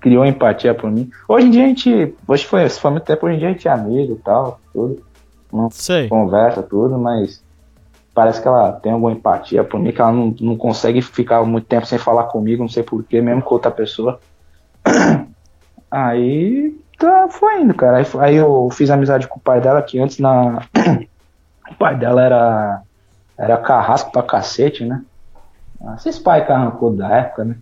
criou 0.00 0.24
empatia 0.24 0.74
por 0.74 0.90
mim. 0.90 1.10
Hoje 1.28 1.46
em 1.46 1.50
dia 1.50 1.64
a 1.64 1.68
gente. 1.68 2.14
Hoje 2.28 2.44
foi, 2.44 2.68
foi 2.68 2.90
muito 2.90 3.04
tempo, 3.04 3.26
hoje 3.26 3.36
em 3.36 3.38
dia 3.38 3.48
a 3.48 3.52
gente 3.52 3.68
é 3.68 3.70
amigo 3.70 4.12
e 4.12 4.16
tal, 4.16 4.60
tudo. 4.72 5.02
Não 5.52 5.70
Sei. 5.70 6.08
conversa, 6.08 6.62
tudo, 6.62 6.98
mas 6.98 7.42
parece 8.14 8.40
que 8.40 8.46
ela 8.46 8.72
tem 8.72 8.92
alguma 8.92 9.12
empatia 9.12 9.64
por 9.64 9.80
mim, 9.80 9.92
que 9.92 10.00
ela 10.00 10.12
não, 10.12 10.34
não 10.40 10.56
consegue 10.56 11.02
ficar 11.02 11.44
muito 11.44 11.66
tempo 11.66 11.84
sem 11.84 11.98
falar 11.98 12.24
comigo, 12.24 12.62
não 12.62 12.68
sei 12.68 12.82
porquê, 12.82 13.20
mesmo 13.20 13.42
com 13.42 13.54
outra 13.54 13.70
pessoa. 13.70 14.20
Aí 15.90 16.74
tá, 16.98 17.28
foi 17.28 17.60
indo, 17.62 17.74
cara. 17.74 17.98
Aí, 17.98 18.06
aí 18.20 18.36
eu 18.36 18.68
fiz 18.72 18.90
amizade 18.90 19.28
com 19.28 19.38
o 19.38 19.42
pai 19.42 19.60
dela, 19.60 19.82
que 19.82 19.98
antes 19.98 20.18
na. 20.18 20.62
o 21.70 21.74
pai 21.78 21.96
dela 21.96 22.22
era. 22.22 22.82
Era 23.36 23.56
carrasco 23.56 24.12
pra 24.12 24.22
cacete, 24.22 24.84
né? 24.84 25.02
Esses 25.96 26.20
pais 26.20 26.46
carrancudos 26.46 26.98
da 26.98 27.08
época, 27.08 27.44
né? 27.44 27.56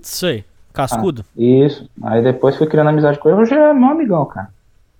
Sei. 0.00 0.44
Cascudo. 0.72 1.24
Ah, 1.28 1.32
isso. 1.36 1.88
Aí 2.02 2.22
depois 2.22 2.56
fui 2.56 2.66
criando 2.66 2.88
amizade 2.88 3.18
com 3.18 3.28
ele. 3.28 3.40
Hoje 3.40 3.54
é 3.54 3.72
meu 3.72 3.90
amigão, 3.90 4.24
cara. 4.26 4.48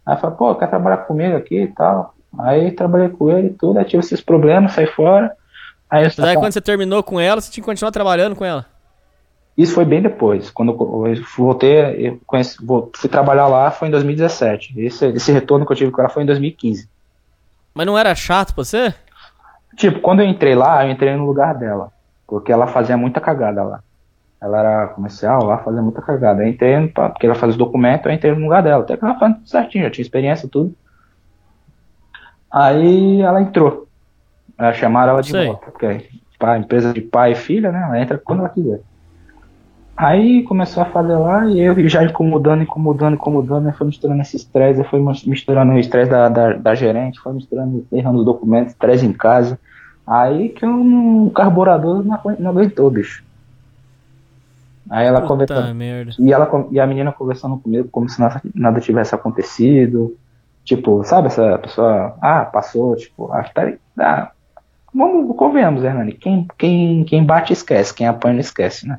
Aí 0.07 0.17
falei, 0.17 0.37
pô, 0.37 0.55
quer 0.55 0.69
trabalhar 0.69 0.99
comigo 0.99 1.37
aqui 1.37 1.63
e 1.63 1.69
tal. 1.69 2.14
Aí 2.39 2.71
trabalhei 2.73 3.09
com 3.09 3.31
ele 3.31 3.49
e 3.49 3.53
tudo. 3.53 3.79
Aí 3.79 3.85
tive 3.85 4.03
esses 4.03 4.21
problemas, 4.21 4.73
saí 4.73 4.87
fora. 4.87 5.33
Aí 5.91 6.03
eu 6.05 6.07
Mas 6.07 6.19
aí 6.21 6.35
quando 6.37 6.53
você 6.53 6.61
terminou 6.61 7.03
com 7.03 7.21
ela, 7.21 7.41
você 7.41 7.51
tinha 7.51 7.63
que 7.63 7.71
continuar 7.71 7.91
trabalhando 7.93 8.35
com 8.35 8.45
ela. 8.45 8.67
Isso 9.57 9.75
foi 9.75 9.85
bem 9.85 10.03
depois. 10.03 10.51
Quando 10.51 10.73
eu 10.73 11.23
voltei, 11.37 12.09
eu 12.09 12.21
conheci, 12.27 12.57
fui 12.97 13.09
trabalhar 13.09 13.47
lá, 13.47 13.71
foi 13.71 13.87
em 13.89 13.91
2017. 13.91 14.75
Esse, 14.81 15.07
esse 15.07 15.31
retorno 15.31 15.65
que 15.65 15.73
eu 15.73 15.77
tive 15.77 15.93
com 15.93 16.01
ela 16.01 16.11
foi 16.11 16.25
em 16.25 16.27
2015. 16.27 16.89
Mas 17.73 17.87
não 17.87 17.97
era 17.97 18.15
chato 18.15 18.53
pra 18.53 18.65
você? 18.65 18.93
Tipo, 19.77 20.01
quando 20.01 20.21
eu 20.21 20.27
entrei 20.27 20.55
lá, 20.55 20.85
eu 20.85 20.91
entrei 20.91 21.15
no 21.17 21.27
lugar 21.27 21.55
dela. 21.55 21.93
Porque 22.27 22.51
ela 22.51 22.67
fazia 22.67 22.97
muita 22.97 23.21
cagada 23.21 23.63
lá. 23.63 23.81
Ela 24.41 24.59
era 24.59 24.87
comercial 24.89 25.45
lá, 25.45 25.59
fazia 25.59 25.81
muita 25.83 26.03
cagada. 26.03 26.43
Eu 26.43 26.49
entrei, 26.49 26.89
pra- 26.89 27.11
porque 27.11 27.27
ela 27.27 27.35
fazia 27.35 27.53
os 27.53 27.57
documentos, 27.57 28.07
eu 28.07 28.13
entrei 28.13 28.35
no 28.35 28.43
lugar 28.43 28.63
dela. 28.63 28.83
Até 28.83 28.97
que 28.97 29.05
ela 29.05 29.19
fazia 29.19 29.37
tudo 29.37 29.49
certinho, 29.49 29.85
já 29.85 29.91
tinha 29.91 30.03
experiência, 30.03 30.49
tudo. 30.49 30.75
Aí 32.55 33.21
ela 33.21 33.43
entrou. 33.43 33.89
Ela 34.57 34.73
chamaram 34.73 35.15
ela 35.15 35.23
de 35.23 35.33
Sei. 35.33 35.47
volta. 35.47 35.73
Porque 35.73 36.09
pai, 36.39 36.59
empresa 36.61 36.93
de 36.93 37.01
pai 37.01 37.33
e 37.33 37.35
filha, 37.35 37.73
né? 37.73 37.83
Ela 37.83 38.01
entra 38.01 38.17
quando 38.17 38.41
ela 38.41 38.49
quiser. 38.49 38.81
Aí 39.97 40.45
começou 40.45 40.85
a 40.85 40.87
fazer 40.87 41.17
lá 41.17 41.47
e 41.47 41.59
eu 41.61 41.89
já 41.89 42.05
incomodando, 42.05 42.63
incomodando, 42.63 43.15
incomodando, 43.15 43.67
aí 43.67 43.73
foi 43.73 43.89
misturando 43.89 44.23
esse 44.23 44.37
estresse, 44.37 44.85
foi 44.85 45.01
misturando 45.27 45.73
o 45.73 45.79
estresse 45.79 46.11
da, 46.11 46.29
da, 46.29 46.53
da 46.53 46.75
gerente, 46.75 47.19
foi 47.21 47.33
misturando, 47.33 47.85
errando 47.91 48.21
os 48.21 48.25
documentos, 48.25 48.73
estresse 48.73 49.05
em 49.05 49.13
casa. 49.13 49.59
Aí 50.07 50.51
que 50.51 50.65
o 50.65 51.31
carburador 51.35 52.05
não, 52.05 52.21
não 52.39 52.51
aguentou, 52.51 52.89
bicho. 52.89 53.25
Aí 54.91 55.07
ela 55.07 55.23
Puta 55.23 55.33
conversando. 55.33 55.75
merda. 55.75 56.13
E, 56.19 56.33
ela, 56.33 56.67
e 56.71 56.79
a 56.79 56.87
menina 56.87 57.11
conversando 57.11 57.57
comigo 57.57 57.89
como 57.91 58.09
se 58.09 58.21
nada, 58.21 58.41
nada 58.55 58.81
tivesse 58.81 59.15
acontecido. 59.15 60.17
Tipo, 60.65 61.05
sabe 61.05 61.27
essa 61.27 61.59
pessoa, 61.59 62.17
ah, 62.23 62.45
passou, 62.45 62.97
tipo, 62.97 63.31
ah, 63.33 63.45
tá, 63.45 63.73
ah, 63.99 64.31
vamos, 64.95 65.37
convenhamos, 65.37 65.85
Hernani, 65.85 66.13
quem, 66.13 66.49
quem, 66.57 67.05
quem 67.05 67.25
bate 67.25 67.53
esquece, 67.53 67.93
quem 67.93 68.07
apanha 68.07 68.35
não 68.35 68.41
esquece, 68.41 68.89
né? 68.89 68.99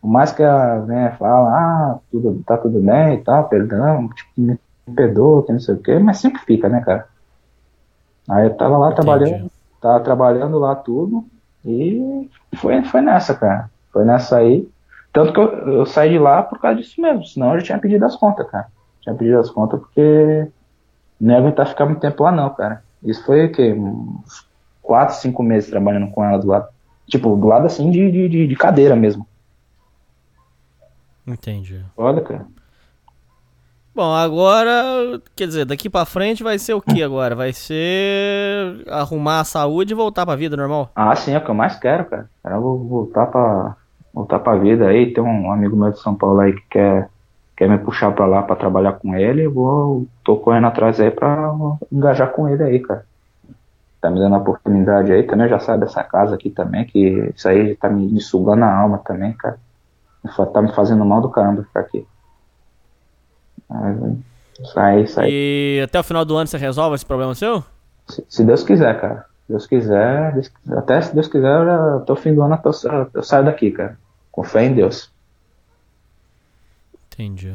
Por 0.00 0.08
mais 0.08 0.32
que 0.32 0.42
ela 0.42 0.80
né, 0.86 1.16
fala, 1.18 1.48
ah, 1.50 1.98
tudo, 2.12 2.42
tá 2.46 2.56
tudo 2.56 2.78
bem 2.80 3.14
e 3.14 3.18
tal, 3.18 3.48
perdão, 3.48 4.08
tipo, 4.08 4.30
me 4.36 4.58
perdoa, 4.94 5.44
que 5.44 5.52
não 5.52 5.60
sei 5.60 5.74
o 5.74 5.78
quê, 5.78 5.98
mas 5.98 6.18
sempre 6.18 6.40
fica, 6.42 6.68
né, 6.68 6.80
cara? 6.80 7.08
Aí 8.28 8.46
eu 8.46 8.54
tava 8.54 8.78
lá 8.78 8.92
Entendi. 8.92 9.02
trabalhando, 9.02 9.50
tava 9.80 10.00
trabalhando 10.00 10.58
lá 10.58 10.74
tudo 10.74 11.24
e 11.64 12.30
foi, 12.56 12.82
foi 12.84 13.00
nessa, 13.00 13.34
cara. 13.34 13.70
Foi 13.92 14.04
nessa 14.04 14.36
aí. 14.38 14.68
Tanto 15.12 15.32
que 15.32 15.40
eu, 15.40 15.48
eu 15.68 15.86
saí 15.86 16.10
de 16.10 16.18
lá 16.18 16.42
por 16.42 16.58
causa 16.58 16.76
disso 16.76 17.00
mesmo, 17.00 17.24
senão 17.24 17.52
eu 17.54 17.60
já 17.60 17.66
tinha 17.66 17.78
pedido 17.78 18.04
as 18.04 18.16
contas, 18.16 18.48
cara. 18.50 18.66
Tinha 19.00 19.14
pedido 19.14 19.38
as 19.38 19.50
contas 19.50 19.80
porque 19.80 20.48
não 21.20 21.32
ia 21.34 21.38
aguentar 21.40 21.66
ficar 21.68 21.86
muito 21.86 22.00
tempo 22.00 22.22
lá 22.22 22.32
não, 22.32 22.50
cara. 22.50 22.82
Isso 23.02 23.24
foi 23.24 23.46
o 23.46 23.52
quê? 23.52 23.72
Uns 23.72 24.46
4, 24.82 25.16
5 25.16 25.42
meses 25.42 25.70
trabalhando 25.70 26.10
com 26.10 26.24
ela 26.24 26.38
do 26.38 26.46
lado. 26.48 26.68
Tipo, 27.08 27.36
do 27.36 27.46
lado 27.46 27.66
assim 27.66 27.90
de, 27.90 28.10
de, 28.10 28.28
de- 28.28 28.46
de 28.46 28.56
cadeira 28.56 28.96
mesmo. 28.96 29.26
Entendi. 31.26 31.82
Olha, 31.96 32.20
cara. 32.20 32.46
Bom, 33.94 34.12
agora, 34.12 35.20
quer 35.36 35.46
dizer, 35.46 35.64
daqui 35.64 35.88
pra 35.88 36.04
frente 36.04 36.42
vai 36.42 36.58
ser 36.58 36.74
o 36.74 36.80
que 36.82 37.00
agora? 37.02 37.36
Vai 37.36 37.52
ser 37.52 38.82
arrumar 38.88 39.40
a 39.40 39.44
saúde 39.44 39.92
e 39.92 39.96
voltar 39.96 40.26
pra 40.26 40.34
vida 40.34 40.56
normal? 40.56 40.90
Ah, 40.96 41.14
sim, 41.14 41.32
é 41.32 41.38
o 41.38 41.44
que 41.44 41.48
eu 41.50 41.54
mais 41.54 41.78
quero, 41.78 42.04
cara. 42.06 42.28
Eu 42.44 42.60
vou 42.60 42.78
voltar 42.88 43.26
pra, 43.26 43.76
voltar 44.12 44.40
pra 44.40 44.56
vida 44.56 44.88
aí. 44.88 45.12
Tem 45.12 45.22
um 45.22 45.50
amigo 45.52 45.76
meu 45.76 45.92
de 45.92 46.00
São 46.00 46.14
Paulo 46.14 46.40
aí 46.40 46.52
que 46.54 46.62
quer, 46.70 47.08
quer 47.56 47.68
me 47.68 47.78
puxar 47.78 48.12
pra 48.12 48.26
lá 48.26 48.42
pra 48.42 48.56
trabalhar 48.56 48.92
com 48.94 49.14
ele. 49.14 49.42
Eu 49.46 49.52
vou, 49.52 50.06
tô 50.24 50.36
correndo 50.36 50.66
atrás 50.66 51.00
aí 51.00 51.10
pra 51.10 51.52
engajar 51.92 52.30
com 52.32 52.48
ele 52.48 52.62
aí, 52.62 52.80
cara. 52.80 53.04
Tá 54.00 54.10
me 54.10 54.18
dando 54.18 54.34
a 54.34 54.38
oportunidade 54.38 55.12
aí 55.12 55.22
também. 55.22 55.48
Já 55.48 55.58
sabe 55.58 55.84
dessa 55.84 56.02
casa 56.04 56.34
aqui 56.34 56.50
também, 56.50 56.84
que 56.84 57.32
isso 57.34 57.48
aí 57.48 57.74
tá 57.76 57.88
me, 57.88 58.06
me 58.06 58.20
sugando 58.20 58.64
a 58.64 58.74
alma 58.76 58.98
também, 58.98 59.32
cara. 59.32 59.58
Tá 60.52 60.60
me 60.62 60.72
fazendo 60.72 61.04
mal 61.04 61.20
do 61.20 61.30
caramba 61.30 61.62
ficar 61.62 61.80
aqui. 61.80 62.06
Isso 64.60 64.78
aí, 64.78 65.02
isso 65.04 65.20
aí. 65.20 65.30
E 65.30 65.82
até 65.82 65.98
o 65.98 66.04
final 66.04 66.24
do 66.24 66.36
ano 66.36 66.46
você 66.46 66.56
resolve 66.58 66.94
esse 66.94 67.04
problema 67.06 67.34
seu? 67.34 67.62
Se, 68.08 68.24
se 68.28 68.44
Deus 68.44 68.62
quiser, 68.62 69.00
cara. 69.00 69.26
Se 69.46 69.52
Deus 69.52 69.66
quiser, 69.66 70.32
Deus 70.32 70.50
até 70.76 71.00
se 71.02 71.14
Deus 71.14 71.28
quiser, 71.28 71.68
até 71.68 72.12
o 72.12 72.16
fim 72.16 72.34
do 72.34 72.42
ano 72.42 72.58
eu, 72.64 72.70
eu- 72.90 73.10
eu 73.14 73.22
saio 73.22 73.44
daqui, 73.44 73.70
cara. 73.70 73.98
Com 74.30 74.42
fé 74.42 74.64
em 74.64 74.74
Deus. 74.74 75.12
Entendi. 77.14 77.54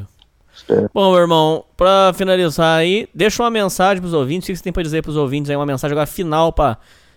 Bom, 0.92 1.12
meu 1.12 1.20
irmão, 1.20 1.64
pra 1.76 2.12
finalizar 2.14 2.78
aí, 2.78 3.08
deixa 3.14 3.42
uma 3.42 3.50
mensagem 3.50 4.00
pros 4.00 4.12
ouvintes. 4.12 4.48
O 4.48 4.52
que 4.52 4.56
você 4.56 4.62
tem 4.64 4.72
pra 4.72 4.82
dizer 4.82 5.02
pros 5.02 5.16
ouvintes 5.16 5.48
aí? 5.50 5.56
Uma 5.56 5.64
mensagem 5.66 5.92
agora 5.94 6.06
final 6.06 6.52
pra, 6.52 6.76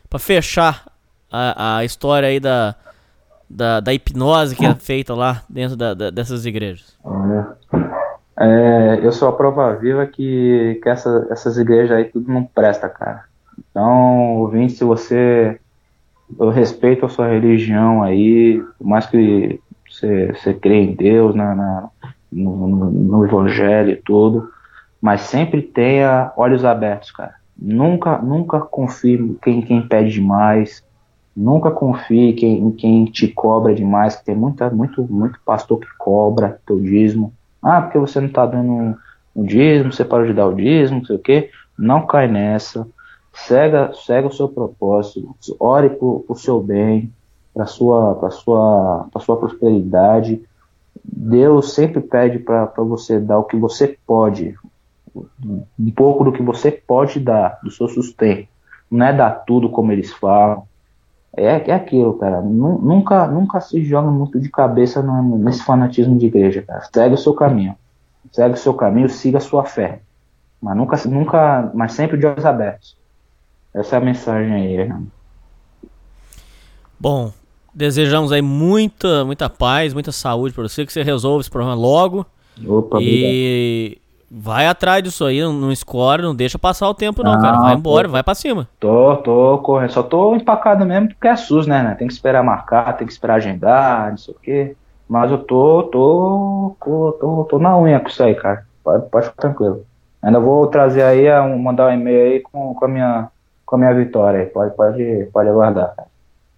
pra 0.10 0.20
fechar 0.20 0.86
a, 1.32 1.78
a 1.78 1.86
história 1.86 2.28
aí 2.30 2.40
da, 2.40 2.76
da, 3.49 3.80
da 3.80 3.94
hipnose 3.94 4.56
que 4.56 4.65
é 4.65 4.74
feita 4.76 5.14
lá 5.14 5.44
dentro 5.49 5.76
da- 5.76 5.94
da- 5.94 6.10
dessas 6.10 6.45
igrejas. 6.45 6.95
Olha. 7.03 7.57
É, 8.40 8.99
eu 9.03 9.11
sou 9.11 9.28
a 9.28 9.34
prova 9.34 9.76
viva 9.76 10.06
que, 10.07 10.80
que 10.82 10.90
essa- 10.90 11.28
essas 11.30 11.57
igrejas 11.57 11.98
aí 11.98 12.06
tudo 12.06 12.32
não 12.32 12.44
presta, 12.44 12.88
cara. 12.90 13.26
Então, 13.70 14.36
ouvinte, 14.38 14.74
se 14.74 14.84
você. 14.84 15.60
Eu 16.40 16.49
respeito 16.49 17.06
a 17.06 17.10
sua 17.10 17.28
religião 17.28 18.02
aí, 18.02 18.64
por 18.80 18.88
mais 18.88 19.06
que 19.06 19.60
você, 19.88 20.34
você 20.34 20.53
crê 20.53 20.76
em 20.82 20.95
Deus, 20.95 21.36
na, 21.36 21.53
na- 21.53 21.90
no, 22.34 22.68
no- 22.68 23.26
Evangelho 23.26 23.91
e 23.91 23.95
tudo, 23.95 24.49
mas 25.01 25.22
sempre 25.22 25.61
tenha 25.61 26.31
olhos 26.38 26.65
abertos, 26.65 27.11
cara. 27.11 27.35
Nunca, 27.57 28.18
nunca 28.18 28.60
confie 28.60 29.15
em 29.15 29.34
quem, 29.35 29.61
quem 29.61 29.88
pede 29.88 30.11
demais, 30.11 30.84
Nunca 31.35 31.72
confie 31.72 32.30
em 32.30 32.35
quem, 32.35 32.60
em 32.60 32.72
quem 32.72 33.05
te 33.05 33.27
cobra 33.27 33.73
demais, 33.73 34.15
que 34.15 34.26
tem 34.26 34.35
muita, 34.35 34.69
muito, 34.69 35.03
muito 35.11 35.39
pastor 35.43 35.80
que 35.80 35.88
cobra 35.97 36.60
teu 36.65 36.80
dízimo. 36.80 37.34
Ah, 37.61 37.81
porque 37.81 37.97
você 37.97 38.22
não 38.22 38.30
tá 38.30 38.45
dando 38.45 38.95
o 39.34 39.43
dízimo, 39.43 39.91
você 39.91 40.05
parou 40.05 40.27
de 40.27 40.34
dar 40.34 40.45
o 40.45 40.53
dízimo, 40.53 40.99
não 40.99 41.05
sei 41.05 41.15
o 41.15 41.19
quê. 41.19 41.49
Não 41.77 42.05
cai 42.05 42.27
nessa. 42.27 42.88
Cega, 43.34 43.91
cega 43.93 44.27
o 44.27 44.31
seu 44.31 44.47
propósito. 44.47 45.35
Ore 45.60 45.89
por, 45.89 46.23
seu 46.38 46.61
bem, 46.61 47.11
para 47.51 47.65
sua, 47.65 48.14
para 48.14 48.30
sua, 48.30 49.07
para 49.11 49.22
sua 49.22 49.38
prosperidade. 49.38 50.39
Deus 51.15 51.73
sempre 51.73 52.02
pede 52.02 52.40
para 52.40 52.65
você 52.77 53.19
dar 53.19 53.38
o 53.38 53.44
que 53.44 53.56
você 53.56 53.98
pode, 54.06 54.56
um 55.15 55.91
pouco 55.95 56.23
do 56.23 56.31
que 56.31 56.41
você 56.41 56.72
pode 56.72 57.19
dar, 57.19 57.60
do 57.64 57.69
seu 57.69 57.88
sustento. 57.88 58.48
Não 58.90 59.06
é 59.06 59.14
dar 59.14 59.31
tudo 59.45 59.69
como 59.69 59.91
eles 59.91 60.11
falam. 60.14 60.64
É, 61.35 61.69
é 61.69 61.73
aquilo, 61.73 62.14
cara. 62.15 62.41
Nu- 62.41 62.80
Nunca, 62.80 63.27
nunca 63.27 63.60
se 63.60 63.84
joga 63.84 64.10
muito 64.10 64.40
de 64.40 64.49
cabeça 64.49 65.02
no- 65.02 65.38
nesse 65.38 65.64
fanatismo 65.64 66.18
de 66.18 66.27
igreja, 66.27 66.61
cara. 66.61 66.88
Segue 66.94 67.15
o 67.15 67.18
seu 67.18 67.34
caminho. 67.34 67.76
Segue 68.31 68.56
o 68.56 68.57
seu 68.57 68.73
caminho, 68.73 69.10
siga 69.10 69.38
a 69.38 69.41
sua 69.41 69.64
fé. 69.65 70.02
Mas 70.61 70.77
nunca, 70.77 70.98
nunca, 71.07 71.72
mas 71.73 71.94
sempre 71.94 72.18
de 72.18 72.26
olhos 72.26 72.45
abertos. 72.45 72.95
Essa 73.73 73.95
é 73.95 73.99
a 73.99 74.02
mensagem 74.02 74.53
aí. 74.53 74.94
Bom, 76.99 77.31
desejamos 77.74 78.32
aí 78.32 78.41
muita, 78.41 79.26
muita 79.26 79.50
paz, 79.50 79.94
muita 79.94 80.12
saúde 80.12 80.54
pra 80.54 80.64
você, 80.64 80.86
que 80.86 80.94
você 80.94 81.04
resolva 81.04 81.41
esse 81.41 81.50
problema 81.50 81.76
logo. 81.76 82.26
Opa, 82.68 83.00
e 83.02 83.98
vai 84.36 84.66
atrás 84.68 85.04
disso 85.04 85.26
aí, 85.26 85.41
não, 85.41 85.54
não 85.54 85.72
escore, 85.72 86.24
não 86.24 86.34
deixa 86.34 86.58
passar 86.58 86.90
o 86.90 86.94
tempo 86.94 87.24
não, 87.24 87.34
Não, 87.34 87.41
cara. 87.41 87.60
Vai 87.60 87.76
embora, 87.76 88.08
vai 88.08 88.24
pra 88.24 88.34
cima. 88.34 88.68
Tô, 88.80 89.18
tô 89.18 89.60
correndo. 89.60 89.91
Só 89.91 90.02
tô 90.02 90.36
empacado 90.36 90.86
mesmo 90.86 91.10
porque 91.10 91.28
é 91.28 91.36
SUS, 91.36 91.68
né, 91.68 91.84
né? 91.84 91.95
Tem 91.95 92.08
que 92.08 92.14
esperar 92.14 92.44
marcar, 92.44 92.98
tem 92.98 93.06
que 93.06 93.14
esperar 93.14 93.36
agendar, 93.36 94.10
não 94.10 94.18
sei 94.18 94.34
o 94.34 94.38
quê. 94.40 94.76
Mas 95.08 95.30
eu 95.30 95.38
tô, 95.38 95.84
tô, 95.84 96.76
tô, 96.84 97.12
tô, 97.20 97.44
tô 97.44 97.60
na 97.60 97.78
unha 97.78 98.00
com 98.00 98.08
isso 98.08 98.24
aí, 98.24 98.34
cara. 98.34 98.66
Pode, 98.84 99.10
pode 99.10 99.26
ficar 99.28 99.41
tranquilo. 99.41 99.86
Ainda 100.22 100.40
vou 100.40 100.66
trazer 100.68 101.04
aí, 101.04 101.28
mandar 101.58 101.90
um 101.90 101.94
e-mail 101.94 102.34
aí 102.34 102.40
com, 102.40 102.74
com, 102.74 102.86
a 102.86 102.88
minha, 102.88 103.30
com 103.66 103.76
a 103.76 103.80
minha 103.80 103.94
vitória 103.94 104.40
aí. 104.40 104.45
Pode, 104.48 104.76
pode, 104.76 105.30
pode 105.32 105.50
aguardar, 105.50 105.94
cara. 105.95 106.08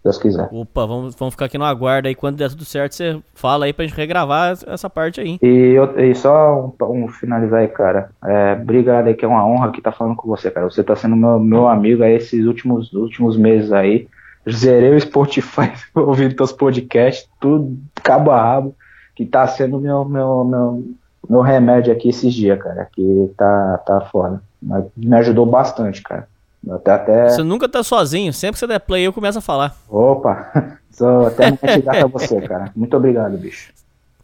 Deus 0.05 0.17
quiser. 0.19 0.47
Opa, 0.51 0.85
vamos, 0.85 1.15
vamos 1.15 1.33
ficar 1.33 1.45
aqui 1.45 1.57
no 1.57 1.65
aguardo 1.65 2.07
aí. 2.07 2.13
Quando 2.13 2.37
der 2.37 2.49
tudo 2.49 2.63
certo, 2.63 2.93
você 2.93 3.19
fala 3.33 3.65
aí 3.65 3.73
pra 3.73 3.85
gente 3.85 3.97
regravar 3.97 4.51
essa- 4.67 4.87
parte 4.89 5.19
aí. 5.19 5.39
E, 5.41 5.47
eu- 5.73 5.99
e 5.99 6.13
só 6.13 6.71
um, 6.79 7.03
um 7.03 7.07
finalizar 7.07 7.61
aí, 7.61 7.67
cara. 7.67 8.11
É, 8.23 8.53
obrigado 8.53 9.07
aí, 9.07 9.15
que 9.15 9.25
é 9.25 9.27
uma 9.27 9.43
honra 9.45 9.69
aqui 9.69 9.79
estar 9.79 9.91
falando 9.91 10.15
com 10.15 10.27
você, 10.27 10.51
cara. 10.51 10.69
Você 10.69 10.83
tá 10.83 10.95
sendo 10.95 11.15
meu, 11.15 11.39
meu 11.39 11.67
amigo 11.67 12.03
aí 12.03 12.13
esses 12.13 12.45
últimos, 12.45 12.93
últimos 12.93 13.35
meses 13.35 13.71
aí. 13.71 14.07
Zerei 14.47 14.93
o 14.95 15.01
Spotify 15.01 15.71
ouvindo 15.95 16.35
teus 16.35 16.51
podcasts, 16.51 17.27
tudo 17.39 17.75
cabo 18.03 18.29
a 18.29 18.39
rabo, 18.39 18.75
que 19.15 19.25
tá 19.25 19.47
sendo 19.47 19.79
meu, 19.79 20.05
meu, 20.05 20.43
meu, 20.43 20.83
meu 21.27 21.41
remédio 21.41 21.91
aqui 21.91 22.09
esses 22.09 22.31
dias, 22.31 22.61
cara. 22.61 22.87
Que 22.93 23.31
tá, 23.35 23.79
tá 23.87 24.01
foda. 24.11 24.39
Mas 24.61 24.85
Me 24.95 25.15
ajudou 25.17 25.47
bastante, 25.47 26.03
cara. 26.03 26.27
Até, 26.69 26.91
até... 26.91 27.29
Você 27.29 27.43
nunca 27.43 27.69
tá 27.69 27.83
sozinho, 27.83 28.33
sempre 28.33 28.53
que 28.53 28.59
você 28.59 28.67
der 28.67 28.79
play 28.79 29.03
eu 29.03 29.13
começo 29.13 29.37
a 29.37 29.41
falar. 29.41 29.75
Opa, 29.89 30.79
sou 30.91 31.27
até 31.27 31.47
muito 31.61 31.81
grato 31.83 32.05
a 32.05 32.07
você, 32.07 32.41
cara. 32.41 32.71
Muito 32.75 32.95
obrigado, 32.97 33.37
bicho. 33.37 33.71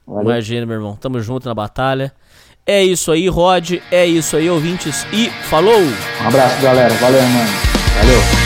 Valeu. 0.08 0.24
Imagina, 0.24 0.66
meu 0.66 0.76
irmão. 0.76 0.96
Tamo 0.96 1.20
junto 1.22 1.48
na 1.48 1.54
batalha. 1.54 2.12
É 2.66 2.84
isso 2.84 3.12
aí, 3.12 3.28
Rod. 3.28 3.74
É 3.92 4.06
isso 4.06 4.36
aí, 4.36 4.50
ouvintes. 4.50 5.06
E 5.14 5.30
falou! 5.50 5.80
Um 5.80 6.28
abraço, 6.28 6.62
galera. 6.62 6.94
Valeu, 6.96 7.22
mano. 7.22 7.50
Valeu. 7.98 8.41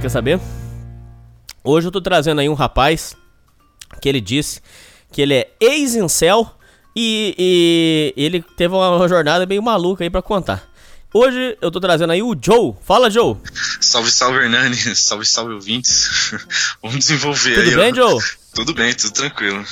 Quer 0.00 0.08
saber? 0.08 0.40
Hoje 1.62 1.88
eu 1.88 1.92
tô 1.92 2.00
trazendo 2.00 2.40
aí 2.40 2.48
um 2.48 2.54
rapaz 2.54 3.14
que 4.00 4.08
ele 4.08 4.20
disse 4.20 4.60
que 5.12 5.20
ele 5.20 5.34
é 5.34 5.50
ex-incel 5.60 6.50
e, 6.96 8.14
e 8.16 8.22
ele 8.24 8.42
teve 8.56 8.74
uma 8.74 9.08
jornada 9.08 9.44
meio 9.44 9.62
maluca 9.62 10.04
aí 10.04 10.10
pra 10.10 10.22
contar. 10.22 10.68
Hoje 11.12 11.58
eu 11.60 11.70
tô 11.70 11.80
trazendo 11.80 12.12
aí 12.12 12.22
o 12.22 12.36
Joe. 12.40 12.74
Fala, 12.82 13.10
Joe. 13.10 13.36
Salve, 13.80 14.10
salve, 14.12 14.38
Hernani. 14.38 14.76
Salve, 14.94 15.26
salve, 15.26 15.54
ouvintes. 15.54 16.32
Vamos 16.80 16.98
desenvolver 16.98 17.54
Tudo 17.54 17.68
aí. 17.70 17.76
bem, 17.76 17.92
ó. 17.92 18.10
Joe? 18.10 18.22
Tudo 18.54 18.74
bem, 18.74 18.94
tudo 18.94 19.12
tranquilo. 19.12 19.64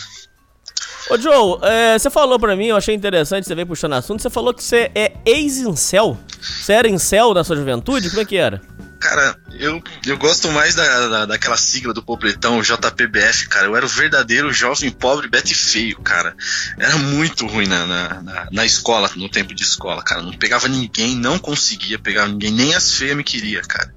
Ô, 1.10 1.16
Joe, 1.16 1.58
é, 1.62 1.98
você 1.98 2.10
falou 2.10 2.38
pra 2.40 2.54
mim, 2.56 2.66
eu 2.66 2.76
achei 2.76 2.94
interessante, 2.94 3.46
você 3.46 3.54
veio 3.54 3.66
puxando 3.66 3.94
assunto, 3.94 4.20
você 4.20 4.28
falou 4.28 4.52
que 4.52 4.62
você 4.62 4.90
é 4.94 5.12
ex-incel. 5.24 6.18
Você 6.40 6.72
era 6.72 6.88
incel 6.88 7.32
na 7.32 7.44
sua 7.44 7.56
juventude? 7.56 8.10
Como 8.10 8.20
é 8.20 8.24
que 8.24 8.36
era? 8.36 8.60
Cara, 9.00 9.36
eu, 9.52 9.82
eu 10.06 10.18
gosto 10.18 10.50
mais 10.50 10.74
da, 10.74 11.08
da, 11.08 11.26
daquela 11.26 11.56
sigla 11.56 11.94
do 11.94 12.02
pobretão, 12.02 12.60
JPBF, 12.60 13.48
cara. 13.48 13.66
Eu 13.66 13.76
era 13.76 13.86
o 13.86 13.88
verdadeiro 13.88 14.52
jovem 14.52 14.90
pobre 14.90 15.28
bete 15.28 15.54
feio, 15.54 16.00
cara. 16.00 16.34
Era 16.78 16.96
muito 16.96 17.46
ruim 17.46 17.66
na, 17.66 17.86
na, 17.86 18.22
na, 18.22 18.48
na 18.50 18.66
escola, 18.66 19.10
no 19.14 19.28
tempo 19.28 19.54
de 19.54 19.62
escola, 19.62 20.02
cara. 20.02 20.22
Não 20.22 20.32
pegava 20.32 20.66
ninguém, 20.68 21.14
não 21.14 21.38
conseguia 21.38 21.98
pegar 21.98 22.26
ninguém, 22.26 22.50
nem 22.50 22.74
as 22.74 22.94
feias 22.94 23.16
me 23.16 23.22
queria, 23.22 23.62
cara. 23.62 23.94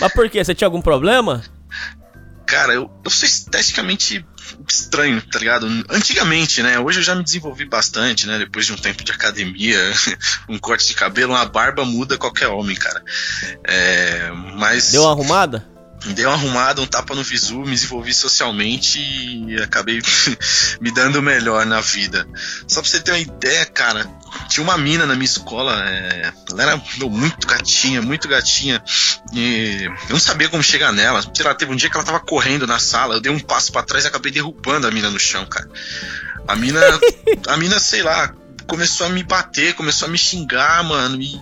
Mas 0.00 0.12
por 0.12 0.30
quê? 0.30 0.44
Você 0.44 0.54
tinha 0.54 0.66
algum 0.66 0.82
problema? 0.82 1.42
Cara, 2.48 2.72
eu, 2.72 2.90
eu 3.04 3.10
sou 3.10 3.28
esteticamente 3.28 4.26
estranho, 4.66 5.20
tá 5.20 5.38
ligado? 5.38 5.66
Antigamente, 5.90 6.62
né? 6.62 6.78
Hoje 6.80 7.00
eu 7.00 7.02
já 7.02 7.14
me 7.14 7.22
desenvolvi 7.22 7.66
bastante, 7.66 8.26
né? 8.26 8.38
Depois 8.38 8.64
de 8.64 8.72
um 8.72 8.76
tempo 8.76 9.04
de 9.04 9.12
academia, 9.12 9.78
um 10.48 10.58
corte 10.58 10.86
de 10.86 10.94
cabelo, 10.94 11.34
uma 11.34 11.44
barba 11.44 11.84
muda 11.84 12.16
qualquer 12.16 12.48
homem, 12.48 12.74
cara. 12.74 13.04
É, 13.64 14.30
mas. 14.56 14.92
Deu 14.92 15.02
uma 15.02 15.10
arrumada? 15.10 15.62
Dei 16.06 16.24
uma 16.24 16.34
arrumada, 16.34 16.80
um 16.80 16.86
tapa 16.86 17.14
no 17.14 17.24
visu, 17.24 17.58
me 17.60 17.72
desenvolvi 17.72 18.14
socialmente 18.14 19.00
e 19.00 19.60
acabei 19.60 20.00
me 20.80 20.92
dando 20.92 21.20
melhor 21.20 21.66
na 21.66 21.80
vida. 21.80 22.26
Só 22.68 22.80
pra 22.80 22.88
você 22.88 23.00
ter 23.00 23.10
uma 23.10 23.18
ideia, 23.18 23.66
cara, 23.66 24.08
tinha 24.48 24.62
uma 24.62 24.78
mina 24.78 25.06
na 25.06 25.14
minha 25.14 25.24
escola, 25.24 25.74
é, 25.88 26.32
ela 26.50 26.62
era 26.62 26.82
meu, 26.98 27.10
muito 27.10 27.46
gatinha, 27.46 28.00
muito 28.00 28.28
gatinha, 28.28 28.82
e 29.32 29.84
eu 29.84 30.12
não 30.12 30.20
sabia 30.20 30.48
como 30.48 30.62
chegar 30.62 30.92
nela. 30.92 31.22
Sei 31.34 31.44
lá, 31.44 31.52
teve 31.52 31.72
um 31.72 31.76
dia 31.76 31.90
que 31.90 31.96
ela 31.96 32.06
tava 32.06 32.20
correndo 32.20 32.66
na 32.66 32.78
sala, 32.78 33.14
eu 33.14 33.20
dei 33.20 33.32
um 33.32 33.40
passo 33.40 33.72
pra 33.72 33.82
trás 33.82 34.04
e 34.04 34.08
acabei 34.08 34.30
derrubando 34.30 34.86
a 34.86 34.90
mina 34.90 35.10
no 35.10 35.18
chão, 35.18 35.44
cara. 35.46 35.68
A 36.46 36.54
mina, 36.54 36.80
a 37.48 37.56
mina, 37.56 37.80
sei 37.80 38.02
lá, 38.02 38.32
começou 38.68 39.08
a 39.08 39.10
me 39.10 39.24
bater, 39.24 39.74
começou 39.74 40.06
a 40.06 40.10
me 40.10 40.18
xingar, 40.18 40.84
mano, 40.84 41.20
e 41.20 41.40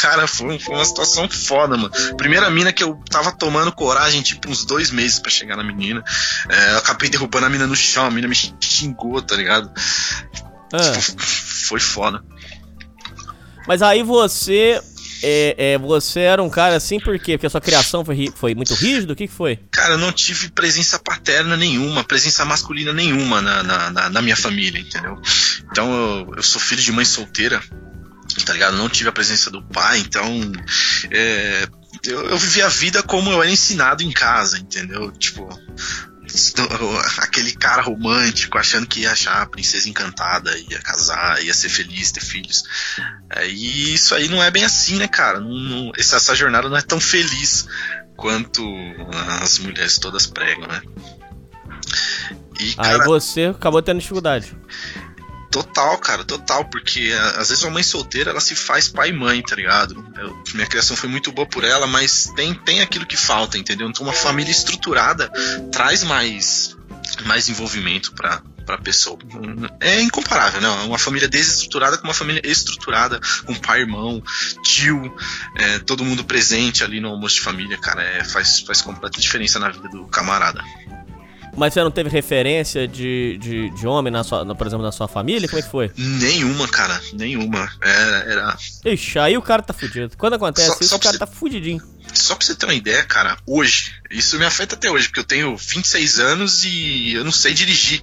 Cara, 0.00 0.26
foi, 0.26 0.58
foi 0.58 0.74
uma 0.74 0.84
situação 0.84 1.28
foda, 1.28 1.76
mano. 1.76 1.90
Primeira 2.16 2.48
mina 2.50 2.72
que 2.72 2.82
eu 2.84 2.94
tava 3.10 3.32
tomando 3.32 3.72
coragem, 3.72 4.22
tipo, 4.22 4.48
uns 4.48 4.64
dois 4.64 4.90
meses 4.90 5.18
pra 5.18 5.30
chegar 5.30 5.56
na 5.56 5.64
menina. 5.64 6.02
É, 6.48 6.72
eu 6.74 6.78
acabei 6.78 7.08
derrubando 7.08 7.46
a 7.46 7.48
mina 7.50 7.66
no 7.66 7.74
chão, 7.76 8.04
a 8.06 8.10
mina 8.10 8.28
me 8.28 8.34
xingou, 8.60 9.20
tá 9.22 9.34
ligado? 9.36 9.70
Ah. 10.72 10.92
Tipo, 10.98 11.20
foi 11.22 11.80
foda. 11.80 12.22
Mas 13.66 13.82
aí 13.82 14.02
você. 14.02 14.80
É, 15.20 15.72
é, 15.74 15.78
você 15.78 16.20
era 16.20 16.40
um 16.40 16.48
cara 16.48 16.76
assim 16.76 17.00
por 17.00 17.18
quê? 17.18 17.36
Porque 17.36 17.48
a 17.48 17.50
sua 17.50 17.60
criação 17.60 18.04
foi, 18.04 18.32
foi 18.36 18.54
muito 18.54 18.72
rígida? 18.72 19.14
O 19.14 19.16
que, 19.16 19.26
que 19.26 19.32
foi? 19.34 19.58
Cara, 19.72 19.94
eu 19.94 19.98
não 19.98 20.12
tive 20.12 20.48
presença 20.48 20.96
paterna 20.96 21.56
nenhuma, 21.56 22.04
presença 22.04 22.44
masculina 22.44 22.92
nenhuma 22.92 23.42
na, 23.42 23.64
na, 23.64 23.90
na- 23.90 24.08
na 24.10 24.22
minha 24.22 24.36
família, 24.36 24.80
entendeu? 24.80 25.20
Então 25.72 25.92
eu, 25.92 26.34
eu 26.36 26.42
sou 26.44 26.60
filho 26.60 26.80
de 26.80 26.92
mãe 26.92 27.04
solteira, 27.04 27.60
tá 28.44 28.52
ligado? 28.52 28.76
Não 28.76 28.88
tive 28.88 29.08
a 29.08 29.12
presença 29.12 29.50
do 29.50 29.62
pai, 29.62 29.98
então 30.00 30.52
é, 31.10 31.68
eu, 32.04 32.26
eu 32.30 32.38
vivi 32.38 32.62
a 32.62 32.68
vida 32.68 33.02
como 33.02 33.30
eu 33.30 33.42
era 33.42 33.50
ensinado 33.50 34.02
em 34.02 34.12
casa, 34.12 34.58
entendeu? 34.58 35.10
Tipo, 35.12 35.48
aquele 37.18 37.52
cara 37.52 37.82
romântico 37.82 38.58
achando 38.58 38.86
que 38.86 39.00
ia 39.00 39.12
achar 39.12 39.42
a 39.42 39.46
princesa 39.46 39.88
encantada, 39.88 40.56
ia 40.70 40.78
casar, 40.80 41.42
ia 41.42 41.54
ser 41.54 41.68
feliz, 41.68 42.12
ter 42.12 42.20
filhos. 42.20 42.64
É, 43.30 43.48
e 43.48 43.94
isso 43.94 44.14
aí 44.14 44.28
não 44.28 44.42
é 44.42 44.50
bem 44.50 44.64
assim, 44.64 44.96
né, 44.96 45.08
cara? 45.08 45.40
Não- 45.40 45.50
não- 45.50 45.92
essa, 45.96 46.16
essa 46.16 46.34
jornada 46.34 46.68
não 46.68 46.76
é 46.76 46.82
tão 46.82 47.00
feliz 47.00 47.66
quanto 48.16 48.62
as 49.42 49.58
mulheres 49.58 49.98
todas 49.98 50.26
pregam, 50.26 50.66
né? 50.66 50.82
E, 52.60 52.74
Aí 52.76 52.98
cara, 52.98 53.04
você 53.04 53.44
acabou 53.46 53.80
tendo 53.80 54.00
dificuldade. 54.00 54.56
Total, 55.50 55.96
cara, 55.98 56.24
total, 56.24 56.64
porque 56.66 57.10
a- 57.18 57.40
às 57.40 57.48
vezes 57.48 57.64
uma 57.64 57.72
mãe 57.72 57.82
solteira 57.82 58.30
ela 58.30 58.40
se 58.40 58.54
faz 58.54 58.88
pai 58.88 59.08
e 59.08 59.12
mãe, 59.12 59.40
tá 59.42 59.56
ligado? 59.56 60.06
Eu- 60.18 60.42
minha 60.54 60.66
criação 60.66 60.94
foi 60.96 61.08
muito 61.08 61.32
boa 61.32 61.46
por 61.48 61.64
ela, 61.64 61.86
mas 61.86 62.30
tem, 62.36 62.52
tem 62.54 62.82
aquilo 62.82 63.06
que 63.06 63.16
falta, 63.16 63.56
entendeu? 63.56 63.88
Então 63.88 64.04
uma 64.04 64.12
família 64.12 64.50
estruturada 64.52 65.30
traz 65.72 66.02
mais, 66.04 66.76
mais 67.24 67.48
envolvimento 67.48 68.12
pra, 68.12 68.42
pra 68.66 68.76
pessoa. 68.76 69.18
É 69.80 70.02
incomparável, 70.02 70.60
né? 70.60 70.68
Uma 70.84 70.98
família 70.98 71.26
desestruturada 71.26 71.96
com 71.96 72.04
uma 72.04 72.12
família 72.14 72.42
estruturada, 72.44 73.18
com 73.46 73.54
pai, 73.54 73.80
irmão, 73.80 74.22
tio, 74.62 75.16
é, 75.56 75.78
todo 75.78 76.04
mundo 76.04 76.24
presente 76.24 76.84
ali 76.84 77.00
no 77.00 77.08
almoço 77.08 77.36
de 77.36 77.40
família, 77.40 77.78
cara, 77.78 78.02
é, 78.02 78.22
faz, 78.22 78.60
faz 78.60 78.82
completa 78.82 79.18
diferença 79.18 79.58
na 79.58 79.70
vida 79.70 79.88
do 79.88 80.06
camarada. 80.08 80.62
Mas 81.58 81.74
você 81.74 81.82
não 81.82 81.90
teve 81.90 82.08
referência 82.08 82.86
de, 82.86 83.36
de, 83.38 83.70
de 83.70 83.86
homem, 83.86 84.12
na 84.12 84.22
sua, 84.22 84.44
por 84.54 84.66
exemplo, 84.66 84.84
na 84.84 84.92
sua 84.92 85.08
família? 85.08 85.48
Como 85.48 85.58
é 85.58 85.62
que 85.62 85.70
foi? 85.70 85.90
Nenhuma, 85.96 86.68
cara, 86.68 87.00
nenhuma. 87.12 87.68
Era, 87.82 88.16
era, 88.30 88.56
Ixi, 88.84 89.18
aí 89.18 89.36
o 89.36 89.42
cara 89.42 89.62
tá 89.62 89.72
fudido. 89.72 90.16
Quando 90.16 90.34
acontece 90.34 90.68
Só- 90.68 90.76
isso, 90.80 90.88
só 90.90 90.96
o 90.96 91.00
cara 91.00 91.18
pra 91.18 91.26
tá 91.26 91.32
fudidinho. 91.32 91.82
Só 92.14 92.34
pra 92.34 92.46
você 92.46 92.54
ter 92.54 92.64
uma 92.66 92.74
ideia, 92.74 93.04
cara, 93.04 93.36
hoje, 93.46 93.92
isso 94.10 94.38
me 94.38 94.44
afeta 94.46 94.74
até 94.74 94.90
hoje, 94.90 95.08
porque 95.08 95.20
eu 95.20 95.24
tenho 95.24 95.56
26 95.56 96.18
anos 96.20 96.64
e 96.64 97.12
eu 97.12 97.24
não 97.24 97.32
sei 97.32 97.52
dirigir. 97.52 98.02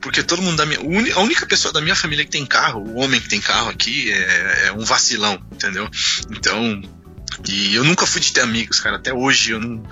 Porque 0.00 0.22
todo 0.22 0.42
mundo 0.42 0.56
da 0.56 0.66
minha. 0.66 0.80
A 1.14 1.20
única 1.20 1.46
pessoa 1.46 1.72
da 1.72 1.80
minha 1.80 1.94
família 1.94 2.24
que 2.24 2.30
tem 2.30 2.44
carro, 2.44 2.80
o 2.82 2.96
homem 2.96 3.20
que 3.20 3.28
tem 3.28 3.40
carro 3.40 3.68
aqui, 3.70 4.12
é, 4.12 4.66
é 4.66 4.72
um 4.72 4.84
vacilão, 4.84 5.40
entendeu? 5.52 5.88
Então, 6.30 6.82
E 7.48 7.74
eu 7.74 7.84
nunca 7.84 8.06
fui 8.06 8.20
de 8.20 8.32
ter 8.32 8.40
amigos, 8.40 8.80
cara. 8.80 8.96
Até 8.96 9.12
hoje 9.12 9.52
eu 9.52 9.60
não. 9.60 9.82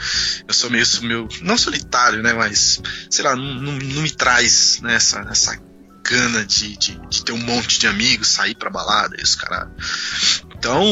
Eu 0.46 0.54
sou 0.54 0.70
meio. 0.70 0.84
meio 1.02 1.28
não 1.42 1.58
solitário, 1.58 2.22
né? 2.22 2.32
Mas, 2.32 2.80
sei 3.10 3.24
lá, 3.24 3.36
não, 3.36 3.54
não, 3.54 3.72
não 3.72 4.02
me 4.02 4.10
traz 4.10 4.80
né, 4.80 4.94
essa, 4.94 5.20
essa 5.30 5.60
gana 6.02 6.44
de, 6.44 6.76
de, 6.76 7.00
de, 7.08 7.24
ter 7.24 7.32
um 7.32 7.38
monte 7.38 7.78
de 7.78 7.86
amigos, 7.86 8.28
sair 8.28 8.54
pra 8.54 8.70
balada 8.70 9.16
e 9.18 9.22
os 9.22 9.34
caras. 9.34 9.68
Então, 10.64 10.82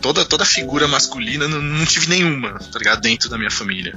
toda, 0.00 0.24
toda 0.24 0.46
figura 0.46 0.88
masculina 0.88 1.46
não, 1.46 1.60
não 1.60 1.84
tive 1.84 2.08
nenhuma, 2.08 2.58
tá 2.58 2.78
ligado? 2.78 3.02
Dentro 3.02 3.28
da 3.28 3.36
minha 3.36 3.50
família. 3.50 3.92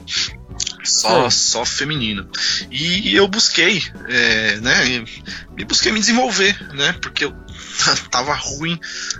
Só, 0.84 1.30
só 1.30 1.64
feminino. 1.64 2.30
E 2.70 3.16
eu 3.16 3.26
busquei, 3.26 3.82
é, 4.10 4.58
né? 4.58 5.06
Me 5.56 5.64
busquei 5.64 5.94
me 5.94 6.02
desenvolver, 6.02 6.62
né? 6.74 6.92
Porque 7.02 7.24
eu 7.24 7.34
tava 8.12 8.34
ruim 8.34 8.78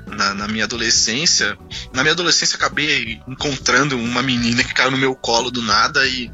na, 0.08 0.34
na, 0.34 0.48
minha 0.50 0.66
adolescência. 0.66 1.58
Na 1.94 2.04
minha 2.04 2.12
adolescência 2.12 2.58
acabei 2.58 3.22
encontrando 3.26 3.98
uma 3.98 4.22
menina 4.22 4.66
que 4.66 4.74
caiu 4.74 4.92
no 4.92 4.98
meu 4.98 5.16
colo 5.16 5.50
do 5.50 5.62
nada 5.62 6.06
e, 6.06 6.30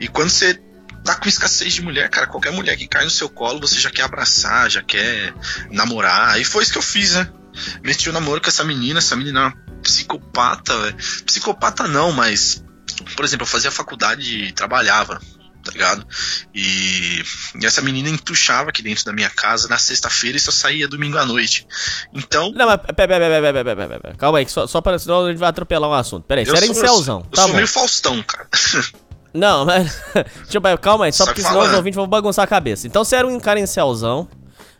e 0.00 0.08
quando 0.08 0.30
você 0.30 0.58
tá 1.04 1.14
com 1.14 1.28
escassez 1.28 1.74
de 1.74 1.82
mulher, 1.82 2.08
cara, 2.08 2.26
qualquer 2.26 2.52
mulher 2.52 2.74
que 2.76 2.88
cai 2.88 3.04
no 3.04 3.10
seu 3.10 3.28
colo, 3.28 3.60
você 3.60 3.78
já 3.78 3.90
quer 3.90 4.02
abraçar, 4.02 4.70
já 4.70 4.82
quer 4.82 5.34
namorar. 5.70 6.40
E 6.40 6.44
foi 6.44 6.62
isso 6.62 6.72
que 6.72 6.78
eu 6.78 6.82
fiz, 6.82 7.12
né? 7.12 7.30
Um 8.08 8.12
namoro 8.12 8.40
com 8.40 8.48
essa 8.48 8.64
menina, 8.64 8.98
essa 8.98 9.16
menina 9.16 9.40
é 9.40 9.42
uma 9.44 9.56
psicopata, 9.82 10.76
véio. 10.78 10.96
psicopata 11.24 11.86
não, 11.86 12.12
mas 12.12 12.62
por 13.14 13.24
exemplo, 13.24 13.44
eu 13.44 13.48
fazia 13.48 13.70
faculdade 13.70 14.44
e 14.44 14.52
trabalhava, 14.52 15.20
tá 15.64 15.72
ligado? 15.72 16.06
E, 16.54 17.22
e, 17.60 17.66
essa 17.66 17.82
menina 17.82 18.08
entuchava 18.08 18.70
aqui 18.70 18.82
dentro 18.82 19.04
da 19.04 19.12
minha 19.12 19.30
casa 19.30 19.68
na 19.68 19.78
sexta-feira 19.78 20.36
e 20.36 20.40
só 20.40 20.50
saía 20.50 20.88
domingo 20.88 21.18
à 21.18 21.24
noite. 21.24 21.66
Então. 22.12 22.52
Não, 22.54 22.66
mas 22.66 22.80
pera, 22.80 23.08
pera, 23.08 23.40
pera, 23.40 23.64
pera, 23.64 24.00
pera, 24.00 24.14
calma 24.16 24.38
aí, 24.38 24.48
só, 24.48 24.66
só 24.66 24.80
para 24.80 24.98
senão 24.98 25.26
a 25.26 25.30
gente 25.30 25.38
vai 25.38 25.48
atropelar 25.48 25.88
um 25.88 25.94
assunto. 25.94 26.24
Pera 26.24 26.40
aí, 26.40 26.46
você 26.46 26.56
era 26.56 26.66
incelzão. 26.66 27.20
Eu 27.24 27.30
tá 27.30 27.42
sou 27.42 27.50
bom. 27.50 27.56
meio 27.56 27.68
Faustão, 27.68 28.22
cara. 28.22 28.48
Não, 29.32 29.66
mas. 29.66 30.02
Deixa 30.48 30.58
eu, 30.58 30.78
calma 30.78 31.04
aí, 31.04 31.12
só 31.12 31.24
Sai 31.24 31.34
porque 31.34 31.42
senão 31.42 31.56
falando. 31.56 31.70
os 31.70 31.76
ouvintes 31.76 31.96
vão 31.96 32.08
bagunçar 32.08 32.44
a 32.44 32.48
cabeça. 32.48 32.86
Então 32.86 33.04
você 33.04 33.16
era 33.16 33.26
um 33.26 33.38
cara 33.38 33.60
incelzão, 33.60 34.26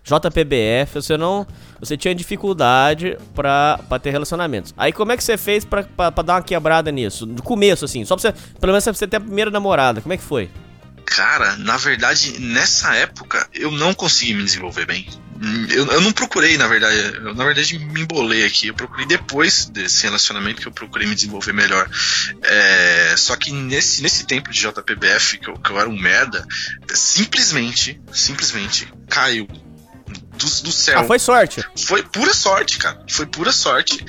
JPBF, 0.09 0.95
você 0.95 1.17
não. 1.17 1.47
Você 1.79 1.97
tinha 1.97 2.15
dificuldade 2.15 3.17
pra, 3.35 3.79
pra 3.89 3.99
ter 3.99 4.11
relacionamentos. 4.11 4.75
Aí 4.77 4.93
como 4.93 5.13
é 5.13 5.17
que 5.17 5.23
você 5.23 5.37
fez 5.37 5.65
pra, 5.65 5.83
pra, 5.83 6.11
pra 6.11 6.25
dar 6.25 6.35
uma 6.35 6.43
quebrada 6.43 6.91
nisso? 6.91 7.27
Do 7.27 7.43
começo, 7.43 7.85
assim, 7.85 8.05
só 8.05 8.17
pra 8.17 8.23
você. 8.23 8.33
Pelo 8.59 8.73
menos 8.73 8.85
pra 8.85 8.95
você 8.95 9.07
ter 9.07 9.19
a 9.19 9.21
primeira 9.21 9.51
namorada. 9.51 10.01
Como 10.01 10.13
é 10.13 10.17
que 10.17 10.23
foi? 10.23 10.51
Cara, 11.05 11.57
na 11.57 11.77
verdade, 11.77 12.39
nessa 12.41 12.95
época 12.95 13.49
eu 13.53 13.71
não 13.71 13.95
consegui 13.95 14.35
me 14.35 14.45
desenvolver 14.45 14.87
bem. 14.87 15.07
Eu, 15.71 15.87
eu 15.87 16.01
não 16.01 16.13
procurei, 16.13 16.59
na 16.59 16.67
verdade. 16.67 16.97
Eu, 17.17 17.35
na 17.35 17.45
verdade, 17.45 17.79
me 17.79 18.01
embolei 18.01 18.45
aqui. 18.45 18.69
Eu 18.69 18.75
procurei 18.75 19.07
depois 19.07 19.67
desse 19.67 20.03
relacionamento 20.05 20.61
que 20.61 20.67
eu 20.67 20.73
procurei 20.73 21.07
me 21.07 21.15
desenvolver 21.15 21.53
melhor. 21.53 21.89
É, 22.43 23.15
só 23.17 23.37
que 23.37 23.53
nesse, 23.53 24.03
nesse 24.03 24.27
tempo 24.27 24.51
de 24.51 24.59
JPBF, 24.59 25.39
que 25.39 25.49
eu, 25.49 25.55
que 25.55 25.71
eu 25.71 25.79
era 25.79 25.89
um 25.89 25.99
merda, 25.99 26.45
simplesmente, 26.93 28.01
simplesmente 28.13 28.93
caiu 29.09 29.47
do, 30.39 30.63
do 30.63 30.73
céu. 30.73 31.01
Ah, 31.01 31.05
foi 31.05 31.19
sorte. 31.19 31.65
Foi 31.77 32.03
pura 32.03 32.33
sorte, 32.33 32.79
cara. 32.79 33.03
Foi 33.09 33.27
pura 33.27 33.53
sorte. 33.53 34.05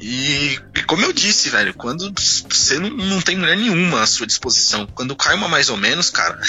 E, 0.00 0.58
e 0.74 0.82
como 0.84 1.04
eu 1.04 1.12
disse, 1.12 1.50
velho, 1.50 1.74
quando 1.74 2.10
você 2.14 2.78
não, 2.78 2.88
não 2.90 3.20
tem 3.20 3.36
mulher 3.36 3.56
nenhuma 3.56 4.02
à 4.02 4.06
sua 4.06 4.26
disposição, 4.26 4.86
quando 4.94 5.14
cai 5.14 5.34
uma 5.34 5.46
mais 5.46 5.68
ou 5.68 5.76
menos, 5.76 6.08
cara, 6.08 6.40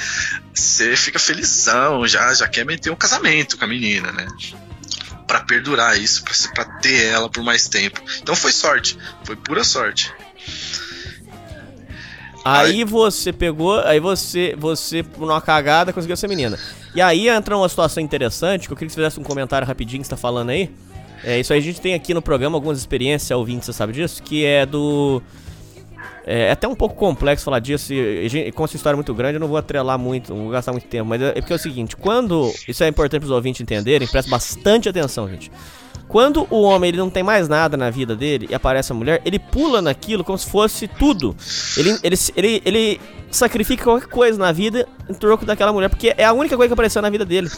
você 0.54 0.96
fica 0.96 1.18
felizão, 1.18 2.06
já, 2.08 2.32
já 2.32 2.48
quer 2.48 2.64
meter 2.64 2.90
um 2.90 2.96
casamento 2.96 3.58
com 3.58 3.64
a 3.64 3.68
menina, 3.68 4.10
né? 4.10 4.26
Pra 5.26 5.40
perdurar 5.40 6.00
isso, 6.00 6.22
pra, 6.24 6.34
pra 6.54 6.64
ter 6.80 7.04
ela 7.04 7.28
por 7.28 7.44
mais 7.44 7.68
tempo. 7.68 8.00
Então 8.22 8.34
foi 8.34 8.52
sorte, 8.52 8.96
foi 9.24 9.36
pura 9.36 9.64
sorte. 9.64 10.10
Aí 12.44 12.84
você 12.84 13.32
pegou, 13.32 13.80
aí 13.80 13.98
você, 13.98 14.54
você, 14.58 15.02
por 15.02 15.24
uma 15.24 15.40
cagada, 15.40 15.92
conseguiu 15.92 16.12
essa 16.12 16.28
menina. 16.28 16.58
E 16.94 17.00
aí 17.00 17.28
entra 17.28 17.56
uma 17.56 17.68
situação 17.68 18.02
interessante, 18.02 18.66
que 18.66 18.72
eu 18.72 18.76
queria 18.76 18.88
que 18.88 18.94
você 18.94 19.00
fizesse 19.00 19.18
um 19.18 19.22
comentário 19.22 19.66
rapidinho 19.66 20.02
que 20.02 20.06
você 20.06 20.10
tá 20.10 20.16
falando 20.16 20.50
aí. 20.50 20.70
É, 21.24 21.40
isso 21.40 21.54
aí 21.54 21.58
a 21.58 21.62
gente 21.62 21.80
tem 21.80 21.94
aqui 21.94 22.12
no 22.12 22.20
programa 22.20 22.56
algumas 22.56 22.78
experiências, 22.78 23.30
ouvintes, 23.30 23.64
você 23.64 23.72
sabe 23.72 23.94
disso, 23.94 24.22
que 24.22 24.44
é 24.44 24.66
do... 24.66 25.22
É, 26.26 26.48
é 26.48 26.50
até 26.50 26.68
um 26.68 26.74
pouco 26.74 26.94
complexo 26.94 27.46
falar 27.46 27.60
disso, 27.60 27.94
e, 27.94 28.26
e, 28.26 28.52
com 28.52 28.64
essa 28.64 28.76
história 28.76 28.96
muito 28.96 29.14
grande 29.14 29.36
eu 29.36 29.40
não 29.40 29.48
vou 29.48 29.56
atrelar 29.56 29.98
muito, 29.98 30.34
não 30.34 30.42
vou 30.42 30.50
gastar 30.50 30.72
muito 30.72 30.86
tempo, 30.86 31.08
mas 31.08 31.22
é, 31.22 31.30
é 31.30 31.32
porque 31.34 31.52
é 31.54 31.56
o 31.56 31.58
seguinte, 31.58 31.96
quando... 31.96 32.52
Isso 32.68 32.84
é 32.84 32.88
importante 32.88 33.20
para 33.20 33.26
os 33.26 33.32
ouvintes 33.32 33.62
entenderem, 33.62 34.06
presta 34.06 34.30
bastante 34.30 34.86
atenção, 34.86 35.26
gente. 35.30 35.50
Quando 36.08 36.46
o 36.50 36.62
homem 36.62 36.88
ele 36.88 36.98
não 36.98 37.10
tem 37.10 37.22
mais 37.22 37.48
nada 37.48 37.76
na 37.76 37.90
vida 37.90 38.14
dele 38.14 38.46
e 38.50 38.54
aparece 38.54 38.92
a 38.92 38.94
mulher, 38.94 39.20
ele 39.24 39.38
pula 39.38 39.82
naquilo 39.82 40.22
como 40.22 40.38
se 40.38 40.48
fosse 40.48 40.86
tudo. 40.86 41.34
Ele, 41.76 41.98
ele, 42.02 42.16
ele, 42.36 42.62
ele 42.64 43.00
sacrifica 43.30 43.84
qualquer 43.84 44.08
coisa 44.08 44.38
na 44.38 44.52
vida 44.52 44.86
em 45.08 45.14
troco 45.14 45.44
daquela 45.44 45.72
mulher, 45.72 45.88
porque 45.88 46.14
é 46.16 46.24
a 46.24 46.32
única 46.32 46.56
coisa 46.56 46.68
que 46.68 46.74
apareceu 46.74 47.02
na 47.02 47.10
vida 47.10 47.24
dele. 47.24 47.50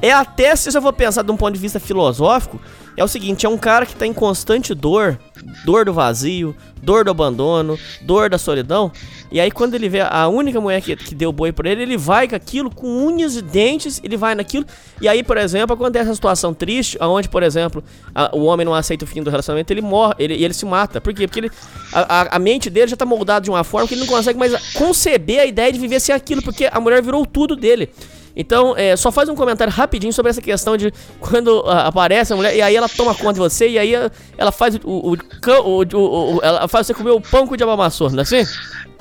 É 0.00 0.12
até, 0.12 0.54
se 0.56 0.76
eu 0.76 0.82
for 0.82 0.92
pensar 0.92 1.22
de 1.22 1.30
um 1.30 1.36
ponto 1.36 1.54
de 1.54 1.60
vista 1.60 1.78
filosófico, 1.78 2.60
é 2.96 3.04
o 3.04 3.08
seguinte, 3.08 3.46
é 3.46 3.48
um 3.48 3.58
cara 3.58 3.86
que 3.86 3.94
tá 3.94 4.06
em 4.06 4.12
constante 4.12 4.74
dor, 4.74 5.18
dor 5.64 5.84
do 5.84 5.92
vazio, 5.92 6.54
dor 6.82 7.04
do 7.04 7.10
abandono, 7.10 7.78
dor 8.02 8.28
da 8.28 8.38
solidão, 8.38 8.90
e 9.30 9.40
aí 9.40 9.50
quando 9.50 9.74
ele 9.74 9.88
vê 9.88 10.00
a 10.00 10.28
única 10.28 10.60
mulher 10.60 10.80
que, 10.82 10.94
que 10.96 11.14
deu 11.14 11.32
boi 11.32 11.52
por 11.52 11.64
ele, 11.64 11.82
ele 11.82 11.96
vai 11.96 12.28
com 12.28 12.34
aquilo, 12.34 12.70
com 12.70 12.86
unhas 13.06 13.36
e 13.36 13.42
dentes, 13.42 14.00
ele 14.02 14.16
vai 14.16 14.34
naquilo, 14.34 14.66
e 15.00 15.08
aí, 15.08 15.22
por 15.22 15.36
exemplo, 15.36 15.74
acontece 15.74 16.04
essa 16.04 16.14
situação 16.14 16.52
triste, 16.52 16.98
onde, 17.00 17.28
por 17.28 17.42
exemplo, 17.42 17.82
a, 18.14 18.34
o 18.36 18.44
homem 18.44 18.64
não 18.64 18.74
aceita 18.74 19.04
o 19.04 19.08
fim 19.08 19.22
do 19.22 19.30
relacionamento, 19.30 19.72
ele 19.72 19.80
morre, 19.80 20.14
ele, 20.18 20.34
ele 20.34 20.54
se 20.54 20.64
mata. 20.64 21.00
Por 21.00 21.12
quê? 21.14 21.26
Porque 21.26 21.40
ele, 21.40 21.50
a, 21.92 22.36
a 22.36 22.38
mente 22.38 22.68
dele 22.70 22.88
já 22.88 22.96
tá 22.96 23.04
moldada 23.04 23.44
de 23.44 23.50
uma 23.50 23.64
forma 23.64 23.88
que 23.88 23.94
ele 23.94 24.02
não 24.02 24.08
consegue 24.08 24.38
mais 24.38 24.54
conceber 24.74 25.40
a 25.40 25.46
ideia 25.46 25.72
de 25.72 25.78
viver 25.78 26.00
sem 26.00 26.14
aquilo, 26.14 26.42
porque 26.42 26.68
a 26.70 26.80
mulher 26.80 27.02
virou 27.02 27.24
tudo 27.26 27.56
dele. 27.56 27.90
Então, 28.34 28.74
é, 28.76 28.96
só 28.96 29.12
faz 29.12 29.28
um 29.28 29.34
comentário 29.34 29.72
rapidinho 29.72 30.12
sobre 30.12 30.30
essa 30.30 30.40
questão 30.40 30.76
de 30.76 30.92
quando 31.20 31.60
uh, 31.60 31.70
aparece 31.70 32.32
a 32.32 32.36
mulher 32.36 32.54
e 32.56 32.62
aí 32.62 32.74
ela 32.74 32.88
toma 32.88 33.14
conta 33.14 33.34
de 33.34 33.40
você 33.40 33.68
e 33.68 33.78
aí 33.78 33.94
ela 34.38 34.50
faz 34.52 34.76
o, 34.76 34.80
o, 34.84 35.12
o, 35.14 36.36
o, 36.36 36.40
ela 36.42 36.66
faz 36.68 36.86
você 36.86 36.94
comer 36.94 37.10
o 37.10 37.20
pão 37.20 37.46
que 37.46 37.54
o 37.54 37.56
diabo 37.56 37.72
amassou, 37.72 38.10
não 38.10 38.20
é 38.20 38.22
assim? 38.22 38.44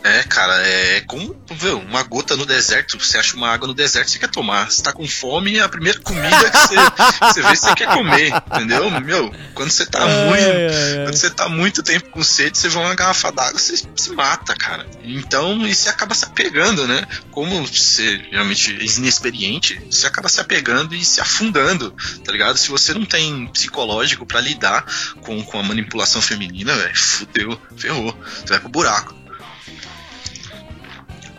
É, 0.03 0.23
cara, 0.23 0.55
é 0.67 1.01
como 1.01 1.35
viu, 1.51 1.79
uma 1.79 2.01
gota 2.03 2.35
no 2.35 2.45
deserto. 2.45 2.99
Você 2.99 3.17
acha 3.17 3.35
uma 3.35 3.49
água 3.49 3.67
no 3.67 3.73
deserto, 3.73 4.09
você 4.09 4.19
quer 4.19 4.29
tomar. 4.29 4.69
Você 4.71 4.81
tá 4.81 4.91
com 4.91 5.07
fome, 5.07 5.59
a 5.59 5.69
primeira 5.69 5.99
comida 5.99 6.49
que 6.49 6.57
você, 6.57 6.75
você 7.21 7.41
vê, 7.41 7.55
você 7.55 7.75
quer 7.75 7.87
comer, 7.87 8.33
entendeu? 8.51 8.89
Meu, 9.01 9.33
quando 9.53 9.69
você 9.69 9.85
tá 9.85 10.03
Ai, 10.03 10.25
muito. 10.25 10.43
ai, 10.43 10.97
ai. 10.97 11.03
Quando 11.05 11.15
você 11.15 11.29
tá 11.29 11.49
muito 11.49 11.83
tempo 11.83 12.09
com 12.09 12.23
sede, 12.23 12.57
você 12.57 12.69
vê 12.69 12.77
uma 12.77 12.95
garrafa 12.95 13.31
d'água, 13.31 13.59
você 13.59 13.77
se 13.77 14.11
mata, 14.11 14.55
cara. 14.55 14.87
Então, 15.03 15.65
e 15.67 15.75
você 15.75 15.89
acaba 15.89 16.15
se 16.15 16.25
apegando, 16.25 16.87
né? 16.87 17.05
Como 17.29 17.65
você 17.65 18.21
realmente 18.31 18.75
é 18.79 18.83
inexperiente, 18.83 19.79
você 19.89 20.07
acaba 20.07 20.29
se 20.29 20.41
apegando 20.41 20.95
e 20.95 21.05
se 21.05 21.21
afundando, 21.21 21.93
tá 22.23 22.31
ligado? 22.31 22.57
Se 22.57 22.69
você 22.69 22.93
não 22.93 23.05
tem 23.05 23.47
psicológico 23.47 24.25
pra 24.25 24.41
lidar 24.41 24.85
com, 25.21 25.43
com 25.43 25.59
a 25.59 25.63
manipulação 25.63 26.21
feminina, 26.21 26.75
velho, 26.75 26.97
fudeu, 26.97 27.61
ferrou. 27.77 28.17
Você 28.39 28.47
vai 28.47 28.59
pro 28.59 28.69
buraco. 28.69 29.20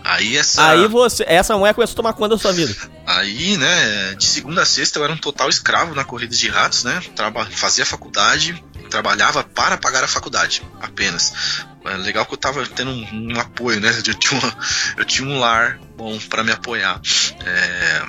Aí 0.05 0.37
essa. 0.37 0.67
Aí 0.69 0.87
você, 0.87 1.25
essa 1.27 1.57
mulher 1.57 1.75
começou 1.75 1.95
a 1.95 1.97
tomar 1.97 2.13
conta 2.13 2.31
da 2.31 2.39
sua 2.39 2.53
vida. 2.53 2.75
Aí, 3.07 3.57
né, 3.57 4.15
de 4.15 4.25
segunda 4.25 4.63
a 4.63 4.67
sexta 4.67 4.99
eu 4.99 5.05
era 5.05 5.13
um 5.13 5.17
total 5.17 5.49
escravo 5.49 5.95
na 5.95 6.05
corrida 6.05 6.35
de 6.35 6.49
ratos, 6.49 6.85
né? 6.85 7.01
Traba 7.15 7.47
fazia 7.47 7.87
faculdade, 7.87 8.63
trabalhava 8.91 9.43
para 9.43 9.77
pagar 9.79 10.05
a 10.05 10.09
faculdade, 10.09 10.63
apenas. 10.81 11.65
É 11.85 11.97
legal 11.97 12.25
que 12.25 12.35
eu 12.35 12.39
tava 12.39 12.65
tendo 12.67 12.91
um, 12.91 13.33
um 13.35 13.41
apoio, 13.41 13.81
né? 13.81 13.91
Eu 14.07 14.15
tinha, 14.15 14.39
uma, 14.39 14.57
eu 14.99 15.05
tinha 15.05 15.29
um 15.29 15.39
lar 15.39 15.81
bom 15.97 16.19
para 16.29 16.45
me 16.45 16.53
apoiar. 16.53 17.01
É, 17.45 18.03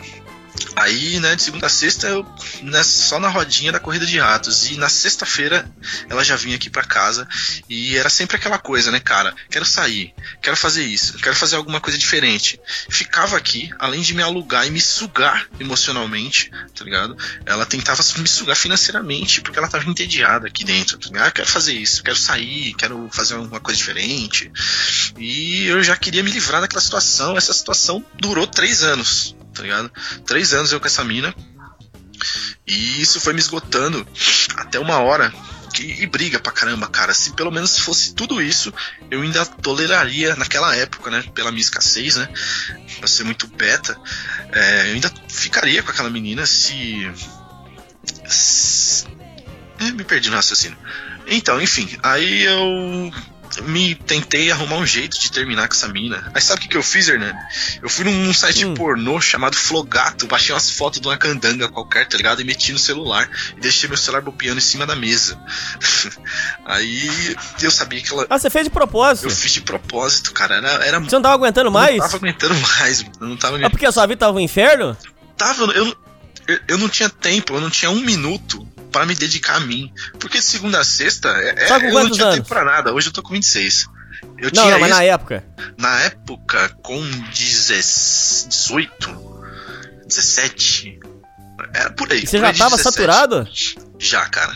Aí, 0.76 1.20
né, 1.20 1.36
de 1.36 1.44
segunda 1.44 1.68
a 1.68 1.70
sexta, 1.70 2.08
eu 2.08 2.26
né, 2.62 2.84
só 2.84 3.20
na 3.20 3.30
rodinha 3.30 3.72
da 3.72 3.80
corrida 3.80 4.06
de 4.06 4.20
ratos. 4.20 4.70
E 4.70 4.78
na 4.78 4.90
sexta-feira 4.90 5.70
ela 6.10 6.24
já 6.24 6.36
vinha 6.36 6.56
aqui 6.56 6.70
pra 6.70 6.84
casa. 6.84 7.28
E 7.70 7.96
era 7.96 8.10
sempre 8.10 8.38
aquela 8.38 8.58
coisa, 8.58 8.92
né, 8.92 9.00
cara? 9.00 9.36
Quero 9.50 9.66
sair, 9.66 10.14
quero 10.42 10.58
fazer 10.58 10.84
isso, 10.84 11.18
quero 11.20 11.36
fazer 11.36 11.56
alguma 11.56 11.80
coisa 11.80 11.98
diferente. 11.98 12.60
Ficava 12.90 13.38
aqui, 13.38 13.70
além 13.80 14.02
de 14.02 14.14
me 14.14 14.24
alugar 14.24 14.66
e 14.66 14.72
me 14.72 14.82
sugar 14.82 15.48
emocionalmente, 15.60 16.50
tá 16.76 16.84
ligado? 16.84 17.16
Ela 17.46 17.66
tentava 17.66 18.02
me 18.18 18.28
sugar 18.28 18.56
financeiramente, 18.56 19.42
porque 19.42 19.60
ela 19.60 19.68
tava 19.68 19.90
entediada 19.90 20.48
aqui 20.48 20.64
dentro. 20.64 20.98
Tá 20.98 21.28
ah, 21.28 21.32
quero 21.32 21.48
fazer 21.48 21.74
isso, 21.74 22.04
quero 22.04 22.18
sair, 22.18 22.74
quero 22.76 23.10
fazer 23.12 23.36
alguma 23.36 23.60
coisa 23.60 23.78
diferente. 23.78 24.52
E 25.18 25.66
eu 25.66 25.84
já 25.84 25.96
queria 25.96 26.24
me 26.24 26.32
livrar 26.32 26.62
daquela 26.62 26.82
situação. 26.82 27.38
Essa 27.38 27.54
situação 27.54 28.04
durou 28.20 28.48
três 28.48 28.84
anos 28.84 29.36
tá 29.54 29.62
ligado? 29.62 29.92
Três 30.26 30.54
anos 30.54 30.72
eu 30.72 30.80
com 30.80 30.88
essa 30.88 31.04
mina. 31.04 31.34
E 32.66 33.02
isso 33.02 33.20
foi 33.20 33.34
me 33.34 33.40
esgotando 33.40 34.08
até 34.58 34.80
uma 34.80 35.00
hora. 35.00 35.34
Que, 35.74 36.04
e 36.04 36.06
briga 36.06 36.40
pra 36.40 36.52
caramba, 36.52 36.88
cara. 36.88 37.14
Se 37.14 37.32
pelo 37.32 37.52
menos 37.52 37.80
fosse 37.80 38.14
tudo 38.14 38.42
isso, 38.42 38.72
eu 39.10 39.22
ainda 39.22 39.44
toleraria 39.46 40.36
naquela 40.36 40.76
época, 40.76 41.10
né? 41.10 41.24
Pela 41.34 41.52
minha 41.52 41.62
escassez, 41.62 42.16
né? 42.16 42.30
Pra 43.00 43.08
ser 43.08 43.24
muito 43.24 43.48
beta. 43.48 44.00
É, 44.52 44.90
eu 44.90 44.94
ainda 44.94 45.12
ficaria 45.28 45.82
com 45.82 45.90
aquela 45.90 46.12
menina 46.12 46.46
se. 46.46 47.12
se 48.28 49.06
É, 49.80 49.92
me 49.92 50.04
perdi 50.04 50.30
no 50.30 50.36
raciocínio. 50.36 50.78
Então, 51.26 51.60
enfim, 51.60 51.90
aí 52.04 52.44
eu 52.44 53.12
me 53.62 53.96
tentei 53.96 54.52
arrumar 54.52 54.78
um 54.78 54.86
jeito 54.86 55.20
de 55.20 55.32
terminar 55.32 55.68
com 55.68 55.74
essa 55.74 55.88
mina. 55.88 56.32
Aí 56.34 56.42
sabe 56.42 56.60
o 56.60 56.62
que, 56.64 56.70
que 56.70 56.78
eu 56.78 56.84
fiz, 56.84 57.08
Hernani? 57.08 57.38
Eu 57.82 57.90
fui 57.90 58.06
num 58.06 58.34
site 58.34 58.66
pornô 58.74 59.20
chamado 59.22 59.56
Flogato, 59.56 60.28
baixei 60.28 60.54
umas 60.54 60.70
fotos 60.70 61.00
de 61.00 61.08
uma 61.08 61.18
candanga 61.18 61.70
qualquer, 61.70 62.08
tá 62.08 62.18
ligado? 62.18 62.42
E 62.42 62.44
meti 62.44 62.72
no 62.72 62.80
celular. 62.80 63.30
E 63.58 63.62
deixei 63.62 63.88
meu 63.88 63.98
celular 63.98 64.22
bobeando 64.22 64.58
em 64.58 64.62
cima 64.62 64.86
da 64.86 64.96
mesa. 64.96 65.40
Aí 66.66 67.36
eu 67.62 67.72
sabia 67.72 68.02
que 68.02 68.12
ela. 68.12 68.26
Ah, 68.30 68.38
você 68.38 68.50
fez 68.50 68.66
de 68.66 68.72
propósito? 68.72 69.28
Eu 69.28 69.32
fiz 69.32 69.52
de 69.52 69.62
propósito, 69.62 70.32
cara. 70.34 70.56
Era, 70.56 70.86
era... 70.86 71.00
Você 71.00 71.16
não 71.16 71.22
tava 71.22 71.36
aguentando 71.36 71.72
mais? 71.72 71.92
Eu 71.92 71.98
não 71.98 72.06
tava 72.06 72.18
aguentando 72.18 72.56
mais, 72.56 73.04
mano. 73.04 73.16
Eu 73.22 73.28
não 73.28 73.38
tava 73.38 73.64
É 73.64 73.70
porque 73.70 73.86
a 73.86 73.92
sua 73.92 74.06
vida 74.06 74.20
tava 74.20 74.38
um 74.38 74.40
inferno? 74.42 74.98
Tava, 75.38 75.64
eu, 75.74 75.96
eu, 76.48 76.60
eu 76.68 76.78
não 76.78 76.90
tinha 76.90 77.10
tempo, 77.10 77.54
eu 77.54 77.62
não 77.62 77.70
tinha 77.70 77.90
um 77.90 78.00
minuto 78.02 78.68
para 78.94 79.06
me 79.06 79.14
dedicar 79.16 79.56
a 79.58 79.60
mim. 79.60 79.92
Porque 80.20 80.38
de 80.40 80.46
segunda 80.46 80.80
a 80.80 80.84
sexta, 80.86 81.28
é, 81.30 81.68
Sabe 81.68 81.92
com 81.92 82.00
eu 82.00 82.04
não 82.06 82.12
tinha 82.12 82.26
anos? 82.28 82.36
tempo 82.38 82.48
pra 82.48 82.64
nada. 82.64 82.94
Hoje 82.94 83.10
eu 83.10 83.14
tô 83.14 83.22
com 83.22 83.34
26. 83.34 83.88
Eu 84.38 84.46
Não, 84.46 84.52
tinha 84.52 84.72
não, 84.72 84.80
mas 84.80 84.90
isso- 84.92 85.00
na 85.00 85.04
época. 85.04 85.44
na 85.78 86.00
época, 86.02 86.70
com 86.82 87.02
10 87.34 88.48
18, 88.50 89.10
17, 90.08 91.00
era 91.74 91.90
por 91.92 92.12
aí. 92.12 92.24
E 92.24 92.28
você 92.28 92.38
por 92.38 92.42
já 92.46 92.48
aí 92.52 92.58
tava 92.58 92.78
17. 92.78 92.84
saturado? 92.96 93.48
Já, 94.00 94.26
cara. 94.28 94.54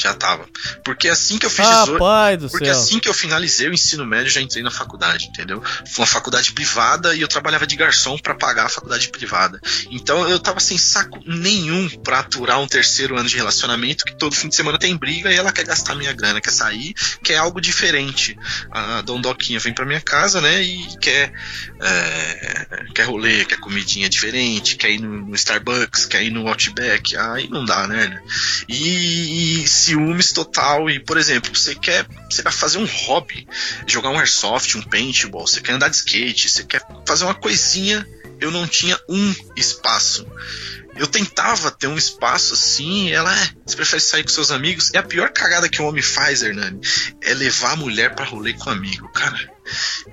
Já 0.00 0.14
tava. 0.14 0.48
Porque 0.82 1.08
assim 1.08 1.36
que 1.36 1.44
eu 1.44 1.50
fiz 1.50 1.66
18. 1.68 1.92
Rapaz 1.92 2.38
do 2.38 2.48
Porque 2.48 2.64
céu. 2.64 2.74
assim 2.74 2.98
que 2.98 3.08
eu 3.08 3.12
finalizei 3.12 3.68
o 3.68 3.74
ensino 3.74 4.06
médio, 4.06 4.30
já 4.32 4.40
entrei 4.40 4.62
na 4.62 4.70
faculdade, 4.70 5.26
entendeu? 5.26 5.62
Foi 5.86 6.02
uma 6.02 6.06
faculdade 6.06 6.52
privada 6.52 7.14
e 7.14 7.20
eu 7.20 7.28
trabalhava 7.28 7.66
de 7.66 7.76
garçom 7.76 8.16
pra 8.18 8.34
pagar 8.34 8.66
a 8.66 8.68
faculdade 8.70 9.08
privada. 9.08 9.60
Então 9.90 10.26
eu 10.26 10.38
tava 10.38 10.58
sem 10.58 10.78
saco 10.78 11.20
nenhum 11.26 11.88
pra 12.02 12.20
aturar 12.20 12.58
um 12.60 12.66
terceiro 12.66 13.18
ano 13.18 13.28
de 13.28 13.36
relacionamento 13.36 14.04
que 14.04 14.16
todo 14.16 14.34
fim 14.34 14.48
de 14.48 14.56
semana 14.56 14.78
tem 14.78 14.96
briga 14.96 15.30
e 15.30 15.36
ela 15.36 15.52
quer 15.52 15.64
gastar 15.64 15.94
minha 15.94 16.12
grana, 16.12 16.40
quer 16.40 16.50
sair, 16.52 16.94
quer 17.22 17.36
algo 17.36 17.60
diferente. 17.60 18.36
A 18.70 19.02
Dondoquinha 19.02 19.60
vem 19.60 19.74
pra 19.74 19.84
minha 19.84 20.00
casa, 20.00 20.40
né? 20.40 20.62
E 20.62 20.96
quer. 20.98 21.30
é, 21.82 22.86
quer 22.94 23.04
rolê, 23.04 23.44
quer 23.44 23.58
comidinha 23.60 24.08
diferente, 24.08 24.76
quer 24.76 24.90
ir 24.90 25.00
no, 25.00 25.26
no 25.26 25.34
Starbucks, 25.34 26.06
quer 26.06 26.22
ir 26.22 26.30
no 26.30 26.48
Outback. 26.48 27.16
Aí 27.16 27.48
não 27.48 27.64
dá, 27.64 27.86
né? 27.86 28.22
E, 28.68 29.62
e 29.62 29.68
ciúmes 29.90 30.32
total. 30.32 30.88
E, 30.88 31.00
por 31.00 31.16
exemplo, 31.16 31.54
você 31.54 31.74
quer. 31.74 32.06
Você 32.30 32.42
vai 32.42 32.52
fazer 32.52 32.78
um 32.78 32.86
hobby, 32.86 33.46
jogar 33.86 34.10
um 34.10 34.18
airsoft, 34.18 34.76
um 34.76 34.82
paintball, 34.82 35.46
você 35.46 35.60
quer 35.60 35.72
andar 35.72 35.88
de 35.88 35.96
skate, 35.96 36.48
você 36.48 36.64
quer 36.64 36.82
fazer 37.06 37.24
uma 37.24 37.34
coisinha. 37.34 38.06
Eu 38.40 38.50
não 38.50 38.66
tinha 38.66 38.98
um 39.08 39.34
espaço. 39.56 40.26
Eu 40.96 41.06
tentava 41.06 41.70
ter 41.70 41.86
um 41.86 41.96
espaço 41.96 42.54
assim, 42.54 43.10
ela 43.10 43.34
é. 43.34 43.50
Você 43.66 43.76
prefere 43.76 44.00
sair 44.00 44.22
com 44.22 44.30
seus 44.30 44.50
amigos? 44.50 44.90
É 44.94 44.98
a 44.98 45.02
pior 45.02 45.30
cagada 45.30 45.68
que 45.68 45.80
um 45.82 45.86
homem 45.86 46.02
faz, 46.02 46.42
Hernani. 46.42 46.80
É 47.20 47.34
levar 47.34 47.72
a 47.72 47.76
mulher 47.76 48.14
pra 48.14 48.24
rolê 48.24 48.54
com 48.54 48.70
amigo, 48.70 49.08
cara. 49.12 49.59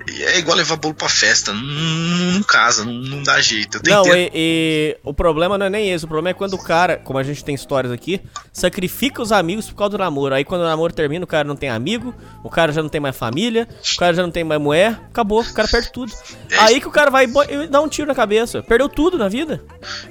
É 0.08 0.38
igual 0.38 0.56
levar 0.56 0.76
bolo 0.76 0.94
pra 0.94 1.08
festa. 1.08 1.52
Não, 1.52 1.62
não, 1.62 2.42
casa, 2.42 2.84
não, 2.84 2.92
não 2.92 3.22
dá 3.22 3.40
jeito. 3.40 3.80
Não, 3.84 4.04
e, 4.14 4.30
e 4.34 4.96
o 5.02 5.12
problema 5.12 5.58
não 5.58 5.66
é 5.66 5.70
nem 5.70 5.92
esse. 5.92 6.04
O 6.04 6.08
problema 6.08 6.30
é 6.30 6.34
quando 6.34 6.54
o 6.54 6.62
cara, 6.62 6.96
como 6.96 7.18
a 7.18 7.22
gente 7.22 7.44
tem 7.44 7.54
histórias 7.54 7.92
aqui, 7.92 8.20
sacrifica 8.52 9.22
os 9.22 9.32
amigos 9.32 9.68
por 9.68 9.76
causa 9.76 9.90
do 9.92 9.98
namoro. 9.98 10.34
Aí 10.34 10.44
quando 10.44 10.62
o 10.62 10.64
namoro 10.64 10.92
termina, 10.92 11.24
o 11.24 11.28
cara 11.28 11.46
não 11.46 11.56
tem 11.56 11.68
amigo, 11.68 12.14
o 12.42 12.50
cara 12.50 12.72
já 12.72 12.82
não 12.82 12.88
tem 12.88 13.00
mais 13.00 13.16
família, 13.16 13.68
o 13.94 13.96
cara 13.96 14.14
já 14.14 14.22
não 14.22 14.30
tem 14.30 14.44
mais 14.44 14.60
mulher, 14.60 14.98
acabou, 15.08 15.40
o 15.40 15.54
cara 15.54 15.68
perde 15.68 15.92
tudo. 15.92 16.12
Aí 16.58 16.80
que 16.80 16.88
o 16.88 16.90
cara 16.90 17.10
vai 17.10 17.26
e 17.26 17.66
dá 17.66 17.80
um 17.80 17.88
tiro 17.88 18.08
na 18.08 18.14
cabeça. 18.14 18.62
Perdeu 18.62 18.88
tudo 18.88 19.18
na 19.18 19.28
vida. 19.28 19.62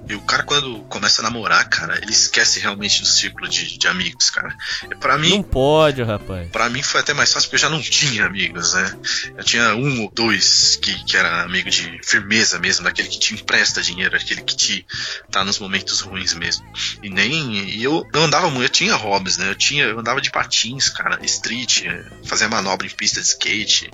E 0.08 0.16
o 0.16 0.22
cara, 0.22 0.44
quando 0.44 0.80
começa 0.84 1.22
a 1.22 1.24
namorar, 1.24 1.68
cara, 1.70 1.98
ele 2.02 2.12
esquece 2.12 2.60
realmente 2.60 3.02
do 3.02 3.08
círculo 3.08 3.48
de, 3.48 3.78
de 3.78 3.88
amigos, 3.88 4.30
cara. 4.30 4.56
Pra 5.00 5.18
mim. 5.18 5.30
Não 5.30 5.44
pode, 5.44 6.02
rapaz. 6.04 6.50
Pra 6.52 6.70
mim 6.70 6.82
foi 6.82 7.02
até 7.02 7.14
mais 7.14 7.32
fácil 7.32 7.50
porque 7.50 7.56
eu 7.56 7.70
já 7.70 7.70
não 7.70 7.82
tinha 7.82 8.26
amigos, 8.26 8.74
né? 8.74 8.98
Eu 9.38 9.44
tinha 9.44 9.76
um 9.76 10.02
ou 10.02 10.12
dois 10.12 10.78
que, 10.78 11.06
que 11.06 11.16
era 11.16 11.44
amigo 11.44 11.70
de 11.70 12.02
firmeza 12.04 12.58
mesmo, 12.58 12.84
daquele 12.84 13.08
que 13.08 13.20
te 13.20 13.36
empresta 13.36 13.84
dinheiro, 13.84 14.16
aquele 14.16 14.42
que 14.42 14.56
te 14.56 14.86
tá 15.30 15.46
nos 15.46 15.60
momentos 15.60 16.02
ruins 16.02 16.34
mesmo. 16.34 16.66
E 17.04 17.10
nem. 17.10 17.70
E 17.70 17.84
eu, 17.84 18.04
andava 18.16 18.50
muito, 18.50 18.66
eu 18.66 18.70
tinha 18.70 18.96
hobbies, 18.96 19.38
né? 19.38 19.50
Eu 19.50 19.56
tinha. 19.56 19.86
Eu 19.86 20.00
andava 20.00 20.20
de 20.20 20.32
patins, 20.32 20.90
cara, 20.90 21.24
street, 21.24 21.86
eh, 21.86 22.06
fazia 22.26 22.50
manobra 22.50 22.88
em 22.88 22.90
pista 22.90 23.22
de 23.22 23.28
skate. 23.28 23.92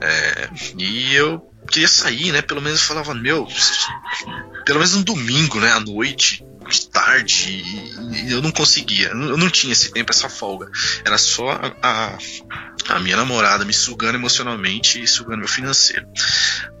é, 0.00 0.50
e 0.78 1.14
eu 1.14 1.50
queria 1.68 1.88
sair, 1.88 2.30
né? 2.30 2.40
Pelo 2.40 2.62
menos 2.62 2.82
falava, 2.82 3.12
meu, 3.12 3.48
pelo 4.64 4.78
menos 4.78 4.94
um 4.94 5.02
domingo, 5.02 5.58
né? 5.58 5.72
À 5.72 5.80
noite, 5.80 6.44
de 6.70 6.88
tarde, 6.88 7.50
e, 7.50 8.32
eu 8.32 8.40
não 8.40 8.50
conseguia. 8.50 9.08
Eu 9.08 9.36
não 9.36 9.50
tinha 9.50 9.72
esse 9.72 9.90
tempo, 9.90 10.10
essa 10.10 10.28
folga. 10.28 10.70
Era 11.04 11.18
só 11.18 11.50
a, 11.82 12.18
a, 12.88 12.98
minha 13.00 13.16
namorada 13.16 13.64
me 13.64 13.72
sugando 13.72 14.14
emocionalmente 14.14 15.02
e 15.02 15.06
sugando 15.06 15.40
meu 15.40 15.48
financeiro. 15.48 16.06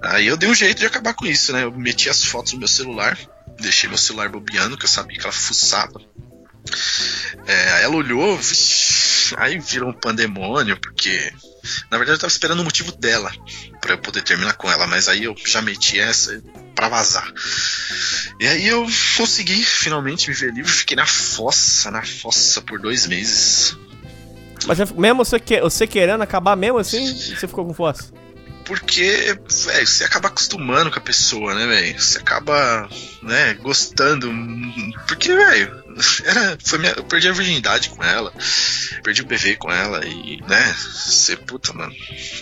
Aí 0.02 0.26
eu 0.26 0.36
dei 0.36 0.48
um 0.48 0.54
jeito 0.54 0.78
de 0.78 0.86
acabar 0.86 1.14
com 1.14 1.26
isso, 1.26 1.52
né? 1.52 1.64
Eu 1.64 1.72
meti 1.72 2.08
as 2.08 2.24
fotos 2.24 2.52
no 2.52 2.60
meu 2.60 2.68
celular, 2.68 3.18
deixei 3.58 3.88
meu 3.88 3.98
celular 3.98 4.28
bobeando, 4.28 4.78
que 4.78 4.84
eu 4.84 4.88
sabia 4.88 5.18
que 5.18 5.24
ela 5.24 5.32
fuçava. 5.32 6.00
É, 7.46 7.82
ela 7.82 7.96
olhou, 7.96 8.38
aí 9.36 9.58
virou 9.58 9.90
um 9.90 9.94
pandemônio, 9.94 10.76
porque 10.78 11.32
na 11.90 11.98
verdade 11.98 12.16
eu 12.16 12.20
tava 12.20 12.32
esperando 12.32 12.60
o 12.60 12.64
motivo 12.64 12.92
dela 12.92 13.32
pra 13.80 13.92
eu 13.94 13.98
poder 13.98 14.22
terminar 14.22 14.54
com 14.54 14.70
ela, 14.70 14.86
mas 14.86 15.08
aí 15.08 15.24
eu 15.24 15.34
já 15.46 15.62
meti 15.62 15.98
essa 15.98 16.42
pra 16.74 16.88
vazar. 16.88 17.30
E 18.38 18.46
aí 18.46 18.66
eu 18.68 18.86
consegui 19.16 19.62
finalmente 19.64 20.28
me 20.28 20.34
ver 20.34 20.52
livre, 20.52 20.70
fiquei 20.70 20.96
na 20.96 21.06
fossa, 21.06 21.90
na 21.90 22.02
fossa 22.02 22.60
por 22.62 22.78
dois 22.80 23.06
meses. 23.06 23.76
Mas 24.66 24.78
mesmo 24.92 25.24
você, 25.24 25.38
que- 25.40 25.60
você 25.60 25.86
querendo 25.86 26.22
acabar 26.22 26.56
mesmo 26.56 26.78
assim, 26.78 27.04
você 27.14 27.46
ficou 27.48 27.64
com 27.66 27.74
fossa. 27.74 28.12
Porque, 28.64 29.36
velho, 29.64 29.86
você 29.86 30.04
acaba 30.04 30.28
acostumando 30.28 30.90
com 30.90 30.98
a 30.98 31.02
pessoa, 31.02 31.54
né, 31.54 31.66
velho? 31.66 32.00
Você 32.00 32.18
acaba, 32.18 32.88
né, 33.22 33.54
gostando. 33.54 34.30
Porque, 35.08 35.34
velho, 35.34 35.79
era, 36.24 36.58
foi 36.64 36.78
minha, 36.78 36.92
eu 36.92 37.04
perdi 37.04 37.28
a 37.28 37.32
virgindade 37.32 37.90
com 37.90 38.02
ela, 38.02 38.32
perdi 39.02 39.22
o 39.22 39.26
PV 39.26 39.56
com 39.56 39.72
ela 39.72 40.04
e, 40.04 40.40
né, 40.48 40.76
você, 40.78 41.36
puta, 41.36 41.72
mano, 41.72 41.92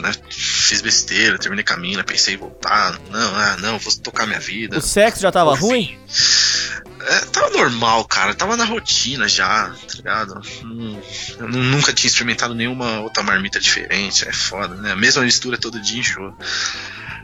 né, 0.00 0.12
fiz 0.30 0.80
besteira, 0.80 1.38
terminei 1.38 1.64
mina, 1.78 2.02
pensei 2.04 2.34
em 2.34 2.38
voltar. 2.38 2.98
Não, 3.10 3.34
ah, 3.36 3.56
não, 3.58 3.78
vou 3.78 3.92
tocar 3.96 4.26
minha 4.26 4.40
vida. 4.40 4.78
O 4.78 4.82
sexo 4.82 5.22
já 5.22 5.30
tava 5.32 5.54
ruim? 5.54 5.98
É, 7.00 7.20
tava 7.26 7.50
normal, 7.50 8.04
cara. 8.04 8.34
Tava 8.34 8.56
na 8.56 8.64
rotina 8.64 9.28
já, 9.28 9.70
tá 9.70 9.94
ligado? 9.94 10.40
Hum, 10.64 11.00
eu 11.38 11.48
nu- 11.48 11.62
nunca 11.62 11.92
tinha 11.92 12.08
experimentado 12.08 12.54
nenhuma 12.54 13.00
outra 13.00 13.22
marmita 13.22 13.60
diferente. 13.60 14.28
É 14.28 14.32
foda, 14.32 14.74
né? 14.74 14.92
A 14.92 14.96
mesma 14.96 15.22
mistura 15.22 15.56
todo 15.56 15.80
dia 15.80 16.00
enjoa. 16.00 16.36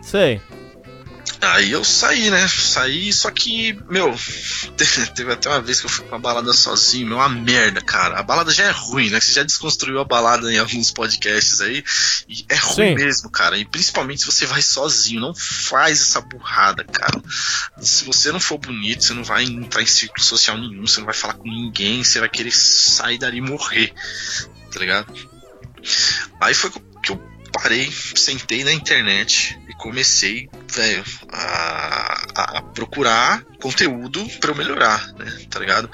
Sei. 0.02 0.40
Aí 1.44 1.70
eu 1.70 1.84
saí, 1.84 2.30
né? 2.30 2.48
Saí, 2.48 3.12
só 3.12 3.30
que, 3.30 3.72
meu, 3.88 4.14
te- 4.76 5.06
teve 5.14 5.32
até 5.32 5.48
uma 5.48 5.60
vez 5.60 5.80
que 5.80 5.86
eu 5.86 5.90
fui 5.90 6.04
pra 6.06 6.18
balada 6.18 6.52
sozinho, 6.52 7.06
meu, 7.06 7.16
uma 7.18 7.28
merda, 7.28 7.80
cara. 7.80 8.18
A 8.18 8.22
balada 8.22 8.50
já 8.52 8.64
é 8.64 8.70
ruim, 8.70 9.10
né? 9.10 9.20
Você 9.20 9.32
já 9.32 9.42
desconstruiu 9.42 10.00
a 10.00 10.04
balada 10.04 10.52
em 10.52 10.58
alguns 10.58 10.90
podcasts 10.90 11.60
aí. 11.60 11.84
E 12.28 12.44
é 12.48 12.56
ruim 12.56 12.88
Sim. 12.88 12.94
mesmo, 12.94 13.30
cara. 13.30 13.56
E 13.58 13.64
principalmente 13.64 14.20
se 14.22 14.26
você 14.26 14.46
vai 14.46 14.62
sozinho, 14.62 15.20
não 15.20 15.34
faz 15.34 16.00
essa 16.00 16.20
burrada, 16.20 16.84
cara. 16.84 17.20
Se 17.80 18.04
você 18.04 18.32
não 18.32 18.40
for 18.40 18.58
bonito, 18.58 19.04
você 19.04 19.12
não 19.14 19.24
vai 19.24 19.44
entrar 19.44 19.82
em 19.82 19.86
círculo 19.86 20.22
social 20.22 20.56
nenhum, 20.56 20.86
você 20.86 20.98
não 20.98 21.06
vai 21.06 21.14
falar 21.14 21.34
com 21.34 21.48
ninguém, 21.48 22.02
você 22.02 22.20
vai 22.20 22.28
querer 22.28 22.52
sair 22.52 23.18
dali 23.18 23.38
e 23.38 23.40
morrer, 23.40 23.92
tá 24.72 24.80
ligado? 24.80 25.12
Aí 26.40 26.54
foi 26.54 26.70
que 27.02 27.12
eu 27.12 27.33
parei, 27.54 27.90
sentei 28.14 28.64
na 28.64 28.72
internet 28.72 29.58
e 29.68 29.74
comecei, 29.74 30.50
velho, 30.68 31.04
a, 31.32 32.58
a 32.58 32.62
procurar 32.62 33.44
conteúdo 33.62 34.26
pra 34.40 34.50
eu 34.50 34.56
melhorar, 34.56 35.06
né? 35.14 35.40
Tá 35.48 35.60
ligado? 35.60 35.88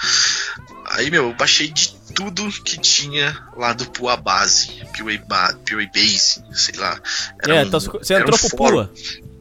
Aí, 0.87 1.11
meu, 1.11 1.29
eu 1.29 1.35
baixei 1.35 1.69
de 1.69 1.95
tudo 2.15 2.51
que 2.65 2.79
tinha 2.79 3.39
lá 3.57 3.73
do 3.73 3.87
Pua 3.87 4.17
Base, 4.17 4.83
PUA, 4.97 5.19
ba 5.29 5.55
PUA 5.65 5.87
Base, 5.95 6.43
sei 6.53 6.75
lá. 6.77 7.01
É, 7.47 7.63
então 7.63 7.79
você 7.79 8.15
era 8.15 8.23
entrou 8.25 8.39
pro 8.39 8.49
fórum. 8.57 8.87
Pua. 8.87 8.93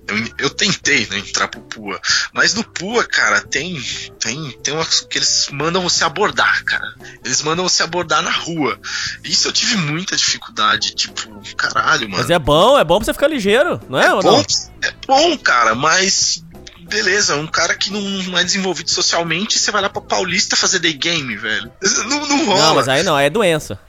Eu, 0.10 0.46
eu 0.46 0.50
tentei, 0.50 1.08
né, 1.08 1.20
entrar 1.20 1.48
pro 1.48 1.62
Pua. 1.62 2.00
Mas 2.34 2.54
no 2.54 2.64
Pua, 2.64 3.04
cara, 3.06 3.42
tem. 3.42 3.80
Tem, 4.20 4.52
tem 4.64 4.74
umas 4.74 5.02
que 5.02 5.18
eles 5.18 5.50
mandam 5.52 5.82
você 5.82 6.04
abordar, 6.04 6.64
cara. 6.64 6.94
Eles 7.24 7.42
mandam 7.42 7.68
você 7.68 7.84
abordar 7.84 8.22
na 8.22 8.32
rua. 8.32 8.80
Isso 9.24 9.48
eu 9.48 9.52
tive 9.52 9.78
muita 9.78 10.16
dificuldade. 10.16 10.96
Tipo, 10.96 11.22
caralho, 11.56 12.10
mano. 12.10 12.22
Mas 12.22 12.30
é 12.30 12.40
bom, 12.40 12.78
é 12.78 12.84
bom 12.84 12.98
pra 12.98 13.06
você 13.06 13.14
ficar 13.14 13.28
ligeiro, 13.28 13.80
não 13.90 14.00
é? 14.00 14.14
ou 14.14 14.22
bom, 14.22 14.32
não? 14.32 14.46
é 14.82 14.94
bom, 15.06 15.38
cara, 15.38 15.76
mas. 15.76 16.44
Beleza, 16.90 17.36
um 17.36 17.46
cara 17.46 17.76
que 17.76 17.92
não, 17.92 18.02
não 18.02 18.40
é 18.40 18.44
desenvolvido 18.44 18.90
socialmente, 18.90 19.60
você 19.60 19.70
vai 19.70 19.80
lá 19.80 19.90
pra 19.90 20.02
Paulista 20.02 20.56
fazer 20.56 20.80
day 20.80 20.94
game, 20.94 21.36
velho. 21.36 21.72
Não, 22.10 22.26
não 22.26 22.46
rola. 22.48 22.60
Não, 22.60 22.76
mas 22.76 22.88
aí 22.88 23.04
não, 23.04 23.16
aí 23.16 23.28
é 23.28 23.30
doença. 23.30 23.80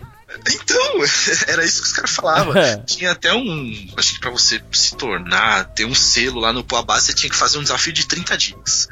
Então, 0.48 0.92
era 1.48 1.64
isso 1.64 1.82
que 1.82 1.88
os 1.88 1.92
caras 1.92 2.10
falavam. 2.10 2.56
É. 2.56 2.76
tinha 2.78 3.12
até 3.12 3.32
um. 3.34 3.88
Acho 3.96 4.14
que 4.14 4.20
pra 4.20 4.30
você 4.30 4.62
se 4.72 4.96
tornar, 4.96 5.64
ter 5.74 5.84
um 5.84 5.94
selo 5.94 6.40
lá 6.40 6.52
no 6.52 6.62
Base, 6.62 7.06
você 7.06 7.14
tinha 7.14 7.30
que 7.30 7.36
fazer 7.36 7.58
um 7.58 7.62
desafio 7.62 7.92
de 7.92 8.06
30 8.06 8.36
dias. 8.36 8.88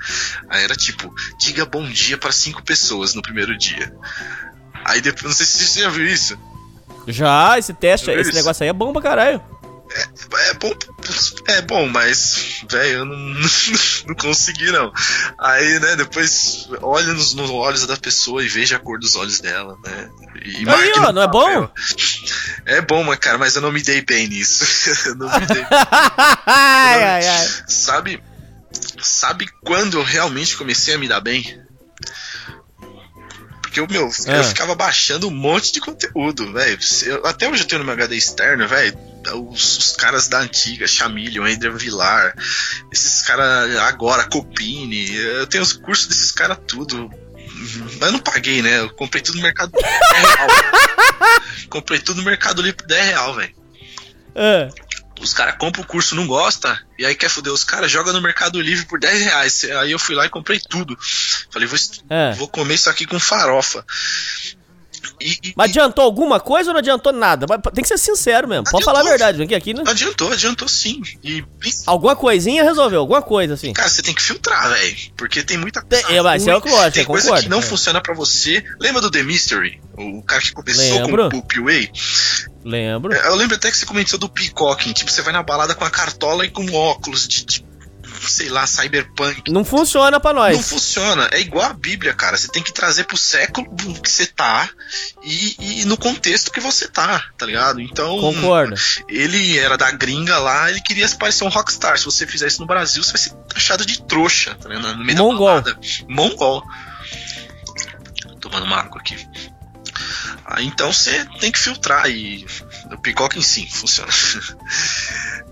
Aí 0.48 0.64
era 0.64 0.74
tipo, 0.74 1.14
diga 1.38 1.64
bom 1.64 1.88
dia 1.88 2.18
para 2.18 2.32
cinco 2.32 2.62
pessoas 2.62 3.14
no 3.14 3.22
primeiro 3.22 3.56
dia. 3.56 3.92
Aí 4.84 5.00
depois, 5.00 5.24
não 5.24 5.32
sei 5.32 5.46
se 5.46 5.64
você 5.64 5.80
já 5.80 5.90
viu 5.90 6.06
isso. 6.06 6.38
Já, 7.06 7.58
esse 7.58 7.72
teste, 7.72 8.10
esse 8.10 8.30
isso? 8.30 8.34
negócio 8.34 8.62
aí 8.62 8.68
é 8.68 8.72
bom 8.72 8.92
pra 8.92 9.02
caralho. 9.02 9.42
É 9.90 10.54
bom, 10.54 10.74
é 11.46 11.62
bom, 11.62 11.88
mas, 11.88 12.62
velho, 12.68 12.98
eu 12.98 13.04
não, 13.04 13.16
não 14.06 14.14
consegui 14.14 14.70
não. 14.70 14.92
Aí, 15.38 15.80
né, 15.80 15.96
depois 15.96 16.68
olha 16.82 17.12
nos, 17.14 17.34
nos 17.34 17.50
olhos 17.50 17.86
da 17.86 17.96
pessoa 17.96 18.44
e 18.44 18.48
veja 18.48 18.76
a 18.76 18.78
cor 18.78 18.98
dos 18.98 19.16
olhos 19.16 19.40
dela, 19.40 19.76
né? 19.84 20.10
E 20.44 20.68
Aí, 20.68 20.92
ó, 20.98 21.12
não 21.12 21.22
é 21.22 21.26
bom? 21.26 21.66
papel. 21.66 21.72
É 22.66 22.80
bom, 22.80 23.02
mas, 23.02 23.18
cara, 23.18 23.38
mas 23.38 23.56
eu 23.56 23.62
não 23.62 23.72
me 23.72 23.82
dei 23.82 24.02
bem 24.02 24.28
nisso. 24.28 24.64
eu 25.08 25.14
não 25.14 25.26
me 25.26 25.46
dei 25.46 25.64
ai, 25.70 27.04
ai, 27.04 27.26
ai. 27.26 27.48
Sabe, 27.66 28.22
sabe 29.00 29.48
quando 29.62 29.98
eu 29.98 30.04
realmente 30.04 30.56
comecei 30.56 30.94
a 30.94 30.98
me 30.98 31.08
dar 31.08 31.20
bem? 31.20 31.60
Porque 33.86 33.98
meu, 33.98 34.10
Ah. 34.26 34.36
eu 34.38 34.44
ficava 34.44 34.74
baixando 34.74 35.28
um 35.28 35.30
monte 35.30 35.72
de 35.72 35.80
conteúdo, 35.80 36.52
velho. 36.52 36.78
Até 37.24 37.48
hoje 37.48 37.62
eu 37.62 37.66
tenho 37.68 37.80
no 37.80 37.84
meu 37.84 37.94
HD 37.94 38.16
externo, 38.16 38.66
velho. 38.66 38.98
Os, 39.50 39.78
os 39.78 39.96
caras 39.96 40.28
da 40.28 40.38
antiga, 40.40 40.86
Chameleon, 40.86 41.44
Adrian 41.44 41.72
Vilar, 41.76 42.34
esses 42.92 43.22
caras 43.22 43.76
agora, 43.78 44.24
Copini. 44.24 45.14
Eu 45.14 45.46
tenho 45.46 45.62
os 45.62 45.72
cursos 45.72 46.06
desses 46.06 46.30
caras 46.32 46.58
tudo. 46.66 47.10
Mas 48.00 48.02
eu 48.02 48.12
não 48.12 48.20
paguei, 48.20 48.62
né? 48.62 48.78
Eu 48.80 48.90
comprei 48.90 49.20
tudo 49.22 49.36
no 49.36 49.42
Mercado 49.42 49.72
Livre 49.76 49.90
por 49.98 50.14
10 50.14 50.34
real. 50.36 50.48
comprei 51.68 51.98
tudo 52.00 52.18
no 52.18 52.24
Mercado 52.24 52.62
Livre 52.62 52.76
por 52.76 52.86
10 52.86 53.04
real, 53.06 53.34
velho. 53.34 53.54
Ah, 54.36 54.68
Os 55.20 55.34
caras 55.34 55.56
compram 55.58 55.82
o 55.82 55.86
curso, 55.86 56.14
não 56.14 56.26
gosta, 56.26 56.80
e 56.98 57.04
aí 57.04 57.14
quer 57.14 57.28
foder 57.28 57.52
os 57.52 57.64
caras, 57.64 57.90
joga 57.90 58.12
no 58.12 58.20
Mercado 58.20 58.60
Livre 58.60 58.86
por 58.86 58.98
10 59.00 59.20
reais. 59.22 59.64
Aí 59.80 59.90
eu 59.90 59.98
fui 59.98 60.14
lá 60.14 60.26
e 60.26 60.28
comprei 60.30 60.60
tudo. 60.60 60.96
Falei, 61.50 61.66
vou, 61.66 61.78
É. 62.10 62.32
vou 62.34 62.48
comer 62.48 62.74
isso 62.74 62.88
aqui 62.88 63.04
com 63.06 63.18
farofa. 63.18 63.84
E, 65.20 65.52
Mas 65.56 65.70
adiantou 65.70 66.04
alguma 66.04 66.38
coisa 66.40 66.70
ou 66.70 66.74
não 66.74 66.78
adiantou 66.78 67.12
nada? 67.12 67.46
Mas 67.48 67.60
Tem 67.72 67.82
que 67.82 67.88
ser 67.88 67.98
sincero 67.98 68.46
mesmo. 68.48 68.64
Pode 68.70 68.84
falar 68.84 69.00
a 69.00 69.04
verdade, 69.04 69.42
aqui, 69.42 69.54
aqui, 69.54 69.74
né? 69.74 69.82
adiantou, 69.86 70.32
adiantou 70.32 70.68
sim. 70.68 71.00
E, 71.24 71.44
Alguma 71.86 72.14
coisinha 72.16 72.62
resolveu, 72.64 73.00
alguma 73.00 73.22
coisa 73.22 73.54
assim. 73.54 73.72
cara, 73.72 73.88
você 73.88 74.02
tem 74.02 74.14
que 74.14 74.22
filtrar, 74.22 74.68
velho. 74.70 74.96
Porque 75.16 75.42
tem 75.42 75.56
muita 75.56 75.82
coisa. 75.82 76.04
Tem- 76.06 76.16
é, 76.16 76.22
mas 76.22 76.46
é 76.46 76.52
ruim, 76.52 76.70
lógico, 76.70 76.92
tem 76.94 77.04
coisa 77.04 77.24
concordo, 77.26 77.42
que 77.44 77.48
não 77.48 77.58
é. 77.58 77.62
funciona 77.62 78.00
pra 78.00 78.14
você. 78.14 78.64
Lembra 78.80 79.00
do 79.00 79.10
The 79.10 79.22
Mystery? 79.22 79.80
O 79.96 80.22
cara 80.22 80.40
que 80.40 80.52
começou 80.52 80.84
Lembro. 81.06 81.30
com 81.30 81.38
o 81.38 81.42
P-Way? 81.42 81.90
Lembro. 82.64 83.14
Eu 83.14 83.34
lembro 83.34 83.56
até 83.56 83.70
que 83.70 83.76
você 83.76 83.86
comentou 83.86 84.18
do 84.18 84.28
Peacocking. 84.28 84.92
Tipo, 84.92 85.10
você 85.10 85.22
vai 85.22 85.32
na 85.32 85.42
balada 85.42 85.74
com 85.74 85.84
a 85.84 85.90
cartola 85.90 86.44
e 86.44 86.50
com 86.50 86.70
óculos 86.72 87.26
de, 87.26 87.44
de 87.44 87.68
sei 88.26 88.48
lá, 88.48 88.66
cyberpunk. 88.66 89.50
Não 89.50 89.64
funciona 89.64 90.18
pra 90.18 90.32
nós. 90.32 90.56
Não 90.56 90.62
funciona. 90.62 91.28
É 91.32 91.40
igual 91.40 91.70
a 91.70 91.72
Bíblia, 91.72 92.12
cara. 92.14 92.36
Você 92.36 92.48
tem 92.48 92.62
que 92.62 92.72
trazer 92.72 93.04
pro 93.04 93.16
século 93.16 93.66
que 94.02 94.10
você 94.10 94.26
tá 94.26 94.68
e, 95.22 95.80
e 95.80 95.84
no 95.84 95.96
contexto 95.96 96.50
que 96.50 96.60
você 96.60 96.88
tá, 96.88 97.24
tá 97.36 97.46
ligado? 97.46 97.80
Então. 97.80 98.18
Concordo. 98.20 98.74
Ele 99.08 99.58
era 99.58 99.76
da 99.76 99.90
gringa 99.90 100.38
lá, 100.38 100.70
ele 100.70 100.80
queria 100.80 101.08
parecer 101.10 101.44
um 101.44 101.48
rockstar. 101.48 101.98
Se 101.98 102.04
você 102.04 102.26
fizer 102.26 102.46
isso 102.46 102.60
no 102.60 102.66
Brasil, 102.66 103.02
você 103.02 103.12
vai 103.12 103.20
ser 103.20 103.30
taxado 103.48 103.86
de 103.86 104.02
trouxa, 104.02 104.54
tá 104.54 104.68
ligado? 104.68 104.96
No 104.96 105.04
meio 105.04 105.16
da 105.16 105.22
Mongol. 105.22 105.46
balada. 105.46 105.78
Mongol. 106.08 106.62
Tomando 108.40 108.64
uma 108.64 108.76
água 108.76 109.00
aqui. 109.00 109.16
Ah, 110.44 110.62
então 110.62 110.92
você 110.92 111.24
tem 111.40 111.52
que 111.52 111.58
filtrar 111.58 112.08
e 112.10 112.46
o 112.90 112.98
picoca 112.98 113.38
em 113.38 113.42
si 113.42 113.68
funciona. 113.70 114.10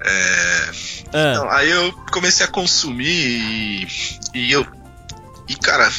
É, 0.08 0.70
Ah. 1.12 1.32
então, 1.32 1.50
aí 1.50 1.70
eu 1.70 1.90
comecei 2.12 2.44
a 2.44 2.48
consumir 2.48 3.08
e, 3.08 3.88
e 4.34 4.52
eu. 4.52 4.64
E 5.48 5.56
cara. 5.56 5.90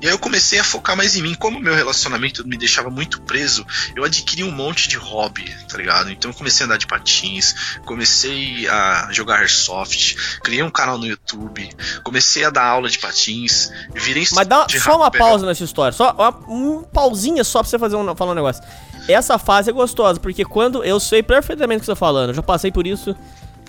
E 0.00 0.06
aí 0.06 0.12
eu 0.12 0.18
comecei 0.18 0.58
a 0.60 0.64
focar 0.64 0.96
mais 0.96 1.16
em 1.16 1.22
mim. 1.22 1.34
Como 1.34 1.58
o 1.58 1.60
meu 1.60 1.74
relacionamento 1.74 2.46
me 2.46 2.56
deixava 2.56 2.88
muito 2.88 3.20
preso, 3.22 3.66
eu 3.96 4.04
adquiri 4.04 4.44
um 4.44 4.50
monte 4.52 4.88
de 4.88 4.96
hobby, 4.96 5.44
tá 5.68 5.76
ligado? 5.76 6.10
Então 6.10 6.30
eu 6.30 6.36
comecei 6.36 6.64
a 6.64 6.66
andar 6.66 6.76
de 6.78 6.86
patins, 6.86 7.76
comecei 7.84 8.68
a 8.68 9.08
jogar 9.10 9.40
airsoft, 9.40 10.14
criei 10.40 10.62
um 10.62 10.70
canal 10.70 10.98
no 10.98 11.06
YouTube, 11.06 11.68
comecei 12.04 12.44
a 12.44 12.50
dar 12.50 12.64
aula 12.64 12.88
de 12.88 12.98
patins, 12.98 13.72
virei 13.94 14.24
Mas 14.32 14.46
dá 14.46 14.66
só 14.84 14.96
uma 14.96 15.10
pausa 15.10 15.46
nessa 15.46 15.64
história. 15.64 15.92
Só 15.92 16.12
uma, 16.12 16.28
um 16.48 16.82
pausinha 16.84 17.42
só 17.42 17.60
pra 17.60 17.68
você 17.68 17.78
fazer 17.78 17.96
um, 17.96 18.14
falar 18.14 18.32
um 18.32 18.36
negócio. 18.36 18.62
Essa 19.08 19.38
fase 19.38 19.70
é 19.70 19.72
gostosa, 19.72 20.20
porque 20.20 20.44
quando. 20.44 20.84
Eu 20.84 21.00
sei 21.00 21.22
perfeitamente 21.22 21.78
o 21.78 21.80
que 21.80 21.86
você 21.86 21.92
tá 21.92 21.96
falando, 21.96 22.28
eu 22.30 22.34
já 22.34 22.42
passei 22.42 22.70
por 22.70 22.86
isso. 22.86 23.16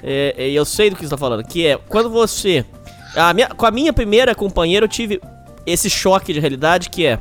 é, 0.04 0.50
E 0.50 0.56
eu 0.56 0.66
sei 0.66 0.90
do 0.90 0.96
que 0.96 1.04
você 1.04 1.10
tá 1.10 1.18
falando. 1.18 1.44
Que 1.44 1.66
é 1.66 1.78
quando 1.78 2.10
você. 2.10 2.66
a 3.16 3.34
minha- 3.34 3.48
com 3.48 3.66
a 3.66 3.72
minha 3.72 3.92
primeira 3.94 4.36
companheira, 4.36 4.84
eu 4.86 4.90
tive 4.90 5.20
esse 5.72 5.90
choque 5.90 6.34
de 6.34 6.40
realidade 6.40 6.90
que 6.90 7.06
é. 7.06 7.20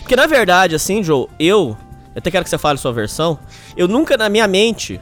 Porque 0.00 0.16
na 0.16 0.26
verdade, 0.26 0.74
assim, 0.74 1.02
Joe, 1.02 1.26
eu. 1.38 1.76
Eu 2.14 2.18
até 2.18 2.30
quero 2.30 2.42
que 2.42 2.50
você 2.50 2.58
fale 2.58 2.78
sua 2.78 2.92
versão. 2.92 3.38
Eu 3.76 3.86
nunca, 3.86 4.16
na 4.16 4.28
minha 4.28 4.48
mente. 4.48 5.00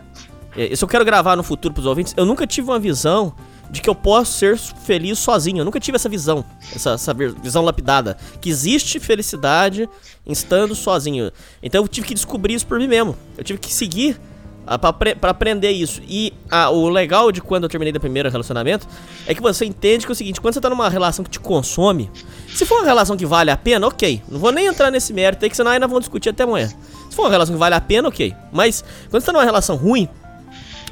é, 0.57 0.67
Isso 0.73 0.85
eu 0.85 0.89
quero 0.89 1.05
gravar 1.05 1.37
no 1.37 1.43
futuro 1.43 1.73
pros 1.73 1.87
ouvintes. 1.87 2.13
Eu 2.17 2.27
nunca 2.27 2.47
tive 2.47 2.69
uma 2.69 2.79
visão 2.79 3.33
de 3.71 3.81
que 3.81 3.89
eu 3.89 3.95
posso 3.95 4.33
ser 4.33 4.59
feliz 4.59 5.19
sozinho. 5.19 5.61
Eu 5.61 5.65
nunca 5.65 5.81
tive 5.81 5.97
essa 5.97 6.09
visão. 6.09 6.45
Essa, 6.75 6.91
essa 6.91 7.15
visão 7.15 7.63
lapidada. 7.65 8.17
Que 8.41 8.51
existe 8.51 9.01
felicidade 9.01 9.89
estando 10.27 10.75
sozinho. 10.75 11.31
Então 11.63 11.83
eu 11.83 11.89
tive 11.89 12.07
que 12.09 12.15
descobrir 12.15 12.55
isso 12.55 12.67
por 12.67 12.79
mim 12.79 12.89
mesmo. 12.89 13.17
Eu 13.39 13.45
tive 13.45 13.59
que 13.59 13.73
seguir 13.73 14.21
ah, 14.67 14.79
pra 14.79 15.31
aprender 15.31 15.71
isso. 15.71 16.03
E 16.09 16.33
ah, 16.51 16.71
o 16.71 16.89
legal 16.89 17.31
de 17.31 17.41
quando 17.41 17.65
eu 17.65 17.69
terminei 17.69 17.93
do 17.93 18.01
primeiro 18.01 18.29
relacionamento 18.29 18.87
é 19.27 19.35
que 19.35 19.41
você 19.41 19.65
entende 19.65 20.05
que 20.05 20.11
é 20.11 20.15
o 20.15 20.17
seguinte: 20.17 20.41
quando 20.41 20.55
você 20.55 20.61
tá 20.61 20.69
numa 20.69 20.89
relação 20.89 21.25
que 21.25 21.31
te 21.31 21.39
consome, 21.39 22.11
se 22.49 22.67
for 22.67 22.79
uma 22.79 22.87
relação 22.87 23.17
que 23.17 23.25
vale 23.25 23.51
a 23.51 23.57
pena, 23.57 23.87
ok. 23.87 24.23
Não 24.29 24.41
vou 24.41 24.51
nem 24.51 24.67
entrar 24.67 24.91
nesse 24.91 25.13
mérito 25.13 25.45
aí, 25.45 25.51
que 25.51 25.57
senão 25.57 25.71
ainda 25.71 25.87
vamos 25.87 26.03
discutir 26.03 26.31
até 26.31 26.43
amanhã. 26.43 26.69
Se 27.09 27.15
for 27.15 27.23
uma 27.23 27.31
relação 27.31 27.55
que 27.55 27.61
vale 27.61 27.75
a 27.77 27.81
pena, 27.81 28.09
ok. 28.09 28.35
Mas 28.53 28.85
quando 29.09 29.21
você 29.21 29.27
tá 29.27 29.33
numa 29.33 29.45
relação 29.45 29.77
ruim 29.77 30.09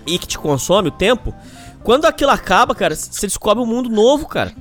e 0.06 0.18
que 0.18 0.26
te 0.26 0.38
consome 0.38 0.88
o 0.88 0.92
tempo, 0.92 1.34
quando 1.82 2.04
aquilo 2.04 2.30
acaba, 2.30 2.74
cara, 2.74 2.94
você 2.94 3.26
descobre 3.26 3.62
um 3.62 3.66
mundo 3.66 3.90
novo, 3.90 4.26
cara. 4.26 4.52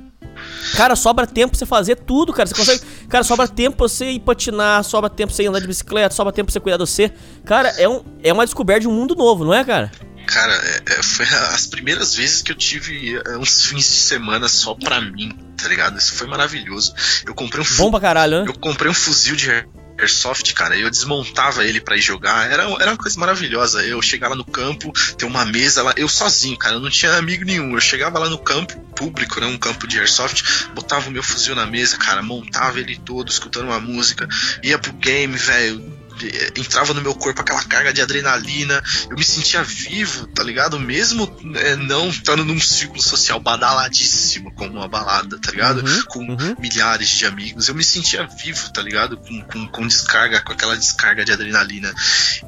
Cara, 0.76 0.96
sobra 0.96 1.26
tempo 1.26 1.50
pra 1.50 1.58
você 1.58 1.66
fazer 1.66 1.96
tudo, 1.96 2.32
cara. 2.32 2.48
Você 2.48 2.54
consegue. 2.54 2.82
Cara, 3.08 3.22
sobra 3.24 3.46
tempo 3.46 3.76
pra 3.76 3.88
você 3.88 4.10
ir 4.10 4.20
patinar, 4.20 4.82
sobra 4.84 5.08
tempo 5.10 5.28
pra 5.28 5.36
você 5.36 5.42
ir 5.44 5.46
andar 5.46 5.60
de 5.60 5.66
bicicleta, 5.66 6.14
sobra 6.14 6.32
tempo 6.32 6.46
pra 6.46 6.52
você 6.52 6.60
cuidar 6.60 6.76
de 6.76 6.82
você. 6.90 7.12
Cara, 7.44 7.68
é, 7.78 7.88
um, 7.88 8.02
é 8.22 8.32
uma 8.32 8.44
descoberta 8.44 8.80
de 8.80 8.88
um 8.88 8.92
mundo 8.92 9.14
novo, 9.14 9.44
não 9.44 9.54
é, 9.54 9.64
cara? 9.64 9.90
Cara, 10.26 10.52
é- 10.54 10.82
é- 10.98 11.02
foi 11.02 11.26
as 11.26 11.66
primeiras 11.66 12.14
vezes 12.14 12.40
que 12.40 12.50
eu 12.50 12.56
tive 12.56 13.20
é, 13.26 13.36
uns 13.36 13.66
fins 13.66 13.84
de 13.84 13.96
semana 13.96 14.48
só 14.48 14.74
pra 14.74 15.00
mim, 15.00 15.30
tá 15.60 15.68
ligado? 15.68 15.98
Isso 15.98 16.14
foi 16.14 16.26
maravilhoso. 16.26 16.94
Eu 17.26 17.34
comprei 17.34 17.62
um 17.62 17.76
Bom 17.76 17.90
pra 17.90 18.00
caralho, 18.00 18.42
né? 18.44 18.48
Eu 18.48 18.54
comprei 18.58 18.90
um 18.90 18.94
fuzil 18.94 19.36
de 19.36 19.50
airsoft, 19.98 20.52
cara, 20.54 20.76
eu 20.76 20.90
desmontava 20.90 21.64
ele 21.64 21.80
pra 21.80 21.96
ir 21.96 22.00
jogar. 22.00 22.50
Era, 22.50 22.64
era 22.64 22.90
uma 22.90 22.96
coisa 22.96 23.18
maravilhosa. 23.18 23.82
Eu 23.82 24.00
chegava 24.02 24.34
no 24.34 24.44
campo, 24.44 24.92
tem 25.16 25.28
uma 25.28 25.44
mesa 25.44 25.82
lá, 25.82 25.94
eu 25.96 26.08
sozinho, 26.08 26.56
cara, 26.56 26.76
eu 26.76 26.80
não 26.80 26.90
tinha 26.90 27.16
amigo 27.16 27.44
nenhum. 27.44 27.74
Eu 27.74 27.80
chegava 27.80 28.18
lá 28.18 28.28
no 28.28 28.38
campo 28.38 28.78
público, 28.94 29.40
né, 29.40 29.46
um 29.46 29.58
campo 29.58 29.86
de 29.86 29.98
airsoft, 29.98 30.68
botava 30.74 31.08
o 31.08 31.12
meu 31.12 31.22
fuzil 31.22 31.54
na 31.54 31.66
mesa, 31.66 31.96
cara, 31.96 32.22
montava 32.22 32.78
ele 32.78 32.96
todo, 32.96 33.28
escutando 33.28 33.66
uma 33.66 33.80
música, 33.80 34.28
ia 34.62 34.78
pro 34.78 34.92
game, 34.92 35.36
velho. 35.36 35.93
Eh, 36.22 36.52
Entrava 36.56 36.94
no 36.94 37.02
meu 37.02 37.14
corpo 37.14 37.40
aquela 37.40 37.62
carga 37.64 37.92
de 37.92 38.00
adrenalina, 38.00 38.82
eu 39.10 39.16
me 39.16 39.24
sentia 39.24 39.62
vivo, 39.62 40.26
tá 40.28 40.42
ligado? 40.42 40.78
Mesmo 40.78 41.34
eh, 41.56 41.76
não 41.76 42.08
estando 42.08 42.44
num 42.44 42.60
círculo 42.60 43.02
social 43.02 43.40
badaladíssimo 43.40 44.52
como 44.54 44.78
uma 44.78 44.88
balada, 44.88 45.38
tá 45.38 45.50
ligado? 45.50 45.82
com 46.06 46.36
milhares 46.58 47.08
de 47.08 47.26
amigos, 47.26 47.68
eu 47.68 47.74
me 47.74 47.84
sentia 47.84 48.26
vivo, 48.26 48.72
tá 48.72 48.82
ligado? 48.82 49.16
Com, 49.16 49.42
com, 49.42 49.68
com 49.68 49.86
descarga, 49.86 50.40
com 50.40 50.52
aquela 50.52 50.76
descarga 50.76 51.24
de 51.24 51.32
adrenalina. 51.32 51.92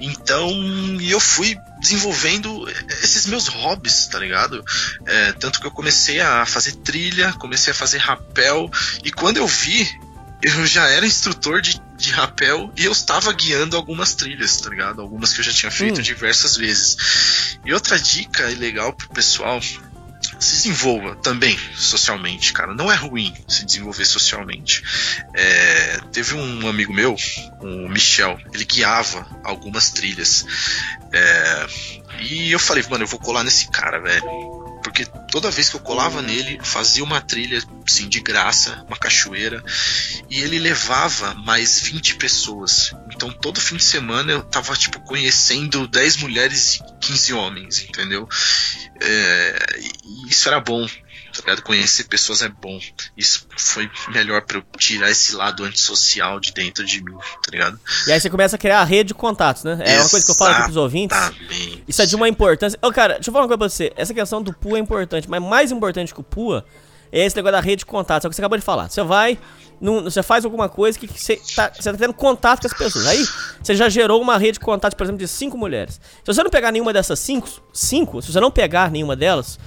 Então, 0.00 0.50
eu 1.00 1.20
fui 1.20 1.56
desenvolvendo 1.80 2.68
esses 3.02 3.26
meus 3.26 3.48
hobbies, 3.48 4.06
tá 4.06 4.18
ligado? 4.18 4.64
É, 5.06 5.32
tanto 5.32 5.60
que 5.60 5.66
eu 5.66 5.70
comecei 5.70 6.20
a 6.20 6.44
fazer 6.46 6.72
trilha, 6.76 7.32
comecei 7.34 7.72
a 7.72 7.74
fazer 7.74 7.98
rapel, 7.98 8.70
e 9.04 9.10
quando 9.10 9.38
eu 9.38 9.46
vi, 9.46 9.88
eu 10.42 10.66
já 10.66 10.86
era 10.88 11.06
instrutor 11.06 11.60
de, 11.60 11.80
de 11.96 12.10
rapel 12.10 12.72
e 12.76 12.84
eu 12.84 12.92
estava 12.92 13.32
guiando 13.32 13.76
algumas 13.76 14.14
trilhas, 14.14 14.60
tá 14.60 14.70
ligado? 14.70 15.00
Algumas 15.00 15.32
que 15.32 15.40
eu 15.40 15.44
já 15.44 15.52
tinha 15.52 15.70
feito 15.70 15.98
Hum. 16.00 16.02
diversas 16.02 16.56
vezes. 16.56 17.58
E 17.64 17.72
outra 17.72 17.98
dica 17.98 18.46
legal 18.48 18.92
pro 18.92 19.08
pessoal 19.08 19.60
se 20.38 20.56
desenvolva 20.56 21.14
também 21.16 21.58
socialmente, 21.74 22.52
cara. 22.52 22.74
Não 22.74 22.90
é 22.90 22.94
ruim 22.94 23.34
se 23.48 23.64
desenvolver 23.64 24.04
socialmente. 24.04 24.82
É, 25.34 26.00
teve 26.12 26.34
um 26.34 26.68
amigo 26.68 26.92
meu, 26.92 27.16
o 27.60 27.88
Michel, 27.88 28.38
ele 28.52 28.64
guiava 28.64 29.26
algumas 29.44 29.90
trilhas. 29.90 30.44
É, 31.12 31.66
e 32.20 32.52
eu 32.52 32.58
falei, 32.58 32.84
mano, 32.90 33.04
eu 33.04 33.08
vou 33.08 33.18
colar 33.20 33.42
nesse 33.44 33.70
cara, 33.70 33.98
velho. 34.00 34.65
Porque 34.86 35.04
toda 35.04 35.50
vez 35.50 35.68
que 35.68 35.74
eu 35.74 35.80
colava 35.80 36.22
nele, 36.22 36.60
fazia 36.62 37.02
uma 37.02 37.20
trilha, 37.20 37.60
assim, 37.84 38.08
de 38.08 38.20
graça, 38.20 38.84
uma 38.86 38.96
cachoeira, 38.96 39.60
e 40.30 40.40
ele 40.40 40.60
levava 40.60 41.34
mais 41.34 41.80
20 41.80 42.14
pessoas. 42.14 42.92
Então 43.12 43.32
todo 43.32 43.60
fim 43.60 43.74
de 43.74 43.82
semana 43.82 44.30
eu 44.30 44.44
tava, 44.44 44.76
tipo, 44.76 45.00
conhecendo 45.00 45.88
10 45.88 46.18
mulheres 46.18 46.76
e 46.76 46.80
15 47.00 47.32
homens, 47.32 47.82
entendeu? 47.82 48.28
É, 49.00 49.66
e 50.04 50.30
isso 50.30 50.46
era 50.48 50.60
bom, 50.60 50.88
tá 51.42 51.50
ligado? 51.50 51.62
Conhecer 51.64 52.04
pessoas 52.04 52.42
é 52.42 52.48
bom. 52.48 52.78
Isso 53.16 53.46
foi 53.56 53.90
melhor 54.08 54.42
pra 54.42 54.58
eu 54.58 54.64
tirar 54.78 55.10
esse 55.10 55.34
lado 55.34 55.64
antissocial 55.64 56.38
de 56.40 56.52
dentro 56.52 56.84
de 56.84 57.02
mim, 57.02 57.14
tá 57.14 57.50
ligado? 57.50 57.78
E 58.06 58.12
aí 58.12 58.20
você 58.20 58.28
começa 58.30 58.56
a 58.56 58.58
criar 58.58 58.80
a 58.80 58.84
rede 58.84 59.08
de 59.08 59.14
contatos, 59.14 59.64
né? 59.64 59.78
É 59.84 60.00
uma 60.00 60.08
coisa 60.08 60.24
que 60.26 60.32
eu 60.32 60.34
falo 60.36 60.50
aqui 60.52 60.62
pros 60.64 60.76
ouvintes. 60.76 61.16
Isso 61.88 62.02
é 62.02 62.06
de 62.06 62.16
uma 62.16 62.28
importância. 62.28 62.78
Ô, 62.82 62.92
cara, 62.92 63.14
deixa 63.14 63.30
eu 63.30 63.32
falar 63.32 63.44
uma 63.44 63.48
coisa 63.48 63.58
pra 63.58 63.68
você. 63.68 63.92
Essa 63.96 64.12
questão 64.14 64.42
do 64.42 64.52
PUA 64.52 64.78
é 64.78 64.80
importante, 64.80 65.28
mas 65.28 65.42
mais 65.42 65.70
importante 65.72 66.12
que 66.14 66.20
o 66.20 66.24
PUA 66.24 66.64
é 67.12 67.24
esse 67.24 67.36
negócio 67.36 67.52
da 67.52 67.60
rede 67.60 67.80
de 67.80 67.86
contatos. 67.86 68.24
É 68.24 68.28
o 68.28 68.30
que 68.30 68.36
você 68.36 68.42
acabou 68.42 68.58
de 68.58 68.64
falar. 68.64 68.90
Você 68.90 69.02
vai, 69.02 69.38
num- 69.80 70.02
você 70.02 70.22
faz 70.22 70.44
alguma 70.44 70.68
coisa 70.68 70.98
que 70.98 71.06
que 71.06 71.20
você 71.22 71.36
tá, 71.54 71.70
você 71.72 71.90
tá 71.92 71.96
tendo 71.98 72.12
contato 72.12 72.60
com 72.62 72.66
as 72.66 72.72
pessoas. 72.72 73.06
Aí 73.06 73.24
você 73.62 73.76
já 73.76 73.88
gerou 73.88 74.20
uma 74.20 74.36
rede 74.36 74.54
de 74.54 74.60
contatos, 74.60 74.96
por 74.96 75.04
exemplo, 75.04 75.18
de 75.20 75.28
cinco 75.28 75.56
mulheres. 75.56 75.94
Se 76.24 76.26
você 76.34 76.42
não 76.42 76.50
pegar 76.50 76.72
nenhuma 76.72 76.92
dessas 76.92 77.18
cinco, 77.20 77.48
cinco, 77.72 78.20
se 78.20 78.32
você 78.32 78.40
não 78.40 78.50
pegar 78.50 78.90
nenhuma 78.90 79.14
delas, 79.14 79.58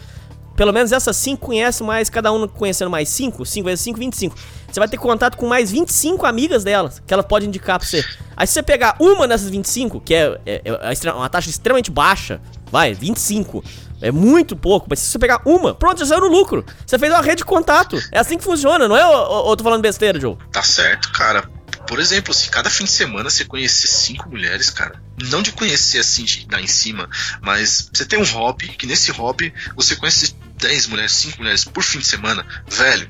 pelo 0.59 0.73
menos 0.73 0.91
essas 0.91 1.15
cinco 1.15 1.45
conhece 1.47 1.81
mais, 1.83 2.09
cada 2.09 2.33
um 2.33 2.45
conhecendo 2.45 2.91
mais 2.91 3.07
cinco, 3.07 3.45
5 3.45 3.65
vezes 3.65 3.79
5, 3.79 3.97
25. 3.97 4.35
Você 4.69 4.77
vai 4.77 4.89
ter 4.89 4.97
contato 4.97 5.37
com 5.37 5.47
mais 5.47 5.71
25 5.71 6.25
amigas 6.25 6.65
delas, 6.65 7.01
que 7.07 7.13
ela 7.13 7.23
pode 7.23 7.47
indicar 7.47 7.79
pra 7.79 7.87
você. 7.87 8.03
Aí 8.35 8.45
se 8.45 8.51
você 8.55 8.61
pegar 8.61 8.97
uma 8.99 9.25
dessas 9.25 9.49
25, 9.49 10.01
que 10.01 10.13
é, 10.13 10.37
é- 10.45 10.61
é 10.65 11.11
uma 11.13 11.29
taxa 11.29 11.49
extremamente 11.49 11.89
baixa, 11.89 12.41
vai, 12.69 12.93
25. 12.93 13.63
É 14.01 14.11
muito 14.11 14.53
pouco, 14.53 14.87
mas 14.89 14.99
se 14.99 15.05
você 15.09 15.17
pegar 15.17 15.41
uma, 15.45 15.73
pronto, 15.73 15.99
já 15.99 16.05
saiu 16.07 16.19
no 16.19 16.27
lucro. 16.27 16.65
Você 16.85 16.99
fez 16.99 17.09
uma 17.09 17.21
rede 17.21 17.37
de 17.37 17.45
contato. 17.45 17.97
É 18.11 18.19
assim 18.19 18.37
que 18.37 18.43
funciona, 18.43 18.85
não 18.85 18.97
é? 18.97 19.01
Eu 19.01 19.55
tô 19.55 19.63
falando 19.63 19.81
besteira, 19.81 20.19
Joe? 20.19 20.35
Tá 20.51 20.61
certo, 20.61 21.09
cara. 21.13 21.49
Por 21.87 21.99
exemplo, 21.99 22.33
se 22.33 22.49
cada 22.49 22.69
fim 22.69 22.83
de 22.83 22.91
semana 22.91 23.29
você 23.29 23.45
conhecer 23.45 23.87
cinco 23.87 24.29
mulheres, 24.29 24.69
cara, 24.69 25.01
não 25.31 25.41
de 25.41 25.53
conhecer 25.53 25.99
assim, 25.99 26.23
de 26.25 26.45
dar 26.45 26.61
em 26.61 26.67
cima, 26.67 27.09
mas 27.41 27.89
você 27.91 28.05
tem 28.05 28.19
um 28.19 28.25
hobby, 28.25 28.67
que 28.67 28.85
nesse 28.85 29.09
hobby 29.11 29.53
você 29.75 29.95
conhece 29.95 30.35
10 30.59 30.87
mulheres, 30.87 31.11
5 31.13 31.37
mulheres 31.39 31.63
por 31.65 31.83
fim 31.83 31.99
de 31.99 32.05
semana, 32.05 32.45
velho. 32.69 33.09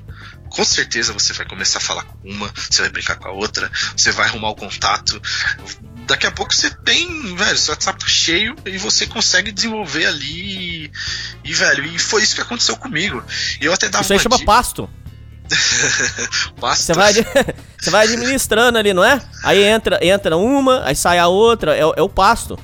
Com 0.49 0.65
certeza 0.65 1.13
você 1.13 1.31
vai 1.33 1.45
começar 1.47 1.77
a 1.77 1.81
falar 1.81 2.03
com 2.03 2.17
uma, 2.27 2.51
você 2.69 2.81
vai 2.81 2.89
brincar 2.89 3.15
com 3.17 3.27
a 3.27 3.31
outra, 3.31 3.69
você 3.95 4.11
vai 4.11 4.27
arrumar 4.27 4.49
o 4.49 4.55
contato. 4.55 5.21
Daqui 6.07 6.25
a 6.25 6.31
pouco 6.31 6.51
você 6.55 6.71
tem, 6.71 7.35
velho, 7.35 7.55
seu 7.57 7.71
WhatsApp 7.73 7.99
tá 7.99 8.07
cheio 8.07 8.55
e 8.65 8.77
você 8.79 9.05
consegue 9.05 9.51
desenvolver 9.51 10.07
ali. 10.07 10.91
E, 11.43 11.53
velho, 11.53 11.85
e 11.85 11.99
foi 11.99 12.23
isso 12.23 12.33
que 12.33 12.41
aconteceu 12.41 12.75
comigo. 12.77 13.23
E 13.61 13.65
eu 13.65 13.73
até 13.73 13.89
dava 13.89 14.03
Isso 14.03 14.13
aí 14.13 14.19
chama 14.19 14.37
dica- 14.37 14.45
pasto. 14.51 14.89
Pasto. 16.59 16.83
Você 16.83 16.93
vai, 16.93 17.13
você 17.79 17.89
vai 17.89 18.05
administrando 18.07 18.77
ali, 18.77 18.93
não 18.93 19.03
é? 19.03 19.19
Aí 19.43 19.63
entra, 19.63 19.99
entra 20.03 20.37
uma, 20.37 20.83
aí 20.85 20.95
sai 20.95 21.17
a 21.19 21.27
outra, 21.27 21.75
é, 21.75 21.85
o- 21.85 21.93
é 21.97 22.01
o 22.01 22.09
pasto. 22.09 22.57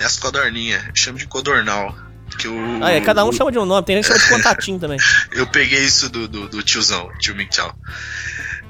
É 0.00 0.04
as 0.04 0.16
codorninhas, 0.16 0.82
eu 0.86 0.92
chamo 0.94 1.18
de 1.18 1.26
codornal. 1.26 1.94
Que 2.40 2.46
eu, 2.46 2.54
Ah, 2.82 2.90
é, 2.90 3.00
cada 3.02 3.24
um 3.24 3.32
chama 3.32 3.52
de 3.52 3.58
um 3.58 3.66
nome, 3.66 3.84
tem 3.84 3.96
gente 3.96 4.10
que 4.10 4.18
chama 4.18 4.24
de 4.24 4.30
contatinho 4.42 4.78
também. 4.78 4.98
Eu 5.32 5.46
peguei 5.46 5.84
isso 5.84 6.08
do, 6.08 6.26
do, 6.26 6.48
do 6.48 6.62
tiozão, 6.62 7.10
tio 7.18 7.36
Michel. 7.36 7.70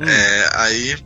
É, 0.00 0.50
aí, 0.54 0.96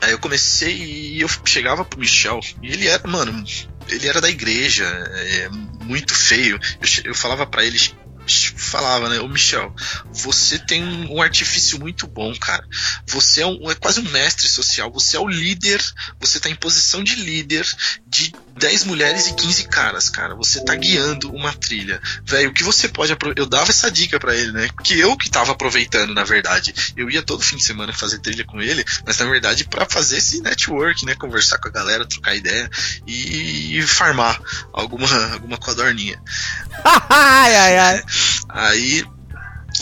aí 0.00 0.12
eu 0.12 0.18
comecei 0.18 0.76
e 0.76 1.20
eu 1.20 1.28
chegava 1.44 1.84
pro 1.84 1.98
Michel, 1.98 2.38
e 2.62 2.72
ele 2.72 2.86
era, 2.86 3.06
mano, 3.08 3.44
ele 3.88 4.06
era 4.06 4.20
da 4.20 4.30
igreja, 4.30 4.84
é, 4.84 5.48
muito 5.84 6.14
feio. 6.14 6.58
Eu, 6.80 7.10
eu 7.10 7.14
falava 7.14 7.46
pra 7.46 7.64
ele, 7.64 7.78
falava, 8.28 9.08
né, 9.08 9.18
ô 9.18 9.28
Michel, 9.28 9.74
você 10.12 10.58
tem 10.58 10.84
um, 10.84 11.16
um 11.16 11.22
artifício 11.22 11.80
muito 11.80 12.06
bom, 12.06 12.32
cara. 12.38 12.64
Você 13.08 13.42
é, 13.42 13.46
um, 13.46 13.70
é 13.70 13.74
quase 13.74 14.00
um 14.00 14.08
mestre 14.10 14.48
social, 14.48 14.92
você 14.92 15.16
é 15.16 15.20
o 15.20 15.28
líder, 15.28 15.82
você 16.20 16.38
tá 16.38 16.48
em 16.48 16.54
posição 16.54 17.02
de 17.02 17.16
líder 17.16 17.66
de 18.12 18.30
10 18.58 18.84
mulheres 18.84 19.26
e 19.26 19.34
15 19.34 19.68
caras, 19.68 20.10
cara. 20.10 20.34
Você 20.34 20.62
tá 20.62 20.74
guiando 20.74 21.34
uma 21.34 21.50
trilha. 21.54 21.98
Velho, 22.22 22.50
o 22.50 22.52
que 22.52 22.62
você 22.62 22.86
pode 22.86 23.16
Eu 23.34 23.46
dava 23.46 23.70
essa 23.70 23.90
dica 23.90 24.20
pra 24.20 24.36
ele, 24.36 24.52
né? 24.52 24.68
Que 24.84 25.00
eu 25.00 25.16
que 25.16 25.30
tava 25.30 25.52
aproveitando, 25.52 26.12
na 26.12 26.22
verdade. 26.22 26.74
Eu 26.94 27.10
ia 27.10 27.22
todo 27.22 27.42
fim 27.42 27.56
de 27.56 27.64
semana 27.64 27.90
fazer 27.92 28.18
trilha 28.18 28.44
com 28.44 28.60
ele, 28.60 28.84
mas 29.06 29.16
na 29.16 29.24
verdade 29.24 29.64
pra 29.64 29.86
fazer 29.86 30.18
esse 30.18 30.42
network, 30.42 31.06
né? 31.06 31.14
Conversar 31.14 31.56
com 31.58 31.68
a 31.68 31.72
galera, 31.72 32.06
trocar 32.06 32.36
ideia 32.36 32.70
e, 33.06 33.78
e 33.78 33.82
farmar 33.82 34.38
alguma, 34.74 35.08
alguma 35.32 35.56
codorninha. 35.56 36.20
ai, 37.08 37.56
ai, 37.56 37.78
ai. 37.78 38.04
Aí 38.50 39.04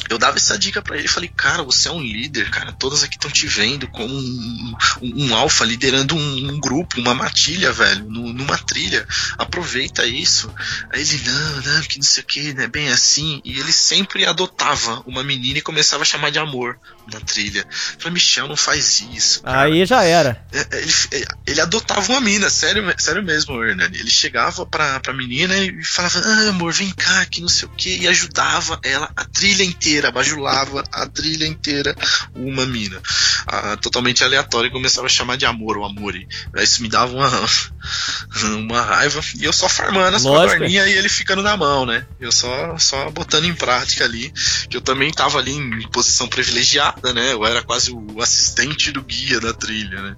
eu 0.09 0.19
dava 0.19 0.37
essa 0.37 0.59
dica 0.59 0.83
pra 0.83 0.97
ele, 0.97 1.09
falei, 1.09 1.29
cara, 1.37 1.63
você 1.63 1.89
é 1.89 1.93
um 1.93 2.01
líder, 2.03 2.51
cara, 2.51 2.73
todas 2.73 3.03
aqui 3.03 3.15
estão 3.17 3.31
te 3.31 3.47
vendo 3.47 3.87
como 3.89 4.15
um, 4.15 4.75
um, 5.03 5.27
um 5.27 5.35
alfa 5.37 5.65
liderando 5.65 6.15
um, 6.17 6.51
um 6.53 6.61
grupo, 6.61 7.01
uma 7.01 7.15
matilha, 7.15 7.73
velho, 7.73 8.05
nu- 8.09 8.33
numa 8.33 8.59
trilha, 8.59 9.07
aproveita 9.39 10.05
isso. 10.07 10.53
Aí 10.93 11.01
ele, 11.01 11.23
não, 11.31 11.63
não, 11.63 11.83
que 11.83 11.97
não 11.99 12.05
sei 12.05 12.23
o 12.23 12.27
que, 12.27 12.53
não 12.55 12.63
é 12.65 12.69
bem 12.69 12.89
assim, 12.91 13.41
e 13.45 13.59
ele 13.59 13.73
sempre 13.73 14.25
adotava 14.27 15.03
uma 15.07 15.23
menina 15.23 15.59
e 15.59 15.63
começava 15.63 16.03
a 16.03 16.07
chamar 16.07 16.31
de 16.31 16.39
amor 16.39 16.79
na 17.13 17.21
trilha. 17.21 17.61
Eu 17.61 17.99
falei, 17.99 18.15
Michel, 18.15 18.49
não 18.49 18.57
faz 18.57 19.01
isso. 19.01 19.41
Aí 19.45 19.85
já 19.87 20.03
era. 20.05 20.45
É, 20.53 20.61
é, 20.61 20.81
Ele, 20.83 20.93
é, 21.13 21.25
ele 21.47 21.61
adotava 21.61 22.13
uma 22.13 22.21
mina, 22.21 22.49
sério, 22.51 22.83
sério 22.99 23.23
mesmo, 23.23 23.63
Hernani. 23.63 23.99
Ele 23.99 24.11
chegava 24.11 24.65
pra, 24.67 25.01
pra 25.01 25.13
menina 25.13 25.57
e 25.59 25.83
falava, 25.85 26.21
ah, 26.25 26.49
amor, 26.51 26.73
vem 26.73 26.91
cá, 26.91 27.25
que 27.27 27.41
não 27.41 27.49
sei 27.49 27.67
o 27.69 27.71
que, 27.77 27.97
e 27.99 28.09
ajudava 28.09 28.79
ela 28.85 29.11
a 29.17 29.25
trilha 29.25 29.63
inteira, 29.65 29.80
bajulava 30.13 30.85
a 30.93 31.07
trilha 31.07 31.47
inteira 31.47 31.95
uma 32.35 32.67
mina. 32.67 33.01
Ah, 33.47 33.77
totalmente 33.77 34.23
aleatório 34.23 34.69
e 34.69 34.73
começava 34.73 35.07
a 35.07 35.11
chamar 35.11 35.37
de 35.37 35.47
amor 35.47 35.79
ou 35.79 35.85
amore. 35.85 36.29
Isso 36.57 36.83
me 36.83 36.89
dava 36.89 37.13
uma, 37.15 37.31
uma 38.57 38.83
raiva. 38.83 39.21
E 39.39 39.45
eu 39.45 39.53
só 39.53 39.69
farmando 39.69 40.17
as 40.17 40.23
codorninhas 40.23 40.87
e 40.89 40.93
ele 40.93 41.09
ficando 41.09 41.43
na 41.43 41.57
mão, 41.57 41.87
né? 41.87 42.07
Eu 42.21 42.31
só, 42.31 42.77
só 42.79 43.11
botando 43.11 43.45
em 43.47 43.55
prática 43.55 44.05
ali. 44.05 44.33
Que 44.69 44.77
eu 44.77 44.81
também 44.81 45.11
tava 45.11 45.39
ali 45.39 45.53
em 45.53 45.89
posição 45.89 46.29
privilegiada, 46.29 47.13
né? 47.13 47.33
Eu 47.33 47.45
era 47.45 47.63
quase 47.63 47.93
o 47.93 48.21
assistente 48.21 48.93
do 48.93 49.03
guia 49.03 49.41
da 49.41 49.53
trilha, 49.53 50.03
né? 50.03 50.17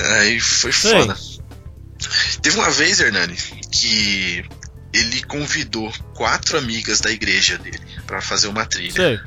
Aí 0.00 0.40
foi 0.40 0.72
Sei. 0.72 0.90
foda. 0.90 1.16
Teve 2.42 2.58
uma 2.58 2.70
vez, 2.70 3.00
Hernani, 3.00 3.36
que 3.72 4.44
ele 4.94 5.22
convidou 5.24 5.92
quatro 6.14 6.56
amigas 6.56 7.00
da 7.00 7.10
igreja 7.10 7.58
dele 7.58 7.80
pra 8.06 8.22
fazer 8.22 8.46
uma 8.46 8.64
trilha. 8.64 8.92
Sei. 8.92 9.20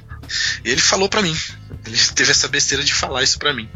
E 0.64 0.70
ele 0.70 0.82
falou 0.82 1.10
pra 1.10 1.22
mim. 1.22 1.38
Ele 1.86 1.98
teve 2.16 2.32
essa 2.32 2.48
besteira 2.48 2.84
de 2.84 2.94
falar 2.94 3.22
isso 3.22 3.38
pra 3.38 3.54
mim. 3.54 3.70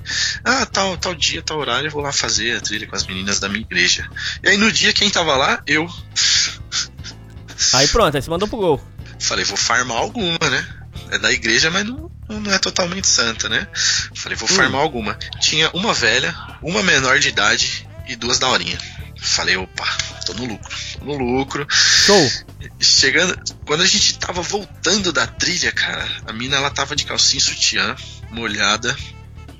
Ah, 0.44 0.66
tal, 0.66 0.98
tal 0.98 1.14
dia, 1.14 1.42
tal 1.42 1.60
horário, 1.60 1.88
eu 1.88 1.92
vou 1.92 2.02
lá 2.02 2.14
fazer 2.14 2.56
a 2.58 2.62
trilha 2.62 2.88
com 2.88 2.96
as 2.96 3.06
meninas 3.06 3.40
da 3.40 3.50
minha 3.50 3.62
igreja. 3.62 4.10
E 4.42 4.50
aí 4.50 4.58
no 4.58 4.72
dia 4.72 4.94
quem 4.94 5.10
tava 5.10 5.36
lá, 5.36 5.62
eu 5.68 5.88
Aí 7.74 7.88
pronto, 7.90 8.16
aí 8.16 8.22
você 8.22 8.30
mandou 8.30 8.48
pro 8.48 8.58
gol. 8.58 8.88
falei, 9.20 9.46
vou 9.46 9.58
farmar 9.58 9.98
alguma, 9.98 10.50
né? 10.50 10.68
É 11.12 11.20
da 11.20 11.32
igreja, 11.32 11.70
mas 11.70 11.86
não, 11.86 12.10
não 12.30 12.52
é 12.54 12.58
totalmente 12.58 13.06
santa, 13.06 13.50
né? 13.50 13.68
Falei, 14.16 14.38
vou 14.38 14.48
farmar 14.48 14.82
alguma. 14.82 15.14
Tinha 15.42 15.70
uma 15.74 15.94
velha, 15.94 16.34
uma 16.62 16.82
menor 16.82 17.20
de 17.20 17.28
idade 17.28 17.88
e 18.08 18.16
duas 18.16 18.40
daorinha. 18.40 18.78
Falei, 19.24 19.56
opa, 19.56 19.86
tô 20.26 20.34
no 20.34 20.46
lucro, 20.46 20.76
tô 20.98 21.06
no 21.06 21.18
lucro. 21.18 21.68
Show. 21.70 22.32
Chegando, 22.80 23.40
quando 23.68 23.82
a 23.82 23.86
gente 23.86 24.18
tava 24.18 24.42
voltando 24.42 25.14
da 25.14 25.28
trilha, 25.28 25.72
cara, 25.72 26.10
a 26.26 26.34
mina 26.34 26.58
ela 26.58 26.72
tava 26.72 26.96
de 26.96 27.06
calcinha 27.06 27.38
e 27.38 27.42
sutiã, 27.42 27.96
molhada, 28.32 28.98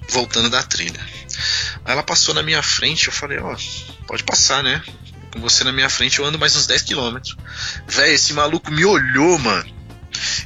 voltando 0.10 0.50
da 0.50 0.64
trilha. 0.64 1.00
Aí 1.86 1.94
ela 1.94 2.02
passou 2.02 2.34
na 2.34 2.42
minha 2.42 2.64
frente, 2.64 3.06
eu 3.06 3.14
falei, 3.14 3.38
ó, 3.38 3.56
pode 4.08 4.24
passar, 4.24 4.64
né? 4.64 4.82
Com 5.32 5.40
você 5.40 5.64
na 5.64 5.72
minha 5.72 5.90
frente 5.90 6.18
eu 6.18 6.26
ando 6.26 6.40
mais 6.40 6.56
uns 6.56 6.66
10 6.66 6.82
quilômetros. 6.82 7.38
Véi, 7.88 8.16
esse 8.16 8.34
maluco 8.34 8.72
me 8.72 8.84
olhou, 8.84 9.38
mano. 9.38 9.72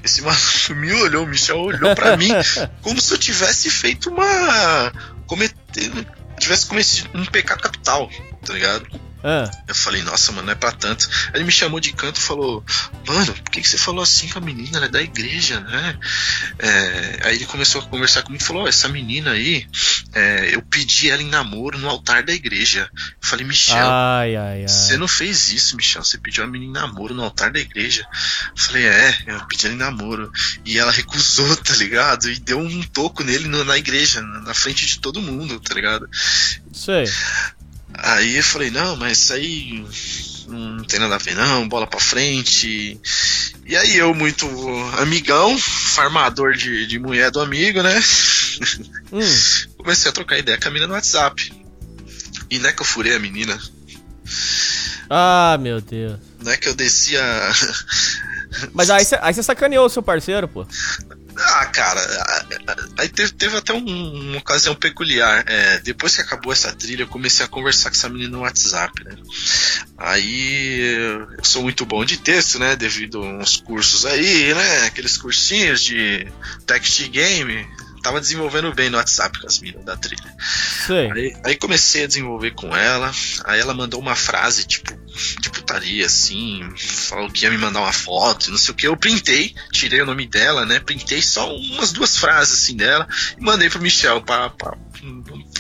Esse 0.04 0.22
maluco 0.24 0.76
me 0.76 0.92
olhou, 0.92 1.24
o 1.24 1.28
Michel 1.28 1.58
olhou 1.58 1.96
pra 1.96 2.18
mim 2.18 2.30
como 2.84 3.00
se 3.00 3.14
eu 3.14 3.18
tivesse 3.18 3.70
feito 3.70 4.10
uma. 4.10 4.92
cometendo. 5.26 6.06
Tivesse 6.46 6.68
cometido 6.68 7.10
um 7.14 7.26
pecado 7.26 7.62
capital, 7.62 8.10
tá 8.46 8.54
ligado? 8.54 8.88
Ah. 9.28 9.50
Eu 9.68 9.74
falei, 9.74 10.04
nossa, 10.04 10.32
mano, 10.32 10.46
não 10.46 10.54
é 10.54 10.56
pra 10.56 10.72
tanto. 10.72 11.10
Aí 11.28 11.38
ele 11.38 11.46
me 11.46 11.52
chamou 11.52 11.80
de 11.80 11.92
canto 11.92 12.18
e 12.18 12.24
falou, 12.24 12.64
mano, 13.08 13.34
por 13.34 13.52
que, 13.52 13.62
que 13.62 13.68
você 13.68 13.78
falou 13.78 14.04
assim 14.04 14.28
com 14.28 14.38
a 14.38 14.42
menina? 14.42 14.78
Ela 14.78 14.86
é 14.86 14.90
da 14.90 15.02
igreja, 15.02 15.60
né? 15.60 15.98
É, 16.60 17.20
aí 17.24 17.36
ele 17.36 17.46
começou 17.46 17.82
a 17.82 17.86
conversar 17.86 18.22
comigo 18.22 18.44
e 18.44 18.46
falou, 18.46 18.64
ó, 18.64 18.68
essa 18.68 18.88
menina 18.88 19.32
aí, 19.32 19.68
é, 20.14 20.56
eu 20.56 20.62
pedi 20.62 21.10
ela 21.10 21.22
em 21.22 21.30
namoro 21.30 21.78
no 21.80 21.90
altar 21.90 22.24
da 22.24 22.32
igreja. 22.32 22.90
Eu 22.94 23.28
falei, 23.28 23.46
Michel, 23.46 23.76
Ai, 23.78 24.36
ai, 24.36 24.62
ai. 24.62 24.68
você 24.68 24.96
não 24.96 25.08
fez 25.08 25.52
isso, 25.52 25.76
Michel. 25.76 26.04
Você 26.04 26.18
pediu 26.20 26.44
a 26.44 26.48
menina 26.48 26.70
em 26.70 26.82
namoro 26.82 27.14
no 27.14 27.24
altar 27.24 27.52
da 27.52 27.60
igreja. 27.60 28.08
Eu 28.56 28.62
falei, 28.62 28.86
é, 28.86 29.18
eu 29.26 29.46
pedi 29.48 29.66
ela 29.66 29.76
em 29.76 29.80
namoro. 29.80 30.32
E 30.64 30.78
ela 30.78 30.92
recusou, 30.92 31.56
tá 31.58 31.76
ligado? 31.76 32.30
E 32.30 32.40
deu 32.40 32.60
um 32.60 32.84
toco 32.84 33.24
nele 33.24 33.48
na 33.48 33.78
igreja, 33.78 34.22
na 34.22 34.46
na 34.46 34.54
frente 34.54 34.86
de 34.86 35.00
todo 35.00 35.22
mundo, 35.22 35.60
tá 35.60 35.74
ligado? 35.74 36.08
Sei. 36.72 37.06
Aí 38.00 38.38
eu 38.38 38.44
falei, 38.44 38.70
não, 38.70 38.96
mas 38.96 39.20
isso 39.20 39.34
aí 39.34 39.86
não 40.48 40.84
tem 40.84 41.00
nada 41.00 41.16
a 41.16 41.20
ver 41.20 41.36
não, 41.36 41.68
bola 41.68 41.88
pra 41.88 42.00
frente. 42.00 43.00
E 43.66 43.76
aí 43.76 43.98
eu, 43.98 44.14
muito 44.14 44.48
amigão, 45.00 45.58
farmador 45.58 46.54
de, 46.54 46.86
de 46.88 47.00
mulher 47.00 47.32
do 47.32 47.42
amigo, 47.42 47.82
né? 47.82 48.00
Hum. 49.12 49.20
Comecei 49.78 50.10
a 50.10 50.14
trocar 50.14 50.38
ideia 50.38 50.58
com 50.60 50.68
a 50.68 50.72
menina 50.72 50.88
no 50.88 50.94
WhatsApp. 50.94 51.52
E 52.50 52.60
não 52.60 52.70
é 52.70 52.74
que 52.74 52.82
eu 52.82 52.86
furei 52.86 53.16
a 53.16 53.20
menina, 53.20 53.60
Ah, 55.10 55.58
meu 55.60 55.82
Deus. 55.82 56.20
não 56.44 56.52
é 56.52 56.58
que 56.58 56.68
eu 56.70 56.76
desci 56.76 57.18
a, 57.18 57.52
Mas 58.74 58.90
aí 58.90 59.04
você 59.04 59.44
sacaneou 59.44 59.86
o 59.86 59.90
seu 59.90 60.04
parceiro, 60.04 60.48
pô. 60.48 60.66
Ah, 61.38 61.66
cara, 61.66 62.02
aí 62.98 63.10
teve, 63.10 63.32
teve 63.34 63.58
até 63.58 63.74
um- 63.74 64.30
uma 64.30 64.38
ocasião 64.38 64.74
peculiar. 64.74 65.44
É, 65.48 65.80
depois 65.80 66.16
que 66.16 66.22
acabou 66.22 66.54
essa 66.54 66.72
trilha, 66.74 67.04
eu 67.04 67.08
comecei 67.08 67.46
a 67.46 67.50
conversar 67.50 67.90
com 67.90 67.96
essa 67.96 68.08
menina 68.10 68.32
no 68.32 68.40
WhatsApp, 68.44 69.04
né? 69.04 69.16
Aí 69.98 70.80
eu 71.38 71.44
sou 71.44 71.62
muito 71.64 71.86
bom 71.86 72.06
de 72.06 72.18
texto, 72.18 72.58
né? 72.60 72.76
Devido 72.76 73.22
a 73.22 73.28
uns 73.28 73.58
cursos 73.58 74.06
aí, 74.06 74.54
né? 74.54 74.86
Aqueles 74.88 75.18
cursinhos 75.18 75.82
de 75.82 76.26
text 76.66 77.08
game. 77.10 77.68
Tava 78.06 78.22
desenvolvendo 78.22 78.72
bem 78.72 78.88
no 78.88 78.98
WhatsApp 78.98 79.40
com 79.40 79.48
as 79.48 79.58
meninas 79.58 79.84
da 79.84 79.98
trilha. 79.98 80.32
Sei. 80.86 81.12
Aí, 81.12 81.38
aí 81.44 81.56
comecei 81.56 82.04
a 82.04 82.08
desenvolver 82.08 82.52
com 82.52 82.78
ela. 82.78 83.12
Aí 83.46 83.60
ela 83.60 83.74
mandou 83.74 84.00
uma 84.00 84.16
frase, 84.16 84.64
tipo, 84.64 84.96
de 85.42 85.50
putaria, 85.50 86.06
assim. 86.06 86.62
Falou 86.78 87.32
que 87.32 87.46
ia 87.46 87.50
me 87.50 87.58
mandar 87.58 87.80
uma 87.80 87.92
foto, 87.92 88.52
não 88.52 88.60
sei 88.60 88.74
o 88.74 88.78
que. 88.78 88.86
Eu 88.86 88.96
printei, 88.96 89.56
tirei 89.72 90.04
o 90.04 90.06
nome 90.06 90.28
dela, 90.28 90.68
né? 90.68 90.80
Printei 90.80 91.20
só 91.20 91.52
umas 91.52 91.92
duas 91.92 92.16
frases, 92.16 92.62
assim, 92.62 92.76
dela. 92.76 93.08
E 93.40 93.44
mandei 93.44 93.72
pro 93.72 93.82
Michel, 93.82 94.22
pra, 94.22 94.52
pra, 94.52 94.74
pra 94.74 94.78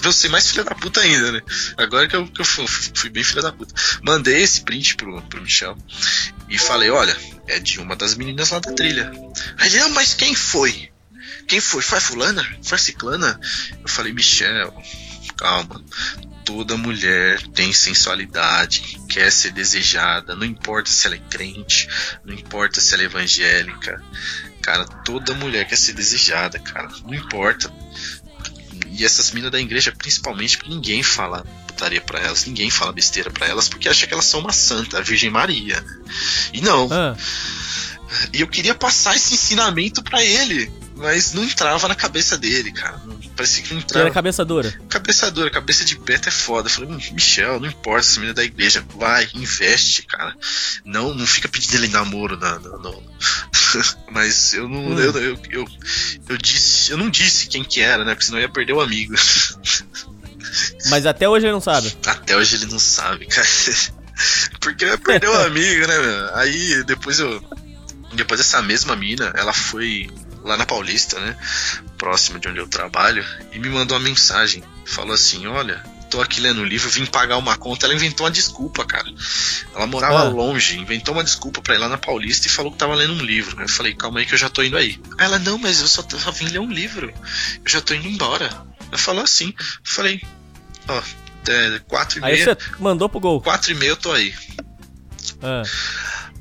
eu 0.03 0.14
ser 0.14 0.30
mais 0.30 0.48
filha 0.48 0.64
da 0.64 0.75
puta 0.75 1.01
ainda, 1.01 1.32
né? 1.32 1.41
Agora 1.77 2.07
que 2.07 2.15
eu, 2.15 2.27
que 2.27 2.41
eu 2.41 2.45
fui, 2.45 2.67
fui 2.67 3.09
bem 3.09 3.24
filha 3.24 3.41
da 3.41 3.51
puta. 3.51 3.74
Mandei 4.03 4.43
esse 4.43 4.61
print 4.61 4.98
pro, 4.98 5.19
pro 5.24 5.41
Michel. 5.41 5.75
E 6.48 6.59
falei, 6.59 6.91
olha, 6.91 7.17
é 7.48 7.59
de 7.59 7.80
uma 7.80 7.95
das 7.95 8.14
meninas 8.14 8.51
lá 8.51 8.59
da 8.59 8.72
trilha. 8.72 9.11
Aí 9.57 9.67
ele, 9.67 9.80
não, 9.80 9.90
mas 9.90 10.14
quem 10.14 10.35
foi? 10.35 10.93
Quem 11.48 11.59
foi? 11.59 11.82
Foi 11.82 11.98
a 11.98 12.01
fulana? 12.01 12.57
Foi 12.64 12.75
a 12.75 12.80
ciclana? 12.80 13.40
Eu 13.82 13.88
falei, 13.88 14.14
Michel, 14.14 14.74
calma. 15.38 15.83
Toda 16.43 16.77
mulher 16.77 17.41
tem 17.49 17.74
sensualidade, 17.74 18.99
quer 19.09 19.32
ser 19.32 19.51
desejada, 19.51 20.35
não 20.35 20.45
importa 20.45 20.91
se 20.91 21.07
ela 21.07 21.15
é 21.15 21.22
crente, 21.30 21.88
não 22.24 22.35
importa 22.35 22.80
se 22.80 22.93
ela 22.93 23.01
é 23.01 23.07
evangélica. 23.07 24.01
Cara, 24.61 24.85
toda 24.85 25.33
mulher 25.33 25.67
quer 25.67 25.75
ser 25.75 25.93
desejada, 25.93 26.59
cara, 26.59 26.90
não 27.03 27.15
importa. 27.15 27.72
E 28.91 29.03
essas 29.03 29.32
minas 29.32 29.51
da 29.51 29.59
igreja, 29.59 29.91
principalmente, 29.91 30.57
porque 30.57 30.74
ninguém 30.74 31.01
fala 31.01 31.43
putaria 31.67 32.01
pra 32.01 32.19
elas, 32.19 32.45
ninguém 32.45 32.69
fala 32.69 32.93
besteira 32.93 33.30
pra 33.30 33.48
elas, 33.48 33.67
porque 33.67 33.90
acha 33.90 34.07
que 34.07 34.14
elas 34.14 34.25
são 34.25 34.40
uma 34.40 34.53
santa, 34.53 34.99
a 34.99 35.01
Virgem 35.01 35.30
Maria. 35.30 35.83
E 36.53 36.61
não. 36.61 36.88
Ah. 36.91 37.15
E 38.33 38.41
eu 38.41 38.48
queria 38.48 38.74
passar 38.74 39.15
esse 39.15 39.33
ensinamento 39.33 40.01
pra 40.01 40.24
ele, 40.24 40.72
mas 40.95 41.33
não 41.33 41.43
entrava 41.43 41.88
na 41.88 41.95
cabeça 41.95 42.38
dele, 42.38 42.72
cara. 42.72 43.01
Parecia 43.35 43.64
que 43.64 43.74
não 43.74 43.80
Era 43.80 43.85
entrava. 43.85 44.11
cabeça 44.11 44.45
dura. 44.45 44.80
Cabeça 44.90 45.30
dura, 45.30 45.49
cabeça 45.49 45.83
de 45.83 45.98
beta 45.98 46.30
é 46.30 46.32
foda. 46.32 46.67
Eu 46.67 46.72
falei, 46.74 46.90
"Hum, 46.90 46.99
Michel, 47.11 47.59
não 47.59 47.67
importa, 47.67 47.99
essa 48.07 48.19
menina 48.19 48.32
é 48.32 48.35
da 48.35 48.43
igreja, 48.43 48.83
vai, 48.95 49.27
investe, 49.33 50.03
cara. 50.03 50.35
Não, 50.85 51.14
não 51.14 51.27
fica 51.27 51.49
pedindo 51.49 51.75
ele 51.75 51.90
namoro, 51.90 52.38
não, 52.38 52.59
não, 52.59 52.80
não. 52.82 53.03
Mas 54.11 54.53
eu 54.53 54.69
não. 54.69 54.88
Hum. 54.88 54.99
Eu, 54.99 55.11
eu, 55.22 55.40
eu, 55.49 55.67
eu 56.30 56.38
disse. 56.38 56.91
Eu 56.91 56.98
não 56.98 57.09
disse 57.09 57.48
quem 57.48 57.64
que 57.64 57.82
era, 57.82 58.06
né? 58.06 58.14
Porque 58.15 58.25
senão 58.25 58.40
eu 58.40 58.43
ia 58.43 58.49
perder 58.49 58.74
o 58.74 58.82
amigo. 58.82 59.14
Mas 60.90 61.06
até 61.06 61.27
hoje 61.27 61.45
ele 61.45 61.53
não 61.53 61.61
sabe. 61.61 61.95
Até 62.06 62.38
hoje 62.38 62.56
ele 62.56 62.67
não 62.67 62.80
sabe, 62.80 63.25
cara. 63.25 63.48
Porque 64.61 64.85
eu 64.85 64.90
ia 64.90 64.98
perder 64.98 65.27
o 65.27 65.41
amigo, 65.41 65.85
né, 65.88 65.98
meu? 65.99 66.35
Aí 66.35 66.83
depois 66.85 67.19
eu. 67.19 67.43
Depois 68.14 68.40
essa 68.40 68.61
mesma 68.61 68.95
mina, 68.95 69.33
ela 69.35 69.51
foi 69.51 70.09
lá 70.45 70.56
na 70.56 70.65
Paulista, 70.65 71.19
né? 71.19 71.35
Próximo 71.98 72.40
de 72.40 72.48
onde 72.48 72.59
eu 72.59 72.67
trabalho, 72.67 73.25
e 73.51 73.59
me 73.59 73.67
mandou 73.69 73.98
uma 73.98 74.03
mensagem. 74.03 74.64
Falou 74.85 75.14
assim: 75.14 75.45
Olha, 75.48 75.83
tô 76.09 76.22
aqui 76.22 76.40
lendo 76.40 76.61
o 76.61 76.64
livro, 76.65 76.90
vim 76.90 77.06
pagar 77.06 77.38
uma 77.38 77.57
conta. 77.57 77.85
Ela 77.85 77.95
inventou 77.95 78.25
uma 78.25 78.32
desculpa, 78.32 78.85
cara. 78.85 79.07
Ela 79.74 79.88
morava 79.88 80.19
Ah. 80.19 80.24
longe, 80.30 80.77
inventou 80.77 81.14
uma 81.15 81.24
desculpa 81.24 81.61
pra 81.61 81.75
ir 81.75 81.80
lá 81.80 81.90
na 81.90 81.98
Paulista 81.98 82.48
e 82.48 82.49
falou 82.49 82.72
que 82.72 82.77
tava 82.77 82.93
lendo 82.95 83.14
um 83.14 83.22
livro. 83.25 83.59
Eu 83.61 83.67
falei: 83.67 83.93
Calma 83.95 84.19
aí 84.19 84.25
que 84.25 84.33
eu 84.33 84.38
já 84.38 84.49
tô 84.49 84.61
indo 84.64 84.77
aí. 84.77 85.01
Aí 85.17 85.25
ela: 85.25 85.40
Não, 85.40 85.57
mas 85.57 85.82
eu 85.82 85.88
só, 85.88 86.03
só 86.07 86.32
vim 86.32 86.45
ler 86.48 86.59
um 86.59 86.72
livro. 86.72 87.11
Eu 87.64 87.69
já 87.69 87.82
tô 87.82 87.93
indo 87.93 88.07
embora. 88.07 88.45
Ela 88.90 88.98
falou 88.98 89.24
assim. 89.24 89.53
Eu 89.57 89.65
falei: 89.83 90.22
Ó, 90.88 91.01
é, 91.49 91.80
quatro 91.88 92.19
e 92.19 92.24
Aí 92.25 92.33
meia. 92.33 92.45
você 92.45 92.57
mandou 92.80 93.09
pro 93.09 93.19
gol. 93.19 93.41
Quatro 93.41 93.72
e 93.72 93.75
meia 93.75 93.90
eu 93.90 93.98
tô 93.98 94.11
aí. 94.11 94.33
Ah. 95.41 95.64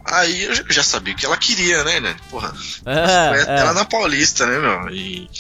Aí 0.05 0.45
eu 0.45 0.55
já- 0.71 0.83
sabia 0.83 1.15
o 1.15 1.17
que 1.17 1.25
ela 1.25 1.37
queria, 1.37 1.83
né, 1.83 1.99
né? 2.01 2.15
Porra. 2.31 2.55
Ah, 2.85 3.31
foi 3.31 3.41
é. 3.55 3.59
ela 3.61 3.73
na 3.73 3.85
Paulista, 3.87 4.45
né, 4.47 4.59
meu? 4.59 4.95
E, 4.95 5.31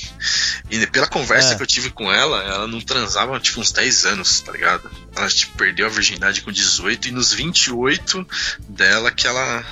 e 0.70 0.86
pela 0.86 1.06
conversa 1.06 1.52
É. 1.52 1.56
que 1.56 1.62
eu 1.62 1.66
tive 1.66 1.90
com 1.90 2.10
ela, 2.10 2.42
ela 2.42 2.66
não 2.66 2.80
transava 2.80 3.38
tipo 3.38 3.60
uns 3.60 3.70
10 3.72 4.06
anos, 4.06 4.40
tá 4.40 4.52
ligado? 4.52 4.90
Ela 5.14 5.28
tipo, 5.28 5.56
perdeu 5.58 5.86
a 5.86 5.90
virgindade 5.90 6.40
com 6.40 6.50
18 6.50 7.08
e 7.08 7.12
nos 7.12 7.32
28 7.32 8.26
dela 8.66 9.10
que 9.10 9.26
ela, 9.26 9.64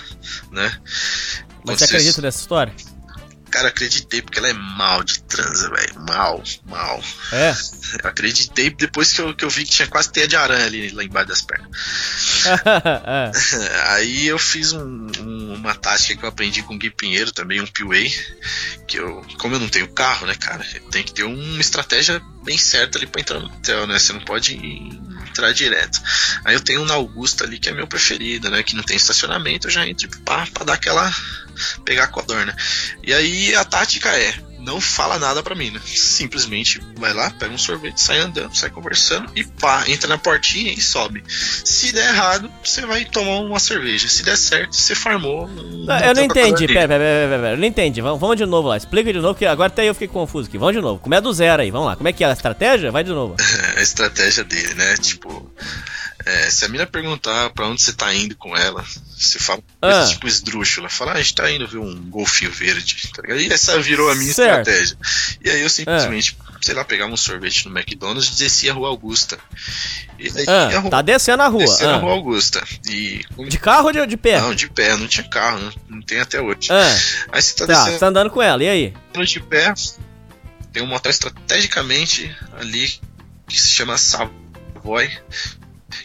né? 0.50 0.78
Mas 1.64 1.78
você 1.78 1.84
acredita 1.84 2.10
isso. 2.10 2.22
nessa 2.22 2.40
história? 2.40 2.74
Cara, 3.52 3.68
acreditei 3.68 4.22
porque 4.22 4.38
ela 4.38 4.48
é 4.48 4.52
mal 4.54 5.04
de 5.04 5.22
transa, 5.24 5.70
velho. 5.70 6.00
Mal, 6.08 6.42
mal. 6.66 7.04
É. 7.32 7.54
Eu 8.02 8.08
acreditei 8.08 8.70
depois 8.70 9.12
que 9.12 9.20
eu, 9.20 9.34
que 9.36 9.44
eu 9.44 9.50
vi 9.50 9.64
que 9.64 9.70
tinha 9.70 9.86
quase 9.86 10.10
teia 10.10 10.26
de 10.26 10.34
aranha 10.34 10.64
ali 10.64 10.90
lá 10.90 11.04
embaixo 11.04 11.28
das 11.28 11.42
pernas. 11.42 11.70
É. 13.04 13.30
Aí 13.92 14.26
eu 14.26 14.38
fiz 14.38 14.72
um- 14.72 15.06
um- 15.20 15.54
uma 15.54 15.74
tática 15.74 16.16
que 16.16 16.24
eu 16.24 16.28
aprendi 16.28 16.62
com 16.62 16.74
o 16.74 16.78
Gui 16.78 16.90
Pinheiro 16.90 17.30
também, 17.32 17.60
um 17.60 17.66
PUA, 17.66 17.98
que 18.88 18.98
eu, 18.98 19.24
como 19.38 19.54
eu 19.54 19.60
não 19.60 19.68
tenho 19.68 19.88
carro, 19.92 20.26
né, 20.26 20.34
cara, 20.34 20.64
tem 20.90 21.02
que 21.02 21.12
ter 21.12 21.24
uma 21.24 21.60
estratégia 21.60 22.20
bem 22.44 22.56
certa 22.58 22.98
ali 22.98 23.06
pra 23.06 23.20
entrar 23.20 23.38
no 23.40 23.46
hotel, 23.46 23.86
né, 23.86 23.98
você 23.98 24.12
não 24.12 24.20
pode 24.20 24.54
entrar 25.28 25.52
direto. 25.52 26.00
Aí 26.44 26.54
eu 26.54 26.60
tenho 26.60 26.82
um 26.82 26.84
na 26.84 26.94
Augusta 26.94 27.44
ali 27.44 27.58
que 27.58 27.68
é 27.68 27.72
meu 27.72 27.86
preferido, 27.86 28.50
né, 28.50 28.62
que 28.62 28.74
não 28.74 28.82
tem 28.82 28.96
estacionamento, 28.96 29.66
eu 29.66 29.70
já 29.70 29.86
entro 29.86 30.08
pá, 30.24 30.46
pra 30.52 30.64
dar 30.64 30.74
aquela, 30.74 31.10
pegar 31.84 32.04
a 32.04 32.08
codorna. 32.08 32.54
E 33.02 33.12
aí 33.12 33.54
a 33.54 33.64
tática 33.64 34.08
é, 34.08 34.34
não 34.62 34.80
fala 34.80 35.18
nada 35.18 35.42
pra 35.42 35.54
mim, 35.54 35.70
né, 35.70 35.80
simplesmente 35.84 36.80
vai 36.96 37.12
lá, 37.12 37.30
pega 37.30 37.52
um 37.52 37.58
sorvete, 37.58 38.00
sai 38.00 38.18
andando, 38.18 38.56
sai 38.56 38.70
conversando 38.70 39.30
e 39.34 39.44
pá, 39.44 39.84
entra 39.88 40.08
na 40.08 40.16
portinha 40.16 40.72
e 40.72 40.80
sobe. 40.80 41.22
Se 41.26 41.92
der 41.92 42.14
errado, 42.14 42.50
você 42.62 42.86
vai 42.86 43.04
tomar 43.04 43.40
uma 43.40 43.58
cerveja. 43.58 44.08
Se 44.08 44.22
der 44.22 44.36
certo, 44.36 44.74
você 44.74 44.94
farmou. 44.94 45.48
Não, 45.48 45.98
eu 45.98 46.14
não 46.14 46.22
entendi, 46.22 46.66
pera, 46.68 46.88
pera, 46.88 47.04
pera, 47.04 47.28
pera, 47.28 47.42
pera, 47.42 47.54
eu 47.54 47.58
não 47.58 47.66
entendi. 47.66 48.00
Vamos, 48.00 48.20
vamos 48.20 48.36
de 48.36 48.46
novo 48.46 48.68
lá, 48.68 48.76
explica 48.76 49.12
de 49.12 49.18
novo, 49.18 49.36
que 49.36 49.44
agora 49.44 49.66
até 49.68 49.88
eu 49.88 49.94
fiquei 49.94 50.08
confuso 50.08 50.48
aqui. 50.48 50.58
Vamos 50.58 50.74
de 50.74 50.80
novo, 50.80 51.00
começa 51.00 51.22
do 51.22 51.32
zero 51.32 51.62
aí, 51.62 51.70
vamos 51.70 51.88
lá. 51.88 51.96
Como 51.96 52.08
é 52.08 52.12
que 52.12 52.22
é 52.22 52.28
a 52.28 52.32
estratégia? 52.32 52.90
Vai 52.92 53.02
de 53.02 53.10
novo. 53.10 53.36
a 53.76 53.82
estratégia 53.82 54.44
dele, 54.44 54.74
né? 54.74 54.96
Tipo, 54.96 55.50
é, 56.24 56.50
se 56.50 56.64
a 56.64 56.68
mina 56.68 56.86
perguntar 56.86 57.50
pra 57.50 57.66
onde 57.66 57.82
você 57.82 57.92
tá 57.92 58.12
indo 58.14 58.36
com 58.36 58.56
ela, 58.56 58.84
você 59.16 59.38
fala 59.38 59.62
Ah. 59.80 60.06
tipo 60.08 60.26
esdrúxula, 60.26 60.88
fala, 60.88 61.12
ah, 61.12 61.14
a 61.16 61.18
gente 61.22 61.34
tá 61.34 61.50
indo 61.50 61.66
ver 61.66 61.78
um 61.78 61.94
golfinho 62.10 62.50
verde, 62.52 63.08
tá 63.14 63.22
ligado? 63.22 63.40
E 63.40 63.52
essa 63.52 63.80
virou 63.80 64.10
a 64.10 64.14
minha 64.14 64.32
Certo. 64.32 64.68
estratégia. 64.68 64.96
E 65.44 65.50
aí 65.50 65.60
eu 65.62 65.68
simplesmente, 65.70 66.36
sei 66.60 66.74
lá, 66.74 66.84
pegava 66.84 67.12
um 67.12 67.16
sorvete 67.16 67.68
no 67.68 67.76
McDonald's 67.78 68.28
e 68.28 68.38
descia 68.44 68.70
a 68.72 68.74
rua 68.74 68.88
Augusta. 68.88 69.38
E 70.18 70.26
aí, 70.28 70.44
Ah, 70.48 70.76
a 70.76 70.78
rua- 70.80 70.90
tá 70.90 71.02
descendo 71.02 71.42
a 71.42 71.48
rua. 71.48 71.64
descia 71.64 71.88
a 71.88 71.94
ah. 71.94 71.98
rua 71.98 72.12
Augusta. 72.12 72.62
E, 72.88 73.24
De 73.48 73.58
carro 73.58 73.86
ou 73.86 73.92
de, 73.92 74.06
de 74.06 74.16
pé? 74.16 74.40
Não, 74.40 74.54
de 74.54 74.68
pé, 74.68 74.96
não 74.96 75.08
tinha 75.08 75.28
carro, 75.28 75.58
não, 75.60 75.72
não 75.96 76.02
tem 76.02 76.20
até 76.20 76.40
hoje. 76.40 76.68
Ah. 76.70 76.96
Aí 77.32 77.42
você 77.42 77.54
tá, 77.54 77.66
Tá, 77.66 77.72
descendo 77.74 77.92
você 77.92 77.98
tá 77.98 78.06
andando 78.06 78.30
com 78.30 78.40
ela, 78.42 78.62
e 78.62 78.68
aí? 78.68 78.94
de 79.26 79.40
pé, 79.40 79.72
tem 80.72 80.82
um 80.82 80.86
motel 80.86 81.10
estrategicamente 81.10 82.34
ali 82.58 82.88
que 83.48 83.60
se 83.60 83.68
chama 83.68 83.98
Savoy, 83.98 85.10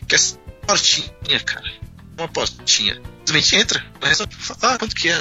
que 0.07 0.15
é 0.15 0.17
só 0.17 0.37
portinha, 0.65 1.39
cara. 1.45 1.71
Uma 2.17 2.27
portinha. 2.27 3.01
Simplesmente 3.25 3.55
entra, 3.55 3.85
mas 4.01 4.17
fala, 4.17 4.73
ah, 4.73 4.77
quanto 4.77 4.95
que 4.95 5.09
é? 5.09 5.17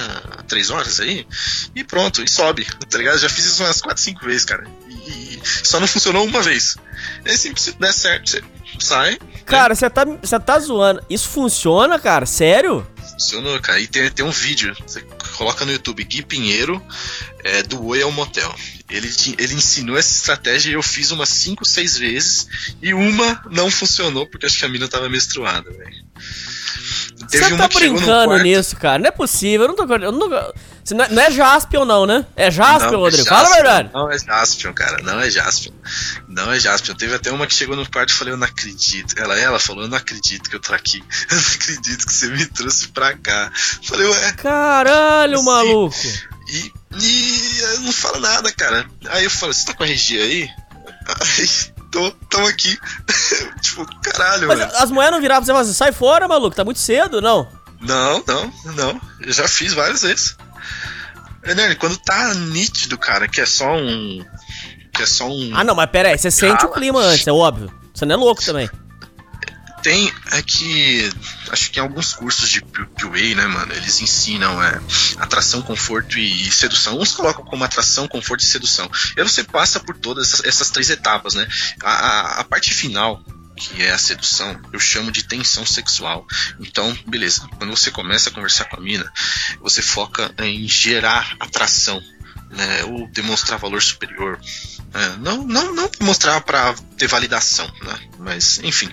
Três 0.48 0.70
horas 0.70 1.00
aí? 1.00 1.26
E 1.74 1.84
pronto, 1.84 2.22
e 2.22 2.28
sobe, 2.28 2.64
tá 2.88 2.98
ligado? 2.98 3.18
Já 3.18 3.28
fiz 3.28 3.44
isso 3.44 3.62
umas 3.62 3.80
4, 3.80 4.02
5 4.02 4.24
vezes, 4.24 4.44
cara. 4.44 4.64
E, 4.88 5.40
só 5.44 5.80
não 5.80 5.86
funcionou 5.86 6.24
uma 6.24 6.40
vez. 6.40 6.76
E 7.24 7.30
aí, 7.30 7.36
se 7.36 7.50
der 7.78 7.92
certo, 7.92 8.30
você 8.30 8.42
sai, 8.78 9.18
Cara, 9.44 9.74
você 9.74 9.88
tá, 9.88 10.04
você 10.04 10.40
tá 10.40 10.58
zoando. 10.58 11.02
Isso 11.08 11.28
funciona, 11.28 11.98
cara? 11.98 12.26
Sério? 12.26 12.86
Funcionou, 13.18 13.58
cara. 13.60 13.80
E 13.80 13.86
tem, 13.86 14.10
tem 14.10 14.24
um 14.24 14.30
vídeo, 14.30 14.76
você 14.86 15.00
coloca 15.36 15.64
no 15.64 15.72
YouTube, 15.72 16.04
Gui 16.04 16.22
Pinheiro, 16.22 16.82
é, 17.42 17.62
do 17.62 17.82
Oi 17.86 18.02
ao 18.02 18.12
Motel. 18.12 18.54
Ele, 18.88 19.10
ele 19.38 19.54
ensinou 19.54 19.96
essa 19.96 20.12
estratégia 20.14 20.70
e 20.70 20.74
eu 20.74 20.82
fiz 20.82 21.10
umas 21.10 21.28
5, 21.30 21.64
6 21.64 21.98
vezes. 21.98 22.46
E 22.80 22.92
uma 22.94 23.42
não 23.50 23.70
funcionou, 23.70 24.26
porque 24.26 24.46
acho 24.46 24.58
que 24.58 24.64
a 24.64 24.68
mina 24.68 24.86
tava 24.86 25.08
menstruada, 25.08 25.70
velho. 25.70 26.04
Você 27.28 27.40
tá 27.56 27.68
brincando 27.68 28.04
quarto- 28.28 28.42
nisso, 28.42 28.76
cara. 28.76 28.98
Não 28.98 29.06
é 29.08 29.10
possível. 29.10 29.62
Eu 29.62 29.68
não 29.68 29.74
tô. 29.76 29.94
Eu 29.94 30.12
não, 30.12 30.28
você 30.28 30.75
não, 30.94 31.04
é, 31.04 31.08
não 31.08 31.22
é 31.22 31.30
Jaspion, 31.30 31.84
não, 31.84 32.06
né? 32.06 32.24
É 32.36 32.50
Jaspion, 32.50 32.90
Não, 32.90 32.98
é 32.98 33.02
Rodrigo. 33.02 33.28
Fala 33.28 33.40
a 33.40 33.44
Jaspion, 33.44 33.62
verdade. 33.62 33.90
Não 33.92 34.10
é 34.10 34.18
Jaspion, 34.18 34.72
cara. 34.72 35.02
Não 35.02 35.20
é 35.20 35.30
Jaspion. 35.30 35.72
Não 36.28 36.52
é 36.52 36.60
Jaspion. 36.60 36.94
Teve 36.94 37.14
até 37.14 37.30
uma 37.32 37.46
que 37.46 37.54
chegou 37.54 37.74
no 37.76 37.88
quarto 37.90 38.10
e 38.10 38.12
falei, 38.12 38.34
eu 38.34 38.38
não 38.38 38.46
acredito. 38.46 39.14
Ela, 39.18 39.38
ela 39.38 39.58
falou, 39.58 39.82
eu 39.84 39.88
não 39.88 39.96
acredito 39.98 40.48
que 40.48 40.56
eu 40.56 40.60
tô 40.60 40.74
aqui. 40.74 41.02
Eu 41.30 41.36
não 41.36 41.42
acredito 41.54 42.06
que 42.06 42.12
você 42.12 42.28
me 42.28 42.46
trouxe 42.46 42.88
pra 42.88 43.16
cá. 43.16 43.50
Falei, 43.82 44.06
ué. 44.06 44.32
Caralho, 44.32 45.38
Sim. 45.38 45.44
maluco. 45.44 45.96
E, 46.48 46.72
e 47.00 47.58
eu 47.60 47.80
não 47.80 47.92
fala 47.92 48.20
nada, 48.20 48.52
cara. 48.52 48.86
Aí 49.08 49.24
eu 49.24 49.30
falo, 49.30 49.52
você 49.52 49.66
tá 49.66 49.74
com 49.74 49.82
a 49.82 49.86
RG 49.86 50.20
aí? 50.20 50.50
Aí, 51.38 51.48
tô, 51.90 52.10
tamo 52.30 52.46
aqui. 52.46 52.78
tipo, 53.60 53.84
caralho, 54.02 54.46
Mas 54.46 54.58
mano. 54.60 54.72
as 54.76 54.90
mulheres 54.90 55.12
não 55.12 55.20
viravam 55.20 55.44
pra 55.44 55.46
você 55.46 55.50
e 55.50 55.54
falavam 55.54 55.70
assim, 55.70 55.78
sai 55.78 55.92
fora, 55.92 56.28
maluco, 56.28 56.54
tá 56.54 56.64
muito 56.64 56.78
cedo, 56.78 57.20
não. 57.20 57.48
Não, 57.80 58.22
não, 58.26 58.52
não. 58.74 59.00
Eu 59.20 59.32
já 59.32 59.46
fiz 59.48 59.72
várias 59.72 60.02
vezes. 60.02 60.36
Hernani, 61.46 61.76
quando 61.76 61.96
tá 61.96 62.34
nítido, 62.34 62.98
cara, 62.98 63.28
que 63.28 63.40
é 63.40 63.46
só 63.46 63.76
um. 63.76 64.24
Que 64.92 65.02
é 65.02 65.06
só 65.06 65.28
um. 65.28 65.56
Ah, 65.56 65.62
não, 65.62 65.74
mas 65.74 65.90
pera 65.90 66.08
aí, 66.08 66.18
você 66.18 66.30
sente 66.30 66.64
o 66.66 66.70
clima 66.70 67.00
antes, 67.00 67.26
é 67.26 67.32
óbvio. 67.32 67.72
Você 67.94 68.04
não 68.04 68.14
é 68.14 68.18
louco 68.18 68.44
também. 68.44 68.68
Tem. 69.82 70.12
É 70.32 70.42
que. 70.42 71.08
Acho 71.50 71.70
que 71.70 71.78
em 71.78 71.82
alguns 71.82 72.12
cursos 72.12 72.48
de 72.50 72.60
PWA, 72.60 73.36
né, 73.36 73.46
mano? 73.46 73.72
Eles 73.72 74.00
ensinam 74.00 74.60
é, 74.60 74.80
atração, 75.18 75.62
conforto 75.62 76.18
e 76.18 76.50
sedução. 76.50 76.98
Uns 76.98 77.12
colocam 77.12 77.44
como 77.44 77.62
atração, 77.62 78.08
conforto 78.08 78.40
e 78.40 78.46
sedução. 78.46 78.90
E 79.16 79.20
aí 79.20 79.28
você 79.28 79.44
passa 79.44 79.78
por 79.78 79.96
todas 79.96 80.26
essas, 80.32 80.44
essas 80.44 80.70
três 80.70 80.90
etapas, 80.90 81.34
né? 81.34 81.46
A, 81.84 81.90
a, 81.90 82.40
a 82.40 82.44
parte 82.44 82.74
final, 82.74 83.22
que 83.56 83.82
é 83.82 83.90
a 83.90 83.98
sedução, 83.98 84.60
eu 84.72 84.78
chamo 84.78 85.10
de 85.10 85.24
tensão 85.24 85.64
sexual. 85.64 86.26
Então, 86.60 86.96
beleza, 87.06 87.48
quando 87.56 87.70
você 87.70 87.90
começa 87.90 88.28
a 88.28 88.32
conversar 88.32 88.66
com 88.66 88.76
a 88.76 88.80
mina, 88.80 89.10
você 89.60 89.82
foca 89.82 90.32
em 90.38 90.68
gerar 90.68 91.36
atração, 91.40 92.02
né, 92.50 92.84
ou 92.84 93.08
demonstrar 93.08 93.58
valor 93.58 93.82
superior. 93.82 94.38
né, 94.92 95.16
não, 95.20 95.44
não, 95.46 95.74
não 95.74 95.90
mostrar 96.00 96.40
para 96.42 96.74
ter 96.96 97.06
validação, 97.06 97.66
né, 97.82 97.98
mas 98.18 98.58
enfim. 98.62 98.90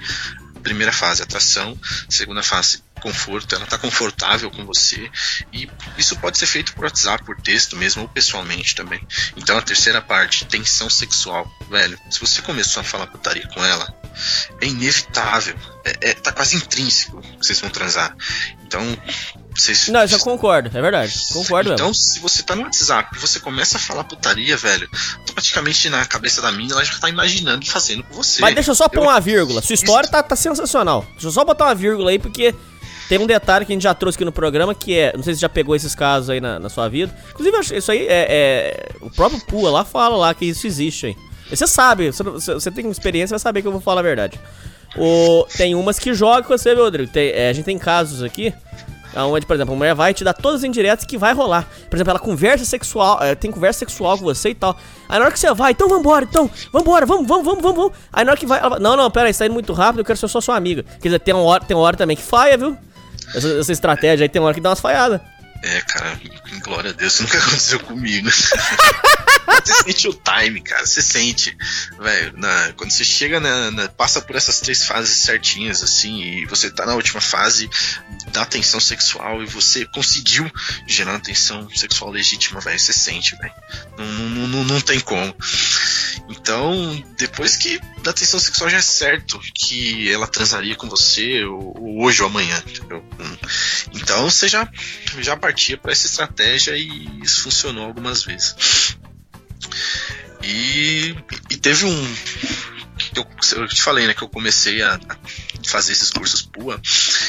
Primeira 0.63 0.93
fase, 0.93 1.21
atração. 1.21 1.77
Segunda 2.09 2.41
fase, 2.41 2.81
conforto. 3.03 3.53
Ela 3.53 3.65
está 3.65 3.77
confortável 3.77 4.49
com 4.49 4.65
você. 4.65 5.11
E 5.51 5.69
isso 5.97 6.15
pode 6.17 6.37
ser 6.37 6.47
feito 6.47 6.73
por 6.73 6.85
WhatsApp, 6.85 7.23
por 7.23 7.35
texto 7.41 7.75
mesmo, 7.75 8.01
ou 8.03 8.07
pessoalmente 8.07 8.73
também. 8.73 9.05
Então 9.37 9.57
a 9.57 9.61
terceira 9.61 10.01
parte, 10.01 10.45
tensão 10.45 10.89
sexual. 10.89 11.45
Velho, 11.69 11.99
se 12.09 12.19
você 12.19 12.41
começou 12.41 12.81
a 12.81 12.83
falar 12.83 13.07
putaria 13.07 13.47
com 13.53 13.63
ela, 13.63 13.93
é 14.61 14.65
inevitável. 14.65 15.55
É, 15.85 16.09
é, 16.09 16.13
tá 16.13 16.31
quase 16.31 16.55
intrínseco 16.55 17.21
que 17.21 17.45
vocês 17.45 17.59
vão 17.59 17.69
transar. 17.69 18.15
Então, 18.65 18.81
vocês. 19.55 19.89
Não, 19.89 20.03
isso 20.03 20.15
eu 20.15 20.19
concordo, 20.19 20.69
é 20.75 20.81
verdade. 20.81 21.13
Concordo 21.33 21.73
Então, 21.73 21.87
mesmo. 21.89 22.01
se 22.01 22.19
você 22.21 22.41
tá 22.41 22.55
no 22.55 22.63
WhatsApp 22.63 23.09
e 23.15 23.19
você 23.19 23.39
começa 23.41 23.77
a 23.77 23.79
falar 23.79 24.05
putaria, 24.05 24.55
velho, 24.55 24.89
automaticamente 25.19 25.89
na 25.89 26.05
cabeça 26.05 26.41
da 26.41 26.51
mina 26.53 26.71
ela 26.73 26.83
já 26.85 26.97
tá 26.97 27.09
imaginando 27.09 27.63
e 27.65 27.69
fazendo 27.69 28.01
com 28.03 28.15
você. 28.15 28.41
Mas 28.41 28.55
deixa 28.55 28.71
eu 28.71 28.75
só 28.75 28.87
pôr 28.87 28.99
Eu- 28.99 29.09
uma 29.09 29.19
vírgula. 29.19 29.61
Sua 29.61 29.73
história 29.73 30.09
tá, 30.09 30.23
tá 30.23 30.35
sensacional. 30.37 31.05
Deixa 31.11 31.27
eu 31.27 31.31
só 31.31 31.43
botar 31.43 31.65
uma 31.65 31.75
vírgula 31.75 32.09
aí, 32.11 32.17
porque 32.17 32.55
tem 33.09 33.19
um 33.19 33.27
detalhe 33.27 33.65
que 33.65 33.71
a 33.71 33.75
gente 33.75 33.83
já 33.83 33.93
trouxe 33.93 34.15
aqui 34.17 34.25
no 34.25 34.31
programa, 34.31 34.73
que 34.73 34.97
é. 34.97 35.13
Não 35.15 35.23
sei 35.23 35.33
se 35.35 35.41
já 35.41 35.49
pegou 35.49 35.75
esses 35.75 35.93
casos 35.95 36.29
aí 36.29 36.39
na, 36.41 36.59
na 36.59 36.69
sua 36.69 36.87
vida. 36.89 37.13
Inclusive, 37.31 37.77
isso 37.77 37.91
aí 37.91 38.07
é, 38.07 38.27
é- 38.29 38.87
O 39.01 39.09
próprio 39.09 39.39
Pua 39.45 39.69
lá 39.69 39.83
fala 39.83 40.15
lá 40.15 40.33
que 40.33 40.45
isso 40.45 40.65
existe 40.67 41.07
aí. 41.07 41.15
Você 41.49 41.67
sabe, 41.67 42.11
você, 42.11 42.23
você- 42.23 42.71
tem 42.71 42.89
experiência, 42.89 43.33
vai 43.33 43.39
saber 43.39 43.61
que 43.61 43.67
eu 43.67 43.71
vou 43.71 43.81
falar 43.81 43.99
a 43.99 44.03
verdade. 44.03 44.39
O, 44.97 45.45
tem 45.57 45.75
umas 45.75 45.99
que 45.99 46.13
jogam 46.13 46.43
com 46.43 46.57
você, 46.57 46.73
viu, 46.73 46.83
Rodrigo? 46.83 47.11
Tem- 47.11 47.29
é, 47.31 47.49
a 47.49 47.53
gente 47.53 47.65
tem 47.65 47.77
casos 47.77 48.23
aqui. 48.23 48.53
Onde, 49.15 49.45
por 49.45 49.53
exemplo, 49.53 49.75
a 49.75 49.77
mulher 49.77 49.93
vai 49.93 50.11
te 50.11 50.23
dar 50.23 50.33
todas 50.33 50.61
as 50.61 50.63
indiretas 50.63 51.05
que 51.05 51.19
vai 51.19 51.33
rolar. 51.35 51.67
Por 51.87 51.95
exemplo, 51.95 52.09
ela 52.09 52.19
conversa 52.19 52.65
sexual, 52.65 53.21
é, 53.21 53.35
tem 53.35 53.51
conversa 53.51 53.77
sexual 53.79 54.17
com 54.17 54.23
você 54.23 54.49
e 54.49 54.55
tal. 54.55 54.75
Aí 55.07 55.19
na 55.19 55.25
hora 55.25 55.31
que 55.31 55.39
você 55.39 55.53
vai, 55.53 55.71
então 55.71 55.87
vambora, 55.87 56.25
então, 56.27 56.49
vambora, 56.71 57.05
vamos, 57.05 57.27
vamos, 57.27 57.45
vamos, 57.45 57.61
vamos, 57.61 57.77
vamos. 57.77 57.93
Aí 58.11 58.25
na 58.25 58.31
hora 58.31 58.39
que 58.39 58.47
vai, 58.47 58.57
ela 58.59 58.69
vai, 58.69 58.79
não, 58.79 58.97
não, 58.97 59.11
pera 59.11 59.27
aí, 59.27 59.33
você 59.33 59.37
tá 59.39 59.45
indo 59.45 59.53
muito 59.53 59.71
rápido, 59.71 59.99
eu 59.99 60.05
quero 60.05 60.17
ser 60.17 60.27
só 60.27 60.41
sua 60.41 60.55
amiga. 60.55 60.81
Quer 60.99 61.09
dizer, 61.09 61.19
tem 61.19 61.31
uma 61.31 61.43
hora, 61.43 61.63
tem 61.63 61.77
uma 61.77 61.83
hora 61.83 61.95
também 61.95 62.17
que 62.17 62.23
falha, 62.23 62.57
viu? 62.57 62.75
Essa, 63.35 63.59
essa 63.59 63.71
estratégia 63.71 64.25
aí 64.25 64.29
tem 64.29 64.41
uma 64.41 64.47
hora 64.47 64.55
que 64.55 64.61
dá 64.61 64.69
umas 64.69 64.79
falhadas. 64.79 65.21
É, 65.65 65.79
cara, 65.81 66.19
glória 66.61 66.89
a 66.91 66.93
Deus, 66.93 67.13
isso 67.13 67.23
nunca 67.23 67.37
aconteceu 67.39 67.79
comigo. 67.79 68.29
você 69.63 69.73
sente 69.85 70.07
o 70.09 70.13
time, 70.13 70.59
cara, 70.61 70.85
você 70.85 71.01
sente. 71.01 71.55
Velho, 71.97 72.33
quando 72.75 72.91
você 72.91 73.05
chega 73.05 73.39
na, 73.39 73.71
na- 73.71 73.87
passa 73.87 74.21
por 74.21 74.35
essas 74.35 74.59
três 74.59 74.83
fases 74.83 75.19
certinhas, 75.19 75.81
assim, 75.81 76.21
e 76.21 76.45
você 76.47 76.69
tá 76.69 76.85
na 76.85 76.95
última 76.95 77.21
fase 77.21 77.69
da 78.33 78.45
tensão 78.45 78.81
sexual 78.81 79.41
e 79.41 79.45
você 79.45 79.85
conseguiu 79.85 80.51
gerar 80.85 81.11
uma 81.13 81.19
tensão 81.21 81.69
sexual 81.69 82.11
legítima, 82.11 82.59
velho, 82.59 82.77
você 82.77 82.91
sente, 82.91 83.33
velho. 83.37 83.53
Não, 83.97 84.05
não, 84.05 84.47
não, 84.49 84.63
não 84.65 84.81
tem 84.81 84.99
como. 84.99 85.33
Então, 86.29 87.03
depois 87.17 87.55
que 87.55 87.79
da 88.01 88.11
tensão 88.11 88.39
sexual 88.39 88.69
já 88.69 88.77
é 88.77 88.81
certo 88.81 89.39
que 89.53 90.11
ela 90.11 90.27
transaria 90.27 90.75
com 90.75 90.89
você 90.89 91.43
ou, 91.45 91.73
ou 91.77 92.03
hoje 92.03 92.21
ou 92.21 92.27
amanhã, 92.27 92.61
entendeu? 92.67 93.03
Então 93.93 94.29
você 94.29 94.47
já, 94.47 94.67
já 95.19 95.35
partia 95.53 95.77
para 95.77 95.91
essa 95.91 96.07
estratégia 96.07 96.75
e 96.75 97.21
isso 97.21 97.43
funcionou 97.43 97.85
algumas 97.85 98.23
vezes. 98.23 98.97
E, 100.41 101.15
e 101.49 101.57
teve 101.57 101.85
um. 101.85 102.15
Eu, 103.15 103.27
eu 103.57 103.67
te 103.67 103.81
falei, 103.81 104.07
né, 104.07 104.15
que 104.15 104.23
eu 104.23 104.29
comecei 104.29 104.81
a, 104.81 104.95
a 104.95 104.99
fazer 105.65 105.91
esses 105.93 106.09
cursos 106.09 106.41
PUA, 106.41 106.81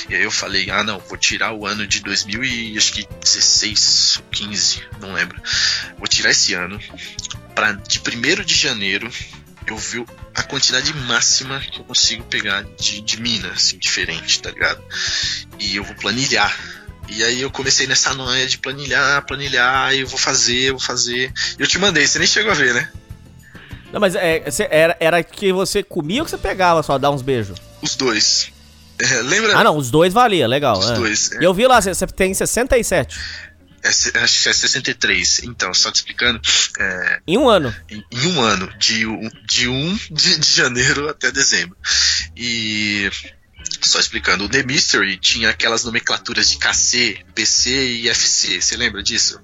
e 0.08 0.14
aí 0.14 0.22
eu 0.22 0.30
falei, 0.30 0.70
ah 0.70 0.82
não, 0.82 0.98
vou 0.98 1.18
tirar 1.18 1.52
o 1.52 1.66
ano 1.66 1.86
de 1.86 2.00
2016 2.00 4.16
ou 4.16 4.22
15, 4.30 4.82
não 5.00 5.12
lembro. 5.12 5.38
Vou 5.98 6.08
tirar 6.08 6.30
esse 6.30 6.54
ano, 6.54 6.80
para 7.54 7.72
de 7.72 8.00
1 8.00 8.02
de 8.42 8.54
janeiro 8.54 9.12
eu 9.66 9.78
vi 9.78 10.04
a 10.34 10.42
quantidade 10.42 10.92
máxima 10.92 11.58
que 11.60 11.80
eu 11.80 11.84
consigo 11.84 12.22
pegar 12.24 12.62
de, 12.62 13.00
de 13.00 13.20
mina, 13.20 13.48
assim, 13.50 13.78
diferente, 13.78 14.42
tá 14.42 14.50
ligado? 14.50 14.82
E 15.58 15.76
eu 15.76 15.84
vou 15.84 15.94
planilhar. 15.94 16.83
E 17.08 17.22
aí 17.22 17.40
eu 17.42 17.50
comecei 17.50 17.86
nessa 17.86 18.12
noia 18.14 18.46
de 18.46 18.58
planilhar, 18.58 19.24
planilhar, 19.26 19.94
e 19.94 20.00
eu 20.00 20.06
vou 20.06 20.18
fazer, 20.18 20.70
eu 20.70 20.72
vou 20.78 20.80
fazer. 20.80 21.32
Eu 21.58 21.66
te 21.66 21.78
mandei, 21.78 22.06
você 22.06 22.18
nem 22.18 22.26
chegou 22.26 22.50
a 22.50 22.54
ver, 22.54 22.74
né? 22.74 22.90
Não, 23.92 24.00
mas 24.00 24.14
é, 24.16 24.42
era, 24.70 24.96
era 24.98 25.22
que 25.22 25.52
você 25.52 25.82
comia 25.82 26.20
ou 26.20 26.24
que 26.24 26.30
você 26.30 26.38
pegava 26.38 26.82
só, 26.82 26.98
dar 26.98 27.10
uns 27.10 27.22
beijos? 27.22 27.56
Os 27.80 27.94
dois. 27.94 28.52
É, 28.98 29.22
lembra? 29.22 29.56
Ah, 29.58 29.64
não, 29.64 29.76
os 29.76 29.90
dois 29.90 30.12
valia, 30.12 30.46
legal. 30.48 30.78
Os 30.78 30.90
é. 30.90 30.94
dois, 30.94 31.32
é. 31.32 31.40
E 31.40 31.44
eu 31.44 31.54
vi 31.54 31.66
lá, 31.66 31.80
você 31.80 32.06
tem 32.08 32.32
67. 32.34 33.18
É, 33.82 33.88
acho 33.88 34.42
que 34.42 34.48
é 34.48 34.52
63. 34.52 35.40
Então, 35.44 35.72
só 35.74 35.90
te 35.92 35.96
explicando. 35.96 36.40
é, 36.80 37.20
Em 37.26 37.36
um 37.36 37.48
ano. 37.48 37.74
em, 37.90 38.02
em 38.10 38.26
um 38.28 38.40
ano, 38.40 38.72
de, 38.78 39.06
um- 39.06 39.30
de 39.46 39.68
1 39.68 39.98
de, 40.10 40.38
de 40.38 40.50
janeiro 40.52 41.08
até 41.08 41.30
dezembro. 41.30 41.76
E. 42.36 43.10
Só 43.80 44.00
explicando, 44.00 44.44
o 44.44 44.48
The 44.48 44.62
Mystery 44.62 45.16
tinha 45.16 45.50
aquelas 45.50 45.84
nomenclaturas 45.84 46.50
de 46.50 46.58
KC, 46.58 47.24
PC 47.34 47.70
e 47.70 48.08
FC. 48.08 48.60
Você 48.60 48.76
lembra 48.76 49.02
disso? 49.02 49.40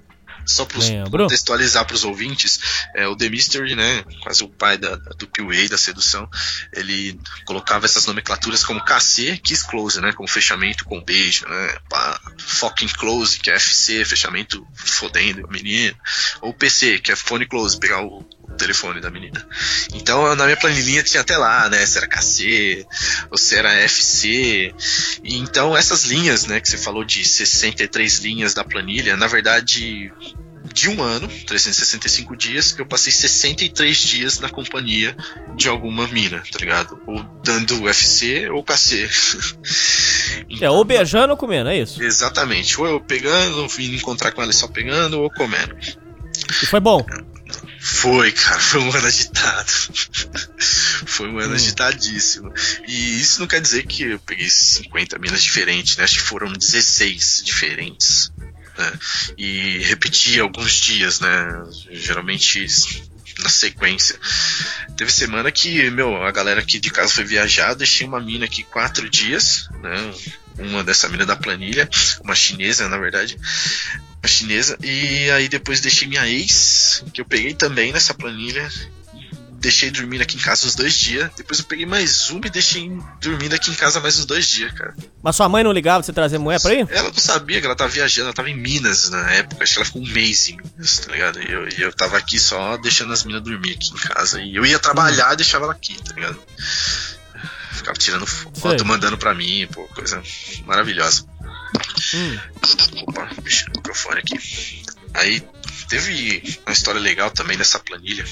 Só 0.47 0.65
para 0.65 0.81
contextualizar 1.09 1.85
para 1.85 1.95
os 1.95 2.05
ouvintes, 2.05 2.61
é, 2.95 3.07
o 3.07 3.15
The 3.15 3.29
Mystery, 3.29 3.75
né, 3.77 4.05
quase 4.23 4.43
o 4.43 4.49
pai 4.49 4.79
da, 4.79 4.97
do 4.97 5.29
PUA, 5.29 5.69
da 5.69 5.79
sedução, 5.79 6.29
ele 6.73 7.19
colocava 7.45 7.87
essas 7.87 8.07
nomenclaturas 8.07 8.65
como 8.65 8.85
KC, 8.85 9.39
Kiss 9.39 9.67
Close, 9.67 10.01
né, 10.01 10.13
como 10.13 10.29
fechamento 10.29 10.85
com 10.85 11.03
beijo, 11.03 11.47
né, 11.47 11.77
pá, 11.89 12.21
Fucking 12.39 12.89
Close, 12.89 13.39
que 13.39 13.51
é 13.51 13.55
FC, 13.55 14.05
fechamento 14.05 14.67
fodendo 14.75 15.47
a 15.47 15.51
menina, 15.51 15.97
ou 16.41 16.55
PC, 16.55 16.99
que 16.99 17.13
é 17.13 17.17
Phone 17.17 17.47
Close, 17.47 17.79
pegar 17.79 18.03
o, 18.03 18.27
o 18.39 18.40
telefone 18.57 19.01
da 19.01 19.11
menina. 19.11 19.47
Então, 19.95 20.35
na 20.35 20.45
minha 20.45 20.57
planilhinha 20.57 21.03
tinha 21.03 21.21
até 21.21 21.37
lá, 21.37 21.69
né, 21.69 21.85
se 21.85 21.99
era 21.99 22.07
KC, 22.07 22.87
ou 23.31 23.39
se 23.39 23.57
era 23.57 23.73
FC, 23.73 24.75
então 25.25 25.77
essas 25.77 26.05
linhas, 26.05 26.47
né, 26.47 26.61
que 26.61 26.69
você 26.69 26.79
falou 26.79 27.05
de 27.05 27.25
63 27.25 28.19
linhas 28.19 28.55
da 28.55 28.65
planilha, 28.65 29.17
na 29.17 29.27
verdade, 29.27 30.13
de 30.73 30.89
um 30.89 31.03
ano, 31.03 31.29
365 31.47 32.37
dias, 32.37 32.75
eu 32.79 32.87
passei 32.87 33.13
63 33.13 33.97
dias 33.97 34.41
na 34.41 34.49
companhia 34.49 35.17
de 35.57 35.69
alguma 35.69 36.07
mina, 36.09 36.43
tá 36.51 36.59
ligado? 36.59 37.01
Ou 37.07 37.23
dando 37.43 37.83
UFC 37.83 38.49
ou 38.51 38.63
KC. 38.63 39.09
É, 40.61 40.71
ou 40.71 40.85
beijando 40.85 41.33
ou 41.33 41.37
comendo, 41.37 41.71
é 41.71 41.79
isso. 41.79 42.03
Exatamente. 42.03 42.81
Ou 42.81 42.87
eu 42.87 43.01
pegando, 43.01 43.67
vim 43.69 43.95
encontrar 43.95 44.31
com 44.31 44.43
ela 44.43 44.53
só 44.53 44.69
pegando, 44.69 45.21
ou 45.21 45.31
comendo. 45.31 45.75
E 46.63 46.67
foi 46.67 46.81
bom. 46.81 47.05
Foi, 47.81 48.31
cara, 48.31 48.61
foi 48.61 48.81
um 48.81 48.93
ano 48.95 49.07
agitado. 49.07 49.73
foi 51.07 51.29
um 51.29 51.39
ano 51.39 51.55
agitadíssimo. 51.55 52.53
E 52.87 53.21
isso 53.21 53.41
não 53.41 53.47
quer 53.47 53.61
dizer 53.61 53.87
que 53.87 54.03
eu 54.03 54.19
peguei 54.19 54.51
50 54.51 55.19
minas 55.19 55.43
diferentes, 55.43 55.97
né? 55.97 56.05
Acho 56.05 56.17
que 56.17 56.21
foram 56.21 56.53
16 56.53 57.43
diferentes. 57.43 58.31
né? 58.77 58.93
E 59.39 59.79
repeti 59.79 60.39
alguns 60.39 60.75
dias, 60.75 61.21
né? 61.21 61.31
Geralmente 61.91 62.67
na 63.43 63.49
sequência. 63.49 64.19
Teve 64.97 65.11
semana 65.11 65.51
que, 65.51 65.91
meu, 65.91 66.23
a 66.23 66.31
galera 66.31 66.61
aqui 66.61 66.79
de 66.79 66.91
casa 66.91 67.13
foi 67.13 67.25
viajar, 67.25 67.75
deixei 67.75 68.07
uma 68.07 68.21
mina 68.21 68.45
aqui 68.45 68.63
quatro 68.63 69.09
dias, 69.09 69.69
né? 69.83 70.15
Uma 70.59 70.85
dessa 70.85 71.09
mina 71.09 71.25
da 71.25 71.37
planilha, 71.37 71.89
uma 72.23 72.35
chinesa, 72.35 72.89
na 72.89 72.99
verdade 72.99 73.39
a 74.23 74.29
chinesa. 74.29 74.77
E 74.83 75.31
aí 75.31 75.49
depois 75.49 75.81
deixei 75.81 76.07
minha 76.07 76.27
ex, 76.29 77.05
que 77.13 77.21
eu 77.21 77.25
peguei 77.25 77.55
também 77.55 77.93
nessa 77.93 78.15
planilha. 78.15 78.69
Deixei 79.53 79.91
dormindo 79.91 80.23
aqui 80.23 80.37
em 80.37 80.41
casa 80.41 80.67
uns 80.67 80.75
dois 80.75 80.95
dias. 80.95 81.31
Depois 81.37 81.59
eu 81.59 81.67
peguei 81.67 81.85
mais 81.85 82.31
uma 82.31 82.47
e 82.47 82.51
deixei 82.51 82.91
dormindo 83.21 83.55
aqui 83.55 83.71
em 83.71 83.75
casa 83.75 84.01
mais 84.01 84.19
uns 84.19 84.25
dois 84.25 84.49
dias, 84.49 84.73
cara. 84.73 84.95
Mas 85.23 85.37
sua 85.37 85.51
mãe 85.51 85.63
não 85.63 85.71
ligava 85.71 85.99
pra 85.99 86.07
você 86.07 86.15
trazer 86.15 86.39
mulher 86.39 86.59
pra 86.63 86.73
ir? 86.73 86.89
Ela 86.91 87.11
não 87.11 87.19
sabia 87.19 87.61
que 87.61 87.67
ela 87.67 87.77
tava 87.77 87.91
viajando, 87.91 88.29
ela 88.29 88.35
tava 88.35 88.49
em 88.49 88.57
Minas 88.57 89.11
na 89.11 89.31
época. 89.33 89.63
Acho 89.63 89.75
que 89.75 89.79
ela 89.81 89.85
ficou 89.85 90.01
um 90.01 90.07
mês 90.07 90.49
em 90.49 90.57
Minas, 90.57 90.99
tá 91.01 91.13
ligado? 91.13 91.43
E 91.43 91.53
eu, 91.53 91.69
e 91.69 91.83
eu 91.83 91.93
tava 91.93 92.17
aqui 92.17 92.39
só 92.39 92.79
deixando 92.79 93.13
as 93.13 93.23
minas 93.23 93.43
dormir 93.43 93.73
aqui 93.73 93.91
em 93.91 93.99
casa. 93.99 94.41
E 94.41 94.57
eu 94.57 94.65
ia 94.65 94.79
trabalhar 94.79 95.35
e 95.35 95.37
deixava 95.37 95.67
ela 95.67 95.75
aqui, 95.75 95.95
tá 96.03 96.15
ligado? 96.15 96.41
Ficava 97.81 97.97
tirando 97.97 98.27
foto, 98.27 98.79
Sei. 98.79 98.87
mandando 98.87 99.17
pra 99.17 99.35
mim, 99.35 99.67
pô, 99.73 99.85
coisa 99.89 100.23
maravilhosa. 100.67 101.27
Opa, 103.07 103.31
mexi 103.43 103.65
no 103.69 103.77
microfone 103.77 104.19
aqui. 104.19 104.85
Aí 105.15 105.43
teve 105.89 106.61
uma 106.67 106.75
história 106.75 107.01
legal 107.01 107.31
também 107.31 107.57
dessa 107.57 107.79
planilha. 107.79 108.23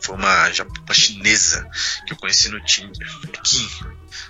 Foi 0.00 0.16
uma, 0.16 0.48
uma 0.48 0.94
chinesa 0.94 1.68
que 2.06 2.14
eu 2.14 2.16
conheci 2.16 2.48
no 2.48 2.64
Tinder. 2.64 3.06
Kim, 3.44 3.68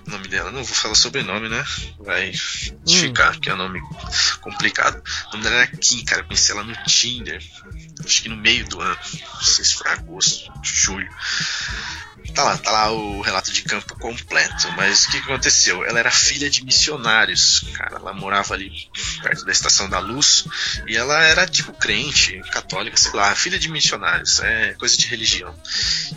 o 0.08 0.10
nome 0.10 0.26
dela. 0.26 0.50
Não 0.50 0.64
vou 0.64 0.74
falar 0.74 0.96
sobrenome, 0.96 1.48
né? 1.48 1.64
Vai 2.00 2.32
justificar, 2.32 3.32
porque 3.34 3.50
é 3.50 3.54
um 3.54 3.58
nome 3.58 3.80
complicado. 4.40 5.00
O 5.28 5.30
nome 5.36 5.44
dela 5.44 5.56
era 5.62 5.66
Kim, 5.68 6.04
cara. 6.04 6.22
Eu 6.22 6.26
conheci 6.26 6.50
ela 6.50 6.64
no 6.64 6.74
Tinder. 6.84 7.40
Acho 8.04 8.22
que 8.22 8.28
no 8.28 8.36
meio 8.36 8.68
do 8.68 8.80
ano. 8.80 8.98
Não 9.34 9.42
sei 9.42 9.64
se 9.64 9.74
foi 9.76 9.90
agosto, 9.92 10.52
julho. 10.64 11.08
Tá 12.34 12.44
lá, 12.44 12.58
tá 12.58 12.70
lá 12.70 12.92
o 12.92 13.20
relato 13.20 13.52
de 13.52 13.62
campo 13.62 13.98
completo. 13.98 14.70
Mas 14.76 15.04
o 15.04 15.10
que 15.10 15.18
aconteceu? 15.18 15.84
Ela 15.84 15.98
era 15.98 16.10
filha 16.10 16.48
de 16.48 16.64
missionários, 16.64 17.64
cara. 17.74 17.96
Ela 17.96 18.12
morava 18.12 18.54
ali 18.54 18.70
perto 19.22 19.44
da 19.44 19.52
Estação 19.52 19.88
da 19.88 19.98
Luz 19.98 20.44
e 20.86 20.96
ela 20.96 21.22
era 21.24 21.46
tipo 21.46 21.72
crente, 21.72 22.40
católica, 22.52 22.96
sei 22.96 23.12
lá, 23.12 23.34
filha 23.34 23.58
de 23.58 23.68
missionários, 23.68 24.40
é 24.40 24.74
coisa 24.74 24.96
de 24.96 25.06
religião. 25.06 25.54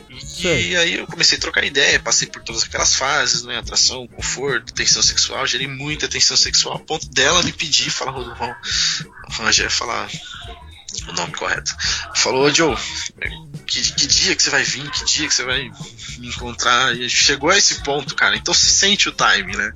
E, 0.09 0.48
e 0.48 0.75
aí 0.75 0.93
eu 0.95 1.07
comecei 1.07 1.38
a 1.38 1.41
trocar 1.41 1.64
ideia, 1.64 1.99
passei 1.99 2.27
por 2.27 2.41
todas 2.43 2.64
aquelas 2.64 2.95
fases, 2.95 3.43
né? 3.43 3.57
Atração, 3.57 4.07
conforto, 4.07 4.73
tensão 4.73 5.01
sexual, 5.01 5.45
gerei 5.48 5.67
muita 5.67 6.07
tensão 6.07 6.38
sexual, 6.38 6.75
a 6.75 6.80
ponto 6.80 7.07
dela 7.09 7.43
me 7.43 7.51
pedir, 7.51 7.90
falar, 7.90 8.11
Rodolfo, 8.11 8.56
Rangel, 9.31 9.69
falar 9.69 10.09
o 11.07 11.13
nome 11.13 11.33
correto. 11.33 11.75
Falou, 12.15 12.53
Joe, 12.53 12.75
que, 13.65 13.81
que 13.93 14.07
dia 14.07 14.35
que 14.35 14.43
você 14.43 14.49
vai 14.49 14.63
vir, 14.63 14.89
que 14.91 15.05
dia 15.05 15.27
que 15.27 15.33
você 15.33 15.43
vai 15.43 15.71
me 16.17 16.27
encontrar. 16.27 16.95
E 16.95 17.09
chegou 17.09 17.49
a 17.49 17.57
esse 17.57 17.81
ponto, 17.83 18.15
cara. 18.15 18.35
Então 18.35 18.53
se 18.53 18.67
sente 18.67 19.09
o 19.09 19.13
time, 19.13 19.55
né? 19.55 19.71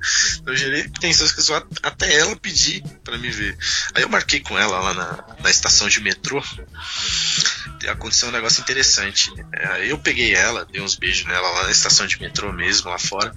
Eu 0.46 0.56
gerei 0.56 0.88
tensão 0.88 1.26
sexual 1.26 1.66
até 1.82 2.14
ela 2.14 2.36
pedir 2.36 2.82
pra 3.02 3.18
me 3.18 3.30
ver. 3.30 3.56
Aí 3.94 4.02
eu 4.02 4.08
marquei 4.08 4.40
com 4.40 4.58
ela 4.58 4.78
lá 4.78 4.94
na, 4.94 5.24
na 5.42 5.50
estação 5.50 5.88
de 5.88 6.00
metrô. 6.00 6.42
Aconteceu 7.88 8.28
um 8.28 8.32
negócio 8.32 8.60
interessante. 8.60 9.32
É, 9.52 9.90
eu 9.90 9.98
peguei 9.98 10.34
ela, 10.34 10.64
dei 10.64 10.80
uns 10.80 10.96
beijos 10.96 11.24
nela 11.26 11.48
lá 11.50 11.64
na 11.64 11.70
estação 11.70 12.06
de 12.06 12.20
metrô 12.20 12.52
mesmo, 12.52 12.90
lá 12.90 12.98
fora. 12.98 13.32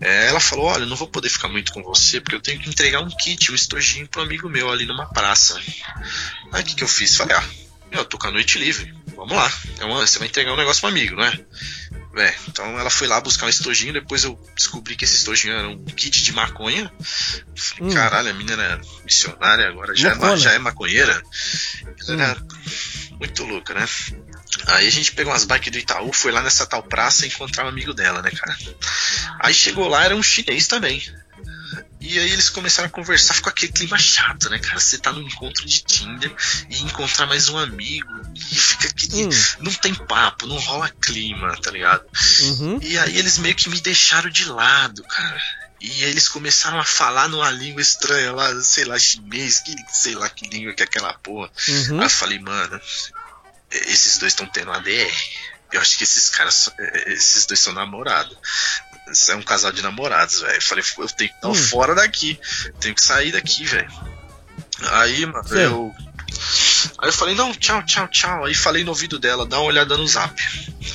É, 0.00 0.26
ela 0.26 0.40
falou: 0.40 0.66
Olha, 0.66 0.82
eu 0.82 0.88
não 0.88 0.96
vou 0.96 1.06
poder 1.06 1.28
ficar 1.28 1.48
muito 1.48 1.72
com 1.72 1.82
você 1.82 2.20
porque 2.20 2.34
eu 2.34 2.40
tenho 2.40 2.60
que 2.60 2.68
entregar 2.68 3.00
um 3.00 3.08
kit, 3.08 3.52
um 3.52 3.54
estojinho 3.54 4.08
pro 4.08 4.22
amigo 4.22 4.48
meu 4.48 4.70
ali 4.70 4.86
numa 4.86 5.06
praça. 5.06 5.60
Aí 6.52 6.62
o 6.62 6.64
que, 6.64 6.74
que 6.74 6.84
eu 6.84 6.88
fiz? 6.90 7.16
Falei: 7.16 7.36
Ah, 7.36 7.44
eu 7.92 8.04
tô 8.04 8.18
com 8.18 8.26
a 8.28 8.30
noite 8.30 8.58
livre, 8.58 8.94
vamos 9.16 9.36
lá. 9.36 9.50
É 9.78 9.84
uma- 9.84 10.06
você 10.06 10.18
vai 10.18 10.28
entregar 10.28 10.52
um 10.52 10.56
negócio 10.56 10.80
pro 10.80 10.90
amigo, 10.90 11.16
não 11.16 11.24
é? 11.24 11.40
É, 12.16 12.34
então 12.48 12.76
ela 12.78 12.90
foi 12.90 13.06
lá 13.06 13.20
buscar 13.20 13.46
um 13.46 13.48
estojinho, 13.48 13.92
depois 13.92 14.24
eu 14.24 14.36
descobri 14.56 14.96
que 14.96 15.04
esse 15.04 15.14
estojinho 15.14 15.54
era 15.54 15.68
um 15.68 15.84
kit 15.84 16.24
de 16.24 16.32
maconha. 16.32 16.92
Falei, 17.54 17.94
caralho, 17.94 18.30
a 18.30 18.34
menina 18.34 18.60
era 18.62 18.80
missionária, 19.04 19.68
agora 19.68 19.94
já 19.94 20.10
é, 20.10 20.36
já 20.36 20.52
é 20.52 20.58
maconheira. 20.58 21.22
Ela 22.08 22.22
era 22.24 22.42
muito 23.12 23.44
louca, 23.44 23.74
né? 23.74 23.86
Aí 24.66 24.88
a 24.88 24.90
gente 24.90 25.12
pegou 25.12 25.32
umas 25.32 25.44
bikes 25.44 25.70
do 25.70 25.78
Itaú, 25.78 26.12
foi 26.12 26.32
lá 26.32 26.42
nessa 26.42 26.66
tal 26.66 26.82
praça 26.82 27.26
encontrar 27.26 27.64
um 27.64 27.68
amigo 27.68 27.94
dela, 27.94 28.20
né, 28.22 28.30
cara? 28.32 28.56
Aí 29.38 29.54
chegou 29.54 29.86
lá, 29.88 30.04
era 30.04 30.16
um 30.16 30.22
chinês 30.22 30.66
também. 30.66 31.00
E 32.00 32.18
aí 32.18 32.30
eles 32.32 32.48
começaram 32.48 32.88
a 32.88 32.90
conversar, 32.90 33.34
ficou 33.34 33.50
aquele 33.50 33.72
clima 33.72 33.98
chato, 33.98 34.48
né, 34.48 34.58
cara? 34.58 34.80
Você 34.80 34.98
tá 34.98 35.12
no 35.12 35.20
encontro 35.22 35.64
de 35.66 35.82
Tinder 35.82 36.34
e 36.70 36.82
encontrar 36.82 37.26
mais 37.26 37.48
um 37.48 37.58
amigo. 37.58 38.08
E 38.34 38.40
fica 38.54 38.88
aquele. 38.88 39.28
Não 39.60 39.72
tem 39.72 39.94
papo, 39.94 40.46
não 40.46 40.58
rola 40.58 40.88
clima, 41.00 41.54
tá 41.60 41.70
ligado? 41.70 42.04
E 42.82 42.98
aí 42.98 43.16
eles 43.18 43.38
meio 43.38 43.54
que 43.54 43.68
me 43.68 43.80
deixaram 43.80 44.30
de 44.30 44.46
lado, 44.46 45.02
cara. 45.04 45.42
E 45.80 46.02
eles 46.04 46.28
começaram 46.28 46.78
a 46.78 46.84
falar 46.84 47.28
numa 47.28 47.50
língua 47.50 47.80
estranha 47.80 48.32
lá, 48.32 48.60
sei 48.62 48.84
lá, 48.84 48.98
chinês, 48.98 49.60
que 49.60 49.74
sei 49.92 50.14
lá 50.14 50.28
que 50.28 50.46
língua 50.48 50.72
que 50.74 50.82
é 50.82 50.84
aquela 50.86 51.12
porra. 51.14 51.50
Uhum. 51.68 51.98
Aí 52.00 52.06
eu 52.06 52.10
falei, 52.10 52.38
mano, 52.38 52.78
esses 53.70 54.18
dois 54.18 54.32
estão 54.32 54.46
tendo 54.46 54.72
ADR. 54.72 55.14
Eu 55.72 55.80
acho 55.80 55.96
que 55.96 56.02
esses 56.04 56.28
caras, 56.30 56.54
são- 56.54 56.72
eh, 56.78 57.12
esses 57.12 57.46
dois 57.46 57.60
são 57.60 57.72
namorados. 57.72 58.36
É 59.28 59.34
um 59.36 59.42
casal 59.42 59.72
de 59.72 59.82
namorados, 59.82 60.40
velho. 60.40 60.54
Eu 60.54 60.62
falei, 60.62 60.84
eu 60.98 61.08
tenho 61.08 61.30
que 61.30 61.36
estar 61.36 61.48
Hum. 61.48 61.54
fora 61.54 61.94
daqui. 61.94 62.38
Tenho 62.80 62.94
que 62.94 63.02
sair 63.02 63.32
daqui, 63.32 63.64
velho. 63.64 63.90
Aí, 64.92 65.26
mano, 65.26 65.46
Sim. 65.46 65.54
eu. 65.58 65.94
Aí 66.98 67.08
eu 67.08 67.12
falei, 67.12 67.34
não, 67.34 67.52
tchau, 67.54 67.82
tchau, 67.84 68.08
tchau. 68.08 68.44
Aí 68.44 68.54
falei 68.54 68.82
no 68.84 68.90
ouvido 68.90 69.18
dela, 69.18 69.44
dá 69.46 69.58
uma 69.58 69.66
olhada 69.66 69.96
no 69.96 70.06
zap. 70.06 70.40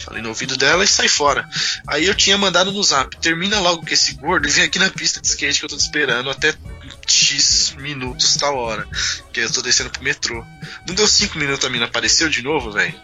Falei 0.04 0.22
no 0.22 0.30
ouvido 0.30 0.58
dela 0.58 0.84
e 0.84 0.88
sai 0.88 1.08
fora. 1.08 1.48
Aí 1.88 2.06
eu 2.06 2.16
tinha 2.16 2.38
mandado 2.38 2.72
no 2.72 2.84
zap, 2.84 3.16
termina 3.18 3.60
logo 3.60 3.86
com 3.86 3.94
esse 3.94 4.14
gordo 4.14 4.48
e 4.48 4.52
vem 4.52 4.64
aqui 4.64 4.80
na 4.80 4.90
pista 4.90 5.22
de 5.22 5.28
skate 5.28 5.60
que 5.60 5.66
eu 5.66 5.70
tô 5.70 5.78
te 5.78 5.82
esperando 5.82 6.30
até 6.30 6.54
X 7.08 7.76
minutos 7.78 8.36
tal 8.38 8.56
hora. 8.58 8.88
Que 9.32 9.42
eu 9.42 9.52
tô 9.52 9.62
descendo 9.62 9.90
pro 9.92 10.04
metrô. 10.04 10.44
Não 10.88 10.96
deu 10.96 11.08
5 11.08 11.38
minutos 11.38 11.66
a 11.66 11.70
mina 11.70 11.86
apareceu 11.86 12.30
de 12.30 12.42
novo, 12.42 12.72
velho. 12.72 13.00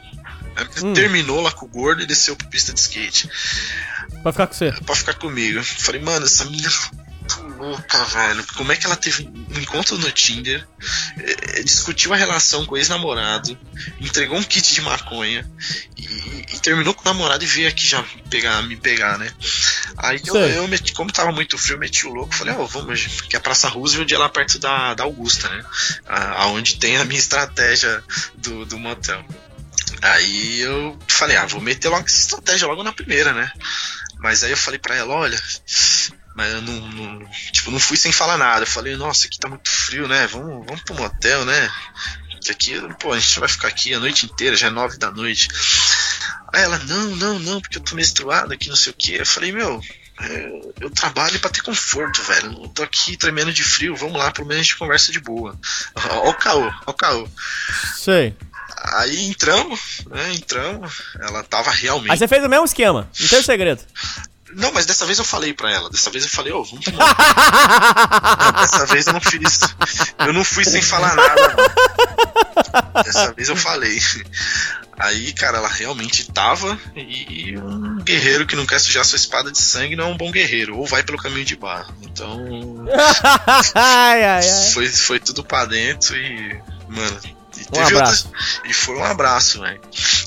Aí 0.55 0.93
Terminou 0.93 1.41
lá 1.41 1.51
com 1.51 1.65
o 1.65 1.69
gordo 1.69 2.01
e 2.01 2.05
desceu 2.05 2.35
pra 2.35 2.47
pista 2.47 2.73
de 2.73 2.79
skate. 2.79 3.29
Pra 4.23 4.31
ficar 4.31 4.47
com 4.47 4.53
você. 4.53 4.71
Pra 4.85 4.95
ficar 4.95 5.13
comigo. 5.15 5.63
Falei, 5.63 6.01
mano, 6.01 6.25
essa 6.25 6.45
menina 6.45 6.67
é 6.67 7.01
louca, 7.57 8.03
velho. 8.05 8.45
Como 8.55 8.71
é 8.71 8.75
que 8.75 8.85
ela 8.85 8.95
teve 8.95 9.27
um 9.27 9.59
encontro 9.59 9.97
no 9.97 10.11
Tinder, 10.11 10.67
eh, 11.17 11.63
discutiu 11.63 12.13
a 12.13 12.17
relação 12.17 12.65
com 12.65 12.75
o 12.75 12.77
ex-namorado, 12.77 13.57
entregou 13.99 14.37
um 14.37 14.43
kit 14.43 14.73
de 14.73 14.81
maconha 14.81 15.49
e, 15.97 16.03
e 16.53 16.59
terminou 16.59 16.93
com 16.93 17.01
o 17.01 17.05
namorado 17.05 17.43
e 17.43 17.47
veio 17.47 17.67
aqui 17.67 17.85
já 17.87 18.03
pegar, 18.29 18.61
me 18.63 18.75
pegar, 18.75 19.17
né? 19.17 19.31
Aí 19.97 20.21
eu, 20.25 20.35
eu 20.35 20.67
meti, 20.67 20.93
como 20.93 21.11
tava 21.11 21.31
muito 21.31 21.57
frio, 21.57 21.75
eu 21.75 21.79
meti 21.79 22.07
o 22.07 22.13
louco, 22.13 22.33
falei, 22.33 22.53
ó, 22.53 22.65
vamos, 22.65 23.07
porque 23.07 23.35
a 23.35 23.39
Praça 23.39 23.67
Roosevelt 23.67 24.11
é 24.11 24.17
lá 24.17 24.29
perto 24.29 24.57
da, 24.59 24.93
da 24.93 25.03
Augusta, 25.03 25.47
né? 25.49 25.63
Aonde 26.07 26.77
tem 26.77 26.97
a 26.97 27.05
minha 27.05 27.19
estratégia 27.19 28.03
do, 28.35 28.65
do 28.65 28.79
motel. 28.79 29.23
Aí 30.01 30.59
eu 30.61 30.97
falei, 31.07 31.37
ah, 31.37 31.45
vou 31.45 31.61
meter 31.61 31.89
logo 31.89 32.05
essa 32.05 32.17
estratégia 32.17 32.67
logo 32.67 32.83
na 32.83 32.91
primeira, 32.93 33.33
né? 33.33 33.51
Mas 34.19 34.43
aí 34.43 34.51
eu 34.51 34.57
falei 34.57 34.79
pra 34.79 34.95
ela, 34.95 35.13
olha, 35.13 35.39
mas 36.35 36.53
eu 36.53 36.61
não, 36.61 36.87
não- 36.91 37.29
tipo, 37.51 37.71
não 37.71 37.79
fui 37.79 37.97
sem 37.97 38.11
falar 38.11 38.37
nada. 38.37 38.63
Eu 38.63 38.67
falei, 38.67 38.95
nossa, 38.95 39.27
aqui 39.27 39.37
tá 39.39 39.47
muito 39.47 39.69
frio, 39.69 40.07
né? 40.07 40.27
Vamos, 40.27 40.65
vamos 40.65 40.81
pro 40.83 40.95
motel, 40.95 41.45
né? 41.45 41.71
Que 42.43 42.51
aqui, 42.51 42.73
pô, 42.99 43.13
a 43.13 43.19
gente 43.19 43.39
vai 43.39 43.47
ficar 43.49 43.67
aqui 43.67 43.93
a 43.93 43.99
noite 43.99 44.25
inteira, 44.25 44.55
já 44.55 44.67
é 44.67 44.71
nove 44.71 44.97
da 44.97 45.11
noite. 45.11 45.47
Aí 46.53 46.63
ela, 46.63 46.79
não, 46.79 47.15
não, 47.15 47.39
não, 47.39 47.61
porque 47.61 47.77
eu 47.77 47.81
tô 47.83 47.95
menstruada 47.95 48.53
aqui, 48.55 48.67
não 48.69 48.75
sei 48.75 48.91
o 48.91 48.95
que. 48.95 49.13
Eu 49.13 49.25
falei, 49.25 49.51
meu, 49.51 49.79
é, 50.19 50.61
eu 50.81 50.89
trabalho 50.89 51.39
pra 51.39 51.51
ter 51.51 51.61
conforto, 51.61 52.21
velho. 52.23 52.63
Eu 52.63 52.67
tô 52.69 52.81
aqui 52.81 53.15
tremendo 53.15 53.53
de 53.53 53.63
frio, 53.63 53.95
vamos 53.95 54.17
lá, 54.17 54.31
pelo 54.31 54.47
menos 54.47 54.61
a 54.61 54.63
gente 54.63 54.77
conversa 54.77 55.11
de 55.11 55.19
boa. 55.19 55.57
Ó 55.95 56.29
o 56.29 56.33
caô, 56.33 56.71
ó 56.87 56.91
o 56.91 56.93
caô. 56.93 57.27
Sei. 57.95 58.35
Aí 58.83 59.27
entramos, 59.27 60.01
né? 60.09 60.33
Entramos. 60.33 61.01
Ela 61.19 61.43
tava 61.43 61.69
realmente. 61.71 62.11
Aí 62.11 62.17
você 62.17 62.27
fez 62.27 62.43
o 62.43 62.49
mesmo 62.49 62.65
esquema. 62.65 63.07
Não 63.19 63.27
tem 63.27 63.43
segredo. 63.43 63.81
Não, 64.53 64.71
mas 64.73 64.85
dessa 64.85 65.05
vez 65.05 65.17
eu 65.17 65.23
falei 65.23 65.53
pra 65.53 65.71
ela. 65.71 65.89
Dessa 65.89 66.09
vez 66.09 66.23
eu 66.23 66.29
falei, 66.29 66.51
ô, 66.51 66.63
vamos 66.63 66.83
pro 66.83 66.93
motel. 66.93 67.15
Não, 68.53 68.61
Dessa 68.61 68.85
vez 68.85 69.07
eu 69.07 69.13
não 69.13 69.21
fiz. 69.21 69.59
Eu 70.19 70.33
não 70.33 70.43
fui 70.43 70.65
sem 70.65 70.81
falar 70.81 71.15
nada, 71.15 71.55
não. 71.55 73.03
Dessa 73.03 73.33
vez 73.33 73.49
eu 73.49 73.55
falei. 73.55 73.99
Aí, 74.99 75.31
cara, 75.33 75.57
ela 75.57 75.69
realmente 75.69 76.29
tava. 76.31 76.77
E 76.95 77.57
um 77.57 77.97
guerreiro 78.03 78.45
que 78.45 78.55
não 78.55 78.65
quer 78.65 78.79
sujar 78.79 79.05
sua 79.05 79.15
espada 79.15 79.51
de 79.51 79.57
sangue 79.57 79.95
não 79.95 80.05
é 80.05 80.07
um 80.07 80.17
bom 80.17 80.31
guerreiro. 80.31 80.77
Ou 80.77 80.85
vai 80.85 81.01
pelo 81.01 81.17
caminho 81.17 81.45
de 81.45 81.55
barro. 81.55 81.93
Então. 82.01 82.85
ai, 83.73 84.23
ai, 84.23 84.49
ai. 84.49 84.71
Foi, 84.73 84.89
foi 84.89 85.19
tudo 85.19 85.43
pra 85.43 85.65
dentro 85.65 86.15
e. 86.17 86.61
Mano. 86.89 87.40
E, 87.73 87.77
Um 87.77 87.85
abraço. 87.87 88.27
outras- 88.27 88.61
e 88.65 88.73
foi 88.73 88.95
um 88.97 89.03
abraço, 89.05 89.61
velho. 89.61 89.79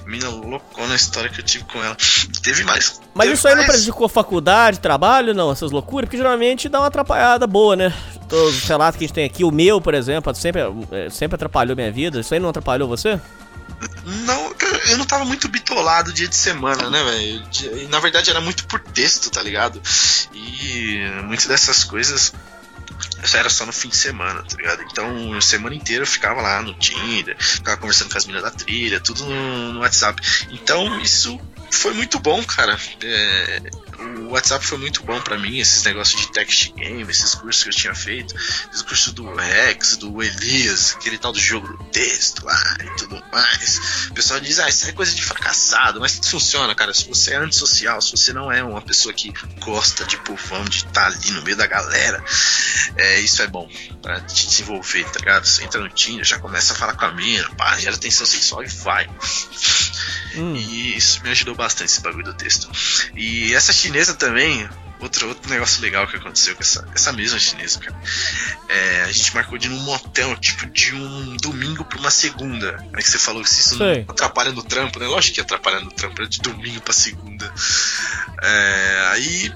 Mina 0.06 0.28
loucona 0.28 0.92
a 0.94 0.96
história 0.96 1.28
que 1.30 1.40
eu 1.40 1.44
tive 1.44 1.64
com 1.64 1.82
ela. 1.82 1.96
Teve 2.42 2.64
mais. 2.64 3.00
Mas 3.14 3.24
teve 3.26 3.34
isso 3.38 3.48
aí 3.48 3.54
não 3.54 3.64
prejudicou 3.66 4.08
faculdade, 4.08 4.80
trabalho, 4.80 5.34
não, 5.34 5.52
essas 5.52 5.70
loucuras, 5.70 6.06
porque 6.06 6.16
geralmente 6.16 6.68
dá 6.68 6.80
uma 6.80 6.86
atrapalhada 6.88 7.46
boa, 7.46 7.76
né? 7.76 7.92
Todos 8.28 8.56
os 8.56 8.64
relatos 8.64 8.98
que 8.98 9.04
a 9.04 9.06
gente 9.06 9.14
tem 9.14 9.24
aqui, 9.24 9.44
o 9.44 9.50
meu, 9.50 9.80
por 9.80 9.94
exemplo, 9.94 10.34
sempre, 10.34 10.62
é, 10.90 11.10
sempre 11.10 11.34
atrapalhou 11.36 11.76
minha 11.76 11.92
vida. 11.92 12.20
Isso 12.20 12.32
aí 12.32 12.40
não 12.40 12.48
atrapalhou 12.48 12.88
você? 12.88 13.20
Não, 14.04 14.54
eu 14.88 14.96
não 14.98 15.04
tava 15.04 15.24
muito 15.24 15.48
bitolado 15.48 16.12
dia 16.12 16.28
de 16.28 16.36
semana, 16.36 16.88
né, 16.88 17.02
velho? 17.04 17.88
Na 17.90 18.00
verdade 18.00 18.30
era 18.30 18.40
muito 18.40 18.66
por 18.66 18.80
texto, 18.80 19.30
tá 19.30 19.42
ligado? 19.42 19.80
E 20.32 20.98
muitas 21.24 21.46
dessas 21.46 21.84
coisas 21.84 22.32
era 23.32 23.48
só 23.48 23.64
no 23.64 23.72
fim 23.72 23.88
de 23.88 23.96
semana, 23.96 24.42
tá 24.42 24.56
ligado? 24.56 24.82
Então, 24.82 25.40
semana 25.40 25.74
inteira 25.74 26.02
eu 26.02 26.06
ficava 26.06 26.42
lá 26.42 26.60
no 26.60 26.74
Tinder, 26.74 27.36
ficava 27.38 27.76
conversando 27.76 28.10
com 28.10 28.18
as 28.18 28.26
meninas 28.26 28.50
da 28.50 28.56
trilha, 28.56 29.00
tudo 29.00 29.24
no, 29.24 29.72
no 29.72 29.80
WhatsApp. 29.80 30.20
Então, 30.50 31.00
isso 31.00 31.40
foi 31.70 31.94
muito 31.94 32.18
bom, 32.18 32.42
cara. 32.44 32.78
É, 33.02 33.60
o 33.98 34.30
WhatsApp 34.30 34.64
foi 34.64 34.78
muito 34.78 35.02
bom 35.02 35.20
pra 35.20 35.38
mim, 35.38 35.58
esses 35.58 35.82
negócios 35.84 36.20
de 36.20 36.32
text 36.32 36.72
game, 36.74 37.10
esses 37.10 37.34
cursos 37.34 37.62
que 37.62 37.68
eu 37.68 37.74
tinha 37.74 37.94
feito, 37.94 38.34
esses 38.36 38.82
cursos 38.82 39.12
do 39.12 39.32
Rex, 39.34 39.96
do 39.96 40.22
Elias, 40.22 40.94
aquele 40.96 41.18
tal 41.18 41.32
do 41.32 41.40
jogo 41.40 41.68
do 41.68 41.84
texto 41.84 42.44
lá 42.44 42.76
e 42.80 42.96
tudo 42.96 43.22
mais. 43.32 44.08
O 44.10 44.14
pessoal 44.14 44.40
diz, 44.40 44.58
ah, 44.58 44.68
isso 44.68 44.88
é 44.88 44.92
coisa 44.92 45.14
de 45.14 45.24
fracassado, 45.24 46.00
mas 46.00 46.20
funciona, 46.24 46.74
cara. 46.74 46.92
Se 46.92 47.08
você 47.08 47.34
é 47.34 47.36
antissocial, 47.36 48.00
se 48.00 48.10
você 48.10 48.32
não 48.32 48.50
é 48.50 48.62
uma 48.62 48.82
pessoa 48.82 49.12
que 49.12 49.32
gosta 49.60 50.04
de 50.04 50.16
povão, 50.18 50.64
de 50.64 50.78
estar 50.78 51.06
ali 51.06 51.30
no 51.32 51.42
meio 51.42 51.56
da 51.56 51.66
galera, 51.66 52.22
é, 52.96 53.20
isso 53.20 53.42
é 53.42 53.46
bom 53.46 53.68
pra 54.02 54.20
te 54.20 54.46
desenvolver, 54.46 55.04
tá 55.04 55.18
ligado? 55.18 55.46
Você 55.46 55.64
entra 55.64 55.80
no 55.80 55.88
Tinder, 55.88 56.24
já 56.24 56.38
começa 56.38 56.72
a 56.72 56.76
falar 56.76 56.94
com 56.94 57.04
a 57.04 57.12
mina, 57.12 57.48
pá, 57.56 57.78
gera 57.78 57.96
tensão 57.96 58.26
sexual 58.26 58.62
e 58.62 58.68
vai. 58.68 59.08
E 60.36 60.96
isso 60.96 61.22
me 61.22 61.30
ajudou 61.30 61.54
bastante 61.54 61.90
esse 61.90 62.00
bagulho 62.00 62.24
do 62.24 62.34
texto. 62.34 62.68
E 63.14 63.54
essa 63.54 63.72
chinesa 63.84 64.14
também, 64.14 64.68
outro, 64.98 65.28
outro 65.28 65.50
negócio 65.50 65.82
legal 65.82 66.06
que 66.06 66.16
aconteceu 66.16 66.54
com 66.54 66.62
essa, 66.62 66.86
essa 66.94 67.12
mesma 67.12 67.38
chinesa, 67.38 67.78
cara. 67.78 67.96
É, 68.68 69.02
a 69.02 69.12
gente 69.12 69.34
marcou 69.34 69.58
de 69.58 69.66
ir 69.66 69.70
num 69.70 69.80
motel, 69.80 70.34
tipo, 70.36 70.66
de 70.66 70.94
um 70.94 71.36
domingo 71.36 71.84
pra 71.84 71.98
uma 71.98 72.10
segunda. 72.10 72.82
É 72.94 72.96
que 72.96 73.10
você 73.10 73.18
falou 73.18 73.42
que 73.42 73.50
se 73.50 73.60
isso 73.60 73.78
Sei. 73.78 74.04
não 74.04 74.14
atrapalha 74.14 74.52
no 74.52 74.62
trampo, 74.62 74.98
né? 74.98 75.06
Lógico 75.06 75.34
que 75.34 75.40
atrapalha 75.40 75.80
no 75.80 75.90
trampo, 75.92 76.22
é 76.22 76.26
de 76.26 76.40
domingo 76.40 76.80
pra 76.80 76.92
segunda. 76.92 77.52
É, 78.42 79.08
aí 79.12 79.52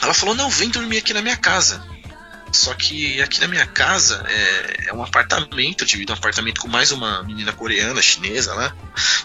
ela 0.00 0.14
falou, 0.14 0.34
não, 0.34 0.48
vem 0.48 0.70
dormir 0.70 0.98
aqui 0.98 1.12
na 1.12 1.22
minha 1.22 1.36
casa. 1.36 1.84
Só 2.52 2.72
que 2.74 3.20
aqui 3.20 3.40
na 3.40 3.48
minha 3.48 3.66
casa 3.66 4.24
é, 4.28 4.88
é 4.88 4.92
um 4.94 5.02
apartamento, 5.02 5.82
eu 5.82 5.86
divido 5.86 6.12
um 6.12 6.16
apartamento 6.16 6.60
com 6.60 6.68
mais 6.68 6.90
uma 6.92 7.22
menina 7.22 7.52
coreana, 7.52 8.00
chinesa 8.00 8.54
lá, 8.54 8.74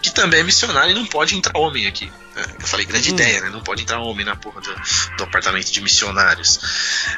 que 0.02 0.11
também 0.11 0.42
é 0.42 0.43
missionária 0.43 0.92
e 0.92 0.93
não 0.95 1.06
pode 1.06 1.35
entrar 1.35 1.58
homem 1.58 1.88
aqui. 1.88 2.11
né? 2.35 2.43
Eu 2.60 2.68
falei, 2.68 2.85
grande 2.85 3.11
Hum. 3.11 3.14
ideia, 3.14 3.42
né? 3.42 3.50
Não 3.50 3.61
pode 3.61 3.82
entrar 3.84 4.00
homem 4.00 4.26
na 4.26 4.35
porra 4.35 4.60
do, 4.61 4.76
do 5.18 5.24
apartamento 5.24 5.72
de 5.72 5.82
missionários. 5.82 6.60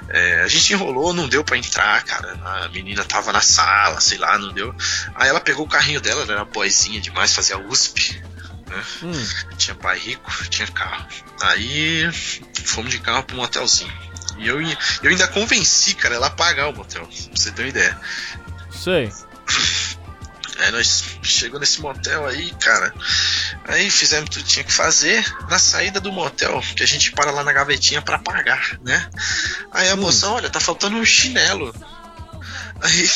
É, 0.10 0.42
a 0.44 0.48
gente 0.48 0.74
enrolou, 0.74 1.14
não 1.14 1.28
deu 1.28 1.44
pra 1.44 1.58
entrar, 1.58 2.04
cara. 2.04 2.38
A 2.64 2.70
menina 2.70 3.04
tava 3.04 3.32
na 3.34 3.42
sala, 3.42 4.00
sei 4.00 4.18
lá, 4.18 4.38
não 4.38 4.54
deu. 4.54 4.76
Aí 5.16 5.28
ela 5.30 5.40
pegou 5.40 5.66
o 5.66 5.70
carrinho 5.70 6.02
dela, 6.02 6.22
ela 6.24 6.34
era 6.34 6.46
boizinha 6.46 7.02
demais, 7.02 7.34
fazia 7.34 7.58
USP. 7.58 8.22
Né? 8.68 8.84
Hum. 9.04 9.28
Tinha 9.58 9.76
pai 9.76 9.98
rico, 9.98 10.32
tinha 10.50 10.68
carro. 10.68 11.06
Aí 11.42 12.10
fomos 12.64 12.92
de 12.92 13.00
carro 13.00 13.24
pra 13.24 13.36
um 13.36 13.40
motelzinho. 13.40 13.94
E 14.38 14.48
eu, 14.48 14.62
eu 14.62 15.10
ainda 15.10 15.28
convenci, 15.28 15.96
cara, 15.96 16.16
ela 16.16 16.28
a 16.28 16.32
pagar 16.32 16.70
o 16.70 16.76
motel, 16.76 17.06
pra 17.06 17.16
você 17.34 17.52
ter 17.52 17.62
uma 17.64 17.70
ideia. 17.70 17.98
Sei. 18.72 19.12
Aí 20.60 20.72
nós 20.72 21.04
chegou 21.24 21.60
nesse 21.60 21.82
motel 21.82 22.26
aí, 22.26 22.52
cara. 22.60 22.94
Aí 23.66 23.90
fizemos 23.90 24.30
tudo 24.30 24.44
que 24.44 24.50
tinha 24.50 24.66
que 24.66 24.74
fazer. 24.74 25.26
Na 25.50 25.60
saída 25.60 26.00
do 26.00 26.12
motel, 26.12 26.62
que 26.76 26.84
a 26.84 26.88
gente 26.88 27.12
para 27.12 27.32
lá 27.32 27.44
na 27.44 27.54
gavetinha 27.54 28.02
pra 28.02 28.20
pagar, 28.20 28.78
né? 28.84 29.10
Aí 29.72 29.90
a 29.90 29.96
moça, 29.96 30.30
olha, 30.30 30.50
tá 30.50 30.60
faltando 30.60 30.98
um 30.98 31.06
chinelo. 31.06 31.74
Aí 32.82 33.10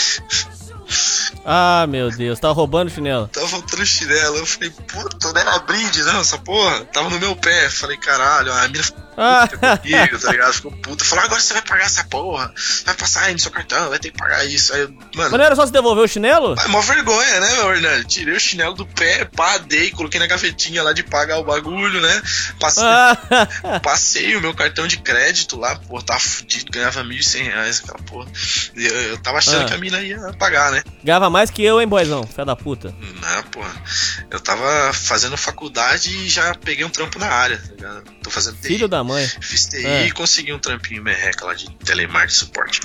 Ah, 1.45 1.85
meu 1.87 2.09
Deus, 2.11 2.39
tá 2.39 2.49
roubando 2.49 2.89
chinelo. 2.91 3.27
tava 3.27 3.47
faltando 3.47 3.85
chinelo. 3.85 4.37
Eu 4.37 4.45
falei, 4.45 4.69
puta, 4.69 5.31
não 5.33 5.41
era 5.41 5.59
brinde, 5.59 6.03
não, 6.03 6.21
essa 6.21 6.37
porra. 6.37 6.85
Tava 6.85 7.09
no 7.09 7.19
meu 7.19 7.35
pé. 7.35 7.69
Falei, 7.69 7.97
caralho, 7.97 8.51
a 8.53 8.67
mina 8.67 8.83
ficou 8.83 9.03
Ah, 9.17 9.47
comigo, 9.47 10.19
tá 10.19 10.31
ligado? 10.31 10.53
Ficou 10.53 10.71
puta. 10.71 11.03
Falou, 11.05 11.25
agora 11.25 11.41
você 11.41 11.53
vai 11.53 11.61
pagar 11.61 11.85
essa 11.85 12.03
porra. 12.05 12.53
Vai 12.85 12.95
passar 12.95 13.23
aí 13.25 13.33
no 13.33 13.39
seu 13.39 13.51
cartão, 13.51 13.89
vai 13.89 13.99
ter 13.99 14.11
que 14.11 14.17
pagar 14.17 14.45
isso. 14.45 14.73
Aí, 14.73 14.81
mano. 14.87 14.99
mas 15.15 15.31
não 15.31 15.41
era 15.41 15.55
só 15.55 15.65
você 15.65 15.71
devolver 15.71 16.03
o 16.03 16.07
chinelo? 16.07 16.55
É 16.59 16.67
mó 16.67 16.81
vergonha, 16.81 17.39
né, 17.39 17.49
meu? 17.53 18.03
Tirei 18.05 18.35
o 18.35 18.39
chinelo 18.39 18.73
do 18.75 18.85
pé, 18.85 19.25
pá, 19.25 19.57
dei, 19.57 19.91
coloquei 19.91 20.19
na 20.19 20.27
gavetinha 20.27 20.81
lá 20.83 20.93
de 20.93 21.03
pagar 21.03 21.39
o 21.39 21.43
bagulho, 21.43 22.01
né? 22.01 22.21
Passei, 22.59 22.83
Ah, 22.85 23.17
passei 23.83 24.35
o 24.35 24.41
meu 24.41 24.53
cartão 24.53 24.87
de 24.87 24.97
crédito 24.97 25.57
lá, 25.59 25.75
pô, 25.75 26.01
tava 26.01 26.19
fudido, 26.19 26.71
ganhava 26.71 27.03
1.100 27.03 27.43
reais 27.43 27.79
aquela 27.83 27.99
porra. 28.03 28.29
Eu, 28.75 28.95
eu 29.11 29.17
tava 29.19 29.37
achando 29.39 29.63
Ah. 29.63 29.65
que 29.65 29.73
a 29.73 29.77
mina 29.77 29.99
ia 30.01 30.17
pagar, 30.39 30.71
né? 30.71 30.78
Ganhava 31.03 31.29
mais 31.29 31.49
que 31.49 31.63
eu, 31.63 31.79
hein, 31.81 31.87
boizão? 31.87 32.23
Fé 32.25 32.43
da 32.45 32.55
puta. 32.55 32.93
Não, 33.21 33.43
porra. 33.43 33.83
Eu 34.29 34.39
tava 34.39 34.91
fazendo 34.93 35.35
faculdade 35.37 36.09
e 36.15 36.29
já 36.29 36.53
peguei 36.55 36.83
um 36.85 36.89
trampo 36.89 37.17
na 37.19 37.27
área, 37.27 37.57
tá 37.57 37.69
ligado? 37.73 38.03
Tô 38.21 38.29
fazendo 38.29 38.55
TI. 38.57 38.67
Filho 38.67 38.87
da 38.87 39.03
mãe. 39.03 39.27
Fiz 39.41 39.65
TI 39.67 39.85
É. 39.85 40.05
e 40.07 40.11
consegui 40.11 40.53
um 40.53 40.59
trampinho 40.59 41.01
merreca 41.03 41.45
lá 41.45 41.53
de 41.53 41.69
telemarketing 41.77 42.35
suporte. 42.35 42.79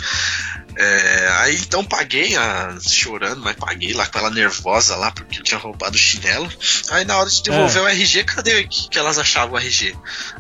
É, 0.77 1.29
aí 1.41 1.57
então 1.57 1.85
paguei, 1.85 2.35
a, 2.37 2.77
chorando, 2.81 3.41
mas 3.43 3.55
paguei 3.57 3.93
lá 3.93 4.07
com 4.07 4.19
ela 4.19 4.31
nervosa 4.31 4.97
lá, 4.97 5.13
porque 5.13 5.39
eu 5.39 5.43
tinha 5.43 5.59
roubado 5.59 5.95
o 5.95 5.99
chinelo. 5.99 6.49
Aí 6.91 7.05
na 7.05 7.17
hora 7.17 7.31
de 7.31 7.43
devolver 7.43 7.77
É. 7.77 7.85
o 7.85 7.89
RG, 7.89 8.25
cadê 8.25 8.65
que, 8.65 8.89
que 8.89 8.99
elas 8.99 9.17
achavam 9.19 9.55
o 9.55 9.59
RG? 9.59 9.95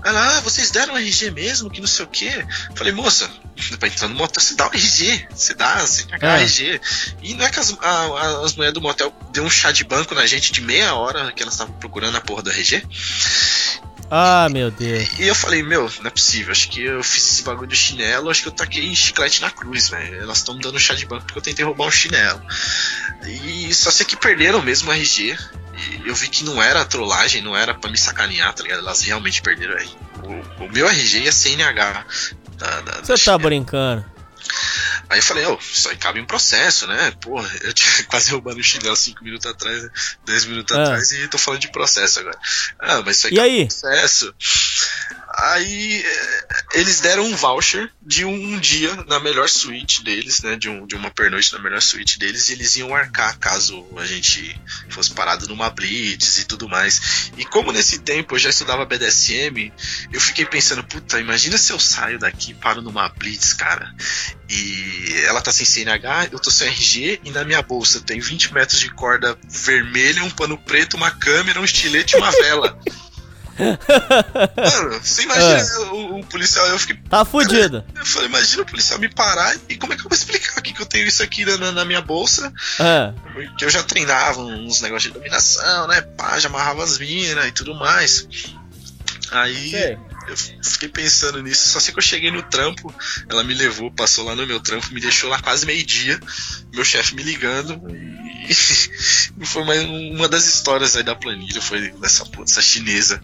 Ela, 0.05 0.39
ah, 0.39 0.41
vocês 0.41 0.70
deram 0.70 0.94
o 0.94 0.99
RG 0.99 1.31
mesmo, 1.31 1.70
que 1.70 1.81
não 1.81 1.86
sei 1.86 2.05
o 2.05 2.08
quê. 2.08 2.44
Falei, 2.74 2.92
moça, 2.92 3.31
pra 3.78 3.86
entrar 3.89 4.08
no 4.08 4.15
motel, 4.16 4.42
você 4.42 4.55
dá 4.57 4.66
o 4.66 4.73
RG, 4.74 5.26
você 5.31 5.55
dá, 5.55 5.78
você 5.86 6.02
paga 6.05 6.26
É. 6.26 6.34
o 6.34 6.36
RG. 6.41 6.81
E 7.23 7.34
não 7.34 7.44
é 7.45 7.51
que 7.51 7.61
as, 7.61 7.77
a- 7.81 8.43
as 8.45 8.55
mulheres 8.55 8.75
do 8.75 8.81
motel 8.81 9.13
deu 9.33 9.45
um 9.45 9.51
chá 9.51 9.71
de 9.73 9.85
banco 9.85 10.15
na 10.15 10.27
gente 10.27 10.53
de 10.53 10.61
meia 10.61 10.95
hora 10.95 11.33
que 11.33 11.43
elas 11.43 11.55
estavam 11.55 11.75
procurando 11.75 12.17
a 12.17 12.21
porra 12.21 12.43
do 12.43 12.51
RG? 12.51 12.83
Ah, 14.11 14.49
meu 14.51 14.71
Deus. 14.71 15.09
E 15.19 15.27
eu 15.27 15.35
falei, 15.35 15.63
meu, 15.63 15.91
não 16.01 16.07
é 16.07 16.11
possível, 16.11 16.53
acho 16.53 16.69
que 16.69 16.83
eu 16.83 17.03
fiz 17.03 17.27
esse 17.33 17.43
bagulho 17.43 17.67
do 17.69 17.75
chinelo, 17.75 18.31
acho 18.31 18.43
que 18.43 18.49
eu 18.49 18.53
taquei 18.53 18.95
chiclete 18.95 19.41
na 19.41 19.51
cruz, 19.51 19.89
velho. 19.89 20.21
Elas 20.21 20.39
estão 20.39 20.57
dando 20.59 20.79
chá 20.79 20.95
de 20.95 21.07
banco 21.07 21.25
porque 21.25 21.39
eu 21.39 21.43
tentei 21.43 21.65
roubar 21.65 21.87
um 21.87 21.91
chinelo. 21.91 22.41
E 23.27 23.73
só 23.75 23.91
sei 23.91 24.05
que 24.07 24.15
perderam 24.17 24.63
mesmo 24.63 24.91
o 24.91 24.93
RG. 24.93 25.37
E 25.77 26.09
eu 26.09 26.15
vi 26.15 26.29
que 26.29 26.45
não 26.45 26.63
era 26.63 26.85
trollagem, 26.85 27.43
não 27.43 27.57
era 27.57 27.75
pra 27.75 27.91
me 27.91 27.99
sacanear, 27.99 28.53
tá 28.55 28.63
ligado? 28.63 28.79
Elas 28.81 29.01
realmente 29.03 29.43
perderam 29.43 29.75
o 29.75 29.79
RG. 29.79 29.97
O, 30.23 30.65
o 30.65 30.73
meu 30.73 30.87
RG 30.89 31.23
e 31.23 31.29
a 31.29 31.33
CNH. 31.33 32.05
Da, 32.59 32.81
da, 32.83 33.01
Você 33.03 33.25
tá 33.25 33.37
brincando. 33.39 34.05
Aí 35.09 35.19
eu 35.19 35.23
falei, 35.23 35.45
ô, 35.47 35.59
isso 35.73 35.89
aí 35.89 35.97
cabe 35.97 36.19
em 36.21 36.25
processo, 36.25 36.87
né? 36.87 37.13
Porra, 37.21 37.51
eu 37.63 37.73
tinha 37.73 38.05
quase 38.05 38.31
roubando 38.31 38.59
o 38.59 38.63
chinelo 38.65 38.97
5 38.97 39.23
minutos 39.23 39.47
atrás, 39.47 39.83
né? 39.83 39.91
10 40.25 40.45
minutos 40.47 40.77
Ah. 40.77 40.83
atrás 40.83 41.13
e 41.13 41.29
tô 41.29 41.39
falando 41.39 41.61
de 41.61 41.69
processo 41.71 42.21
agora. 42.21 42.39
Ah, 42.79 43.03
mas 43.05 43.19
isso 43.19 43.27
aí 43.27 43.33
E 43.33 43.37
cabe 43.37 43.49
aí? 43.49 43.61
em 43.63 43.67
processo. 43.67 44.35
Aí 45.37 46.01
eh, 46.05 46.47
eles 46.75 47.01
deram 47.01 47.25
um 47.25 47.35
voucher 47.35 47.91
de 48.01 48.25
um 48.25 48.59
dia 48.61 48.95
na 49.09 49.19
melhor 49.19 49.49
suíte 49.49 50.03
deles, 50.05 50.41
né? 50.43 50.55
De, 50.57 50.69
um, 50.69 50.87
de 50.87 50.95
uma 50.95 51.11
pernoite 51.11 51.53
na 51.53 51.59
melhor 51.59 51.83
suíte 51.83 52.19
deles, 52.19 52.49
e 52.49 52.53
eles 52.53 52.77
iam 52.77 52.95
arcar 52.95 53.37
caso 53.39 53.85
a 53.99 54.07
gente 54.07 54.59
fosse 54.89 55.13
parado 55.13 55.49
numa 55.49 55.69
blitz 55.71 56.39
e 56.39 56.45
tudo 56.45 56.69
mais. 56.69 57.31
E 57.37 57.45
como 57.45 57.73
nesse 57.73 57.99
tempo 57.99 58.35
eu 58.35 58.39
já 58.39 58.51
estudava 58.51 58.85
BDSM, 58.87 59.73
eu 60.13 60.21
fiquei 60.21 60.47
pensando, 60.47 60.85
puta, 60.85 61.19
imagina 61.19 61.59
se 61.59 61.73
eu 61.73 61.81
saio 61.81 62.19
daqui 62.19 62.53
e 62.53 62.55
paro 62.55 62.81
numa 62.81 63.09
blitz, 63.09 63.53
cara. 63.55 63.93
E 64.49 65.23
ela 65.27 65.41
tá 65.41 65.51
sem 65.53 65.65
CNH, 65.65 66.29
eu 66.31 66.39
tô 66.39 66.51
sem 66.51 66.69
RG, 66.69 67.21
e 67.25 67.31
na 67.31 67.45
minha 67.45 67.63
bolsa 67.63 68.01
tem 68.01 68.21
20 68.21 68.53
metros 68.53 68.79
de 68.79 68.91
corda 68.91 69.37
vermelha, 69.49 70.23
um 70.23 70.31
pano 70.31 70.59
preto, 70.59 70.97
uma 70.97 71.11
câmera, 71.11 71.61
um 71.61 71.65
estilete 71.65 72.15
e 72.15 72.19
uma 72.19 72.31
vela. 72.31 72.79
Mano, 73.57 75.01
você 75.01 75.23
imagina 75.23 75.59
É. 75.61 75.79
o, 75.91 76.19
o 76.19 76.27
policial, 76.27 76.67
eu 76.67 76.79
fiquei. 76.79 76.97
Tá 77.09 77.25
fudido. 77.25 77.85
Eu 77.95 78.05
falei, 78.05 78.29
imagina 78.29 78.63
o 78.63 78.67
policial 78.67 78.99
me 78.99 79.09
parar 79.09 79.57
e 79.69 79.77
como 79.77 79.93
é 79.93 79.97
que 79.97 80.03
eu 80.03 80.09
vou 80.09 80.17
explicar 80.17 80.59
aqui 80.59 80.73
que 80.73 80.83
eu 80.83 80.87
tenho 80.87 81.07
isso 81.07 81.23
aqui 81.23 81.45
na, 81.45 81.71
na 81.73 81.85
minha 81.85 82.01
bolsa? 82.01 82.53
É. 82.81 83.13
Porque 83.33 83.65
eu 83.65 83.71
já 83.71 83.83
treinava 83.83 84.41
uns 84.41 84.81
negócios 84.81 85.13
de 85.13 85.19
dominação, 85.19 85.87
né? 85.87 86.01
Pá, 86.03 86.39
já 86.39 86.49
amarrava 86.49 86.83
as 86.83 86.99
minas 86.99 87.47
e 87.47 87.53
tudo 87.53 87.75
mais. 87.75 88.27
Aí 89.31 89.71
Sei. 89.71 89.99
Eu 90.28 90.36
fiquei 90.36 90.89
pensando 90.89 91.43
nisso. 91.43 91.69
Só 91.69 91.81
sei 91.81 91.93
que 91.93 91.99
eu 91.99 92.03
cheguei 92.03 92.31
no 92.31 92.43
trampo, 92.43 92.93
ela 93.28 93.44
me 93.44 93.55
levou, 93.55 93.91
passou 93.91 94.25
lá 94.25 94.35
no 94.35 94.47
meu 94.47 94.61
trampo, 94.61 94.93
me 94.93 95.01
deixou 95.01 95.28
lá 95.28 95.41
quase 95.41 95.67
meio-dia. 95.67 96.19
Meu 96.73 96.85
chefe 96.85 97.15
me 97.15 97.23
ligando. 97.23 97.81
E 98.49 98.55
foi 99.44 99.65
mais 99.65 99.83
uma 99.83 100.28
das 100.28 100.47
histórias 100.47 100.97
aí 100.97 101.03
da 101.03 101.15
planilha, 101.15 101.61
foi 101.61 101.91
dessa, 101.93 102.25
dessa 102.25 102.62
chinesa. 102.62 103.20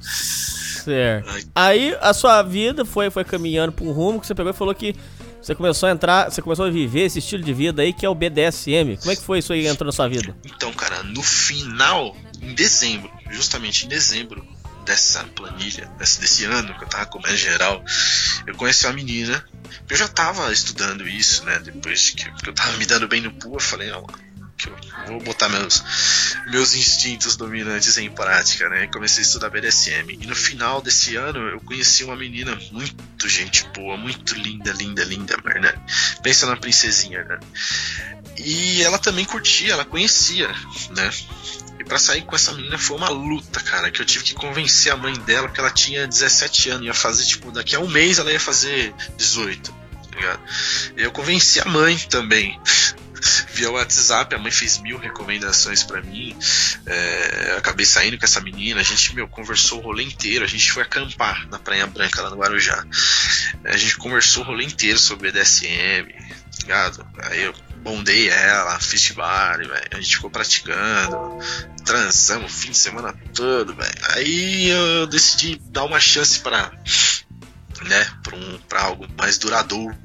Certo. 0.85 1.47
Aí 1.55 1.97
a 2.01 2.12
sua 2.12 2.43
vida 2.43 2.85
foi, 2.85 3.11
foi 3.11 3.25
caminhando 3.25 3.73
pra 3.73 3.85
um 3.85 3.93
rumo 3.93 4.20
que 4.20 4.27
você 4.27 4.35
pegou 4.35 4.51
e 4.51 4.55
falou 4.55 4.75
que 4.75 4.95
você 5.41 5.55
começou 5.55 5.89
a 5.89 5.93
entrar, 5.93 6.31
você 6.31 6.43
começou 6.43 6.67
a 6.67 6.70
viver 6.70 7.07
esse 7.07 7.19
estilo 7.19 7.43
de 7.43 7.53
vida 7.53 7.81
aí 7.83 7.93
que 7.93 8.05
é 8.05 8.09
o 8.09 8.15
BDSM. 8.15 8.97
Como 8.99 9.11
é 9.11 9.17
que 9.17 9.23
foi 9.23 9.39
isso 9.39 9.53
aí 9.53 9.62
que 9.62 9.69
entrou 9.69 9.87
na 9.87 9.93
sua 9.93 10.07
vida? 10.09 10.37
Então, 10.45 10.73
cara, 10.73 11.03
no 11.03 11.23
final, 11.23 12.15
em 12.43 12.55
dezembro, 12.55 13.11
justamente 13.31 13.87
em 13.87 13.89
dezembro 13.89 14.47
dessa 14.91 15.23
planilha, 15.23 15.86
desse, 15.99 16.20
desse 16.20 16.44
ano 16.47 16.77
que 16.77 16.83
eu 16.83 16.89
tava 16.89 17.07
comendo 17.07 17.36
geral, 17.36 17.85
eu 18.44 18.57
conheci 18.57 18.86
uma 18.86 18.93
menina. 18.93 19.44
Eu 19.89 19.97
já 19.97 20.09
tava 20.09 20.52
estudando 20.52 21.07
isso, 21.07 21.44
né? 21.44 21.60
Depois 21.60 22.10
que, 22.10 22.27
eu 22.44 22.52
tava 22.52 22.77
me 22.77 22.85
dando 22.86 23.07
bem 23.07 23.20
no 23.20 23.31
pool, 23.33 23.55
eu 23.55 23.60
falei, 23.60 23.89
não, 23.89 24.05
que 24.59 24.69
eu 24.69 24.77
vou 25.07 25.20
botar 25.20 25.49
meus, 25.49 25.85
meus 26.49 26.75
instintos 26.75 27.36
dominantes 27.36 27.97
em 27.99 28.10
prática, 28.10 28.69
né? 28.69 28.89
Comecei 28.89 29.23
a 29.23 29.27
estudar 29.27 29.49
BDSM. 29.49 30.10
E 30.10 30.27
no 30.27 30.35
final 30.35 30.83
desse 30.83 31.15
ano 31.15 31.39
eu 31.39 31.60
conheci 31.60 32.02
uma 32.02 32.17
menina 32.17 32.59
muito 32.73 33.28
gente 33.28 33.65
boa, 33.69 33.97
muito 33.97 34.35
linda, 34.35 34.73
linda, 34.73 35.05
linda, 35.05 35.36
né? 35.60 35.73
Pensa 36.20 36.47
na 36.47 36.57
princesinha, 36.57 37.23
né? 37.23 37.39
E 38.36 38.83
ela 38.83 38.99
também 38.99 39.25
curtia, 39.25 39.73
ela 39.73 39.85
conhecia, 39.85 40.49
né? 40.97 41.10
Pra 41.91 41.99
sair 41.99 42.23
com 42.23 42.36
essa 42.36 42.52
menina 42.52 42.78
foi 42.78 42.97
uma 42.97 43.09
luta, 43.09 43.59
cara. 43.60 43.91
Que 43.91 44.01
eu 44.01 44.07
tive 44.07 44.23
que 44.23 44.35
convencer 44.35 44.93
a 44.93 44.97
mãe 44.97 45.12
dela, 45.12 45.49
porque 45.49 45.60
ela 45.60 45.73
tinha 45.73 46.07
17 46.07 46.70
anos, 46.70 46.86
ia 46.86 46.94
fazer, 46.94 47.25
tipo, 47.25 47.51
daqui 47.51 47.75
a 47.75 47.81
um 47.81 47.89
mês 47.89 48.20
ela 48.20 48.31
ia 48.31 48.39
fazer 48.39 48.94
18, 49.17 49.73
tá 49.73 50.17
ligado? 50.17 50.41
Eu 50.97 51.10
convenci 51.10 51.60
a 51.60 51.65
mãe 51.65 51.99
também. 52.09 52.59
Via 53.52 53.70
WhatsApp, 53.73 54.33
a 54.35 54.39
mãe 54.39 54.52
fez 54.52 54.78
mil 54.78 54.99
recomendações 54.99 55.83
pra 55.83 56.01
mim. 56.01 56.35
É, 56.86 57.57
acabei 57.59 57.85
saindo 57.85 58.17
com 58.17 58.25
essa 58.25 58.41
menina, 58.41 58.81
a 58.81 58.85
gente, 58.85 59.12
meu, 59.12 59.27
conversou 59.27 59.81
o 59.81 59.83
rolê 59.83 60.05
inteiro. 60.05 60.44
A 60.44 60.49
gente 60.49 60.70
foi 60.70 60.85
acampar 60.85 61.49
na 61.49 61.59
Praia 61.59 61.89
Branca, 61.89 62.23
lá 62.23 62.31
no 62.31 62.36
Guarujá. 62.36 62.86
A 63.65 63.77
gente 63.77 63.97
conversou 63.97 64.44
o 64.44 64.47
rolê 64.47 64.65
inteiro 64.65 64.99
sobre 64.99 65.33
BDSM, 65.33 66.07
tá 66.07 66.59
ligado? 66.60 67.07
Aí 67.25 67.43
eu 67.43 67.55
bondei 67.83 68.28
ela, 68.28 68.78
fiz 68.81 69.10
bar. 69.10 69.60
A 69.91 70.00
gente 70.00 70.17
ficou 70.17 70.31
praticando, 70.31 71.39
transamos 71.84 72.52
o 72.52 72.55
fim 72.55 72.70
de 72.70 72.76
semana 72.76 73.15
todo, 73.34 73.75
velho. 73.75 73.94
Aí 74.10 74.68
eu 74.68 75.07
decidi 75.07 75.57
dar 75.67 75.84
uma 75.84 76.00
chance 76.00 76.41
pra, 76.41 76.70
né, 77.83 78.10
pra, 78.23 78.36
um, 78.36 78.59
pra 78.68 78.83
algo 78.83 79.07
mais 79.17 79.39
duradouro. 79.39 79.97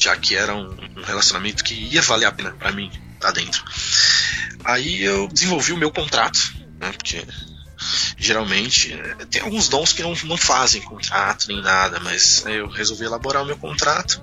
Já 0.00 0.16
que 0.16 0.36
era 0.36 0.54
um, 0.54 0.76
um 0.96 1.02
relacionamento 1.02 1.64
que 1.64 1.74
ia 1.74 2.02
valer 2.02 2.26
a 2.26 2.32
pena 2.32 2.52
pra 2.52 2.72
mim 2.72 2.90
tá 3.18 3.30
dentro. 3.30 3.64
Aí 4.64 5.02
eu 5.02 5.28
desenvolvi 5.28 5.72
o 5.72 5.76
meu 5.76 5.90
contrato, 5.90 6.38
né, 6.78 6.92
porque 6.92 7.26
geralmente 8.16 8.92
é, 8.92 9.14
tem 9.26 9.42
alguns 9.42 9.68
dons 9.68 9.92
que 9.92 10.02
não, 10.02 10.14
não 10.24 10.36
fazem 10.36 10.82
contrato 10.82 11.48
nem 11.48 11.62
nada, 11.62 12.00
mas 12.00 12.44
eu 12.46 12.68
resolvi 12.68 13.04
elaborar 13.04 13.42
o 13.42 13.46
meu 13.46 13.56
contrato. 13.56 14.22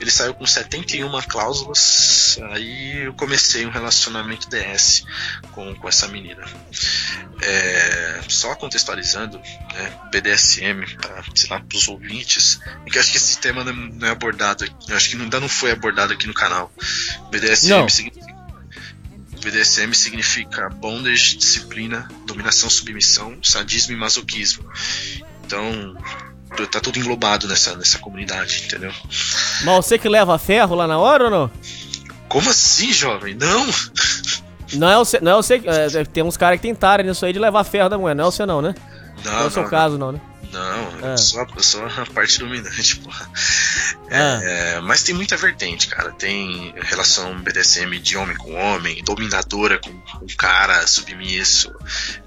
Ele 0.00 0.10
saiu 0.10 0.34
com 0.34 0.46
71 0.46 1.10
cláusulas. 1.22 2.38
Aí 2.50 3.04
eu 3.04 3.14
comecei 3.14 3.66
um 3.66 3.70
relacionamento 3.70 4.48
DS 4.48 5.04
com, 5.52 5.74
com 5.74 5.88
essa 5.88 6.06
menina. 6.08 6.44
É, 7.40 8.20
só 8.28 8.54
contextualizando, 8.54 9.38
né, 9.38 9.98
BDSM 10.10 10.84
para 11.48 11.64
os 11.74 11.88
ouvintes, 11.88 12.60
que 12.90 12.98
acho 12.98 13.10
que 13.10 13.16
esse 13.16 13.38
tema 13.38 13.64
não 13.64 14.06
é 14.06 14.10
abordado, 14.10 14.64
eu 14.88 14.96
acho 14.96 15.10
que 15.10 15.16
ainda 15.16 15.40
não 15.40 15.48
foi 15.48 15.70
abordado 15.70 16.12
aqui 16.12 16.26
no 16.26 16.34
canal. 16.34 16.72
BDSM 17.30 17.68
Não. 17.70 17.88
significa 17.88 18.26
BDSM 19.46 19.94
significa 19.94 20.68
bondage, 20.68 21.36
disciplina, 21.36 22.08
dominação, 22.26 22.68
submissão, 22.68 23.38
sadismo 23.44 23.92
e 23.92 23.96
masoquismo. 23.96 24.68
Então, 25.44 25.96
tá 26.70 26.80
tudo 26.80 26.98
englobado 26.98 27.46
nessa, 27.48 27.76
nessa 27.76 27.98
comunidade, 27.98 28.64
entendeu? 28.66 28.92
Mas 29.64 29.76
você 29.76 29.98
que 29.98 30.08
leva 30.08 30.38
ferro 30.38 30.74
lá 30.74 30.86
na 30.86 30.98
hora 30.98 31.24
ou 31.24 31.30
não? 31.30 31.50
Como 32.28 32.48
assim, 32.48 32.92
jovem? 32.92 33.34
Não! 33.34 33.66
Não 34.74 34.90
é 34.90 34.96
você, 34.96 35.20
não 35.20 35.32
é 35.32 35.34
você, 35.36 35.62
é, 35.64 36.04
tem 36.04 36.22
uns 36.22 36.36
caras 36.36 36.60
que 36.60 36.66
tentaram 36.66 37.04
nisso 37.04 37.24
aí 37.24 37.32
de 37.32 37.38
levar 37.38 37.62
ferro 37.64 37.88
da 37.88 37.96
mulher, 37.96 38.14
não 38.14 38.26
é 38.26 38.30
você 38.30 38.44
não, 38.44 38.60
né? 38.60 38.74
Não, 39.24 39.32
Não 39.32 39.40
é 39.40 39.44
o 39.46 39.50
seu 39.50 39.62
não, 39.62 39.70
caso 39.70 39.96
não, 39.98 40.12
né? 40.12 40.20
Não, 40.56 41.12
É. 41.12 41.16
sou, 41.16 41.46
eu 41.56 41.62
sou 41.62 41.84
a 41.84 42.06
parte 42.14 42.38
dominante, 42.38 42.96
porra. 42.96 43.30
Ah. 44.10 44.40
É, 44.42 44.80
mas 44.80 45.02
tem 45.02 45.14
muita 45.14 45.36
vertente, 45.36 45.88
cara. 45.88 46.12
Tem 46.12 46.74
relação 46.82 47.38
BDSM 47.40 47.98
de 48.00 48.16
homem 48.16 48.36
com 48.36 48.54
homem, 48.54 49.02
dominadora 49.04 49.78
com, 49.78 49.92
com 50.00 50.26
cara 50.38 50.86
submisso, 50.86 51.72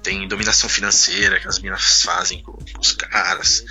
tem 0.02 0.28
dominação 0.28 0.68
financeira 0.68 1.40
que 1.40 1.48
as 1.48 1.58
minas 1.58 2.02
fazem 2.02 2.42
com, 2.42 2.52
com 2.52 2.80
os 2.80 2.92
caras. 2.92 3.64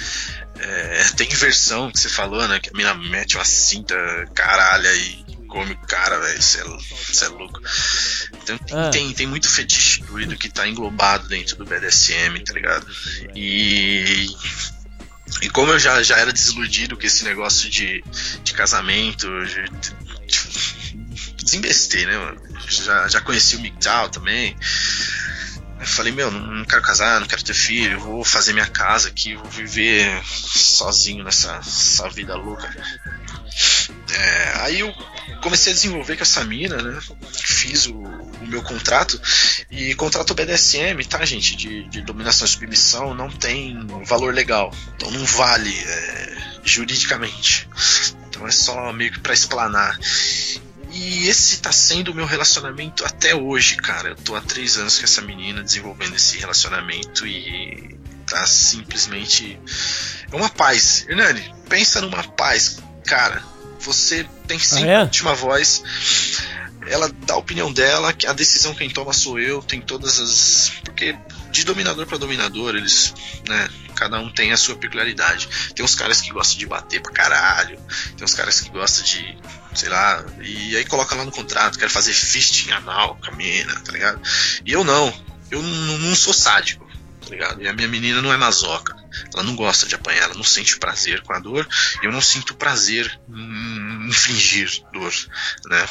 É, 0.60 1.04
tem 1.16 1.32
inversão 1.32 1.90
que 1.92 2.00
você 2.00 2.10
falou, 2.10 2.46
né? 2.48 2.60
Que 2.60 2.70
a 2.70 2.74
mina 2.78 2.94
mete 2.94 3.38
uma 3.38 3.46
cinta 3.46 3.96
caralha 4.34 4.94
e 4.94 5.29
come 5.50 5.74
o 5.74 5.78
cara, 5.88 6.20
velho. 6.20 6.42
Você 6.42 6.60
é, 6.60 7.28
é 7.28 7.30
louco. 7.30 7.60
Então 8.42 8.58
tem, 8.58 8.78
Ah. 8.78 8.90
tem, 8.90 9.14
tem 9.14 9.28
muito 9.28 9.50
fetiche 9.50 10.04
doido 10.04 10.38
que 10.38 10.50
tá 10.50 10.68
englobado 10.68 11.28
dentro 11.28 11.58
do 11.58 11.66
BDSM, 11.66 12.40
tá 12.46 12.54
ligado? 12.54 12.88
E. 13.36 14.28
E 15.42 15.50
como 15.50 15.72
eu 15.72 15.80
já, 15.80 16.02
já 16.02 16.18
era 16.18 16.34
desiludido 16.34 16.98
com 16.98 17.06
esse 17.06 17.24
negócio 17.24 17.70
de, 17.70 18.04
de 18.44 18.54
casamento, 18.54 19.28
de, 19.46 19.64
de, 20.26 21.44
desembestei, 21.44 22.06
né, 22.06 22.18
mano? 22.18 22.42
Já, 22.68 23.08
já 23.08 23.22
conheci 23.22 23.56
o 23.56 23.60
MGTOW 23.60 24.10
também. 24.10 24.58
Eu 25.80 25.86
falei, 25.86 26.12
meu, 26.12 26.30
não, 26.30 26.42
não 26.42 26.66
quero 26.66 26.82
casar, 26.82 27.22
não 27.22 27.28
quero 27.28 27.44
ter 27.44 27.54
filho, 27.54 28.00
vou 28.00 28.26
fazer 28.26 28.52
minha 28.54 28.68
casa 28.68 29.08
aqui, 29.08 29.36
vou 29.36 29.50
viver 29.50 30.22
sozinho 30.26 31.24
nessa, 31.24 31.56
essa 31.58 32.10
vida 32.10 32.36
louca. 32.36 32.70
É, 34.12 34.54
aí 34.62 34.80
eu 34.80 34.94
comecei 35.42 35.72
a 35.72 35.76
desenvolver 35.76 36.16
com 36.16 36.24
essa 36.24 36.44
mina, 36.44 36.82
né? 36.82 37.00
Fiz 37.32 37.86
o, 37.88 37.94
o 37.94 38.48
meu 38.48 38.62
contrato. 38.64 39.20
E 39.70 39.94
contrato 39.96 40.34
BDSM, 40.34 41.04
tá, 41.08 41.24
gente? 41.26 41.56
De, 41.56 41.88
de 41.90 42.02
dominação 42.02 42.46
e 42.46 42.50
submissão 42.50 43.14
não 43.14 43.30
tem 43.30 43.78
valor 44.06 44.34
legal. 44.34 44.74
Então 44.96 45.12
não 45.12 45.26
vale 45.26 45.74
é, 45.78 46.38
juridicamente. 46.64 47.68
Então 48.28 48.48
é 48.48 48.52
só 48.52 48.92
meio 48.94 49.12
que 49.12 49.20
pra 49.20 49.34
explanar. 49.34 49.98
E 50.92 51.28
esse 51.28 51.60
tá 51.60 51.72
sendo 51.72 52.12
o 52.12 52.16
meu 52.16 52.26
relacionamento 52.26 53.06
até 53.06 53.36
hoje, 53.36 53.76
cara. 53.78 54.10
Eu 54.10 54.16
tô 54.16 54.36
há 54.36 54.42
três 54.42 54.78
anos 54.78 54.98
com 54.98 55.04
essa 55.04 55.22
menina 55.22 55.64
desenvolvendo 55.64 56.16
esse 56.16 56.38
relacionamento 56.38 57.28
e 57.28 57.98
tá 58.26 58.46
simplesmente. 58.48 59.60
É 60.32 60.36
uma 60.36 60.50
paz. 60.50 61.06
Hernani, 61.08 61.54
pensa 61.68 62.02
numa 62.02 62.24
paz, 62.24 62.80
cara. 63.10 63.44
Você 63.80 64.28
tem 64.48 64.60
sempre 64.60 64.90
é? 64.90 64.98
a 64.98 65.02
última 65.02 65.34
voz. 65.34 65.84
Ela 66.88 67.12
dá 67.26 67.34
a 67.34 67.38
opinião 67.38 67.72
dela, 67.74 68.14
que 68.14 68.26
a 68.26 68.34
decisão 68.34 68.74
quem 68.74 68.90
toma 68.90 69.14
sou 69.14 69.40
eu, 69.40 69.62
tem 69.62 69.82
todas 69.82 70.20
as. 70.20 70.72
Porque 70.84 71.18
de 71.52 71.64
dominador 71.64 72.06
para 72.06 72.18
dominador, 72.18 72.76
eles, 72.76 73.14
né, 73.48 73.70
cada 73.96 74.20
um 74.20 74.30
tem 74.30 74.52
a 74.52 74.58
sua 74.58 74.76
peculiaridade. 74.76 75.50
Tem 75.76 75.84
uns 75.84 75.96
caras 75.96 76.22
que 76.22 76.32
gostam 76.32 76.58
de 76.60 76.66
bater 76.66 77.02
pra 77.02 77.12
caralho, 77.12 77.80
tem 78.16 78.24
uns 78.24 78.36
caras 78.36 78.62
que 78.62 78.70
gostam 78.70 79.04
de, 79.04 79.38
sei 79.74 79.90
lá, 79.90 80.24
e 80.42 80.78
aí 80.78 80.86
coloca 80.86 81.16
lá 81.16 81.26
no 81.26 81.32
contrato, 81.32 81.80
quero 81.80 81.92
fazer 81.92 82.14
fisting 82.14 82.72
anal 82.72 83.18
com 83.24 83.32
a 83.32 83.36
mina, 83.36 83.80
tá 83.82 83.92
ligado? 83.92 84.22
E 84.66 84.72
eu 84.72 84.84
não, 84.84 85.14
eu 85.50 85.62
não, 85.62 85.98
não 85.98 86.16
sou 86.16 86.34
sádico, 86.34 86.89
ligado? 87.30 87.62
E 87.62 87.68
a 87.68 87.74
minha 87.74 87.88
menina 87.88 88.22
não 88.22 88.32
é 88.34 88.38
masoca, 88.38 88.96
ela 89.34 89.44
não 89.44 89.56
gosta 89.56 89.88
de 89.88 89.96
apanhar, 89.96 90.24
ela 90.24 90.36
não 90.36 90.44
sente 90.44 90.78
prazer 90.78 91.22
com 91.22 91.34
a 91.34 91.40
dor, 91.40 91.68
e 92.02 92.06
eu 92.06 92.12
não 92.12 92.22
sinto 92.22 92.56
prazer 92.56 93.20
em 93.30 94.10
infligir 94.10 94.84
dor, 94.92 95.14
né? 95.66 95.88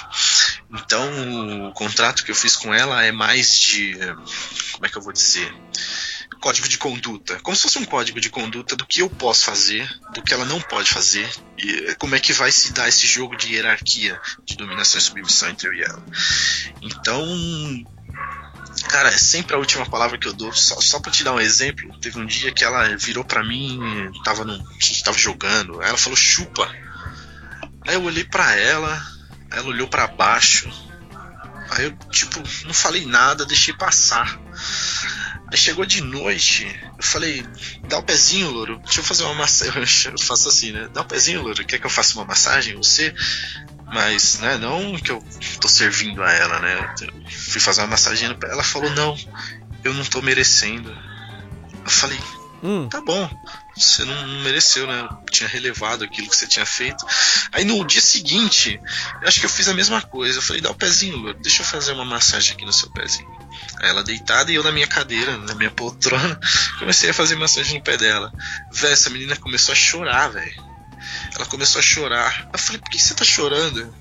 Então, 0.70 1.68
o 1.68 1.72
contrato 1.72 2.24
que 2.24 2.30
eu 2.30 2.34
fiz 2.34 2.56
com 2.56 2.74
ela 2.74 3.02
é 3.04 3.12
mais 3.12 3.58
de. 3.58 3.96
Como 4.72 4.86
é 4.86 4.88
que 4.88 4.96
eu 4.96 5.02
vou 5.02 5.12
dizer? 5.12 5.52
Código 6.40 6.68
de 6.68 6.78
conduta. 6.78 7.40
Como 7.40 7.56
se 7.56 7.64
fosse 7.64 7.78
um 7.78 7.84
código 7.84 8.20
de 8.20 8.30
conduta 8.30 8.76
do 8.76 8.86
que 8.86 9.00
eu 9.00 9.10
posso 9.10 9.44
fazer, 9.44 9.88
do 10.14 10.22
que 10.22 10.32
ela 10.32 10.44
não 10.44 10.60
pode 10.60 10.88
fazer, 10.90 11.28
e 11.56 11.94
como 11.96 12.14
é 12.14 12.20
que 12.20 12.32
vai 12.32 12.52
se 12.52 12.72
dar 12.72 12.88
esse 12.88 13.06
jogo 13.06 13.36
de 13.36 13.54
hierarquia, 13.54 14.20
de 14.44 14.56
dominação 14.56 14.98
e 14.98 15.02
submissão 15.02 15.48
entre 15.48 15.68
eu 15.68 15.74
e 15.74 15.82
ela. 15.82 16.04
Então, 16.80 17.24
Cara, 18.82 19.08
é 19.08 19.18
sempre 19.18 19.54
a 19.54 19.58
última 19.58 19.86
palavra 19.86 20.18
que 20.18 20.28
eu 20.28 20.32
dou. 20.32 20.52
Só, 20.52 20.80
só 20.80 21.00
pra 21.00 21.10
te 21.10 21.24
dar 21.24 21.32
um 21.32 21.40
exemplo, 21.40 21.96
teve 22.00 22.18
um 22.18 22.26
dia 22.26 22.52
que 22.52 22.64
ela 22.64 22.96
virou 22.96 23.24
pra 23.24 23.44
mim, 23.44 23.78
tava 24.24 24.44
num, 24.44 24.62
tava 25.04 25.18
jogando, 25.18 25.82
ela 25.82 25.96
falou 25.96 26.16
chupa. 26.16 26.68
Aí 27.86 27.94
eu 27.94 28.02
olhei 28.02 28.24
pra 28.24 28.54
ela, 28.54 29.02
ela 29.50 29.66
olhou 29.66 29.88
pra 29.88 30.06
baixo. 30.06 30.68
Aí 31.70 31.84
eu, 31.84 31.96
tipo, 32.10 32.42
não 32.64 32.74
falei 32.74 33.04
nada, 33.04 33.44
deixei 33.44 33.74
passar. 33.74 34.38
Aí 35.50 35.56
chegou 35.56 35.86
de 35.86 36.02
noite, 36.02 36.66
eu 36.96 37.02
falei, 37.02 37.46
dá 37.88 37.98
o 37.98 38.02
pezinho, 38.02 38.50
louro. 38.50 38.78
Deixa 38.84 39.00
eu 39.00 39.04
fazer 39.04 39.24
uma 39.24 39.34
massagem. 39.34 39.72
Eu 40.12 40.18
faço 40.18 40.48
assim, 40.48 40.72
né? 40.72 40.88
Dá 40.92 41.00
o 41.00 41.06
pezinho, 41.06 41.42
louro. 41.42 41.64
Quer 41.64 41.78
que 41.78 41.86
eu 41.86 41.90
faça 41.90 42.14
uma 42.14 42.24
massagem 42.24 42.74
em 42.74 42.76
você? 42.76 43.14
Mas, 43.92 44.38
né, 44.40 44.58
não 44.58 44.96
que 44.96 45.10
eu 45.10 45.24
tô 45.60 45.68
servindo 45.68 46.22
a 46.22 46.30
ela, 46.30 46.58
né? 46.60 46.94
Eu 47.00 47.30
fui 47.30 47.60
fazer 47.60 47.80
uma 47.80 47.88
massagem 47.88 48.32
pra 48.34 48.48
ela, 48.48 48.56
ela 48.56 48.64
falou, 48.64 48.90
não, 48.90 49.16
eu 49.82 49.94
não 49.94 50.04
tô 50.04 50.20
merecendo. 50.20 50.90
Eu 51.84 51.90
falei, 51.90 52.18
tá 52.90 53.00
bom, 53.00 53.30
você 53.74 54.04
não 54.04 54.26
não 54.26 54.40
mereceu, 54.40 54.86
né? 54.86 55.08
Eu 55.10 55.30
tinha 55.30 55.48
relevado 55.48 56.04
aquilo 56.04 56.28
que 56.28 56.36
você 56.36 56.46
tinha 56.46 56.66
feito. 56.66 57.04
Aí 57.52 57.64
no 57.64 57.84
dia 57.84 58.00
seguinte, 58.00 58.80
eu 59.22 59.28
acho 59.28 59.40
que 59.40 59.46
eu 59.46 59.50
fiz 59.50 59.68
a 59.68 59.74
mesma 59.74 60.02
coisa. 60.02 60.38
Eu 60.38 60.42
falei, 60.42 60.60
dá 60.60 60.70
o 60.70 60.74
pezinho, 60.74 61.16
Louro, 61.16 61.38
deixa 61.40 61.62
eu 61.62 61.66
fazer 61.66 61.92
uma 61.92 62.04
massagem 62.04 62.54
aqui 62.54 62.64
no 62.64 62.72
seu 62.72 62.90
pezinho. 62.90 63.28
Aí 63.80 63.88
ela 63.88 64.02
deitada 64.02 64.50
e 64.50 64.56
eu 64.56 64.62
na 64.62 64.72
minha 64.72 64.86
cadeira, 64.86 65.36
na 65.38 65.54
minha 65.54 65.70
poltrona, 65.70 66.38
comecei 66.78 67.10
a 67.10 67.14
fazer 67.14 67.36
massagem 67.36 67.78
no 67.78 67.84
pé 67.84 67.96
dela. 67.96 68.32
Véi, 68.70 68.92
essa 68.92 69.08
menina 69.08 69.36
começou 69.36 69.72
a 69.72 69.76
chorar, 69.76 70.28
velho. 70.28 70.67
Ela 71.34 71.46
começou 71.46 71.78
a 71.78 71.82
chorar. 71.82 72.48
Eu 72.52 72.58
falei, 72.58 72.80
por 72.80 72.90
que 72.90 72.98
você 72.98 73.14
tá 73.14 73.24
chorando? 73.24 73.94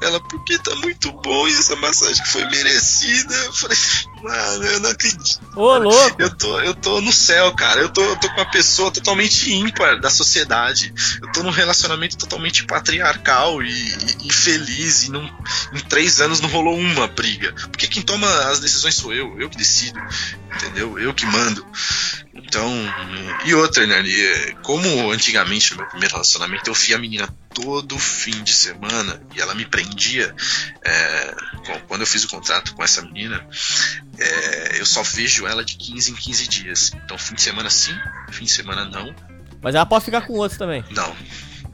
Ela, 0.00 0.20
porque 0.20 0.58
tá 0.58 0.74
muito 0.76 1.12
bom 1.12 1.46
e 1.46 1.52
essa 1.52 1.76
massagem 1.76 2.24
foi 2.26 2.44
merecida. 2.46 3.34
Eu 3.34 3.52
falei, 3.52 3.76
mano, 4.22 4.64
eu 4.64 4.80
não 4.80 4.90
acredito. 4.90 5.40
Ô, 5.56 5.78
louco! 5.78 6.16
Eu 6.20 6.30
tô, 6.36 6.60
eu 6.60 6.74
tô 6.74 7.00
no 7.00 7.12
céu, 7.12 7.52
cara. 7.54 7.80
Eu 7.80 7.88
tô, 7.88 8.02
eu 8.02 8.16
tô 8.16 8.28
com 8.28 8.40
uma 8.40 8.50
pessoa 8.50 8.90
totalmente 8.90 9.52
ímpar 9.52 10.00
da 10.00 10.10
sociedade. 10.10 10.92
Eu 11.20 11.32
tô 11.32 11.42
num 11.42 11.50
relacionamento 11.50 12.16
totalmente 12.16 12.64
patriarcal 12.64 13.62
e, 13.62 13.94
infeliz 14.24 15.04
e 15.04 15.10
não, 15.10 15.22
em 15.72 15.80
três 15.88 16.20
anos 16.20 16.40
não 16.40 16.48
rolou 16.48 16.78
uma 16.78 17.08
briga. 17.08 17.52
Porque 17.52 17.86
quem 17.86 18.02
toma 18.02 18.28
as 18.50 18.60
decisões 18.60 18.94
sou 18.94 19.12
eu, 19.12 19.40
eu 19.40 19.48
que 19.48 19.56
decido, 19.56 20.00
entendeu? 20.54 20.98
Eu 20.98 21.14
que 21.14 21.26
mando. 21.26 21.66
Então, 22.32 22.68
e 23.44 23.54
outra, 23.54 23.86
né? 23.86 24.02
e, 24.02 24.56
Como 24.62 25.10
antigamente 25.10 25.72
no 25.72 25.78
meu 25.78 25.86
primeiro 25.86 26.14
relacionamento 26.14 26.68
eu 26.68 26.74
fui 26.74 26.94
a 26.94 26.98
menina 26.98 27.28
todo 27.52 27.98
fim 27.98 28.42
de 28.42 28.54
semana 28.54 29.20
e 29.34 29.40
ela 29.40 29.54
me 29.54 29.64
prendia. 29.64 30.34
é, 30.84 31.34
quando 31.86 32.00
eu 32.02 32.06
fiz 32.06 32.24
o 32.24 32.28
contrato 32.28 32.74
com 32.74 32.82
essa 32.82 33.02
menina, 33.02 33.46
é, 34.20 34.80
eu 34.80 34.86
só 34.86 35.02
vejo 35.02 35.46
ela 35.46 35.64
de 35.64 35.76
15 35.76 36.12
em 36.12 36.14
15 36.14 36.48
dias. 36.48 36.92
Então, 36.94 37.16
fim 37.18 37.34
de 37.34 37.42
semana 37.42 37.70
sim, 37.70 37.94
fim 38.30 38.44
de 38.44 38.50
semana 38.50 38.84
não. 38.84 39.14
Mas 39.62 39.74
ela 39.74 39.86
pode 39.86 40.04
ficar 40.04 40.22
com 40.22 40.34
outros 40.34 40.58
também. 40.58 40.84
Não, 40.90 41.16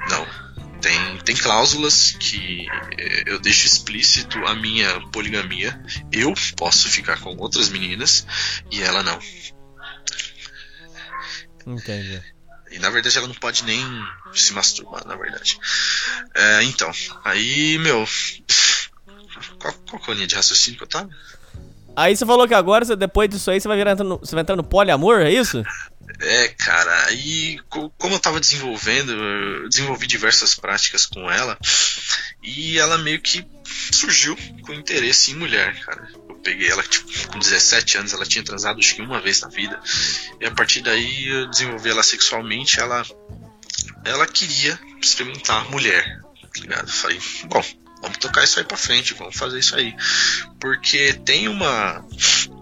não. 0.08 0.46
Tem, 0.80 1.18
tem 1.18 1.36
cláusulas 1.36 2.12
que 2.12 2.66
eh, 2.98 3.24
eu 3.26 3.38
deixo 3.40 3.66
explícito 3.66 4.38
a 4.46 4.54
minha 4.54 5.00
poligamia. 5.10 5.80
Eu 6.12 6.32
posso 6.56 6.88
ficar 6.88 7.18
com 7.20 7.36
outras 7.36 7.68
meninas 7.68 8.26
e 8.70 8.82
ela 8.82 9.02
não. 9.02 9.18
Entendi. 11.66 12.22
E 12.70 12.78
na 12.78 12.90
verdade 12.90 13.16
ela 13.16 13.26
não 13.26 13.34
pode 13.34 13.64
nem 13.64 13.84
se 14.32 14.52
masturbar, 14.52 15.06
na 15.06 15.16
verdade. 15.16 15.58
É, 16.34 16.62
então, 16.64 16.92
aí, 17.24 17.78
meu. 17.78 18.06
Qual, 19.58 19.72
qual 19.72 20.02
é 20.08 20.10
a 20.10 20.14
linha 20.14 20.26
de 20.26 20.34
raciocínio 20.34 20.78
que 20.78 20.84
eu 20.84 20.88
tava? 20.88 21.08
Aí 21.96 22.14
você 22.16 22.26
falou 22.26 22.46
que 22.46 22.54
agora, 22.54 22.84
depois 22.94 23.28
disso 23.30 23.50
aí, 23.50 23.60
você 23.60 23.66
vai, 23.66 23.76
virar, 23.76 23.94
você 23.96 24.34
vai 24.34 24.42
entrar 24.42 24.54
no 24.54 24.62
poliamor, 24.62 25.20
é 25.22 25.32
isso? 25.32 25.62
É, 26.20 26.48
cara, 26.48 27.10
co- 27.68 27.90
como 27.98 28.14
eu 28.14 28.18
tava 28.20 28.38
desenvolvendo, 28.38 29.12
eu 29.12 29.68
desenvolvi 29.68 30.06
diversas 30.06 30.54
práticas 30.54 31.04
com 31.06 31.30
ela 31.30 31.58
e 32.42 32.78
ela 32.78 32.96
meio 32.98 33.20
que 33.20 33.44
surgiu 33.90 34.36
com 34.62 34.72
interesse 34.72 35.32
em 35.32 35.36
mulher, 35.36 35.78
cara. 35.84 36.08
Eu 36.28 36.36
peguei 36.36 36.70
ela, 36.70 36.82
tipo, 36.82 37.06
com 37.32 37.38
17 37.38 37.98
anos, 37.98 38.12
ela 38.12 38.24
tinha 38.24 38.44
transado 38.44 38.78
acho 38.78 38.94
que 38.94 39.02
uma 39.02 39.20
vez 39.20 39.40
na 39.40 39.48
vida. 39.48 39.80
E 40.40 40.46
a 40.46 40.50
partir 40.50 40.80
daí 40.82 41.26
eu 41.28 41.46
desenvolvi 41.48 41.90
ela 41.90 42.02
sexualmente, 42.02 42.78
ela 42.78 43.04
ela 44.04 44.26
queria 44.26 44.78
experimentar 45.02 45.68
mulher, 45.70 46.20
tá 46.40 46.60
ligado? 46.60 46.90
Falei, 46.90 47.18
bom, 47.46 47.64
vamos 48.00 48.18
tocar 48.18 48.44
isso 48.44 48.58
aí 48.58 48.64
pra 48.64 48.76
frente, 48.76 49.14
vamos 49.14 49.36
fazer 49.36 49.58
isso 49.58 49.76
aí. 49.76 49.94
Porque 50.60 51.12
tem 51.12 51.48
uma 51.48 52.04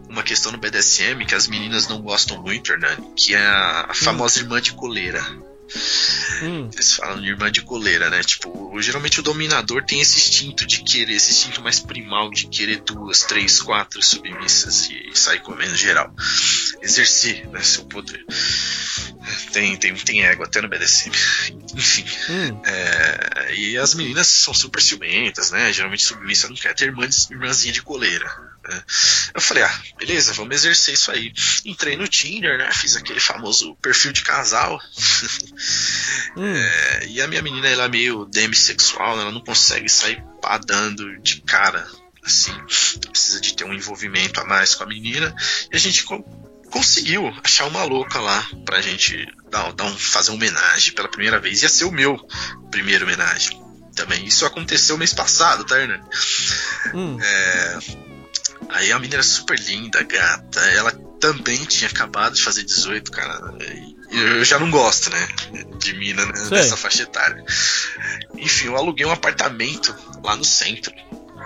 uma 0.08 0.22
questão 0.22 0.52
no 0.52 0.58
BDSM 0.58 1.24
que 1.26 1.34
as 1.34 1.48
meninas 1.48 1.88
não 1.88 2.00
gostam 2.00 2.40
muito, 2.40 2.72
Hernani, 2.72 3.12
que 3.16 3.34
é 3.34 3.44
a 3.44 3.92
famosa 3.92 4.38
irmã 4.38 4.60
de 4.60 4.72
coleira. 4.72 5.20
Hum. 6.42 6.68
Eles 6.72 6.94
falam 6.94 7.20
de 7.20 7.28
irmã 7.28 7.50
de 7.50 7.62
coleira, 7.62 8.10
né? 8.10 8.22
Tipo, 8.22 8.80
geralmente 8.80 9.20
o 9.20 9.22
dominador 9.22 9.84
tem 9.84 10.00
esse 10.00 10.18
instinto 10.18 10.66
de 10.66 10.82
querer, 10.82 11.14
esse 11.14 11.30
instinto 11.30 11.62
mais 11.62 11.80
primal 11.80 12.30
de 12.30 12.46
querer 12.48 12.80
duas, 12.82 13.22
três, 13.22 13.60
quatro 13.60 14.02
submissas 14.02 14.88
e 14.90 15.10
sair 15.14 15.40
comendo 15.40 15.76
geral. 15.76 16.14
Exercer, 16.82 17.48
né? 17.48 17.62
Seu 17.62 17.84
poder. 17.86 18.24
Tem, 19.52 19.76
tem, 19.76 19.94
tem 19.94 20.24
ego 20.24 20.42
até 20.42 20.60
no 20.60 20.68
BDSM. 20.68 21.12
Enfim. 21.74 22.04
Hum. 22.30 22.62
É, 22.64 23.54
e 23.54 23.78
as 23.78 23.94
meninas 23.94 24.26
são 24.26 24.52
super 24.52 24.82
ciumentas, 24.82 25.50
né? 25.50 25.72
Geralmente 25.72 26.02
submissa 26.02 26.48
não 26.48 26.56
quer 26.56 26.74
ter 26.74 26.86
irmã, 26.86 27.08
irmãzinha 27.30 27.72
de 27.72 27.82
coleira. 27.82 28.53
Eu 29.34 29.40
falei, 29.40 29.62
ah, 29.62 29.80
beleza, 29.98 30.32
vamos 30.32 30.54
exercer 30.54 30.94
isso 30.94 31.10
aí. 31.10 31.32
Entrei 31.64 31.96
no 31.96 32.06
Tinder, 32.08 32.56
né? 32.58 32.70
Fiz 32.72 32.96
aquele 32.96 33.20
famoso 33.20 33.74
perfil 33.76 34.12
de 34.12 34.22
casal. 34.22 34.80
É, 36.36 37.06
e 37.06 37.20
a 37.22 37.28
minha 37.28 37.42
menina, 37.42 37.68
ela 37.68 37.84
é 37.84 37.88
meio 37.88 38.24
demissexual, 38.26 39.20
ela 39.20 39.30
não 39.30 39.40
consegue 39.40 39.88
sair 39.88 40.22
padando 40.42 41.16
de 41.22 41.40
cara, 41.42 41.86
assim. 42.24 42.52
Precisa 43.10 43.40
de 43.40 43.54
ter 43.54 43.64
um 43.64 43.72
envolvimento 43.72 44.40
a 44.40 44.44
mais 44.44 44.74
com 44.74 44.82
a 44.82 44.86
menina. 44.86 45.34
E 45.72 45.76
a 45.76 45.78
gente 45.78 46.02
co- 46.04 46.22
conseguiu 46.70 47.32
achar 47.44 47.66
uma 47.66 47.84
louca 47.84 48.18
lá 48.20 48.44
pra 48.64 48.80
gente 48.80 49.26
dar, 49.50 49.72
dar 49.72 49.84
um, 49.84 49.96
fazer 49.96 50.30
uma 50.32 50.36
homenagem 50.36 50.92
pela 50.92 51.08
primeira 51.08 51.38
vez. 51.38 51.62
Ia 51.62 51.68
ser 51.68 51.84
o 51.84 51.92
meu 51.92 52.16
primeiro 52.70 53.04
homenagem 53.04 53.62
também. 53.94 54.24
Isso 54.26 54.44
aconteceu 54.44 54.98
mês 54.98 55.14
passado, 55.14 55.64
tá, 55.64 55.78
Hernani? 55.80 56.02
Hum. 56.92 57.16
É, 57.20 57.78
aí 58.70 58.92
a 58.92 58.98
menina 58.98 59.16
era 59.16 59.22
super 59.22 59.58
linda, 59.58 60.02
gata. 60.02 60.60
Ela 60.60 60.92
também 61.20 61.64
tinha 61.64 61.88
acabado 61.88 62.34
de 62.34 62.42
fazer 62.42 62.62
18, 62.62 63.10
cara. 63.10 63.54
E 63.60 63.94
eu 64.18 64.44
já 64.44 64.58
não 64.58 64.70
gosto, 64.70 65.10
né? 65.10 65.28
De 65.78 65.92
mina 65.94 66.24
né, 66.24 66.32
nessa 66.50 66.76
faixa 66.76 67.02
etária. 67.02 67.44
Enfim, 68.36 68.66
eu 68.66 68.76
aluguei 68.76 69.06
um 69.06 69.12
apartamento 69.12 69.94
lá 70.22 70.36
no 70.36 70.44
centro. 70.44 70.92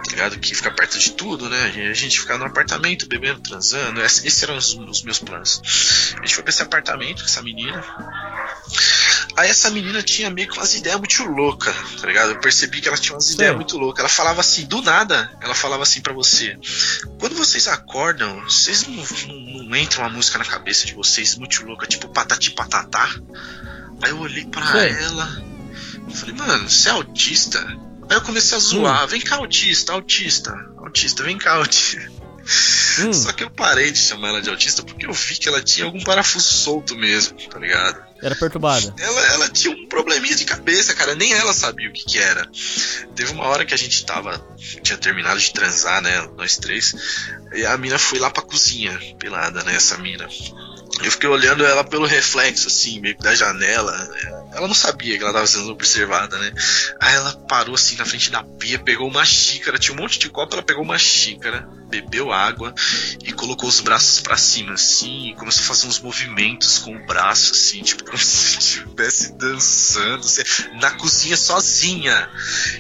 Tá 0.09 0.15
ligado? 0.15 0.39
Que 0.39 0.55
fica 0.55 0.71
perto 0.71 0.99
de 0.99 1.13
tudo, 1.13 1.49
né? 1.51 1.65
A 1.91 1.93
gente 1.95 2.19
fica 2.21 2.39
no 2.39 2.45
apartamento, 2.47 3.07
bebendo, 3.07 3.41
transando. 3.41 4.01
Esse- 4.03 4.27
Esses 4.27 4.43
eram 4.43 4.57
os, 4.57 4.73
os 4.75 5.03
meus 5.03 5.19
planos. 5.19 5.61
A 6.17 6.21
gente 6.25 6.35
foi 6.35 6.43
pra 6.43 6.51
esse 6.51 6.63
apartamento 6.63 7.21
com 7.21 7.27
essa 7.27 7.43
menina. 7.43 7.85
Aí 9.37 9.49
essa 9.51 9.71
menina 9.71 10.03
tinha 10.03 10.31
meio 10.31 10.49
que 10.49 10.57
umas 10.59 10.75
ideias 10.75 10.99
muito 10.99 11.23
loucas, 11.25 11.75
tá 12.01 12.07
ligado? 12.07 12.31
Eu 12.31 12.41
percebi 12.41 12.81
que 12.81 12.89
ela 12.89 12.97
tinha 12.97 13.15
umas 13.15 13.31
ideias 13.31 13.55
muito 13.55 13.77
loucas. 13.79 14.01
Ela 14.01 14.09
falava 14.09 14.41
assim, 14.41 14.65
do 14.67 14.83
nada, 14.83 15.31
ela 15.41 15.55
falava 15.55 15.83
assim 15.85 16.01
pra 16.01 16.13
você: 16.13 16.59
Quando 17.21 17.37
vocês 17.37 17.69
acordam, 17.69 18.41
vocês 18.45 18.87
não, 18.89 18.95
não, 18.97 19.63
não 19.65 19.77
entra 19.77 20.01
uma 20.01 20.09
música 20.11 20.39
na 20.39 20.45
cabeça 20.45 20.87
de 20.87 20.95
vocês 20.95 21.37
muito 21.37 21.65
louca, 21.65 21.87
tipo 21.87 22.09
patati 22.09 22.51
patatá? 22.51 23.09
Aí 24.03 24.11
eu 24.11 24.19
olhei 24.19 24.45
pra 24.47 24.73
Sei. 24.73 24.91
ela 24.91 25.43
e 26.09 26.15
falei, 26.17 26.35
mano, 26.35 26.69
você 26.69 26.89
é 26.89 26.93
autista? 26.93 27.61
Aí 28.09 28.17
eu 28.17 28.23
comecei 28.23 28.57
a 28.57 28.61
zoar, 28.61 29.07
vem 29.07 29.21
cá, 29.21 29.37
autista, 29.37 29.93
autista, 29.93 30.53
autista, 30.79 31.23
vem 31.23 31.37
cá, 31.37 31.55
autista. 31.55 32.19
Só 33.13 33.31
que 33.33 33.45
eu 33.45 33.51
parei 33.51 33.91
de 33.91 33.99
chamar 33.99 34.29
ela 34.29 34.41
de 34.41 34.49
autista 34.49 34.83
porque 34.83 35.07
eu 35.07 35.13
vi 35.13 35.37
que 35.37 35.49
ela 35.49 35.63
tinha 35.63 35.85
algum 35.85 36.03
parafuso 36.03 36.51
solto 36.51 36.97
mesmo, 36.97 37.37
tá 37.49 37.59
ligado? 37.59 38.03
Era 38.23 38.35
perturbada. 38.35 38.95
Ela, 38.99 39.27
ela 39.35 39.49
tinha 39.49 39.73
um 39.73 39.87
probleminha 39.87 40.35
de 40.35 40.45
cabeça, 40.45 40.95
cara. 40.95 41.15
Nem 41.15 41.33
ela 41.35 41.53
sabia 41.53 41.89
o 41.89 41.93
que, 41.93 42.05
que 42.05 42.19
era. 42.19 42.51
Teve 43.15 43.33
uma 43.33 43.45
hora 43.45 43.65
que 43.65 43.75
a 43.75 43.77
gente 43.77 44.05
tava. 44.05 44.45
Tinha 44.83 44.99
terminado 44.99 45.39
de 45.39 45.53
transar, 45.53 46.03
né? 46.03 46.29
Nós 46.37 46.57
três. 46.57 46.95
E 47.53 47.65
a 47.65 47.77
mina 47.77 47.99
foi 47.99 48.19
lá 48.19 48.31
pra 48.31 48.43
cozinha, 48.43 48.99
pelada, 49.19 49.63
né? 49.63 49.77
Essa 49.77 49.99
mina. 49.99 50.27
Eu 51.03 51.11
fiquei 51.13 51.29
olhando 51.29 51.65
ela 51.65 51.85
pelo 51.85 52.07
reflexo, 52.07 52.69
assim, 52.69 53.01
meio 53.01 53.17
que 53.17 53.23
da 53.23 53.35
janela. 53.35 53.93
Ela 54.53 54.67
não 54.67 54.75
sabia 54.75 55.17
que 55.17 55.23
ela 55.23 55.33
tava 55.33 55.47
sendo 55.47 55.71
observada, 55.71 56.37
né? 56.39 56.53
Aí 57.01 57.15
ela 57.15 57.33
parou 57.49 57.75
assim 57.75 57.97
na 57.97 58.05
frente 58.05 58.31
da 58.31 58.43
pia, 58.43 58.79
pegou 58.79 59.09
uma 59.09 59.25
xícara, 59.25 59.79
tinha 59.79 59.97
um 59.97 60.01
monte 60.01 60.19
de 60.19 60.29
copo, 60.29 60.55
ela 60.55 60.63
pegou 60.63 60.83
uma 60.83 60.99
xícara, 60.99 61.69
bebeu 61.89 62.33
água 62.33 62.75
e 63.25 63.33
colocou 63.33 63.69
os 63.69 63.81
braços 63.81 64.21
pra 64.21 64.37
cima, 64.37 64.75
assim, 64.75 65.31
e 65.31 65.35
começou 65.35 65.65
a 65.65 65.67
fazer 65.67 65.87
uns 65.87 66.01
movimentos 66.01 66.79
com 66.79 66.95
o 66.95 67.07
braço, 67.07 67.53
assim, 67.53 67.83
tipo, 67.83 68.05
como 68.09 68.19
se 68.19 68.59
estivesse 68.59 69.33
dançando, 69.33 70.25
assim, 70.25 70.43
na 70.81 70.91
cozinha 70.93 71.37
sozinha. 71.37 72.29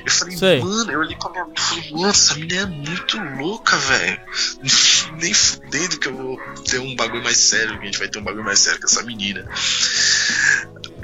Eu 0.04 0.12
falei, 0.12 0.36
Sei. 0.36 0.60
mano, 0.60 0.90
eu 0.90 1.00
olhei 1.00 1.16
pra 1.16 1.30
minha 1.30 1.44
mãe 1.44 1.54
e 1.56 1.60
falei, 1.60 1.90
mano, 1.92 2.08
essa 2.08 2.34
menina 2.34 2.62
é 2.62 2.66
muito 2.66 3.18
louca, 3.38 3.76
velho. 3.76 4.20
Nem 5.18 5.34
fudendo 5.34 5.98
que 5.98 6.08
eu 6.08 6.16
vou 6.16 6.38
ter 6.64 6.78
um 6.78 6.94
bagulho 6.94 7.22
mais 7.22 7.38
sério, 7.38 7.78
que 7.78 7.82
a 7.82 7.86
gente 7.86 7.98
vai 7.98 8.08
ter 8.08 8.18
um 8.18 8.24
bagulho 8.24 8.44
mais 8.44 8.58
sério 8.58 8.80
com 8.80 8.86
essa 8.86 9.02
menina. 9.02 9.48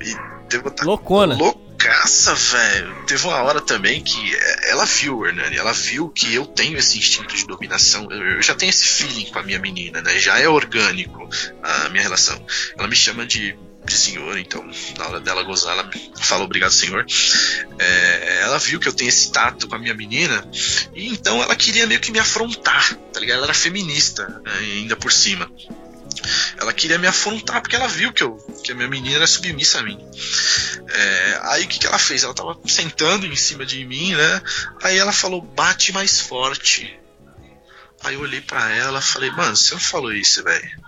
E 0.05 0.17
teve 0.49 0.65
Loucona. 0.83 1.35
loucaça, 1.37 2.35
velho. 2.35 3.05
Teve 3.07 3.27
uma 3.27 3.43
hora 3.43 3.61
também 3.61 4.03
que 4.03 4.35
é, 4.35 4.71
ela 4.71 4.85
viu, 4.85 5.25
Hernani, 5.27 5.57
ela 5.57 5.73
viu 5.73 6.09
que 6.09 6.35
eu 6.35 6.47
tenho 6.47 6.79
esse 6.79 6.99
instinto 6.99 7.35
de 7.35 7.47
dominação. 7.47 8.07
Eu, 8.11 8.37
eu 8.37 8.43
já 8.43 8.55
tenho 8.55 8.71
esse 8.71 8.87
feeling 8.87 9.27
com 9.27 9.39
a 9.39 9.43
minha 9.43 9.59
menina, 9.59 10.03
né? 10.03 10.19
Já 10.19 10.39
é 10.39 10.49
orgânico 10.49 11.29
a 11.63 11.89
minha 11.89 12.03
relação. 12.03 12.45
Ela 12.77 12.87
me 12.87 12.97
chama 12.97 13.27
de, 13.27 13.57
de 13.85 13.95
senhor, 13.95 14.39
então 14.39 14.65
na 14.99 15.07
hora 15.07 15.21
dela 15.21 15.43
gozar, 15.43 15.73
ela 15.73 15.91
fala 16.21 16.45
obrigado, 16.45 16.71
senhor. 16.71 17.05
É, 17.79 18.41
ela 18.43 18.59
viu 18.59 18.79
que 18.81 18.89
eu 18.89 18.93
tenho 18.93 19.09
esse 19.09 19.31
tato 19.33 19.69
com 19.69 19.75
a 19.75 19.79
minha 19.79 19.95
menina, 19.95 20.47
e 20.95 21.09
então 21.09 21.43
ela 21.43 21.55
queria 21.57 21.87
meio 21.87 22.01
que 22.01 22.13
me 22.13 22.19
afrontar, 22.19 22.95
tá 23.13 23.21
ligado? 23.21 23.39
Ela 23.39 23.47
era 23.47 23.55
feminista, 23.55 24.27
né, 24.45 24.53
ainda 24.59 24.97
por 24.97 25.13
cima. 25.13 25.51
Ela 26.59 26.73
queria 26.73 26.99
me 26.99 27.07
afrontar 27.07 27.61
porque 27.61 27.77
ela 27.77 27.89
viu 27.89 28.13
que, 28.13 28.23
eu, 28.23 28.37
que 28.63 28.73
a 28.73 28.75
minha 28.75 28.89
menina 28.89 29.17
era 29.17 29.27
submissa 29.27 29.81
a 29.81 29.83
mim. 29.83 29.99
É, 30.89 31.41
aí 31.43 31.65
o 31.65 31.69
que, 31.69 31.79
que 31.79 31.87
ela 31.87 31.99
fez? 31.99 32.23
Ela 32.23 32.35
tava 32.35 32.59
sentando 32.67 33.27
em 33.27 33.37
cima 33.37 33.67
de 33.67 33.85
mim, 33.85 34.15
né? 34.15 34.43
Aí 34.83 34.97
ela 34.97 35.13
falou, 35.13 35.41
bate 35.41 35.93
mais 35.93 36.21
forte. 36.21 36.99
Aí 38.03 38.15
eu 38.15 38.21
olhei 38.21 38.41
pra 38.41 38.71
ela 38.71 38.99
e 38.99 39.03
falei, 39.03 39.31
mano, 39.31 39.57
você 39.57 39.75
não 39.75 39.81
falou 39.81 40.13
isso, 40.13 40.43
velho. 40.45 40.85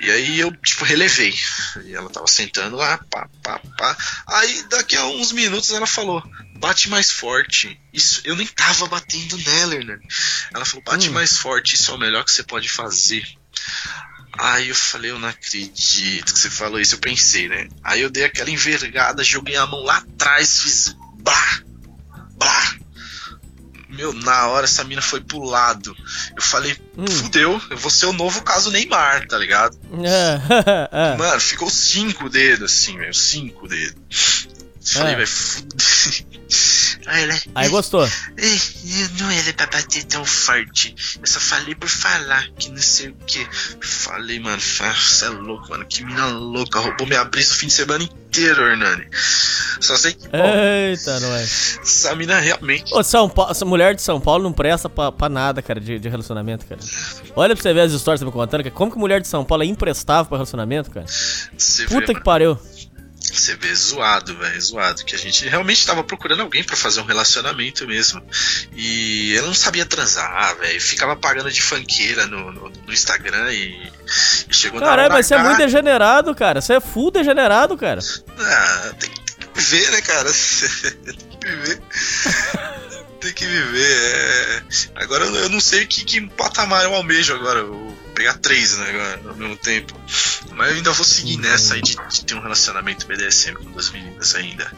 E 0.00 0.10
aí 0.10 0.40
eu, 0.40 0.54
tipo, 0.56 0.84
relevei. 0.84 1.34
E 1.84 1.94
ela 1.94 2.10
tava 2.10 2.26
sentando 2.26 2.76
lá, 2.76 2.98
pá, 3.10 3.28
pá, 3.42 3.60
pá. 3.76 3.96
Aí 4.26 4.62
daqui 4.70 4.96
a 4.96 5.04
uns 5.06 5.32
minutos 5.32 5.70
ela 5.70 5.86
falou, 5.86 6.22
bate 6.56 6.88
mais 6.88 7.10
forte. 7.10 7.80
Isso, 7.92 8.20
eu 8.24 8.36
nem 8.36 8.46
tava 8.46 8.86
batendo 8.86 9.36
nela, 9.38 9.74
Hernani. 9.74 10.06
Ela 10.54 10.64
falou, 10.64 10.84
bate 10.84 11.10
mais 11.10 11.36
forte, 11.36 11.74
isso 11.74 11.90
é 11.90 11.94
o 11.94 11.98
melhor 11.98 12.24
que 12.24 12.32
você 12.32 12.42
pode 12.42 12.68
fazer. 12.68 13.26
Aí 14.40 14.68
eu 14.68 14.74
falei, 14.74 15.10
eu 15.10 15.18
não 15.18 15.28
acredito 15.28 16.32
que 16.32 16.38
você 16.38 16.48
falou 16.48 16.78
isso, 16.80 16.94
eu 16.94 17.00
pensei, 17.00 17.48
né? 17.48 17.68
Aí 17.82 18.00
eu 18.00 18.08
dei 18.08 18.24
aquela 18.24 18.48
envergada, 18.50 19.24
joguei 19.24 19.56
a 19.56 19.66
mão 19.66 19.82
lá 19.82 19.96
atrás, 19.98 20.62
fiz 20.62 20.96
blá, 21.16 21.60
blá. 22.36 22.74
Meu, 23.88 24.12
na 24.12 24.46
hora 24.46 24.64
essa 24.64 24.84
mina 24.84 25.02
foi 25.02 25.20
pro 25.20 25.42
lado. 25.42 25.96
Eu 26.36 26.42
falei, 26.42 26.76
fudeu, 27.10 27.60
eu 27.68 27.76
vou 27.76 27.90
ser 27.90 28.06
o 28.06 28.12
novo 28.12 28.42
caso 28.42 28.70
Neymar, 28.70 29.26
tá 29.26 29.36
ligado? 29.36 29.76
É. 30.04 31.16
Mano, 31.18 31.40
ficou 31.40 31.68
cinco 31.68 32.28
dedos 32.30 32.70
assim, 32.72 32.96
velho. 32.96 33.14
Cinco 33.14 33.66
dedos. 33.66 34.48
Falei, 34.84 35.14
É. 35.14 35.16
velho, 35.16 35.26
fudeu. 35.26 36.37
Aí 37.06 37.22
ela. 37.24 37.34
Aí 37.54 37.68
gostou. 37.68 38.06
"Ei, 38.36 38.60
Não 39.20 39.30
era 39.30 39.52
pra 39.54 39.66
bater 39.66 40.04
tão 40.04 40.24
forte. 40.24 40.94
Eu 41.20 41.26
só 41.26 41.40
falei 41.40 41.74
por 41.74 41.88
falar 41.88 42.46
que 42.58 42.70
não 42.70 42.80
sei 42.82 43.08
o 43.08 43.16
que. 43.26 43.46
Falei, 43.80 44.38
mano, 44.40 44.60
você 44.60 45.24
é 45.24 45.28
louco, 45.28 45.70
mano. 45.70 45.84
Que 45.86 46.04
mina 46.04 46.26
louca. 46.26 46.78
Roubou 46.80 47.06
minha 47.06 47.24
brisa 47.24 47.52
o 47.52 47.56
fim 47.56 47.66
de 47.66 47.72
semana 47.72 48.02
inteiro, 48.04 48.62
Hernani. 48.66 49.06
Só 49.80 49.96
sei 49.96 50.12
que. 50.12 50.28
bom, 50.28 50.54
Eita, 50.54 51.20
nós. 51.20 51.78
essa 51.82 52.14
mina 52.14 52.38
realmente. 52.40 52.92
Ô, 52.94 53.02
São 53.02 53.28
Paulo, 53.28 53.50
essa 53.52 53.64
mulher 53.64 53.94
de 53.94 54.02
São 54.02 54.20
Paulo 54.20 54.42
não 54.44 54.52
presta 54.52 54.88
pra, 54.88 55.12
pra 55.12 55.28
nada, 55.28 55.62
cara, 55.62 55.80
de, 55.80 55.98
de 55.98 56.08
relacionamento, 56.08 56.66
cara. 56.66 56.80
Olha 57.36 57.54
pra 57.54 57.62
você 57.62 57.72
ver 57.72 57.82
as 57.82 57.92
histórias 57.92 58.20
que 58.20 58.24
você 58.24 58.30
me 58.30 58.32
contando, 58.32 58.62
cara. 58.64 58.74
Como 58.74 58.90
que 58.92 58.98
mulher 58.98 59.20
de 59.20 59.28
São 59.28 59.44
Paulo 59.44 59.62
é 59.62 59.66
imprestável 59.66 60.26
pra 60.26 60.36
relacionamento, 60.38 60.90
cara? 60.90 61.06
Você 61.56 61.86
vê, 61.86 61.94
Puta 61.94 62.06
que 62.06 62.12
mano. 62.14 62.24
pariu. 62.24 62.58
Você 63.32 63.54
vê 63.54 63.74
zoado, 63.74 64.36
velho, 64.36 64.60
zoado. 64.60 65.04
Que 65.04 65.14
a 65.14 65.18
gente 65.18 65.48
realmente 65.48 65.86
tava 65.86 66.02
procurando 66.04 66.42
alguém 66.42 66.64
pra 66.64 66.76
fazer 66.76 67.00
um 67.00 67.04
relacionamento 67.04 67.86
mesmo. 67.86 68.22
E 68.74 69.34
ela 69.36 69.46
não 69.46 69.54
sabia 69.54 69.84
transar, 69.86 70.56
velho. 70.56 70.80
Ficava 70.80 71.16
pagando 71.16 71.50
de 71.50 71.62
fanqueira 71.62 72.26
no, 72.26 72.52
no, 72.52 72.70
no 72.70 72.92
Instagram 72.92 73.52
e, 73.52 73.92
e 74.48 74.54
chegou 74.54 74.80
na 74.80 74.86
Caralho, 74.86 75.12
mas 75.12 75.26
você 75.26 75.34
é 75.34 75.42
muito 75.42 75.58
degenerado, 75.58 76.34
cara. 76.34 76.60
Você 76.60 76.74
é 76.74 76.80
full 76.80 77.10
degenerado, 77.10 77.76
cara. 77.76 78.00
Ah, 78.38 78.94
tem 78.98 79.10
que 79.10 79.20
viver, 79.54 79.90
né, 79.90 80.00
cara? 80.00 80.30
tem 80.32 81.38
que 81.40 81.48
viver. 81.48 81.82
tem 83.20 83.32
que 83.32 83.46
viver. 83.46 83.82
é. 83.82 84.62
Agora 84.96 85.24
eu 85.24 85.48
não 85.48 85.60
sei 85.60 85.86
que, 85.86 86.04
que 86.04 86.20
patamar 86.30 86.84
eu 86.84 86.94
almejo 86.94 87.34
agora. 87.34 87.60
Eu 87.60 87.68
vou 87.68 87.97
pegar 88.18 88.34
três, 88.34 88.76
né, 88.76 88.90
agora, 88.90 89.20
ao 89.30 89.36
mesmo 89.36 89.56
tempo. 89.56 89.94
Mas 90.56 90.70
eu 90.70 90.76
ainda 90.76 90.90
vou 90.90 91.04
seguir 91.04 91.36
nessa 91.36 91.74
aí 91.74 91.80
de, 91.82 91.96
de 92.10 92.24
ter 92.24 92.34
um 92.34 92.40
relacionamento 92.42 93.06
BDSM 93.06 93.54
com 93.54 93.70
duas 93.70 93.90
meninas 93.90 94.34
ainda. 94.34 94.70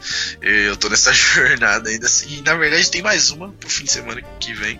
Eu 0.42 0.76
tô 0.76 0.90
nessa 0.90 1.10
jornada 1.14 1.88
ainda 1.88 2.06
assim. 2.06 2.38
E 2.38 2.42
na 2.42 2.54
verdade 2.54 2.90
tem 2.90 3.00
mais 3.00 3.30
uma 3.30 3.48
pro 3.52 3.70
fim 3.70 3.84
de 3.84 3.92
semana 3.92 4.20
que 4.38 4.52
vem. 4.52 4.78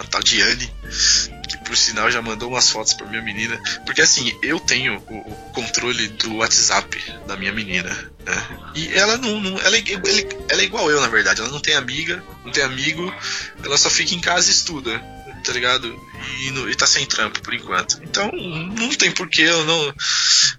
A 0.00 0.04
tal 0.04 0.20
de 0.22 0.40
Anne, 0.42 0.72
que 1.48 1.58
por 1.58 1.76
sinal 1.76 2.10
já 2.10 2.20
mandou 2.20 2.48
umas 2.50 2.68
fotos 2.70 2.94
pra 2.94 3.06
minha 3.06 3.22
menina. 3.22 3.56
Porque 3.84 4.00
assim, 4.00 4.36
eu 4.42 4.58
tenho 4.58 4.96
o, 5.08 5.18
o 5.18 5.50
controle 5.52 6.08
do 6.08 6.36
WhatsApp 6.36 7.04
da 7.28 7.36
minha 7.36 7.52
menina. 7.52 7.90
Né? 8.24 8.46
E 8.74 8.94
ela 8.94 9.16
não. 9.18 9.38
não- 9.40 9.58
ela, 9.60 9.76
é, 9.76 9.84
ela- 9.92 10.44
ela 10.48 10.62
é 10.62 10.64
igual 10.64 10.90
eu, 10.90 11.00
na 11.00 11.08
verdade. 11.08 11.40
Ela 11.40 11.50
não 11.50 11.60
tem 11.60 11.74
amiga, 11.76 12.20
não 12.44 12.50
tem 12.50 12.64
amigo, 12.64 13.14
ela 13.62 13.76
só 13.78 13.88
fica 13.90 14.14
em 14.14 14.20
casa 14.20 14.48
e 14.48 14.52
estuda. 14.52 15.00
Tá 15.46 15.52
ligado? 15.52 15.96
E, 16.40 16.50
no- 16.50 16.68
e 16.68 16.74
tá 16.74 16.86
sem 16.88 17.06
trampo 17.06 17.40
por 17.40 17.54
enquanto. 17.54 18.00
Então 18.02 18.30
não 18.32 18.88
tem 18.90 19.12
porquê, 19.12 19.42
eu 19.42 19.64
não. 19.64 19.94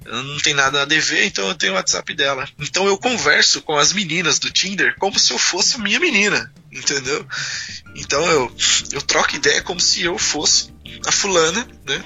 Eu 0.06 0.24
não 0.24 0.38
tem 0.40 0.54
nada 0.54 0.82
a 0.82 0.86
dever, 0.86 1.26
então 1.26 1.46
eu 1.50 1.56
tenho 1.56 1.74
o 1.74 1.76
WhatsApp 1.76 2.14
dela. 2.14 2.48
Então 2.58 2.88
eu 2.88 2.98
converso 2.98 3.62
com 3.62 3.78
as 3.78 3.92
meninas 3.92 4.40
do 4.40 4.50
Tinder 4.50 4.96
como 4.98 5.20
se 5.20 5.34
eu 5.34 5.38
fosse 5.38 5.78
minha 5.82 6.00
menina. 6.00 6.52
Entendeu? 6.72 7.28
Então 7.96 8.24
eu, 8.32 8.56
eu 8.94 9.02
troco 9.02 9.36
ideia 9.36 9.62
como 9.62 9.80
se 9.80 10.04
eu 10.04 10.18
fosse 10.18 10.74
a 11.06 11.12
fulana, 11.12 11.68
né? 11.86 12.02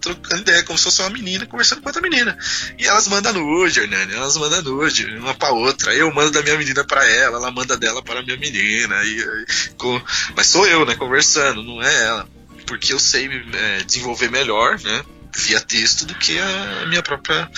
Trocando 0.00 0.40
ideia 0.42 0.62
como 0.64 0.78
se 0.78 0.84
fosse 0.84 1.00
uma 1.02 1.10
menina 1.10 1.44
conversando 1.46 1.82
com 1.82 1.88
outra 1.88 2.00
menina. 2.02 2.36
E 2.78 2.86
elas 2.86 3.06
mandam 3.08 3.32
nude, 3.32 3.80
Hernani. 3.80 4.14
Elas 4.14 4.36
mandam 4.36 4.62
nude, 4.62 5.04
uma 5.16 5.34
pra 5.34 5.50
outra. 5.52 5.94
Eu 5.94 6.12
mando 6.14 6.30
da 6.30 6.42
minha 6.42 6.56
menina 6.56 6.82
pra 6.84 7.06
ela, 7.06 7.36
ela 7.36 7.50
manda 7.50 7.76
dela 7.76 8.02
para 8.02 8.22
minha 8.22 8.36
menina. 8.36 9.02
E, 9.04 9.18
e- 9.20 9.46
com- 9.76 10.00
mas 10.36 10.46
sou 10.46 10.66
eu, 10.66 10.86
né? 10.86 10.94
Conversando, 10.94 11.62
não 11.62 11.82
é 11.82 12.04
ela. 12.06 12.28
Porque 12.66 12.92
eu 12.92 12.98
sei 12.98 13.28
é, 13.52 13.82
desenvolver 13.84 14.30
melhor, 14.30 14.78
né? 14.80 15.04
Via 15.36 15.60
texto 15.60 16.04
do 16.06 16.14
que 16.14 16.38
a 16.38 16.86
minha 16.86 17.02
própria 17.02 17.50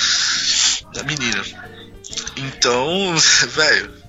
a 0.98 1.02
menina. 1.04 1.42
Então, 2.36 3.14
velho. 3.48 4.02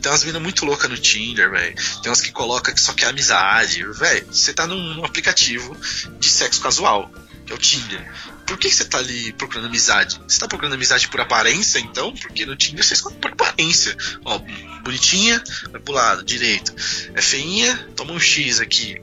Tem 0.00 0.10
umas 0.12 0.24
minas 0.24 0.42
muito 0.42 0.64
loucas 0.64 0.88
no 0.90 0.96
Tinder, 0.96 1.50
velho. 1.50 1.74
Tem 2.02 2.10
umas 2.10 2.20
que 2.20 2.32
coloca 2.32 2.72
que 2.72 2.80
só 2.80 2.92
quer 2.92 3.06
amizade. 3.08 3.84
Velho, 3.92 4.26
você 4.30 4.52
tá 4.52 4.66
num, 4.66 4.94
num 4.94 5.04
aplicativo 5.04 5.76
de 6.18 6.28
sexo 6.28 6.60
casual, 6.60 7.10
que 7.46 7.52
é 7.52 7.56
o 7.56 7.58
Tinder. 7.58 8.12
Por 8.46 8.56
que 8.56 8.70
você 8.70 8.84
tá 8.84 8.98
ali 8.98 9.32
procurando 9.34 9.66
amizade? 9.66 10.18
Você 10.26 10.38
tá 10.38 10.48
procurando 10.48 10.72
amizade 10.74 11.06
por 11.08 11.20
aparência, 11.20 11.78
então? 11.80 12.14
Porque 12.14 12.46
no 12.46 12.56
Tinder 12.56 12.82
você 12.84 12.94
escolhe 12.94 13.16
por 13.16 13.30
aparência. 13.32 13.94
Ó, 14.24 14.38
bonitinha, 14.82 15.42
vai 15.70 15.80
pro 15.80 15.92
lado, 15.92 16.24
direito. 16.24 16.74
É 17.14 17.20
feinha, 17.20 17.76
toma 17.94 18.12
um 18.12 18.20
X 18.20 18.60
aqui. 18.60 18.96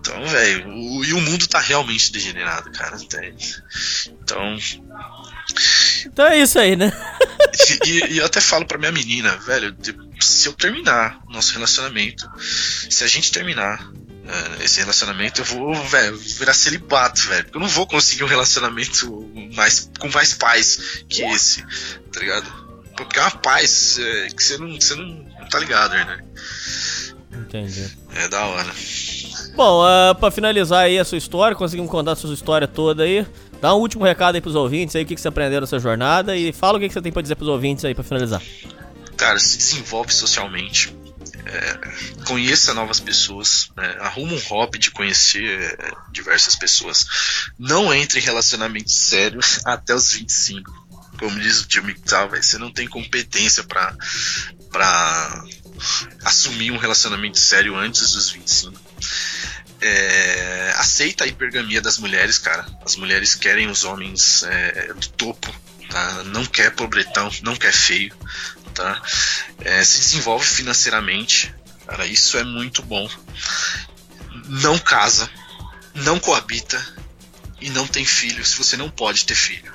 Então, 0.00 0.26
velho, 0.26 1.04
e 1.04 1.12
o 1.12 1.20
mundo 1.20 1.46
tá 1.46 1.60
realmente 1.60 2.10
degenerado, 2.10 2.72
cara. 2.72 2.96
Então, 4.08 4.58
Então 6.06 6.26
é 6.26 6.40
isso 6.40 6.58
aí, 6.58 6.74
né? 6.74 6.90
e, 7.86 8.14
e 8.14 8.18
eu 8.18 8.26
até 8.26 8.40
falo 8.40 8.64
pra 8.66 8.78
minha 8.78 8.92
menina, 8.92 9.36
velho, 9.36 9.72
de- 9.72 9.92
se 10.24 10.48
eu 10.48 10.52
terminar 10.52 11.20
o 11.28 11.32
nosso 11.32 11.52
relacionamento, 11.52 12.28
se 12.38 13.04
a 13.04 13.06
gente 13.06 13.30
terminar 13.32 13.90
eh, 14.26 14.64
esse 14.64 14.80
relacionamento, 14.80 15.40
eu 15.40 15.44
vou, 15.44 15.74
velho, 15.74 16.16
virar 16.16 16.54
celibato, 16.54 17.20
velho. 17.28 17.44
Porque 17.44 17.56
eu 17.56 17.60
não 17.60 17.68
vou 17.68 17.86
conseguir 17.86 18.24
um 18.24 18.28
relacionamento 18.28 19.30
mais, 19.54 19.90
com 19.98 20.08
mais 20.10 20.34
paz 20.34 21.02
que 21.08 21.22
esse, 21.22 21.62
tá 22.12 22.20
ligado? 22.20 22.70
Porque 22.96 23.18
é 23.18 23.22
uma 23.22 23.30
paz 23.30 23.98
eh, 23.98 24.28
que 24.36 24.42
você 24.42 24.58
não, 24.58 24.74
você 24.74 24.94
não, 24.94 25.06
não 25.06 25.48
tá 25.48 25.58
ligado, 25.58 25.92
né? 25.92 26.24
Entendi. 27.32 27.90
É 28.14 28.28
da 28.28 28.44
hora. 28.44 28.70
Bom, 29.54 29.84
uh, 29.84 30.14
pra 30.14 30.30
finalizar 30.30 30.84
aí 30.84 30.98
a 30.98 31.04
sua 31.04 31.18
história, 31.18 31.56
conseguimos 31.56 31.90
contar 31.90 32.12
a 32.12 32.16
sua 32.16 32.32
história 32.32 32.68
toda 32.68 33.02
aí. 33.02 33.26
Dá 33.60 33.74
um 33.74 33.78
último 33.78 34.04
recado 34.04 34.36
aí 34.36 34.40
pros 34.40 34.54
ouvintes 34.54 34.96
aí, 34.96 35.02
o 35.02 35.06
que, 35.06 35.14
que 35.14 35.20
você 35.20 35.28
aprendeu 35.28 35.60
nessa 35.60 35.78
jornada 35.78 36.36
e 36.36 36.52
fala 36.52 36.78
o 36.78 36.80
que, 36.80 36.88
que 36.88 36.94
você 36.94 37.02
tem 37.02 37.12
pra 37.12 37.20
dizer 37.20 37.34
pros 37.34 37.48
ouvintes 37.48 37.84
aí 37.84 37.94
pra 37.94 38.04
finalizar. 38.04 38.40
Cara, 39.20 39.38
se 39.38 39.58
desenvolve 39.58 40.14
socialmente, 40.14 40.96
é, 41.44 42.24
conheça 42.24 42.72
novas 42.72 42.98
pessoas, 42.98 43.70
né, 43.76 43.96
arruma 44.00 44.32
um 44.32 44.38
hobby 44.38 44.78
de 44.78 44.90
conhecer 44.90 45.76
é, 45.78 45.92
diversas 46.10 46.56
pessoas. 46.56 47.06
Não 47.58 47.92
entre 47.92 48.18
em 48.18 48.22
relacionamento 48.22 48.90
sério 48.90 49.38
até 49.66 49.94
os 49.94 50.12
25. 50.12 50.88
Como 51.18 51.38
diz 51.38 51.60
o 51.60 51.68
tio 51.68 51.84
Mictal, 51.84 52.30
você 52.30 52.56
não 52.56 52.72
tem 52.72 52.88
competência 52.88 53.62
pra, 53.62 53.94
pra 54.72 55.44
assumir 56.24 56.70
um 56.70 56.78
relacionamento 56.78 57.38
sério 57.38 57.76
antes 57.76 58.12
dos 58.12 58.30
25. 58.30 58.80
É, 59.82 60.74
aceita 60.78 61.24
a 61.24 61.26
hipergamia 61.26 61.82
das 61.82 61.98
mulheres, 61.98 62.38
cara. 62.38 62.66
As 62.82 62.96
mulheres 62.96 63.34
querem 63.34 63.68
os 63.68 63.84
homens 63.84 64.44
é, 64.44 64.94
do 64.94 65.08
topo, 65.10 65.54
tá? 65.90 66.24
Não 66.24 66.46
quer 66.46 66.70
pobretão, 66.70 67.30
não 67.42 67.54
quer 67.54 67.72
feio, 67.72 68.14
tá? 68.80 69.02
É, 69.60 69.84
se 69.84 69.98
desenvolve 69.98 70.46
financeiramente, 70.46 71.54
cara. 71.86 72.06
Isso 72.06 72.38
é 72.38 72.44
muito 72.44 72.82
bom. 72.82 73.08
Não 74.46 74.78
casa, 74.78 75.30
não 75.94 76.18
coabita 76.18 76.82
e 77.60 77.68
não 77.70 77.86
tem 77.86 78.04
filho 78.04 78.44
se 78.44 78.56
você 78.56 78.76
não 78.76 78.90
pode 78.90 79.26
ter 79.26 79.34
filho. 79.34 79.72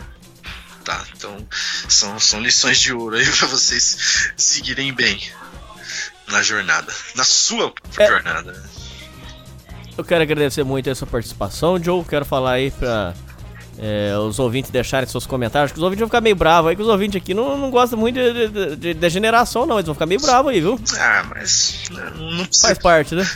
Tá? 0.83 1.03
Então 1.15 1.47
são, 1.87 2.19
são 2.19 2.41
lições 2.41 2.79
de 2.79 2.93
ouro 2.93 3.15
aí 3.15 3.25
pra 3.37 3.47
vocês 3.47 4.31
seguirem 4.35 4.93
bem 4.93 5.21
na 6.27 6.41
jornada, 6.41 6.91
na 7.15 7.23
sua 7.23 7.73
jornada. 7.91 8.69
Eu 9.97 10.03
quero 10.03 10.23
agradecer 10.23 10.63
muito 10.63 10.89
a 10.89 10.95
sua 10.95 11.07
participação, 11.07 11.81
Joe. 11.81 12.03
Quero 12.03 12.25
falar 12.25 12.53
aí 12.53 12.71
pra 12.71 13.13
é, 13.77 14.17
os 14.17 14.39
ouvintes 14.39 14.71
deixarem 14.71 15.07
seus 15.07 15.25
comentários, 15.25 15.71
que 15.71 15.77
os 15.77 15.83
ouvintes 15.83 15.99
vão 15.99 16.07
ficar 16.07 16.21
meio 16.21 16.35
bravos 16.35 16.69
aí, 16.69 16.75
que 16.75 16.81
os 16.81 16.87
ouvintes 16.87 17.21
aqui 17.21 17.33
não, 17.33 17.57
não 17.57 17.69
gostam 17.69 17.99
muito 17.99 18.15
de, 18.15 18.47
de, 18.47 18.75
de 18.75 18.93
degeneração, 18.93 19.65
não. 19.65 19.75
Eles 19.75 19.85
vão 19.85 19.95
ficar 19.95 20.05
meio 20.05 20.21
bravos 20.21 20.51
aí, 20.51 20.61
viu? 20.61 20.79
Ah, 20.97 21.25
mas 21.29 21.81
não 22.15 22.45
precisa. 22.45 22.67
Faz 22.67 22.79
parte, 22.79 23.15
né? 23.15 23.29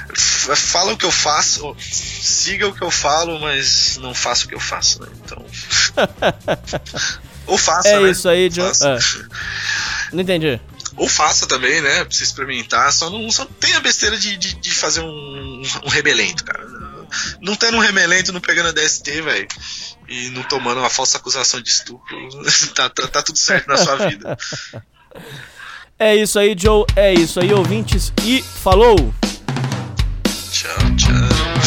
Fala 0.55 0.93
o 0.93 0.97
que 0.97 1.05
eu 1.05 1.11
faço, 1.11 1.75
siga 1.79 2.67
o 2.67 2.73
que 2.73 2.83
eu 2.83 2.91
falo, 2.91 3.39
mas 3.39 3.97
não 4.01 4.13
faça 4.13 4.45
o 4.45 4.47
que 4.47 4.55
eu 4.55 4.59
faço, 4.59 5.01
né? 5.01 5.07
Então. 5.23 5.45
ou 7.45 7.57
faça, 7.57 7.89
É 7.89 7.99
né? 7.99 8.11
isso 8.11 8.29
aí. 8.29 8.49
Faça. 8.49 8.95
É. 8.95 10.15
Não 10.15 10.21
entendi. 10.21 10.59
Ou 10.95 11.07
faça 11.07 11.47
também, 11.47 11.81
né? 11.81 12.03
Pra 12.03 12.11
você 12.11 12.23
experimentar. 12.23 12.91
Só 12.91 13.09
não, 13.09 13.29
só 13.29 13.45
não 13.45 13.51
tenha 13.53 13.79
besteira 13.79 14.17
de, 14.17 14.37
de, 14.37 14.53
de 14.55 14.71
fazer 14.71 15.01
um, 15.01 15.61
um 15.85 15.89
rebelento, 15.89 16.43
cara. 16.43 16.65
Não 17.41 17.55
tendo 17.55 17.77
um 17.77 17.81
rebelento, 17.81 18.31
não 18.31 18.41
pegando 18.41 18.69
a 18.69 18.71
DST, 18.71 19.21
velho. 19.21 19.47
E 20.07 20.29
não 20.29 20.43
tomando 20.43 20.79
uma 20.79 20.89
falsa 20.89 21.17
acusação 21.17 21.61
de 21.61 21.69
estupro. 21.69 22.17
tá, 22.75 22.89
tá, 22.89 23.07
tá 23.07 23.21
tudo 23.21 23.37
certo 23.37 23.67
na 23.67 23.77
sua 23.77 23.95
vida. 24.07 24.37
É 25.97 26.15
isso 26.15 26.39
aí, 26.39 26.55
Joe. 26.57 26.85
É 26.95 27.13
isso 27.13 27.39
aí, 27.39 27.53
ouvintes. 27.53 28.13
E 28.23 28.41
falou! 28.41 29.13
Tchau, 30.51 30.95
tchau. 30.95 31.58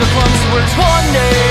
the 0.00 0.06
clumps 0.06 0.42
were 0.52 0.66
torn 0.74 1.12
nails. 1.12 1.49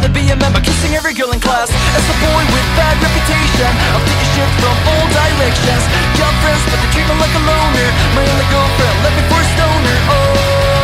rather 0.00 0.12
be 0.16 0.24
a 0.32 0.36
member 0.36 0.60
kissing 0.60 0.96
every 0.96 1.12
girl 1.12 1.30
in 1.32 1.40
class. 1.40 1.68
As 1.68 2.04
a 2.08 2.16
boy 2.24 2.42
with 2.48 2.68
bad 2.72 2.96
reputation 3.04 3.68
I'm 3.92 4.00
taking 4.08 4.30
shit 4.32 4.50
from 4.56 4.76
all 4.88 5.06
directions. 5.12 5.84
Got 6.16 6.32
friends 6.40 6.64
but 6.72 6.80
they 6.80 6.88
treat 6.96 7.04
me 7.04 7.14
like 7.20 7.34
a 7.36 7.42
loner. 7.44 7.88
My 8.16 8.24
only 8.24 8.46
girlfriend 8.48 8.96
left 9.04 9.16
me 9.20 9.24
for 9.28 9.40
a 9.44 9.48
stoner. 9.52 9.96
Oh, 10.08 10.16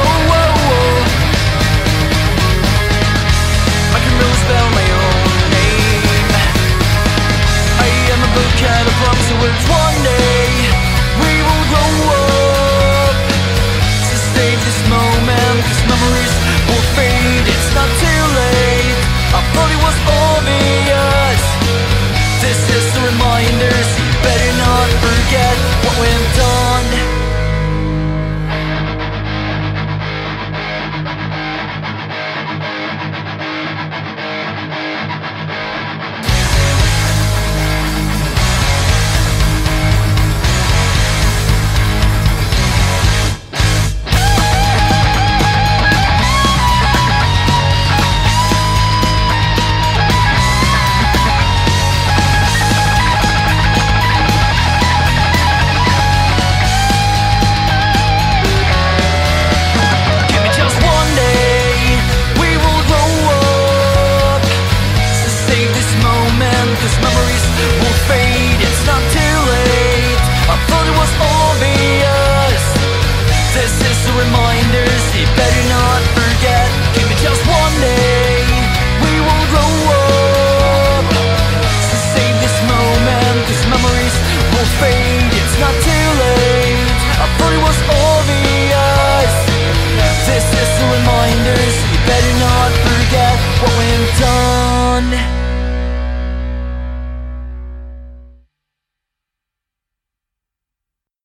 oh, 0.05 0.37
oh. 0.37 1.01
I 3.97 3.99
can 4.05 4.13
really 4.21 4.39
spell 4.45 4.69
my 4.77 4.85
own 4.85 5.33
name. 5.57 6.29
I 7.81 7.89
am 8.13 8.21
a 8.21 8.31
book 8.37 8.57
out 8.69 8.85
of 8.85 8.95
promise 9.01 9.33
words 9.41 9.65
one 9.65 9.99
day. 10.05 10.86